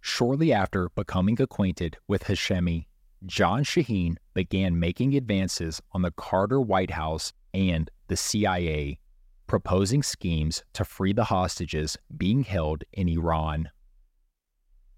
Shortly 0.00 0.52
after 0.52 0.88
becoming 0.96 1.40
acquainted 1.40 1.96
with 2.08 2.24
Hashemi, 2.24 2.86
John 3.24 3.62
Shaheen 3.62 4.16
began 4.34 4.80
making 4.80 5.14
advances 5.14 5.80
on 5.92 6.02
the 6.02 6.10
Carter 6.10 6.60
White 6.60 6.90
House 6.90 7.32
and 7.54 7.88
the 8.08 8.16
CIA, 8.16 8.98
proposing 9.46 10.02
schemes 10.02 10.64
to 10.72 10.84
free 10.84 11.12
the 11.12 11.24
hostages 11.24 11.96
being 12.16 12.42
held 12.42 12.82
in 12.92 13.08
Iran. 13.08 13.70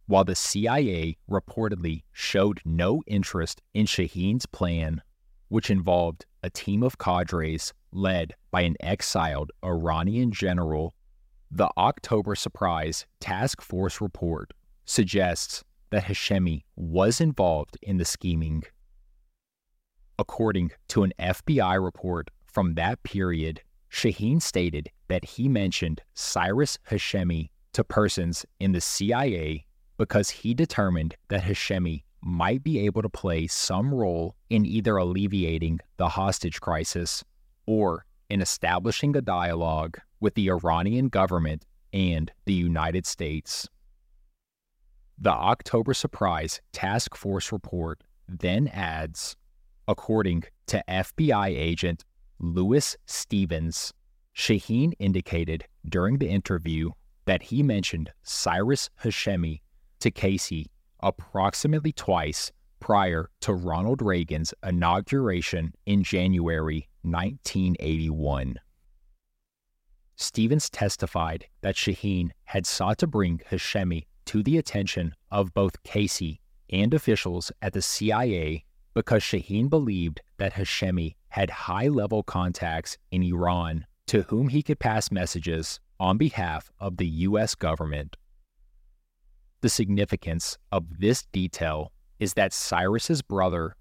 While 0.06 0.24
the 0.24 0.34
CIA 0.34 1.16
reportedly 1.30 2.02
showed 2.12 2.60
no 2.64 3.02
interest 3.06 3.62
in 3.72 3.86
Shaheen's 3.86 4.44
plan, 4.44 5.00
which 5.48 5.70
involved 5.70 6.26
a 6.42 6.50
team 6.50 6.82
of 6.82 6.98
cadres 6.98 7.72
led 7.90 8.34
by 8.50 8.62
an 8.62 8.76
exiled 8.80 9.50
Iranian 9.64 10.30
general, 10.30 10.94
the 11.50 11.70
October 11.78 12.34
Surprise 12.34 13.06
Task 13.18 13.62
Force 13.62 14.00
report 14.00 14.52
suggests 14.84 15.64
that 15.90 16.04
Hashemi 16.04 16.64
was 16.76 17.20
involved 17.20 17.78
in 17.80 17.96
the 17.96 18.04
scheming. 18.04 18.64
According 20.18 20.72
to 20.88 21.04
an 21.04 21.12
FBI 21.18 21.82
report 21.82 22.30
from 22.44 22.74
that 22.74 23.02
period, 23.04 23.62
Shaheen 23.90 24.42
stated 24.42 24.90
that 25.08 25.24
he 25.24 25.48
mentioned 25.48 26.02
Cyrus 26.12 26.78
Hashemi 26.90 27.50
to 27.72 27.84
persons 27.84 28.44
in 28.60 28.72
the 28.72 28.80
CIA 28.80 29.64
because 29.96 30.30
he 30.30 30.54
determined 30.54 31.16
that 31.28 31.42
Hashemi 31.42 32.02
might 32.20 32.62
be 32.62 32.78
able 32.86 33.02
to 33.02 33.08
play 33.08 33.46
some 33.46 33.92
role 33.94 34.34
in 34.48 34.64
either 34.64 34.96
alleviating 34.96 35.80
the 35.98 36.08
hostage 36.08 36.60
crisis 36.60 37.22
or 37.66 38.04
in 38.30 38.40
establishing 38.40 39.14
a 39.14 39.20
dialogue 39.20 39.98
with 40.20 40.34
the 40.34 40.50
Iranian 40.50 41.08
government 41.08 41.66
and 41.92 42.32
the 42.46 42.54
United 42.54 43.06
States. 43.06 43.68
The 45.18 45.30
October 45.30 45.94
Surprise 45.94 46.60
Task 46.72 47.14
Force 47.14 47.52
report 47.52 48.02
then 48.26 48.68
adds 48.68 49.36
according 49.86 50.44
to 50.66 50.82
FBI 50.88 51.48
agent 51.48 52.04
Louis 52.38 52.96
Stevens, 53.06 53.92
Shaheen 54.34 54.92
indicated 54.98 55.66
during 55.88 56.18
the 56.18 56.28
interview 56.28 56.90
that 57.26 57.42
he 57.42 57.62
mentioned 57.62 58.10
Cyrus 58.22 58.90
Hashemi 59.02 59.60
to 60.04 60.10
Casey 60.10 60.70
approximately 61.00 61.90
twice 61.90 62.52
prior 62.78 63.30
to 63.40 63.54
Ronald 63.54 64.02
Reagan's 64.02 64.52
inauguration 64.62 65.72
in 65.86 66.02
January 66.02 66.90
1981. 67.00 68.56
Stevens 70.16 70.68
testified 70.68 71.46
that 71.62 71.74
Shaheen 71.74 72.32
had 72.44 72.66
sought 72.66 72.98
to 72.98 73.06
bring 73.06 73.40
Hashemi 73.50 74.04
to 74.26 74.42
the 74.42 74.58
attention 74.58 75.14
of 75.30 75.54
both 75.54 75.82
Casey 75.84 76.42
and 76.68 76.92
officials 76.92 77.50
at 77.62 77.72
the 77.72 77.80
CIA 77.80 78.66
because 78.92 79.22
Shaheen 79.22 79.70
believed 79.70 80.20
that 80.36 80.52
Hashemi 80.52 81.14
had 81.28 81.48
high 81.48 81.88
level 81.88 82.22
contacts 82.22 82.98
in 83.10 83.22
Iran 83.22 83.86
to 84.08 84.24
whom 84.24 84.48
he 84.48 84.62
could 84.62 84.78
pass 84.78 85.10
messages 85.10 85.80
on 85.98 86.18
behalf 86.18 86.70
of 86.78 86.98
the 86.98 87.06
U.S. 87.06 87.54
government. 87.54 88.18
The 89.64 89.70
significance 89.70 90.58
of 90.70 90.98
this 90.98 91.24
detail 91.32 91.90
is 92.20 92.34
that 92.34 92.52
Cyrus's 92.52 93.22
brother, 93.22 93.76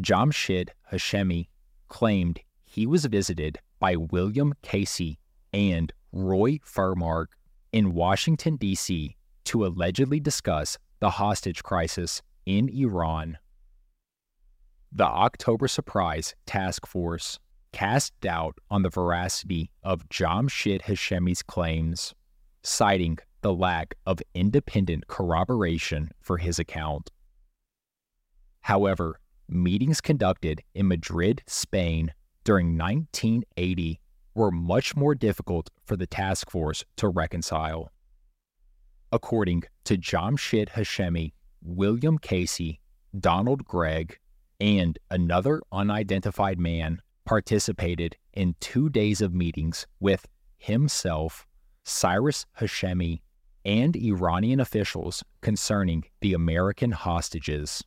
Jamshid 0.00 0.70
Hashemi, 0.90 1.46
claimed 1.86 2.40
he 2.64 2.86
was 2.86 3.04
visited 3.04 3.60
by 3.78 3.94
William 3.94 4.54
Casey 4.62 5.20
and 5.52 5.92
Roy 6.10 6.58
Furmark 6.66 7.26
in 7.72 7.94
Washington, 7.94 8.56
D.C 8.56 9.14
to 9.48 9.64
allegedly 9.64 10.20
discuss 10.20 10.76
the 10.98 11.08
hostage 11.08 11.62
crisis 11.62 12.20
in 12.44 12.68
Iran. 12.68 13.38
The 14.92 15.06
October 15.06 15.68
Surprise 15.68 16.34
Task 16.46 16.84
Force 16.84 17.38
cast 17.72 18.12
doubt 18.20 18.58
on 18.70 18.82
the 18.82 18.90
veracity 18.90 19.70
of 19.84 20.08
Jamshid 20.10 20.82
Hashemi's 20.82 21.42
claims, 21.42 22.12
citing 22.62 23.18
the 23.40 23.54
lack 23.54 23.94
of 24.06 24.20
independent 24.34 25.06
corroboration 25.06 26.10
for 26.20 26.38
his 26.38 26.58
account. 26.58 27.10
However, 28.60 29.20
meetings 29.48 30.00
conducted 30.00 30.62
in 30.74 30.88
Madrid, 30.88 31.42
Spain, 31.46 32.12
during 32.44 32.78
1980 32.78 34.00
were 34.34 34.50
much 34.50 34.96
more 34.96 35.14
difficult 35.14 35.70
for 35.84 35.96
the 35.96 36.06
task 36.06 36.50
force 36.50 36.84
to 36.96 37.08
reconcile. 37.08 37.90
According 39.10 39.64
to 39.84 39.96
Jamshid 39.96 40.70
Hashemi, 40.70 41.32
William 41.62 42.18
Casey, 42.18 42.80
Donald 43.18 43.64
Gregg, 43.64 44.18
and 44.60 44.98
another 45.10 45.60
unidentified 45.72 46.58
man 46.58 47.00
participated 47.24 48.16
in 48.34 48.54
two 48.60 48.88
days 48.88 49.20
of 49.20 49.34
meetings 49.34 49.86
with 50.00 50.26
himself, 50.56 51.46
Cyrus 51.84 52.46
Hashemi, 52.60 53.20
and 53.68 53.94
Iranian 53.96 54.60
officials 54.60 55.22
concerning 55.42 56.02
the 56.22 56.32
American 56.32 56.90
hostages. 56.90 57.84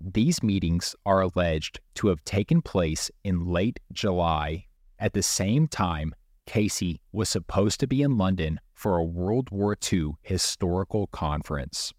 These 0.00 0.44
meetings 0.44 0.94
are 1.04 1.22
alleged 1.22 1.80
to 1.96 2.06
have 2.06 2.22
taken 2.22 2.62
place 2.62 3.10
in 3.24 3.46
late 3.46 3.80
July 3.92 4.66
at 5.00 5.12
the 5.12 5.24
same 5.24 5.66
time 5.66 6.14
Casey 6.46 7.00
was 7.10 7.28
supposed 7.28 7.80
to 7.80 7.88
be 7.88 8.00
in 8.00 8.16
London 8.16 8.60
for 8.74 8.96
a 8.96 9.04
World 9.04 9.50
War 9.50 9.76
II 9.92 10.12
historical 10.22 11.08
conference. 11.08 11.92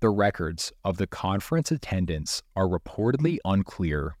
The 0.00 0.08
records 0.08 0.72
of 0.84 0.96
the 0.96 1.06
conference 1.06 1.70
attendance 1.70 2.42
are 2.56 2.66
reportedly 2.66 3.36
unclear, 3.44 4.16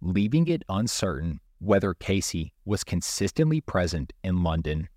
leaving 0.00 0.48
it 0.48 0.62
uncertain 0.70 1.40
whether 1.58 1.92
Casey 1.92 2.54
was 2.64 2.84
consistently 2.84 3.60
present 3.60 4.14
in 4.24 4.42
London. 4.42 4.88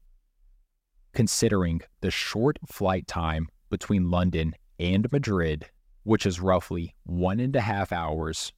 Considering 1.16 1.80
the 2.02 2.12
short 2.12 2.60
flight 2.68 3.08
time 3.08 3.48
between 3.70 4.12
London 4.12 4.54
and 4.78 5.10
Madrid, 5.14 5.66
which 6.04 6.26
is 6.26 6.42
roughly 6.42 6.94
one 7.06 7.40
and 7.40 7.56
a 7.56 7.62
half 7.62 7.94
hours, 7.94 8.52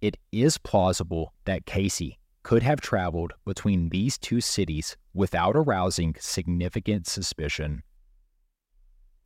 it 0.00 0.16
is 0.30 0.56
plausible 0.56 1.34
that 1.46 1.66
Casey 1.66 2.20
could 2.44 2.62
have 2.62 2.80
traveled 2.80 3.32
between 3.44 3.88
these 3.88 4.16
two 4.16 4.40
cities 4.40 4.96
without 5.12 5.56
arousing 5.56 6.14
significant 6.20 7.08
suspicion. 7.08 7.82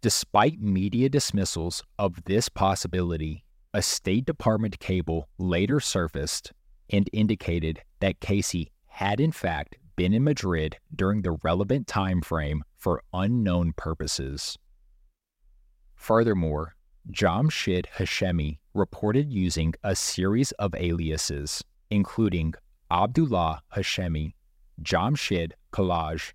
Despite 0.01 0.59
media 0.59 1.11
dismissals 1.11 1.83
of 1.99 2.25
this 2.25 2.49
possibility, 2.49 3.45
a 3.75 3.83
State 3.83 4.25
Department 4.25 4.79
cable 4.81 5.29
later 5.37 5.81
surfaced 5.81 6.55
and 6.89 7.11
indicated 7.13 7.83
that 8.01 8.21
Casey 8.21 8.73
had 8.87 9.21
in 9.21 9.33
fact 9.33 9.77
been 9.97 10.13
in 10.13 10.25
Madrid 10.25 10.77
during 10.95 11.23
the 11.23 11.37
relevant 11.43 11.87
time 11.87 12.21
frame 12.21 12.65
for 12.77 13.03
unknown 13.13 13.73
purposes. 13.77 14.59
Furthermore, 15.95 16.75
Jamshid 17.11 17.87
Hashemi 17.97 18.59
reported 18.73 19.33
using 19.33 19.75
a 19.83 19.95
series 19.95 20.53
of 20.53 20.75
aliases, 20.75 21.63
including 21.91 22.55
Abdullah 22.91 23.63
Hashemi, 23.75 24.33
Jamshid 24.83 25.53
Kalaj, 25.73 26.33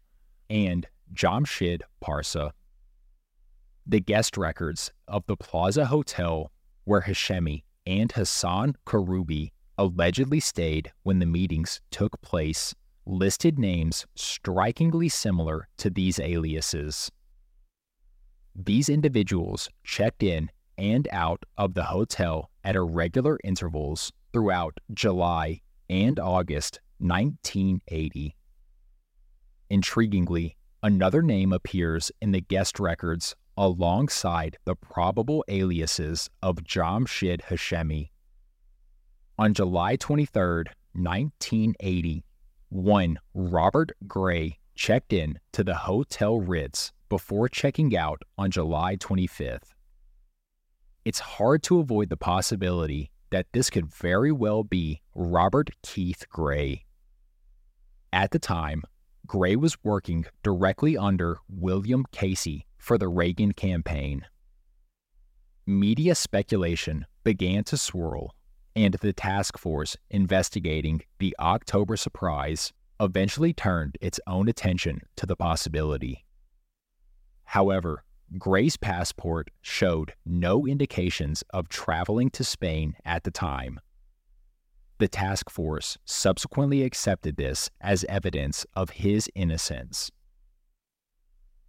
and 0.50 0.88
Jamshid 1.14 1.82
Parsa. 2.04 2.52
The 3.86 4.00
guest 4.00 4.38
records 4.38 4.92
of 5.08 5.24
the 5.28 5.36
Plaza 5.36 5.86
Hotel 5.86 6.52
where 6.86 7.02
Hashemi 7.02 7.64
and 7.86 8.12
Hassan 8.12 8.76
Karubi 8.86 9.52
allegedly 9.78 10.40
stayed 10.40 10.92
when 11.04 11.20
the 11.20 11.26
meetings 11.26 11.82
took 11.92 12.20
place 12.22 12.76
listed 13.10 13.58
names 13.58 14.06
strikingly 14.16 15.10
similar 15.10 15.68
to 15.78 15.90
these 15.90 16.20
aliases. 16.20 17.12
These 18.56 18.88
individuals 18.88 19.68
checked 19.84 20.22
in 20.22 20.52
and 20.78 21.08
out 21.12 21.44
of 21.58 21.74
the 21.74 21.86
hotel 21.86 22.52
at 22.64 22.76
irregular 22.76 23.40
intervals 23.44 24.12
throughout 24.32 24.80
July 24.94 25.62
and 25.90 26.20
August 26.20 26.80
1980. 27.00 28.36
Intriguingly, 29.72 30.56
another 30.84 31.24
name 31.24 31.52
appears 31.52 32.12
in 32.22 32.32
the 32.32 32.42
guest 32.42 32.80
records 32.80 33.36
alongside 33.58 34.56
the 34.66 34.76
probable 34.76 35.44
aliases 35.48 36.30
of 36.44 36.58
Jamshid 36.58 37.42
Hashemi. 37.42 38.12
On 39.40 39.54
July 39.54 39.96
23, 39.96 40.66
1980, 40.94 42.24
one 42.70 43.20
Robert 43.34 43.92
Gray 44.08 44.60
checked 44.76 45.12
in 45.12 45.40
to 45.52 45.64
the 45.64 45.76
Hotel 45.76 46.40
Ritz 46.40 46.92
before 47.10 47.50
checking 47.50 47.96
out 47.98 48.22
on 48.38 48.52
July 48.52 48.96
25th. 48.96 49.74
It's 51.04 51.20
hard 51.20 51.64
to 51.64 51.80
avoid 51.80 52.10
the 52.10 52.18
possibility 52.18 53.12
that 53.32 53.48
this 53.52 53.70
could 53.70 53.88
very 53.88 54.32
well 54.32 54.64
be 54.64 55.02
Robert 55.16 55.70
Keith 55.82 56.26
Gray. 56.30 56.86
At 58.14 58.32
the 58.32 58.40
time, 58.40 58.84
Gray 59.28 59.56
was 59.56 59.84
working 59.84 60.26
directly 60.44 60.98
under 60.98 61.38
William 61.48 62.06
Casey 62.12 62.66
for 62.78 62.98
the 62.98 63.08
Reagan 63.08 63.54
campaign. 63.54 64.26
Media 65.66 66.16
speculation 66.16 67.06
began 67.24 67.64
to 67.66 67.78
swirl, 67.78 68.34
and 68.86 68.94
the 68.96 69.12
task 69.12 69.58
force 69.58 69.98
investigating 70.10 71.02
the 71.20 71.36
October 71.38 71.98
surprise 71.98 72.72
eventually 73.00 73.52
turned 73.54 73.98
its 74.00 74.22
own 74.26 74.48
attention 74.48 75.02
to 75.18 75.26
the 75.26 75.36
possibility. 75.36 76.26
However, 77.44 78.04
Gray's 78.38 78.78
passport 78.78 79.50
showed 79.62 80.14
no 80.26 80.66
indications 80.66 81.44
of 81.50 81.68
traveling 81.68 82.30
to 82.32 82.44
Spain 82.44 82.96
at 83.04 83.24
the 83.24 83.32
time. 83.32 83.80
The 85.00 85.08
task 85.08 85.50
force 85.50 85.98
subsequently 86.06 86.84
accepted 86.84 87.36
this 87.36 87.70
as 87.82 88.06
evidence 88.08 88.66
of 88.76 88.92
his 88.92 89.30
innocence. 89.36 90.10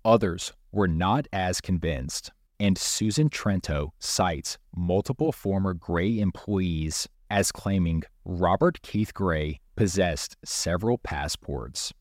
Others 0.04 0.52
were 0.70 0.88
not 0.88 1.26
as 1.32 1.60
convinced, 1.60 2.30
and 2.60 2.76
Susan 2.76 3.30
Trento 3.30 3.88
cites 3.98 4.58
multiple 4.76 5.32
former 5.32 5.72
Gray 5.72 6.20
employees 6.20 7.08
as 7.30 7.50
claiming 7.50 8.02
Robert 8.24 8.82
Keith 8.82 9.14
Gray 9.14 9.60
possessed 9.76 10.36
several 10.44 10.98
passports. 10.98 11.92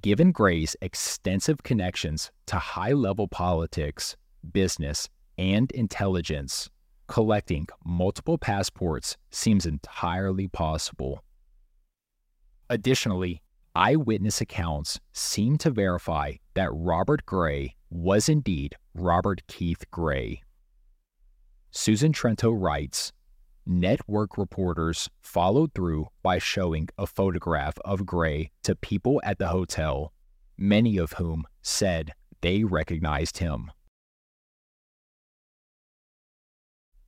Given 0.00 0.32
Gray's 0.32 0.76
extensive 0.80 1.62
connections 1.62 2.30
to 2.46 2.56
high 2.56 2.92
level 2.92 3.28
politics, 3.28 4.16
business, 4.52 5.08
and 5.36 5.70
intelligence, 5.72 6.70
collecting 7.06 7.66
multiple 7.84 8.38
passports 8.38 9.16
seems 9.30 9.66
entirely 9.66 10.48
possible. 10.48 11.22
Additionally, 12.70 13.42
eyewitness 13.74 14.40
accounts 14.40 15.00
seem 15.12 15.58
to 15.58 15.70
verify 15.70 16.32
that 16.54 16.70
Robert 16.72 17.26
Gray 17.26 17.74
was 17.90 18.28
indeed 18.28 18.76
Robert 18.98 19.42
Keith 19.46 19.84
Gray. 19.90 20.42
Susan 21.70 22.12
Trento 22.12 22.52
writes 22.52 23.12
network 23.64 24.36
reporters 24.36 25.08
followed 25.20 25.72
through 25.74 26.08
by 26.22 26.38
showing 26.38 26.88
a 26.98 27.06
photograph 27.06 27.78
of 27.84 28.06
Gray 28.06 28.50
to 28.64 28.74
people 28.74 29.20
at 29.24 29.38
the 29.38 29.48
hotel, 29.48 30.12
many 30.56 30.96
of 30.96 31.12
whom 31.12 31.44
said 31.62 32.12
they 32.40 32.64
recognized 32.64 33.38
him. 33.38 33.70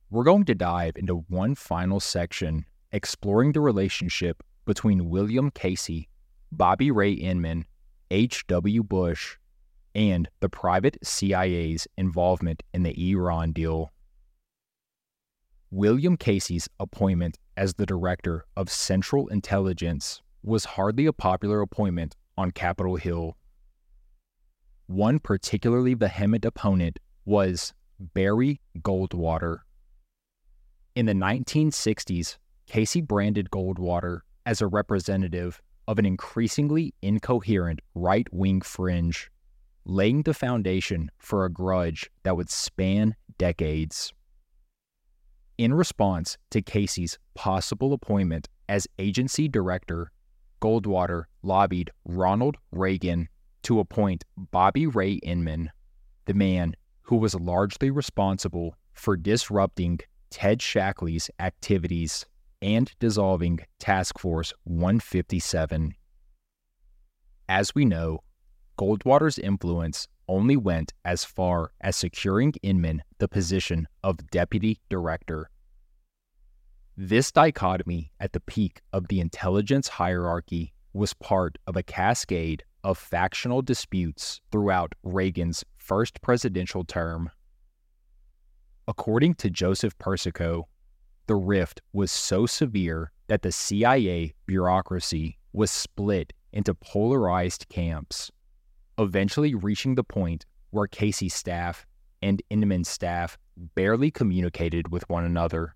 We're 0.09 0.23
going 0.23 0.45
to 0.45 0.55
dive 0.55 0.93
into 0.95 1.25
one 1.27 1.55
final 1.55 1.99
section 1.99 2.65
exploring 2.91 3.53
the 3.53 3.61
relationship 3.61 4.43
between 4.65 5.09
William 5.09 5.51
Casey, 5.51 6.09
Bobby 6.51 6.91
Ray 6.91 7.13
Inman, 7.13 7.65
H.W. 8.11 8.83
Bush, 8.83 9.37
and 9.93 10.29
the 10.39 10.49
private 10.49 10.97
CIA's 11.03 11.87
involvement 11.97 12.63
in 12.73 12.83
the 12.83 13.11
Iran 13.11 13.51
deal. 13.51 13.91
William 15.69 16.17
Casey's 16.17 16.67
appointment 16.79 17.37
as 17.55 17.75
the 17.75 17.85
director 17.85 18.45
of 18.57 18.69
Central 18.69 19.27
Intelligence 19.27 20.21
was 20.43 20.65
hardly 20.65 21.05
a 21.05 21.13
popular 21.13 21.61
appointment 21.61 22.15
on 22.37 22.51
Capitol 22.51 22.95
Hill. 22.95 23.37
One 24.87 25.19
particularly 25.19 25.93
vehement 25.93 26.43
opponent 26.43 26.99
was 27.25 27.73
Barry 27.99 28.59
Goldwater. 28.79 29.59
In 30.95 31.05
the 31.05 31.13
1960s, 31.13 32.37
Casey 32.67 33.01
branded 33.01 33.49
Goldwater 33.49 34.21
as 34.45 34.61
a 34.61 34.67
representative 34.67 35.61
of 35.87 35.99
an 35.99 36.05
increasingly 36.05 36.93
incoherent 37.01 37.79
right 37.95 38.27
wing 38.33 38.61
fringe, 38.61 39.31
laying 39.85 40.23
the 40.23 40.33
foundation 40.33 41.09
for 41.17 41.45
a 41.45 41.51
grudge 41.51 42.09
that 42.23 42.37
would 42.37 42.49
span 42.49 43.15
decades. 43.37 44.13
In 45.57 45.73
response 45.73 46.37
to 46.51 46.61
Casey's 46.61 47.19
possible 47.33 47.93
appointment 47.93 48.47
as 48.67 48.87
agency 48.97 49.47
director, 49.47 50.11
Goldwater 50.61 51.25
lobbied 51.43 51.91
Ronald 52.05 52.57
Reagan 52.71 53.27
to 53.63 53.79
appoint 53.79 54.23
Bobby 54.37 54.87
Ray 54.87 55.13
Inman, 55.13 55.71
the 56.25 56.33
man 56.33 56.75
who 57.03 57.15
was 57.17 57.35
largely 57.35 57.89
responsible 57.89 58.75
for 58.93 59.17
disrupting 59.17 59.99
Ted 60.29 60.61
Shackley's 60.61 61.29
activities 61.39 62.25
and 62.61 62.91
dissolving 62.99 63.59
Task 63.79 64.19
Force 64.19 64.53
157. 64.63 65.93
As 67.49 67.75
we 67.75 67.85
know, 67.85 68.21
Goldwater's 68.77 69.37
influence 69.37 70.07
only 70.27 70.57
went 70.57 70.93
as 71.03 71.23
far 71.25 71.71
as 71.81 71.95
securing 71.95 72.53
Inman 72.63 73.03
the 73.19 73.27
position 73.27 73.87
of 74.03 74.29
deputy 74.31 74.79
director. 74.89 75.49
This 76.97 77.31
dichotomy 77.31 78.11
at 78.19 78.33
the 78.33 78.39
peak 78.39 78.81
of 78.93 79.07
the 79.07 79.19
intelligence 79.19 79.87
hierarchy 79.87 80.73
was 80.93 81.13
part 81.13 81.57
of 81.67 81.75
a 81.75 81.83
cascade 81.83 82.63
of 82.83 82.97
factional 82.97 83.61
disputes 83.61 84.41
throughout 84.51 84.93
Reagan's 85.03 85.63
first 85.77 86.21
presidential 86.21 86.83
term. 86.83 87.29
According 88.87 89.35
to 89.35 89.49
Joseph 89.49 89.97
Persico, 89.97 90.67
the 91.27 91.35
rift 91.35 91.81
was 91.93 92.11
so 92.11 92.45
severe 92.45 93.11
that 93.27 93.41
the 93.41 93.51
CIA 93.51 94.33
bureaucracy 94.45 95.37
was 95.53 95.71
split 95.71 96.33
into 96.51 96.73
polarized 96.73 97.67
camps, 97.69 98.31
eventually 99.01 99.55
reaching 99.55 99.95
the 99.95 100.03
point 100.03 100.45
where 100.69 100.87
Casey's 100.87 101.33
staff 101.33 101.85
and 102.21 102.41
Inman's 102.49 102.89
staff 102.89 103.37
barely 103.75 104.11
communicated 104.11 104.91
with 104.91 105.07
one 105.09 105.25
another. 105.25 105.75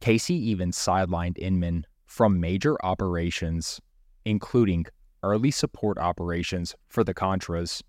Casey 0.00 0.34
even 0.34 0.70
sidelined 0.70 1.38
Inman 1.38 1.86
from 2.06 2.40
major 2.40 2.76
operations, 2.84 3.80
including 4.24 4.86
early 5.22 5.50
support 5.50 5.98
operations 5.98 6.74
for 6.88 7.04
the 7.04 7.14
Contras, 7.14 7.82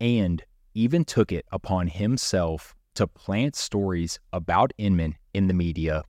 and 0.00 0.42
even 0.74 1.04
took 1.04 1.32
it 1.32 1.46
upon 1.52 1.86
himself 1.86 2.74
to 2.94 3.06
plant 3.06 3.56
stories 3.56 4.18
about 4.32 4.72
Inman 4.78 5.16
in 5.32 5.48
the 5.48 5.54
media. 5.54 6.02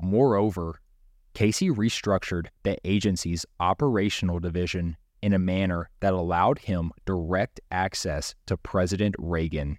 Moreover, 0.00 0.80
Casey 1.34 1.68
restructured 1.68 2.46
the 2.62 2.76
agency's 2.84 3.46
operational 3.60 4.40
division 4.40 4.96
in 5.22 5.32
a 5.32 5.38
manner 5.38 5.90
that 6.00 6.14
allowed 6.14 6.58
him 6.58 6.92
direct 7.04 7.60
access 7.70 8.34
to 8.46 8.56
President 8.56 9.14
Reagan, 9.18 9.78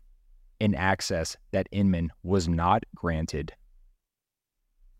an 0.59 0.75
access 0.75 1.35
that 1.51 1.67
Inman 1.71 2.11
was 2.23 2.47
not 2.47 2.83
granted. 2.95 3.53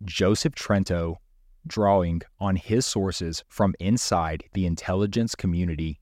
Joseph 0.03 0.55
Trento, 0.55 1.17
drawing 1.67 2.21
on 2.39 2.55
his 2.55 2.85
sources 2.85 3.43
from 3.47 3.75
inside 3.79 4.43
the 4.53 4.65
intelligence 4.65 5.35
community, 5.35 5.99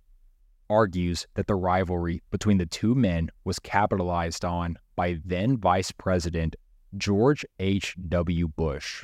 argues 0.69 1.27
that 1.35 1.47
the 1.47 1.55
rivalry 1.55 2.21
between 2.31 2.57
the 2.57 2.65
two 2.65 2.95
men 2.95 3.29
was 3.43 3.59
capitalized 3.59 4.45
on 4.45 4.77
by 4.95 5.19
then 5.25 5.57
Vice 5.57 5.91
President 5.91 6.55
George 6.97 7.45
H.W. 7.59 8.47
Bush. 8.49 9.03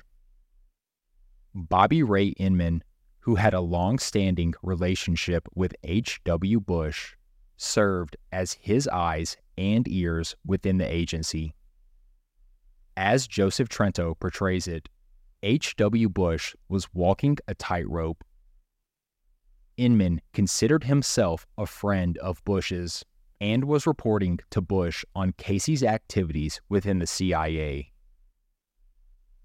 Bobby 1.53 2.03
Ray 2.03 2.27
Inman, 2.27 2.83
who 3.25 3.33
had 3.33 3.55
a 3.55 3.59
long 3.59 3.97
standing 3.97 4.53
relationship 4.61 5.47
with 5.55 5.73
H.W. 5.83 6.59
Bush, 6.59 7.15
served 7.57 8.15
as 8.31 8.53
his 8.53 8.87
eyes 8.87 9.35
and 9.57 9.87
ears 9.87 10.35
within 10.45 10.77
the 10.77 10.85
agency. 10.85 11.55
As 12.95 13.25
Joseph 13.25 13.67
Trento 13.67 14.13
portrays 14.19 14.67
it, 14.67 14.89
H.W. 15.41 16.07
Bush 16.07 16.55
was 16.69 16.93
walking 16.93 17.37
a 17.47 17.55
tightrope. 17.55 18.23
Inman 19.75 20.21
considered 20.31 20.83
himself 20.83 21.47
a 21.57 21.65
friend 21.65 22.19
of 22.19 22.43
Bush's 22.45 23.03
and 23.41 23.63
was 23.63 23.87
reporting 23.87 24.39
to 24.51 24.61
Bush 24.61 25.03
on 25.15 25.33
Casey's 25.39 25.81
activities 25.81 26.61
within 26.69 26.99
the 26.99 27.07
CIA. 27.07 27.91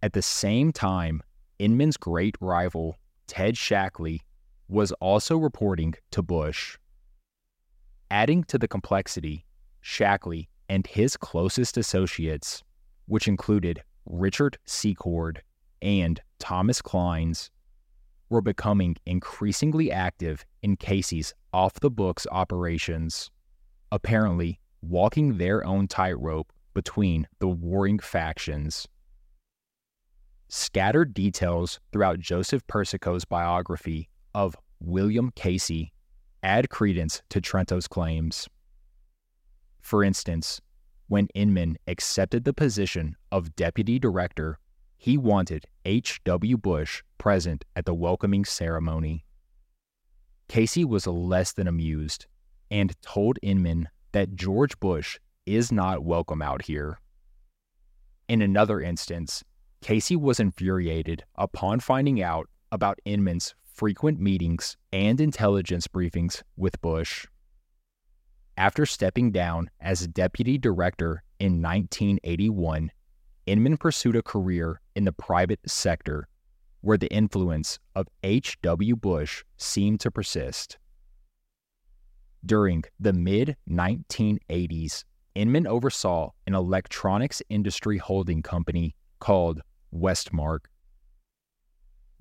At 0.02 0.12
the 0.12 0.20
same 0.20 0.70
time, 0.70 1.22
Inman's 1.58 1.96
great 1.96 2.36
rival, 2.42 2.98
Ted 3.30 3.54
Shackley, 3.54 4.22
was 4.66 4.90
also 5.00 5.36
reporting 5.36 5.94
to 6.10 6.20
Bush. 6.20 6.76
Adding 8.10 8.42
to 8.44 8.58
the 8.58 8.66
complexity, 8.66 9.46
Shackley 9.80 10.48
and 10.68 10.84
his 10.84 11.16
closest 11.16 11.76
associates, 11.76 12.64
which 13.06 13.28
included 13.28 13.84
Richard 14.04 14.58
Secord 14.64 15.42
and 15.80 16.20
Thomas 16.40 16.82
Clines, 16.82 17.50
were 18.30 18.40
becoming 18.40 18.96
increasingly 19.06 19.92
active 19.92 20.44
in 20.64 20.74
Casey's 20.74 21.32
off 21.52 21.74
the 21.74 21.90
books 21.90 22.26
operations, 22.32 23.30
apparently 23.92 24.58
walking 24.82 25.38
their 25.38 25.64
own 25.64 25.86
tightrope 25.86 26.52
between 26.74 27.28
the 27.38 27.48
warring 27.48 28.00
factions. 28.00 28.88
Scattered 30.52 31.14
details 31.14 31.78
throughout 31.92 32.18
Joseph 32.18 32.66
Persico's 32.66 33.24
biography 33.24 34.08
of 34.34 34.56
William 34.80 35.30
Casey 35.36 35.92
add 36.42 36.68
credence 36.68 37.22
to 37.28 37.40
Trento's 37.40 37.86
claims. 37.86 38.48
For 39.80 40.02
instance, 40.02 40.60
when 41.06 41.28
Inman 41.36 41.76
accepted 41.86 42.42
the 42.42 42.52
position 42.52 43.14
of 43.30 43.54
deputy 43.54 44.00
director, 44.00 44.58
he 44.96 45.16
wanted 45.16 45.66
H.W. 45.84 46.56
Bush 46.56 47.04
present 47.16 47.64
at 47.76 47.84
the 47.84 47.94
welcoming 47.94 48.44
ceremony. 48.44 49.24
Casey 50.48 50.84
was 50.84 51.06
less 51.06 51.52
than 51.52 51.68
amused 51.68 52.26
and 52.72 53.00
told 53.02 53.38
Inman 53.40 53.88
that 54.10 54.34
George 54.34 54.80
Bush 54.80 55.16
is 55.46 55.70
not 55.70 56.02
welcome 56.02 56.42
out 56.42 56.62
here. 56.62 56.98
In 58.28 58.42
another 58.42 58.80
instance, 58.80 59.44
Casey 59.82 60.14
was 60.14 60.38
infuriated 60.38 61.24
upon 61.36 61.80
finding 61.80 62.22
out 62.22 62.48
about 62.70 63.00
Inman's 63.04 63.54
frequent 63.64 64.20
meetings 64.20 64.76
and 64.92 65.20
intelligence 65.20 65.88
briefings 65.88 66.42
with 66.56 66.80
Bush. 66.80 67.26
After 68.56 68.84
stepping 68.84 69.32
down 69.32 69.70
as 69.80 70.06
deputy 70.06 70.58
director 70.58 71.22
in 71.38 71.62
1981, 71.62 72.92
Inman 73.46 73.78
pursued 73.78 74.16
a 74.16 74.22
career 74.22 74.82
in 74.94 75.04
the 75.04 75.12
private 75.12 75.60
sector 75.66 76.28
where 76.82 76.98
the 76.98 77.12
influence 77.12 77.78
of 77.94 78.06
H.W. 78.22 78.96
Bush 78.96 79.44
seemed 79.56 80.00
to 80.00 80.10
persist. 80.10 80.78
During 82.44 82.84
the 82.98 83.12
mid 83.12 83.56
1980s, 83.68 85.04
Inman 85.34 85.66
oversaw 85.66 86.30
an 86.46 86.54
electronics 86.54 87.42
industry 87.48 87.98
holding 87.98 88.42
company 88.42 88.94
called 89.20 89.62
Westmark. 89.94 90.60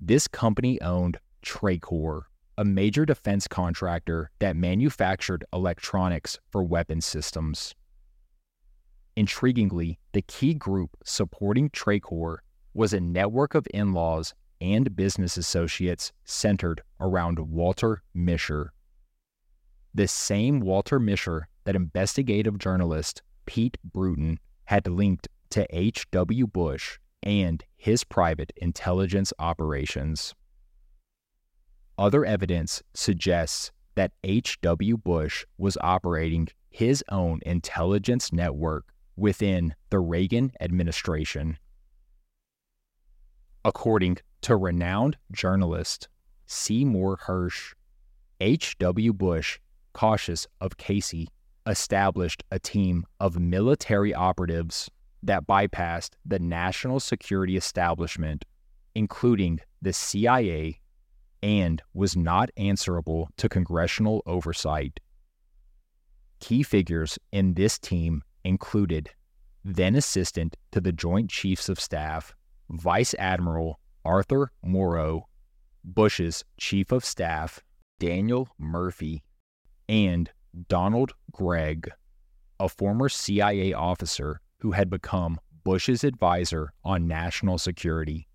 This 0.00 0.26
company 0.26 0.80
owned 0.80 1.18
Tracor, 1.42 2.26
a 2.58 2.64
major 2.64 3.04
defense 3.04 3.46
contractor 3.46 4.30
that 4.38 4.56
manufactured 4.56 5.44
electronics 5.52 6.38
for 6.50 6.62
weapon 6.62 7.00
systems. 7.00 7.74
Intriguingly, 9.16 9.98
the 10.12 10.22
key 10.22 10.54
group 10.54 10.96
supporting 11.04 11.70
Tracor 11.70 12.42
was 12.74 12.92
a 12.92 13.00
network 13.00 13.54
of 13.54 13.66
in 13.74 13.92
laws 13.92 14.34
and 14.60 14.94
business 14.94 15.36
associates 15.36 16.12
centered 16.24 16.82
around 17.00 17.38
Walter 17.38 18.02
Mischer. 18.14 18.68
The 19.94 20.06
same 20.06 20.60
Walter 20.60 21.00
Mischer 21.00 21.44
that 21.64 21.76
investigative 21.76 22.58
journalist 22.58 23.22
Pete 23.46 23.78
Brewton 23.82 24.38
had 24.64 24.86
linked 24.86 25.28
to 25.50 25.66
H.W. 25.76 26.46
Bush 26.46 26.98
and 27.22 27.64
his 27.76 28.04
private 28.04 28.52
intelligence 28.56 29.32
operations. 29.38 30.34
Other 31.98 32.24
evidence 32.24 32.82
suggests 32.94 33.72
that 33.94 34.12
H.W. 34.24 34.96
Bush 34.96 35.44
was 35.58 35.76
operating 35.80 36.48
his 36.70 37.04
own 37.10 37.40
intelligence 37.44 38.32
network 38.32 38.86
within 39.16 39.74
the 39.90 39.98
Reagan 39.98 40.52
administration. 40.60 41.58
According 43.64 44.18
to 44.42 44.56
renowned 44.56 45.18
journalist 45.32 46.08
Seymour 46.46 47.18
Hersh, 47.26 47.74
H.W. 48.40 49.12
Bush, 49.12 49.58
cautious 49.92 50.46
of 50.60 50.78
Casey, 50.78 51.28
established 51.66 52.42
a 52.50 52.58
team 52.58 53.04
of 53.20 53.38
military 53.38 54.14
operatives 54.14 54.90
that 55.22 55.46
bypassed 55.46 56.10
the 56.24 56.38
national 56.38 57.00
security 57.00 57.56
establishment, 57.56 58.44
including 58.94 59.60
the 59.82 59.92
CIA, 59.92 60.80
and 61.42 61.82
was 61.94 62.16
not 62.16 62.50
answerable 62.56 63.28
to 63.36 63.48
congressional 63.48 64.22
oversight. 64.26 65.00
Key 66.40 66.62
figures 66.62 67.18
in 67.32 67.54
this 67.54 67.78
team 67.78 68.22
included 68.44 69.10
then 69.64 69.94
Assistant 69.94 70.56
to 70.72 70.80
the 70.80 70.92
Joint 70.92 71.30
Chiefs 71.30 71.68
of 71.68 71.78
Staff, 71.78 72.34
Vice 72.70 73.14
Admiral 73.18 73.78
Arthur 74.04 74.50
Moreau, 74.64 75.26
Bush's 75.84 76.44
Chief 76.56 76.92
of 76.92 77.04
Staff, 77.04 77.62
Daniel 77.98 78.48
Murphy, 78.58 79.22
and 79.88 80.30
Donald 80.68 81.12
Gregg, 81.32 81.90
a 82.58 82.68
former 82.68 83.08
CIA 83.08 83.72
officer 83.72 84.40
who 84.60 84.72
had 84.72 84.88
become 84.88 85.40
Bush's 85.64 86.04
advisor 86.04 86.72
on 86.84 87.06
national 87.06 87.58
security. 87.58 88.28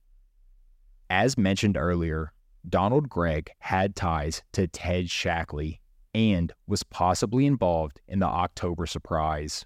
As 1.10 1.38
mentioned 1.38 1.78
earlier, 1.78 2.34
Donald 2.68 3.10
Gregg 3.10 3.52
had 3.60 3.96
ties 3.96 4.42
to 4.54 4.68
Ted 4.68 5.10
Shackley 5.10 5.80
and 6.14 6.54
was 6.68 6.84
possibly 6.84 7.46
involved 7.46 8.00
in 8.08 8.20
the 8.20 8.26
October 8.26 8.86
surprise. 8.86 9.66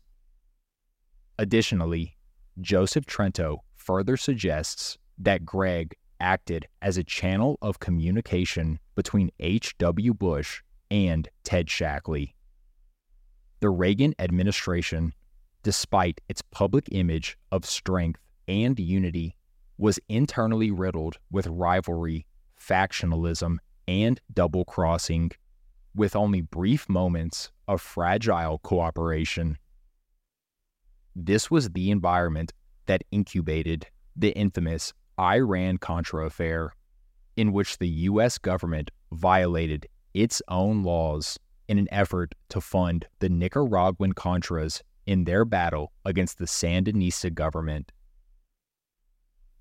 Additionally, 1.37 2.17
Joseph 2.59 3.05
Trento 3.05 3.59
further 3.75 4.17
suggests 4.17 4.97
that 5.17 5.45
Gregg 5.45 5.95
acted 6.19 6.67
as 6.81 6.97
a 6.97 7.03
channel 7.03 7.57
of 7.61 7.79
communication 7.79 8.79
between 8.95 9.31
H.W. 9.39 10.13
Bush 10.13 10.61
and 10.91 11.29
Ted 11.43 11.67
Shackley. 11.67 12.33
The 13.61 13.69
Reagan 13.69 14.15
administration, 14.19 15.13
despite 15.63 16.21
its 16.29 16.41
public 16.41 16.87
image 16.91 17.37
of 17.51 17.65
strength 17.65 18.21
and 18.47 18.79
unity, 18.79 19.35
was 19.77 19.99
internally 20.09 20.71
riddled 20.71 21.17
with 21.31 21.47
rivalry, 21.47 22.25
factionalism, 22.59 23.57
and 23.87 24.19
double 24.33 24.65
crossing, 24.65 25.31
with 25.95 26.15
only 26.15 26.41
brief 26.41 26.87
moments 26.89 27.51
of 27.67 27.81
fragile 27.81 28.59
cooperation. 28.59 29.57
This 31.15 31.49
was 31.49 31.69
the 31.69 31.91
environment 31.91 32.53
that 32.85 33.03
incubated 33.11 33.87
the 34.15 34.29
infamous 34.31 34.93
Iran 35.19 35.77
Contra 35.77 36.25
affair, 36.25 36.73
in 37.35 37.51
which 37.51 37.77
the 37.77 37.87
U.S. 37.87 38.37
government 38.37 38.91
violated 39.11 39.87
its 40.13 40.41
own 40.47 40.83
laws 40.83 41.39
in 41.67 41.77
an 41.77 41.87
effort 41.91 42.33
to 42.49 42.59
fund 42.59 43.07
the 43.19 43.29
Nicaraguan 43.29 44.13
Contras 44.13 44.81
in 45.09 45.23
their 45.23 45.43
battle 45.43 45.91
against 46.05 46.37
the 46.37 46.45
Sandinista 46.45 47.33
government. 47.33 47.91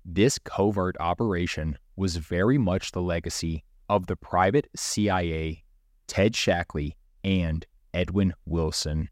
This 0.05 0.37
covert 0.37 0.95
operation 0.99 1.75
was 1.95 2.17
very 2.17 2.59
much 2.59 2.91
the 2.91 3.01
legacy 3.01 3.63
of 3.89 4.05
the 4.05 4.15
private 4.15 4.67
CIA, 4.75 5.63
Ted 6.05 6.33
Shackley, 6.33 6.91
and 7.23 7.65
Edwin 7.95 8.35
Wilson. 8.45 9.09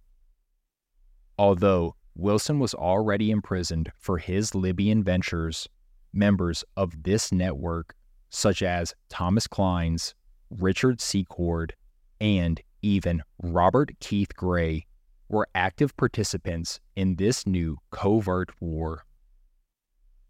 Although 1.40 1.96
Wilson 2.14 2.60
was 2.60 2.76
already 2.76 3.32
imprisoned 3.32 3.92
for 3.98 4.20
his 4.20 4.54
Libyan 4.54 5.04
ventures, 5.04 5.68
members 6.14 6.64
of 6.76 7.02
this 7.02 7.32
network, 7.32 7.96
such 8.30 8.62
as 8.62 8.94
Thomas 9.10 9.48
Clines, 9.48 10.14
Richard 10.52 11.02
Secord, 11.02 11.74
and 12.22 12.62
even 12.84 13.24
Robert 13.42 13.90
Keith 14.00 14.36
Gray, 14.36 14.87
were 15.30 15.48
active 15.56 15.96
participants 15.98 16.80
in 16.96 17.16
this 17.16 17.46
new 17.46 17.78
covert 17.92 18.50
war. 18.60 19.06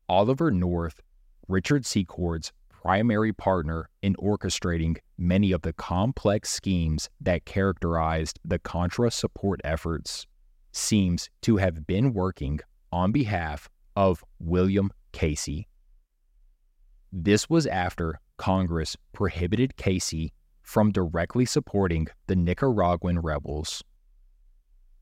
Oliver 0.09 0.51
North, 0.51 1.01
Richard 1.47 1.85
Secord's 1.85 2.51
primary 2.69 3.33
partner 3.33 3.89
in 4.01 4.15
orchestrating 4.15 4.97
many 5.17 5.51
of 5.51 5.61
the 5.61 5.73
complex 5.73 6.49
schemes 6.49 7.09
that 7.19 7.45
characterized 7.45 8.39
the 8.45 8.59
Contra 8.59 9.11
support 9.11 9.59
efforts, 9.63 10.25
seems 10.71 11.29
to 11.41 11.57
have 11.57 11.85
been 11.87 12.13
working 12.13 12.59
on 12.91 13.11
behalf 13.11 13.69
of 13.95 14.23
William 14.39 14.91
Casey. 15.11 15.67
This 17.11 17.49
was 17.49 17.65
after 17.65 18.19
Congress 18.37 18.95
prohibited 19.11 19.75
Casey 19.75 20.33
from 20.61 20.91
directly 20.91 21.45
supporting 21.45 22.07
the 22.27 22.35
Nicaraguan 22.35 23.19
rebels. 23.19 23.83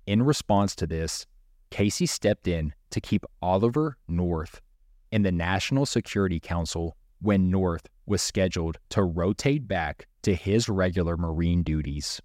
In 0.06 0.24
response 0.24 0.76
to 0.76 0.88
this, 0.88 1.26
Casey 1.72 2.06
stepped 2.06 2.48
in 2.48 2.74
to 2.92 3.02
keep 3.02 3.26
Oliver 3.42 3.98
North 4.08 4.62
in 5.12 5.24
the 5.24 5.32
National 5.32 5.86
Security 5.86 6.40
Council 6.40 6.96
when 7.22 7.50
North 7.50 7.88
was 8.06 8.22
scheduled 8.22 8.78
to 8.90 9.04
rotate 9.04 9.68
back 9.68 10.08
to 10.22 10.36
his 10.36 10.70
regular 10.70 11.18
Marine 11.18 11.64
duties. 11.64 12.22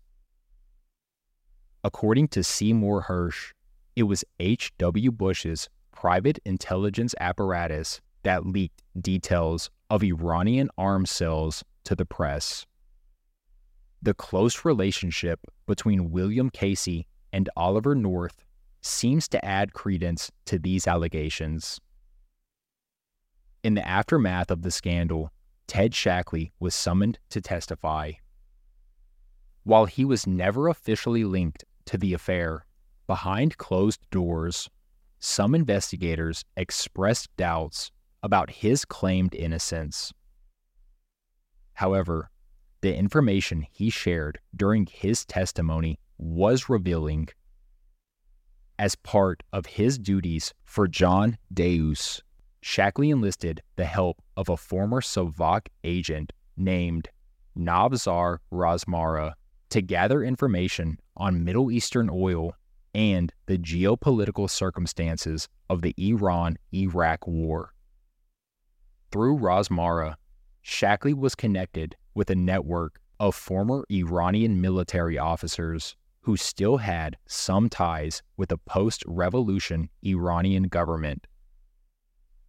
According 1.83 2.29
to 2.29 2.45
Seymour 2.45 3.05
Hersh, 3.05 3.53
it 3.97 4.03
was 4.03 4.25
H.W. 4.39 5.11
Bush's 5.13 5.69
private 5.93 6.39
intelligence 6.45 7.15
apparatus 7.19 8.01
that 8.23 8.47
leaked 8.47 8.83
details 9.01 9.71
of 9.89 10.03
Iranian 10.03 10.69
arms 10.77 11.11
sales 11.11 11.65
to 11.85 11.95
the 11.95 12.05
press. 12.05 12.67
The 14.03 14.15
close 14.15 14.65
relationship 14.65 15.41
between 15.67 16.11
William 16.11 16.51
Casey 16.51 17.07
and 17.33 17.49
Oliver 17.57 17.95
North 17.95 18.45
seems 18.81 19.29
to 19.29 19.45
add 19.45 19.73
credence 19.73 20.31
to 20.47 20.59
these 20.59 20.87
allegations. 20.87 21.81
In 23.63 23.75
the 23.75 23.87
aftermath 23.87 24.51
of 24.51 24.63
the 24.63 24.71
scandal, 24.71 25.31
Ted 25.67 25.93
Shackley 25.93 26.51
was 26.59 26.75
summoned 26.75 27.19
to 27.29 27.41
testify. 27.41 28.13
While 29.63 29.85
he 29.85 30.05
was 30.05 30.27
never 30.27 30.67
officially 30.67 31.25
linked 31.25 31.65
to 31.85 31.99
the 31.99 32.15
affair, 32.15 32.65
behind 33.07 33.59
closed 33.59 34.01
doors, 34.11 34.69
some 35.19 35.55
investigators 35.55 36.45
expressed 36.57 37.29
doubts 37.37 37.93
about 38.23 38.51
his 38.51 38.85
claimed 38.85 39.35
innocence. 39.35 40.13
However, 41.75 42.31
the 42.81 42.97
information 42.97 43.67
he 43.71 43.91
shared 43.91 44.41
during 44.57 44.87
his 44.87 45.27
testimony 45.27 46.00
was 46.21 46.69
revealing. 46.69 47.29
As 48.79 48.95
part 48.95 49.43
of 49.53 49.67
his 49.67 49.99
duties 49.99 50.53
for 50.65 50.87
John 50.87 51.39
Deuss, 51.53 52.21
Shackley 52.63 53.11
enlisted 53.11 53.63
the 53.77 53.87
help 53.87 54.23
of 54.37 54.49
a 54.49 54.57
former 54.57 55.01
Savak 55.01 55.69
agent 55.83 56.33
named 56.57 57.09
Navzar 57.57 58.39
Razmara 58.53 59.33
to 59.71 59.81
gather 59.81 60.23
information 60.23 60.99
on 61.17 61.45
Middle 61.45 61.71
Eastern 61.71 62.11
oil 62.13 62.55
and 62.95 63.33
the 63.47 63.57
geopolitical 63.57 64.51
circumstances 64.51 65.49
of 65.71 65.81
the 65.81 65.95
Iran 65.97 66.59
Iraq 66.75 67.27
War. 67.27 67.73
Through 69.11 69.39
Razmara, 69.39 70.17
Shackley 70.63 71.15
was 71.15 71.35
connected 71.35 71.97
with 72.15 72.29
a 72.31 72.35
network 72.35 73.01
of 73.19 73.35
former 73.35 73.85
Iranian 73.91 74.61
military 74.61 75.19
officers 75.19 75.97
who 76.23 76.37
still 76.37 76.77
had 76.79 77.17
some 77.27 77.69
ties 77.69 78.23
with 78.37 78.49
the 78.51 78.59
post 78.59 79.03
revolution 79.07 79.89
Iranian 80.05 80.65
government. 80.65 81.27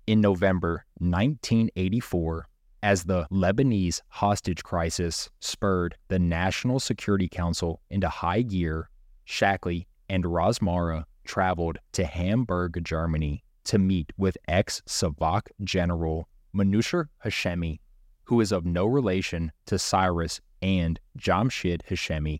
In 0.07 0.19
November 0.19 0.85
1984, 0.99 2.47
as 2.83 3.03
the 3.03 3.27
Lebanese 3.31 4.01
hostage 4.09 4.63
crisis 4.63 5.29
spurred 5.39 5.95
the 6.07 6.19
National 6.19 6.79
Security 6.79 7.27
Council 7.27 7.81
into 7.89 8.09
high 8.09 8.41
gear, 8.41 8.89
Shackley 9.25 9.87
and 10.09 10.23
Razmara 10.23 11.05
traveled 11.23 11.77
to 11.93 12.05
Hamburg, 12.05 12.83
Germany 12.83 13.43
to 13.65 13.77
meet 13.77 14.11
with 14.17 14.37
ex 14.47 14.81
Savak 14.87 15.47
General 15.63 16.27
Manucher 16.53 17.05
Hashemi, 17.23 17.79
who 18.23 18.41
is 18.41 18.51
of 18.51 18.65
no 18.65 18.85
relation 18.85 19.51
to 19.67 19.77
Cyrus 19.77 20.41
and 20.61 20.99
Jamshid 21.17 21.81
Hashemi. 21.89 22.39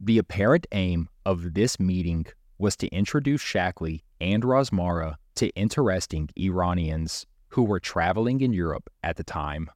The 0.00 0.18
apparent 0.18 0.66
aim 0.72 1.08
of 1.24 1.54
this 1.54 1.78
meeting 1.80 2.26
was 2.58 2.76
to 2.76 2.88
introduce 2.88 3.40
Shackley 3.40 4.02
and 4.20 4.42
Razmara 4.42 5.16
to 5.36 5.48
interesting 5.50 6.28
Iranians 6.36 7.26
who 7.48 7.62
were 7.62 7.80
traveling 7.80 8.40
in 8.40 8.52
Europe 8.52 8.90
at 9.02 9.16
the 9.16 9.24
time. 9.24 9.70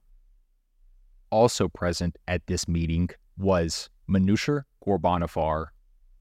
Also 1.31 1.69
present 1.69 2.17
at 2.27 2.47
this 2.47 2.67
meeting 2.67 3.09
was 3.37 3.89
Manucher 4.09 4.63
Ghorbanifar, 4.87 5.67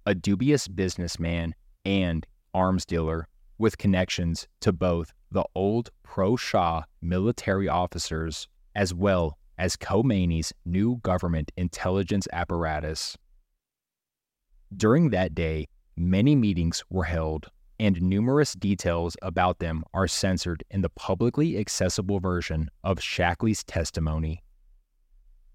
a 0.05 0.13
dubious 0.13 0.67
businessman 0.67 1.55
and 1.85 2.25
arms 2.53 2.85
dealer 2.85 3.27
with 3.57 3.77
connections 3.77 4.47
to 4.61 4.71
both 4.71 5.13
the 5.31 5.45
old 5.55 5.89
pro 6.03 6.35
Shah 6.35 6.83
military 7.01 7.67
officers 7.67 8.47
as 8.75 8.93
well 8.93 9.37
as 9.57 9.75
Khomeini's 9.75 10.53
new 10.65 10.97
government 10.97 11.51
intelligence 11.57 12.27
apparatus. 12.31 13.17
During 14.75 15.11
that 15.11 15.33
day, 15.33 15.67
many 15.95 16.35
meetings 16.35 16.83
were 16.89 17.05
held, 17.05 17.47
and 17.79 18.01
numerous 18.01 18.53
details 18.53 19.15
about 19.21 19.59
them 19.59 19.83
are 19.93 20.07
censored 20.07 20.63
in 20.69 20.81
the 20.81 20.89
publicly 20.89 21.57
accessible 21.57 22.19
version 22.19 22.69
of 22.83 22.99
Shackley's 22.99 23.63
testimony. 23.63 24.43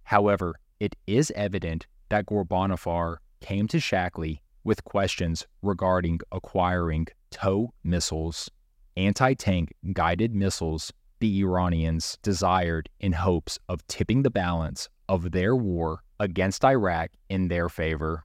However, 0.05 0.55
it 0.81 0.97
is 1.07 1.31
evident 1.37 1.87
that 2.09 2.27
Ghorbanifar 2.27 3.19
came 3.41 3.69
to 3.69 3.79
Shackley 3.79 4.41
with 4.65 4.85
questions 4.85 5.47
regarding 5.61 6.21
acquiring 6.31 7.09
TOW 7.31 7.73
missiles, 7.85 8.51
anti 8.97 9.35
tank 9.35 9.75
guided 9.93 10.35
missiles 10.35 10.93
the 11.21 11.41
Iranians 11.41 12.19
desired 12.23 12.89
in 12.99 13.13
hopes 13.13 13.59
of 13.69 13.87
tipping 13.87 14.23
the 14.23 14.31
balance 14.31 14.89
of 15.09 15.31
their 15.31 15.55
war 15.55 16.03
against 16.19 16.65
Iraq 16.65 17.11
in 17.29 17.49
their 17.49 17.69
favor. 17.69 18.25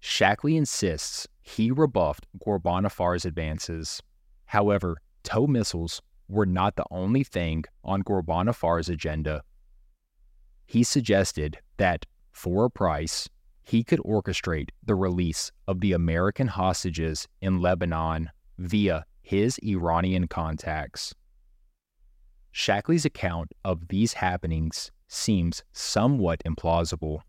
Shackley 0.00 0.56
insists 0.56 1.26
he 1.40 1.70
rebuffed 1.70 2.26
Ghorbanifar's 2.44 3.24
advances. 3.24 4.02
However, 4.46 4.98
TOW 5.22 5.46
missiles 5.46 6.02
were 6.28 6.46
not 6.46 6.76
the 6.76 6.84
only 6.90 7.24
thing 7.24 7.64
on 7.82 8.02
Ghorbanifar's 8.02 8.88
agenda. 8.88 9.42
He 10.66 10.82
suggested 10.82 11.58
that, 11.78 12.06
for 12.30 12.66
a 12.66 12.70
price, 12.70 13.28
he 13.62 13.82
could 13.82 14.00
orchestrate 14.00 14.70
the 14.84 14.94
release 14.94 15.50
of 15.66 15.80
the 15.80 15.92
American 15.92 16.48
hostages 16.48 17.26
in 17.40 17.60
Lebanon 17.60 18.30
via 18.58 19.04
his 19.22 19.58
Iranian 19.58 20.28
contacts. 20.28 21.14
Shackley's 22.52 23.04
account 23.04 23.52
of 23.64 23.88
these 23.88 24.14
happenings 24.14 24.90
seems 25.06 25.62
somewhat 25.72 26.42
implausible. 26.46 27.20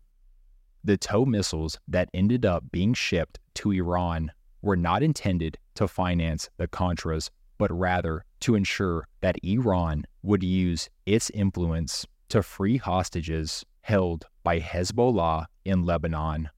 The 0.82 0.96
TOW 0.96 1.24
missiles 1.24 1.78
that 1.88 2.08
ended 2.14 2.46
up 2.46 2.64
being 2.72 2.94
shipped 2.94 3.38
to 3.56 3.70
Iran 3.70 4.32
were 4.62 4.76
not 4.76 5.02
intended 5.02 5.58
to 5.74 5.86
finance 5.86 6.48
the 6.56 6.68
Contras, 6.68 7.30
but 7.58 7.70
rather 7.70 8.24
to 8.40 8.54
ensure 8.54 9.06
that 9.20 9.36
Iran 9.42 10.04
would 10.22 10.42
use 10.42 10.88
its 11.04 11.30
influence 11.30 12.06
to 12.30 12.42
free 12.42 12.78
hostages 12.78 13.64
held 13.82 14.24
by 14.42 14.60
Hezbollah 14.60 15.46
in 15.64 15.84
Lebanon. 15.84 16.48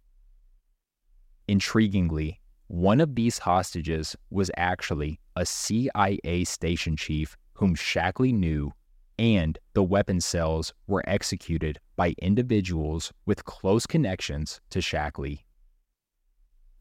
Intriguingly, 1.49 2.39
one 2.68 3.01
of 3.01 3.15
these 3.17 3.39
hostages 3.39 4.17
was 4.31 4.51
actually 4.57 5.18
a 5.34 5.44
CIA 5.44 6.44
station 6.44 6.97
chief 6.97 7.36
whom 7.55 7.75
Shackley 7.75 8.33
knew 8.33 8.73
and 9.18 9.58
the 9.74 9.82
weapon 9.82 10.20
cells 10.20 10.73
were 10.86 11.02
executed 11.07 11.78
by 11.97 12.15
individuals 12.20 13.12
with 13.26 13.44
close 13.44 13.86
connections 13.86 14.60
to 14.70 14.81
Shackley. 14.81 15.44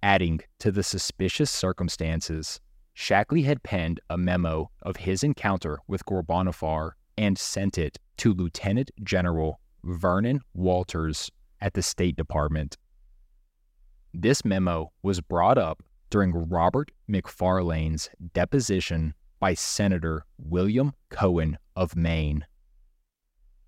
Adding 0.04 0.42
to 0.60 0.72
the 0.72 0.84
suspicious 0.84 1.52
circumstances, 1.52 2.60
Shackley 2.94 3.44
had 3.44 3.64
penned 3.64 4.00
a 4.10 4.18
memo 4.18 4.72
of 4.82 4.98
his 4.98 5.24
encounter 5.24 5.80
with 5.88 6.06
Ghorbanifar 6.06 6.92
and 7.18 7.38
sent 7.38 7.78
it 7.78 8.00
to 8.18 8.34
Lieutenant 8.34 8.92
General 9.04 9.60
Vernon 9.84 10.42
Walters 10.54 11.32
at 11.60 11.74
the 11.74 11.82
State 11.82 12.16
Department. 12.16 12.78
This 14.14 14.44
memo 14.44 14.92
was 15.04 15.22
brought 15.22 15.58
up 15.58 15.84
during 16.10 16.50
Robert 16.50 16.92
McFarlane's 17.10 18.10
deposition 18.34 19.14
by 19.40 19.54
Senator 19.54 20.26
William 20.38 20.94
Cohen 21.10 21.58
of 21.76 21.96
Maine. 21.96 22.46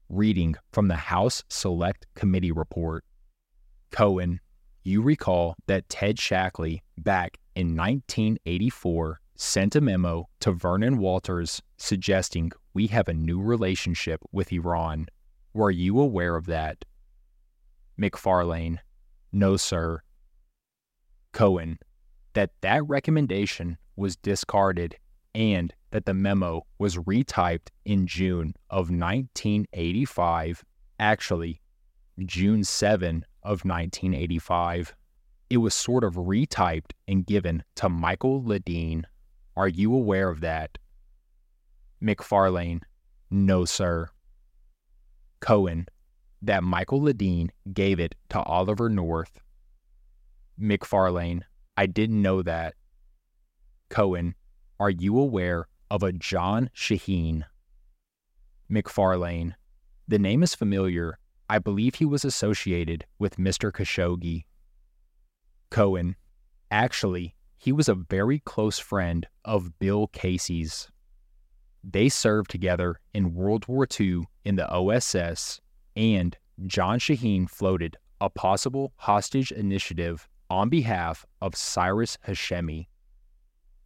Reading 0.09 0.55
from 0.71 0.87
the 0.87 0.95
House 0.95 1.43
Select 1.49 2.05
Committee 2.15 2.51
report 2.51 3.03
Cohen, 3.91 4.39
you 4.83 5.01
recall 5.01 5.55
that 5.67 5.87
Ted 5.87 6.17
Shackley, 6.17 6.81
back 6.97 7.37
in 7.55 7.75
1984, 7.75 9.19
sent 9.35 9.75
a 9.75 9.81
memo 9.81 10.27
to 10.39 10.51
Vernon 10.51 10.97
Walters 10.97 11.61
suggesting 11.77 12.51
we 12.73 12.87
have 12.87 13.07
a 13.07 13.13
new 13.13 13.41
relationship 13.41 14.21
with 14.31 14.51
Iran. 14.51 15.07
Were 15.53 15.71
you 15.71 15.99
aware 15.99 16.35
of 16.35 16.47
that? 16.47 16.85
McFarlane, 17.99 18.79
no, 19.31 19.57
sir. 19.57 20.01
Cohen, 21.31 21.79
that 22.33 22.51
that 22.61 22.87
recommendation 22.87 23.77
was 23.95 24.15
discarded 24.15 24.97
and 25.35 25.73
that 25.93 26.05
the 26.05 26.13
memo 26.13 26.65
was 26.79 26.97
retyped 26.97 27.67
in 27.85 28.07
June 28.07 28.55
of 28.71 28.89
1985, 28.89 30.65
actually, 30.97 31.61
June 32.25 32.63
7 32.63 33.23
of 33.43 33.63
1985. 33.63 34.95
It 35.51 35.57
was 35.57 35.75
sort 35.75 36.03
of 36.03 36.15
retyped 36.15 36.93
and 37.07 37.23
given 37.23 37.63
to 37.75 37.89
Michael 37.89 38.41
Ledeen. 38.41 39.03
Are 39.55 39.67
you 39.67 39.93
aware 39.93 40.29
of 40.29 40.41
that? 40.41 40.79
McFarlane, 42.01 42.81
no, 43.29 43.63
sir. 43.63 44.09
Cohen, 45.41 45.85
that 46.41 46.63
Michael 46.63 47.01
Ledeen 47.01 47.49
gave 47.71 47.99
it 47.99 48.15
to 48.29 48.41
Oliver 48.41 48.89
North. 48.89 49.39
McFarlane, 50.59 51.41
I 51.77 51.85
didn't 51.85 52.19
know 52.19 52.41
that. 52.41 52.73
Cohen, 53.89 54.33
are 54.79 54.89
you 54.89 55.19
aware 55.19 55.67
of 55.93 56.01
a 56.01 56.11
John 56.11 56.71
Shaheen? 56.75 57.43
McFarlane. 58.67 59.53
The 60.07 60.17
name 60.17 60.41
is 60.41 60.55
familiar. 60.55 61.19
I 61.47 61.59
believe 61.59 61.93
he 61.93 62.05
was 62.05 62.25
associated 62.25 63.05
with 63.19 63.37
Mr. 63.37 63.71
Khashoggi. 63.71 64.45
Cohen. 65.69 66.15
Actually, 66.71 67.35
he 67.57 67.71
was 67.71 67.87
a 67.87 67.93
very 67.93 68.39
close 68.39 68.79
friend 68.79 69.27
of 69.45 69.77
Bill 69.77 70.07
Casey's. 70.07 70.89
They 71.83 72.09
served 72.09 72.49
together 72.49 72.99
in 73.13 73.35
World 73.35 73.67
War 73.67 73.85
II 73.87 74.23
in 74.43 74.55
the 74.55 74.67
OSS, 74.67 75.61
and 75.95 76.35
John 76.65 76.97
Shaheen 76.97 77.47
floated 77.47 77.97
a 78.19 78.31
possible 78.31 78.93
hostage 78.95 79.51
initiative 79.51 80.27
on 80.49 80.69
behalf 80.69 81.23
of 81.39 81.55
Cyrus 81.55 82.17
Hashemi. 82.27 82.87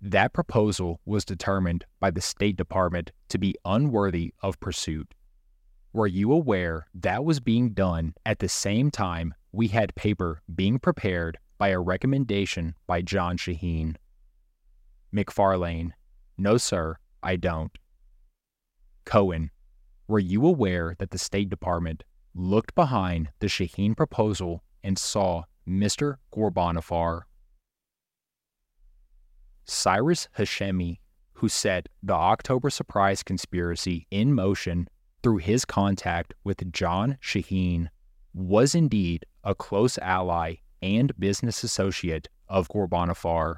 That 0.01 0.34
proposal 0.34 1.01
was 1.06 1.26
determined 1.26 1.85
by 2.00 2.11
the 2.11 2.22
State 2.22 2.56
Department 2.56 3.11
to 3.30 3.38
be 3.38 3.56
unworthy 3.66 4.34
of 4.42 4.59
pursuit. 4.59 5.14
Were 5.92 6.08
you 6.08 6.32
aware 6.32 6.88
that 6.93 7.26
was 7.26 7.40
being 7.40 7.72
done 7.74 8.14
at 8.26 8.40
the 8.40 8.48
same 8.48 8.92
time 8.92 9.34
we 9.51 9.69
had 9.69 9.95
paper 9.95 10.43
being 10.53 10.77
prepared 10.77 11.40
by 11.58 11.69
a 11.69 11.80
recommendation 11.80 12.76
by 12.85 13.01
John 13.01 13.38
Shaheen? 13.38 13.95
McFarlane, 15.11 15.92
no, 16.38 16.58
sir, 16.58 16.98
I 17.24 17.35
don't. 17.35 17.76
Cohen, 19.06 19.50
were 20.08 20.19
you 20.19 20.45
aware 20.45 20.95
that 21.00 21.09
the 21.09 21.17
State 21.17 21.50
Department 21.50 22.03
looked 22.35 22.76
behind 22.76 23.30
the 23.40 23.48
Shaheen 23.48 23.98
proposal 23.98 24.64
and 24.84 25.00
saw 25.00 25.43
Mr. 25.67 26.17
Ghorbanifar 26.32 27.24
Cyrus 29.68 30.30
Hashemi, 30.38 31.00
who 31.34 31.50
set 31.50 31.88
the 32.02 32.14
October 32.14 32.70
Surprise 32.70 33.22
conspiracy 33.22 34.08
in 34.10 34.34
motion 34.34 34.88
through 35.22 35.38
his 35.38 35.66
contact 35.66 36.34
with 36.44 36.72
John 36.72 37.18
Shaheen, 37.22 37.90
was 38.34 38.74
indeed 38.74 39.26
a 39.44 39.54
close 39.54 39.98
ally 40.00 40.56
and 40.82 41.12
business 41.20 41.64
associate 41.64 42.30
of 42.48 42.70
Ghorbanifar. 42.70 43.56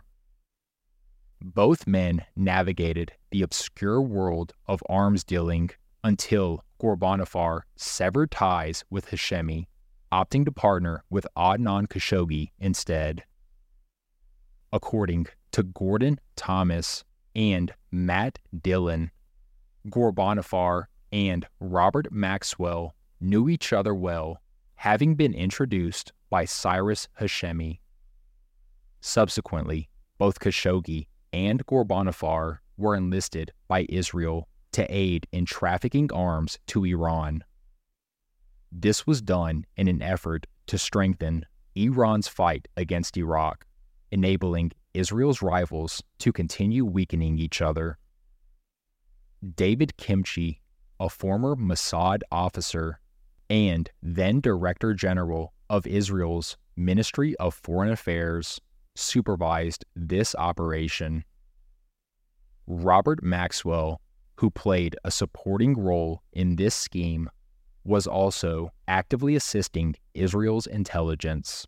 Both 1.42 1.88
men 1.88 2.26
navigated 2.36 3.14
the 3.32 3.44
obscure 3.44 4.02
world 4.02 4.54
of 4.68 4.84
arms 4.90 5.24
dealing 5.24 5.70
until 6.04 6.64
Ghorbanifar 6.82 7.62
severed 7.76 8.32
ties 8.32 8.84
with 8.90 9.08
Hashemi, 9.08 9.68
opting 10.12 10.46
to 10.46 10.52
partner 10.52 11.04
with 11.10 11.28
Adnan 11.38 11.88
Khashoggi 11.88 12.52
instead. 12.58 13.24
According 14.72 15.28
to 15.52 15.64
Gordon 15.64 16.19
Thomas 16.36 17.03
and 17.36 17.74
Martin 17.92 18.44
Dillon. 18.61 19.11
Ghorbanifar 19.88 20.86
and 21.11 21.48
Robert 21.60 22.11
Maxwell 22.11 22.95
knew 23.19 23.50
each 23.50 23.74
other 23.74 23.94
well, 23.95 24.42
having 24.76 25.16
been 25.16 25.34
introduced 25.34 26.14
by 26.30 26.45
Cyrus 26.45 27.08
Hashemi. 27.19 27.80
Subsequently, 29.02 29.90
both 30.18 30.40
Khashoggi 30.40 31.08
and 31.32 31.66
Ghorbanifar 31.66 32.60
were 32.78 32.95
enlisted 32.95 33.52
by 33.68 33.86
Israel 33.90 34.48
to 34.74 34.86
aid 34.90 35.28
in 35.32 35.45
trafficking 35.45 36.11
arms 36.14 36.60
to 36.68 36.86
Iran. 36.86 37.44
This 38.72 39.08
was 39.08 39.22
done 39.22 39.66
in 39.76 39.88
an 39.88 40.02
effort 40.02 40.45
to 40.68 40.78
strengthen 40.78 41.45
Iran's 41.76 42.28
fight 42.28 42.68
against 42.78 43.18
Iraq, 43.18 43.66
enabling 44.11 44.72
Israel's 45.00 45.42
rivals 45.42 46.03
to 46.19 46.34
continue 46.34 46.84
weakening 46.84 47.40
each 47.40 47.61
other. 47.61 47.98
David 49.56 49.94
Kimche, 49.98 50.60
a 51.00 51.10
former 51.10 51.56
Mossad 51.56 52.19
officer 52.32 53.00
and 53.50 53.90
then 54.03 54.42
Director 54.42 54.94
General 54.94 55.53
of 55.69 55.88
Israel's 55.88 56.58
Ministry 56.76 57.36
of 57.38 57.53
Foreign 57.53 57.92
Affairs, 57.92 58.60
supervised 58.95 59.86
this 59.95 60.36
operation. 60.36 61.24
Robert 62.68 63.24
Maxwell, 63.24 64.02
who 64.36 64.52
played 64.52 64.98
a 65.06 65.11
supporting 65.11 65.80
role 65.80 66.22
in 66.34 66.58
this 66.58 66.76
scheme, 66.76 67.30
was 67.86 68.06
also 68.06 68.69
actively 68.88 69.36
assisting 69.38 69.95
Israel's 70.14 70.68
intelligence. 70.68 71.66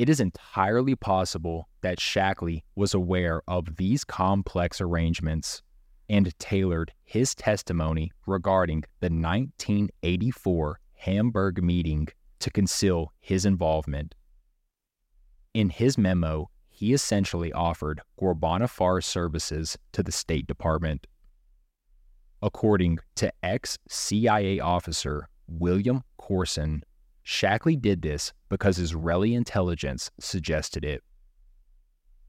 It 0.00 0.08
is 0.08 0.18
entirely 0.18 0.94
possible 0.94 1.68
that 1.82 2.00
Shackley 2.00 2.64
was 2.74 2.94
aware 2.94 3.42
of 3.46 3.76
these 3.76 4.02
complex 4.02 4.80
arrangements 4.80 5.60
and 6.08 6.32
tailored 6.38 6.94
his 7.04 7.34
testimony 7.34 8.10
regarding 8.26 8.84
the 9.00 9.10
1984 9.10 10.80
Hamburg 10.94 11.62
meeting 11.62 12.08
to 12.38 12.50
conceal 12.50 13.12
his 13.20 13.44
involvement. 13.44 14.14
In 15.52 15.68
his 15.68 15.98
memo, 15.98 16.48
he 16.70 16.94
essentially 16.94 17.52
offered 17.52 18.00
Ghorbanifar 18.18 18.70
Farr 18.70 19.00
services 19.02 19.76
to 19.92 20.02
the 20.02 20.12
State 20.12 20.46
Department. 20.46 21.06
According 22.40 23.00
to 23.16 23.30
ex 23.42 23.76
CIA 23.86 24.60
officer 24.60 25.28
William 25.46 26.04
Corson, 26.16 26.84
Shackley 27.30 27.76
did 27.76 28.02
this 28.02 28.32
because 28.48 28.80
Israeli 28.80 29.36
intelligence 29.36 30.10
suggested 30.18 30.84
it. 30.84 31.04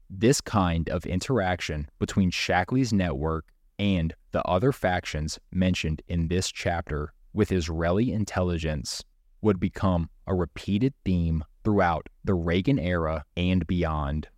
This 0.08 0.40
kind 0.40 0.88
of 0.88 1.04
interaction 1.04 1.88
between 1.98 2.30
Shackley's 2.30 2.92
network 2.92 3.46
and 3.80 4.14
the 4.30 4.44
other 4.44 4.70
factions 4.70 5.40
mentioned 5.50 6.02
in 6.06 6.28
this 6.28 6.52
chapter 6.52 7.12
with 7.32 7.50
Israeli 7.50 8.12
intelligence 8.12 9.02
would 9.40 9.58
become 9.58 10.08
a 10.28 10.36
repeated 10.36 10.94
theme 11.04 11.44
throughout 11.64 12.08
the 12.22 12.34
Reagan 12.34 12.78
era 12.78 13.24
and 13.36 13.66
beyond. 13.66 14.28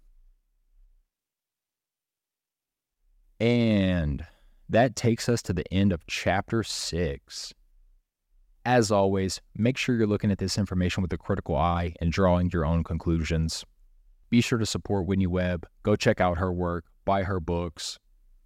And 3.39 4.25
that 4.71 4.97
takes 4.97 5.29
us 5.29 5.43
to 5.43 5.53
the 5.53 5.71
end 5.71 5.93
of 5.93 6.07
chapter 6.07 6.63
6. 6.63 7.53
As 8.67 8.91
always, 8.91 9.43
make 9.55 9.77
sure 9.77 9.95
you're 9.95 10.07
looking 10.07 10.31
at 10.31 10.39
this 10.39 10.57
information 10.57 11.03
with 11.03 11.13
a 11.13 11.19
critical 11.19 11.55
eye 11.55 11.93
and 12.01 12.11
drawing 12.11 12.49
your 12.51 12.65
own 12.65 12.83
conclusions. 12.83 13.63
Be 14.31 14.41
sure 14.41 14.59
to 14.59 14.65
support 14.65 15.07
Whitney 15.07 15.27
Webb. 15.27 15.67
Go 15.83 15.97
check 15.97 16.19
out 16.19 16.39
her 16.39 16.51
work, 16.51 16.87
buy 17.05 17.25
her 17.25 17.41
books. 17.41 17.99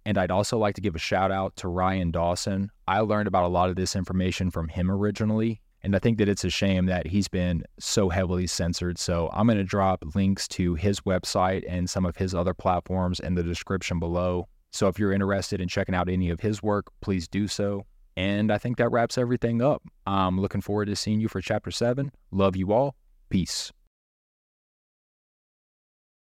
And 0.05 0.17
I'd 0.17 0.31
also 0.31 0.57
like 0.57 0.75
to 0.75 0.81
give 0.81 0.95
a 0.95 0.99
shout 0.99 1.31
out 1.31 1.55
to 1.57 1.69
Ryan 1.69 2.11
Dawson. 2.11 2.69
I 2.85 2.99
learned 2.99 3.29
about 3.29 3.45
a 3.45 3.47
lot 3.47 3.69
of 3.69 3.77
this 3.77 3.95
information 3.95 4.51
from 4.51 4.67
him 4.67 4.91
originally, 4.91 5.61
and 5.83 5.95
I 5.95 5.99
think 5.99 6.17
that 6.17 6.27
it's 6.27 6.43
a 6.43 6.49
shame 6.49 6.87
that 6.87 7.07
he's 7.07 7.29
been 7.29 7.63
so 7.79 8.09
heavily 8.09 8.45
censored. 8.45 8.97
So 8.97 9.29
I'm 9.31 9.47
going 9.47 9.57
to 9.57 9.63
drop 9.63 10.03
links 10.15 10.49
to 10.49 10.75
his 10.75 10.99
website 11.01 11.63
and 11.65 11.89
some 11.89 12.05
of 12.05 12.17
his 12.17 12.35
other 12.35 12.53
platforms 12.53 13.21
in 13.21 13.35
the 13.35 13.43
description 13.43 13.99
below. 13.99 14.49
So 14.71 14.89
if 14.89 14.99
you're 14.99 15.13
interested 15.13 15.61
in 15.61 15.69
checking 15.69 15.95
out 15.95 16.09
any 16.09 16.29
of 16.29 16.41
his 16.41 16.61
work, 16.61 16.87
please 16.99 17.27
do 17.27 17.47
so. 17.47 17.85
And 18.19 18.51
I 18.51 18.57
think 18.57 18.75
that 18.79 18.89
wraps 18.89 19.17
everything 19.17 19.61
up. 19.61 19.81
I'm 20.05 20.41
looking 20.41 20.59
forward 20.59 20.87
to 20.87 20.95
seeing 20.97 21.21
you 21.21 21.29
for 21.29 21.39
chapter 21.39 21.71
seven. 21.71 22.11
Love 22.31 22.57
you 22.57 22.73
all. 22.73 22.95
Peace. 23.29 23.71